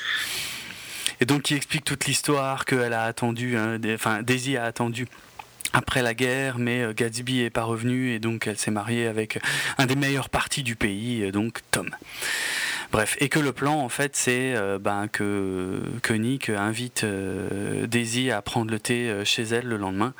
Et 1.21 1.25
donc, 1.25 1.49
il 1.49 1.57
explique 1.57 1.85
toute 1.85 2.05
l'histoire 2.05 2.65
qu'elle 2.65 2.93
a 2.93 3.03
attendu, 3.03 3.55
hein, 3.55 3.79
enfin, 3.93 4.21
Daisy 4.21 4.57
a 4.57 4.65
attendu 4.65 5.07
après 5.75 6.01
la 6.01 6.13
guerre, 6.13 6.57
mais 6.57 6.81
euh, 6.81 6.93
Gatsby 6.93 7.41
est 7.41 7.49
pas 7.49 7.63
revenu 7.63 8.11
et 8.11 8.19
donc 8.19 8.47
elle 8.47 8.57
s'est 8.57 8.71
mariée 8.71 9.07
avec 9.07 9.39
un 9.77 9.85
des 9.85 9.95
meilleurs 9.95 10.29
partis 10.29 10.63
du 10.63 10.75
pays, 10.75 11.23
euh, 11.23 11.31
donc 11.31 11.59
Tom. 11.71 11.89
Bref, 12.91 13.17
et 13.19 13.27
que 13.27 13.39
le 13.39 13.51
plan 13.51 13.75
en 13.81 13.89
fait 13.89 14.15
c'est 14.15 14.55
euh, 14.55 14.79
ben, 14.79 15.09
que, 15.09 15.81
que 16.01 16.13
Nick 16.13 16.49
invite 16.49 17.05
Daisy 17.05 18.31
à 18.31 18.41
prendre 18.41 18.71
le 18.71 18.79
thé 18.79 19.13
chez 19.25 19.43
elle 19.43 19.65
le 19.65 19.77
lendemain. 19.77 20.13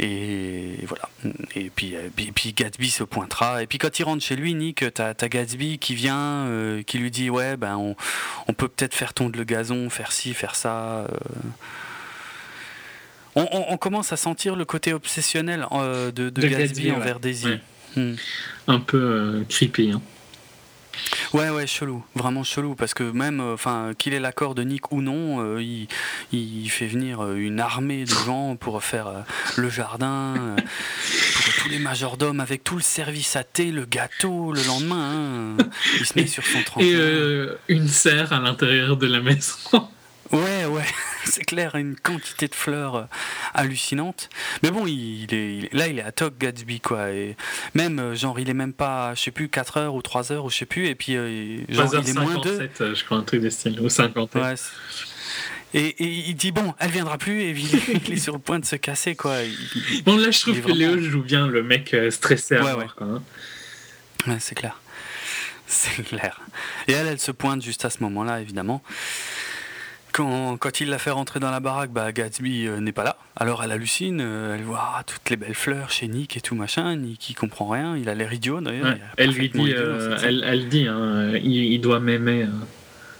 Et 0.00 0.78
voilà. 0.86 1.08
Et 1.54 1.70
puis, 1.70 1.94
euh, 1.94 2.08
puis, 2.34 2.52
Gatsby 2.52 2.90
se 2.90 3.04
pointera. 3.04 3.62
Et 3.62 3.66
puis 3.66 3.78
quand 3.78 3.96
il 3.98 4.02
rentre 4.02 4.24
chez 4.24 4.34
lui, 4.34 4.54
Nick, 4.54 4.84
t'as 4.92 5.14
as 5.18 5.28
Gatsby 5.28 5.78
qui 5.78 5.94
vient, 5.94 6.46
euh, 6.46 6.82
qui 6.82 6.98
lui 6.98 7.10
dit 7.10 7.30
Ouais, 7.30 7.56
ben 7.56 7.76
on, 7.76 7.94
on 8.48 8.52
peut 8.54 8.68
peut-être 8.68 8.94
faire 8.94 9.14
tondre 9.14 9.38
le 9.38 9.44
gazon, 9.44 9.88
faire 9.90 10.10
ci, 10.10 10.34
faire 10.34 10.56
ça. 10.56 10.72
Euh. 10.76 11.08
On, 13.36 13.76
commence 13.78 14.12
à 14.12 14.16
sentir 14.16 14.54
le 14.54 14.64
côté 14.64 14.92
obsessionnel 14.92 15.66
de, 15.72 16.30
Gatsby, 16.30 16.92
envers 16.92 17.18
Daisy. 17.18 17.48
Hmm. 17.96 18.14
Un 18.68 18.78
peu 18.78 19.44
creepy. 19.48 19.90
Hein. 19.90 20.00
Ouais, 21.32 21.50
ouais, 21.50 21.66
chelou, 21.66 22.04
vraiment 22.14 22.44
chelou, 22.44 22.74
parce 22.74 22.94
que 22.94 23.02
même, 23.02 23.40
euh, 23.40 23.54
enfin, 23.54 23.92
qu'il 23.98 24.14
ait 24.14 24.20
l'accord 24.20 24.54
de 24.54 24.62
Nick 24.62 24.92
ou 24.92 25.02
non, 25.02 25.40
euh, 25.40 25.62
il, 25.62 25.88
il, 26.32 26.68
fait 26.70 26.86
venir 26.86 27.24
euh, 27.24 27.34
une 27.34 27.58
armée 27.58 28.04
de 28.04 28.10
gens 28.10 28.56
pour 28.56 28.82
faire 28.84 29.24
le 29.56 29.68
jardin, 29.68 30.34
pour 30.56 31.54
tous 31.62 31.68
les 31.68 31.78
majordomes, 31.78 32.40
avec 32.40 32.62
tout 32.62 32.76
le 32.76 32.82
service 32.82 33.36
à 33.36 33.42
thé, 33.42 33.72
le 33.72 33.84
gâteau, 33.84 34.52
le 34.52 34.62
lendemain, 34.62 35.56
hein. 35.58 35.64
il 35.98 36.06
se 36.06 36.18
met 36.18 36.26
sur 36.26 36.44
son 36.44 36.62
tremplin. 36.62 36.86
Et 36.86 37.48
une 37.68 37.88
serre 37.88 38.32
à 38.32 38.38
l'intérieur 38.38 38.96
de 38.96 39.06
la 39.06 39.20
maison. 39.20 39.88
Ouais, 40.34 40.64
ouais, 40.64 40.82
c'est 41.24 41.44
clair, 41.44 41.76
une 41.76 41.94
quantité 41.94 42.48
de 42.48 42.54
fleurs 42.56 42.96
euh, 42.96 43.04
hallucinante. 43.54 44.28
Mais 44.64 44.72
bon, 44.72 44.84
il, 44.84 45.32
est, 45.32 45.72
là, 45.72 45.86
il 45.86 46.00
est 46.00 46.02
à 46.02 46.10
Toc 46.10 46.36
Gatsby, 46.38 46.80
quoi. 46.80 47.10
Et 47.10 47.36
même, 47.74 48.00
euh, 48.00 48.14
genre, 48.16 48.40
il 48.40 48.50
est 48.50 48.54
même 48.54 48.72
pas, 48.72 49.14
je 49.14 49.20
sais 49.22 49.30
plus, 49.30 49.48
4 49.48 49.76
heures 49.76 49.94
ou 49.94 50.02
3 50.02 50.32
heures, 50.32 50.44
ou 50.44 50.50
je 50.50 50.56
sais 50.56 50.66
plus. 50.66 50.88
Et 50.88 50.96
puis, 50.96 51.16
euh, 51.16 51.58
genre, 51.68 51.94
il 51.94 52.08
est 52.08 52.14
moins 52.14 52.40
2. 52.40 52.68
Je 52.80 53.04
crois, 53.04 53.18
un 53.18 53.22
truc 53.22 53.42
de 53.42 53.48
style, 53.48 53.80
ou 53.80 53.88
50. 53.88 54.34
Ouais, 54.34 54.54
et, 55.72 55.94
il 56.00 56.34
dit 56.34 56.52
bon, 56.52 56.74
elle 56.78 56.90
viendra 56.90 57.18
plus 57.18 57.42
et 57.42 57.50
il, 58.06 58.12
est 58.12 58.16
sur 58.16 58.34
le 58.34 58.38
point 58.38 58.60
de 58.60 58.64
se 58.64 58.76
casser 58.76 59.16
quoi. 59.16 59.38
bon 60.04 60.16
là 60.16 60.30
je 60.30 60.38
trouve 60.38 60.60
que 60.60 60.70
Léo 60.70 61.00
joue 61.00 61.24
bien 61.24 61.48
le 61.48 61.64
mec 61.64 61.96
stressé 62.10 62.54
à 62.54 62.62
ouais, 62.62 62.74
ouais. 62.74 62.86
Quoi, 62.96 63.08
hein. 63.08 63.22
ouais 64.28 64.36
c'est 64.38 64.54
clair, 64.54 64.80
c'est 65.66 66.04
clair. 66.04 66.40
Et 66.86 66.92
elle, 66.92 67.08
elle 67.08 67.18
se 67.18 67.32
pointe 67.32 67.60
juste 67.60 67.84
à 67.84 67.90
ce 67.90 68.04
moment-là 68.04 68.40
évidemment. 68.40 68.84
Quand, 70.14 70.56
quand, 70.58 70.80
il 70.80 70.90
la 70.90 70.98
fait 70.98 71.10
rentrer 71.10 71.40
dans 71.40 71.50
la 71.50 71.58
baraque, 71.58 71.90
bah, 71.90 72.12
Gatsby 72.12 72.68
euh, 72.68 72.78
n'est 72.78 72.92
pas 72.92 73.02
là. 73.02 73.16
Alors 73.34 73.64
elle 73.64 73.72
hallucine, 73.72 74.20
euh, 74.20 74.54
elle 74.54 74.62
voit 74.62 74.80
ah, 74.80 75.02
toutes 75.04 75.28
les 75.28 75.34
belles 75.34 75.56
fleurs 75.56 75.90
chez 75.90 76.06
Nick 76.06 76.36
et 76.36 76.40
tout 76.40 76.54
machin. 76.54 76.94
Nick 76.94 77.30
il 77.30 77.34
comprend 77.34 77.66
rien, 77.68 77.96
il 77.96 78.08
a 78.08 78.14
l'air 78.14 78.32
idiot 78.32 78.60
d'ailleurs. 78.60 78.94
elle 79.16 79.30
lui 79.30 79.50
dit, 79.50 79.72
euh, 79.72 80.16
elle, 80.22 80.44
elle, 80.46 80.68
dit, 80.68 80.86
hein, 80.86 81.32
il, 81.42 81.80
doit 81.80 81.98
m'aimer 81.98 82.46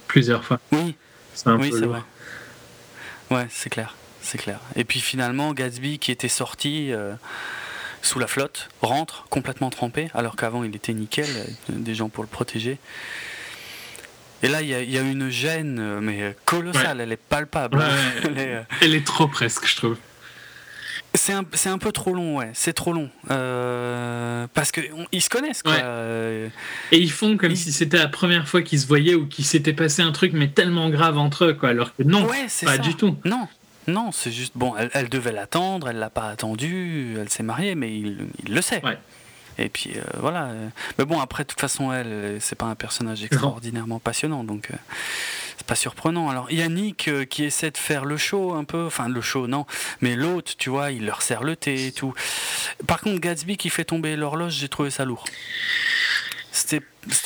plusieurs 0.06 0.44
fois. 0.44 0.60
Oui, 0.70 0.94
c'est 1.34 1.50
oui, 1.50 1.70
vrai. 1.70 2.02
Ouais, 3.32 3.46
c'est 3.50 3.70
clair, 3.70 3.96
c'est 4.22 4.38
clair. 4.38 4.60
Et 4.76 4.84
puis 4.84 5.00
finalement, 5.00 5.52
Gatsby 5.52 5.98
qui 5.98 6.12
était 6.12 6.28
sorti 6.28 6.92
sous 8.02 8.20
la 8.20 8.28
flotte, 8.28 8.68
rentre 8.82 9.26
complètement 9.30 9.70
trempé, 9.70 10.10
alors 10.14 10.36
qu'avant 10.36 10.62
il 10.62 10.76
était 10.76 10.94
nickel, 10.94 11.26
des 11.70 11.96
gens 11.96 12.08
pour 12.08 12.22
le 12.22 12.28
protéger. 12.28 12.78
Et 14.44 14.48
là, 14.48 14.60
il 14.60 14.68
y, 14.68 14.98
a 14.98 15.00
une 15.00 15.30
gêne, 15.30 16.00
mais 16.00 16.36
colossale, 16.44 17.00
elle 17.00 17.12
est 17.12 17.16
palpable. 17.16 17.82
elle, 18.82 18.94
est, 18.94 19.06
trop 19.06 19.26
presque, 19.26 19.66
je 19.66 19.76
trouve. 19.76 19.96
C'est 21.14 21.32
un, 21.32 21.44
un, 21.66 21.78
peu 21.78 21.92
trop 21.92 22.12
long, 22.12 22.36
ouais. 22.36 22.50
C'est 22.52 22.74
trop 22.74 22.92
long. 22.92 23.08
Euh, 23.30 24.46
parce 24.52 24.70
qu'ils 24.70 25.22
se 25.22 25.30
connaissent, 25.30 25.62
quoi. 25.62 25.76
Et 26.92 26.98
ils 26.98 27.10
font 27.10 27.38
comme 27.38 27.56
si 27.56 27.72
c'était 27.72 27.96
la 27.96 28.08
première 28.08 28.46
fois 28.46 28.60
qu'ils 28.60 28.80
se 28.80 28.86
voyaient 28.86 29.14
ou 29.14 29.26
qu'il 29.26 29.46
s'était 29.46 29.72
passé 29.72 30.02
un 30.02 30.12
truc, 30.12 30.34
mais 30.34 30.48
tellement 30.48 30.90
grave 30.90 31.16
entre 31.16 31.46
eux, 31.46 31.54
quoi. 31.54 31.70
Alors 31.70 31.96
que 31.96 32.02
non, 32.02 32.28
pas 32.64 32.76
du 32.76 32.96
tout. 32.96 33.16
Non, 33.24 33.48
non, 33.86 34.12
c'est 34.12 34.30
juste. 34.30 34.52
Bon, 34.56 34.74
elle, 34.92 35.08
devait 35.08 35.32
l'attendre, 35.32 35.88
elle 35.88 35.98
l'a 35.98 36.10
pas 36.10 36.28
attendu, 36.28 37.16
elle 37.18 37.30
s'est 37.30 37.42
mariée, 37.42 37.74
mais 37.76 37.96
il, 37.96 38.28
le 38.46 38.60
sait. 38.60 38.82
Et 39.58 39.68
puis 39.68 39.92
euh, 39.96 40.02
voilà. 40.18 40.50
Mais 40.98 41.04
bon, 41.04 41.20
après, 41.20 41.44
de 41.44 41.48
toute 41.48 41.60
façon, 41.60 41.92
elle, 41.92 42.38
c'est 42.40 42.56
pas 42.56 42.66
un 42.66 42.74
personnage 42.74 43.22
extraordinairement 43.22 43.98
passionnant, 43.98 44.44
donc 44.44 44.68
euh, 44.70 44.76
c'est 45.56 45.66
pas 45.66 45.74
surprenant. 45.74 46.28
Alors, 46.28 46.50
Yannick 46.50 47.08
euh, 47.08 47.24
qui 47.24 47.44
essaie 47.44 47.70
de 47.70 47.78
faire 47.78 48.04
le 48.04 48.16
show 48.16 48.54
un 48.54 48.64
peu, 48.64 48.86
enfin 48.86 49.08
le 49.08 49.20
show, 49.20 49.46
non, 49.46 49.66
mais 50.00 50.16
l'autre, 50.16 50.52
tu 50.56 50.70
vois, 50.70 50.90
il 50.90 51.06
leur 51.06 51.22
sert 51.22 51.44
le 51.44 51.56
thé 51.56 51.86
et 51.86 51.92
tout. 51.92 52.14
Par 52.86 53.00
contre, 53.00 53.20
Gatsby 53.20 53.56
qui 53.56 53.70
fait 53.70 53.84
tomber 53.84 54.16
l'horloge, 54.16 54.54
j'ai 54.54 54.68
trouvé 54.68 54.90
ça 54.90 55.04
lourd. 55.04 55.24
C'était 56.50 56.82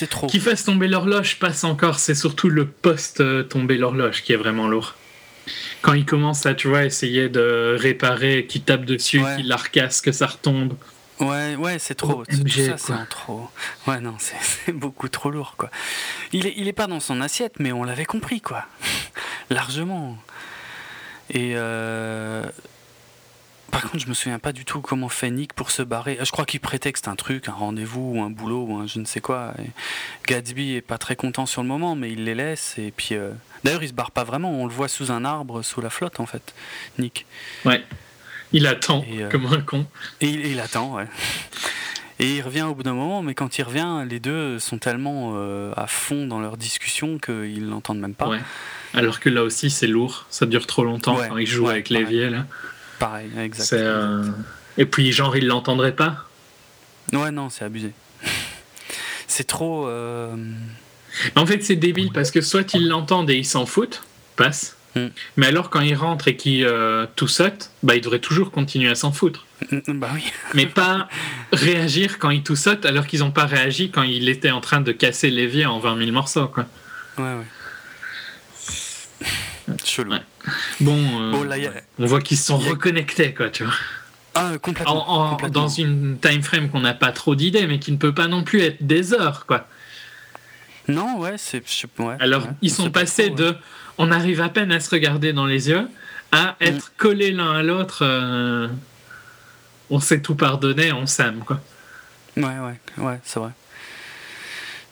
trop. 0.08 0.26
Qui 0.26 0.40
fasse 0.40 0.64
tomber 0.64 0.88
l'horloge 0.88 1.38
passe 1.38 1.64
encore, 1.64 1.98
c'est 1.98 2.14
surtout 2.14 2.48
le 2.48 2.66
poste 2.66 3.48
tomber 3.48 3.76
l'horloge 3.76 4.22
qui 4.22 4.32
est 4.32 4.36
vraiment 4.36 4.68
lourd 4.68 4.94
quand 5.80 5.94
il 5.94 6.04
commence 6.04 6.44
à, 6.44 6.54
tu 6.54 6.68
vois, 6.68 6.84
essayer 6.84 7.28
de 7.28 7.76
réparer, 7.78 8.46
qu'il 8.46 8.62
tape 8.62 8.84
dessus, 8.84 9.22
qu'il 9.36 9.48
la 9.48 9.56
recasse, 9.56 10.00
que 10.00 10.12
ça 10.12 10.26
retombe. 10.26 10.74
Ouais, 11.20 11.56
ouais, 11.56 11.78
c'est 11.78 11.94
trop. 11.94 12.24
tout 12.24 12.48
ça, 12.48 12.78
c'est 12.78 13.08
trop. 13.08 13.48
Ouais, 13.86 14.00
non, 14.00 14.16
c'est 14.18 14.72
beaucoup 14.72 15.08
trop 15.08 15.30
lourd, 15.30 15.54
quoi. 15.56 15.70
Il 16.32 16.46
est, 16.46 16.54
il 16.56 16.68
est 16.68 16.72
pas 16.72 16.86
dans 16.86 17.00
son 17.00 17.20
assiette, 17.20 17.58
mais 17.58 17.72
on 17.72 17.84
l'avait 17.84 18.04
compris, 18.04 18.40
quoi. 18.40 18.64
Largement. 19.50 20.16
Et 21.30 21.52
euh, 21.56 22.44
par 23.70 23.82
contre, 23.82 23.98
je 23.98 24.08
me 24.08 24.14
souviens 24.14 24.38
pas 24.38 24.52
du 24.52 24.64
tout 24.64 24.80
comment 24.80 25.08
fait 25.08 25.30
Nick 25.30 25.52
pour 25.52 25.70
se 25.70 25.82
barrer. 25.82 26.18
Je 26.22 26.30
crois 26.30 26.46
qu'il 26.46 26.60
prétexte 26.60 27.06
un 27.08 27.16
truc, 27.16 27.48
un 27.48 27.52
rendez-vous 27.52 28.14
ou 28.16 28.22
un 28.22 28.30
boulot 28.30 28.64
ou 28.68 28.76
un 28.76 28.86
je 28.86 28.98
ne 28.98 29.04
sais 29.04 29.20
quoi. 29.20 29.54
Gatsby 30.26 30.74
est 30.74 30.80
pas 30.80 30.98
très 30.98 31.16
content 31.16 31.46
sur 31.46 31.62
le 31.62 31.68
moment, 31.68 31.94
mais 31.94 32.12
il 32.12 32.24
les 32.24 32.34
laisse. 32.34 32.76
Et 32.78 32.92
puis, 32.96 33.14
euh, 33.14 33.30
d'ailleurs, 33.64 33.82
il 33.82 33.88
se 33.88 33.92
barre 33.92 34.10
pas 34.10 34.24
vraiment. 34.24 34.50
On 34.50 34.66
le 34.66 34.72
voit 34.72 34.88
sous 34.88 35.10
un 35.12 35.24
arbre, 35.24 35.62
sous 35.62 35.80
la 35.80 35.90
flotte, 35.90 36.20
en 36.20 36.26
fait, 36.26 36.54
Nick. 36.98 37.26
Ouais. 37.64 37.84
Il 38.52 38.66
attend 38.66 39.04
euh, 39.12 39.28
comme 39.28 39.46
un 39.46 39.60
con. 39.60 39.86
Et 40.20 40.28
il, 40.28 40.60
attend, 40.60 40.94
ouais. 40.94 41.06
Et 42.18 42.36
il 42.36 42.42
revient 42.42 42.62
au 42.62 42.74
bout 42.74 42.82
d'un 42.82 42.94
moment, 42.94 43.22
mais 43.22 43.34
quand 43.34 43.58
il 43.58 43.62
revient, 43.62 44.04
les 44.08 44.20
deux 44.20 44.58
sont 44.58 44.78
tellement 44.78 45.32
euh, 45.34 45.72
à 45.76 45.86
fond 45.86 46.26
dans 46.26 46.40
leur 46.40 46.56
discussion 46.56 47.18
qu'ils 47.18 47.68
l'entendent 47.68 48.00
même 48.00 48.14
pas. 48.14 48.28
Ouais. 48.28 48.40
Alors 48.94 49.20
que 49.20 49.28
là 49.28 49.42
aussi, 49.42 49.70
c'est 49.70 49.86
lourd. 49.86 50.26
Ça 50.30 50.46
dure 50.46 50.66
trop 50.66 50.84
longtemps 50.84 51.18
quand 51.28 51.36
il 51.36 51.46
joue 51.46 51.68
avec 51.68 51.90
l'évier, 51.90 52.30
là. 52.30 52.46
Pareil, 52.98 53.30
exactement. 53.38 53.80
Euh, 53.82 54.24
et 54.76 54.86
puis, 54.86 55.12
genre, 55.12 55.36
il 55.36 55.46
l'entendrait 55.46 55.94
pas 55.94 56.24
Ouais, 57.12 57.30
non, 57.30 57.48
c'est 57.48 57.64
abusé. 57.64 57.92
c'est 59.26 59.46
trop. 59.46 59.88
En 61.36 61.46
fait, 61.46 61.62
c'est 61.62 61.76
débile 61.76 62.10
parce 62.12 62.30
que 62.30 62.40
soit 62.40 62.74
ils 62.74 62.88
l'entendent 62.88 63.30
et 63.30 63.36
ils 63.36 63.46
s'en 63.46 63.66
foutent, 63.66 64.02
passe. 64.36 64.77
Hmm. 64.96 65.08
Mais 65.36 65.46
alors, 65.46 65.70
quand 65.70 65.80
il 65.80 65.94
rentre 65.94 66.28
et 66.28 66.36
qu'il 66.36 66.64
euh, 66.64 67.06
tout 67.16 67.28
saute, 67.28 67.70
bah, 67.82 67.94
il 67.94 68.00
devrait 68.00 68.18
toujours 68.18 68.50
continuer 68.50 68.88
à 68.88 68.94
s'en 68.94 69.12
foutre. 69.12 69.46
Hmm, 69.70 69.80
bah 69.98 70.10
oui. 70.14 70.24
Mais 70.54 70.66
pas 70.66 71.08
réagir 71.52 72.18
quand 72.18 72.30
il 72.30 72.42
tout 72.42 72.56
saute 72.56 72.86
alors 72.86 73.06
qu'ils 73.06 73.20
n'ont 73.20 73.30
pas 73.30 73.46
réagi 73.46 73.90
quand 73.90 74.02
il 74.02 74.28
était 74.28 74.50
en 74.50 74.60
train 74.60 74.80
de 74.80 74.92
casser 74.92 75.30
l'évier 75.30 75.66
en 75.66 75.78
20 75.78 75.98
000 75.98 76.12
morceaux, 76.12 76.48
quoi. 76.48 76.66
Ouais, 77.18 77.24
ouais. 77.24 77.46
Chelou. 79.84 80.14
Bon, 80.80 80.96
euh, 81.32 81.70
on 81.98 82.06
voit 82.06 82.20
qu'ils 82.20 82.38
se 82.38 82.46
sont 82.46 82.58
reconnectés, 82.58 83.34
quoi, 83.34 83.50
tu 83.50 83.64
vois. 83.64 83.74
Ah, 84.34 84.52
complètement, 84.62 85.36
Dans 85.50 85.68
une 85.68 86.18
time 86.20 86.42
frame 86.42 86.70
qu'on 86.70 86.80
n'a 86.80 86.94
pas 86.94 87.12
trop 87.12 87.34
d'idées, 87.34 87.66
mais 87.66 87.78
qui 87.78 87.90
ne 87.90 87.96
peut 87.96 88.14
pas 88.14 88.28
non 88.28 88.44
plus 88.44 88.60
être 88.60 88.86
des 88.86 89.12
heures, 89.12 89.46
quoi. 89.46 89.66
Non, 90.86 91.18
ouais, 91.18 91.34
c'est. 91.36 91.62
Ouais, 91.98 92.16
Alors, 92.20 92.46
ils 92.62 92.70
sont 92.70 92.90
passés 92.90 93.30
de. 93.30 93.56
On 93.98 94.10
arrive 94.10 94.40
à 94.40 94.48
peine 94.48 94.72
à 94.72 94.80
se 94.80 94.90
regarder 94.90 95.32
dans 95.32 95.46
les 95.46 95.68
yeux 95.68 95.88
à 96.32 96.52
mm. 96.52 96.54
être 96.60 96.92
collés 96.96 97.32
l'un 97.32 97.52
à 97.52 97.62
l'autre. 97.62 98.00
Euh, 98.02 98.68
on 99.90 100.00
s'est 100.00 100.20
tout 100.20 100.34
pardonné, 100.34 100.92
on 100.92 101.06
s'aime, 101.06 101.40
quoi. 101.44 101.60
Ouais, 102.36 102.44
ouais, 102.44 102.80
ouais, 102.98 103.20
c'est 103.24 103.40
vrai. 103.40 103.50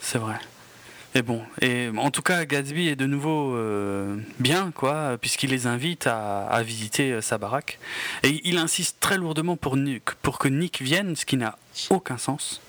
C'est 0.00 0.18
vrai. 0.18 0.36
Et 1.14 1.22
bon, 1.22 1.42
et 1.62 1.88
en 1.96 2.10
tout 2.10 2.22
cas, 2.22 2.44
Gatsby 2.44 2.88
est 2.88 2.96
de 2.96 3.06
nouveau 3.06 3.54
euh, 3.54 4.16
bien, 4.38 4.70
quoi, 4.74 5.16
puisqu'il 5.18 5.50
les 5.50 5.66
invite 5.66 6.06
à, 6.06 6.62
visiter 6.62 7.12
euh, 7.12 7.20
sa 7.22 7.38
baraque. 7.38 7.78
Et 8.22 8.40
il 8.44 8.58
insiste 8.58 8.98
très 9.00 9.16
lourdement 9.16 9.56
pour, 9.56 9.78
pour 10.20 10.38
que 10.38 10.48
Nick 10.48 10.82
vienne, 10.82 11.16
ce 11.16 11.24
qui 11.24 11.36
n'a 11.36 11.56
aucun 11.90 12.18
sens. 12.18 12.60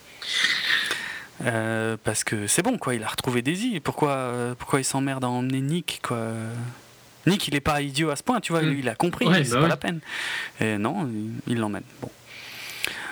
Euh, 1.45 1.97
parce 2.03 2.23
que 2.23 2.47
c'est 2.47 2.63
bon, 2.63 2.77
quoi, 2.77 2.95
il 2.95 3.03
a 3.03 3.07
retrouvé 3.07 3.41
Daisy. 3.41 3.79
Pourquoi, 3.79 4.31
pourquoi 4.57 4.79
il 4.79 4.85
s'emmerde 4.85 5.23
à 5.23 5.29
emmener 5.29 5.61
Nick, 5.61 5.99
quoi? 6.01 6.31
Nick, 7.27 7.47
il 7.47 7.55
est 7.55 7.61
pas 7.61 7.81
idiot 7.81 8.09
à 8.09 8.15
ce 8.15 8.23
point, 8.23 8.39
tu 8.39 8.53
vois, 8.53 8.61
lui, 8.61 8.79
il 8.79 8.89
a 8.89 8.95
compris, 8.95 9.27
c'est 9.45 9.53
bah 9.53 9.61
pas 9.61 9.67
la 9.67 9.77
peine. 9.77 9.99
Et 10.61 10.77
non, 10.77 11.09
il 11.45 11.57
l'emmène. 11.59 11.83
Bon. 12.01 12.09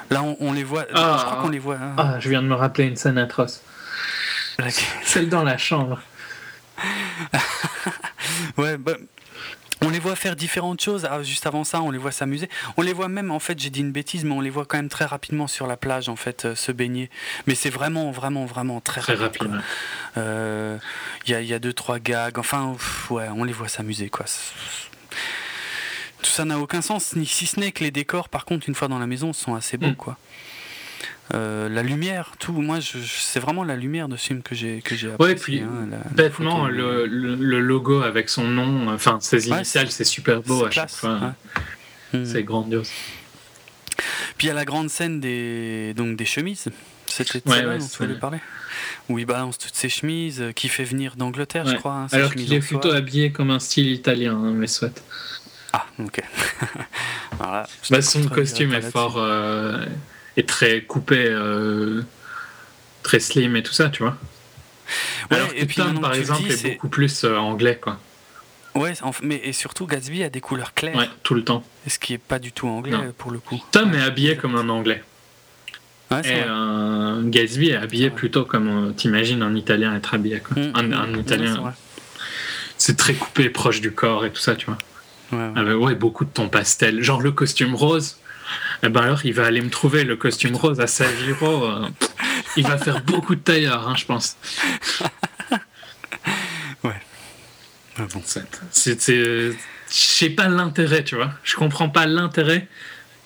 Là, 0.09 0.23
on, 0.39 0.53
les 0.53 0.63
voit. 0.63 0.85
Ah, 0.93 1.17
je 1.19 1.25
crois 1.25 1.41
qu'on 1.41 1.49
les 1.49 1.59
voit. 1.59 1.75
Hein. 1.75 1.95
Ah, 1.97 2.19
je 2.19 2.29
viens 2.29 2.41
de 2.41 2.47
me 2.47 2.53
rappeler 2.53 2.85
une 2.85 2.95
scène 2.95 3.17
atroce. 3.17 3.61
Celle 5.03 5.29
dans 5.29 5.43
la 5.43 5.57
chambre. 5.57 6.01
ouais, 8.57 8.77
bah, 8.77 8.93
on 9.85 9.89
les 9.89 9.99
voit 9.99 10.15
faire 10.15 10.35
différentes 10.35 10.81
choses. 10.81 11.07
Ah, 11.09 11.21
juste 11.23 11.45
avant 11.45 11.63
ça, 11.63 11.81
on 11.81 11.91
les 11.91 11.97
voit 11.97 12.11
s'amuser. 12.11 12.49
On 12.77 12.81
les 12.81 12.93
voit 12.93 13.07
même, 13.07 13.31
en 13.31 13.39
fait, 13.39 13.59
j'ai 13.59 13.69
dit 13.69 13.81
une 13.81 13.91
bêtise, 13.91 14.25
mais 14.25 14.33
on 14.33 14.41
les 14.41 14.49
voit 14.49 14.65
quand 14.65 14.77
même 14.77 14.89
très 14.89 15.05
rapidement 15.05 15.47
sur 15.47 15.67
la 15.67 15.77
plage, 15.77 16.09
en 16.09 16.15
fait, 16.15 16.45
euh, 16.45 16.55
se 16.55 16.71
baigner. 16.71 17.09
Mais 17.47 17.55
c'est 17.55 17.69
vraiment, 17.69 18.11
vraiment, 18.11 18.45
vraiment 18.45 18.81
très, 18.81 19.01
très 19.01 19.13
rapide. 19.13 19.51
Il 19.51 19.61
euh, 20.17 20.77
y, 21.27 21.33
a, 21.33 21.41
y, 21.41 21.53
a, 21.53 21.59
deux, 21.59 21.73
trois 21.73 21.99
gags. 21.99 22.37
Enfin, 22.37 22.75
ouais, 23.09 23.27
on 23.35 23.43
les 23.43 23.53
voit 23.53 23.67
s'amuser, 23.67 24.09
quoi. 24.09 24.25
Tout 26.21 26.31
ça 26.31 26.45
n'a 26.45 26.59
aucun 26.59 26.81
sens, 26.81 27.13
si 27.25 27.45
ce 27.45 27.59
n'est 27.59 27.71
que 27.71 27.83
les 27.83 27.91
décors, 27.91 28.29
par 28.29 28.45
contre, 28.45 28.67
une 28.67 28.75
fois 28.75 28.87
dans 28.87 28.99
la 28.99 29.07
maison, 29.07 29.33
sont 29.33 29.53
assez 29.53 29.77
beaux, 29.77 29.87
mm. 29.89 29.95
quoi. 29.95 30.17
Euh, 31.33 31.69
la 31.69 31.81
lumière, 31.81 32.33
tout. 32.37 32.53
Moi, 32.53 32.79
c'est 32.81 33.39
vraiment 33.39 33.63
la 33.63 33.75
lumière 33.75 34.07
de 34.07 34.15
ce 34.15 34.27
film 34.27 34.43
que 34.43 34.53
j'ai 34.53 34.81
que 34.81 34.95
j'ai 34.95 35.09
Ouais, 35.19 35.35
puis 35.35 35.61
hein, 35.61 35.87
bêtement, 36.11 36.67
le, 36.67 37.07
le, 37.07 37.59
logo 37.59 38.01
avec 38.01 38.29
son 38.29 38.43
nom, 38.43 38.89
enfin 38.89 39.17
ses 39.21 39.47
initiales, 39.47 39.89
c'est 39.89 40.03
super 40.03 40.41
beau 40.41 40.65
à 40.65 40.71
chaque 40.71 40.91
fois. 40.91 41.33
C'est 42.11 42.41
hmm. 42.41 42.45
grandiose. 42.45 42.91
Puis 44.37 44.47
il 44.47 44.49
y 44.49 44.51
a 44.51 44.53
la 44.53 44.65
grande 44.65 44.89
scène 44.89 45.19
des 45.19 45.93
donc 45.95 46.15
des 46.15 46.25
chemises. 46.25 46.67
C'était 47.07 47.41
ouais, 47.49 47.65
ouais, 47.65 47.77
dont 47.77 47.87
tu 47.87 47.97
voulais 47.97 48.19
parler. 48.19 48.39
Où 49.09 49.19
il 49.19 49.25
balance 49.25 49.57
toutes 49.57 49.75
ses 49.75 49.89
chemises, 49.89 50.41
euh, 50.41 50.51
qui 50.51 50.67
fait 50.67 50.83
venir 50.83 51.15
d'Angleterre, 51.15 51.65
je 51.65 51.75
crois. 51.75 51.93
Hein, 51.93 52.07
Alors 52.11 52.33
qu'il 52.33 52.51
est 52.53 52.59
plutôt 52.59 52.91
habillé 52.91 53.31
comme 53.31 53.51
un 53.51 53.59
style 53.59 53.89
italien, 53.89 54.33
hein, 54.33 54.51
mais 54.53 54.67
soit. 54.67 55.01
Ah, 55.71 55.85
ok. 55.99 56.21
bah, 57.39 58.01
son 58.01 58.27
costume 58.27 58.73
est 58.73 58.91
fort. 58.91 59.17
Euh, 59.17 59.85
est 60.37 60.47
très 60.47 60.81
coupé, 60.81 61.25
euh, 61.27 62.01
très 63.03 63.19
slim 63.19 63.55
et 63.55 63.63
tout 63.63 63.73
ça, 63.73 63.89
tu 63.89 64.03
vois. 64.03 64.17
Alors 65.29 65.47
et 65.55 65.65
puis, 65.65 65.81
par 66.01 66.13
exemple, 66.13 66.49
est, 66.49 66.73
beaucoup 66.73 66.89
plus 66.89 67.23
euh, 67.23 67.37
anglais, 67.37 67.79
quoi. 67.81 67.99
Ouais, 68.75 68.93
mais 69.23 69.39
et 69.43 69.53
surtout 69.53 69.87
Gatsby 69.87 70.23
a 70.23 70.29
des 70.29 70.41
couleurs 70.41 70.73
claires. 70.73 70.97
Ouais, 70.97 71.09
tout 71.23 71.33
le 71.33 71.43
temps. 71.43 71.63
Ce 71.87 71.97
qui 71.97 72.13
est 72.13 72.17
pas 72.17 72.39
du 72.39 72.51
tout 72.51 72.67
anglais 72.67 72.97
pour 73.17 73.31
le 73.31 73.39
coup. 73.39 73.63
Tom 73.71 73.93
est 73.93 74.01
habillé 74.01 74.35
comme 74.35 74.55
un 74.57 74.67
anglais. 74.67 75.01
Ouais, 76.11 76.21
et 76.23 76.43
un 76.43 77.23
Gatsby 77.23 77.69
est 77.69 77.77
habillé 77.77 78.09
plutôt 78.09 78.43
comme 78.43 78.93
t'imagines 78.95 79.41
un 79.41 79.55
italien 79.55 79.95
être 79.95 80.13
habillé. 80.13 80.39
Quoi. 80.39 80.61
Mm, 80.61 80.71
un, 80.75 80.83
mm, 80.83 80.93
un, 80.93 81.19
italien. 81.19 81.73
c'est 82.77 82.97
très 82.97 83.13
coupé, 83.13 83.49
proche 83.49 83.79
du 83.79 83.91
corps 83.91 84.25
et 84.25 84.31
tout 84.31 84.41
ça, 84.41 84.55
tu 84.55 84.65
vois. 84.65 84.77
Ouais, 85.31 85.63
ouais. 85.63 85.73
ouais, 85.73 85.95
beaucoup 85.95 86.25
de 86.25 86.29
ton 86.29 86.49
pastel. 86.49 87.01
Genre 87.01 87.21
le 87.21 87.31
costume 87.31 87.75
rose, 87.75 88.17
ben 88.83 89.01
alors 89.01 89.25
il 89.25 89.33
va 89.33 89.45
aller 89.45 89.61
me 89.61 89.69
trouver 89.69 90.03
le 90.03 90.15
costume 90.15 90.55
rose 90.55 90.79
à 90.79 90.87
Saviro. 90.87 91.65
Euh, 91.65 91.87
il 92.57 92.63
va 92.63 92.77
faire 92.77 93.01
beaucoup 93.01 93.35
de 93.35 93.41
tailleurs, 93.41 93.87
hein, 93.87 93.95
je 93.95 94.05
pense. 94.05 94.37
ouais. 96.83 97.01
Ah 97.97 98.03
bon. 98.13 98.21
Je 98.73 99.53
sais 99.89 100.29
pas 100.29 100.47
l'intérêt, 100.47 101.03
tu 101.03 101.15
vois. 101.15 101.31
Je 101.43 101.55
comprends 101.55 101.89
pas 101.89 102.05
l'intérêt. 102.05 102.67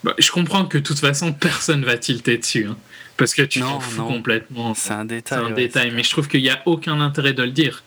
Bah, 0.04 0.14
je 0.18 0.32
comprends 0.32 0.66
que 0.66 0.78
de 0.78 0.84
toute 0.84 1.00
façon 1.00 1.34
personne 1.34 1.84
va 1.84 1.98
tilter 1.98 2.38
dessus, 2.38 2.68
hein, 2.70 2.78
parce 3.18 3.34
que 3.34 3.42
tu 3.42 3.60
t'en 3.60 3.80
fous 3.82 4.04
complètement. 4.04 4.74
C'est 4.74 4.94
un 4.94 5.06
détail. 5.06 5.40
C'est 5.40 5.52
un 5.52 5.54
détail, 5.54 5.92
mais 5.92 6.04
je 6.04 6.10
trouve 6.10 6.28
qu'il 6.28 6.42
n'y 6.42 6.50
a 6.50 6.62
aucun 6.66 7.02
intérêt 7.02 7.34
de 7.34 7.44
le 7.44 7.52
dire. 7.52 7.84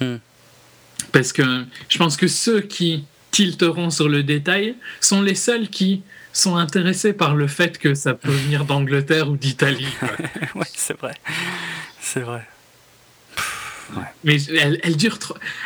Hmm. 0.00 0.16
Parce 1.10 1.32
que 1.32 1.64
je 1.88 1.98
pense 1.98 2.16
que 2.16 2.28
ceux 2.28 2.60
qui 2.60 3.04
tilteront 3.30 3.90
sur 3.90 4.08
le 4.08 4.22
détail 4.22 4.76
sont 5.00 5.22
les 5.22 5.34
seuls 5.34 5.68
qui 5.68 6.02
sont 6.34 6.56
intéressés 6.56 7.12
par 7.12 7.34
le 7.34 7.46
fait 7.46 7.78
que 7.78 7.94
ça 7.94 8.12
peut 8.12 8.30
venir 8.30 8.64
d'Angleterre 8.64 9.30
ou 9.30 9.36
d'Italie. 9.36 9.88
ouais, 10.54 10.66
c'est 10.74 10.98
vrai. 10.98 11.14
C'est 12.00 12.20
vrai. 12.20 12.46
Mais 14.24 14.42
elle, 14.44 14.80
elle, 14.82 14.96
dure 14.96 15.18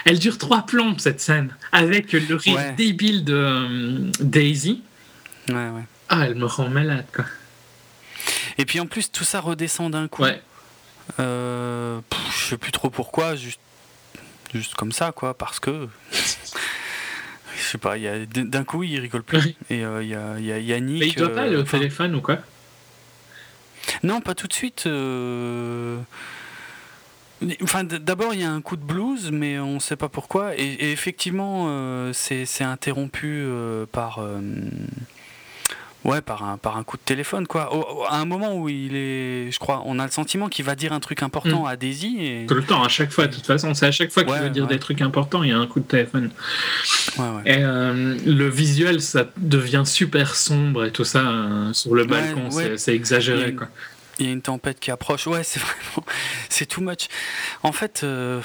elle 0.05 0.19
dure 0.19 0.39
trois 0.39 0.67
plombes, 0.67 1.01
cette 1.01 1.21
scène, 1.21 1.55
avec 1.73 2.13
le 2.13 2.35
rire 2.35 2.75
débile 2.77 3.25
de 3.25 3.35
euh, 3.35 4.11
Daisy. 4.21 4.83
Ouais, 5.49 5.55
ouais. 5.55 5.85
Ah, 6.09 6.27
elle 6.27 6.35
me 6.35 6.47
rend 6.47 6.69
malade, 6.69 7.07
quoi. 7.15 7.25
Et 8.59 8.65
puis 8.65 8.81
en 8.81 8.87
plus, 8.87 9.11
tout 9.11 9.25
ça 9.25 9.41
redescend 9.41 9.93
d'un 9.93 10.09
coup. 10.09 10.23
Ouais. 10.23 10.43
Euh, 11.21 12.01
je 12.31 12.51
sais 12.51 12.59
plus 12.59 12.73
trop 12.73 12.91
pourquoi, 12.91 13.37
juste, 13.37 13.61
juste 14.53 14.75
comme 14.75 14.93
ça, 14.93 15.13
quoi, 15.13 15.35
parce 15.35 15.61
que. 15.61 15.89
Je 17.69 17.73
sais 17.73 17.79
pas, 17.79 17.97
d'un 17.99 18.65
coup, 18.65 18.83
il 18.83 18.99
rigole 18.99 19.23
plus. 19.23 19.55
Et 19.69 19.85
euh, 19.85 20.03
il 20.03 20.09
y, 20.09 20.15
a, 20.15 20.39
y, 20.41 20.53
a, 20.53 20.59
Yannick. 20.59 21.01
Mais 21.01 21.09
il 21.09 21.15
doit 21.15 21.35
pas 21.35 21.43
aller 21.43 21.57
au 21.57 21.63
téléphone 21.63 22.15
ou 22.15 22.23
quoi? 22.23 22.39
Non, 24.03 24.23
pas 24.23 24.35
tout 24.35 24.47
de 24.47 24.53
suite. 24.55 24.89
Enfin, 27.63 27.85
d'abord, 27.85 28.35
il 28.35 28.41
y 28.41 28.45
a 28.45 28.51
un 28.51 28.61
coup 28.61 28.77
de 28.77 28.83
blues, 28.83 29.31
mais 29.31 29.59
on 29.59 29.75
ne 29.75 29.79
sait 29.79 29.97
pas 29.97 30.09
pourquoi. 30.09 30.57
Et, 30.57 30.91
effectivement, 30.91 31.67
euh, 31.69 32.13
c'est 32.13 32.65
interrompu 32.65 33.43
euh, 33.45 33.87
par, 33.87 34.19
euh, 34.19 34.41
ouais, 36.09 36.21
par, 36.21 36.45
un, 36.45 36.59
par 36.59 36.77
un 36.77 36.85
coup 36.85 36.97
de 36.97 37.03
téléphone. 37.03 37.47
Quoi. 37.47 37.71
à 38.09 38.17
un 38.17 38.25
moment 38.25 38.57
où 38.57 38.69
il 38.69 38.97
est, 38.97 39.51
je 39.51 39.59
crois, 39.59 39.83
on 39.85 39.99
a 39.99 40.05
le 40.05 40.11
sentiment 40.11 40.49
qu'il 40.49 40.65
va 40.65 40.75
dire 40.75 40.93
un 40.93 41.01
truc 41.01 41.23
important 41.23 41.65
mm. 41.65 41.67
à 41.67 41.77
Daisy. 41.77 42.17
Et... 42.21 42.47
Tout 42.47 42.55
le 42.55 42.65
temps, 42.65 42.83
à 42.83 42.89
chaque 42.89 43.11
fois, 43.11 43.27
de 43.27 43.35
toute 43.35 43.47
façon. 43.47 43.75
C'est 43.75 43.87
à 43.87 43.93
chaque 43.93 44.11
fois 44.11 44.25
qu'il 44.25 44.35
veut 44.35 44.51
dire 44.51 44.67
des 44.67 44.79
trucs 44.79 45.03
importants, 45.03 45.43
il 45.43 45.51
y 45.51 45.53
a 45.53 45.59
un 45.59 45.67
coup 45.67 45.81
de 45.81 45.87
téléphone. 45.87 46.31
et 47.45 47.59
le 47.59 48.49
visuel, 48.49 49.01
ça 49.01 49.27
devient 49.37 49.85
super 49.85 50.35
sombre 50.35 50.85
et 50.85 50.91
tout 50.91 51.05
ça 51.05 51.25
sur 51.73 51.95
le 51.95 52.05
balcon. 52.05 52.51
C'est 52.77 52.95
exagéré. 52.95 53.55
Quoi. 53.55 53.69
Il 54.19 54.27
y 54.27 54.29
a 54.29 54.33
une 54.33 54.43
tempête 54.43 54.81
qui 54.81 54.91
approche. 54.91 55.27
Ouais, 55.27 55.45
c'est 55.45 55.61
vraiment. 55.63 56.07
C'est 56.49 56.67
too 56.67 56.83
much. 56.83 57.09
En 57.63 57.73
fait, 57.73 58.01
euh, 58.03 58.41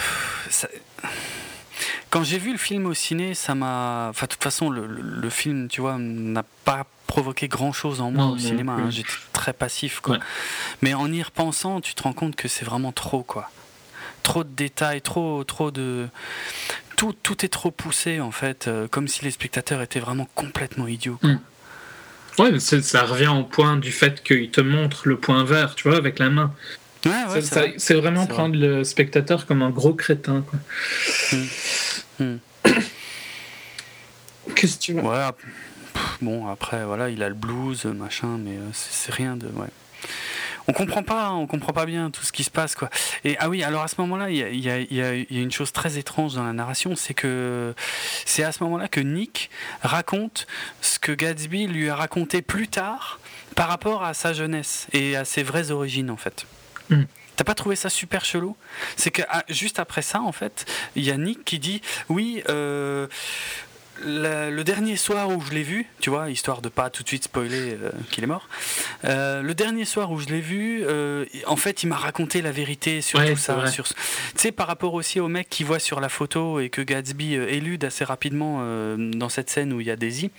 quand 2.09 2.23
j'ai 2.23 2.37
vu 2.37 2.51
le 2.51 2.57
film 2.57 2.85
au 2.85 2.93
ciné, 2.93 3.33
ça 3.33 3.55
m'a. 3.55 4.07
Enfin, 4.09 4.25
de 4.25 4.31
toute 4.31 4.43
façon, 4.43 4.69
le, 4.69 5.29
film, 5.29 5.67
tu 5.67 5.81
vois, 5.81 5.97
n'a 5.97 6.43
pas 6.65 6.85
provoqué 7.07 7.47
grand 7.47 7.73
chose 7.73 8.01
en 8.01 8.11
moi 8.11 8.27
au 8.27 8.37
cinéma. 8.37 8.73
Hein. 8.73 8.89
J'étais 8.89 9.09
très 9.33 9.53
passif, 9.53 9.99
quoi. 9.99 10.19
Mais 10.81 10.93
en 10.93 11.11
y 11.11 11.21
repensant, 11.21 11.81
tu 11.81 11.95
te 11.95 12.03
rends 12.03 12.13
compte 12.13 12.35
que 12.35 12.47
c'est 12.47 12.65
vraiment 12.65 12.91
trop, 12.91 13.23
quoi. 13.23 13.49
Trop 14.21 14.43
de 14.43 14.49
détails, 14.49 15.01
trop, 15.01 15.43
trop 15.43 15.71
de. 15.71 16.07
Tout, 16.95 17.13
tout 17.23 17.43
est 17.43 17.49
trop 17.49 17.71
poussé, 17.71 18.21
en 18.21 18.31
fait, 18.31 18.67
euh, 18.67 18.87
comme 18.87 19.07
si 19.07 19.25
les 19.25 19.31
spectateurs 19.31 19.81
étaient 19.81 19.99
vraiment 19.99 20.27
complètement 20.35 20.87
idiots. 20.87 21.17
Quoi. 21.19 21.31
Mm. 21.31 21.39
Ouais, 22.39 22.59
ça 22.59 23.03
revient 23.03 23.27
au 23.27 23.43
point 23.43 23.77
du 23.77 23.91
fait 23.91 24.23
qu'il 24.23 24.49
te 24.49 24.61
montre 24.61 25.07
le 25.07 25.17
point 25.17 25.43
vert, 25.43 25.75
tu 25.75 25.87
vois, 25.87 25.97
avec 25.97 26.19
la 26.19 26.29
main. 26.29 26.53
Ouais, 27.05 27.41
c'est 27.77 27.95
vraiment 27.95 28.25
prendre 28.27 28.55
le 28.55 28.83
spectateur 28.83 29.45
comme 29.45 29.61
un 29.61 29.69
gros 29.69 29.93
crétin. 29.93 30.43
Quoi. 30.49 30.59
Hmm. 31.31 31.45
Hmm. 32.23 32.37
Qu'est-ce 34.55 34.77
que 34.77 34.81
tu 34.81 34.93
veux? 34.93 35.01
Ouais, 35.01 35.27
bon, 36.21 36.47
après, 36.47 36.85
voilà, 36.85 37.09
il 37.09 37.21
a 37.23 37.29
le 37.29 37.35
blues, 37.35 37.85
machin, 37.85 38.37
mais 38.39 38.51
euh, 38.51 38.69
c'est 38.73 39.13
rien 39.13 39.35
de. 39.35 39.47
Ouais 39.47 39.67
on 40.67 40.73
comprend 40.73 41.03
pas, 41.03 41.31
on 41.31 41.47
comprend 41.47 41.73
pas 41.73 41.85
bien 41.85 42.09
tout 42.09 42.23
ce 42.23 42.31
qui 42.31 42.43
se 42.43 42.49
passe, 42.49 42.75
quoi. 42.75 42.89
Et 43.23 43.35
ah 43.39 43.49
oui, 43.49 43.63
alors 43.63 43.83
à 43.83 43.87
ce 43.87 43.95
moment-là, 43.99 44.29
il 44.29 44.59
y 44.59 45.01
a, 45.01 45.13
une 45.13 45.51
chose 45.51 45.71
très 45.71 45.97
étrange 45.97 46.35
dans 46.35 46.43
la 46.43 46.53
narration, 46.53 46.95
c'est 46.95 47.13
que 47.13 47.73
c'est 48.25 48.43
à 48.43 48.51
ce 48.51 48.63
moment-là 48.63 48.87
que 48.87 48.99
Nick 48.99 49.49
raconte 49.81 50.47
ce 50.81 50.99
que 50.99 51.11
Gatsby 51.11 51.67
lui 51.67 51.89
a 51.89 51.95
raconté 51.95 52.41
plus 52.41 52.67
tard 52.67 53.19
par 53.55 53.67
rapport 53.67 54.03
à 54.03 54.13
sa 54.13 54.33
jeunesse 54.33 54.87
et 54.93 55.15
à 55.15 55.25
ses 55.25 55.43
vraies 55.43 55.71
origines, 55.71 56.09
en 56.09 56.17
fait. 56.17 56.45
Mm. 56.89 57.03
T'as 57.35 57.43
pas 57.43 57.55
trouvé 57.55 57.75
ça 57.75 57.89
super 57.89 58.25
chelou? 58.25 58.55
C'est 58.95 59.11
que 59.11 59.23
ah, 59.29 59.43
juste 59.49 59.79
après 59.79 60.03
ça, 60.03 60.21
en 60.21 60.31
fait, 60.31 60.65
il 60.95 61.03
y 61.03 61.11
a 61.11 61.17
Nick 61.17 61.43
qui 61.43 61.59
dit 61.59 61.81
oui. 62.09 62.43
Euh, 62.49 63.07
le, 64.05 64.63
dernier 64.63 64.95
soir 64.95 65.29
où 65.29 65.41
je 65.41 65.51
l'ai 65.51 65.63
vu, 65.63 65.85
tu 65.99 66.09
vois, 66.09 66.29
histoire 66.29 66.61
de 66.61 66.69
pas 66.69 66.89
tout 66.89 67.03
de 67.03 67.07
suite 67.07 67.25
spoiler 67.25 67.77
euh, 67.81 67.91
qu'il 68.11 68.23
est 68.23 68.27
mort, 68.27 68.47
euh, 69.05 69.41
le 69.41 69.53
dernier 69.53 69.85
soir 69.85 70.11
où 70.11 70.19
je 70.19 70.27
l'ai 70.27 70.41
vu, 70.41 70.83
euh, 70.85 71.25
en 71.45 71.55
fait, 71.55 71.83
il 71.83 71.87
m'a 71.87 71.95
raconté 71.95 72.41
la 72.41 72.51
vérité 72.51 73.01
sur 73.01 73.23
tout 73.23 73.35
ça. 73.35 73.67
Sur, 73.67 73.87
tu 73.87 73.95
sais, 74.35 74.51
par 74.51 74.67
rapport 74.67 74.93
aussi 74.93 75.19
au 75.19 75.27
mec 75.27 75.49
qui 75.49 75.63
voit 75.63 75.79
sur 75.79 75.99
la 75.99 76.09
photo 76.09 76.59
et 76.59 76.69
que 76.69 76.81
Gatsby 76.81 77.35
élude 77.35 77.85
assez 77.85 78.03
rapidement 78.03 78.63
dans 78.97 79.29
cette 79.29 79.49
scène 79.49 79.73
où 79.73 79.81
il 79.81 79.87
y 79.87 79.91
a 79.91 79.95
Daisy 79.95 80.31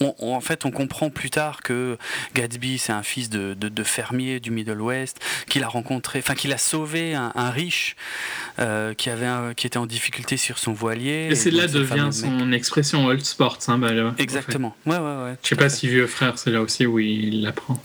en 0.00 0.40
fait, 0.40 0.64
on 0.64 0.70
comprend 0.70 1.10
plus 1.10 1.30
tard 1.30 1.62
que 1.62 1.96
Gatsby, 2.34 2.78
c'est 2.78 2.92
un 2.92 3.02
fils 3.02 3.30
de, 3.30 3.54
de, 3.54 3.82
fermier 3.82 4.40
du 4.40 4.50
Middle 4.50 4.80
West, 4.80 5.20
qu'il 5.48 5.62
a 5.62 5.68
rencontré, 5.68 6.18
enfin 6.18 6.34
qu'il 6.34 6.52
a 6.52 6.58
sauvé 6.58 7.14
un, 7.14 7.50
riche 7.50 7.96
euh, 8.58 8.94
qui 8.94 9.10
avait 9.10 9.54
qui 9.54 9.66
était 9.66 9.78
en 9.78 9.86
difficulté 9.86 10.36
sur 10.36 10.58
son 10.58 10.72
voilier. 10.72 11.28
Et, 11.30 11.34
c'est 11.34 11.50
là 11.50 11.66
devient 11.66 12.08
son 12.12 12.52
expression 12.52 13.06
old 13.06 13.24
sports. 13.24 13.58
Hein, 13.68 13.78
bah, 13.78 13.90
Exactement. 14.18 14.76
Ouais, 14.86 14.96
ouais, 14.96 15.02
ouais. 15.02 15.36
Je 15.42 15.48
sais 15.48 15.56
pas 15.56 15.68
si 15.68 15.88
vieux 15.88 16.06
frère, 16.06 16.38
c'est 16.38 16.50
là 16.50 16.60
aussi 16.60 16.86
où 16.86 16.98
il 16.98 17.42
l'apprend. 17.42 17.80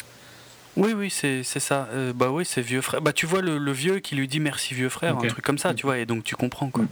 Oui, 0.78 0.94
oui, 0.94 1.10
c'est 1.10 1.44
ça. 1.44 1.90
Euh, 1.92 2.14
bah 2.14 2.30
oui, 2.32 2.46
c'est 2.46 2.62
vieux 2.62 2.82
frère. 2.82 3.02
Bah 3.02 3.12
tu 3.14 3.26
vois 3.26 3.42
le, 3.42 3.72
vieux 3.72 4.00
qui 4.00 4.16
lui 4.16 4.28
dit 4.28 4.40
merci 4.40 4.74
vieux 4.74 4.90
frère, 4.90 5.18
un 5.18 5.28
truc 5.28 5.44
comme 5.44 5.58
ça, 5.58 5.74
tu 5.74 5.86
vois, 5.86 5.98
et 5.98 6.06
donc 6.06 6.24
tu 6.24 6.36
comprends 6.36 6.70
quoi. 6.70 6.86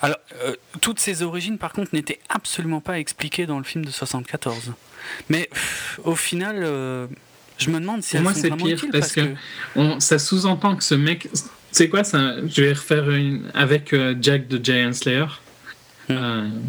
Alors, 0.00 0.18
euh, 0.44 0.54
toutes 0.80 1.00
ces 1.00 1.22
origines, 1.22 1.58
par 1.58 1.72
contre, 1.72 1.90
n'étaient 1.92 2.20
absolument 2.28 2.80
pas 2.80 2.98
expliquées 2.98 3.46
dans 3.46 3.58
le 3.58 3.64
film 3.64 3.84
de 3.84 3.90
74. 3.90 4.72
Mais 5.28 5.50
au 6.04 6.14
final, 6.14 6.60
euh, 6.62 7.06
je 7.58 7.70
me 7.70 7.80
demande 7.80 8.02
si 8.02 8.14
Pour 8.14 8.22
moi, 8.22 8.34
c'est 8.34 8.50
pire 8.50 8.84
parce, 8.92 9.12
que, 9.12 9.34
ça 9.98 10.18
sous-entend 10.18 10.76
que 10.76 10.84
ce 10.84 10.94
mec. 10.94 11.28
C'est 11.72 11.88
quoi 11.88 12.04
ça 12.04 12.36
Je 12.46 12.62
vais 12.62 12.72
refaire 12.72 13.10
une 13.10 13.50
avec 13.54 13.94
Jack 14.20 14.48
de 14.48 14.64
Giant 14.64 14.92
Slayer. 14.92 15.26
Hmm. 16.10 16.62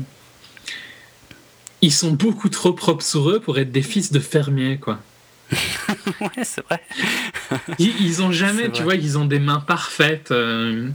ils 1.81 1.93
sont 1.93 2.11
beaucoup 2.11 2.49
trop 2.49 2.73
propres 2.73 3.05
sur 3.05 3.29
eux 3.29 3.39
pour 3.39 3.57
être 3.57 3.71
des 3.71 3.81
fils 3.81 4.11
de 4.11 4.19
fermiers, 4.19 4.79
quoi. 4.79 4.99
ouais, 6.21 6.43
c'est 6.43 6.63
vrai. 6.65 6.81
ils, 7.79 8.21
ont 8.21 8.31
jamais, 8.31 8.69
tu 8.71 8.83
vois, 8.83 8.95
ils 8.95 9.17
ont 9.17 9.25
des 9.25 9.39
mains 9.39 9.59
parfaites. 9.59 10.31
Euh. 10.31 10.89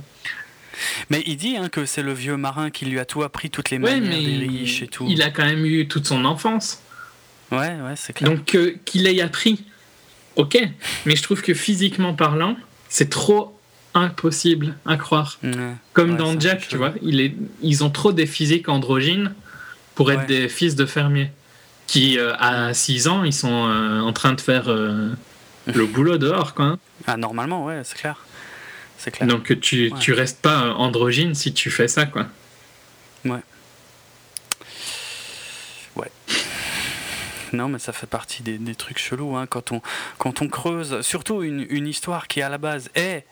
Mais 1.11 1.23
il 1.27 1.37
dit 1.37 1.57
hein, 1.57 1.69
que 1.69 1.85
c'est 1.85 2.03
le 2.03 2.13
vieux 2.13 2.37
marin 2.37 2.71
qui 2.71 2.85
lui 2.87 2.99
a 2.99 3.05
tout 3.05 3.23
appris, 3.23 3.51
toutes 3.51 3.71
les 3.71 3.79
manières 3.79 4.19
des 4.19 4.47
riches 4.47 4.83
et 4.83 4.89
tout. 4.89 5.07
Il 5.09 5.23
a 5.23 5.31
quand 5.31 5.45
même 5.45 5.65
eu 5.65 5.89
toute 5.89 6.07
son 6.07 6.25
enfance. 6.25 6.81
Ouais, 7.53 7.59
ouais, 7.59 7.95
c'est 7.97 8.13
clair. 8.13 8.31
Donc 8.31 8.55
euh, 8.55 8.75
qu'il 8.85 9.07
ait 9.07 9.21
appris, 9.21 9.65
ok. 10.37 10.59
Mais 11.07 11.17
je 11.17 11.23
trouve 11.23 11.43
que 11.43 11.55
physiquement 11.55 12.15
parlant, 12.15 12.57
c'est 12.89 13.11
trop 13.11 13.59
impossible 13.95 14.77
à 14.87 14.97
croire. 14.97 15.39
Comme 15.93 16.17
dans 16.17 16.39
Jack, 16.39 16.67
tu 16.69 16.77
vois, 16.77 16.95
il 17.03 17.21
est, 17.21 17.35
ils 17.63 17.85
ont 17.85 17.91
trop 17.91 18.13
des 18.13 18.27
physiques 18.27 18.69
androgynes 18.69 19.35
pour 19.95 20.11
être 20.11 20.27
des 20.27 20.49
fils 20.49 20.75
de 20.75 20.87
fermiers 20.87 21.31
qui, 21.87 22.19
euh, 22.19 22.35
à 22.39 22.73
6 22.73 23.09
ans, 23.09 23.25
ils 23.25 23.33
sont 23.33 23.69
euh, 23.69 24.01
en 24.01 24.13
train 24.13 24.33
de 24.33 24.41
faire 24.41 24.69
euh, 24.69 25.11
le 25.67 25.87
boulot 25.87 26.19
dehors, 26.19 26.55
quoi. 26.55 26.65
Hein. 26.65 26.79
Ah, 27.07 27.17
normalement, 27.17 27.65
ouais, 27.65 27.83
c'est 27.85 27.99
clair. 27.99 28.25
C'est 28.99 29.11
clair. 29.11 29.29
Donc 29.29 29.59
tu, 29.61 29.93
tu 30.01 30.13
restes 30.13 30.41
pas 30.41 30.73
androgyne 30.75 31.35
si 31.35 31.53
tu 31.53 31.71
fais 31.71 31.89
ça, 31.89 32.07
quoi. 32.07 32.27
Ouais. 33.25 33.41
Ouais. 35.97 36.11
Non, 37.53 37.69
mais 37.69 37.79
ça 37.79 37.93
fait 37.93 38.07
partie 38.07 38.43
des, 38.43 38.57
des 38.57 38.75
trucs 38.75 38.99
chelous 38.99 39.37
hein, 39.37 39.47
quand, 39.47 39.73
on, 39.73 39.83
quand 40.19 40.43
on 40.43 40.49
creuse, 40.49 41.03
surtout 41.03 41.43
une, 41.43 41.67
une 41.69 41.87
histoire 41.87 42.29
qui 42.29 42.41
à 42.41 42.49
la 42.49 42.59
base 42.59 42.91
est 42.95 43.27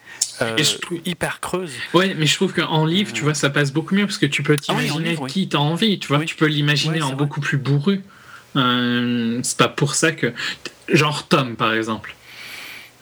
hyper 1.07 1.41
creuse. 1.41 1.73
Ouais, 1.95 2.15
mais 2.15 2.27
je 2.27 2.35
trouve 2.35 2.53
qu'en 2.53 2.85
livre, 2.85 3.13
tu 3.13 3.23
vois, 3.23 3.35
ça 3.35 3.49
passe 3.49 3.73
beaucoup 3.73 3.95
mieux 3.95 4.07
parce 4.07 4.19
que 4.19 4.27
tu 4.27 4.43
peux 4.43 4.57
ah 4.59 4.63
t'imaginer 4.63 5.17
qui 5.27 5.49
t'as 5.49 5.59
envie, 5.59 5.99
tu 5.99 6.09
vois, 6.09 6.25
tu 6.25 6.37
peux 6.37 6.47
l'imaginer 6.47 7.03
en 7.03 7.15
beaucoup 7.15 7.41
plus 7.41 7.57
bourru. 7.57 8.03
Euh, 8.57 9.41
c'est 9.43 9.59
pas 9.59 9.69
pour 9.69 9.95
ça 9.95 10.13
que. 10.13 10.33
Genre 10.89 11.27
Tom, 11.29 11.57
par 11.57 11.73
exemple. 11.73 12.15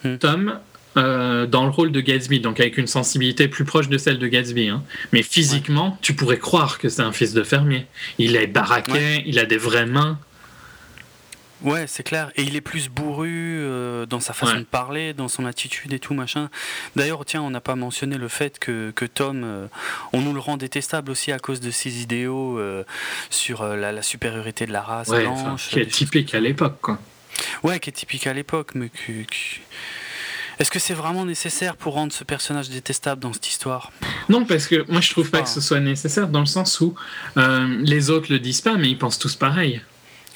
Hmm. 0.04 0.16
Tom, 0.16 0.58
euh, 0.96 1.46
dans 1.46 1.64
le 1.64 1.70
rôle 1.70 1.92
de 1.92 2.00
Gatsby, 2.00 2.40
donc 2.40 2.58
avec 2.58 2.76
une 2.76 2.86
sensibilité 2.86 3.48
plus 3.48 3.64
proche 3.64 3.88
de 3.88 3.98
celle 3.98 4.18
de 4.18 4.26
Gatsby. 4.26 4.68
Hein. 4.68 4.82
Mais 5.12 5.22
physiquement, 5.22 5.98
tu 6.02 6.14
pourrais 6.14 6.38
croire 6.38 6.78
que 6.78 6.88
c'est 6.88 7.02
un 7.02 7.12
fils 7.12 7.32
de 7.32 7.42
fermier. 7.42 7.86
Il 8.18 8.36
est 8.36 8.46
baraqué, 8.46 9.22
il 9.26 9.38
a 9.38 9.44
des 9.44 9.56
vraies 9.56 9.86
mains. 9.86 10.18
Ouais, 11.62 11.86
c'est 11.86 12.02
clair. 12.02 12.30
Et 12.36 12.42
il 12.42 12.56
est 12.56 12.60
plus 12.60 12.88
bourru 12.88 13.58
euh, 13.60 14.06
dans 14.06 14.20
sa 14.20 14.32
façon 14.32 14.58
de 14.58 14.64
parler, 14.64 15.12
dans 15.12 15.28
son 15.28 15.44
attitude 15.44 15.92
et 15.92 15.98
tout, 15.98 16.14
machin. 16.14 16.48
D'ailleurs, 16.96 17.24
tiens, 17.24 17.42
on 17.42 17.50
n'a 17.50 17.60
pas 17.60 17.76
mentionné 17.76 18.16
le 18.16 18.28
fait 18.28 18.58
que, 18.58 18.92
que 18.92 19.04
Tom, 19.04 19.42
euh, 19.44 19.66
on 20.12 20.20
nous 20.22 20.32
le 20.32 20.40
rend 20.40 20.56
détestable 20.56 21.10
aussi 21.10 21.32
à 21.32 21.38
cause 21.38 21.60
de 21.60 21.70
ses 21.70 22.02
idéaux 22.02 22.58
euh, 22.58 22.84
sur 23.28 23.64
la, 23.64 24.00
supériorité 24.02 24.66
de 24.66 24.72
la 24.72 24.80
race 24.80 25.10
blanche. 25.10 25.68
Qui 25.68 25.80
est 25.80 25.86
typique 25.86 26.34
à 26.34 26.40
l'époque, 26.40 26.78
quoi. 26.80 26.98
Ouais, 27.62 27.78
qui 27.78 27.90
est 27.90 27.92
typique 27.92 28.26
à 28.26 28.32
l'époque, 28.32 28.70
mais 28.74 28.90
Est-ce 30.58 30.70
que 30.70 30.78
c'est 30.78 30.94
vraiment 30.94 31.24
nécessaire 31.24 31.76
pour 31.76 31.94
rendre 31.94 32.12
ce 32.12 32.24
personnage 32.24 32.70
détestable 32.70 33.20
dans 33.20 33.32
cette 33.32 33.48
histoire? 33.48 33.92
Non, 34.28 34.44
parce 34.44 34.66
que 34.66 34.84
moi 34.90 35.00
je 35.00 35.10
trouve 35.10 35.30
pas, 35.30 35.42
que 35.42 35.48
ce 35.48 35.60
soit 35.60 35.80
nécessaire 35.80 36.28
dans 36.28 36.40
le 36.40 36.46
sens 36.46 36.80
où 36.80 36.94
euh, 37.36 37.66
les 37.80 38.10
autres 38.10 38.32
le 38.32 38.38
disent 38.38 38.60
pas, 38.60 38.76
mais 38.76 38.88
ils 38.88 38.98
pensent 38.98 39.18
tous 39.18 39.36
pareil. 39.36 39.80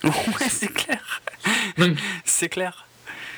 ouais, 0.41 0.49
c'est 0.49 0.73
clair. 0.73 1.23
c'est 2.25 2.49
clair. 2.49 2.87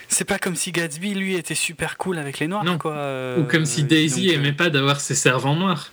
C'est 0.08 0.24
pas 0.24 0.38
comme 0.38 0.54
si 0.54 0.70
Gatsby, 0.70 1.14
lui, 1.14 1.34
était 1.34 1.54
super 1.54 1.96
cool 1.96 2.18
avec 2.18 2.38
les 2.38 2.46
noirs, 2.46 2.64
non. 2.64 2.78
quoi. 2.78 3.36
Ou 3.38 3.44
comme 3.44 3.64
si 3.64 3.82
Daisy 3.82 4.30
aimait 4.30 4.52
pas 4.52 4.70
d'avoir 4.70 5.00
ses 5.00 5.14
servants 5.14 5.56
noirs. 5.56 5.90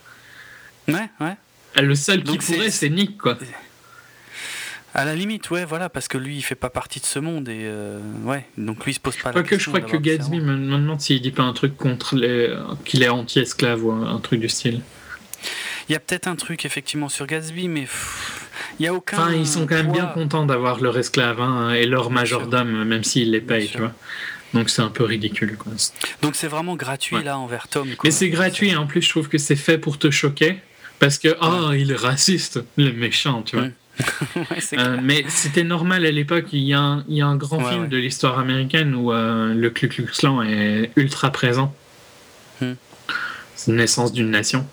Ouais, 0.88 1.10
ouais. 1.20 1.36
Le 1.82 1.95
seul 1.95 2.24
qui 2.24 2.38
pourrait, 2.38 2.70
c'est 2.70 2.90
Nick, 2.90 3.18
quoi. 3.18 3.38
À 4.95 5.06
la 5.06 5.16
limite, 5.16 5.50
ouais, 5.50 5.66
voilà, 5.66 5.90
parce 5.90 6.08
que 6.08 6.20
lui, 6.20 6.38
il 6.38 6.44
fait 6.44 6.54
pas 6.54 6.70
partie 6.70 7.00
de 7.00 7.06
ce 7.06 7.18
monde 7.18 7.50
et 7.50 7.64
euh, 7.64 8.00
ouais, 8.26 8.45
donc 8.60 8.86
lui, 8.86 8.91
il 8.91 8.95
se 8.95 9.00
pose 9.00 9.16
pas 9.18 9.32
la 9.32 9.41
question. 9.41 9.72
Que 9.72 9.80
je 9.80 9.86
crois 9.86 9.98
que 9.98 9.98
Gatsby 9.98 10.40
me, 10.40 10.54
demande 10.56 11.02
s'il 11.02 11.20
dit 11.20 11.32
pas 11.32 11.41
un 11.41 11.54
truc 11.54 11.76
contre 11.76 12.16
les, 12.16 12.56
qu'il 12.86 13.02
est 13.02 13.10
anti-esclave 13.10 13.84
ou 13.84 13.91
un, 13.91 14.20
truc 14.20 14.40
du 14.40 14.50
style. 14.50 14.82
Il 15.90 15.94
y 15.94 15.96
a 15.96 16.00
peut-être 16.00 16.28
un 16.28 16.36
truc 16.36 16.66
effectivement 16.66 17.10
sur 17.10 17.28
Gatsby, 17.28 17.68
mais 17.68 17.88
il 18.80 18.86
y 18.86 18.88
a 18.88 18.94
aucun. 18.94 19.18
Enfin, 19.18 19.34
ils 19.34 19.48
sont 19.48 19.66
quand 19.66 19.76
même 19.76 19.92
bien 19.92 20.06
contents 20.06 20.46
d'avoir 20.46 20.80
leur 20.80 20.98
esclave 20.98 21.42
hein, 21.42 21.74
et 21.74 21.86
leur 21.86 22.10
majordome, 22.10 22.84
même 22.86 23.04
s'ils 23.04 23.32
les 23.32 23.42
payent, 23.42 23.70
tu 23.70 23.80
vois. 23.80 23.94
Donc 24.54 24.70
c'est 24.70 24.82
un 24.82 24.90
peu 24.90 25.04
ridicule. 25.04 25.58
Quoi. 25.58 25.74
Donc 26.22 26.36
c'est 26.36 26.48
vraiment 26.48 26.76
gratuit 26.76 27.24
là 27.24 27.38
envers 27.38 27.68
Tom. 27.68 27.88
Mais 28.04 28.12
c'est 28.12 28.30
gratuit 28.30 28.70
et 28.70 28.76
en 28.76 28.86
plus 28.86 29.02
je 29.02 29.10
trouve 29.10 29.28
que 29.28 29.40
c'est 29.40 29.56
fait 29.56 29.78
pour 29.78 29.98
te 29.98 30.12
choquer 30.12 30.58
parce 31.00 31.18
que 31.18 31.36
oh 31.42 31.74
il 31.74 31.92
est 31.92 31.96
raciste, 31.96 32.64
le 32.78 32.92
méchant, 32.92 33.42
tu 33.42 33.58
vois. 33.58 33.68
Euh, 34.74 34.98
mais 35.04 35.24
c'était 35.28 35.64
normal 35.64 36.04
à 36.04 36.10
l'époque. 36.10 36.46
Il, 36.52 36.64
y 36.64 36.74
a 36.74 36.80
un, 36.80 37.06
il 37.08 37.18
y 37.18 37.22
a 37.22 37.28
un 37.28 37.36
grand 37.36 37.64
film 37.64 37.88
de 37.90 37.98
l'histoire 37.98 38.40
américaine 38.40 38.96
où 38.96 39.14
euh, 39.14 39.54
le 39.54 39.70
Ku 39.70 39.88
Klux 39.88 40.08
Klan 40.08 40.42
est 40.42 40.90
ultra 40.96 41.32
présent. 41.32 41.76
Hmm. 42.60 42.74
C'est 43.56 43.72
naissance 43.72 44.12
d'une 44.12 44.32
nation 44.32 44.66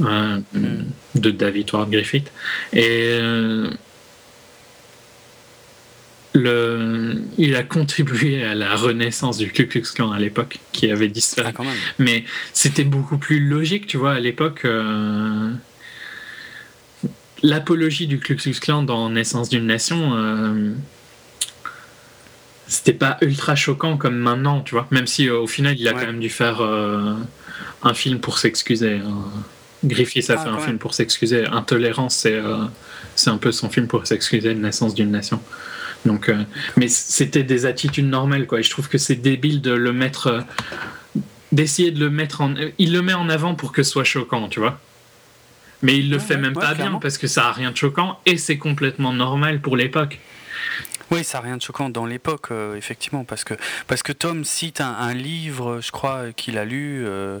euh, 0.00 0.38
hmm. 0.52 0.84
de 1.16 1.30
David 1.30 1.72
Ward 1.72 1.90
Griffith. 1.90 2.30
Et 2.72 3.18
le, 6.32 7.22
il 7.38 7.56
a 7.56 7.62
contribué 7.62 8.44
à 8.44 8.54
la 8.54 8.76
renaissance 8.76 9.38
du 9.38 9.50
Ku 9.50 9.66
Klux 9.66 9.82
Klan 9.94 10.12
à 10.12 10.18
l'époque, 10.18 10.58
qui 10.72 10.90
avait 10.90 11.08
disparu. 11.08 11.52
Ah, 11.58 11.62
mais 11.98 12.24
c'était 12.52 12.84
beaucoup 12.84 13.18
plus 13.18 13.40
logique, 13.40 13.86
tu 13.86 13.96
vois, 13.96 14.12
à 14.12 14.20
l'époque 14.20 14.64
l'apologie 17.42 18.06
du 18.06 18.18
Ku 18.18 18.36
Klux 18.36 18.58
Klan 18.60 18.82
dans 18.82 19.10
Naissance 19.10 19.48
d'une 19.48 19.66
nation, 19.66 20.14
euh, 20.14 20.72
c'était 22.66 22.92
pas 22.92 23.18
ultra 23.20 23.56
choquant 23.56 23.96
comme 23.96 24.16
maintenant, 24.16 24.60
tu 24.60 24.74
vois. 24.74 24.86
Même 24.90 25.06
si 25.06 25.28
euh, 25.28 25.38
au 25.38 25.46
final, 25.46 25.78
il 25.78 25.88
a 25.88 25.92
quand 25.92 26.06
même 26.06 26.20
dû 26.20 26.30
faire 26.30 26.60
euh, 26.60 27.14
un 27.82 27.94
film 27.94 28.20
pour 28.20 28.38
s'excuser. 28.38 28.96
Hein. 28.96 29.24
Griffith 29.84 30.28
a 30.30 30.34
ah, 30.34 30.44
fait 30.44 30.48
un 30.48 30.58
film 30.58 30.78
pour 30.78 30.94
s'excuser. 30.94 31.46
Intolérance, 31.46 32.14
c'est 32.16 32.40
c'est 33.14 33.30
un 33.30 33.38
peu 33.38 33.52
son 33.52 33.70
film 33.70 33.86
pour 33.86 34.06
s'excuser 34.06 34.54
de 34.54 34.60
Naissance 34.60 34.94
d'une 34.94 35.10
nation. 35.10 35.40
Donc, 36.06 36.30
mais 36.76 36.88
c'était 36.88 37.42
des 37.42 37.66
attitudes 37.66 38.08
normales, 38.08 38.46
quoi. 38.46 38.60
Et 38.60 38.62
je 38.62 38.70
trouve 38.70 38.88
que 38.88 38.98
c'est 38.98 39.16
débile 39.16 39.60
de 39.60 39.72
le 39.72 39.92
mettre, 39.92 40.44
d'essayer 41.52 41.90
de 41.90 42.00
le 42.00 42.10
mettre 42.10 42.40
en. 42.40 42.54
Il 42.78 42.92
le 42.92 43.02
met 43.02 43.14
en 43.14 43.28
avant 43.28 43.54
pour 43.54 43.72
que 43.72 43.82
ce 43.82 43.90
soit 43.90 44.04
choquant, 44.04 44.48
tu 44.48 44.60
vois. 44.60 44.78
Mais 45.82 45.96
il 45.96 46.10
le 46.10 46.18
fait 46.18 46.36
même 46.36 46.52
pas 46.52 46.74
bien 46.74 46.98
parce 47.00 47.16
que 47.18 47.26
ça 47.26 47.48
a 47.48 47.52
rien 47.52 47.70
de 47.70 47.76
choquant 47.76 48.20
et 48.26 48.36
c'est 48.36 48.58
complètement 48.58 49.12
normal 49.12 49.60
pour 49.60 49.76
l'époque. 49.76 50.18
Oui, 51.10 51.24
ça 51.24 51.38
n'a 51.38 51.44
rien 51.44 51.56
de 51.56 51.62
choquant 51.62 51.90
dans 51.90 52.06
l'époque, 52.06 52.46
euh, 52.52 52.76
effectivement, 52.76 53.24
parce 53.24 53.42
que, 53.42 53.54
parce 53.88 54.02
que 54.02 54.12
Tom 54.12 54.44
cite 54.44 54.80
un, 54.80 55.12
livre, 55.12 55.80
je 55.82 55.90
crois, 55.90 56.32
qu'il 56.36 56.56
a 56.56 56.64
lu, 56.64 57.02
euh, 57.04 57.40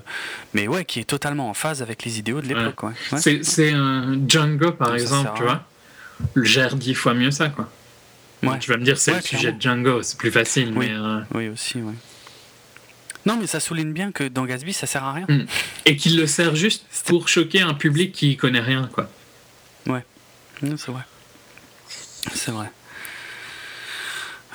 mais 0.54 0.66
ouais, 0.66 0.84
qui 0.84 0.98
est 0.98 1.04
totalement 1.04 1.48
en 1.48 1.54
phase 1.54 1.80
avec 1.80 2.04
les 2.04 2.18
idéaux 2.18 2.40
de 2.40 2.48
l'époque. 2.48 2.92
C'est 3.16 3.72
un 3.72 4.18
Django, 4.26 4.72
par 4.72 4.94
exemple, 4.94 5.30
tu 5.36 5.42
vois, 5.44 5.64
gère 6.36 6.74
dix 6.76 6.94
fois 6.94 7.14
mieux 7.14 7.30
ça, 7.30 7.48
quoi. 7.48 7.70
Tu 8.58 8.70
vas 8.70 8.78
me 8.78 8.84
dire, 8.84 8.98
c'est 8.98 9.14
le 9.14 9.20
sujet 9.20 9.52
de 9.52 9.60
Django, 9.60 10.02
c'est 10.02 10.18
plus 10.18 10.30
facile, 10.30 10.72
oui. 10.74 10.88
mais. 10.88 10.94
Euh, 10.94 11.20
oui, 11.34 11.48
aussi, 11.48 11.78
oui. 11.78 11.94
Non, 13.26 13.36
mais 13.36 13.46
ça 13.46 13.60
souligne 13.60 13.92
bien 13.92 14.12
que 14.12 14.24
dans 14.24 14.46
Gatsby, 14.46 14.72
ça 14.72 14.86
sert 14.86 15.04
à 15.04 15.12
rien. 15.12 15.26
Mm. 15.28 15.44
Et 15.84 15.96
qu'il 15.96 16.16
le 16.16 16.26
sert 16.26 16.56
juste 16.56 16.86
pour 17.04 17.28
choquer 17.28 17.60
un 17.60 17.74
public 17.74 18.12
qui 18.12 18.36
connaît 18.36 18.60
rien, 18.60 18.88
quoi. 18.92 19.10
Ouais, 19.86 20.04
c'est 20.62 20.88
vrai. 20.88 21.02
C'est 22.34 22.50
vrai. 22.50 22.70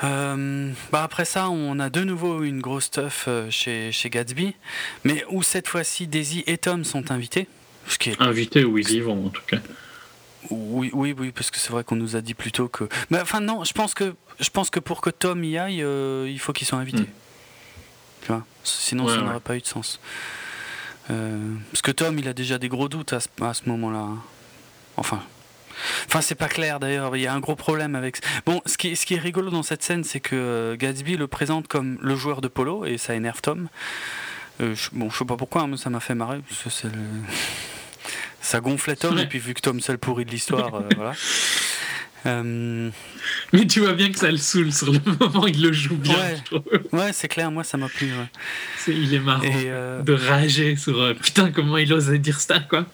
Euh, 0.04 0.72
bah 0.92 1.04
après 1.04 1.26
ça, 1.26 1.50
on 1.50 1.80
a 1.80 1.90
de 1.90 2.04
nouveau 2.04 2.44
une 2.44 2.60
grosse 2.60 2.86
stuff 2.86 3.26
euh, 3.28 3.50
chez, 3.50 3.92
chez 3.92 4.10
Gatsby, 4.10 4.54
mais 5.04 5.24
où 5.30 5.42
cette 5.42 5.68
fois-ci 5.68 6.08
Daisy 6.08 6.44
et 6.48 6.58
Tom 6.58 6.84
sont 6.84 7.12
invités. 7.12 7.48
Ce 7.88 7.98
qui 7.98 8.10
est... 8.10 8.22
Invités 8.22 8.66
ou 8.66 8.78
ils 8.78 8.92
y 8.92 9.00
vont 9.00 9.28
en 9.28 9.30
tout 9.30 9.44
cas. 9.48 9.60
Oui, 10.50 10.92
oui, 10.94 11.16
oui, 11.18 11.32
parce 11.32 11.50
que 11.50 11.60
c'est 11.60 11.72
vrai 11.72 11.84
qu'on 11.84 11.96
nous 11.96 12.16
a 12.16 12.22
dit 12.22 12.34
plutôt 12.34 12.68
que. 12.68 12.88
Mais 13.10 13.20
enfin 13.20 13.40
non, 13.40 13.64
je 13.64 13.74
pense 13.74 13.94
que 13.94 14.16
je 14.40 14.50
pense 14.50 14.70
que 14.70 14.80
pour 14.80 15.02
que 15.02 15.10
Tom 15.10 15.44
y 15.44 15.58
aille, 15.58 15.82
euh, 15.82 16.30
il 16.30 16.40
faut 16.40 16.54
qu'ils 16.54 16.68
soient 16.68 16.80
invités. 16.80 17.04
Mm. 18.30 18.42
Sinon, 18.64 19.08
ça 19.08 19.18
n'aurait 19.18 19.40
pas 19.40 19.56
eu 19.56 19.62
de 19.62 19.68
sens. 19.68 20.00
Euh, 21.12 21.54
parce 21.72 21.84
que 21.84 21.92
Tom, 21.92 22.18
il 22.18 22.28
a 22.28 22.34
déjà 22.34 22.58
des 22.58 22.68
gros 22.68 22.90
doutes 22.90 23.14
à 23.14 23.20
ce, 23.20 23.28
à 23.42 23.54
ce 23.54 23.70
moment-là. 23.70 24.08
Enfin. 24.98 25.22
Enfin, 26.08 26.22
c'est 26.22 26.36
pas 26.36 26.48
clair 26.48 26.80
d'ailleurs, 26.80 27.16
il 27.16 27.22
y 27.22 27.28
a 27.28 27.34
un 27.34 27.40
gros 27.40 27.56
problème 27.56 27.96
avec. 27.96 28.18
Bon, 28.46 28.62
ce 28.66 28.78
qui, 28.78 28.96
ce 28.96 29.06
qui 29.06 29.16
est 29.16 29.20
rigolo 29.20 29.50
dans 29.50 29.64
cette 29.64 29.84
scène, 29.84 30.04
c'est 30.04 30.20
que 30.20 30.36
euh, 30.36 30.76
Gatsby 30.78 31.18
le 31.18 31.28
présente 31.28 31.68
comme 31.68 31.98
le 32.02 32.16
joueur 32.16 32.42
de 32.42 32.48
polo 32.48 32.86
et 32.86 32.98
ça 32.98 33.16
énerve 33.16 33.42
Tom. 33.42 33.68
Euh, 34.62 34.74
je, 34.76 34.90
bon, 34.94 35.10
je 35.10 35.18
sais 35.18 35.26
pas 35.26 35.38
pourquoi, 35.38 35.64
hein, 35.64 35.68
mais 35.68 35.78
ça 35.78 35.90
m'a 35.90 36.00
fait 36.00 36.16
marrer. 36.16 36.40
Parce 36.64 36.82
que 36.82 36.88
Ça 38.42 38.60
gonflait 38.60 38.96
Tom, 38.96 39.18
et 39.18 39.26
puis 39.26 39.40
vu 39.40 39.56
que 39.56 39.62
Tom 39.62 39.80
c'est 39.82 39.92
le 39.92 39.98
pourri 39.98 40.24
de 40.24 40.30
l'histoire, 40.32 40.84
voilà. 40.96 41.14
Euh, 42.26 42.90
Mais 43.54 43.68
tu 43.68 43.82
vois 43.82 43.94
bien 43.94 44.12
que 44.12 44.18
ça 44.18 44.32
le 44.32 44.38
saoule 44.38 44.74
sur 44.74 44.92
le 44.92 45.00
moment, 45.20 45.46
il 45.46 45.62
le 45.62 45.72
joue 45.72 45.96
bien. 45.96 46.18
Ouais, 46.92 47.14
c'est 47.14 47.28
clair, 47.28 47.52
moi 47.52 47.64
ça 47.64 47.78
m'a 47.78 47.88
plu. 47.88 48.12
il 48.88 49.14
est 49.14 49.20
marrant 49.20 49.44
euh, 49.46 50.02
de 50.02 50.14
rager 50.14 50.76
sur 50.76 51.00
euh, 51.00 51.14
putain, 51.14 51.52
comment 51.52 51.78
il 51.78 51.94
osait 51.94 52.18
dire 52.18 52.40
ça, 52.40 52.60
quoi. 52.60 52.86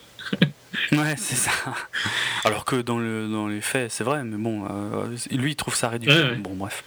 Ouais, 0.92 1.16
c'est 1.18 1.36
ça. 1.36 1.52
Alors 2.46 2.66
que 2.66 2.78
dans, 2.78 3.00
le, 3.00 3.28
dans 3.28 3.48
les 3.48 3.62
faits, 3.62 3.92
c'est 3.92 4.04
vrai, 4.04 4.24
mais 4.24 4.38
bon, 4.38 4.68
lui 5.32 5.52
il 5.52 5.56
trouve 5.56 5.76
ça 5.76 5.90
ridicule. 5.90 6.40
Bon, 6.40 6.56
bref. 6.56 6.84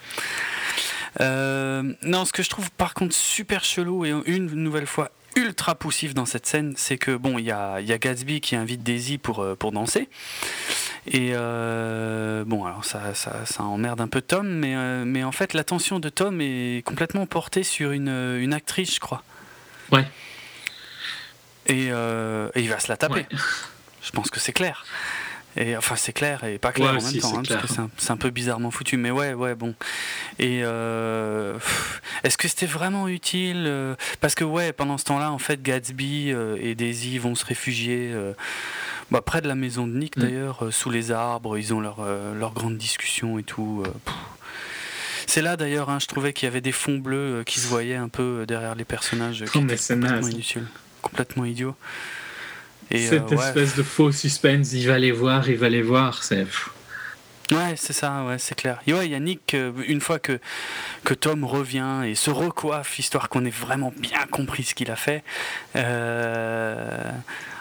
non, 1.20 2.24
ce 2.24 2.32
que 2.32 2.42
je 2.42 2.50
trouve 2.50 2.70
par 2.72 2.94
contre 2.94 3.14
super 3.14 3.64
chelou 3.64 4.04
et 4.04 4.14
une 4.26 4.46
nouvelle 4.46 4.86
fois 4.86 5.10
ultra 5.36 5.74
poussif 5.74 6.14
dans 6.14 6.26
cette 6.26 6.46
scène, 6.46 6.74
c'est 6.76 6.96
que 6.96 7.16
bon, 7.16 7.38
il 7.38 7.44
y 7.44 7.50
a, 7.50 7.80
y 7.80 7.92
a, 7.92 7.98
Gatsby 7.98 8.40
qui 8.40 8.54
invite 8.54 8.82
Daisy 8.84 9.18
pour, 9.18 9.44
pour 9.58 9.72
danser. 9.72 10.08
Et 11.06 11.32
euh, 11.34 12.44
bon, 12.46 12.64
alors 12.64 12.84
ça, 12.84 13.12
ça, 13.14 13.44
ça, 13.44 13.62
emmerde 13.62 14.00
un 14.00 14.08
peu 14.08 14.22
Tom, 14.22 14.48
mais, 14.48 14.74
euh, 14.74 15.04
mais 15.04 15.22
en 15.22 15.32
fait, 15.32 15.52
l'attention 15.52 16.00
de 16.00 16.08
Tom 16.08 16.40
est 16.40 16.82
complètement 16.86 17.26
portée 17.26 17.62
sur 17.62 17.90
une, 17.90 18.08
une 18.08 18.54
actrice, 18.54 18.94
je 18.94 19.00
crois. 19.00 19.22
Ouais. 19.92 20.06
Et, 21.66 21.88
euh, 21.90 22.48
et 22.54 22.62
il 22.62 22.70
va 22.70 22.78
se 22.78 22.88
la 22.88 22.96
taper. 22.96 23.26
Pense 24.14 24.30
que 24.30 24.40
c'est 24.40 24.52
clair. 24.52 24.84
Et 25.56 25.76
enfin, 25.76 25.94
c'est 25.94 26.12
clair 26.12 26.42
et 26.42 26.58
pas 26.58 26.72
clair 26.72 26.90
en 26.90 26.92
même 26.94 27.20
temps, 27.20 27.38
hein, 27.38 27.42
parce 27.48 27.62
que 27.62 27.82
c'est 27.96 28.10
un, 28.10 28.16
peu 28.16 28.30
bizarrement 28.30 28.72
foutu. 28.72 28.96
Mais 28.96 29.12
ouais, 29.12 29.34
ouais, 29.34 29.54
bon. 29.54 29.74
Et 30.40 30.58
est-ce 30.58 32.36
que 32.36 32.48
c'était 32.48 32.66
vraiment 32.66 33.06
utile 33.06 33.70
Parce 34.20 34.34
que 34.34 34.42
ouais, 34.42 34.72
pendant 34.72 34.98
ce 34.98 35.04
temps-là, 35.04 35.30
en 35.30 35.38
fait, 35.38 35.62
Gatsby 35.62 36.30
et 36.58 36.74
Daisy 36.74 37.18
vont 37.18 37.36
se 37.36 37.46
réfugier 37.46 38.12
bah, 39.10 39.22
près 39.22 39.40
de 39.40 39.48
la 39.48 39.54
maison 39.54 39.86
de 39.86 39.92
Nick 39.92 40.16
mm. 40.16 40.20
d'ailleurs, 40.20 40.64
euh, 40.64 40.70
sous 40.70 40.90
les 40.90 41.12
arbres, 41.12 41.58
ils 41.58 41.74
ont 41.74 41.80
leur, 41.80 41.98
euh, 42.00 42.34
leur 42.34 42.52
grande 42.52 42.76
discussion 42.76 43.38
et 43.38 43.42
tout. 43.42 43.82
Euh, 43.84 44.10
c'est 45.26 45.42
là 45.42 45.56
d'ailleurs, 45.56 45.90
hein, 45.90 45.98
je 46.00 46.06
trouvais 46.06 46.32
qu'il 46.32 46.46
y 46.46 46.48
avait 46.48 46.60
des 46.60 46.72
fonds 46.72 46.98
bleus 46.98 47.42
qui 47.46 47.60
se 47.60 47.66
voyaient 47.66 47.96
un 47.96 48.08
peu 48.08 48.44
derrière 48.46 48.74
les 48.74 48.84
personnages. 48.84 49.44
Qui 49.44 49.58
étaient 49.58 49.76
complètement 49.76 50.28
inutiles, 50.28 50.66
complètement 51.02 51.44
idiots. 51.44 51.76
Et, 52.90 53.06
Cette 53.06 53.32
espèce 53.32 53.76
de 53.76 53.82
faux 53.82 54.12
suspense, 54.12 54.72
il 54.72 54.86
va 54.86 54.98
les 54.98 55.12
voir, 55.12 55.48
il 55.48 55.56
va 55.56 55.68
les 55.68 55.82
voir, 55.82 56.22
c'est. 56.22 56.46
Ouais, 57.50 57.74
c'est 57.76 57.92
ça, 57.92 58.24
ouais, 58.24 58.38
c'est 58.38 58.54
clair. 58.54 58.80
Et 58.86 58.94
ouais, 58.94 59.06
il 59.06 59.12
y 59.12 59.14
a 59.14 59.20
Nick, 59.20 59.54
une 59.86 60.00
fois 60.00 60.18
que, 60.18 60.38
que 61.04 61.12
Tom 61.12 61.44
revient 61.44 62.02
et 62.06 62.14
se 62.14 62.30
recoiffe, 62.30 62.98
histoire 62.98 63.28
qu'on 63.28 63.44
ait 63.44 63.50
vraiment 63.50 63.92
bien 63.98 64.24
compris 64.30 64.62
ce 64.62 64.74
qu'il 64.74 64.90
a 64.90 64.96
fait, 64.96 65.22
euh, 65.76 67.10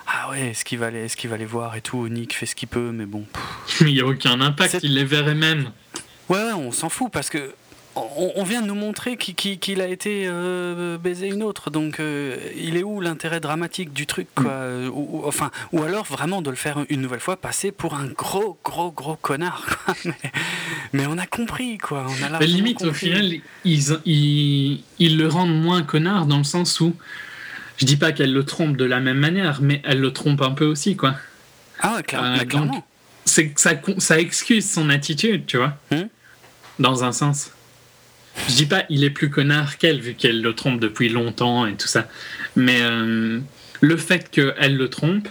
ah 0.07 0.29
ouais, 0.29 0.51
est-ce 0.51 0.63
qu'il 0.63 0.79
va, 0.79 0.87
aller, 0.87 0.99
est 0.99 1.25
va 1.25 1.35
aller 1.35 1.45
voir 1.45 1.75
et 1.75 1.81
tout 1.81 2.07
Nick 2.07 2.33
fait 2.33 2.45
ce 2.45 2.55
qu'il 2.55 2.69
peut, 2.69 2.91
mais 2.93 3.05
bon. 3.05 3.25
Il 3.81 3.87
n'y 3.87 3.99
a 3.99 4.05
aucun 4.05 4.39
impact, 4.39 4.79
il 4.83 4.93
les 4.93 5.05
verrait 5.05 5.35
même. 5.35 5.71
Ouais, 6.29 6.51
on 6.53 6.71
s'en 6.71 6.89
fout 6.89 7.11
parce 7.11 7.29
que 7.29 7.53
on, 7.95 8.43
vient 8.43 8.61
de 8.61 8.67
nous 8.67 8.75
montrer 8.75 9.17
qu'il 9.17 9.81
a 9.81 9.87
été 9.87 10.25
euh, 10.27 10.97
baisé 10.97 11.27
une 11.27 11.43
autre, 11.43 11.69
donc 11.69 11.99
euh, 11.99 12.37
il 12.55 12.77
est 12.77 12.83
où 12.83 13.01
l'intérêt 13.01 13.39
dramatique 13.39 13.93
du 13.93 14.07
truc 14.07 14.27
quoi 14.35 14.67
mm. 14.67 14.89
ou, 14.89 15.21
Enfin, 15.25 15.51
ou 15.71 15.83
alors 15.83 16.05
vraiment 16.05 16.41
de 16.41 16.49
le 16.49 16.55
faire 16.55 16.85
une 16.89 17.01
nouvelle 17.01 17.19
fois 17.19 17.37
passer 17.37 17.71
pour 17.71 17.95
un 17.95 18.07
gros, 18.07 18.57
gros, 18.63 18.91
gros 18.91 19.15
connard. 19.15 19.65
Mais, 20.93 21.05
on 21.05 21.17
a 21.17 21.25
compris 21.25 21.77
quoi. 21.77 22.05
On 22.07 22.33
a 22.33 22.39
limite, 22.39 22.83
au 22.83 22.93
final, 22.93 23.25
ils, 23.65 23.83
ils, 24.05 24.83
ils, 24.99 25.17
le 25.17 25.27
rendent 25.27 25.61
moins 25.61 25.83
connard 25.83 26.25
dans 26.25 26.37
le 26.37 26.43
sens 26.43 26.79
où 26.79 26.95
je 27.77 27.85
dis 27.85 27.97
pas 27.97 28.11
qu'elle 28.11 28.33
le 28.33 28.45
trompe 28.45 28.77
de 28.77 28.85
la 28.85 28.99
même 28.99 29.17
manière, 29.17 29.61
mais 29.61 29.81
elle 29.83 29.99
le 29.99 30.11
trompe 30.11 30.41
un 30.41 30.51
peu 30.51 30.65
aussi, 30.65 30.95
quoi. 30.95 31.15
Ah 31.79 31.95
ouais. 31.95 32.03
Euh, 32.13 32.45
clairement. 32.45 32.85
c'est 33.25 33.53
ça, 33.57 33.71
ça 33.97 34.19
excuse 34.19 34.69
son 34.69 34.89
attitude, 34.89 35.45
tu 35.45 35.57
vois, 35.57 35.75
Hmm. 35.91 36.07
dans 36.79 37.03
un 37.03 37.11
sens. 37.11 37.51
Je 38.49 38.55
dis 38.55 38.65
pas 38.65 38.83
il 38.89 39.03
est 39.03 39.09
plus 39.09 39.29
connard 39.29 39.77
qu'elle, 39.77 39.99
vu 40.01 40.13
qu'elle 40.15 40.41
le 40.41 40.53
trompe 40.53 40.79
depuis 40.79 41.09
longtemps 41.09 41.65
et 41.67 41.73
tout 41.75 41.87
ça. 41.87 42.07
Mais 42.55 42.79
euh, 42.81 43.39
le 43.81 43.97
fait 43.97 44.29
qu'elle 44.31 44.75
le 44.77 44.89
trompe 44.89 45.27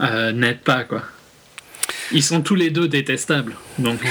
euh, 0.00 0.32
n'aide 0.32 0.60
pas, 0.60 0.84
quoi. 0.84 1.02
Ils 2.12 2.22
sont 2.22 2.40
tous 2.42 2.54
les 2.54 2.70
deux 2.70 2.86
détestables, 2.86 3.56
donc 3.78 4.00
Ouais, 4.02 4.08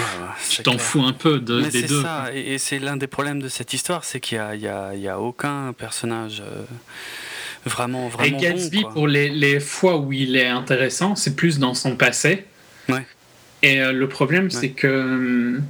tu 0.49 0.55
c'est 0.57 0.63
t'en 0.63 0.77
fous 0.77 1.03
un 1.03 1.13
peu 1.13 1.39
de, 1.39 1.61
Mais 1.61 1.69
des 1.69 1.81
c'est 1.81 1.87
deux. 1.87 2.01
ça, 2.01 2.25
et, 2.33 2.55
et 2.55 2.57
c'est 2.57 2.79
l'un 2.79 2.97
des 2.97 3.07
problèmes 3.07 3.41
de 3.41 3.47
cette 3.47 3.71
histoire, 3.73 4.03
c'est 4.03 4.19
qu'il 4.19 4.37
y 4.37 4.67
a, 4.67 4.89
a, 4.89 5.13
a 5.13 5.17
aucun 5.19 5.71
personnage 5.71 6.41
euh, 6.45 6.63
vraiment, 7.65 8.07
Et 8.07 8.09
vraiment 8.11 8.37
Gatsby, 8.39 8.77
bon. 8.77 8.83
quoi. 8.83 8.93
pour 8.93 9.07
les, 9.07 9.29
les 9.29 9.59
fois 9.61 9.97
où 9.97 10.11
il 10.11 10.35
est 10.35 10.47
intéressant, 10.47 11.15
c'est 11.15 11.35
plus 11.37 11.57
dans 11.59 11.73
son 11.73 11.95
passé. 11.95 12.45
Ouais. 12.89 13.05
Et 13.63 13.79
euh, 13.81 13.93
le 13.93 14.09
problème, 14.09 14.51
c'est 14.51 14.71
que 14.71 14.87
hum, 14.87 15.63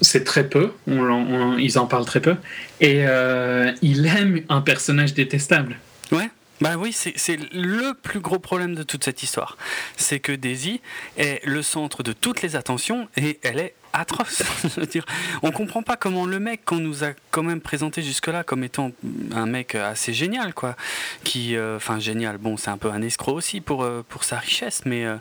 c'est 0.00 0.24
très 0.24 0.48
peu. 0.48 0.72
Ils 0.86 1.78
en 1.78 1.86
parlent 1.86 2.04
très 2.04 2.20
peu. 2.20 2.36
Et 2.80 3.04
euh, 3.06 3.72
il 3.82 4.06
aime 4.06 4.42
un 4.48 4.60
personnage 4.60 5.14
détestable. 5.14 5.76
Ouais. 6.12 6.28
Bah 6.60 6.74
oui, 6.78 6.92
c'est 6.92 7.38
le 7.52 7.94
plus 7.94 8.20
gros 8.20 8.38
problème 8.38 8.74
de 8.74 8.82
toute 8.82 9.04
cette 9.04 9.22
histoire. 9.22 9.56
C'est 9.96 10.20
que 10.20 10.32
Daisy 10.32 10.82
est 11.16 11.40
le 11.46 11.62
centre 11.62 12.02
de 12.02 12.12
toutes 12.12 12.42
les 12.42 12.54
attentions 12.54 13.08
et 13.16 13.38
elle 13.42 13.58
est 13.58 13.74
atroce. 13.92 14.42
Je 14.62 14.80
veux 14.80 14.86
dire, 14.86 15.04
on 15.42 15.50
comprend 15.50 15.82
pas 15.82 15.96
comment 15.96 16.26
le 16.26 16.38
mec 16.40 16.64
qu'on 16.64 16.78
nous 16.78 17.04
a 17.04 17.08
quand 17.30 17.42
même 17.42 17.60
présenté 17.60 18.02
jusque-là 18.02 18.44
comme 18.44 18.64
étant 18.64 18.92
un 19.32 19.46
mec 19.46 19.74
assez 19.74 20.12
génial, 20.12 20.54
quoi. 20.54 20.76
Qui, 21.24 21.56
euh, 21.56 21.76
enfin 21.76 21.98
génial. 21.98 22.38
Bon, 22.38 22.56
c'est 22.56 22.70
un 22.70 22.78
peu 22.78 22.90
un 22.90 23.02
escroc 23.02 23.34
aussi 23.34 23.60
pour 23.60 23.82
euh, 23.82 24.02
pour 24.08 24.24
sa 24.24 24.38
richesse, 24.38 24.82
mais 24.84 25.04
euh, 25.04 25.16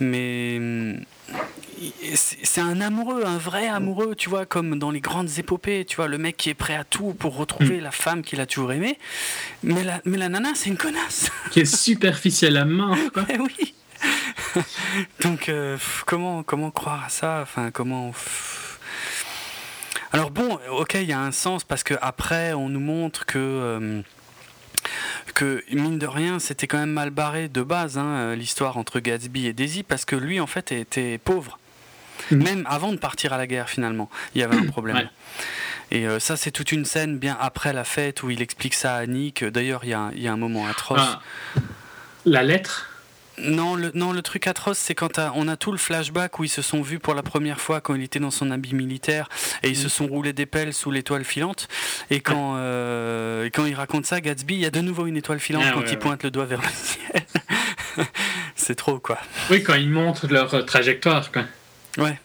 mais 0.00 0.56
hum, 0.58 1.00
c'est 2.14 2.60
un 2.60 2.80
amoureux, 2.80 3.24
un 3.26 3.38
vrai 3.38 3.68
amoureux, 3.68 4.14
tu 4.14 4.30
vois, 4.30 4.46
comme 4.46 4.78
dans 4.78 4.90
les 4.90 5.00
grandes 5.00 5.38
épopées, 5.38 5.84
tu 5.84 5.96
vois, 5.96 6.08
le 6.08 6.18
mec 6.18 6.36
qui 6.36 6.50
est 6.50 6.54
prêt 6.54 6.76
à 6.76 6.84
tout 6.84 7.14
pour 7.14 7.36
retrouver 7.36 7.80
la 7.80 7.90
femme 7.90 8.22
qu'il 8.22 8.40
a 8.40 8.46
toujours 8.46 8.72
aimée. 8.72 8.98
Mais 9.62 9.84
la, 9.84 10.00
mais 10.04 10.16
la 10.16 10.28
nana, 10.28 10.50
c'est 10.54 10.70
une 10.70 10.76
connasse. 10.76 11.30
Qui 11.50 11.60
est 11.60 11.64
superficiel 11.76 12.56
à 12.56 12.64
main. 12.64 12.96
quoi. 13.12 13.24
Eh 13.36 13.38
oui. 13.38 13.74
Donc, 15.22 15.48
euh, 15.48 15.76
comment, 16.06 16.42
comment 16.42 16.70
croire 16.70 17.04
à 17.04 17.08
ça? 17.08 17.40
Enfin, 17.42 17.70
comment. 17.70 18.12
Alors 20.12 20.30
bon, 20.30 20.58
ok, 20.70 20.94
il 20.94 21.04
y 21.04 21.12
a 21.12 21.20
un 21.20 21.32
sens 21.32 21.64
parce 21.64 21.82
que 21.82 21.94
après, 22.00 22.52
on 22.52 22.68
nous 22.68 22.80
montre 22.80 23.26
que. 23.26 23.38
euh, 23.38 24.02
que 25.34 25.62
mine 25.72 25.98
de 25.98 26.06
rien, 26.06 26.38
c'était 26.38 26.66
quand 26.66 26.78
même 26.78 26.92
mal 26.92 27.10
barré 27.10 27.48
de 27.48 27.62
base, 27.62 27.98
hein, 27.98 28.34
l'histoire 28.36 28.78
entre 28.78 29.00
Gatsby 29.00 29.46
et 29.46 29.52
Daisy, 29.52 29.82
parce 29.82 30.04
que 30.04 30.14
lui, 30.16 30.38
en 30.40 30.46
fait, 30.46 30.70
était 30.72 31.18
pauvre. 31.18 31.58
Mhm. 32.30 32.42
Même 32.42 32.66
avant 32.70 32.92
de 32.92 32.96
partir 32.96 33.32
à 33.32 33.36
la 33.36 33.46
guerre, 33.46 33.68
finalement, 33.68 34.08
il 34.34 34.40
y 34.40 34.44
avait 34.44 34.56
un 34.56 34.66
problème. 34.66 34.96
Ouais. 34.96 35.08
Et 35.90 36.06
euh, 36.06 36.18
ça, 36.20 36.36
c'est 36.36 36.52
toute 36.52 36.72
une 36.72 36.84
scène 36.84 37.18
bien 37.18 37.36
après 37.40 37.72
la 37.72 37.84
fête 37.84 38.22
où 38.22 38.30
il 38.30 38.40
explique 38.40 38.74
ça 38.74 38.94
à 38.94 39.06
Nick. 39.06 39.44
D'ailleurs, 39.44 39.80
il 39.84 39.90
y, 39.90 39.92
a 39.94 39.98
un- 40.00 40.12
il 40.12 40.22
y 40.22 40.28
a 40.28 40.32
un 40.32 40.36
moment 40.36 40.66
atroce. 40.66 41.00
Ah, 41.02 41.20
la 42.24 42.42
lettre 42.42 42.88
Non, 43.38 43.74
le, 43.76 43.90
non, 43.94 44.12
le 44.12 44.22
truc 44.22 44.46
atroce, 44.46 44.78
c'est 44.78 44.94
quand 44.94 45.18
on 45.34 45.46
a 45.48 45.56
tout 45.56 45.70
le 45.72 45.78
flashback 45.78 46.38
où 46.38 46.44
ils 46.44 46.48
se 46.48 46.62
sont 46.62 46.80
vus 46.82 46.98
pour 46.98 47.14
la 47.14 47.22
première 47.22 47.60
fois 47.60 47.80
quand 47.80 47.94
il 47.94 48.02
était 48.02 48.18
dans 48.18 48.30
son 48.30 48.50
habit 48.50 48.74
militaire 48.74 49.28
et 49.62 49.68
ils 49.68 49.76
se 49.76 49.88
sont 49.88 50.06
roulés 50.06 50.32
des 50.32 50.46
pelles 50.46 50.72
sous 50.72 50.90
l'étoile 50.90 51.24
filante. 51.24 51.68
Et 52.10 52.20
quand, 52.20 52.54
euh, 52.56 53.44
et 53.44 53.50
quand 53.50 53.66
il 53.66 53.74
raconte 53.74 54.06
ça, 54.06 54.20
Gatsby, 54.20 54.54
il 54.54 54.60
y 54.60 54.66
a 54.66 54.70
de 54.70 54.80
nouveau 54.80 55.06
une 55.06 55.16
étoile 55.16 55.38
filante 55.40 55.64
Ah, 55.66 55.72
quand 55.72 55.80
ouais, 55.80 55.86
il 55.86 55.90
ouais. 55.90 55.96
pointe 55.96 56.22
le 56.24 56.30
doigt 56.30 56.46
vers 56.46 56.62
le 56.62 56.68
ciel. 56.72 57.22
c'est 58.56 58.74
trop, 58.74 58.98
quoi. 58.98 59.18
Oui, 59.50 59.62
quand 59.62 59.74
ils 59.74 59.90
montrent 59.90 60.26
leur 60.28 60.54
euh, 60.54 60.62
trajectoire. 60.62 61.30
Quoi. 61.32 61.44
Ouais. 61.98 62.18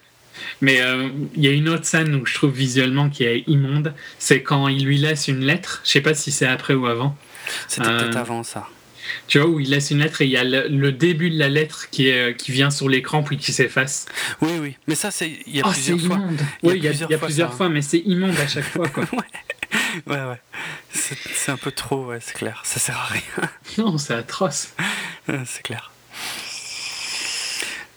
Mais 0.62 0.82
euh, 0.82 1.10
il 1.36 1.44
y 1.44 1.48
a 1.48 1.52
une 1.52 1.70
autre 1.70 1.86
scène 1.86 2.16
où 2.16 2.26
je 2.26 2.34
trouve 2.36 2.52
visuellement 2.52 3.10
qui 3.10 3.26
est 3.26 3.44
immonde. 3.48 3.94
C'est 4.18 4.42
quand 4.44 4.68
il 4.70 4.86
lui 4.86 4.98
laisse 4.98 5.28
une 5.28 5.42
lettre. 5.46 5.82
Je 5.84 5.90
sais 5.92 6.02
pas 6.02 6.14
si 6.14 6.32
c'est 6.32 6.48
après 6.48 6.74
ou 6.74 6.88
avant. 6.88 7.16
C'était 7.68 7.88
Euh, 7.88 8.00
peut-être 8.00 8.18
avant 8.18 8.44
ça. 8.44 8.68
Tu 9.28 9.40
vois, 9.40 9.50
où 9.50 9.60
il 9.60 9.70
laisse 9.70 9.92
une 9.92 10.00
lettre 10.00 10.22
et 10.22 10.26
il 10.26 10.32
y 10.32 10.38
a 10.38 10.44
le, 10.44 10.68
le 10.68 10.92
début 10.92 11.30
de 11.30 11.38
la 11.40 11.50
lettre 11.50 11.90
qui, 11.90 12.08
est, 12.10 12.36
qui 12.38 12.52
vient 12.52 12.70
sur 12.72 12.90
l'écran 12.90 13.24
puis 13.24 13.38
qui 13.38 13.52
s'efface. 13.54 14.06
Oui, 14.42 14.52
oui. 14.60 14.78
Mais 14.88 14.96
ça, 14.96 15.12
c'est 15.12 15.32
il 15.48 15.56
y 15.56 15.62
a 15.62 15.64
Oh, 15.66 15.72
plusieurs 15.72 16.00
fois. 16.00 16.16
immonde. 16.18 16.40
Il 16.64 16.68
y 16.68 16.70
a 16.70 16.74
Oui, 16.74 16.78
il 16.80 16.84
y 16.84 16.88
a, 16.88 16.92
il 16.92 17.00
y 17.00 17.04
a 17.04 17.08
plusieurs 17.08 17.20
fois, 17.20 17.28
plusieurs 17.28 17.52
ça, 17.52 17.58
fois, 17.58 17.70
mais 17.70 17.82
c'est 17.82 18.00
immonde 18.00 18.38
à 18.40 18.48
chaque 18.48 18.66
fois. 18.66 18.88
Quoi. 18.90 19.06
Ouais, 20.06 20.16
ouais. 20.18 20.40
C'est 20.94 21.18
c'est 21.34 21.52
un 21.52 21.58
peu 21.58 21.72
trop, 21.72 22.06
ouais, 22.08 22.20
c'est 22.22 22.34
clair. 22.34 22.62
Ça 22.66 22.80
sert 22.80 22.98
à 22.98 23.06
rien. 23.06 23.50
non, 23.78 23.98
c'est 23.98 24.14
atroce. 24.14 24.74
c'est 25.46 25.62
clair. 25.64 25.92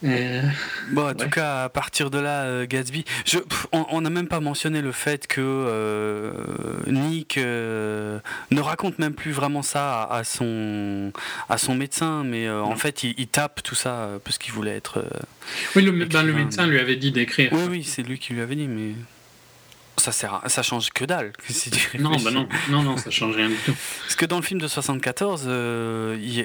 Euh, 0.03 0.41
Bon, 0.91 1.09
en 1.09 1.13
tout 1.13 1.29
cas, 1.29 1.63
à 1.63 1.69
partir 1.69 2.11
de 2.11 2.19
là, 2.19 2.43
euh, 2.43 2.65
Gatsby, 2.67 3.05
je, 3.25 3.39
pff, 3.39 3.65
on- 3.71 4.01
n'a 4.01 4.09
même 4.09 4.27
pas 4.27 4.39
mentionné 4.39 4.81
le 4.81 4.91
fait 4.91 5.25
que 5.25 5.41
euh, 5.41 6.31
Nick 6.87 7.37
euh, 7.37 8.19
ne 8.51 8.59
raconte 8.61 8.99
même 8.99 9.13
plus 9.13 9.31
vraiment 9.31 9.61
ça 9.63 10.03
à, 10.03 10.17
à 10.17 10.23
son, 10.23 11.11
à 11.49 11.57
son 11.57 11.75
médecin, 11.75 12.23
mais 12.23 12.45
euh, 12.47 12.61
en 12.61 12.75
fait, 12.75 13.03
il, 13.03 13.15
il 13.17 13.27
tape 13.27 13.63
tout 13.63 13.73
ça 13.75 14.09
parce 14.23 14.37
qu'il 14.37 14.53
voulait 14.53 14.75
être. 14.75 15.03
Oui, 15.75 15.81
le, 15.81 15.91
ben, 16.05 16.23
le 16.23 16.33
médecin 16.33 16.67
lui 16.67 16.79
avait 16.79 16.97
dit 16.97 17.11
d'écrire. 17.11 17.49
Oui, 17.53 17.61
oui, 17.69 17.83
c'est 17.83 18.03
lui 18.03 18.19
qui 18.19 18.33
lui 18.33 18.41
avait 18.41 18.55
dit, 18.55 18.67
mais 18.67 18.91
ça 19.97 20.11
sert, 20.11 20.41
à- 20.43 20.49
ça 20.49 20.61
change 20.63 20.89
que 20.91 21.05
dalle. 21.05 21.33
Si 21.49 21.71
tu 21.71 21.97
Non, 21.99 22.11
bah 22.23 22.31
non, 22.31 22.47
non, 22.69 22.83
non, 22.83 22.97
ça 22.97 23.09
change 23.11 23.35
rien 23.35 23.49
du 23.49 23.55
tout. 23.65 23.73
Parce 24.03 24.15
que 24.15 24.25
dans 24.25 24.37
le 24.37 24.41
film 24.43 24.59
de 24.61 24.67
74, 24.67 25.45
euh, 25.47 26.17
il- 26.21 26.39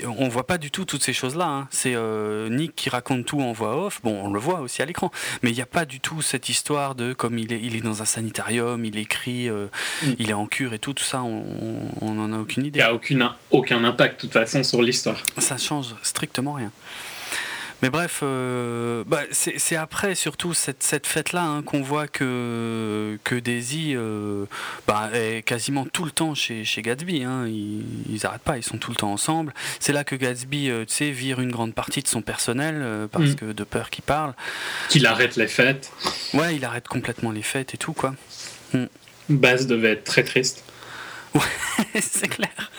il- 0.00 0.06
on 0.06 0.28
voit 0.28 0.46
pas 0.46 0.58
du 0.58 0.70
tout 0.70 0.84
toutes 0.84 1.02
ces 1.02 1.12
choses-là. 1.12 1.46
hein. 1.46 1.68
C'est 1.70 1.94
euh, 1.94 2.48
Nick 2.48 2.74
qui 2.74 2.88
raconte 2.90 3.24
tout 3.26 3.40
en 3.40 3.52
voix 3.52 3.86
off. 3.86 4.00
Bon, 4.02 4.20
on 4.24 4.30
le 4.32 4.38
voit 4.40 4.60
aussi 4.60 4.82
à 4.82 4.86
l'écran, 4.86 5.10
mais 5.42 5.50
il 5.50 5.54
n'y 5.54 5.62
a 5.62 5.66
pas 5.66 5.84
du 5.84 6.00
tout 6.00 6.22
cette 6.22 6.48
histoire 6.48 6.94
de 6.94 7.12
comme 7.12 7.38
il 7.38 7.52
est, 7.52 7.60
il 7.62 7.76
est 7.76 7.80
dans 7.80 8.02
un 8.02 8.04
sanitarium, 8.04 8.84
il 8.84 8.96
écrit, 8.98 9.48
euh, 9.48 9.66
Mm. 10.02 10.12
il 10.18 10.30
est 10.30 10.34
en 10.34 10.46
cure 10.46 10.72
et 10.74 10.78
tout. 10.78 10.92
Tout 10.94 11.04
ça, 11.04 11.22
on 11.22 12.12
n'en 12.14 12.32
a 12.32 12.38
aucune 12.38 12.64
Il 12.64 12.68
idée. 12.68 12.78
n'y 12.80 12.84
a 12.84 12.94
aucune, 12.94 13.28
aucun 13.50 13.82
impact, 13.84 14.16
de 14.16 14.20
toute 14.22 14.32
façon, 14.32 14.62
sur 14.62 14.82
l'histoire. 14.82 15.22
Ça 15.38 15.56
change 15.58 15.94
strictement 16.02 16.52
rien. 16.54 16.70
Mais 17.82 17.90
bref, 17.90 18.20
euh, 18.22 19.04
bah, 19.06 19.22
c'est 19.30 19.76
après 19.76 20.14
surtout 20.14 20.54
cette, 20.54 20.82
cette 20.82 21.06
fête-là 21.06 21.42
hein, 21.44 21.62
qu'on 21.62 21.82
voit 21.82 22.08
que, 22.08 23.18
que 23.24 23.34
Daisy 23.34 23.92
euh, 23.94 24.46
bah, 24.86 25.10
est 25.12 25.42
quasiment 25.42 25.84
tout 25.84 26.06
le 26.06 26.10
temps 26.10 26.34
chez, 26.34 26.64
chez 26.64 26.80
Gatsby. 26.80 27.24
hein. 27.24 27.46
Ils, 27.46 27.84
ils 28.10 28.24
arrêtent 28.26 28.40
pas, 28.42 28.56
ils 28.56 28.62
sont 28.62 28.78
tout 28.78 28.90
le 28.90 28.96
temps 28.96 29.12
ensemble. 29.12 29.52
C'est 29.80 29.92
là 29.92 30.02
que 30.04 30.16
Gatsby 30.16 30.70
euh, 30.70 30.84
vire 31.00 31.40
une 31.40 31.50
grande 31.50 31.74
partie 31.74 32.00
de 32.02 32.08
son 32.08 32.22
personnel 32.22 32.76
euh, 32.78 33.06
parce 33.06 33.24
Mm. 33.24 33.34
que 33.34 33.52
de 33.52 33.64
peur 33.64 33.90
qu'il 33.90 34.04
parle. 34.04 34.34
Qu'il 34.88 35.06
arrête 35.06 35.36
les 35.36 35.48
fêtes. 35.48 35.90
Ouais, 36.32 36.56
il 36.56 36.64
arrête 36.64 36.88
complètement 36.88 37.30
les 37.32 37.42
fêtes 37.42 37.74
et 37.74 37.76
tout, 37.78 37.92
quoi. 37.92 38.14
Baz 39.28 39.66
devait 39.66 39.92
être 39.92 40.04
très 40.04 40.22
triste. 40.22 40.64
c'est 42.00 42.28
clair, 42.28 42.70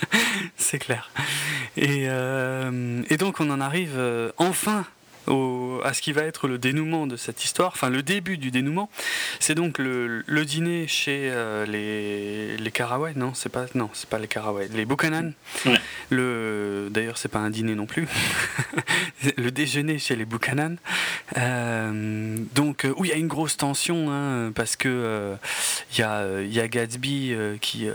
c'est 0.57 0.80
clair. 0.80 1.10
Et, 1.77 2.06
euh, 2.07 3.02
et 3.10 3.18
donc 3.18 3.40
on 3.40 3.49
en 3.49 3.61
arrive 3.61 3.95
euh, 3.98 4.32
enfin 4.38 4.86
au- 5.27 5.81
à 5.84 5.93
ce 5.93 6.02
qui 6.02 6.14
va 6.14 6.23
être 6.23 6.47
le 6.47 6.57
dénouement 6.57 7.07
de 7.07 7.15
cette 7.18 7.43
histoire, 7.43 7.72
enfin 7.73 7.89
le 7.89 8.02
début 8.03 8.38
du 8.38 8.52
dénouement. 8.52 8.89
C'est 9.39 9.56
donc 9.56 9.77
le, 9.77 10.23
le 10.26 10.45
dîner 10.45 10.88
chez 10.88 11.30
euh, 11.31 11.65
les, 11.65 12.57
les 12.57 12.72
Caraway, 12.72 13.14
non, 13.15 13.34
c'est 13.34 13.49
pas, 13.49 13.65
non, 13.76 13.89
c'est 13.93 14.10
pas 14.10 14.19
les 14.19 14.27
Caraway, 14.27 14.68
les 14.73 14.85
Buchanan. 14.85 15.34
Ouais. 15.65 15.80
Le, 16.10 16.88
d'ailleurs, 16.91 17.18
c'est 17.18 17.30
pas 17.30 17.39
un 17.39 17.49
dîner 17.49 17.76
non 17.76 17.85
plus. 17.85 18.07
le 19.38 19.52
déjeuner 19.52 19.97
chez 19.99 20.15
les 20.15 20.26
Buchanan. 20.26 20.77
Euh, 21.38 22.38
donc, 22.53 22.85
euh, 22.85 22.93
où 22.97 23.06
il 23.06 23.10
y 23.10 23.14
a 23.14 23.18
une 23.18 23.27
grosse 23.27 23.57
tension, 23.57 24.11
hein, 24.11 24.52
parce 24.53 24.76
que 24.76 25.35
il 25.93 25.99
y, 25.99 26.03
euh, 26.03 26.45
y 26.49 26.60
a 26.60 26.68
Gatsby 26.68 27.35
qui, 27.61 27.88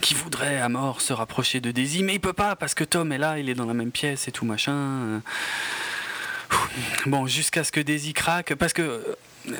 qui 0.00 0.14
voudrait 0.14 0.58
à 0.60 0.68
mort 0.68 1.00
se 1.00 1.12
rapprocher 1.12 1.60
de 1.60 1.70
Daisy, 1.70 2.02
mais 2.02 2.14
il 2.14 2.20
peut 2.20 2.32
pas 2.32 2.56
parce 2.56 2.74
que 2.74 2.84
Tom 2.84 3.12
est 3.12 3.18
là, 3.18 3.38
il 3.38 3.48
est 3.48 3.54
dans 3.54 3.66
la 3.66 3.74
même 3.74 3.90
pièce 3.90 4.28
et 4.28 4.32
tout 4.32 4.44
machin. 4.44 5.20
Bon, 7.06 7.26
jusqu'à 7.26 7.64
ce 7.64 7.72
que 7.72 7.80
Daisy 7.80 8.12
craque, 8.12 8.54
parce 8.54 8.72
que 8.72 8.82
euh, 8.82 9.54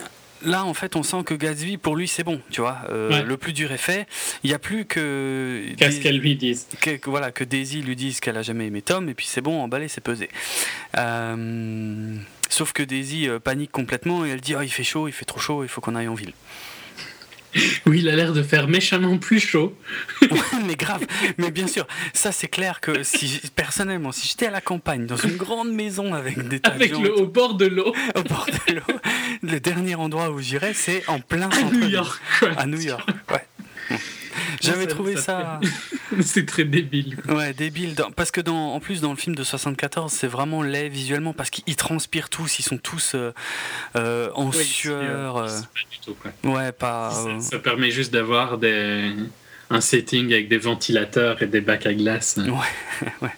là, 0.45 0.65
en 0.65 0.75
fait, 0.75 0.97
on 0.97 1.03
sent 1.03 1.23
que 1.25 1.35
Gatsby, 1.35 1.77
pour 1.77 1.97
lui, 1.97 2.09
c'est 2.09 2.25
bon, 2.25 2.41
tu 2.51 2.61
vois. 2.61 2.79
euh, 2.91 3.11
Ouais. 3.11 3.23
Le 3.23 3.37
plus 3.37 3.53
dur 3.53 3.71
est 3.73 3.77
fait. 3.79 4.07
Il 4.45 4.49
n'y 4.51 4.55
a 4.55 4.59
plus 4.59 4.85
que. 4.85 5.65
Qu'est-ce 5.77 6.01
qu'elle 6.01 6.19
lui 6.19 6.37
dise 6.37 6.67
que, 6.81 6.99
voilà, 7.11 7.31
que 7.33 7.45
Daisy 7.45 7.83
lui 7.83 7.97
dise 7.97 8.21
qu'elle 8.21 8.37
a 8.37 8.43
jamais 8.43 8.67
aimé 8.67 8.83
Tom, 8.83 9.09
et 9.09 9.15
puis 9.15 9.27
c'est 9.27 9.41
bon, 9.41 9.61
emballé, 9.63 9.89
c'est 9.89 10.01
pesé. 10.01 10.29
Euh, 10.99 12.17
sauf 12.49 12.73
que 12.73 12.83
Daisy 12.83 13.29
panique 13.43 13.73
complètement 13.73 14.25
et 14.25 14.31
elle 14.31 14.41
dit 14.41 14.55
Oh, 14.57 14.63
il 14.63 14.71
fait 14.71 14.85
chaud, 14.85 15.09
il 15.09 15.13
fait 15.13 15.25
trop 15.25 15.41
chaud, 15.41 15.63
il 15.65 15.69
faut 15.69 15.81
qu'on 15.81 15.95
aille 15.95 16.09
en 16.09 16.15
ville. 16.15 16.33
Oui, 17.87 17.99
il 18.01 18.09
a 18.09 18.17
l'air 18.17 18.33
de 18.33 18.43
faire 18.43 18.69
méchamment 18.69 19.19
plus 19.19 19.41
chaud. 19.41 19.77
Ouais, 20.23 20.59
mais 20.67 20.77
grave, 20.77 21.05
mais 21.37 21.51
bien 21.51 21.67
sûr, 21.67 21.87
ça 22.15 22.33
c'est 22.33 22.49
clair 22.49 22.81
que 22.81 23.03
si 23.03 23.41
personnellement, 23.55 24.13
si 24.13 24.27
j'étais 24.29 24.47
à 24.47 24.51
la 24.51 24.61
campagne, 24.61 25.07
dans 25.07 25.17
une 25.17 25.37
grande 25.37 25.71
maison 25.73 26.15
avec 26.15 26.49
des 26.49 26.61
Avec 26.63 26.93
le, 26.93 27.13
au 27.19 27.27
bord 27.27 27.55
de 27.55 27.67
l'eau, 27.67 27.95
au 28.15 28.23
bord 28.23 28.47
de 28.47 28.75
l'eau, 28.75 28.99
le 29.43 29.61
dernier 29.61 29.95
endroit 29.95 30.31
où 30.31 30.41
j'irais, 30.41 30.75
c'est 30.75 31.07
en 31.09 31.21
plein 31.21 31.51
à 31.51 31.63
New 31.65 31.89
York. 31.89 32.21
À 32.57 32.67
New 32.67 32.81
York, 32.81 33.09
ouais. 33.31 33.99
J'avais 34.61 34.87
trouvé 34.87 35.17
ça. 35.17 35.61
c'est 36.21 36.47
très 36.47 36.65
débile. 36.65 37.17
Ouais, 37.29 37.53
débile. 37.53 37.95
Parce 38.17 38.31
que 38.31 38.41
dans... 38.41 38.75
en 38.75 38.81
plus, 38.81 39.01
dans 39.01 39.11
le 39.11 39.17
film 39.17 39.35
de 39.35 39.45
74, 39.45 40.13
c'est 40.13 40.27
vraiment 40.27 40.63
laid 40.63 40.89
visuellement 40.89 41.33
parce 41.33 41.51
qu'ils 41.51 41.77
transpirent 41.77 42.29
tous, 42.29 42.59
ils 42.59 42.63
sont 42.63 42.79
tous 42.79 43.15
euh, 43.15 43.33
euh, 43.97 44.31
en 44.35 44.53
sueur. 44.53 45.35
Pas 45.35 45.51
du 45.91 45.99
tout, 46.05 46.15
quoi. 46.15 46.33
Ouais, 46.51 46.73
pas. 46.73 47.13
Ça, 47.41 47.59
permet 47.59 47.91
juste 47.91 48.13
d'avoir 48.13 48.59
des... 48.59 49.13
un 49.71 49.81
setting 49.81 50.33
avec 50.33 50.49
des 50.49 50.59
ventilateurs 50.59 51.43
et 51.43 51.47
des 51.47 51.61
bacs 51.61 51.87
à 51.87 51.95
glace. 51.95 52.39
Ouais, 52.39 53.09
ouais. 53.23 53.31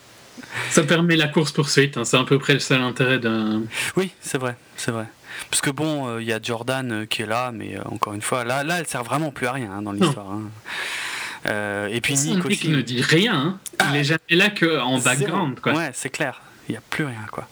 Ça 0.70 0.82
permet 0.82 1.16
la 1.16 1.28
course-poursuite, 1.28 1.96
hein. 1.96 2.04
c'est 2.04 2.16
à 2.16 2.24
peu 2.24 2.38
près 2.38 2.54
le 2.54 2.60
seul 2.60 2.80
intérêt 2.80 3.18
d'un. 3.18 3.62
Oui, 3.96 4.10
c'est 4.20 4.38
vrai, 4.38 4.56
c'est 4.76 4.90
vrai. 4.90 5.06
Parce 5.50 5.60
que 5.60 5.70
bon, 5.70 6.08
euh, 6.08 6.22
il 6.22 6.28
y 6.28 6.32
a 6.32 6.40
Jordan 6.42 6.90
euh, 6.92 7.06
qui 7.06 7.22
est 7.22 7.26
là, 7.26 7.52
mais 7.52 7.76
euh, 7.76 7.82
encore 7.86 8.14
une 8.14 8.22
fois, 8.22 8.44
là, 8.44 8.64
là, 8.64 8.78
elle 8.78 8.86
sert 8.86 9.04
vraiment 9.04 9.30
plus 9.30 9.46
à 9.46 9.52
rien 9.52 9.70
hein, 9.72 9.82
dans 9.82 9.92
l'histoire. 9.92 10.30
Hein. 10.30 11.88
et 11.90 12.00
puis 12.00 12.14
Nick 12.14 12.44
aussi. 12.44 12.68
ne 12.68 12.80
dit 12.80 13.02
rien. 13.02 13.58
Ah. 13.78 13.86
il 13.90 13.96
est 13.96 14.04
jamais 14.04 14.20
là 14.30 14.50
qu'en 14.50 14.98
background, 14.98 15.60
quoi. 15.60 15.74
Ouais, 15.74 15.90
c'est 15.92 16.10
clair. 16.10 16.40
Il 16.68 16.72
n'y 16.72 16.78
a 16.78 16.82
plus 16.90 17.04
rien, 17.04 17.26
quoi. 17.30 17.46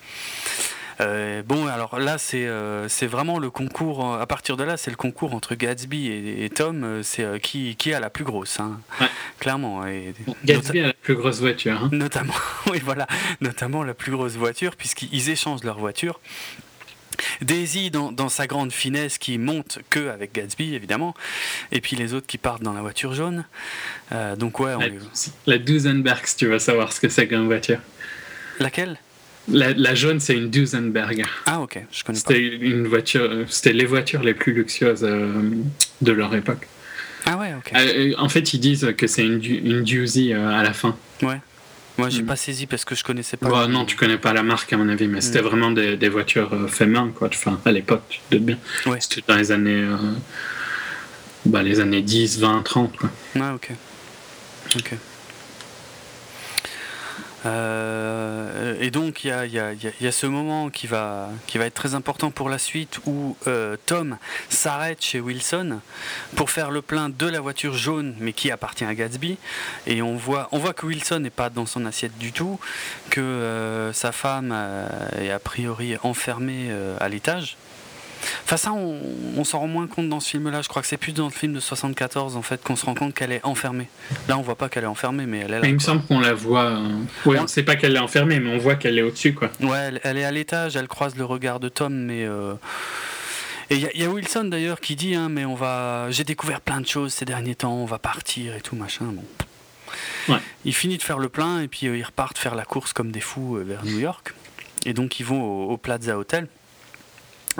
Euh, 1.02 1.42
bon, 1.42 1.66
alors 1.66 1.98
là, 1.98 2.18
c'est 2.18 2.46
euh, 2.46 2.88
vraiment 3.02 3.38
le 3.38 3.50
concours. 3.50 4.14
À 4.14 4.26
partir 4.26 4.56
de 4.56 4.64
là, 4.64 4.76
c'est 4.76 4.90
le 4.90 4.96
concours 4.96 5.34
entre 5.34 5.54
Gatsby 5.54 6.08
et, 6.08 6.50
Tom. 6.50 6.84
Euh, 6.84 7.02
c'est 7.02 7.40
qui, 7.40 7.76
qui 7.76 7.92
a 7.92 8.00
la 8.00 8.10
plus 8.10 8.24
grosse, 8.24 8.60
hein, 8.60 8.80
clairement. 9.38 9.86
Et, 9.86 10.14
Gatsby 10.44 10.80
a 10.80 10.86
la 10.88 10.92
plus 10.92 11.14
grosse 11.14 11.40
voiture. 11.40 11.80
Hein. 11.82 11.88
Notamment, 11.92 12.34
oui, 12.70 12.80
voilà, 12.84 13.06
notamment 13.40 13.82
la 13.82 13.94
plus 13.94 14.12
grosse 14.12 14.34
voiture, 14.34 14.76
puisqu'ils 14.76 15.30
échangent 15.30 15.64
leur 15.64 15.78
voiture. 15.78 16.20
Daisy 17.40 17.90
dans, 17.90 18.12
dans, 18.12 18.28
sa 18.28 18.46
grande 18.46 18.72
finesse 18.72 19.18
qui 19.18 19.38
monte 19.38 19.78
que 19.90 20.08
avec 20.08 20.34
Gatsby 20.34 20.74
évidemment, 20.74 21.14
et 21.70 21.80
puis 21.80 21.96
les 21.96 22.14
autres 22.14 22.26
qui 22.26 22.38
partent 22.38 22.62
dans 22.62 22.72
la 22.72 22.80
voiture 22.80 23.14
jaune. 23.14 23.44
donc 24.38 24.60
ouais, 24.60 24.74
on 24.74 24.80
la, 24.80 24.88
la 25.46 25.58
Duesenberg, 25.58 26.24
si 26.24 26.36
tu 26.36 26.46
veux 26.46 26.58
savoir 26.58 26.92
ce 26.92 27.00
que 27.00 27.08
c'est 27.08 27.26
qu'une 27.26 27.46
voiture. 27.46 27.78
Laquelle? 28.58 28.98
La, 29.48 29.94
jaune, 29.94 30.20
c'est 30.20 30.34
une 30.34 30.50
Duesenberg. 30.50 31.24
Ah 31.46 31.60
ok, 31.60 31.84
je 31.90 32.04
connais 32.04 32.20
pas. 32.20 32.28
C'était 32.28 32.46
une 32.46 32.86
voiture, 32.86 33.44
c'était 33.48 33.72
les 33.72 33.86
voitures 33.86 34.22
les 34.22 34.34
plus 34.34 34.52
luxueuses 34.52 35.02
euh, 35.02 35.50
de 36.00 36.12
leur 36.12 36.34
époque. 36.34 36.68
Ah 37.26 37.36
ouais, 37.36 37.52
ok. 37.54 37.72
Euh, 37.74 38.14
en 38.18 38.28
fait, 38.28 38.54
ils 38.54 38.60
disent 38.60 38.94
que 38.96 39.06
c'est 39.06 39.24
une, 39.24 39.42
une 39.44 39.84
euh, 39.84 40.48
à 40.48 40.62
la 40.62 40.72
fin. 40.72 40.96
Ouais. 41.22 41.40
Moi, 41.98 42.08
j'ai 42.08 42.22
mm. 42.22 42.26
pas 42.26 42.36
saisi 42.36 42.66
parce 42.66 42.84
que 42.84 42.94
je 42.94 43.04
connaissais 43.04 43.36
pas. 43.36 43.48
Bah, 43.48 43.66
non, 43.68 43.84
tu 43.84 43.96
connais 43.96 44.18
pas 44.18 44.32
la 44.32 44.42
marque 44.42 44.72
à 44.72 44.76
mon 44.76 44.88
avis, 44.88 45.08
mais 45.08 45.20
c'était 45.20 45.42
mm. 45.42 45.44
vraiment 45.44 45.70
des, 45.70 45.96
des 45.96 46.08
voitures 46.08 46.68
fait 46.68 46.86
main, 46.86 47.10
quoi. 47.14 47.28
Enfin, 47.28 47.60
à 47.64 47.72
l'époque, 47.72 48.02
tu 48.08 48.20
te 48.30 48.36
bien. 48.36 48.58
Ouais. 48.86 48.98
C'était 49.00 49.22
dans 49.26 49.36
les 49.36 49.52
années, 49.52 49.86
bah, 51.44 51.62
les 51.62 51.80
années 51.80 52.02
10, 52.02 52.40
20, 52.40 52.62
30, 52.62 52.96
quoi. 52.96 53.10
Ah 53.38 53.54
ok. 53.54 53.70
Ok. 54.76 54.94
Euh, 57.44 58.76
et 58.80 58.90
donc 58.90 59.24
il 59.24 59.28
y 59.30 59.58
a, 59.58 60.12
ce 60.12 60.26
moment 60.26 60.70
qui 60.70 60.86
va, 60.86 61.30
être 61.54 61.74
très 61.74 61.94
important 61.94 62.30
pour 62.30 62.48
la 62.48 62.58
suite 62.58 63.00
où 63.06 63.36
euh, 63.46 63.76
Tom 63.86 64.18
s'arrête 64.48 65.02
chez 65.02 65.20
Wilson 65.20 65.80
pour 66.36 66.50
faire 66.50 66.70
le 66.70 66.82
plein 66.82 67.08
de 67.08 67.26
la 67.26 67.40
voiture 67.40 67.74
jaune 67.74 68.14
mais 68.20 68.32
qui 68.32 68.50
appartient 68.50 68.84
à 68.84 68.94
Gatsby. 68.94 69.38
Et 69.86 70.02
on 70.02 70.16
voit, 70.16 70.48
on 70.52 70.58
voit 70.58 70.72
que 70.72 70.86
Wilson 70.86 71.20
n'est 71.20 71.30
pas 71.30 71.50
dans 71.50 71.66
son 71.66 71.84
assiette 71.86 72.16
du 72.18 72.32
tout, 72.32 72.60
que 73.10 73.20
euh, 73.20 73.92
sa 73.92 74.12
femme 74.12 74.54
est 75.18 75.30
a 75.30 75.38
priori 75.38 75.96
enfermée 76.02 76.70
à 77.00 77.08
l'étage 77.08 77.56
Enfin, 78.44 78.56
ça, 78.56 78.72
on, 78.72 79.44
s'en 79.44 79.60
rend 79.60 79.66
moins 79.66 79.86
compte 79.86 80.08
dans 80.08 80.20
ce 80.20 80.30
film-là. 80.30 80.62
Je 80.62 80.68
crois 80.68 80.82
que 80.82 80.88
c'est 80.88 80.96
plus 80.96 81.12
dans 81.12 81.24
le 81.24 81.32
film 81.32 81.52
de 81.52 81.60
74 81.60 82.36
en 82.36 82.42
fait 82.42 82.62
qu'on 82.62 82.76
se 82.76 82.86
rend 82.86 82.94
compte 82.94 83.14
qu'elle 83.14 83.32
est 83.32 83.44
enfermée. 83.44 83.88
Là, 84.28 84.38
on 84.38 84.42
voit 84.42 84.56
pas 84.56 84.68
qu'elle 84.68 84.84
est 84.84 84.88
enfermée, 84.88 85.26
mais 85.26 85.38
elle 85.40 85.54
est 85.54 85.60
là. 85.60 85.66
il 85.66 85.74
me 85.74 85.78
semble 85.78 86.02
qu'on 86.02 86.20
la 86.20 86.34
voit. 86.34 86.64
Euh, 86.64 86.88
oui, 87.26 87.36
on 87.38 87.42
ne 87.42 87.46
sait 87.46 87.62
pas 87.62 87.76
qu'elle 87.76 87.96
est 87.96 88.00
enfermée, 88.00 88.40
mais 88.40 88.50
on 88.54 88.58
voit 88.58 88.76
qu'elle 88.76 88.98
est 88.98 89.02
au-dessus, 89.02 89.34
quoi. 89.34 89.50
Ouais, 89.60 89.92
elle, 90.02 90.18
est 90.18 90.24
à 90.24 90.30
l'étage. 90.30 90.76
Elle 90.76 90.88
croise 90.88 91.16
le 91.16 91.24
regard 91.24 91.60
de 91.60 91.68
Tom, 91.68 91.94
mais. 91.94 92.24
Euh, 92.24 92.54
et 93.70 93.76
il 93.76 94.00
y, 94.00 94.04
a 94.04 94.10
Wilson 94.10 94.44
d'ailleurs 94.44 94.80
qui 94.80 94.96
dit, 94.96 95.14
hein, 95.14 95.28
mais 95.28 95.44
on 95.44 95.54
va. 95.54 96.10
J'ai 96.10 96.24
découvert 96.24 96.60
plein 96.60 96.80
de 96.80 96.86
choses 96.86 97.12
ces 97.12 97.24
derniers 97.24 97.54
temps. 97.54 97.74
On 97.74 97.86
va 97.86 97.98
partir 97.98 98.54
et 98.54 98.60
tout 98.60 98.76
machin. 98.76 99.06
Bon. 99.06 99.24
Ouais. 100.28 100.40
Il 100.64 100.74
finit 100.74 100.98
de 100.98 101.02
faire 101.02 101.18
le 101.18 101.28
plein 101.28 101.60
et 101.60 101.68
puis 101.68 101.86
euh, 101.86 101.96
ils 101.96 102.02
repartent 102.02 102.38
faire 102.38 102.54
la 102.54 102.64
course 102.64 102.92
comme 102.92 103.10
des 103.10 103.20
fous 103.20 103.58
vers 103.64 103.84
New 103.84 103.98
York. 103.98 104.34
Et 104.84 104.92
donc 104.92 105.20
ils 105.20 105.26
vont 105.26 105.70
au 105.70 105.76
Plaza 105.76 106.18
Hotel 106.18 106.48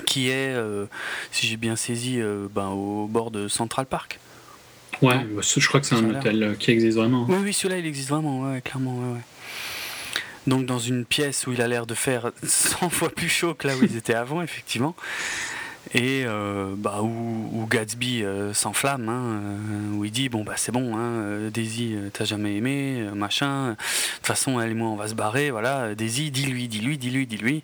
qui 0.06 0.28
est, 0.28 0.54
euh, 0.54 0.86
si 1.30 1.46
j'ai 1.46 1.56
bien 1.56 1.76
saisi, 1.76 2.20
euh, 2.20 2.46
ben, 2.52 2.68
au 2.68 3.06
bord 3.06 3.30
de 3.30 3.48
Central 3.48 3.86
Park. 3.86 4.18
Ouais, 5.00 5.18
bah, 5.18 5.42
je 5.42 5.66
crois 5.66 5.80
que 5.80 5.86
c'est 5.86 5.94
un 5.94 6.08
hôtel 6.08 6.42
euh, 6.42 6.54
qui 6.54 6.70
existe 6.70 6.96
vraiment. 6.96 7.26
Oui, 7.28 7.38
oui, 7.42 7.52
celui-là, 7.52 7.78
il 7.78 7.86
existe 7.86 8.08
vraiment, 8.08 8.42
ouais, 8.42 8.60
clairement. 8.60 8.96
Ouais, 8.96 9.20
Donc 10.46 10.66
dans 10.66 10.78
une 10.78 11.04
pièce 11.04 11.46
où 11.46 11.52
il 11.52 11.60
a 11.60 11.68
l'air 11.68 11.86
de 11.86 11.94
faire 11.94 12.30
100 12.42 12.90
fois 12.90 13.10
plus 13.10 13.28
chaud 13.28 13.54
que 13.54 13.66
là 13.66 13.76
où 13.76 13.82
ils 13.82 13.96
étaient 13.96 14.14
avant, 14.14 14.42
effectivement. 14.42 14.94
Et 15.94 16.24
bah, 16.78 17.02
où, 17.02 17.66
Gatsby 17.68 18.24
s'enflamme, 18.54 19.08
hein, 19.08 19.40
où 19.94 20.06
il 20.06 20.10
dit 20.10 20.30
Bon, 20.30 20.42
bah 20.42 20.54
c'est 20.56 20.72
bon, 20.72 20.96
hein, 20.96 21.50
Daisy, 21.52 21.96
t'as 22.14 22.24
jamais 22.24 22.56
aimé, 22.56 23.08
machin. 23.14 23.70
De 23.70 23.74
toute 23.74 24.26
façon, 24.26 24.58
elle 24.58 24.70
et 24.70 24.74
moi, 24.74 24.88
on 24.88 24.96
va 24.96 25.08
se 25.08 25.14
barrer, 25.14 25.50
voilà. 25.50 25.94
Daisy, 25.94 26.30
dis-lui, 26.30 26.68
dis-lui, 26.68 26.96
dis-lui, 26.96 27.26
dis-lui. 27.26 27.62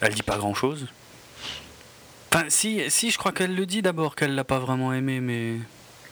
Elle 0.00 0.14
dit 0.14 0.22
pas 0.22 0.38
grand 0.38 0.54
chose. 0.54 0.86
Enfin, 2.32 2.46
si, 2.48 2.82
si 2.90 3.10
je 3.10 3.18
crois 3.18 3.32
qu'elle 3.32 3.54
le 3.54 3.66
dit 3.66 3.82
d'abord 3.82 4.16
qu'elle 4.16 4.34
l'a 4.34 4.44
pas 4.44 4.58
vraiment 4.58 4.92
aimé, 4.92 5.20
mais. 5.20 5.58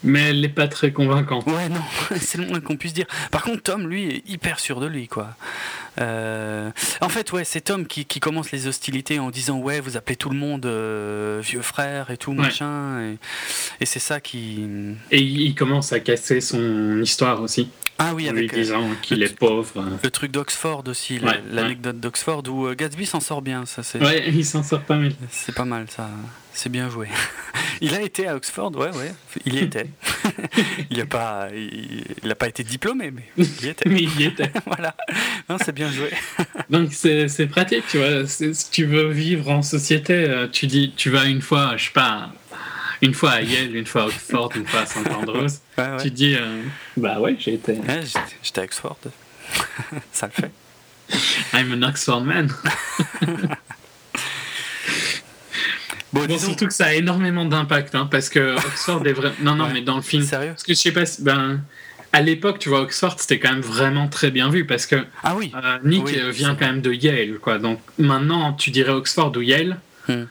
Mais 0.05 0.31
elle 0.31 0.41
n'est 0.41 0.49
pas 0.49 0.69
très 0.69 0.93
convaincante. 0.93 1.47
Ouais, 1.47 1.69
non, 1.69 1.83
c'est 2.21 2.39
le 2.39 2.47
moins 2.47 2.61
qu'on 2.61 2.77
puisse 2.77 2.93
dire. 2.93 3.07
Par 3.31 3.43
contre, 3.43 3.63
Tom, 3.63 3.89
lui, 3.89 4.09
est 4.09 4.29
hyper 4.29 4.59
sûr 4.59 4.81
de 4.81 4.87
lui, 4.87 5.07
quoi. 5.09 5.37
Euh, 6.01 6.71
en 7.01 7.09
fait, 7.09 7.33
ouais, 7.33 7.45
c'est 7.45 7.61
Tom 7.61 7.87
qui, 7.87 8.07
qui, 8.07 8.19
commence 8.19 8.51
les 8.51 8.67
hostilités 8.67 9.19
en 9.19 9.31
disant 9.31 9.59
Ouais, 9.59 9.79
vous 9.81 9.97
appelez 9.97 10.17
tout 10.17 10.31
le 10.31 10.37
monde 10.37 10.65
euh, 10.65 11.41
vieux 11.43 11.61
frère 11.61 12.11
et 12.11 12.17
tout, 12.17 12.33
machin. 12.33 13.15
Et, 13.81 13.87
c'est 13.87 13.99
ça 13.99 14.21
qui. 14.21 14.65
Et 15.11 15.21
il 15.21 15.55
commence 15.55 15.93
à 15.93 16.01
casser 16.01 16.41
son 16.41 17.01
histoire 17.01 17.43
aussi. 17.43 17.69
Ah 17.99 18.15
oui, 18.15 18.29
avec. 18.29 18.51
Lui 18.51 18.59
euh, 18.59 18.63
disant 18.63 18.89
qu'il 19.03 19.23
est 19.23 19.37
pauvre. 19.37 19.85
Le 20.03 20.11
truc 20.11 20.33
d'Oxford 20.33 20.85
aussi, 20.87 21.21
l'anecdote 21.51 22.01
d'Oxford 22.01 22.43
où 22.49 22.75
Gatsby 22.75 23.07
s'en 23.07 23.21
sort 23.21 23.43
bien. 23.43 23.67
Ça, 23.67 23.83
ouais, 23.99 24.25
il 24.33 24.45
s'en 24.45 24.63
sort 24.63 24.83
pas 24.83 24.97
mal. 24.97 25.13
C'est 25.31 25.55
pas 25.55 25.67
mal, 25.67 25.87
ça. 25.91 26.09
C'est 26.55 26.71
bien 26.71 26.91
joué. 26.91 27.09
il 27.81 27.95
a 27.95 28.03
été 28.03 28.29
à 28.29 28.37
Oxford, 28.37 28.73
ouais, 28.77 28.91
ouais. 28.91 29.13
Il 29.45 29.55
y 29.55 29.59
était. 29.63 29.87
il 30.91 30.99
n'a 30.99 31.07
pas, 31.07 31.49
il, 31.55 32.35
pas 32.35 32.49
été 32.49 32.63
diplômé, 32.65 33.11
mais 33.11 33.25
il 33.37 33.65
y 33.65 33.69
était. 33.69 33.89
mais 33.89 34.03
il 34.03 34.21
y 34.21 34.25
était. 34.25 34.51
voilà. 34.67 34.95
Non, 35.49 35.57
c'est 35.63 35.73
bien 35.73 35.91
joué. 35.91 36.11
Donc 36.71 36.93
c'est 36.93 37.47
pratique, 37.51 37.85
tu 37.89 37.99
vois. 37.99 38.27
Si 38.27 38.71
tu 38.71 38.85
veux 38.85 39.11
vivre 39.11 39.51
en 39.51 39.63
société, 39.63 40.15
euh, 40.15 40.49
tu 40.51 40.67
dis, 40.67 40.93
tu 40.97 41.11
vas 41.11 41.25
une 41.25 41.43
fois, 41.43 41.77
je 41.77 41.87
sais 41.87 41.93
pas, 41.93 42.33
une 43.01 43.15
fois 43.15 43.33
à 43.33 43.43
Yale, 43.43 43.75
une 43.75 43.87
fois 43.87 44.03
à 44.03 44.07
Oxford, 44.07 44.51
une 44.55 44.67
fois 44.67 44.81
à 44.81 44.87
St 44.87 45.09
Andrews. 45.11 45.49
Tu 46.03 46.11
dis, 46.11 46.37
euh, 46.37 46.63
bah 46.97 47.21
ouais, 47.21 47.37
j'ai 47.39 47.55
été. 47.55 47.77
J'étais 48.43 48.61
à 48.61 48.65
Oxford. 48.65 48.99
Ça 50.13 50.27
le 50.27 50.33
fait. 50.33 50.51
I'm 51.53 51.73
an 51.73 51.87
Oxford 51.87 52.23
man. 52.23 52.49
Bon, 56.13 56.39
surtout 56.39 56.67
que 56.67 56.75
ça 56.75 56.87
a 56.87 56.95
énormément 56.95 57.45
d'impact, 57.45 57.95
hein, 57.95 58.07
parce 58.11 58.29
que 58.29 58.57
Oxford 58.57 59.07
est 59.07 59.13
vrai. 59.13 59.33
Non, 59.41 59.55
non, 59.55 59.69
mais 59.73 59.81
dans 59.81 59.97
le 59.97 60.03
film. 60.03 60.25
Sérieux 60.25 60.51
Parce 60.51 60.63
que 60.63 60.75
je 60.75 60.79
sais 60.79 60.93
pas, 60.93 61.05
ben, 61.21 61.61
à 62.13 62.21
l'époque, 62.21 62.59
tu 62.59 62.69
vois, 62.69 62.83
Oxford, 62.83 63.17
c'était 63.19 63.39
quand 63.39 63.51
même 63.51 63.63
vraiment 63.63 64.09
très 64.09 64.31
bien 64.31 64.51
vu, 64.51 64.67
parce 64.67 64.87
que 64.87 65.05
ah 65.23 65.35
oui. 65.35 65.51
Euh, 65.55 65.79
Nick 65.85 66.07
vient 66.09 66.55
quand 66.55 66.67
même 66.67 66.83
de 66.83 66.93
Yale, 66.93 67.39
quoi. 67.41 67.59
Donc 67.59 67.81
maintenant, 67.99 68.53
tu 68.53 68.71
dirais 68.71 68.93
Oxford 68.93 69.33
ou 69.37 69.41
Yale. 69.41 69.79
Hmm. 70.09 70.25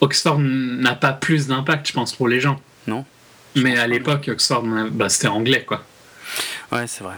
Oxford 0.00 0.38
n'a 0.38 0.94
pas 0.94 1.12
plus 1.12 1.46
d'impact, 1.46 1.88
je 1.88 1.92
pense, 1.92 2.14
pour 2.14 2.26
les 2.26 2.40
gens. 2.40 2.60
Non. 2.86 3.04
Mais 3.54 3.78
à 3.78 3.86
l'époque, 3.86 4.28
Oxford, 4.32 4.64
bah, 4.90 5.08
c'était 5.08 5.28
anglais, 5.28 5.64
quoi. 5.66 5.84
Ouais, 6.72 6.86
c'est 6.86 7.04
vrai. 7.04 7.16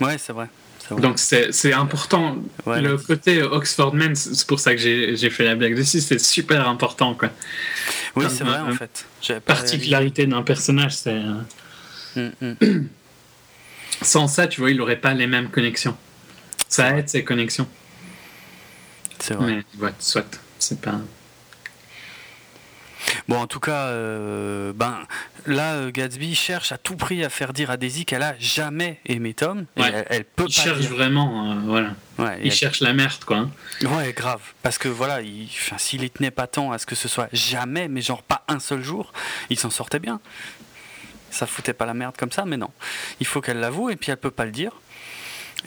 Ouais, 0.00 0.18
c'est 0.18 0.32
vrai. 0.32 0.48
Donc 0.90 1.18
c'est 1.18 1.72
important. 1.72 2.36
le 2.66 2.96
côté 2.96 3.42
Oxford 3.42 3.94
Men, 3.94 4.14
c'est 4.14 4.46
pour 4.46 4.60
ça 4.60 4.74
que 4.74 4.80
j'ai 4.80 5.30
fait 5.30 5.44
la 5.44 5.54
blague 5.54 5.76
dessus, 5.76 6.00
c'est 6.00 6.20
super 6.20 6.68
important. 6.68 7.14
Quoi. 7.14 7.30
Oui, 8.16 8.26
c'est 8.28 8.44
vrai 8.44 8.58
en 8.60 8.72
fait. 8.72 9.06
Particularité 9.44 10.26
d'un 10.26 10.42
personnage, 10.42 10.94
c'est. 10.94 11.20
Euh, 12.16 12.30
mm, 12.40 12.56
mm. 12.66 12.88
Sans 14.02 14.28
ça, 14.28 14.46
tu 14.46 14.60
vois, 14.60 14.70
il 14.70 14.76
n'aurait 14.76 15.00
pas 15.00 15.12
les 15.12 15.26
mêmes 15.26 15.50
connexions. 15.50 15.96
Ça 16.68 16.96
aide 16.96 17.08
ces 17.08 17.24
connexions. 17.24 17.66
C'est 19.18 19.34
vrai. 19.34 19.64
Mais 19.80 19.88
soit, 19.98 20.40
c'est 20.58 20.80
pas. 20.80 21.00
Bon, 23.28 23.36
en 23.36 23.46
tout 23.46 23.60
cas, 23.60 23.86
euh, 23.88 24.72
ben, 24.74 24.98
là, 25.46 25.74
euh, 25.74 25.90
Gatsby 25.90 26.34
cherche 26.34 26.72
à 26.72 26.78
tout 26.78 26.96
prix 26.96 27.24
à 27.24 27.28
faire 27.28 27.52
dire 27.52 27.70
à 27.70 27.76
Daisy 27.76 28.04
qu'elle 28.04 28.22
a 28.22 28.34
jamais 28.38 29.00
aimé 29.06 29.34
Tom. 29.34 29.66
elle, 29.76 30.24
peut 30.24 30.44
il 30.48 30.52
cherche 30.52 30.86
vraiment, 30.86 31.52
euh, 31.52 31.54
voilà. 31.64 32.38
il 32.42 32.52
cherche 32.52 32.80
la 32.80 32.92
merde, 32.92 33.24
quoi. 33.24 33.38
Hein. 33.38 33.50
Ouais, 33.82 34.12
grave. 34.12 34.40
Parce 34.62 34.78
que 34.78 34.88
voilà, 34.88 35.20
s'il 35.76 36.04
y 36.04 36.10
tenait 36.10 36.30
pas 36.30 36.46
tant 36.46 36.72
à 36.72 36.78
ce 36.78 36.86
que 36.86 36.94
ce 36.94 37.08
soit 37.08 37.28
jamais, 37.32 37.88
mais 37.88 38.00
genre 38.00 38.22
pas 38.22 38.44
un 38.48 38.58
seul 38.58 38.82
jour, 38.82 39.12
il 39.50 39.58
s'en 39.58 39.70
sortait 39.70 40.00
bien. 40.00 40.20
ça 41.30 41.46
foutait 41.46 41.74
pas 41.74 41.86
la 41.86 41.94
merde 41.94 42.16
comme 42.16 42.32
ça, 42.32 42.44
mais 42.44 42.56
non. 42.56 42.70
Il 43.20 43.26
faut 43.26 43.40
qu'elle 43.40 43.60
l'avoue 43.60 43.90
et 43.90 43.96
puis 43.96 44.10
elle 44.10 44.16
peut 44.16 44.30
pas 44.30 44.44
le 44.44 44.52
dire. 44.52 44.72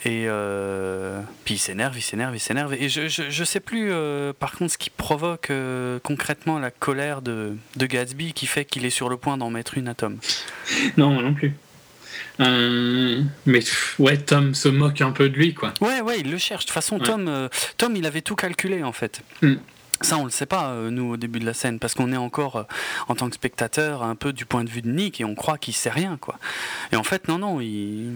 Et 0.05 0.25
euh, 0.27 1.21
puis 1.43 1.55
il 1.55 1.59
s'énerve, 1.59 1.97
il 1.97 2.01
s'énerve, 2.01 2.35
il 2.35 2.39
s'énerve. 2.39 2.73
Et 2.73 2.89
je, 2.89 3.07
je, 3.07 3.43
sais 3.43 3.59
plus, 3.59 3.91
euh, 3.91 4.33
par 4.33 4.53
contre, 4.53 4.73
ce 4.73 4.77
qui 4.77 4.89
provoque 4.89 5.51
euh, 5.51 5.99
concrètement 6.01 6.59
la 6.59 6.71
colère 6.71 7.21
de, 7.21 7.55
de, 7.75 7.85
Gatsby 7.85 8.33
qui 8.33 8.47
fait 8.47 8.65
qu'il 8.65 8.85
est 8.85 8.89
sur 8.89 9.09
le 9.09 9.17
point 9.17 9.37
d'en 9.37 9.49
mettre 9.51 9.77
une 9.77 9.87
à 9.87 9.93
Tom. 9.93 10.17
Non, 10.97 11.21
non 11.21 11.33
plus. 11.33 11.53
mais 12.39 13.59
ouais, 13.99 14.17
Tom 14.17 14.55
se 14.55 14.69
moque 14.69 15.01
un 15.01 15.11
peu 15.11 15.29
de 15.29 15.35
lui, 15.35 15.53
quoi. 15.53 15.73
Ouais, 15.81 16.01
ouais, 16.01 16.21
il 16.21 16.31
le 16.31 16.37
cherche. 16.37 16.65
De 16.65 16.67
toute 16.69 16.73
façon, 16.73 16.97
Tom, 16.97 17.49
Tom, 17.77 17.95
il 17.95 18.05
avait 18.05 18.21
tout 18.21 18.35
calculé, 18.35 18.83
en 18.83 18.93
fait. 18.93 19.21
Hmm. 19.41 19.55
Ça, 19.99 20.17
on 20.17 20.23
le 20.23 20.31
sait 20.31 20.47
pas, 20.47 20.73
nous, 20.89 21.11
au 21.11 21.17
début 21.17 21.39
de 21.39 21.45
la 21.45 21.53
scène, 21.53 21.77
parce 21.77 21.93
qu'on 21.93 22.11
est 22.11 22.17
encore, 22.17 22.65
en 23.07 23.13
tant 23.13 23.29
que 23.29 23.35
spectateur, 23.35 24.01
un 24.01 24.15
peu 24.15 24.33
du 24.33 24.45
point 24.45 24.63
de 24.63 24.69
vue 24.69 24.81
de 24.81 24.89
Nick, 24.89 25.21
et 25.21 25.25
on 25.25 25.35
croit 25.35 25.59
qu'il 25.59 25.75
sait 25.75 25.91
rien, 25.91 26.17
quoi. 26.19 26.39
Et 26.91 26.95
en 26.95 27.03
fait, 27.03 27.27
non, 27.27 27.37
non, 27.37 27.61
il 27.61 28.13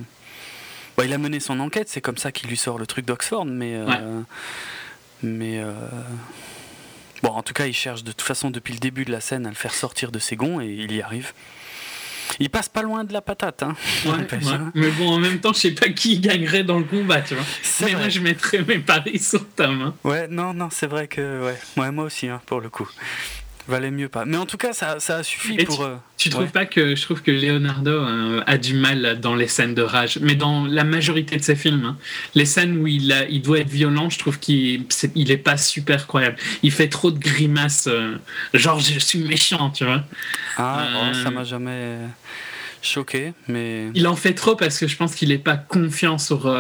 bah, 0.98 1.06
il 1.06 1.14
a 1.14 1.17
mené 1.17 1.40
son 1.40 1.59
enquête, 1.59 1.90
c'est 1.90 2.01
comme 2.01 2.17
ça 2.17 2.32
qu'il 2.32 2.49
lui 2.49 2.57
sort 2.57 2.77
le 2.77 2.88
truc 2.88 3.06
d'Oxford, 3.06 3.45
mais. 3.45 3.75
Euh, 3.75 4.22
mais. 5.24 5.59
Euh, 5.59 5.74
bon, 7.22 7.30
en 7.30 7.43
tout 7.43 7.53
cas, 7.53 7.65
il 7.67 7.74
cherche 7.74 8.03
de 8.03 8.11
toute 8.11 8.22
façon 8.22 8.49
depuis 8.49 8.74
le 8.74 8.80
début 8.80 9.06
de 9.06 9.11
la 9.11 9.22
scène 9.22 9.45
à 9.45 9.49
le 9.49 9.56
faire 9.56 9.74
sortir 9.74 10.11
de 10.11 10.19
ses 10.19 10.35
gonds 10.35 10.61
et 10.61 10.67
il 10.67 10.93
y 10.93 11.01
arrive. 11.01 11.33
Il 12.40 12.49
passe 12.49 12.69
pas 12.69 12.82
loin 12.82 13.03
de 13.03 13.14
la 13.14 13.22
patate. 13.22 13.64
Hein, 13.64 13.75
mais 14.74 14.90
bon, 14.91 15.09
en 15.09 15.19
même 15.19 15.40
temps, 15.40 15.53
je 15.53 15.59
sais 15.59 15.72
pas 15.72 15.90
qui 15.90 16.19
gagnerait 16.19 16.64
dans 16.64 16.80
le 16.80 16.83
combat, 16.83 17.22
tu 17.22 17.35
vois. 17.35 17.43
Mais 17.82 17.93
moi, 17.93 18.09
je 18.09 18.19
mettrais 18.19 18.61
mes 18.64 18.80
paris 18.80 19.19
sur 19.19 19.48
ta 19.49 19.67
main. 19.67 19.93
Ouais, 20.03 20.27
non, 20.27 20.53
non, 20.53 20.69
c'est 20.72 20.88
vrai 20.88 21.07
que. 21.07 21.53
Ouais. 21.77 21.91
moi 21.91 22.06
aussi, 22.06 22.27
hein, 22.27 22.41
pour 22.45 22.61
le 22.61 22.69
coup. 22.69 22.90
Valait 23.68 23.90
mieux 23.90 24.10
pas. 24.10 24.26
Mais 24.26 24.38
en 24.38 24.45
tout 24.45 24.58
cas, 24.58 24.74
ça, 24.74 25.00
ça 25.00 25.18
a 25.18 25.24
suffi 25.24 25.56
pour. 25.64 25.77
Tu, 25.77 25.84
euh, 25.84 25.95
tu 26.18 26.30
trouves 26.30 26.52
pas 26.52 26.66
que 26.66 26.95
je 26.95 27.02
trouve 27.02 27.24
que 27.24 27.32
Leonardo 27.32 27.90
euh, 27.90 28.44
a 28.45 28.58
du 28.60 28.76
mal 28.76 29.19
dans 29.19 29.34
les 29.34 29.48
scènes 29.48 29.74
de 29.74 29.82
rage, 29.82 30.19
mais 30.22 30.35
dans 30.35 30.66
la 30.66 30.84
majorité 30.84 31.35
de 31.38 31.42
ses 31.42 31.56
films, 31.56 31.84
hein. 31.84 31.98
les 32.35 32.45
scènes 32.45 32.77
où 32.77 32.85
il, 32.85 33.11
a, 33.11 33.27
il 33.27 33.42
doit 33.42 33.60
être 33.60 33.69
violent, 33.69 34.11
je 34.11 34.19
trouve 34.19 34.38
qu'il 34.38 34.82
est, 34.82 35.10
il 35.16 35.32
est 35.32 35.38
pas 35.38 35.58
super 35.58 36.06
croyable. 36.06 36.38
Il 36.61 36.72
fait 36.72 36.90
trop 36.90 37.10
de 37.10 37.18
grimaces, 37.18 37.88
euh, 37.88 38.18
genre 38.53 38.80
je 38.80 39.00
suis 39.00 39.19
méchant, 39.19 39.72
tu 39.72 39.84
vois. 39.84 40.03
Ah, 40.58 40.88
oh, 40.95 41.14
ça 41.24 41.32
m'a 41.32 41.44
jamais 41.44 41.98
choqué, 42.84 43.34
mais. 43.48 43.90
Il 43.95 44.08
en 44.08 44.16
fait 44.16 44.34
trop 44.34 44.56
parce 44.56 44.77
que 44.77 44.88
je 44.88 44.95
pense 44.95 45.16
qu'il 45.16 45.32
est 45.32 45.40
pas 45.40 45.58
confiant 45.58 46.19
sur 46.19 46.56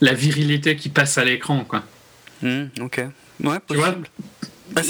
la 0.00 0.12
virilité 0.12 0.74
qui 0.74 0.88
passe 0.88 1.18
à 1.18 1.24
l'écran, 1.24 1.64
quoi. 1.64 1.84
Hmm, 2.42 2.64
ok. 2.80 3.06
Ouais, 3.44 3.60
possible. 3.60 4.08
Bah, 4.70 4.82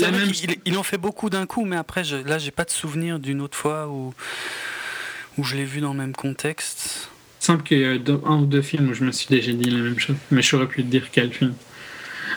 il, 0.64 0.78
en 0.78 0.82
fait 0.82 0.98
beaucoup 0.98 1.30
d'un 1.30 1.46
coup, 1.46 1.64
mais 1.64 1.76
après, 1.76 2.02
je, 2.02 2.16
là, 2.16 2.38
j'ai 2.38 2.50
pas 2.50 2.64
de 2.64 2.70
souvenir 2.70 3.18
d'une 3.18 3.40
autre 3.40 3.56
fois 3.56 3.88
où, 3.88 4.14
où 5.38 5.44
je 5.44 5.54
l'ai 5.54 5.64
vu 5.64 5.80
dans 5.80 5.92
le 5.92 5.98
même 5.98 6.14
contexte. 6.14 7.10
Simple 7.40 7.62
qu'il 7.62 7.80
y 7.80 7.84
a 7.84 7.90
un 7.90 8.38
ou 8.38 8.46
deux 8.46 8.62
films 8.62 8.88
où 8.90 8.94
je 8.94 9.04
me 9.04 9.12
suis 9.12 9.28
déjà 9.28 9.52
dit 9.52 9.70
la 9.70 9.78
même 9.78 9.98
chose, 9.98 10.16
mais 10.30 10.42
je 10.42 10.48
saurais 10.48 10.66
plus 10.66 10.82
te 10.82 10.88
dire 10.88 11.10
quel 11.12 11.32
film. 11.32 11.54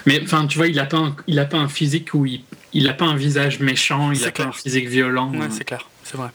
Mais 0.06 0.22
enfin, 0.22 0.48
tu 0.48 0.58
vois, 0.58 0.68
il 0.68 0.80
a 0.80 0.86
pas 0.86 0.98
un, 0.98 1.16
il 1.28 1.40
a 1.40 1.46
pas 1.46 1.58
un 1.58 1.68
physique 1.68 2.14
où 2.14 2.26
il, 2.26 2.44
il 2.74 2.88
a 2.88 2.94
pas 2.94 3.06
un 3.06 3.16
visage 3.16 3.60
méchant, 3.60 4.12
il 4.12 4.24
a 4.26 4.32
pas 4.32 4.44
un 4.44 4.52
physique 4.52 4.88
violent. 4.88 5.34
Ouais, 5.34 5.48
c'est 5.50 5.64
clair, 5.64 5.88
c'est 6.04 6.18
vrai. 6.18 6.30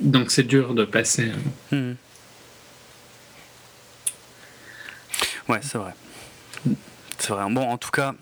Donc 0.00 0.30
c'est 0.30 0.42
dur 0.42 0.74
de 0.74 0.84
passer. 0.84 1.30
Euh. 1.72 1.92
Hmm. 1.92 1.96
Ouais, 5.50 5.60
c'est 5.62 5.78
vrai. 5.78 5.92
C'est 7.18 7.30
vrai. 7.30 7.44
Bon, 7.50 7.62
en 7.62 7.78
tout 7.78 7.90
cas, 7.90 8.14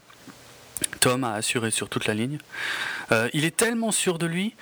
Tom 0.98 1.24
a 1.24 1.34
assuré 1.34 1.70
sur 1.70 1.88
toute 1.88 2.06
la 2.06 2.14
ligne. 2.14 2.38
Euh, 3.12 3.28
il 3.32 3.44
est 3.44 3.56
tellement 3.56 3.92
sûr 3.92 4.18
de 4.18 4.26
lui 4.26 4.54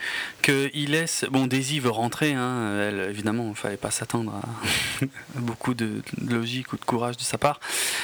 qu'il 0.42 0.90
laisse. 0.90 1.24
Bon, 1.30 1.46
Daisy 1.46 1.80
veut 1.80 1.90
rentrer, 1.90 2.32
hein, 2.32 2.78
elle, 2.80 3.00
évidemment, 3.10 3.44
il 3.44 3.50
ne 3.50 3.54
fallait 3.54 3.76
pas 3.76 3.90
s'attendre 3.90 4.32
à 4.34 5.04
beaucoup 5.34 5.74
de, 5.74 6.02
logique 6.26 6.72
ou 6.72 6.76
de 6.76 6.84
courage 6.84 7.16
de 7.16 7.22
sa 7.22 7.38
part. 7.38 7.60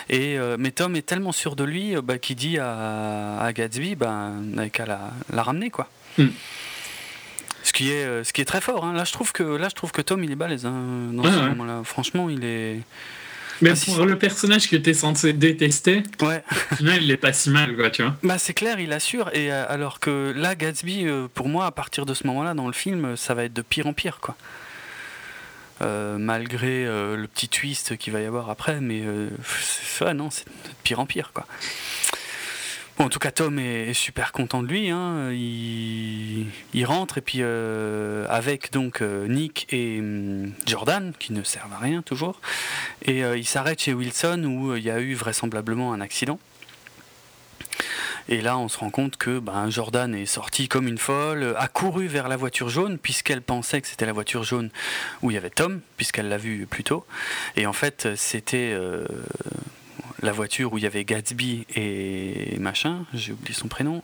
Et, 0.08 0.38
euh, 0.38 0.56
mais 0.58 0.70
Tom 0.70 0.96
est 0.96 1.06
tellement 1.06 1.32
sûr 1.32 1.56
de 1.56 1.64
lui 1.64 1.96
euh, 1.96 2.02
bah, 2.02 2.18
qu'il 2.18 2.36
dit 2.36 2.58
à, 2.58 3.50
Gatsby 3.54 3.94
bah, 3.94 4.32
qu'à 4.72 4.86
la, 4.86 5.10
la, 5.32 5.42
ramener, 5.42 5.70
quoi. 5.70 5.88
Hmm. 6.18 6.28
Ce 7.62 7.72
qui, 7.72 7.90
est, 7.90 8.24
ce 8.24 8.32
qui 8.32 8.40
est 8.40 8.44
très 8.44 8.60
fort. 8.60 8.84
Hein. 8.84 8.92
Là, 8.92 9.04
je 9.04 9.12
trouve 9.12 9.32
que, 9.32 9.44
là, 9.44 9.68
je 9.68 9.74
trouve 9.74 9.92
que 9.92 10.02
Tom, 10.02 10.24
il 10.24 10.32
est 10.32 10.36
balèze 10.36 10.66
hein, 10.66 11.10
dans 11.12 11.22
ce 11.22 11.38
moment-là. 11.48 11.82
Franchement, 11.84 12.28
il 12.28 12.44
est. 12.44 12.80
Mais 13.62 13.72
pour 13.84 14.04
le 14.04 14.18
personnage 14.18 14.68
que 14.68 14.76
t'es 14.76 14.94
censé 14.94 15.32
détester, 15.32 16.02
ouais. 16.20 16.42
il 16.80 17.10
est 17.10 17.16
pas 17.16 17.32
si 17.32 17.50
mal, 17.50 17.74
quoi, 17.76 17.90
tu 17.90 18.02
vois. 18.02 18.16
Bah, 18.22 18.38
c'est 18.38 18.54
clair, 18.54 18.80
il 18.80 18.92
assure. 18.92 19.30
Et 19.32 19.52
euh, 19.52 19.64
alors 19.68 20.00
que 20.00 20.32
là, 20.36 20.54
Gatsby, 20.54 21.06
euh, 21.06 21.28
pour 21.32 21.48
moi, 21.48 21.66
à 21.66 21.70
partir 21.70 22.06
de 22.06 22.14
ce 22.14 22.26
moment-là, 22.26 22.54
dans 22.54 22.66
le 22.66 22.72
film, 22.72 23.16
ça 23.16 23.34
va 23.34 23.44
être 23.44 23.52
de 23.52 23.62
pire 23.62 23.86
en 23.86 23.92
pire, 23.92 24.18
quoi. 24.20 24.36
Euh, 25.80 26.16
malgré 26.16 26.84
le 26.84 27.26
petit 27.26 27.48
twist 27.48 27.96
qu'il 27.96 28.12
va 28.12 28.20
y 28.20 28.24
avoir 28.24 28.50
après, 28.50 28.80
mais 28.80 29.02
ouais, 30.00 30.14
non, 30.14 30.30
c'est 30.30 30.46
de 30.46 30.74
pire 30.84 31.00
en 31.00 31.06
pire, 31.06 31.32
quoi 31.34 31.46
en 33.02 33.08
tout 33.08 33.18
cas, 33.18 33.32
Tom 33.32 33.58
est, 33.58 33.92
super 33.94 34.32
content 34.32 34.62
de 34.62 34.68
lui. 34.68 34.90
Hein. 34.90 35.32
Il, 35.32 36.84
rentre 36.84 37.18
et 37.18 37.20
puis 37.20 37.38
euh, 37.40 38.26
avec 38.28 38.72
donc 38.72 39.02
euh, 39.02 39.26
Nick 39.26 39.66
et 39.70 39.98
hum, 39.98 40.52
Jordan, 40.66 41.12
qui 41.18 41.32
ne 41.32 41.42
servent 41.42 41.72
à 41.72 41.78
rien 41.78 42.02
toujours, 42.02 42.40
et 43.04 43.24
euh, 43.24 43.36
il 43.36 43.46
s'arrête 43.46 43.80
chez 43.80 43.92
Wilson 43.92 44.44
où 44.44 44.76
il 44.76 44.82
y 44.82 44.90
a 44.90 45.00
eu 45.00 45.14
vraisemblablement 45.14 45.92
un 45.92 46.00
accident. 46.00 46.38
Et 48.28 48.40
là, 48.40 48.56
on 48.56 48.68
se 48.68 48.78
rend 48.78 48.90
compte 48.90 49.16
que 49.16 49.40
ben, 49.40 49.68
Jordan 49.68 50.14
est 50.14 50.26
sorti 50.26 50.68
comme 50.68 50.86
une 50.86 50.98
folle, 50.98 51.56
a 51.58 51.66
couru 51.66 52.06
vers 52.06 52.28
la 52.28 52.36
voiture 52.36 52.68
jaune, 52.68 52.98
puisqu'elle 52.98 53.42
pensait 53.42 53.80
que 53.80 53.88
c'était 53.88 54.06
la 54.06 54.12
voiture 54.12 54.44
jaune 54.44 54.70
où 55.22 55.30
il 55.30 55.34
y 55.34 55.36
avait 55.36 55.50
Tom, 55.50 55.80
puisqu'elle 55.96 56.28
l'a 56.28 56.38
vu 56.38 56.66
plus 56.66 56.84
tôt. 56.84 57.04
Et 57.56 57.66
en 57.66 57.72
fait, 57.72 58.14
c'était 58.14 58.76
la 60.22 60.32
voiture 60.32 60.72
où 60.72 60.78
il 60.78 60.84
y 60.84 60.86
avait 60.86 61.04
Gatsby 61.04 61.66
et 61.74 62.56
machin, 62.58 63.04
j'ai 63.12 63.32
oublié 63.32 63.54
son 63.54 63.68
prénom, 63.68 64.02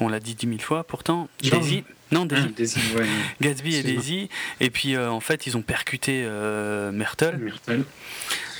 on 0.00 0.08
l'a 0.08 0.20
dit 0.20 0.34
dix 0.34 0.46
mille 0.46 0.62
fois 0.62 0.84
pourtant, 0.84 1.28
Daisy. 1.42 1.84
Non, 2.12 2.26
Daisy. 2.26 2.78
Ah, 2.96 3.02
Gatsby 3.40 3.76
et 3.76 3.82
Daisy. 3.82 4.28
Et 4.60 4.70
puis 4.70 4.94
euh, 4.94 5.10
en 5.10 5.20
fait, 5.20 5.46
ils 5.46 5.56
ont 5.56 5.62
percuté 5.62 6.22
euh, 6.24 6.92
Myrtle. 6.92 7.38
Myrtle. 7.38 7.84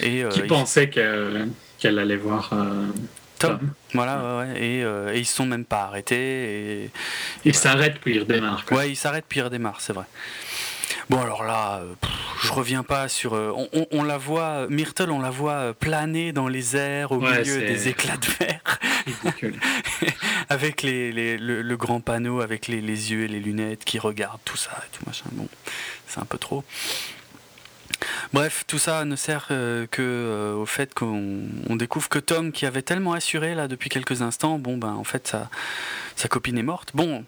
Et, 0.00 0.24
euh, 0.24 0.30
Qui 0.30 0.42
pensait 0.42 0.88
qu'elle 0.88 1.98
allait 1.98 2.16
voir. 2.16 2.50
Tom. 3.38 3.58
Voilà, 3.92 4.38
ouais, 4.38 4.62
et, 4.62 4.78
et, 4.80 5.18
ils 5.18 5.26
se 5.26 5.36
sont 5.36 5.46
même 5.46 5.64
pas 5.64 5.82
arrêtés. 5.82 6.84
Et, 6.84 6.90
ils 7.44 7.54
s'arrêtent 7.54 7.98
puis 8.00 8.14
ils 8.14 8.20
redémarrent. 8.20 8.64
Ouais, 8.70 8.90
ils 8.90 8.96
s'arrêtent 8.96 9.26
puis 9.28 9.40
ils 9.40 9.42
redémarrent, 9.42 9.80
c'est 9.80 9.92
vrai. 9.92 10.06
Bon, 11.10 11.20
alors 11.20 11.44
là, 11.44 11.80
euh, 11.80 11.94
je 12.42 12.52
reviens 12.52 12.82
pas 12.82 13.08
sur. 13.08 13.34
Euh, 13.34 13.52
on, 13.90 14.02
la 14.02 14.16
voit, 14.16 14.66
Myrtle, 14.68 15.10
on 15.10 15.20
la 15.20 15.30
voit 15.30 15.52
euh, 15.52 15.72
planer 15.72 16.32
dans 16.32 16.48
les 16.48 16.76
airs 16.76 17.12
au 17.12 17.20
milieu 17.20 17.58
des 17.58 17.88
éclats 17.88 18.16
de 18.16 18.26
verre. 18.26 18.78
avec 20.48 20.82
les, 20.82 21.36
le, 21.36 21.76
grand 21.76 22.00
panneau, 22.00 22.40
avec 22.40 22.68
les, 22.68 22.80
yeux 22.80 23.24
et 23.24 23.28
les 23.28 23.40
lunettes 23.40 23.84
qui 23.84 23.98
regardent 23.98 24.40
tout 24.44 24.56
ça 24.56 24.70
et 24.78 24.96
tout 24.96 25.04
machin. 25.06 25.26
Bon, 25.32 25.48
c'est 26.08 26.20
un 26.20 26.24
peu 26.24 26.38
trop. 26.38 26.64
Bref, 28.32 28.64
tout 28.66 28.78
ça 28.78 29.04
ne 29.04 29.16
sert 29.16 29.48
que 29.48 30.54
au 30.56 30.66
fait 30.66 30.94
qu'on 30.94 31.76
découvre 31.76 32.08
que 32.08 32.18
Tom, 32.18 32.50
qui 32.50 32.66
avait 32.66 32.82
tellement 32.82 33.12
assuré 33.12 33.54
là 33.54 33.68
depuis 33.68 33.90
quelques 33.90 34.22
instants, 34.22 34.58
bon 34.58 34.76
ben 34.76 34.92
en 34.94 35.04
fait 35.04 35.28
sa, 35.28 35.48
sa 36.16 36.28
copine 36.28 36.58
est 36.58 36.62
morte. 36.62 36.90
Bon, 36.94 37.24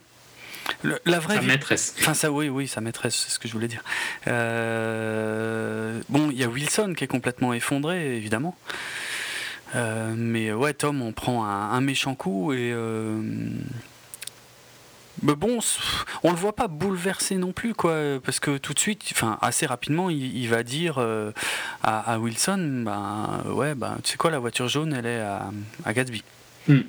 la 1.04 1.18
vraie 1.18 1.36
sa 1.36 1.42
maîtresse. 1.42 1.94
Enfin, 1.98 2.14
ça, 2.14 2.30
oui, 2.30 2.48
oui, 2.48 2.68
sa 2.68 2.80
maîtresse, 2.80 3.14
c'est 3.26 3.30
ce 3.30 3.38
que 3.38 3.48
je 3.48 3.52
voulais 3.52 3.68
dire. 3.68 3.82
Euh, 4.26 6.00
bon, 6.08 6.30
il 6.30 6.38
y 6.38 6.44
a 6.44 6.48
Wilson 6.48 6.94
qui 6.96 7.04
est 7.04 7.08
complètement 7.08 7.52
effondré, 7.52 8.16
évidemment. 8.16 8.56
Euh, 9.74 10.14
mais 10.16 10.52
ouais, 10.52 10.74
Tom, 10.74 11.02
on 11.02 11.12
prend 11.12 11.44
un, 11.44 11.80
méchant 11.80 12.14
coup 12.14 12.52
et. 12.52 12.72
Euh, 12.72 13.20
mais 15.22 15.34
bon, 15.34 15.60
on 16.24 16.30
le 16.30 16.36
voit 16.36 16.54
pas 16.54 16.68
bouleversé 16.68 17.36
non 17.36 17.52
plus, 17.52 17.72
quoi, 17.72 17.96
parce 18.22 18.38
que 18.38 18.58
tout 18.58 18.74
de 18.74 18.78
suite, 18.78 19.02
enfin 19.12 19.38
assez 19.40 19.64
rapidement, 19.64 20.10
il, 20.10 20.46
va 20.46 20.62
dire 20.62 21.02
à, 21.82 22.18
Wilson, 22.18 22.82
ben 22.84 23.42
ouais, 23.46 23.74
ben 23.74 23.96
tu 24.04 24.12
sais 24.12 24.16
quoi, 24.18 24.30
la 24.30 24.38
voiture 24.38 24.68
jaune, 24.68 24.92
elle 24.92 25.06
est 25.06 25.20
à, 25.20 25.92
Gatsby. 25.94 26.22
Hmm. 26.68 26.80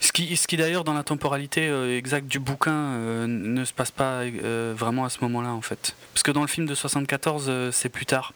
Ce 0.00 0.12
qui, 0.12 0.34
ce 0.36 0.46
qui 0.46 0.56
d'ailleurs 0.56 0.82
dans 0.82 0.94
la 0.94 1.04
temporalité 1.04 1.68
euh, 1.68 1.96
exacte 1.96 2.26
du 2.26 2.38
bouquin 2.38 2.72
euh, 2.72 3.26
ne 3.26 3.64
se 3.66 3.72
passe 3.74 3.90
pas 3.90 4.22
euh, 4.22 4.72
vraiment 4.76 5.04
à 5.04 5.10
ce 5.10 5.18
moment-là 5.22 5.50
en 5.50 5.60
fait. 5.60 5.94
Parce 6.14 6.22
que 6.22 6.30
dans 6.30 6.40
le 6.40 6.46
film 6.46 6.66
de 6.66 6.74
74 6.74 7.70
c'est 7.70 7.90
plus 7.90 8.06
tard. 8.06 8.32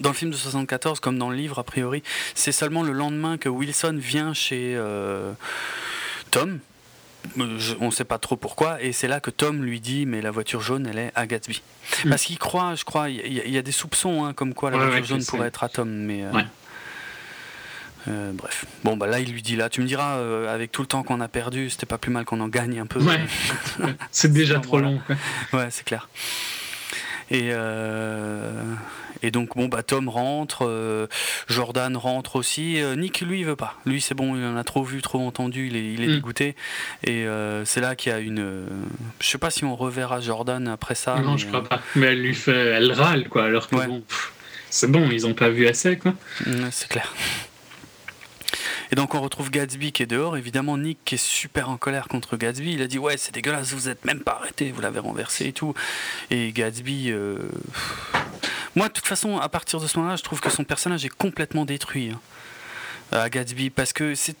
Dans 0.00 0.10
le 0.10 0.14
film 0.14 0.30
de 0.30 0.36
74 0.36 1.00
comme 1.00 1.18
dans 1.18 1.30
le 1.30 1.36
livre 1.36 1.58
a 1.58 1.64
priori 1.64 2.04
c'est 2.34 2.52
seulement 2.52 2.84
le 2.84 2.92
lendemain 2.92 3.38
que 3.38 3.48
Wilson 3.48 3.96
vient 3.98 4.32
chez 4.34 4.80
Tom. 6.30 6.60
on 7.36 7.44
ne 7.86 7.90
sait 7.90 8.04
pas 8.04 8.18
trop 8.18 8.36
pourquoi, 8.36 8.80
et 8.80 8.92
c'est 8.92 9.08
là 9.08 9.18
que 9.18 9.30
Tom 9.30 9.64
lui 9.64 9.80
dit 9.80 10.06
Mais 10.06 10.20
la 10.20 10.30
voiture 10.30 10.60
jaune, 10.60 10.86
elle 10.86 10.98
est 10.98 11.12
à 11.16 11.26
Gatsby. 11.26 11.60
Hmm. 12.04 12.10
Parce 12.10 12.22
qu'il 12.22 12.38
croit, 12.38 12.76
je 12.76 12.84
crois, 12.84 13.08
il 13.10 13.50
y, 13.50 13.58
a 13.58 13.62
des 13.62 13.72
soupçons 13.72 14.24
hein, 14.24 14.32
comme 14.32 14.54
quoi 14.54 14.70
la 14.70 14.78
voiture 14.78 15.04
jaune 15.04 15.24
pourrait 15.24 15.48
être 15.48 15.64
à 15.64 15.68
Tom, 15.68 15.88
mais 15.88 16.22
Euh, 18.08 18.32
bref. 18.32 18.64
Bon, 18.84 18.96
bah 18.96 19.06
là, 19.06 19.20
il 19.20 19.32
lui 19.32 19.42
dit 19.42 19.56
là, 19.56 19.68
tu 19.68 19.80
me 19.80 19.86
diras, 19.86 20.18
euh, 20.18 20.52
avec 20.52 20.72
tout 20.72 20.82
le 20.82 20.88
temps 20.88 21.02
qu'on 21.02 21.20
a 21.20 21.28
perdu, 21.28 21.70
c'était 21.70 21.86
pas 21.86 21.98
plus 21.98 22.10
mal 22.10 22.24
qu'on 22.24 22.40
en 22.40 22.48
gagne 22.48 22.78
un 22.78 22.86
peu. 22.86 23.00
Ouais, 23.00 23.20
c'est 24.10 24.32
déjà 24.32 24.60
trop 24.60 24.78
long. 24.78 25.00
Ouais, 25.52 25.68
c'est 25.70 25.84
clair. 25.84 26.08
Et, 27.30 27.50
euh, 27.52 28.62
et 29.22 29.30
donc, 29.30 29.56
bon, 29.56 29.68
bah, 29.68 29.82
Tom 29.82 30.08
rentre, 30.08 31.08
Jordan 31.48 31.96
rentre 31.96 32.36
aussi. 32.36 32.80
Nick, 32.96 33.20
lui, 33.20 33.40
il 33.40 33.46
veut 33.46 33.56
pas. 33.56 33.76
Lui, 33.84 34.00
c'est 34.00 34.14
bon, 34.14 34.36
il 34.36 34.44
en 34.44 34.56
a 34.56 34.64
trop 34.64 34.82
vu, 34.82 35.02
trop 35.02 35.20
entendu, 35.20 35.66
il 35.66 35.76
est, 35.76 35.92
il 35.92 36.02
est 36.02 36.08
mm. 36.08 36.14
dégoûté. 36.14 36.56
Et 37.04 37.26
c'est 37.64 37.80
là 37.80 37.96
qu'il 37.96 38.12
y 38.12 38.14
a 38.14 38.20
une. 38.20 38.64
je 39.20 39.26
sais 39.26 39.38
pas 39.38 39.50
si 39.50 39.64
on 39.64 39.76
reverra 39.76 40.20
Jordan 40.20 40.68
après 40.68 40.94
ça. 40.94 41.18
Non, 41.18 41.36
je 41.36 41.46
crois 41.46 41.64
pas. 41.64 41.80
Mais 41.96 42.06
elle 42.06 42.22
lui 42.22 42.34
fait. 42.34 42.52
Elle 42.52 42.92
râle, 42.92 43.28
quoi, 43.28 43.44
alors 43.44 43.68
que 43.68 43.76
bon. 43.76 44.02
C'est 44.70 44.90
bon, 44.90 45.08
ils 45.10 45.26
ont 45.26 45.34
pas 45.34 45.48
vu 45.48 45.66
assez, 45.66 45.96
quoi. 45.96 46.14
c'est 46.70 46.88
clair. 46.88 47.12
Et 48.90 48.94
donc 48.94 49.14
on 49.14 49.20
retrouve 49.20 49.50
Gatsby 49.50 49.92
qui 49.92 50.02
est 50.02 50.06
dehors. 50.06 50.36
Évidemment, 50.36 50.78
Nick 50.78 50.98
qui 51.04 51.16
est 51.16 51.22
super 51.22 51.68
en 51.68 51.76
colère 51.76 52.08
contre 52.08 52.36
Gatsby. 52.36 52.72
Il 52.72 52.82
a 52.82 52.86
dit 52.86 52.98
ouais 52.98 53.16
c'est 53.16 53.32
dégueulasse, 53.32 53.72
vous 53.72 53.88
êtes 53.88 54.04
même 54.04 54.20
pas 54.20 54.38
arrêté, 54.40 54.72
vous 54.72 54.80
l'avez 54.80 55.00
renversé 55.00 55.46
et 55.46 55.52
tout. 55.52 55.74
Et 56.30 56.52
Gatsby, 56.52 57.10
euh, 57.10 57.38
moi 58.76 58.88
de 58.88 58.92
toute 58.92 59.06
façon 59.06 59.38
à 59.38 59.48
partir 59.48 59.80
de 59.80 59.86
ce 59.86 59.98
moment-là, 59.98 60.16
je 60.16 60.22
trouve 60.22 60.40
que 60.40 60.50
son 60.50 60.64
personnage 60.64 61.04
est 61.04 61.14
complètement 61.14 61.64
détruit 61.64 62.10
hein, 62.10 62.20
à 63.12 63.28
Gatsby 63.28 63.70
parce 63.70 63.92
que 63.92 64.14
c'est 64.14 64.36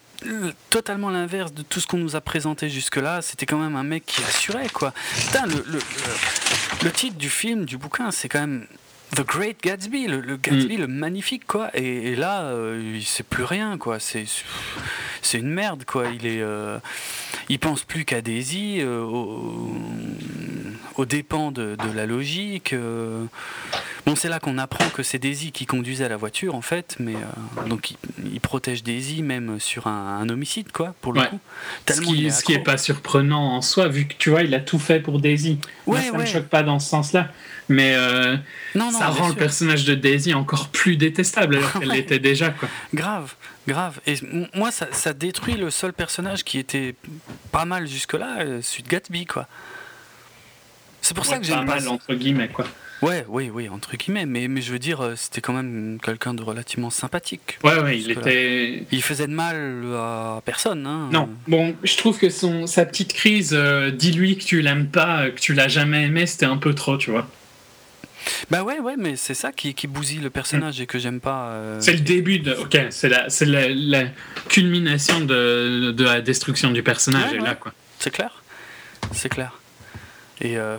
totalement 0.70 1.10
l'inverse 1.10 1.52
de 1.52 1.62
tout 1.62 1.78
ce 1.78 1.86
qu'on 1.86 1.98
nous 1.98 2.16
a 2.16 2.20
présenté 2.20 2.68
jusque-là. 2.68 3.22
C'était 3.22 3.46
quand 3.46 3.58
même 3.58 3.76
un 3.76 3.84
mec 3.84 4.04
qui 4.04 4.22
assurait 4.24 4.68
quoi. 4.68 4.92
Putain, 5.14 5.46
le, 5.46 5.64
le 6.82 6.90
titre 6.90 7.16
du 7.16 7.30
film, 7.30 7.64
du 7.64 7.78
bouquin, 7.78 8.10
c'est 8.10 8.28
quand 8.28 8.40
même 8.40 8.66
The 9.14 9.22
Great 9.22 9.62
Gatsby, 9.62 10.06
le, 10.06 10.36
Gatsby, 10.36 10.76
mm. 10.76 10.80
le 10.80 10.86
magnifique, 10.86 11.46
quoi. 11.46 11.70
Et, 11.74 12.14
là, 12.14 12.42
euh, 12.42 12.92
il 12.96 13.04
sait 13.04 13.22
plus 13.22 13.44
rien, 13.44 13.78
quoi. 13.78 14.00
C'est, 14.00 14.24
c'est 15.22 15.38
une 15.38 15.50
merde, 15.50 15.84
quoi. 15.84 16.08
Il 16.08 16.26
est, 16.26 16.42
euh, 16.42 16.78
il 17.48 17.58
pense 17.58 17.84
plus 17.84 18.04
qu'à 18.04 18.20
Daisy, 18.20 18.78
euh, 18.80 19.02
aux, 19.02 21.06
dépens 21.06 21.52
de, 21.52 21.76
la 21.94 22.06
logique. 22.06 22.74
Bon, 24.06 24.14
c'est 24.14 24.28
là 24.28 24.40
qu'on 24.40 24.58
apprend 24.58 24.88
que 24.90 25.02
c'est 25.02 25.18
Daisy 25.18 25.52
qui 25.52 25.64
conduisait 25.64 26.08
la 26.08 26.16
voiture, 26.16 26.54
en 26.54 26.62
fait. 26.62 26.96
Mais 27.00 27.16
donc, 27.66 27.94
il, 28.24 28.40
protège 28.40 28.82
Daisy 28.82 29.22
même 29.22 29.58
sur 29.58 29.86
un, 29.86 30.28
homicide, 30.28 30.70
quoi, 30.70 30.94
pour 31.00 31.14
le 31.14 31.22
coup. 31.22 31.40
ce 31.88 32.00
qui, 32.00 32.30
ce 32.30 32.44
qui 32.44 32.52
est 32.52 32.62
pas 32.62 32.76
surprenant 32.76 33.54
en 33.54 33.62
soi, 33.62 33.88
vu 33.88 34.06
que 34.06 34.14
tu 34.18 34.30
vois, 34.30 34.42
il 34.42 34.54
a 34.54 34.60
tout 34.60 34.78
fait 34.78 35.00
pour 35.00 35.18
Daisy. 35.18 35.58
Ouais, 35.86 36.02
ça 36.02 36.12
ne 36.12 36.18
me 36.18 36.26
choque 36.26 36.48
pas 36.48 36.62
dans 36.62 36.78
ce 36.78 36.90
sens-là. 36.90 37.30
Mais 37.68 37.94
euh, 37.94 38.36
ça 38.74 39.08
rend 39.08 39.28
le 39.28 39.34
personnage 39.34 39.84
de 39.84 39.94
Daisy 39.94 40.32
encore 40.34 40.68
plus 40.68 40.96
détestable 40.96 41.56
alors 41.56 41.72
qu'elle 41.74 41.88
l'était 41.92 42.18
déjà. 42.18 42.50
Quoi. 42.50 42.68
Grave, 42.94 43.34
grave. 43.66 44.00
Et 44.06 44.14
moi, 44.54 44.70
ça, 44.70 44.88
ça, 44.92 45.12
détruit 45.12 45.54
le 45.54 45.70
seul 45.70 45.92
personnage 45.92 46.44
qui 46.44 46.58
était 46.58 46.94
pas 47.52 47.66
mal 47.66 47.86
jusque-là, 47.86 48.38
euh, 48.40 48.60
celui 48.62 48.84
de 48.84 48.88
Gatsby. 48.88 49.26
quoi. 49.26 49.46
C'est 51.02 51.14
pour 51.14 51.26
ça 51.26 51.38
que 51.38 51.44
j'aime 51.44 51.66
pas. 51.66 51.76
mal, 51.76 51.88
entre 51.88 52.14
guillemets, 52.14 52.48
quoi. 52.48 52.64
Ouais, 53.00 53.24
oui, 53.28 53.48
oui, 53.54 53.68
entre 53.68 53.96
guillemets, 53.96 54.26
mais, 54.26 54.48
mais 54.48 54.60
je 54.60 54.72
veux 54.72 54.80
dire, 54.80 55.00
euh, 55.00 55.14
c'était 55.14 55.40
quand 55.40 55.52
même 55.52 56.00
quelqu'un 56.02 56.34
de 56.34 56.42
relativement 56.42 56.90
sympathique. 56.90 57.58
Ouais, 57.62 57.78
ouais, 57.78 58.00
il 58.00 58.10
était. 58.10 58.86
Il 58.90 59.02
faisait 59.02 59.28
de 59.28 59.32
mal 59.32 59.84
à 59.94 60.42
personne. 60.44 60.84
Hein. 60.84 61.08
Non, 61.12 61.28
bon, 61.46 61.76
je 61.84 61.96
trouve 61.96 62.18
que 62.18 62.28
son, 62.28 62.66
sa 62.66 62.84
petite 62.84 63.12
crise, 63.12 63.52
dis-lui 63.92 64.38
que 64.38 64.44
tu 64.44 64.62
l'aimes 64.62 64.88
pas, 64.88 65.30
que 65.30 65.38
tu 65.38 65.52
l'as 65.52 65.68
jamais 65.68 66.04
aimé, 66.06 66.26
c'était 66.26 66.46
un 66.46 66.56
peu 66.56 66.74
trop, 66.74 66.96
tu 66.96 67.12
vois. 67.12 67.28
Bah 68.50 68.62
ouais, 68.62 68.78
ouais, 68.78 68.94
mais 68.96 69.16
c'est 69.16 69.34
ça 69.34 69.52
qui, 69.52 69.74
qui, 69.74 69.86
bousille 69.86 70.20
le 70.20 70.30
personnage 70.30 70.80
et 70.80 70.86
que 70.86 70.98
j'aime 70.98 71.20
pas. 71.20 71.48
Euh, 71.48 71.80
c'est 71.80 71.92
le 71.92 72.00
début 72.00 72.38
de. 72.38 72.54
Ok, 72.54 72.78
c'est 72.90 73.08
la, 73.08 73.28
c'est 73.30 73.46
la, 73.46 74.04
culmination 74.48 75.20
de, 75.20 75.92
de, 75.92 76.04
la 76.04 76.20
destruction 76.20 76.70
du 76.70 76.82
personnage, 76.82 77.34
là, 77.34 77.54
quoi. 77.54 77.72
C'est 77.98 78.10
clair. 78.10 78.42
C'est 79.12 79.28
clair. 79.28 79.58
Et. 80.40 80.56
Euh, 80.56 80.78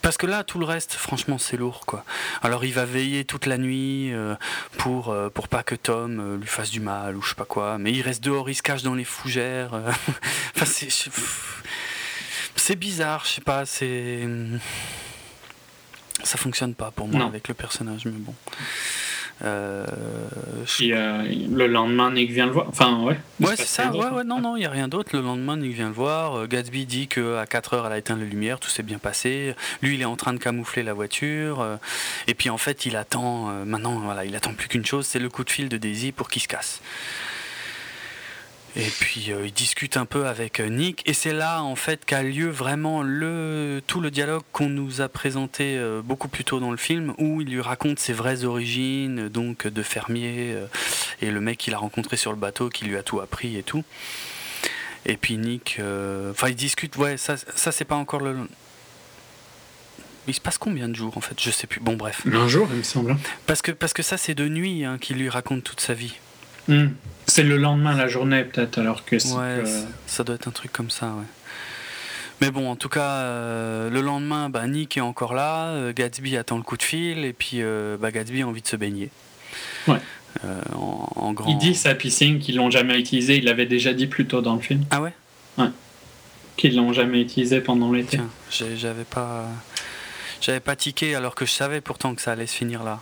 parce 0.00 0.18
que 0.18 0.26
là, 0.26 0.44
tout 0.44 0.58
le 0.58 0.66
reste, 0.66 0.94
franchement, 0.94 1.38
c'est 1.38 1.56
lourd, 1.56 1.86
quoi. 1.86 2.04
Alors, 2.42 2.64
il 2.64 2.72
va 2.72 2.84
veiller 2.84 3.24
toute 3.24 3.46
la 3.46 3.56
nuit 3.56 4.12
euh, 4.12 4.34
pour, 4.76 5.14
pour 5.32 5.48
pas 5.48 5.62
que 5.62 5.74
Tom 5.74 6.38
lui 6.40 6.46
fasse 6.46 6.70
du 6.70 6.80
mal 6.80 7.16
ou 7.16 7.22
je 7.22 7.30
sais 7.30 7.34
pas 7.34 7.46
quoi. 7.46 7.78
Mais 7.78 7.92
il 7.92 8.02
reste 8.02 8.22
dehors, 8.22 8.50
il 8.50 8.54
se 8.54 8.62
cache 8.62 8.82
dans 8.82 8.94
les 8.94 9.04
fougères. 9.04 9.70
enfin, 10.54 10.66
c'est. 10.66 10.88
C'est 12.56 12.76
bizarre, 12.76 13.24
je 13.26 13.32
sais 13.32 13.40
pas, 13.40 13.66
c'est 13.66 14.26
ça 16.24 16.38
fonctionne 16.38 16.74
pas 16.74 16.90
pour 16.90 17.08
moi 17.08 17.24
avec 17.24 17.48
le 17.48 17.54
personnage, 17.54 18.04
mais 18.06 18.12
bon. 18.12 18.34
Euh, 19.42 19.84
le 20.66 21.66
lendemain, 21.66 22.12
Nick 22.12 22.30
vient 22.30 22.46
le 22.46 22.52
voir. 22.52 22.66
Enfin, 22.68 23.00
ouais. 23.02 23.18
Ouais, 23.40 23.54
c'est 23.56 23.66
ça. 23.66 23.90
Ouais, 23.90 24.08
ouais, 24.08 24.24
non, 24.24 24.40
non, 24.40 24.56
il 24.56 24.60
n'y 24.60 24.66
a 24.66 24.70
rien 24.70 24.88
d'autre. 24.88 25.10
Le 25.12 25.22
lendemain, 25.22 25.56
Nick 25.56 25.74
vient 25.74 25.88
le 25.88 25.94
voir. 25.94 26.38
Euh, 26.38 26.46
Gatsby 26.46 26.86
dit 26.86 27.08
qu'à 27.08 27.44
4 27.46 27.74
heures, 27.74 27.86
elle 27.86 27.92
a 27.92 27.98
éteint 27.98 28.16
les 28.16 28.26
lumières, 28.26 28.60
tout 28.60 28.70
s'est 28.70 28.82
bien 28.82 28.98
passé. 28.98 29.54
Lui, 29.82 29.94
il 29.94 30.02
est 30.02 30.06
en 30.06 30.16
train 30.16 30.32
de 30.32 30.38
camoufler 30.38 30.82
la 30.82 30.94
voiture. 30.94 31.60
Euh, 31.60 31.76
et 32.28 32.34
puis, 32.34 32.48
en 32.48 32.58
fait, 32.58 32.86
il 32.86 32.96
attend. 32.96 33.46
maintenant, 33.64 33.98
voilà, 33.98 34.24
il 34.24 34.34
attend 34.36 34.54
plus 34.54 34.68
qu'une 34.68 34.86
chose 34.86 35.06
c'est 35.06 35.18
le 35.18 35.28
coup 35.28 35.44
de 35.44 35.50
fil 35.50 35.68
de 35.68 35.76
Daisy 35.76 36.12
pour 36.12 36.28
qu'il 36.28 36.42
se 36.42 36.48
casse. 36.48 36.80
Et 38.76 38.90
puis 39.00 39.30
euh, 39.30 39.46
il 39.46 39.52
discute 39.52 39.96
un 39.96 40.04
peu 40.04 40.26
avec 40.26 40.58
euh, 40.58 40.66
Nick, 40.66 41.02
et 41.06 41.12
c'est 41.12 41.32
là 41.32 41.62
en 41.62 41.76
fait 41.76 42.04
qu'a 42.04 42.24
lieu 42.24 42.48
vraiment 42.48 43.02
le, 43.02 43.80
tout 43.86 44.00
le 44.00 44.10
dialogue 44.10 44.42
qu'on 44.50 44.68
nous 44.68 45.00
a 45.00 45.08
présenté 45.08 45.76
euh, 45.78 46.02
beaucoup 46.02 46.26
plus 46.26 46.42
tôt 46.42 46.58
dans 46.58 46.72
le 46.72 46.76
film, 46.76 47.14
où 47.18 47.40
il 47.40 47.48
lui 47.50 47.60
raconte 47.60 48.00
ses 48.00 48.12
vraies 48.12 48.42
origines, 48.44 49.28
donc 49.28 49.68
de 49.68 49.82
fermier, 49.82 50.56
et 51.22 51.30
le 51.30 51.40
mec 51.40 51.58
qu'il 51.58 51.74
a 51.74 51.78
rencontré 51.78 52.16
sur 52.16 52.32
le 52.32 52.38
bateau 52.38 52.68
qui 52.68 52.84
lui 52.84 52.96
a 52.96 53.04
tout 53.04 53.20
appris 53.20 53.56
et 53.56 53.62
tout. 53.62 53.84
Et 55.06 55.16
puis 55.16 55.36
Nick, 55.36 55.78
enfin 56.30 56.48
il 56.48 56.56
discute, 56.56 56.96
ouais, 56.96 57.16
ça, 57.16 57.36
ça 57.36 57.70
c'est 57.70 57.84
pas 57.84 57.96
encore 57.96 58.20
le. 58.20 58.36
Il 60.26 60.34
se 60.34 60.40
passe 60.40 60.56
combien 60.58 60.88
de 60.88 60.96
jours 60.96 61.16
en 61.16 61.20
fait? 61.20 61.38
Je 61.40 61.50
sais 61.50 61.66
plus. 61.66 61.80
Bon, 61.80 61.96
bref. 61.96 62.22
Un 62.32 62.48
jour, 62.48 62.66
il 62.70 62.78
me 62.78 62.82
semble. 62.82 63.16
Parce 63.46 63.60
que, 63.60 63.72
parce 63.72 63.92
que 63.92 64.02
ça, 64.02 64.16
c'est 64.16 64.34
de 64.34 64.48
nuit 64.48 64.84
hein, 64.84 64.96
qu'il 64.98 65.18
lui 65.18 65.28
raconte 65.28 65.62
toute 65.62 65.80
sa 65.80 65.92
vie. 65.92 66.14
Hmm. 66.68 66.88
C'est 67.26 67.42
le 67.42 67.56
lendemain, 67.56 67.96
la 67.96 68.08
journée, 68.08 68.44
peut-être, 68.44 68.78
alors 68.78 69.04
que 69.04 69.16
Ouais, 69.16 69.64
ça 70.06 70.24
doit 70.24 70.34
être 70.34 70.48
un 70.48 70.52
truc 70.52 70.72
comme 70.72 70.90
ça, 70.90 71.06
ouais. 71.06 71.24
Mais 72.40 72.50
bon, 72.50 72.68
en 72.68 72.76
tout 72.76 72.88
cas, 72.88 73.10
euh, 73.10 73.90
le 73.90 74.00
lendemain, 74.00 74.50
bah, 74.50 74.66
Nick 74.66 74.96
est 74.96 75.00
encore 75.00 75.34
là, 75.34 75.68
euh, 75.68 75.92
Gatsby 75.94 76.36
attend 76.36 76.56
le 76.56 76.62
coup 76.62 76.76
de 76.76 76.82
fil, 76.82 77.24
et 77.24 77.32
puis 77.32 77.62
euh, 77.62 77.96
bah, 77.98 78.10
Gatsby 78.10 78.42
a 78.42 78.48
envie 78.48 78.62
de 78.62 78.66
se 78.66 78.76
baigner. 78.76 79.10
Ouais. 79.86 79.98
En, 80.74 81.32
grand... 81.32 81.48
Il 81.48 81.58
dit 81.58 81.76
sa 81.76 81.94
piscine 81.94 82.40
qu'ils 82.40 82.56
l'ont 82.56 82.70
jamais 82.70 82.98
utilisée, 82.98 83.36
il 83.36 83.44
l'avait 83.44 83.66
déjà 83.66 83.94
dit 83.94 84.08
plus 84.08 84.26
tôt 84.26 84.42
dans 84.42 84.56
le 84.56 84.60
film. 84.60 84.84
Ah 84.90 85.00
ouais? 85.00 85.12
Ouais. 85.56 85.68
Qu'ils 86.56 86.76
l'ont 86.76 86.92
jamais 86.92 87.20
utilisée 87.22 87.60
pendant 87.60 87.92
l'été. 87.92 88.18
J'avais 88.50 89.04
pas. 89.04 89.46
J'avais 90.40 90.60
pas 90.60 90.76
tiqué 90.76 91.14
alors 91.14 91.36
que 91.36 91.46
je 91.46 91.52
savais 91.52 91.80
pourtant 91.80 92.14
que 92.14 92.20
ça 92.20 92.32
allait 92.32 92.48
se 92.48 92.56
finir 92.56 92.82
là. 92.82 93.00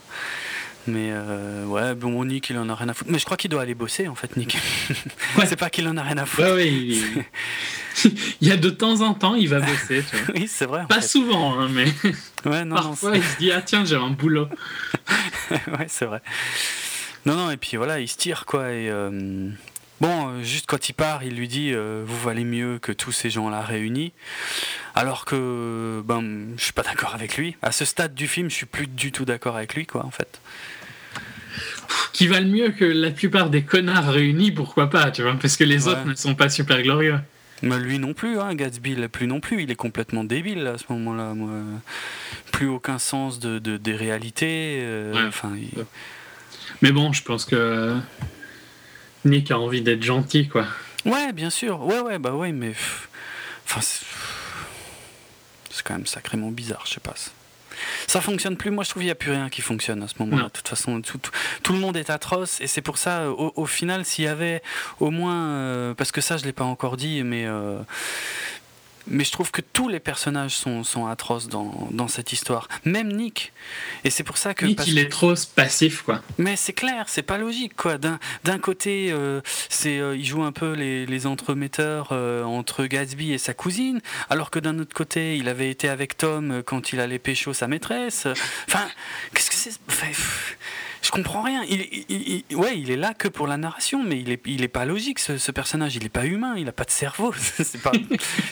Mais 0.87 1.11
euh, 1.13 1.65
ouais, 1.67 1.95
bon, 1.95 2.25
Nick, 2.25 2.51
il 2.51 2.59
en 2.59 2.69
a 2.69 2.75
rien 2.75 2.89
à 2.89 2.95
foutre. 2.95 3.11
Mais 3.11 3.19
je 3.19 3.25
crois 3.25 3.37
qu'il 3.37 3.51
doit 3.51 3.63
aller 3.63 3.75
bosser, 3.75 4.09
en 4.09 4.15
fait, 4.15 4.37
Nick. 4.37 4.57
Ouais. 5.39 5.47
c'est 5.47 5.57
pas 5.57 5.71
qu'il 5.71 5.87
en 5.89 5.97
a 5.97 6.03
rien 6.03 6.19
à 6.19 6.27
foutre. 6.27 6.59
Il... 6.59 8.49
y 8.49 8.51
a 8.51 8.57
de 8.57 8.71
temps 8.71 9.01
en 9.03 9.15
temps, 9.15 9.35
il 9.35 9.49
va 9.49 9.61
bosser. 9.61 10.03
Tu 10.11 10.17
vois. 10.17 10.35
oui, 10.35 10.49
c'est 10.49 10.67
vrai. 10.67 10.85
Pas 10.89 11.03
souvent, 11.03 11.59
hein, 11.59 11.69
mais. 11.71 11.87
Ouais, 12.45 12.65
non, 12.65 12.77
Parfois, 12.77 13.17
il 13.17 13.23
se 13.23 13.39
dit, 13.39 13.53
ah 13.53 13.63
tiens, 13.63 13.85
j'ai 13.85 13.97
un 13.97 14.11
boulot. 14.11 14.49
ouais, 15.51 15.87
c'est 15.89 16.07
vrai. 16.07 16.23
Non, 17.27 17.35
non, 17.37 17.51
et 17.51 17.57
puis 17.57 17.77
voilà, 17.77 18.01
il 18.01 18.09
se 18.09 18.17
tire, 18.17 18.45
quoi. 18.47 18.73
Et. 18.73 18.89
Euh... 18.91 19.51
Bon, 20.03 20.31
euh, 20.31 20.43
juste 20.43 20.67
quand 20.67 20.89
il 20.89 20.95
part, 20.95 21.23
il 21.23 21.37
lui 21.37 21.47
dit 21.47 21.71
euh, 21.73 22.03
Vous 22.05 22.19
valez 22.19 22.43
mieux 22.43 22.81
que 22.81 22.91
tous 22.91 23.13
ces 23.13 23.31
gens-là 23.31 23.61
réunis. 23.61 24.13
Alors 24.97 25.25
que 25.25 26.03
ben, 26.05 26.49
je 26.57 26.65
suis 26.65 26.73
pas 26.73 26.83
d'accord 26.83 27.15
avec 27.15 27.37
lui. 27.37 27.57
À 27.63 27.71
ce 27.71 27.85
stade 27.85 28.13
du 28.13 28.27
film, 28.27 28.51
je 28.51 28.57
suis 28.57 28.67
plus 28.67 28.89
du 28.89 29.13
tout 29.13 29.25
d'accord 29.25 29.57
avec 29.57 29.77
lui, 29.77 29.87
quoi, 29.87 30.05
en 30.05 30.11
fait. 30.11 30.41
Qui 32.13 32.27
valent 32.27 32.49
mieux 32.49 32.71
que 32.71 32.85
la 32.85 33.13
plupart 33.13 33.49
des 33.49 33.63
connards 33.63 34.09
réunis, 34.09 34.51
pourquoi 34.51 34.91
pas, 34.91 35.13
tu 35.13 35.23
vois, 35.23 35.37
parce 35.41 35.57
que 35.57 35.63
les 35.63 35.87
autres 35.87 36.05
ne 36.05 36.17
sont 36.17 36.35
pas 36.35 36.49
super 36.49 36.83
glorieux. 36.83 37.21
Mais 37.63 37.79
lui 37.79 38.01
non 38.01 38.13
plus, 38.13 38.41
hein, 38.41 38.57
Gatsby, 38.57 38.97
plus 39.07 39.29
non 39.29 39.39
plus. 39.39 39.63
Il 39.63 39.71
est 39.71 39.77
complètement 39.77 40.25
débile 40.25 40.67
à 40.67 40.79
ce 40.79 40.85
moment-là. 40.89 41.33
Plus 42.51 42.67
aucun 42.67 42.99
sens 42.99 43.39
de, 43.39 43.61
des 43.61 43.95
réalités. 43.95 44.81
Euh, 44.81 45.31
Mais 46.81 46.91
bon, 46.91 47.13
je 47.13 47.23
pense 47.23 47.45
que 47.45 47.97
Nick 49.25 49.51
a 49.51 49.59
envie 49.59 49.83
d'être 49.83 50.03
gentil, 50.03 50.49
quoi. 50.49 50.67
Ouais, 51.05 51.33
bien 51.33 51.51
sûr. 51.51 51.81
Ouais, 51.85 52.01
ouais, 52.01 52.19
bah 52.19 52.33
ouais, 52.33 52.53
mais. 52.53 52.73
Enfin, 53.65 53.81
c'est 53.83 54.05
quand 55.85 55.95
même 55.95 56.07
sacrément 56.07 56.51
bizarre, 56.51 56.85
je 56.87 56.95
sais 56.95 57.01
pas. 57.01 57.15
Ça 58.07 58.21
fonctionne 58.21 58.57
plus. 58.57 58.71
Moi, 58.71 58.85
je 58.85 58.91
trouve 58.91 59.01
qu'il 59.01 59.09
n'y 59.09 59.13
a 59.13 59.17
plus 59.17 59.33
rien 59.33 59.49
qui 59.49 59.63
fonctionne 59.63 60.03
à 60.03 60.09
ce 60.09 60.15
moment-là. 60.21 60.45
De 60.45 60.49
toute 60.51 60.69
façon, 60.69 61.01
tout, 61.01 61.19
tout, 61.63 61.73
le 61.73 61.79
monde 61.79 61.97
est 61.97 62.11
atroce. 62.11 62.61
Et 62.61 62.67
c'est 62.67 62.83
pour 62.83 62.99
ça, 62.99 63.31
au, 63.31 63.67
final, 63.67 64.05
s'il 64.05 64.25
y 64.25 64.29
avait 64.29 64.63
au 65.01 65.11
moins. 65.11 65.49
Euh, 65.49 65.95
parce 65.95 66.13
que 66.13 66.21
ça, 66.21 66.37
je 66.37 66.43
ne 66.43 66.47
l'ai 66.47 66.53
pas 66.53 66.65
encore 66.65 66.97
dit, 66.97 67.23
mais. 67.23 67.47
Euh, 67.47 67.79
mais 69.07 69.25
je 69.25 69.33
trouve 69.33 69.51
que 69.51 69.61
tous 69.61 69.89
les 69.89 70.01
personnages 70.01 70.55
sont, 70.57 70.85
sont 70.85 71.07
atroces 71.07 71.49
dans, 71.49 71.89
dans, 71.91 72.09
cette 72.09 72.33
histoire. 72.33 72.69
Même 72.85 73.13
Nick. 73.13 73.53
Et 74.05 74.11
c'est 74.11 74.23
pour 74.23 74.37
ça 74.37 74.55
que. 74.55 74.67
Nick, 74.67 74.87
il 74.87 74.99
est 74.99 75.09
trop 75.09 75.35
passif, 75.55 76.03
quoi. 76.03 76.23
Mais 76.39 76.57
c'est 76.57 76.73
clair, 76.73 77.05
c'est 77.09 77.23
pas 77.23 77.39
logique, 77.39 77.75
quoi. 77.77 77.99
D'un 77.99 78.59
côté, 78.59 79.11
euh, 79.11 79.41
c'est 79.69 79.99
euh, 79.99 80.17
il 80.17 80.25
joue 80.25 80.43
un 80.43 80.53
peu 80.53 80.73
les, 80.73 81.07
les 81.07 81.27
entremetteurs 81.27 82.09
euh, 82.13 82.45
entre 82.45 82.87
Gatsby 82.87 83.33
et 83.33 83.39
sa 83.39 83.55
cousine, 83.55 84.01
alors 84.31 84.51
que 84.51 84.59
d'un 84.59 84.79
autre 84.79 84.95
côté, 84.95 85.37
il 85.37 85.49
avait 85.49 85.71
été 85.71 85.89
avec 85.89 86.17
Tom 86.17 86.63
quand 86.65 86.93
il 86.93 87.01
allait 87.01 87.19
pécho 87.19 87.53
sa 87.53 87.69
maîtresse. 87.69 88.27
Enfin, 88.69 88.87
qu'est-ce 89.35 89.51
que 89.51 89.57
c'est. 89.57 89.73
Je 91.03 91.11
comprends 91.11 91.43
rien. 91.43 91.65
Il, 91.69 92.45
ouais, 92.55 92.79
il 92.79 92.91
est 92.93 92.97
là 92.97 93.13
que 93.13 93.27
pour 93.27 93.49
la 93.49 93.57
narration, 93.57 94.05
mais 94.05 94.21
il 94.21 94.31
est, 94.31 94.41
il 94.47 94.63
est 94.63 94.69
pas 94.69 94.85
logique 94.85 95.19
ce, 95.19 95.51
personnage. 95.51 95.97
Il 95.97 96.05
est 96.05 96.09
pas 96.09 96.25
humain. 96.25 96.55
Il 96.57 96.69
a 96.69 96.73
pas 96.73 96.85
de 96.85 96.91
cerveau. 96.91 97.35
c'est 97.37 97.83
pas, 97.83 97.91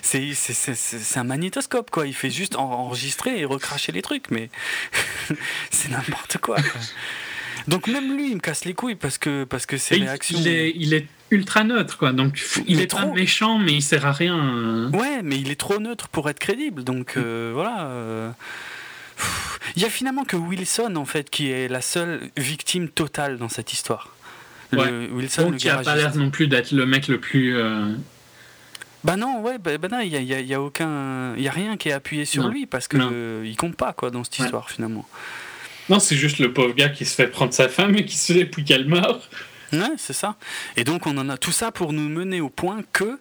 c'est, 0.02 0.34
c'est, 0.34 1.18
un 1.18 1.24
magnétoscope 1.24 1.90
quoi. 1.90 2.08
Il 2.08 2.14
fait 2.14 2.30
juste 2.30 2.56
enregistrer 2.56 3.38
et 3.38 3.44
recracher 3.44 3.92
les 3.92 4.02
trucs, 4.02 4.30
mais 4.32 4.50
c'est 5.70 5.90
n'importe 5.90 6.38
quoi, 6.38 6.56
Donc 7.68 7.86
même 7.86 8.16
lui, 8.16 8.30
il 8.30 8.34
me 8.34 8.40
casse 8.40 8.64
les 8.64 8.74
couilles 8.74 8.96
parce 8.96 9.16
que 9.16 9.44
parce 9.44 9.66
que 9.66 9.76
ses 9.76 9.96
réactions. 9.96 10.38
Il 10.40 10.48
est, 10.48 10.72
il 10.74 10.92
est 10.92 11.06
ultra 11.30 11.62
neutre 11.62 11.98
quoi. 11.98 12.12
Donc 12.12 12.42
il, 12.66 12.80
est, 12.80 12.88
trop 12.88 13.12
méchant, 13.12 13.60
mais 13.60 13.74
il 13.74 13.82
sert 13.82 14.06
à 14.06 14.12
rien. 14.12 14.90
Ouais, 14.92 15.22
mais 15.22 15.38
il 15.38 15.52
est 15.52 15.60
trop 15.60 15.78
neutre 15.78 16.08
pour 16.08 16.28
être 16.28 16.40
crédible. 16.40 16.82
Donc 16.82 17.16
euh, 17.16 17.52
voilà. 17.54 18.34
Il 19.76 19.82
y 19.82 19.84
a 19.84 19.90
finalement 19.90 20.24
que 20.24 20.36
Wilson, 20.36 20.94
en 20.96 21.04
fait, 21.04 21.30
qui 21.30 21.50
est 21.50 21.68
la 21.68 21.80
seule 21.80 22.30
victime 22.36 22.88
totale 22.88 23.38
dans 23.38 23.48
cette 23.48 23.72
histoire. 23.72 24.14
Wilson, 24.72 25.42
Donc, 25.42 25.52
le 25.52 25.58
qui 25.58 25.66
n'a 25.66 25.78
pas 25.78 25.96
l'air 25.96 26.14
non 26.16 26.30
plus 26.30 26.46
d'être 26.46 26.72
le 26.72 26.86
mec 26.86 27.08
le 27.08 27.18
plus. 27.18 27.56
Euh, 27.56 27.92
bah 29.02 29.16
non, 29.16 29.40
ouais, 29.40 29.58
bah, 29.58 29.78
bah 29.78 29.88
non, 29.90 30.00
il 30.00 30.12
y 30.12 30.16
a, 30.16 30.40
y 30.40 30.54
a, 30.54 30.60
aucun, 30.60 31.34
il 31.36 31.42
y 31.42 31.48
a 31.48 31.50
rien 31.50 31.76
qui 31.76 31.88
est 31.88 31.92
appuyé 31.92 32.24
sur 32.24 32.48
lui 32.48 32.66
parce 32.66 32.86
que 32.86 33.42
il 33.44 33.56
compte 33.56 33.76
pas 33.76 33.92
quoi 33.92 34.10
dans 34.10 34.24
cette 34.24 34.38
histoire 34.38 34.70
finalement. 34.70 35.06
Non, 35.88 35.98
c'est 35.98 36.16
juste 36.16 36.38
le 36.38 36.52
pauvre 36.52 36.74
gars 36.74 36.90
qui 36.90 37.04
se 37.04 37.14
fait 37.14 37.26
prendre 37.26 37.52
sa 37.52 37.68
femme 37.68 37.96
et 37.96 38.04
qui 38.04 38.16
se 38.16 38.32
fait 38.32 38.44
puis 38.44 38.64
qu'elle 38.64 38.86
meurt. 38.86 39.28
Ouais, 39.72 39.94
c'est 39.96 40.12
ça. 40.12 40.36
Et 40.76 40.84
donc 40.84 41.06
on 41.06 41.16
en 41.18 41.28
a 41.28 41.36
tout 41.36 41.52
ça 41.52 41.70
pour 41.70 41.92
nous 41.92 42.08
mener 42.08 42.40
au 42.40 42.48
point 42.48 42.82
que 42.92 43.18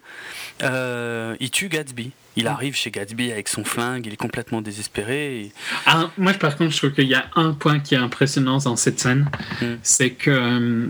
euh, 0.63 1.35
il 1.39 1.51
tue 1.51 1.69
Gatsby. 1.69 2.11
Il 2.35 2.47
arrive 2.47 2.75
chez 2.75 2.89
Gatsby 2.89 3.31
avec 3.31 3.49
son 3.49 3.65
flingue, 3.65 4.05
il 4.05 4.13
est 4.13 4.17
complètement 4.17 4.61
désespéré. 4.61 5.51
Ah, 5.85 6.09
moi, 6.17 6.33
par 6.33 6.55
contre, 6.55 6.71
je 6.71 6.77
trouve 6.77 6.93
qu'il 6.93 7.07
y 7.07 7.15
a 7.15 7.25
un 7.35 7.51
point 7.51 7.79
qui 7.79 7.95
est 7.95 7.97
impressionnant 7.97 8.59
dans 8.59 8.77
cette 8.77 8.99
scène, 8.99 9.29
hmm. 9.61 9.75
c'est 9.83 10.11
que 10.11 10.31
euh, 10.31 10.87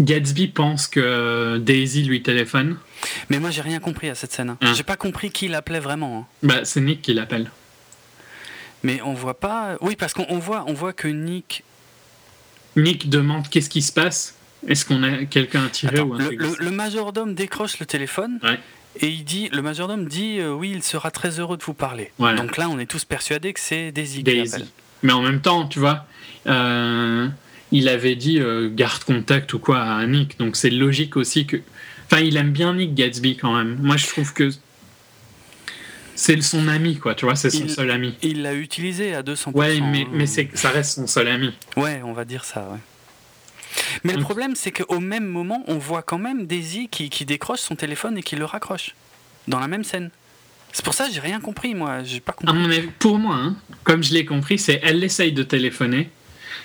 Gatsby 0.00 0.48
pense 0.48 0.88
que 0.88 1.58
Daisy 1.58 2.02
lui 2.02 2.22
téléphone. 2.22 2.76
Mais 3.30 3.38
moi, 3.38 3.50
j'ai 3.50 3.62
rien 3.62 3.80
compris 3.80 4.10
à 4.10 4.14
cette 4.14 4.32
scène. 4.32 4.50
Hein. 4.50 4.58
Hein. 4.60 4.74
J'ai 4.74 4.82
pas 4.82 4.96
compris 4.96 5.30
qui 5.30 5.48
l'appelait 5.48 5.80
vraiment. 5.80 6.18
Hein. 6.18 6.26
Bah, 6.42 6.64
c'est 6.64 6.80
Nick 6.80 7.00
qui 7.02 7.14
l'appelle. 7.14 7.50
Mais 8.82 9.00
on 9.02 9.14
voit 9.14 9.38
pas. 9.38 9.76
Oui, 9.80 9.96
parce 9.96 10.12
qu'on 10.12 10.38
voit, 10.38 10.64
on 10.66 10.74
voit 10.74 10.92
que 10.92 11.08
Nick. 11.08 11.64
Nick 12.76 13.08
demande 13.08 13.48
qu'est-ce 13.48 13.70
qui 13.70 13.82
se 13.82 13.92
passe. 13.92 14.34
Est-ce 14.68 14.84
qu'on 14.84 15.02
a 15.02 15.24
quelqu'un 15.24 15.64
à 15.64 15.68
tirer 15.68 16.00
ou 16.00 16.14
le, 16.14 16.30
le, 16.30 16.54
le, 16.58 16.70
majordome 16.70 17.34
décroche 17.34 17.80
le 17.80 17.86
téléphone. 17.86 18.38
Ouais. 18.42 18.58
Et 19.00 19.08
il 19.08 19.24
dit, 19.24 19.48
le 19.52 19.62
majordome 19.62 20.06
dit, 20.06 20.38
euh, 20.38 20.52
oui, 20.52 20.72
il 20.74 20.82
sera 20.82 21.10
très 21.10 21.40
heureux 21.40 21.56
de 21.56 21.62
vous 21.62 21.74
parler. 21.74 22.12
Donc 22.18 22.56
là, 22.56 22.68
on 22.68 22.78
est 22.78 22.86
tous 22.86 23.04
persuadés 23.04 23.52
que 23.52 23.60
c'est 23.60 23.90
Daisy, 23.90 24.22
Daisy. 24.22 24.64
Mais 25.02 25.12
en 25.12 25.22
même 25.22 25.40
temps, 25.40 25.66
tu 25.66 25.78
vois, 25.78 26.06
euh, 26.46 27.28
il 27.72 27.88
avait 27.88 28.14
dit 28.14 28.38
euh, 28.38 28.70
garde 28.72 29.02
contact 29.02 29.52
ou 29.54 29.58
quoi 29.58 29.80
à 29.80 30.06
Nick. 30.06 30.38
Donc 30.38 30.56
c'est 30.56 30.70
logique 30.70 31.16
aussi 31.16 31.46
que. 31.46 31.56
Enfin, 32.06 32.22
il 32.22 32.36
aime 32.36 32.50
bien 32.50 32.74
Nick 32.74 32.94
Gatsby 32.94 33.36
quand 33.36 33.56
même. 33.56 33.78
Moi, 33.80 33.96
je 33.96 34.06
trouve 34.06 34.34
que 34.34 34.50
c'est 36.14 36.40
son 36.42 36.68
ami, 36.68 36.98
quoi. 36.98 37.14
Tu 37.14 37.24
vois, 37.24 37.34
c'est 37.36 37.50
son 37.50 37.66
seul 37.68 37.90
ami. 37.90 38.14
Il 38.22 38.42
l'a 38.42 38.54
utilisé 38.54 39.14
à 39.14 39.22
200%. 39.22 39.52
Ouais, 39.54 39.80
mais, 39.80 40.06
mais 40.12 40.26
ça 40.26 40.70
reste 40.70 40.96
son 40.96 41.06
seul 41.06 41.28
ami. 41.28 41.52
Ouais, 41.76 42.02
on 42.04 42.12
va 42.12 42.26
dire 42.26 42.44
ça, 42.44 42.68
ouais. 42.70 42.78
Mais 44.04 44.14
le 44.14 44.20
problème, 44.20 44.54
c'est 44.56 44.72
qu'au 44.72 45.00
même 45.00 45.26
moment, 45.26 45.64
on 45.66 45.78
voit 45.78 46.02
quand 46.02 46.18
même 46.18 46.46
Daisy 46.46 46.88
qui, 46.88 47.10
qui, 47.10 47.24
décroche 47.24 47.60
son 47.60 47.76
téléphone 47.76 48.18
et 48.18 48.22
qui 48.22 48.36
le 48.36 48.44
raccroche. 48.44 48.94
Dans 49.48 49.60
la 49.60 49.68
même 49.68 49.84
scène. 49.84 50.10
C'est 50.72 50.84
pour 50.84 50.94
ça 50.94 51.06
que 51.06 51.12
j'ai 51.12 51.20
rien 51.20 51.40
compris, 51.40 51.74
moi. 51.74 52.02
J'ai 52.02 52.20
pas 52.20 52.32
compris. 52.32 52.88
pour 52.98 53.18
moi, 53.18 53.36
hein, 53.36 53.56
comme 53.84 54.02
je 54.02 54.14
l'ai 54.14 54.24
compris, 54.24 54.58
c'est 54.58 54.80
elle 54.82 55.04
essaye 55.04 55.32
de 55.32 55.42
téléphoner, 55.42 56.08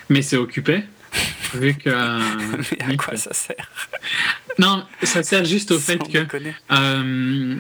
mais 0.10 0.22
c'est 0.22 0.38
occupé. 0.38 0.84
Vu 1.54 1.74
que. 1.76 1.90
mais 2.88 2.94
à 2.94 2.98
quoi 2.98 3.18
ça 3.18 3.34
sert? 3.34 3.72
Non, 4.60 4.86
ça 5.04 5.24
sert 5.24 5.46
juste 5.46 5.72
au 5.72 5.80
fait 5.80 5.98
que. 5.98 6.26
Euh, 6.72 7.56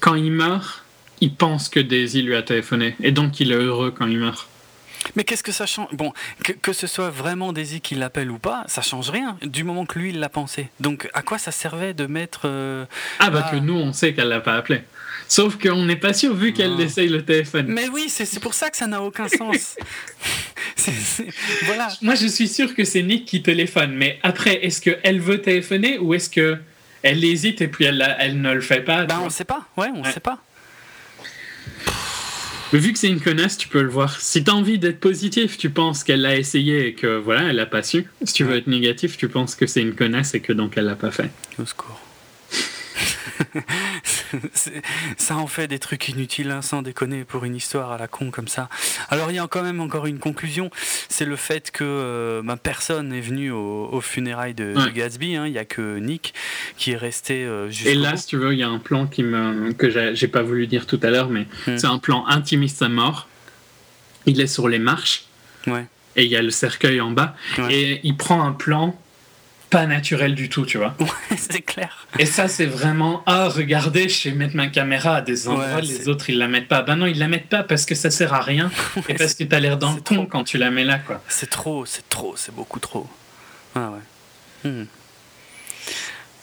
quand 0.00 0.14
il 0.14 0.32
meurt, 0.32 0.84
il 1.20 1.34
pense 1.34 1.68
que 1.68 1.80
Daisy 1.80 2.22
lui 2.22 2.34
a 2.34 2.42
téléphoné. 2.42 2.96
Et 3.02 3.12
donc 3.12 3.40
il 3.40 3.52
est 3.52 3.56
heureux 3.56 3.90
quand 3.96 4.06
il 4.06 4.18
meurt. 4.18 4.48
Mais 5.16 5.24
qu'est-ce 5.24 5.42
que 5.42 5.52
ça 5.52 5.66
change? 5.66 5.88
Bon, 5.92 6.12
que, 6.62 6.72
ce 6.72 6.86
soit 6.86 7.10
vraiment 7.10 7.52
Daisy 7.52 7.80
qui 7.80 7.94
l'appelle 7.94 8.30
ou 8.30 8.38
pas, 8.38 8.64
ça 8.66 8.82
change 8.82 9.10
rien 9.10 9.36
du 9.42 9.64
moment 9.64 9.86
que 9.86 9.98
lui 9.98 10.10
il 10.10 10.20
l'a 10.20 10.28
pensé. 10.28 10.68
Donc 10.78 11.08
à 11.14 11.22
quoi 11.22 11.38
ça 11.38 11.52
servait 11.52 11.94
de 11.94 12.06
mettre 12.06 12.42
euh, 12.44 12.84
Ah 13.18 13.30
bah 13.30 13.48
que 13.50 13.56
nous 13.56 13.74
on 13.74 13.92
sait 13.92 14.14
qu'elle 14.14 14.28
l'a 14.28 14.40
pas 14.40 14.54
appelé. 14.54 14.82
Sauf 15.28 15.58
qu'on 15.58 15.84
n'est 15.84 15.96
pas 15.96 16.12
sûr 16.12 16.34
vu 16.34 16.52
qu'elle 16.52 16.80
essaye 16.80 17.08
le 17.08 17.24
téléphone. 17.24 17.66
Mais 17.68 17.88
oui, 17.88 18.08
c'est 18.08 18.40
pour 18.40 18.54
ça 18.54 18.68
que 18.68 18.76
ça 18.76 18.86
n'a 18.86 19.02
aucun 19.02 19.28
sens. 19.28 19.76
Voilà. 21.66 21.88
Moi 22.00 22.14
je 22.14 22.26
suis 22.26 22.48
sûr 22.48 22.74
que 22.74 22.84
c'est 22.84 23.02
Nick 23.02 23.26
qui 23.26 23.42
téléphone, 23.42 23.92
mais 23.94 24.18
après 24.22 24.64
est-ce 24.64 24.80
qu'elle 24.80 25.20
veut 25.20 25.42
téléphoner 25.42 25.98
ou 25.98 26.14
est-ce 26.14 26.30
que 26.30 26.58
elle 27.02 27.22
hésite 27.22 27.60
et 27.60 27.68
puis 27.68 27.84
elle, 27.84 28.16
elle 28.18 28.40
ne 28.40 28.52
le 28.52 28.60
fait 28.60 28.80
pas 28.80 29.04
Bah 29.04 29.20
on 29.22 29.28
sait 29.30 29.44
pas, 29.44 29.66
ouais, 29.76 29.88
on 29.94 30.04
sait 30.04 30.20
pas. 30.20 30.42
Mais 32.72 32.78
vu 32.78 32.92
que 32.92 32.98
c'est 32.98 33.08
une 33.08 33.20
connasse, 33.20 33.58
tu 33.58 33.66
peux 33.66 33.82
le 33.82 33.88
voir. 33.88 34.20
Si 34.20 34.44
tu 34.44 34.50
as 34.50 34.54
envie 34.54 34.78
d'être 34.78 35.00
positif, 35.00 35.58
tu 35.58 35.70
penses 35.70 36.04
qu'elle 36.04 36.20
l'a 36.20 36.36
essayé 36.36 36.86
et 36.86 36.94
que 36.94 37.18
voilà, 37.18 37.50
elle 37.50 37.56
l'a 37.56 37.66
pas 37.66 37.82
su. 37.82 38.06
Si 38.22 38.32
tu 38.32 38.44
veux 38.44 38.56
être 38.56 38.68
négatif, 38.68 39.16
tu 39.16 39.28
penses 39.28 39.56
que 39.56 39.66
c'est 39.66 39.82
une 39.82 39.94
connasse 39.94 40.34
et 40.34 40.40
que 40.40 40.52
donc 40.52 40.74
elle 40.76 40.84
l'a 40.84 40.94
pas 40.94 41.10
fait. 41.10 41.30
Au 41.60 41.66
secours. 41.66 42.00
Ça 45.16 45.36
en 45.36 45.46
fait 45.46 45.68
des 45.68 45.78
trucs 45.78 46.08
inutiles, 46.08 46.50
hein, 46.50 46.62
sans 46.62 46.82
déconner, 46.82 47.24
pour 47.24 47.44
une 47.44 47.56
histoire 47.56 47.92
à 47.92 47.98
la 47.98 48.08
con 48.08 48.30
comme 48.30 48.48
ça. 48.48 48.68
Alors 49.08 49.30
il 49.30 49.36
y 49.36 49.38
a 49.38 49.46
quand 49.46 49.62
même 49.62 49.80
encore 49.80 50.06
une 50.06 50.18
conclusion, 50.18 50.70
c'est 51.08 51.24
le 51.24 51.36
fait 51.36 51.70
que 51.70 51.84
euh, 51.84 52.42
ma 52.42 52.56
personne 52.56 53.12
est 53.12 53.20
venue 53.20 53.50
au, 53.50 54.00
funérailles 54.00 54.54
de, 54.54 54.74
Gatsby. 54.94 55.36
Hein. 55.36 55.46
Il 55.46 55.52
n'y 55.52 55.58
a 55.58 55.64
que 55.64 55.98
Nick 55.98 56.34
qui 56.76 56.92
est 56.92 56.96
resté 56.96 57.44
euh, 57.44 57.70
Et 57.84 57.94
là, 57.94 58.16
si 58.16 58.26
tu 58.26 58.36
veux, 58.36 58.52
il 58.52 58.58
y 58.58 58.62
a 58.62 58.68
un 58.68 58.78
plan 58.78 59.06
qui 59.06 59.22
me, 59.22 59.72
que 59.72 60.14
j'ai 60.14 60.28
pas 60.28 60.42
voulu 60.42 60.66
dire 60.66 60.86
tout 60.86 61.00
à 61.02 61.10
l'heure, 61.10 61.28
mais 61.28 61.46
hmm. 61.66 61.76
c'est 61.76 61.86
un 61.86 61.98
plan 61.98 62.26
intimiste 62.26 62.82
à 62.82 62.88
mort. 62.88 63.28
Il 64.26 64.40
est 64.40 64.46
sur 64.46 64.68
les 64.68 64.78
marches. 64.78 65.24
Et 66.16 66.24
il 66.24 66.30
y 66.30 66.36
a 66.36 66.42
le 66.42 66.50
cercueil 66.50 67.00
en 67.00 67.10
bas. 67.10 67.36
Et 67.70 68.00
il 68.02 68.16
prend 68.16 68.42
un 68.42 68.52
plan 68.52 68.98
pas 69.70 69.86
naturel 69.86 70.34
du 70.34 70.48
tout, 70.48 70.66
tu 70.66 70.78
vois. 70.78 70.94
Ouais, 70.98 71.36
c'est 71.38 71.62
clair. 71.62 72.06
Et 72.18 72.26
ça, 72.26 72.48
c'est 72.48 72.66
vraiment, 72.66 73.22
ah, 73.26 73.48
regardez, 73.48 74.08
je 74.08 74.28
vais 74.28 74.34
mettre 74.34 74.56
ma 74.56 74.66
caméra 74.66 75.16
à 75.16 75.20
des 75.22 75.48
endroits, 75.48 75.80
les 75.80 76.08
autres, 76.08 76.28
ils 76.28 76.38
la 76.38 76.48
mettent 76.48 76.68
pas. 76.68 76.82
Ben 76.82 76.96
non, 76.96 77.06
ils 77.06 77.18
la 77.18 77.28
mettent 77.28 77.48
pas 77.48 77.62
parce 77.62 77.86
que 77.86 77.94
ça 77.94 78.10
sert 78.10 78.34
à 78.34 78.40
rien 78.40 78.70
et 79.08 79.14
parce 79.14 79.34
que 79.34 79.44
t'as 79.44 79.60
l'air 79.60 79.78
dans 79.78 79.92
le 79.92 80.00
con 80.00 80.26
quand 80.26 80.44
tu 80.44 80.58
la 80.58 80.70
mets 80.70 80.84
là, 80.84 80.98
quoi. 80.98 81.22
C'est 81.28 81.48
trop, 81.48 81.86
c'est 81.86 82.08
trop, 82.08 82.34
c'est 82.36 82.54
beaucoup 82.54 82.80
trop. 82.80 83.08
Ah 83.74 83.92
ouais. 83.92 84.70
Hmm. 84.70 84.84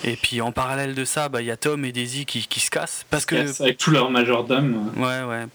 Et 0.04 0.16
puis 0.16 0.42
en 0.42 0.52
parallèle 0.52 0.94
de 0.94 1.06
ça, 1.06 1.30
bah, 1.30 1.42
il 1.42 1.48
y 1.48 1.52
a 1.52 1.58
Tom 1.58 1.84
et 1.86 1.92
Daisy 1.92 2.26
qui, 2.26 2.48
qui 2.48 2.60
se 2.60 2.70
cassent. 2.70 3.06
Parce 3.10 3.26
que... 3.26 3.62
avec 3.62 3.78
tout 3.78 3.92
leur 3.92 4.10
majordome. 4.10 4.92
Ouais, 4.96 5.24
ouais. 5.24 5.46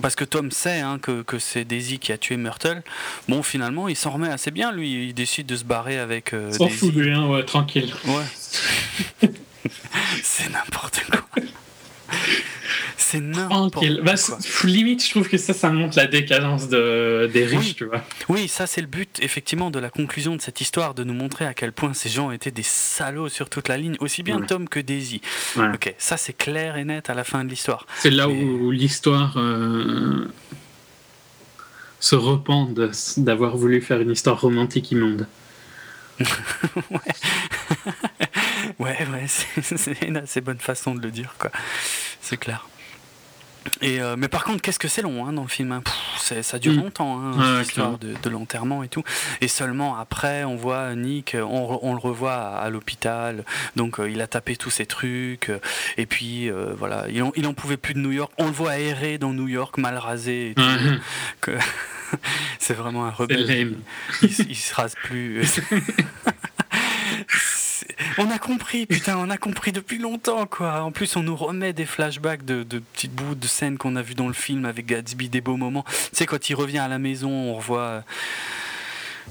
Parce 0.00 0.14
que 0.14 0.24
Tom 0.24 0.50
sait 0.50 0.80
hein, 0.80 0.98
que, 1.00 1.22
que 1.22 1.38
c'est 1.38 1.64
Daisy 1.64 1.98
qui 1.98 2.12
a 2.12 2.18
tué 2.18 2.36
Myrtle. 2.36 2.82
Bon, 3.28 3.42
finalement, 3.42 3.88
il 3.88 3.96
s'en 3.96 4.10
remet 4.10 4.28
assez 4.28 4.50
bien, 4.50 4.72
lui. 4.72 5.08
Il 5.08 5.14
décide 5.14 5.46
de 5.46 5.56
se 5.56 5.64
barrer 5.64 5.98
avec 5.98 6.32
euh, 6.32 6.52
S'en 6.52 6.68
fout 6.68 6.94
de 6.94 7.02
rien, 7.02 7.26
ouais, 7.26 7.44
tranquille. 7.44 7.92
Ouais. 8.06 9.28
c'est 10.22 10.50
n'importe 10.50 11.02
quoi. 11.10 11.42
C'est 13.02 13.20
n'importe 13.20 13.84
bah, 14.02 14.14
Limite, 14.64 15.04
je 15.04 15.10
trouve 15.10 15.28
que 15.28 15.36
ça, 15.36 15.52
ça 15.52 15.70
montre 15.70 15.96
la 15.96 16.06
décadence 16.06 16.68
de, 16.68 17.28
des 17.32 17.44
riches, 17.44 17.68
oui. 17.68 17.74
tu 17.74 17.84
vois. 17.84 18.02
Oui, 18.28 18.46
ça, 18.48 18.66
c'est 18.66 18.80
le 18.80 18.86
but, 18.86 19.18
effectivement, 19.20 19.70
de 19.70 19.80
la 19.80 19.90
conclusion 19.90 20.36
de 20.36 20.40
cette 20.40 20.60
histoire, 20.60 20.94
de 20.94 21.02
nous 21.02 21.12
montrer 21.12 21.44
à 21.44 21.52
quel 21.52 21.72
point 21.72 21.94
ces 21.94 22.08
gens 22.08 22.30
étaient 22.30 22.52
des 22.52 22.62
salauds 22.62 23.28
sur 23.28 23.50
toute 23.50 23.68
la 23.68 23.76
ligne, 23.76 23.96
aussi 23.98 24.22
bien 24.22 24.40
Tom 24.40 24.68
que 24.68 24.78
Daisy. 24.78 25.20
Ok, 25.56 25.92
ça, 25.98 26.16
c'est 26.16 26.32
clair 26.32 26.76
et 26.76 26.84
net 26.84 27.10
à 27.10 27.14
la 27.14 27.24
fin 27.24 27.44
de 27.44 27.50
l'histoire. 27.50 27.86
C'est 27.98 28.10
là 28.10 28.28
où 28.28 28.70
l'histoire 28.70 29.34
euh, 29.36 30.28
se 31.98 32.14
repent 32.14 32.72
d'avoir 33.16 33.56
voulu 33.56 33.80
faire 33.80 34.00
une 34.00 34.12
histoire 34.12 34.40
romantique 34.40 34.92
immonde. 34.92 35.26
ouais, 36.20 37.00
ouais, 38.78 39.06
ouais 39.06 39.26
c'est 39.26 40.02
une 40.02 40.18
assez 40.18 40.40
bonne 40.40 40.58
façon 40.60 40.94
de 40.94 41.02
le 41.02 41.10
dire, 41.10 41.34
quoi. 41.38 41.50
C'est 42.20 42.36
clair. 42.36 42.68
Et 43.80 44.00
euh, 44.00 44.16
mais 44.16 44.28
par 44.28 44.44
contre, 44.44 44.62
qu'est-ce 44.62 44.78
que 44.78 44.88
c'est 44.88 45.02
long 45.02 45.26
hein, 45.26 45.32
dans 45.32 45.42
le 45.42 45.48
film 45.48 45.72
hein. 45.72 45.82
Ça 46.18 46.58
dure 46.58 46.72
mm. 46.72 46.76
longtemps, 46.76 47.20
hein, 47.20 47.60
l'histoire 47.60 47.98
de, 47.98 48.28
l'enterrement 48.28 48.82
et 48.82 48.88
tout. 48.88 49.02
Et 49.40 49.48
seulement 49.48 49.96
après, 49.96 50.44
on 50.44 50.56
voit 50.56 50.94
Nick, 50.94 51.36
on, 51.36 51.92
le 51.92 51.98
revoit 51.98 52.34
à, 52.34 52.70
l'hôpital. 52.70 53.44
Donc 53.76 54.00
il 54.06 54.20
a 54.20 54.26
tapé 54.26 54.56
tous 54.56 54.70
ses 54.70 54.86
trucs. 54.86 55.50
et 55.96 56.06
puis 56.06 56.50
voilà, 56.50 57.06
il 57.10 57.22
en, 57.22 57.32
il 57.36 57.46
en 57.46 57.54
pouvait 57.54 57.76
plus 57.76 57.94
de 57.94 57.98
New 57.98 58.12
York. 58.12 58.32
On 58.38 58.46
le 58.46 58.52
voit 58.52 58.78
errer 58.78 59.18
dans 59.18 59.32
New 59.32 59.48
York, 59.48 59.78
mal 59.78 59.96
rasé. 59.96 60.50
Et 60.50 60.54
tout, 60.54 61.50
c'est 62.58 62.74
vraiment 62.74 63.06
un 63.06 63.10
rebelle. 63.10 63.76
Il, 64.22 64.28
il, 64.48 64.56
se 64.56 64.74
rase 64.74 64.94
plus. 64.94 65.60
on 68.18 68.30
a 68.30 68.38
compris, 68.38 68.86
putain, 68.86 69.16
on 69.18 69.30
a 69.30 69.36
compris 69.36 69.72
depuis 69.72 69.98
longtemps, 69.98 70.46
quoi. 70.46 70.82
En 70.82 70.92
plus, 70.92 71.16
on 71.16 71.22
nous 71.22 71.36
remet 71.36 71.72
des 71.72 71.86
flashbacks 71.86 72.44
de, 72.44 72.62
de 72.62 72.78
petites 72.78 73.12
bouts 73.12 73.34
de 73.34 73.46
scènes 73.46 73.78
qu'on 73.78 73.96
a 73.96 74.02
vues 74.02 74.14
dans 74.14 74.28
le 74.28 74.34
film 74.34 74.64
avec 74.64 74.86
Gatsby, 74.86 75.28
des 75.28 75.40
beaux 75.40 75.56
moments. 75.56 75.84
Tu 75.84 76.08
sais, 76.12 76.26
quand 76.26 76.48
il 76.50 76.54
revient 76.54 76.78
à 76.78 76.88
la 76.88 76.98
maison, 76.98 77.30
on 77.30 77.54
revoit 77.54 78.04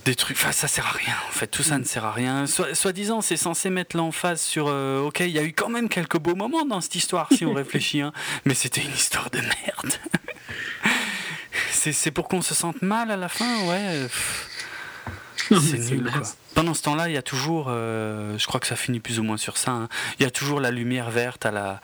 des 0.06 0.16
trucs. 0.16 0.38
Enfin, 0.38 0.51
ça 0.51 0.68
sert 0.68 0.85
à 0.85 0.92
rien, 0.92 1.16
en 1.27 1.32
fait. 1.32 1.48
Tout 1.48 1.64
ça 1.64 1.77
ne 1.77 1.84
sert 1.84 2.06
à 2.06 2.11
rien. 2.11 2.45
Soit-disant, 2.48 3.22
c'est 3.22 3.38
censé 3.38 3.69
mettre 3.69 3.95
l'emphase 3.98 4.42
sur. 4.42 4.68
Euh, 4.68 5.01
ok, 5.01 5.19
il 5.22 5.30
y 5.30 5.40
a 5.40 5.43
eu 5.43 5.53
quand 5.53 5.69
même 5.69 5.90
quelques 5.90 6.18
beaux 6.18 6.35
moments 6.35 6.66
dans 6.66 6.82
cette 6.82 6.95
histoire, 6.95 7.27
si 7.32 7.45
on 7.45 7.53
réfléchit, 7.56 8.01
hein. 8.01 8.14
mais 8.45 8.53
c'était 8.53 8.82
une 8.82 8.93
histoire 8.93 9.30
de 9.30 9.40
merde. 9.40 9.93
c'est 11.72 12.11
pour 12.11 12.27
qu'on 12.27 12.42
se 12.42 12.53
sente 12.53 12.82
mal 12.82 13.11
à 13.11 13.18
la 13.18 13.30
fin, 13.30 13.68
ouais. 13.68 14.08
C'est 15.50 15.92
nul, 15.92 16.10
quoi. 16.11 16.22
Pendant 16.53 16.74
ce 16.74 16.82
temps-là, 16.84 17.08
il 17.08 17.14
y 17.14 17.18
a 17.18 17.22
toujours, 17.22 17.68
euh, 17.70 18.38
je 18.38 18.45
crois 18.45 18.60
que 18.60 18.68
ça 18.68 18.76
finit 18.76 19.00
plus 19.00 19.20
ou 19.20 19.24
moins 19.24 19.38
sur 19.38 19.58
ça, 19.58 19.72
hein, 19.72 19.90
il 20.20 20.24
y 20.24 20.26
a 20.26 20.32
toujours 20.32 20.60
la 20.60 20.72
lumière 20.72 21.10
verte 21.10 21.45
à 21.45 21.52
la, 21.52 21.82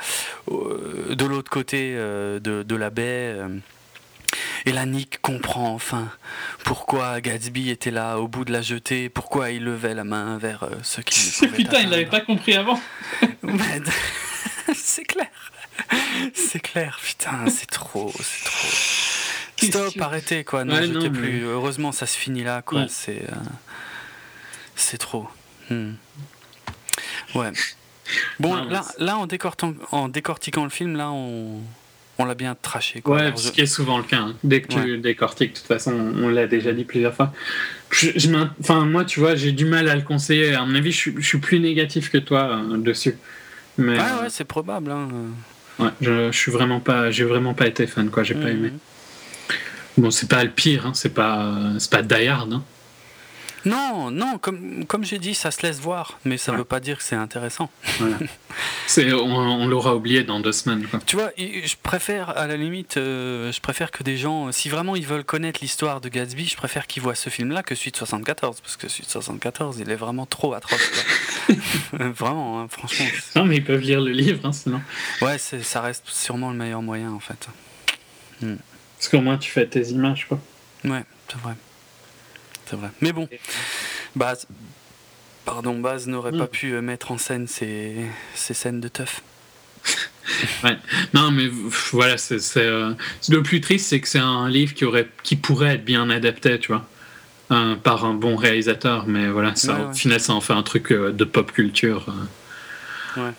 de 0.50 1.26
l'autre 1.26 1.50
côté 1.50 1.94
euh, 1.96 2.40
de, 2.40 2.76
la 2.76 2.90
baie. 2.90 3.34
Euh. 3.38 3.60
et 4.66 4.74
la 4.74 4.86
Nick 4.86 5.22
comprend 5.22 5.74
enfin 5.74 6.10
pourquoi 6.66 7.22
Gatsby 7.22 7.70
était 7.70 7.92
là 7.92 8.20
au 8.20 8.28
bout 8.28 8.44
de 8.44 8.52
la 8.52 8.62
jetée, 8.62 9.08
pourquoi 9.08 9.52
il 9.52 9.64
levait 9.64 9.94
la 9.94 10.04
main 10.04 10.38
vers 10.38 10.68
ceux 10.84 11.02
qui 11.02 11.48
Putain, 11.56 11.80
il 11.80 11.90
l'avait 11.90 12.06
pas 12.06 12.22
compris 12.22 12.56
avant. 12.56 12.80
c'est 14.76 15.06
clair. 15.06 15.28
C'est 16.34 16.60
clair, 16.60 17.00
putain, 17.02 17.46
c'est 17.50 17.70
trop, 17.70 18.12
c'est 18.20 18.46
trop. 18.46 18.68
Stop, 19.58 19.94
arrêtez 20.00 20.44
quoi, 20.44 20.64
non, 20.64 20.76
ouais, 20.76 21.10
plus. 21.10 21.44
Heureusement, 21.44 21.92
ça 21.92 22.06
se 22.06 22.18
finit 22.18 22.44
là, 22.44 22.62
quoi. 22.62 22.86
C'est. 22.90 23.24
C'est 24.76 25.00
trop. 25.00 25.28
Hmm. 25.70 25.94
Ouais. 27.36 27.52
Bon, 28.40 28.56
là, 28.56 28.86
là 29.00 29.18
en, 29.18 29.28
décortiquant, 29.28 29.74
en 29.92 30.08
décortiquant 30.08 30.64
le 30.64 30.70
film, 30.70 30.96
là, 30.96 31.10
on, 31.12 31.62
on 32.20 32.26
l'a 32.26 32.36
bien 32.36 32.56
traché. 32.60 33.02
Quoi. 33.02 33.18
Ouais, 33.18 33.32
ce 33.36 33.52
qui 33.52 33.62
est 33.62 33.66
souvent 33.66 33.98
le 33.98 34.04
cas. 34.04 34.20
Hein. 34.20 34.36
Dès 34.44 34.62
que 34.62 34.68
tu 34.68 34.98
décortiques, 34.98 35.54
de 35.54 35.58
toute 35.58 35.68
façon, 35.68 35.94
on 35.94 36.30
l'a 36.30 36.48
déjà 36.48 36.72
dit 36.72 36.84
plusieurs 36.84 37.14
fois. 37.14 37.34
Je, 37.92 38.10
enfin, 38.60 38.86
moi, 38.86 39.06
tu 39.06 39.20
vois, 39.20 39.36
j'ai 39.36 39.52
du 39.52 39.66
mal 39.66 39.90
à 39.90 39.96
le 39.96 40.02
conseiller. 40.02 40.54
À 40.56 40.66
mon 40.66 40.76
avis, 40.76 40.92
je, 40.92 41.12
je 41.18 41.26
suis 41.26 41.40
plus 41.40 41.60
négatif 41.60 42.12
que 42.12 42.18
toi 42.18 42.60
euh, 42.60 42.78
dessus. 42.78 43.18
Mais, 43.78 43.98
ouais, 43.98 44.22
ouais, 44.22 44.30
c'est 44.30 44.46
probable. 44.46 44.92
Hein. 44.92 45.10
Ouais, 45.80 45.90
je, 46.02 46.32
je, 46.32 46.38
suis 46.38 46.52
vraiment 46.52 46.80
pas, 46.80 47.12
j'ai 47.12 47.24
vraiment 47.24 47.54
pas 47.54 47.68
été 47.68 47.86
fan, 47.86 48.10
quoi. 48.10 48.24
J'ai 48.24 48.34
pas 48.34 48.46
hmm. 48.46 48.66
aimé. 48.66 48.72
Bon, 49.98 50.12
c'est 50.12 50.30
pas 50.30 50.44
le 50.44 50.52
pire, 50.52 50.86
hein. 50.86 50.92
c'est 50.94 51.14
pas, 51.14 51.54
c'est 51.80 51.90
pas 51.90 52.04
Die 52.04 52.28
Hard. 52.28 52.54
Hein. 52.54 52.64
Non, 53.66 54.12
non, 54.12 54.38
comme, 54.38 54.86
comme 54.86 55.04
j'ai 55.04 55.20
dit, 55.20 55.34
ça 55.34 55.52
se 55.52 55.62
laisse 55.62 55.80
voir, 55.80 56.20
mais 56.24 56.38
ça 56.38 56.54
ne 56.54 56.58
veut 56.58 56.64
pas 56.64 56.80
dire 56.80 56.98
que 57.00 57.04
c'est 57.04 57.16
intéressant. 57.16 57.70
c'est, 58.88 59.12
on, 59.12 59.68
l'aura 59.68 59.96
oublié 59.96 60.24
dans 60.24 60.40
deux 60.40 60.54
semaines. 60.54 60.88
Tu 61.06 61.18
vois, 61.18 61.32
je 61.38 61.76
préfère, 61.82 62.30
à 62.38 62.48
la 62.48 62.56
limite, 62.56 62.96
euh, 62.96 63.52
je 63.52 63.60
préfère 63.60 63.92
que 63.92 64.04
des 64.04 64.16
gens, 64.16 64.52
si 64.54 64.70
vraiment 64.70 64.96
ils 64.96 65.06
veulent 65.06 65.26
connaître 65.26 65.60
l'histoire 65.62 66.00
de 66.00 66.08
Gatsby, 66.08 66.46
je 66.46 66.56
préfère 66.56 66.88
qu'ils 66.88 67.04
voient 67.04 67.16
ce 67.16 67.30
film-là 67.30 67.62
que 67.62 67.76
Suite 67.76 67.98
74, 67.98 68.62
parce 68.62 68.78
que 68.78 68.88
Suite 68.88 69.10
74, 69.10 69.80
il 69.80 69.90
est 69.90 69.96
vraiment 69.96 70.26
trop 70.26 70.54
atroce. 70.54 70.92
vraiment, 71.94 72.62
hein, 72.62 72.68
franchement. 72.70 73.08
Non, 73.36 73.46
mais 73.46 73.58
ils 73.58 73.64
peuvent 73.64 73.82
lire 73.82 74.00
le 74.00 74.12
livre, 74.12 74.46
hein, 74.46 74.54
sinon. 74.54 74.82
Ouais, 75.22 75.38
ça 75.38 75.82
reste 75.82 76.08
sûrement 76.08 76.52
le 76.52 76.58
meilleur 76.58 76.82
moyen, 76.82 77.12
en 77.12 77.20
fait. 77.20 77.50
Hmm. 78.42 78.56
Parce 78.98 79.10
qu'au 79.10 79.22
moins, 79.22 79.38
tu 79.38 79.52
fais 79.52 79.66
tes 79.68 79.90
images, 79.90 80.28
quoi. 80.28 80.40
Ouais, 80.84 81.04
c'est 81.30 81.40
vrai 81.40 81.54
c'est 82.70 82.76
vrai. 82.76 82.90
Mais 83.02 83.14
bon, 83.14 83.28
Baz, 84.16 84.48
pardon, 85.46 85.80
Baz 85.80 86.08
n'aurait 86.08 86.32
pas 86.32 86.46
hmm. 86.46 86.50
pu 86.50 86.74
euh, 86.74 86.82
mettre 86.82 87.12
en 87.12 87.18
scène 87.18 87.48
ces, 87.48 87.96
ces 88.36 88.54
scènes 88.54 88.82
de 88.82 88.88
teuf. 88.88 89.22
ouais. 90.64 90.78
Non, 91.14 91.32
mais 91.32 91.48
voilà, 91.92 92.18
c'est 92.18 92.40
euh, 92.58 92.94
le 93.30 93.44
plus 93.44 93.62
triste, 93.62 93.88
c'est 93.88 94.02
que 94.02 94.08
c'est 94.08 94.20
un 94.20 94.50
livre 94.50 94.74
qui 94.74 94.86
aurait, 94.86 95.08
qui 95.24 95.36
pourrait 95.36 95.76
être 95.76 95.86
bien 95.86 96.10
adapté, 96.10 96.60
tu 96.60 96.68
vois, 96.70 96.86
euh, 97.52 97.76
par 97.76 98.06
un 98.06 98.14
bon 98.14 98.36
réalisateur, 98.36 99.08
mais 99.08 99.30
voilà, 99.30 99.56
ça, 99.56 99.90
au 99.90 99.94
final, 99.94 100.20
ça 100.20 100.34
en 100.34 100.42
fait 100.42 100.54
un 100.54 100.64
truc 100.64 100.92
de 100.92 101.24
pop 101.24 101.52
culture. 101.52 102.14
Ouais. 103.16 103.32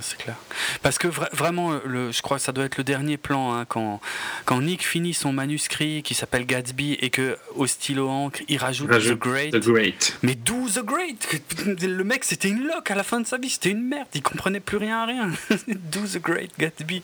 C'est 0.00 0.18
clair. 0.18 0.36
Parce 0.82 0.98
que 0.98 1.08
vraiment, 1.08 1.78
le, 1.84 2.12
je 2.12 2.22
crois 2.22 2.38
que 2.38 2.42
ça 2.42 2.52
doit 2.52 2.64
être 2.64 2.78
le 2.78 2.84
dernier 2.84 3.16
plan, 3.16 3.54
hein, 3.54 3.64
quand, 3.66 4.00
quand 4.44 4.60
Nick 4.60 4.86
finit 4.86 5.14
son 5.14 5.32
manuscrit 5.32 6.02
qui 6.02 6.14
s'appelle 6.14 6.46
Gatsby 6.46 6.94
et 6.94 7.10
que 7.10 7.36
au 7.54 7.66
stylo 7.66 8.08
encre, 8.08 8.40
il 8.48 8.58
rajoute, 8.58 8.90
The, 8.90 9.12
Great. 9.12 9.52
The 9.52 9.58
Great. 9.58 10.18
Mais 10.22 10.34
d'où 10.34 10.68
The 10.68 10.84
Great? 10.84 11.42
Le 11.82 12.04
mec, 12.04 12.24
c'était 12.24 12.48
une 12.48 12.66
loque 12.66 12.90
à 12.90 12.94
la 12.94 13.02
fin 13.02 13.20
de 13.20 13.26
sa 13.26 13.38
vie, 13.38 13.50
c'était 13.50 13.70
une 13.70 13.82
merde, 13.82 14.08
il 14.14 14.22
comprenait 14.22 14.60
plus 14.60 14.78
rien 14.78 15.02
à 15.02 15.06
rien. 15.06 15.30
d'où 15.68 16.06
The 16.06 16.20
Great 16.20 16.52
Gatsby. 16.58 17.02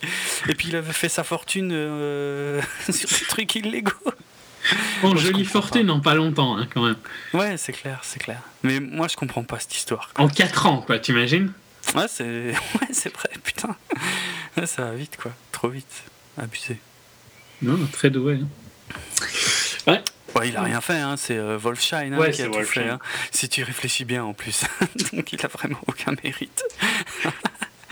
Et 0.48 0.54
puis 0.54 0.68
il 0.68 0.76
avait 0.76 0.92
fait 0.92 1.08
sa 1.08 1.24
fortune 1.24 1.70
euh, 1.72 2.60
sur 2.90 3.08
des 3.08 3.26
trucs 3.26 3.54
illégaux. 3.54 3.92
Bon, 5.02 5.16
jolie 5.16 5.44
fortune 5.44 5.90
en 5.90 6.00
pas 6.00 6.14
longtemps, 6.14 6.58
hein, 6.58 6.68
quand 6.72 6.84
même. 6.84 6.96
Ouais, 7.32 7.56
c'est 7.56 7.72
clair, 7.72 8.00
c'est 8.02 8.20
clair. 8.20 8.40
Mais 8.62 8.78
moi, 8.78 9.08
je 9.08 9.16
comprends 9.16 9.42
pas 9.42 9.58
cette 9.58 9.74
histoire. 9.74 10.10
En 10.18 10.28
4 10.28 10.66
ans, 10.66 10.82
quoi, 10.86 10.98
t'imagines? 10.98 11.52
Ouais, 11.94 12.06
c'est 12.08 12.24
ouais, 12.80 12.88
c'est 12.92 13.12
vrai, 13.12 13.30
putain. 13.42 13.76
ça 14.66 14.84
va 14.84 14.92
vite, 14.94 15.16
quoi. 15.20 15.32
Trop 15.52 15.68
vite. 15.68 16.04
Abusé. 16.38 16.78
Non, 17.62 17.78
très 17.92 18.10
doué. 18.10 18.40
Hein. 18.42 18.48
Ouais. 19.86 20.02
Ouais, 20.34 20.48
il 20.48 20.56
a 20.56 20.62
rien 20.62 20.80
fait, 20.80 20.98
hein. 20.98 21.16
c'est 21.16 21.36
euh, 21.36 21.58
Wolfsheim 21.58 22.12
hein, 22.12 22.30
qui 22.30 22.42
a 22.42 22.46
tout 22.46 22.62
fait. 22.62 22.88
Hein. 22.88 22.98
Si 23.32 23.48
tu 23.48 23.64
réfléchis 23.64 24.04
bien 24.04 24.24
en 24.24 24.32
plus. 24.32 24.64
Donc 25.12 25.32
il 25.32 25.44
a 25.44 25.48
vraiment 25.48 25.80
aucun 25.86 26.12
mérite. 26.22 26.62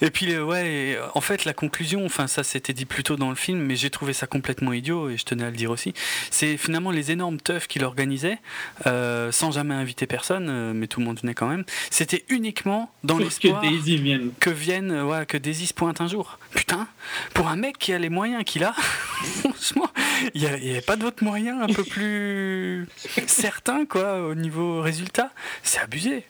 Et 0.00 0.10
puis, 0.10 0.32
euh, 0.32 0.44
ouais, 0.44 0.98
en 1.14 1.20
fait, 1.20 1.44
la 1.44 1.52
conclusion, 1.52 2.04
enfin, 2.04 2.26
ça 2.26 2.42
c'était 2.42 2.72
dit 2.72 2.84
plus 2.84 3.02
tôt 3.02 3.16
dans 3.16 3.30
le 3.30 3.36
film, 3.36 3.60
mais 3.60 3.76
j'ai 3.76 3.90
trouvé 3.90 4.12
ça 4.12 4.26
complètement 4.26 4.72
idiot, 4.72 5.10
et 5.10 5.16
je 5.16 5.24
tenais 5.24 5.44
à 5.44 5.50
le 5.50 5.56
dire 5.56 5.70
aussi. 5.70 5.94
C'est 6.30 6.56
finalement 6.56 6.90
les 6.90 7.10
énormes 7.10 7.40
teufs 7.40 7.66
qu'il 7.66 7.84
organisait, 7.84 8.38
euh, 8.86 9.32
sans 9.32 9.52
jamais 9.52 9.74
inviter 9.74 10.06
personne, 10.06 10.48
euh, 10.48 10.72
mais 10.74 10.86
tout 10.86 11.00
le 11.00 11.06
monde 11.06 11.20
venait 11.20 11.34
quand 11.34 11.48
même. 11.48 11.64
C'était 11.90 12.24
uniquement 12.28 12.90
dans 13.02 13.18
l'espoir 13.18 13.60
que 13.60 13.68
Daisy 13.68 13.96
vienne. 13.96 14.30
Que 14.40 14.50
vienne, 14.50 15.02
ouais, 15.02 15.26
que 15.26 15.36
Daisy 15.36 15.66
se 15.66 15.74
pointe 15.74 16.00
un 16.00 16.08
jour. 16.08 16.38
Putain, 16.54 16.86
pour 17.32 17.48
un 17.48 17.56
mec 17.56 17.78
qui 17.78 17.92
a 17.92 17.98
les 17.98 18.08
moyens 18.08 18.44
qu'il 18.44 18.64
a, 18.64 18.72
franchement, 19.40 19.90
il 20.34 20.40
n'y 20.42 20.46
avait 20.46 20.80
pas 20.80 20.96
d'autres 20.96 21.24
moyens 21.24 21.60
un 21.62 21.72
peu 21.72 21.84
plus 21.84 22.86
certains, 23.26 23.86
quoi, 23.86 24.22
au 24.26 24.34
niveau 24.34 24.80
résultat. 24.80 25.30
C'est 25.62 25.80
abusé. 25.80 26.24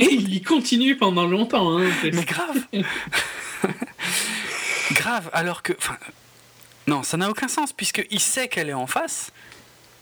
Et 0.00 0.12
il 0.12 0.34
y 0.34 0.42
continue 0.42 0.96
pendant 0.96 1.26
longtemps. 1.26 1.78
Hein, 1.78 1.88
mais 2.12 2.24
grave. 2.24 2.58
grave, 4.92 5.30
alors 5.32 5.62
que. 5.62 5.72
Non, 6.86 7.02
ça 7.02 7.16
n'a 7.16 7.28
aucun 7.28 7.48
sens, 7.48 7.72
puisqu'il 7.72 8.20
sait 8.20 8.48
qu'elle 8.48 8.70
est 8.70 8.74
en 8.74 8.86
face, 8.86 9.30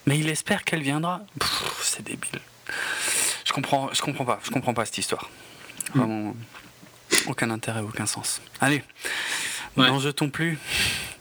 mais 0.06 0.18
il 0.18 0.28
espère 0.28 0.64
qu'elle 0.64 0.82
viendra. 0.82 1.22
C'est 1.82 2.02
débile. 2.02 2.40
Je 3.44 3.52
comprends, 3.52 3.90
je 3.92 4.00
comprends 4.00 4.24
pas, 4.24 4.40
je 4.44 4.50
comprends 4.50 4.74
pas 4.74 4.84
cette 4.84 4.98
histoire. 4.98 5.30
Hmm. 5.94 5.98
Vraiment, 5.98 6.36
aucun 7.26 7.50
intérêt, 7.50 7.80
aucun 7.80 8.06
sens. 8.06 8.40
Allez, 8.60 8.82
n'en 9.76 9.98
jetons 9.98 10.30
plus. 10.30 10.58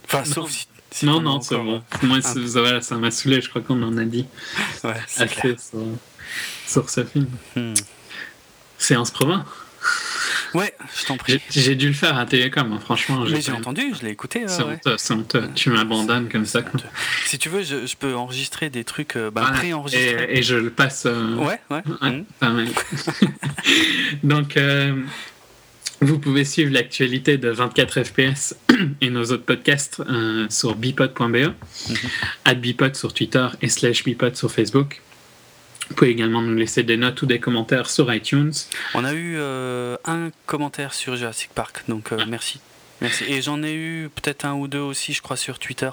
Enfin, 0.06 0.24
sauf 0.24 0.52
si. 0.92 1.06
non, 1.06 1.22
non, 1.22 1.42
c'est 1.42 1.56
bon. 1.56 1.84
Moi, 2.04 2.20
ça 2.22 2.98
m'a 2.98 3.12
saoulé, 3.12 3.42
je 3.42 3.50
crois 3.50 3.62
qu'on 3.62 3.82
en 3.84 3.98
a 3.98 4.06
dit 4.06 4.28
ouais, 4.84 4.92
assez 4.92 5.58
sur, 5.58 5.80
sur, 6.68 6.90
ce 6.90 7.06
film. 7.06 7.30
Hmm. 7.56 7.74
Séance 8.78 9.12
province 9.12 9.46
Ouais, 10.56 10.74
je 10.98 11.06
t'en 11.06 11.18
prie. 11.18 11.42
J'ai 11.50 11.76
dû 11.76 11.88
le 11.88 11.94
faire 11.94 12.18
à 12.18 12.26
Télécom, 12.26 12.72
hein, 12.72 12.80
franchement. 12.80 13.26
Mais 13.30 13.42
j'ai 13.42 13.52
entendu, 13.52 13.94
je 14.00 14.06
l'ai 14.06 14.12
écouté. 14.12 14.46
c'est 14.48 15.14
honteux, 15.14 15.50
Tu 15.54 15.70
m'abandonnes 15.70 16.30
comme 16.30 16.46
ça. 16.46 16.62
Si 17.26 17.38
tu 17.38 17.50
veux, 17.50 17.64
je, 17.64 17.86
je, 17.86 17.96
peux 17.96 18.16
enregistrer 18.16 18.70
des 18.70 18.84
trucs 18.84 19.18
euh, 19.18 19.32
bah, 19.32 19.50
pré-enregistrés. 19.54 20.28
Et, 20.30 20.44
je 20.44 20.56
le 20.56 20.70
passe. 20.70 21.06
Euh, 21.06 21.36
ouais, 21.36 21.60
ouais. 21.70 21.84
Mmh. 22.42 22.66
Donc, 24.24 24.56
euh, 24.58 24.96
vous 26.02 26.20
pouvez 26.20 26.46
suivre 26.46 26.72
l'actualité 26.72 27.38
de 27.38 27.50
24 27.50 28.04
FPS 28.04 28.56
et 29.02 29.10
nos 29.10 29.24
autres 29.26 29.46
podcasts 29.46 30.02
sur 30.50 30.76
bipod.be, 30.76 31.54
mmh. 32.48 32.54
bipod 32.56 32.96
sur 32.96 33.14
Twitter 33.14 33.48
et 33.62 33.70
slash 33.70 34.04
bipod 34.04 34.36
sur 34.36 34.52
Facebook. 34.52 35.02
Vous 35.90 35.96
pouvez 35.96 36.12
également 36.12 36.42
nous 36.42 36.56
laisser 36.56 36.84
des 36.84 36.98
notes 36.98 37.22
ou 37.22 37.26
des 37.26 37.40
commentaires 37.40 37.90
sur 37.90 38.14
iTunes. 38.14 38.54
On 38.94 39.06
a 39.06 39.14
eu 39.14 39.36
euh, 39.38 39.98
un 40.06 40.30
commentaire 40.46 40.94
sur 40.94 41.16
Jurassic 41.16 41.52
Park, 41.54 41.84
donc 41.88 42.12
euh, 42.12 42.18
merci. 42.28 42.60
Merci. 43.02 43.26
Et 43.28 43.42
j'en 43.42 43.62
ai 43.62 43.74
eu 43.74 44.10
peut-être 44.16 44.46
un 44.46 44.54
ou 44.54 44.68
deux 44.68 44.80
aussi, 44.80 45.14
je 45.14 45.22
crois, 45.22 45.36
sur 45.36 45.60
Twitter. 45.60 45.90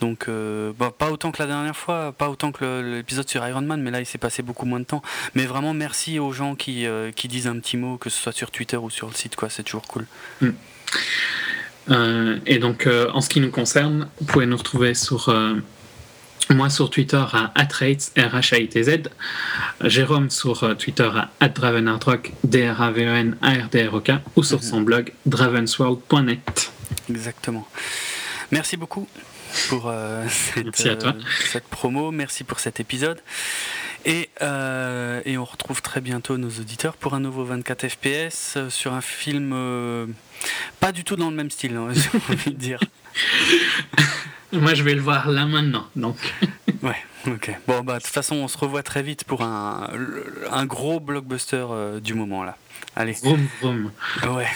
Donc, 0.00 0.26
euh, 0.28 0.72
bah, 0.78 0.92
pas 0.96 1.10
autant 1.10 1.30
que 1.30 1.42
la 1.42 1.46
dernière 1.46 1.76
fois, 1.76 2.12
pas 2.12 2.30
autant 2.30 2.52
que 2.52 2.96
l'épisode 2.96 3.28
sur 3.28 3.46
Iron 3.46 3.60
Man, 3.60 3.82
mais 3.82 3.90
là, 3.90 4.00
il 4.00 4.06
s'est 4.06 4.18
passé 4.18 4.42
beaucoup 4.42 4.66
moins 4.66 4.80
de 4.80 4.84
temps. 4.84 5.02
Mais 5.34 5.44
vraiment, 5.44 5.74
merci 5.74 6.18
aux 6.18 6.32
gens 6.32 6.54
qui, 6.54 6.86
euh, 6.86 7.12
qui 7.12 7.28
disent 7.28 7.46
un 7.46 7.58
petit 7.58 7.76
mot, 7.76 7.98
que 7.98 8.08
ce 8.08 8.20
soit 8.20 8.32
sur 8.32 8.50
Twitter 8.50 8.76
ou 8.76 8.88
sur 8.88 9.08
le 9.08 9.14
site, 9.14 9.36
quoi. 9.36 9.50
C'est 9.50 9.62
toujours 9.62 9.86
cool. 9.86 10.06
Mm. 10.40 10.48
Euh, 11.90 12.38
et 12.46 12.58
donc, 12.58 12.86
en 13.12 13.20
ce 13.20 13.28
qui 13.28 13.40
nous 13.40 13.50
concerne, 13.50 14.08
vous 14.20 14.26
pouvez 14.26 14.46
nous 14.46 14.56
retrouver 14.56 14.94
sur 14.94 15.34
moi 16.54 16.70
sur 16.70 16.90
Twitter 16.90 17.24
à 17.32 17.52
atrates, 17.54 18.12
r 18.16 18.36
h 18.36 18.60
i 18.60 18.68
t 18.68 18.82
z 18.82 19.02
Jérôme 19.84 20.30
sur 20.30 20.64
euh, 20.64 20.74
Twitter 20.74 21.10
à 21.40 21.48
dravenardrock, 21.48 22.32
d 22.44 22.68
r 22.68 22.82
a 22.82 22.90
v 22.90 23.04
e 23.04 23.14
n 23.14 23.36
a 23.42 23.52
r 23.52 23.68
d 23.68 23.86
r 23.86 23.94
o 23.94 24.00
k 24.00 24.12
ou 24.36 24.42
sur 24.42 24.62
son 24.62 24.80
blog 24.80 25.12
dravensworld.net. 25.26 26.72
Exactement. 27.10 27.68
Merci 28.50 28.76
beaucoup 28.76 29.08
pour 29.68 29.88
euh, 29.88 30.24
euh, 30.56 31.12
cette, 31.44 31.64
promo, 31.68 32.10
merci 32.10 32.44
pour 32.44 32.60
cet 32.60 32.80
épisode. 32.80 33.20
Et, 34.04 34.30
et, 34.40 35.36
on 35.36 35.44
retrouve 35.44 35.82
très 35.82 36.00
bientôt 36.00 36.38
nos 36.38 36.48
auditeurs 36.48 36.96
pour 36.96 37.14
un 37.14 37.20
nouveau 37.20 37.44
24 37.44 37.88
FPS 37.88 38.68
sur 38.70 38.94
un 38.94 39.00
film 39.02 39.52
pas 40.80 40.92
du 40.92 41.04
tout 41.04 41.16
dans 41.16 41.30
le 41.30 41.36
même 41.36 41.50
style, 41.50 41.76
hein, 41.76 41.88
j'ai 41.92 42.32
envie 42.32 42.50
de 42.52 42.56
dire. 42.56 42.80
Moi, 44.52 44.74
je 44.74 44.82
vais 44.82 44.94
le 44.94 45.00
voir 45.00 45.28
là 45.28 45.46
maintenant, 45.46 45.86
donc. 45.94 46.16
ouais, 46.82 46.96
ok. 47.26 47.50
Bon, 47.66 47.82
bah, 47.82 47.98
de 47.98 48.02
toute 48.02 48.12
façon, 48.12 48.36
on 48.36 48.48
se 48.48 48.56
revoit 48.56 48.82
très 48.82 49.02
vite 49.02 49.24
pour 49.24 49.42
un, 49.42 49.88
un 50.50 50.66
gros 50.66 51.00
blockbuster 51.00 51.66
euh, 51.70 52.00
du 52.00 52.14
moment, 52.14 52.44
là. 52.44 52.56
Allez. 52.96 53.12
Vroom, 53.12 53.46
vroom. 53.60 53.92
Ouais. 54.26 54.48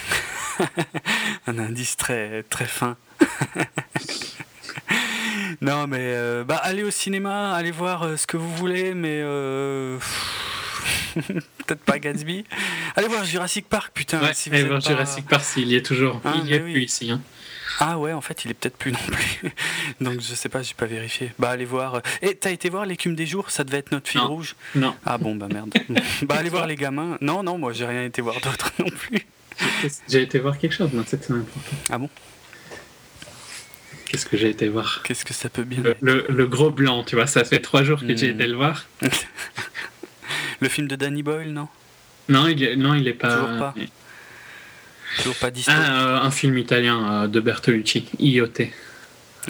un 1.46 1.58
indice 1.58 1.96
très, 1.96 2.42
très 2.44 2.64
fin. 2.64 2.96
non, 5.60 5.86
mais 5.86 5.98
euh, 6.00 6.44
bah, 6.44 6.60
allez 6.62 6.84
au 6.84 6.90
cinéma, 6.90 7.52
allez 7.52 7.70
voir 7.70 8.02
euh, 8.04 8.16
ce 8.16 8.26
que 8.26 8.38
vous 8.38 8.54
voulez, 8.56 8.94
mais. 8.94 9.22
Peut-être 11.66 11.82
pas 11.84 11.98
Gatsby. 11.98 12.44
Allez 12.96 13.08
voir 13.08 13.24
Jurassic 13.24 13.68
Park, 13.68 13.92
putain. 13.92 14.20
Ouais, 14.22 14.32
si 14.32 14.48
allez 14.48 14.64
voir 14.64 14.80
Jurassic 14.80 15.26
Park 15.26 15.44
s'il 15.44 15.68
y 15.68 15.76
est 15.76 15.84
toujours. 15.84 16.20
Ah, 16.24 16.34
il 16.42 16.48
y 16.48 16.54
a 16.54 16.58
bah 16.58 16.64
plus 16.64 16.82
ici. 16.82 17.10
Hein. 17.10 17.20
Ah 17.80 17.98
ouais, 17.98 18.12
en 18.12 18.20
fait, 18.20 18.44
il 18.44 18.50
est 18.50 18.54
peut-être 18.54 18.76
plus 18.76 18.92
non 18.92 18.98
plus. 18.98 19.52
Donc 20.00 20.20
je 20.20 20.34
sais 20.34 20.48
pas, 20.48 20.62
j'ai 20.62 20.74
pas 20.74 20.86
vérifié. 20.86 21.32
Bah 21.38 21.50
allez 21.50 21.64
voir. 21.64 21.98
Et 22.20 22.30
eh, 22.30 22.34
t'as 22.34 22.50
été 22.50 22.68
voir 22.68 22.86
l'écume 22.86 23.14
des 23.14 23.26
jours? 23.26 23.50
Ça 23.50 23.64
devait 23.64 23.78
être 23.78 23.92
notre 23.92 24.08
fil 24.08 24.20
rouge? 24.20 24.56
Non. 24.74 24.94
Ah 25.04 25.18
bon, 25.18 25.34
bah 25.34 25.48
merde. 25.50 25.72
bah 26.22 26.36
allez 26.38 26.50
voir 26.50 26.66
les 26.66 26.76
gamins. 26.76 27.18
Non, 27.20 27.42
non, 27.42 27.58
moi 27.58 27.72
j'ai 27.72 27.86
rien 27.86 28.04
été 28.04 28.22
voir 28.22 28.40
d'autre 28.40 28.72
non 28.78 28.90
plus. 28.90 29.26
J'ai 30.08 30.22
été 30.22 30.38
voir 30.38 30.58
quelque 30.58 30.74
chose 30.74 30.90
dans 30.92 31.04
cette 31.04 31.24
semaine. 31.24 31.44
Ah 31.90 31.98
bon? 31.98 32.08
Qu'est-ce 34.06 34.26
que 34.26 34.36
j'ai 34.36 34.50
été 34.50 34.68
voir? 34.68 35.02
Qu'est-ce 35.04 35.24
que 35.24 35.32
ça 35.32 35.48
peut 35.48 35.64
bien 35.64 35.82
le, 36.00 36.26
le, 36.28 36.46
gros 36.46 36.70
blanc, 36.70 37.02
tu 37.02 37.16
vois, 37.16 37.26
ça 37.26 37.44
fait 37.44 37.60
trois 37.60 37.82
jours 37.82 38.00
que 38.00 38.14
j'ai 38.14 38.28
hmm. 38.28 38.34
été 38.34 38.46
le 38.46 38.56
voir. 38.56 38.86
le 40.60 40.68
film 40.68 40.86
de 40.86 40.96
Danny 40.96 41.22
Boyle, 41.22 41.52
non? 41.52 41.68
Non, 42.28 42.46
il 42.46 42.62
est, 42.62 42.76
non, 42.76 42.94
il 42.94 43.08
est 43.08 43.14
pas. 43.14 43.34
Toujours 43.34 43.58
pas. 43.58 43.74
Toujours 45.18 45.36
pas 45.36 45.50
ah, 45.66 45.70
euh, 45.70 46.20
un 46.20 46.30
film 46.30 46.56
italien 46.58 47.24
euh, 47.24 47.26
de 47.26 47.40
Bertolucci, 47.40 48.06
IOT. 48.18 48.46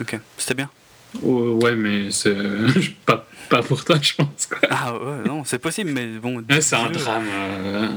Ok, 0.01 0.19
c'était 0.37 0.55
bien 0.55 0.71
oh, 1.23 1.59
Ouais, 1.63 1.75
mais 1.75 2.11
c'est 2.11 2.37
pas, 3.07 3.27
pas 3.49 3.63
pour 3.63 3.85
toi, 3.85 3.99
je 4.01 4.15
pense. 4.15 4.49
Ah 4.71 4.95
ouais, 4.97 5.27
non, 5.27 5.45
c'est 5.45 5.59
possible, 5.59 5.91
mais 5.93 6.07
bon. 6.19 6.45
c'est 6.61 6.77
un 6.77 6.91
drame 6.91 7.29
euh, 7.31 7.89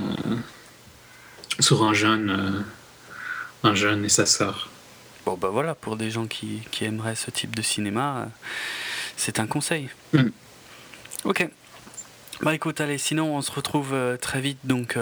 sur 1.60 1.84
un 1.84 1.94
jeune, 1.94 2.66
un 3.64 3.76
jeune 3.76 4.06
et 4.06 4.10
sa 4.10 4.26
sœur. 4.26 4.70
Bon, 5.26 5.38
bah 5.38 5.50
voilà, 5.52 5.74
pour 5.74 5.96
des 5.98 6.12
gens 6.12 6.28
qui, 6.28 6.62
qui 6.72 6.86
aimeraient 6.86 7.16
ce 7.16 7.32
type 7.32 7.56
de 7.56 7.62
cinéma, 7.64 8.28
c'est 9.18 9.40
un 9.40 9.48
conseil. 9.48 9.90
Mm. 10.14 10.28
Ok. 11.24 11.50
Bah 12.42 12.54
écoute, 12.54 12.82
allez, 12.82 12.98
sinon 12.98 13.36
on 13.36 13.42
se 13.42 13.52
retrouve 13.52 13.96
très 14.22 14.42
vite 14.42 14.60
donc 14.64 14.98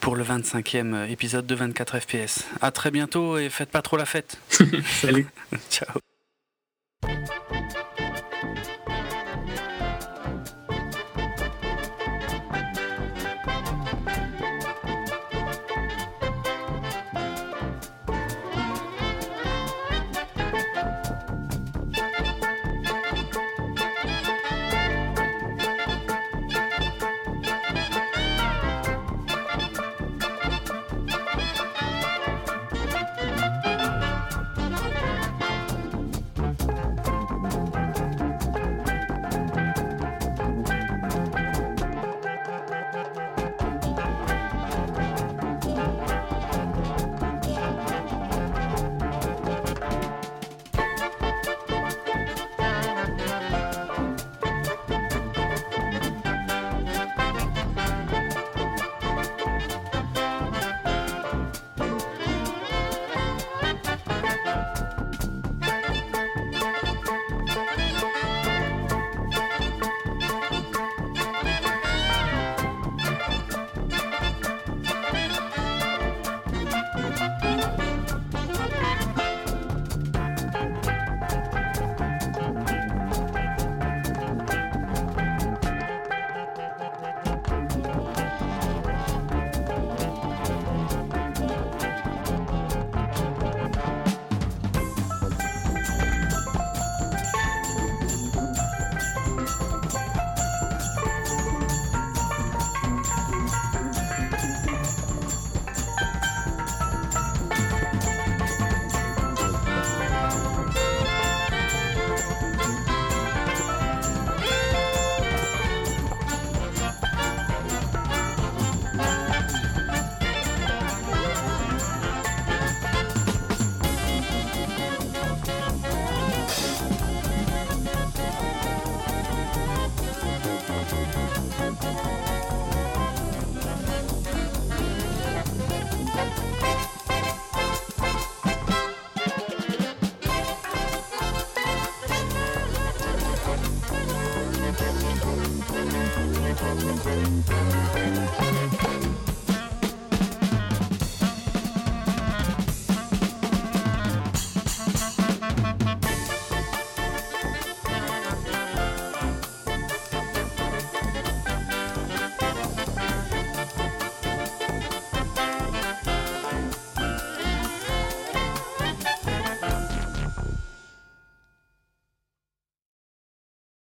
pour 0.00 0.16
le 0.16 0.24
25e 0.24 1.08
épisode 1.10 1.46
de 1.46 1.54
24 1.54 1.98
FPS. 1.98 2.44
A 2.60 2.70
très 2.70 2.90
bientôt 2.90 3.38
et 3.38 3.48
faites 3.48 3.70
pas 3.70 3.82
trop 3.82 3.96
la 3.96 4.06
fête. 4.06 4.38
Salut. 5.00 5.26
Ciao. 5.70 5.98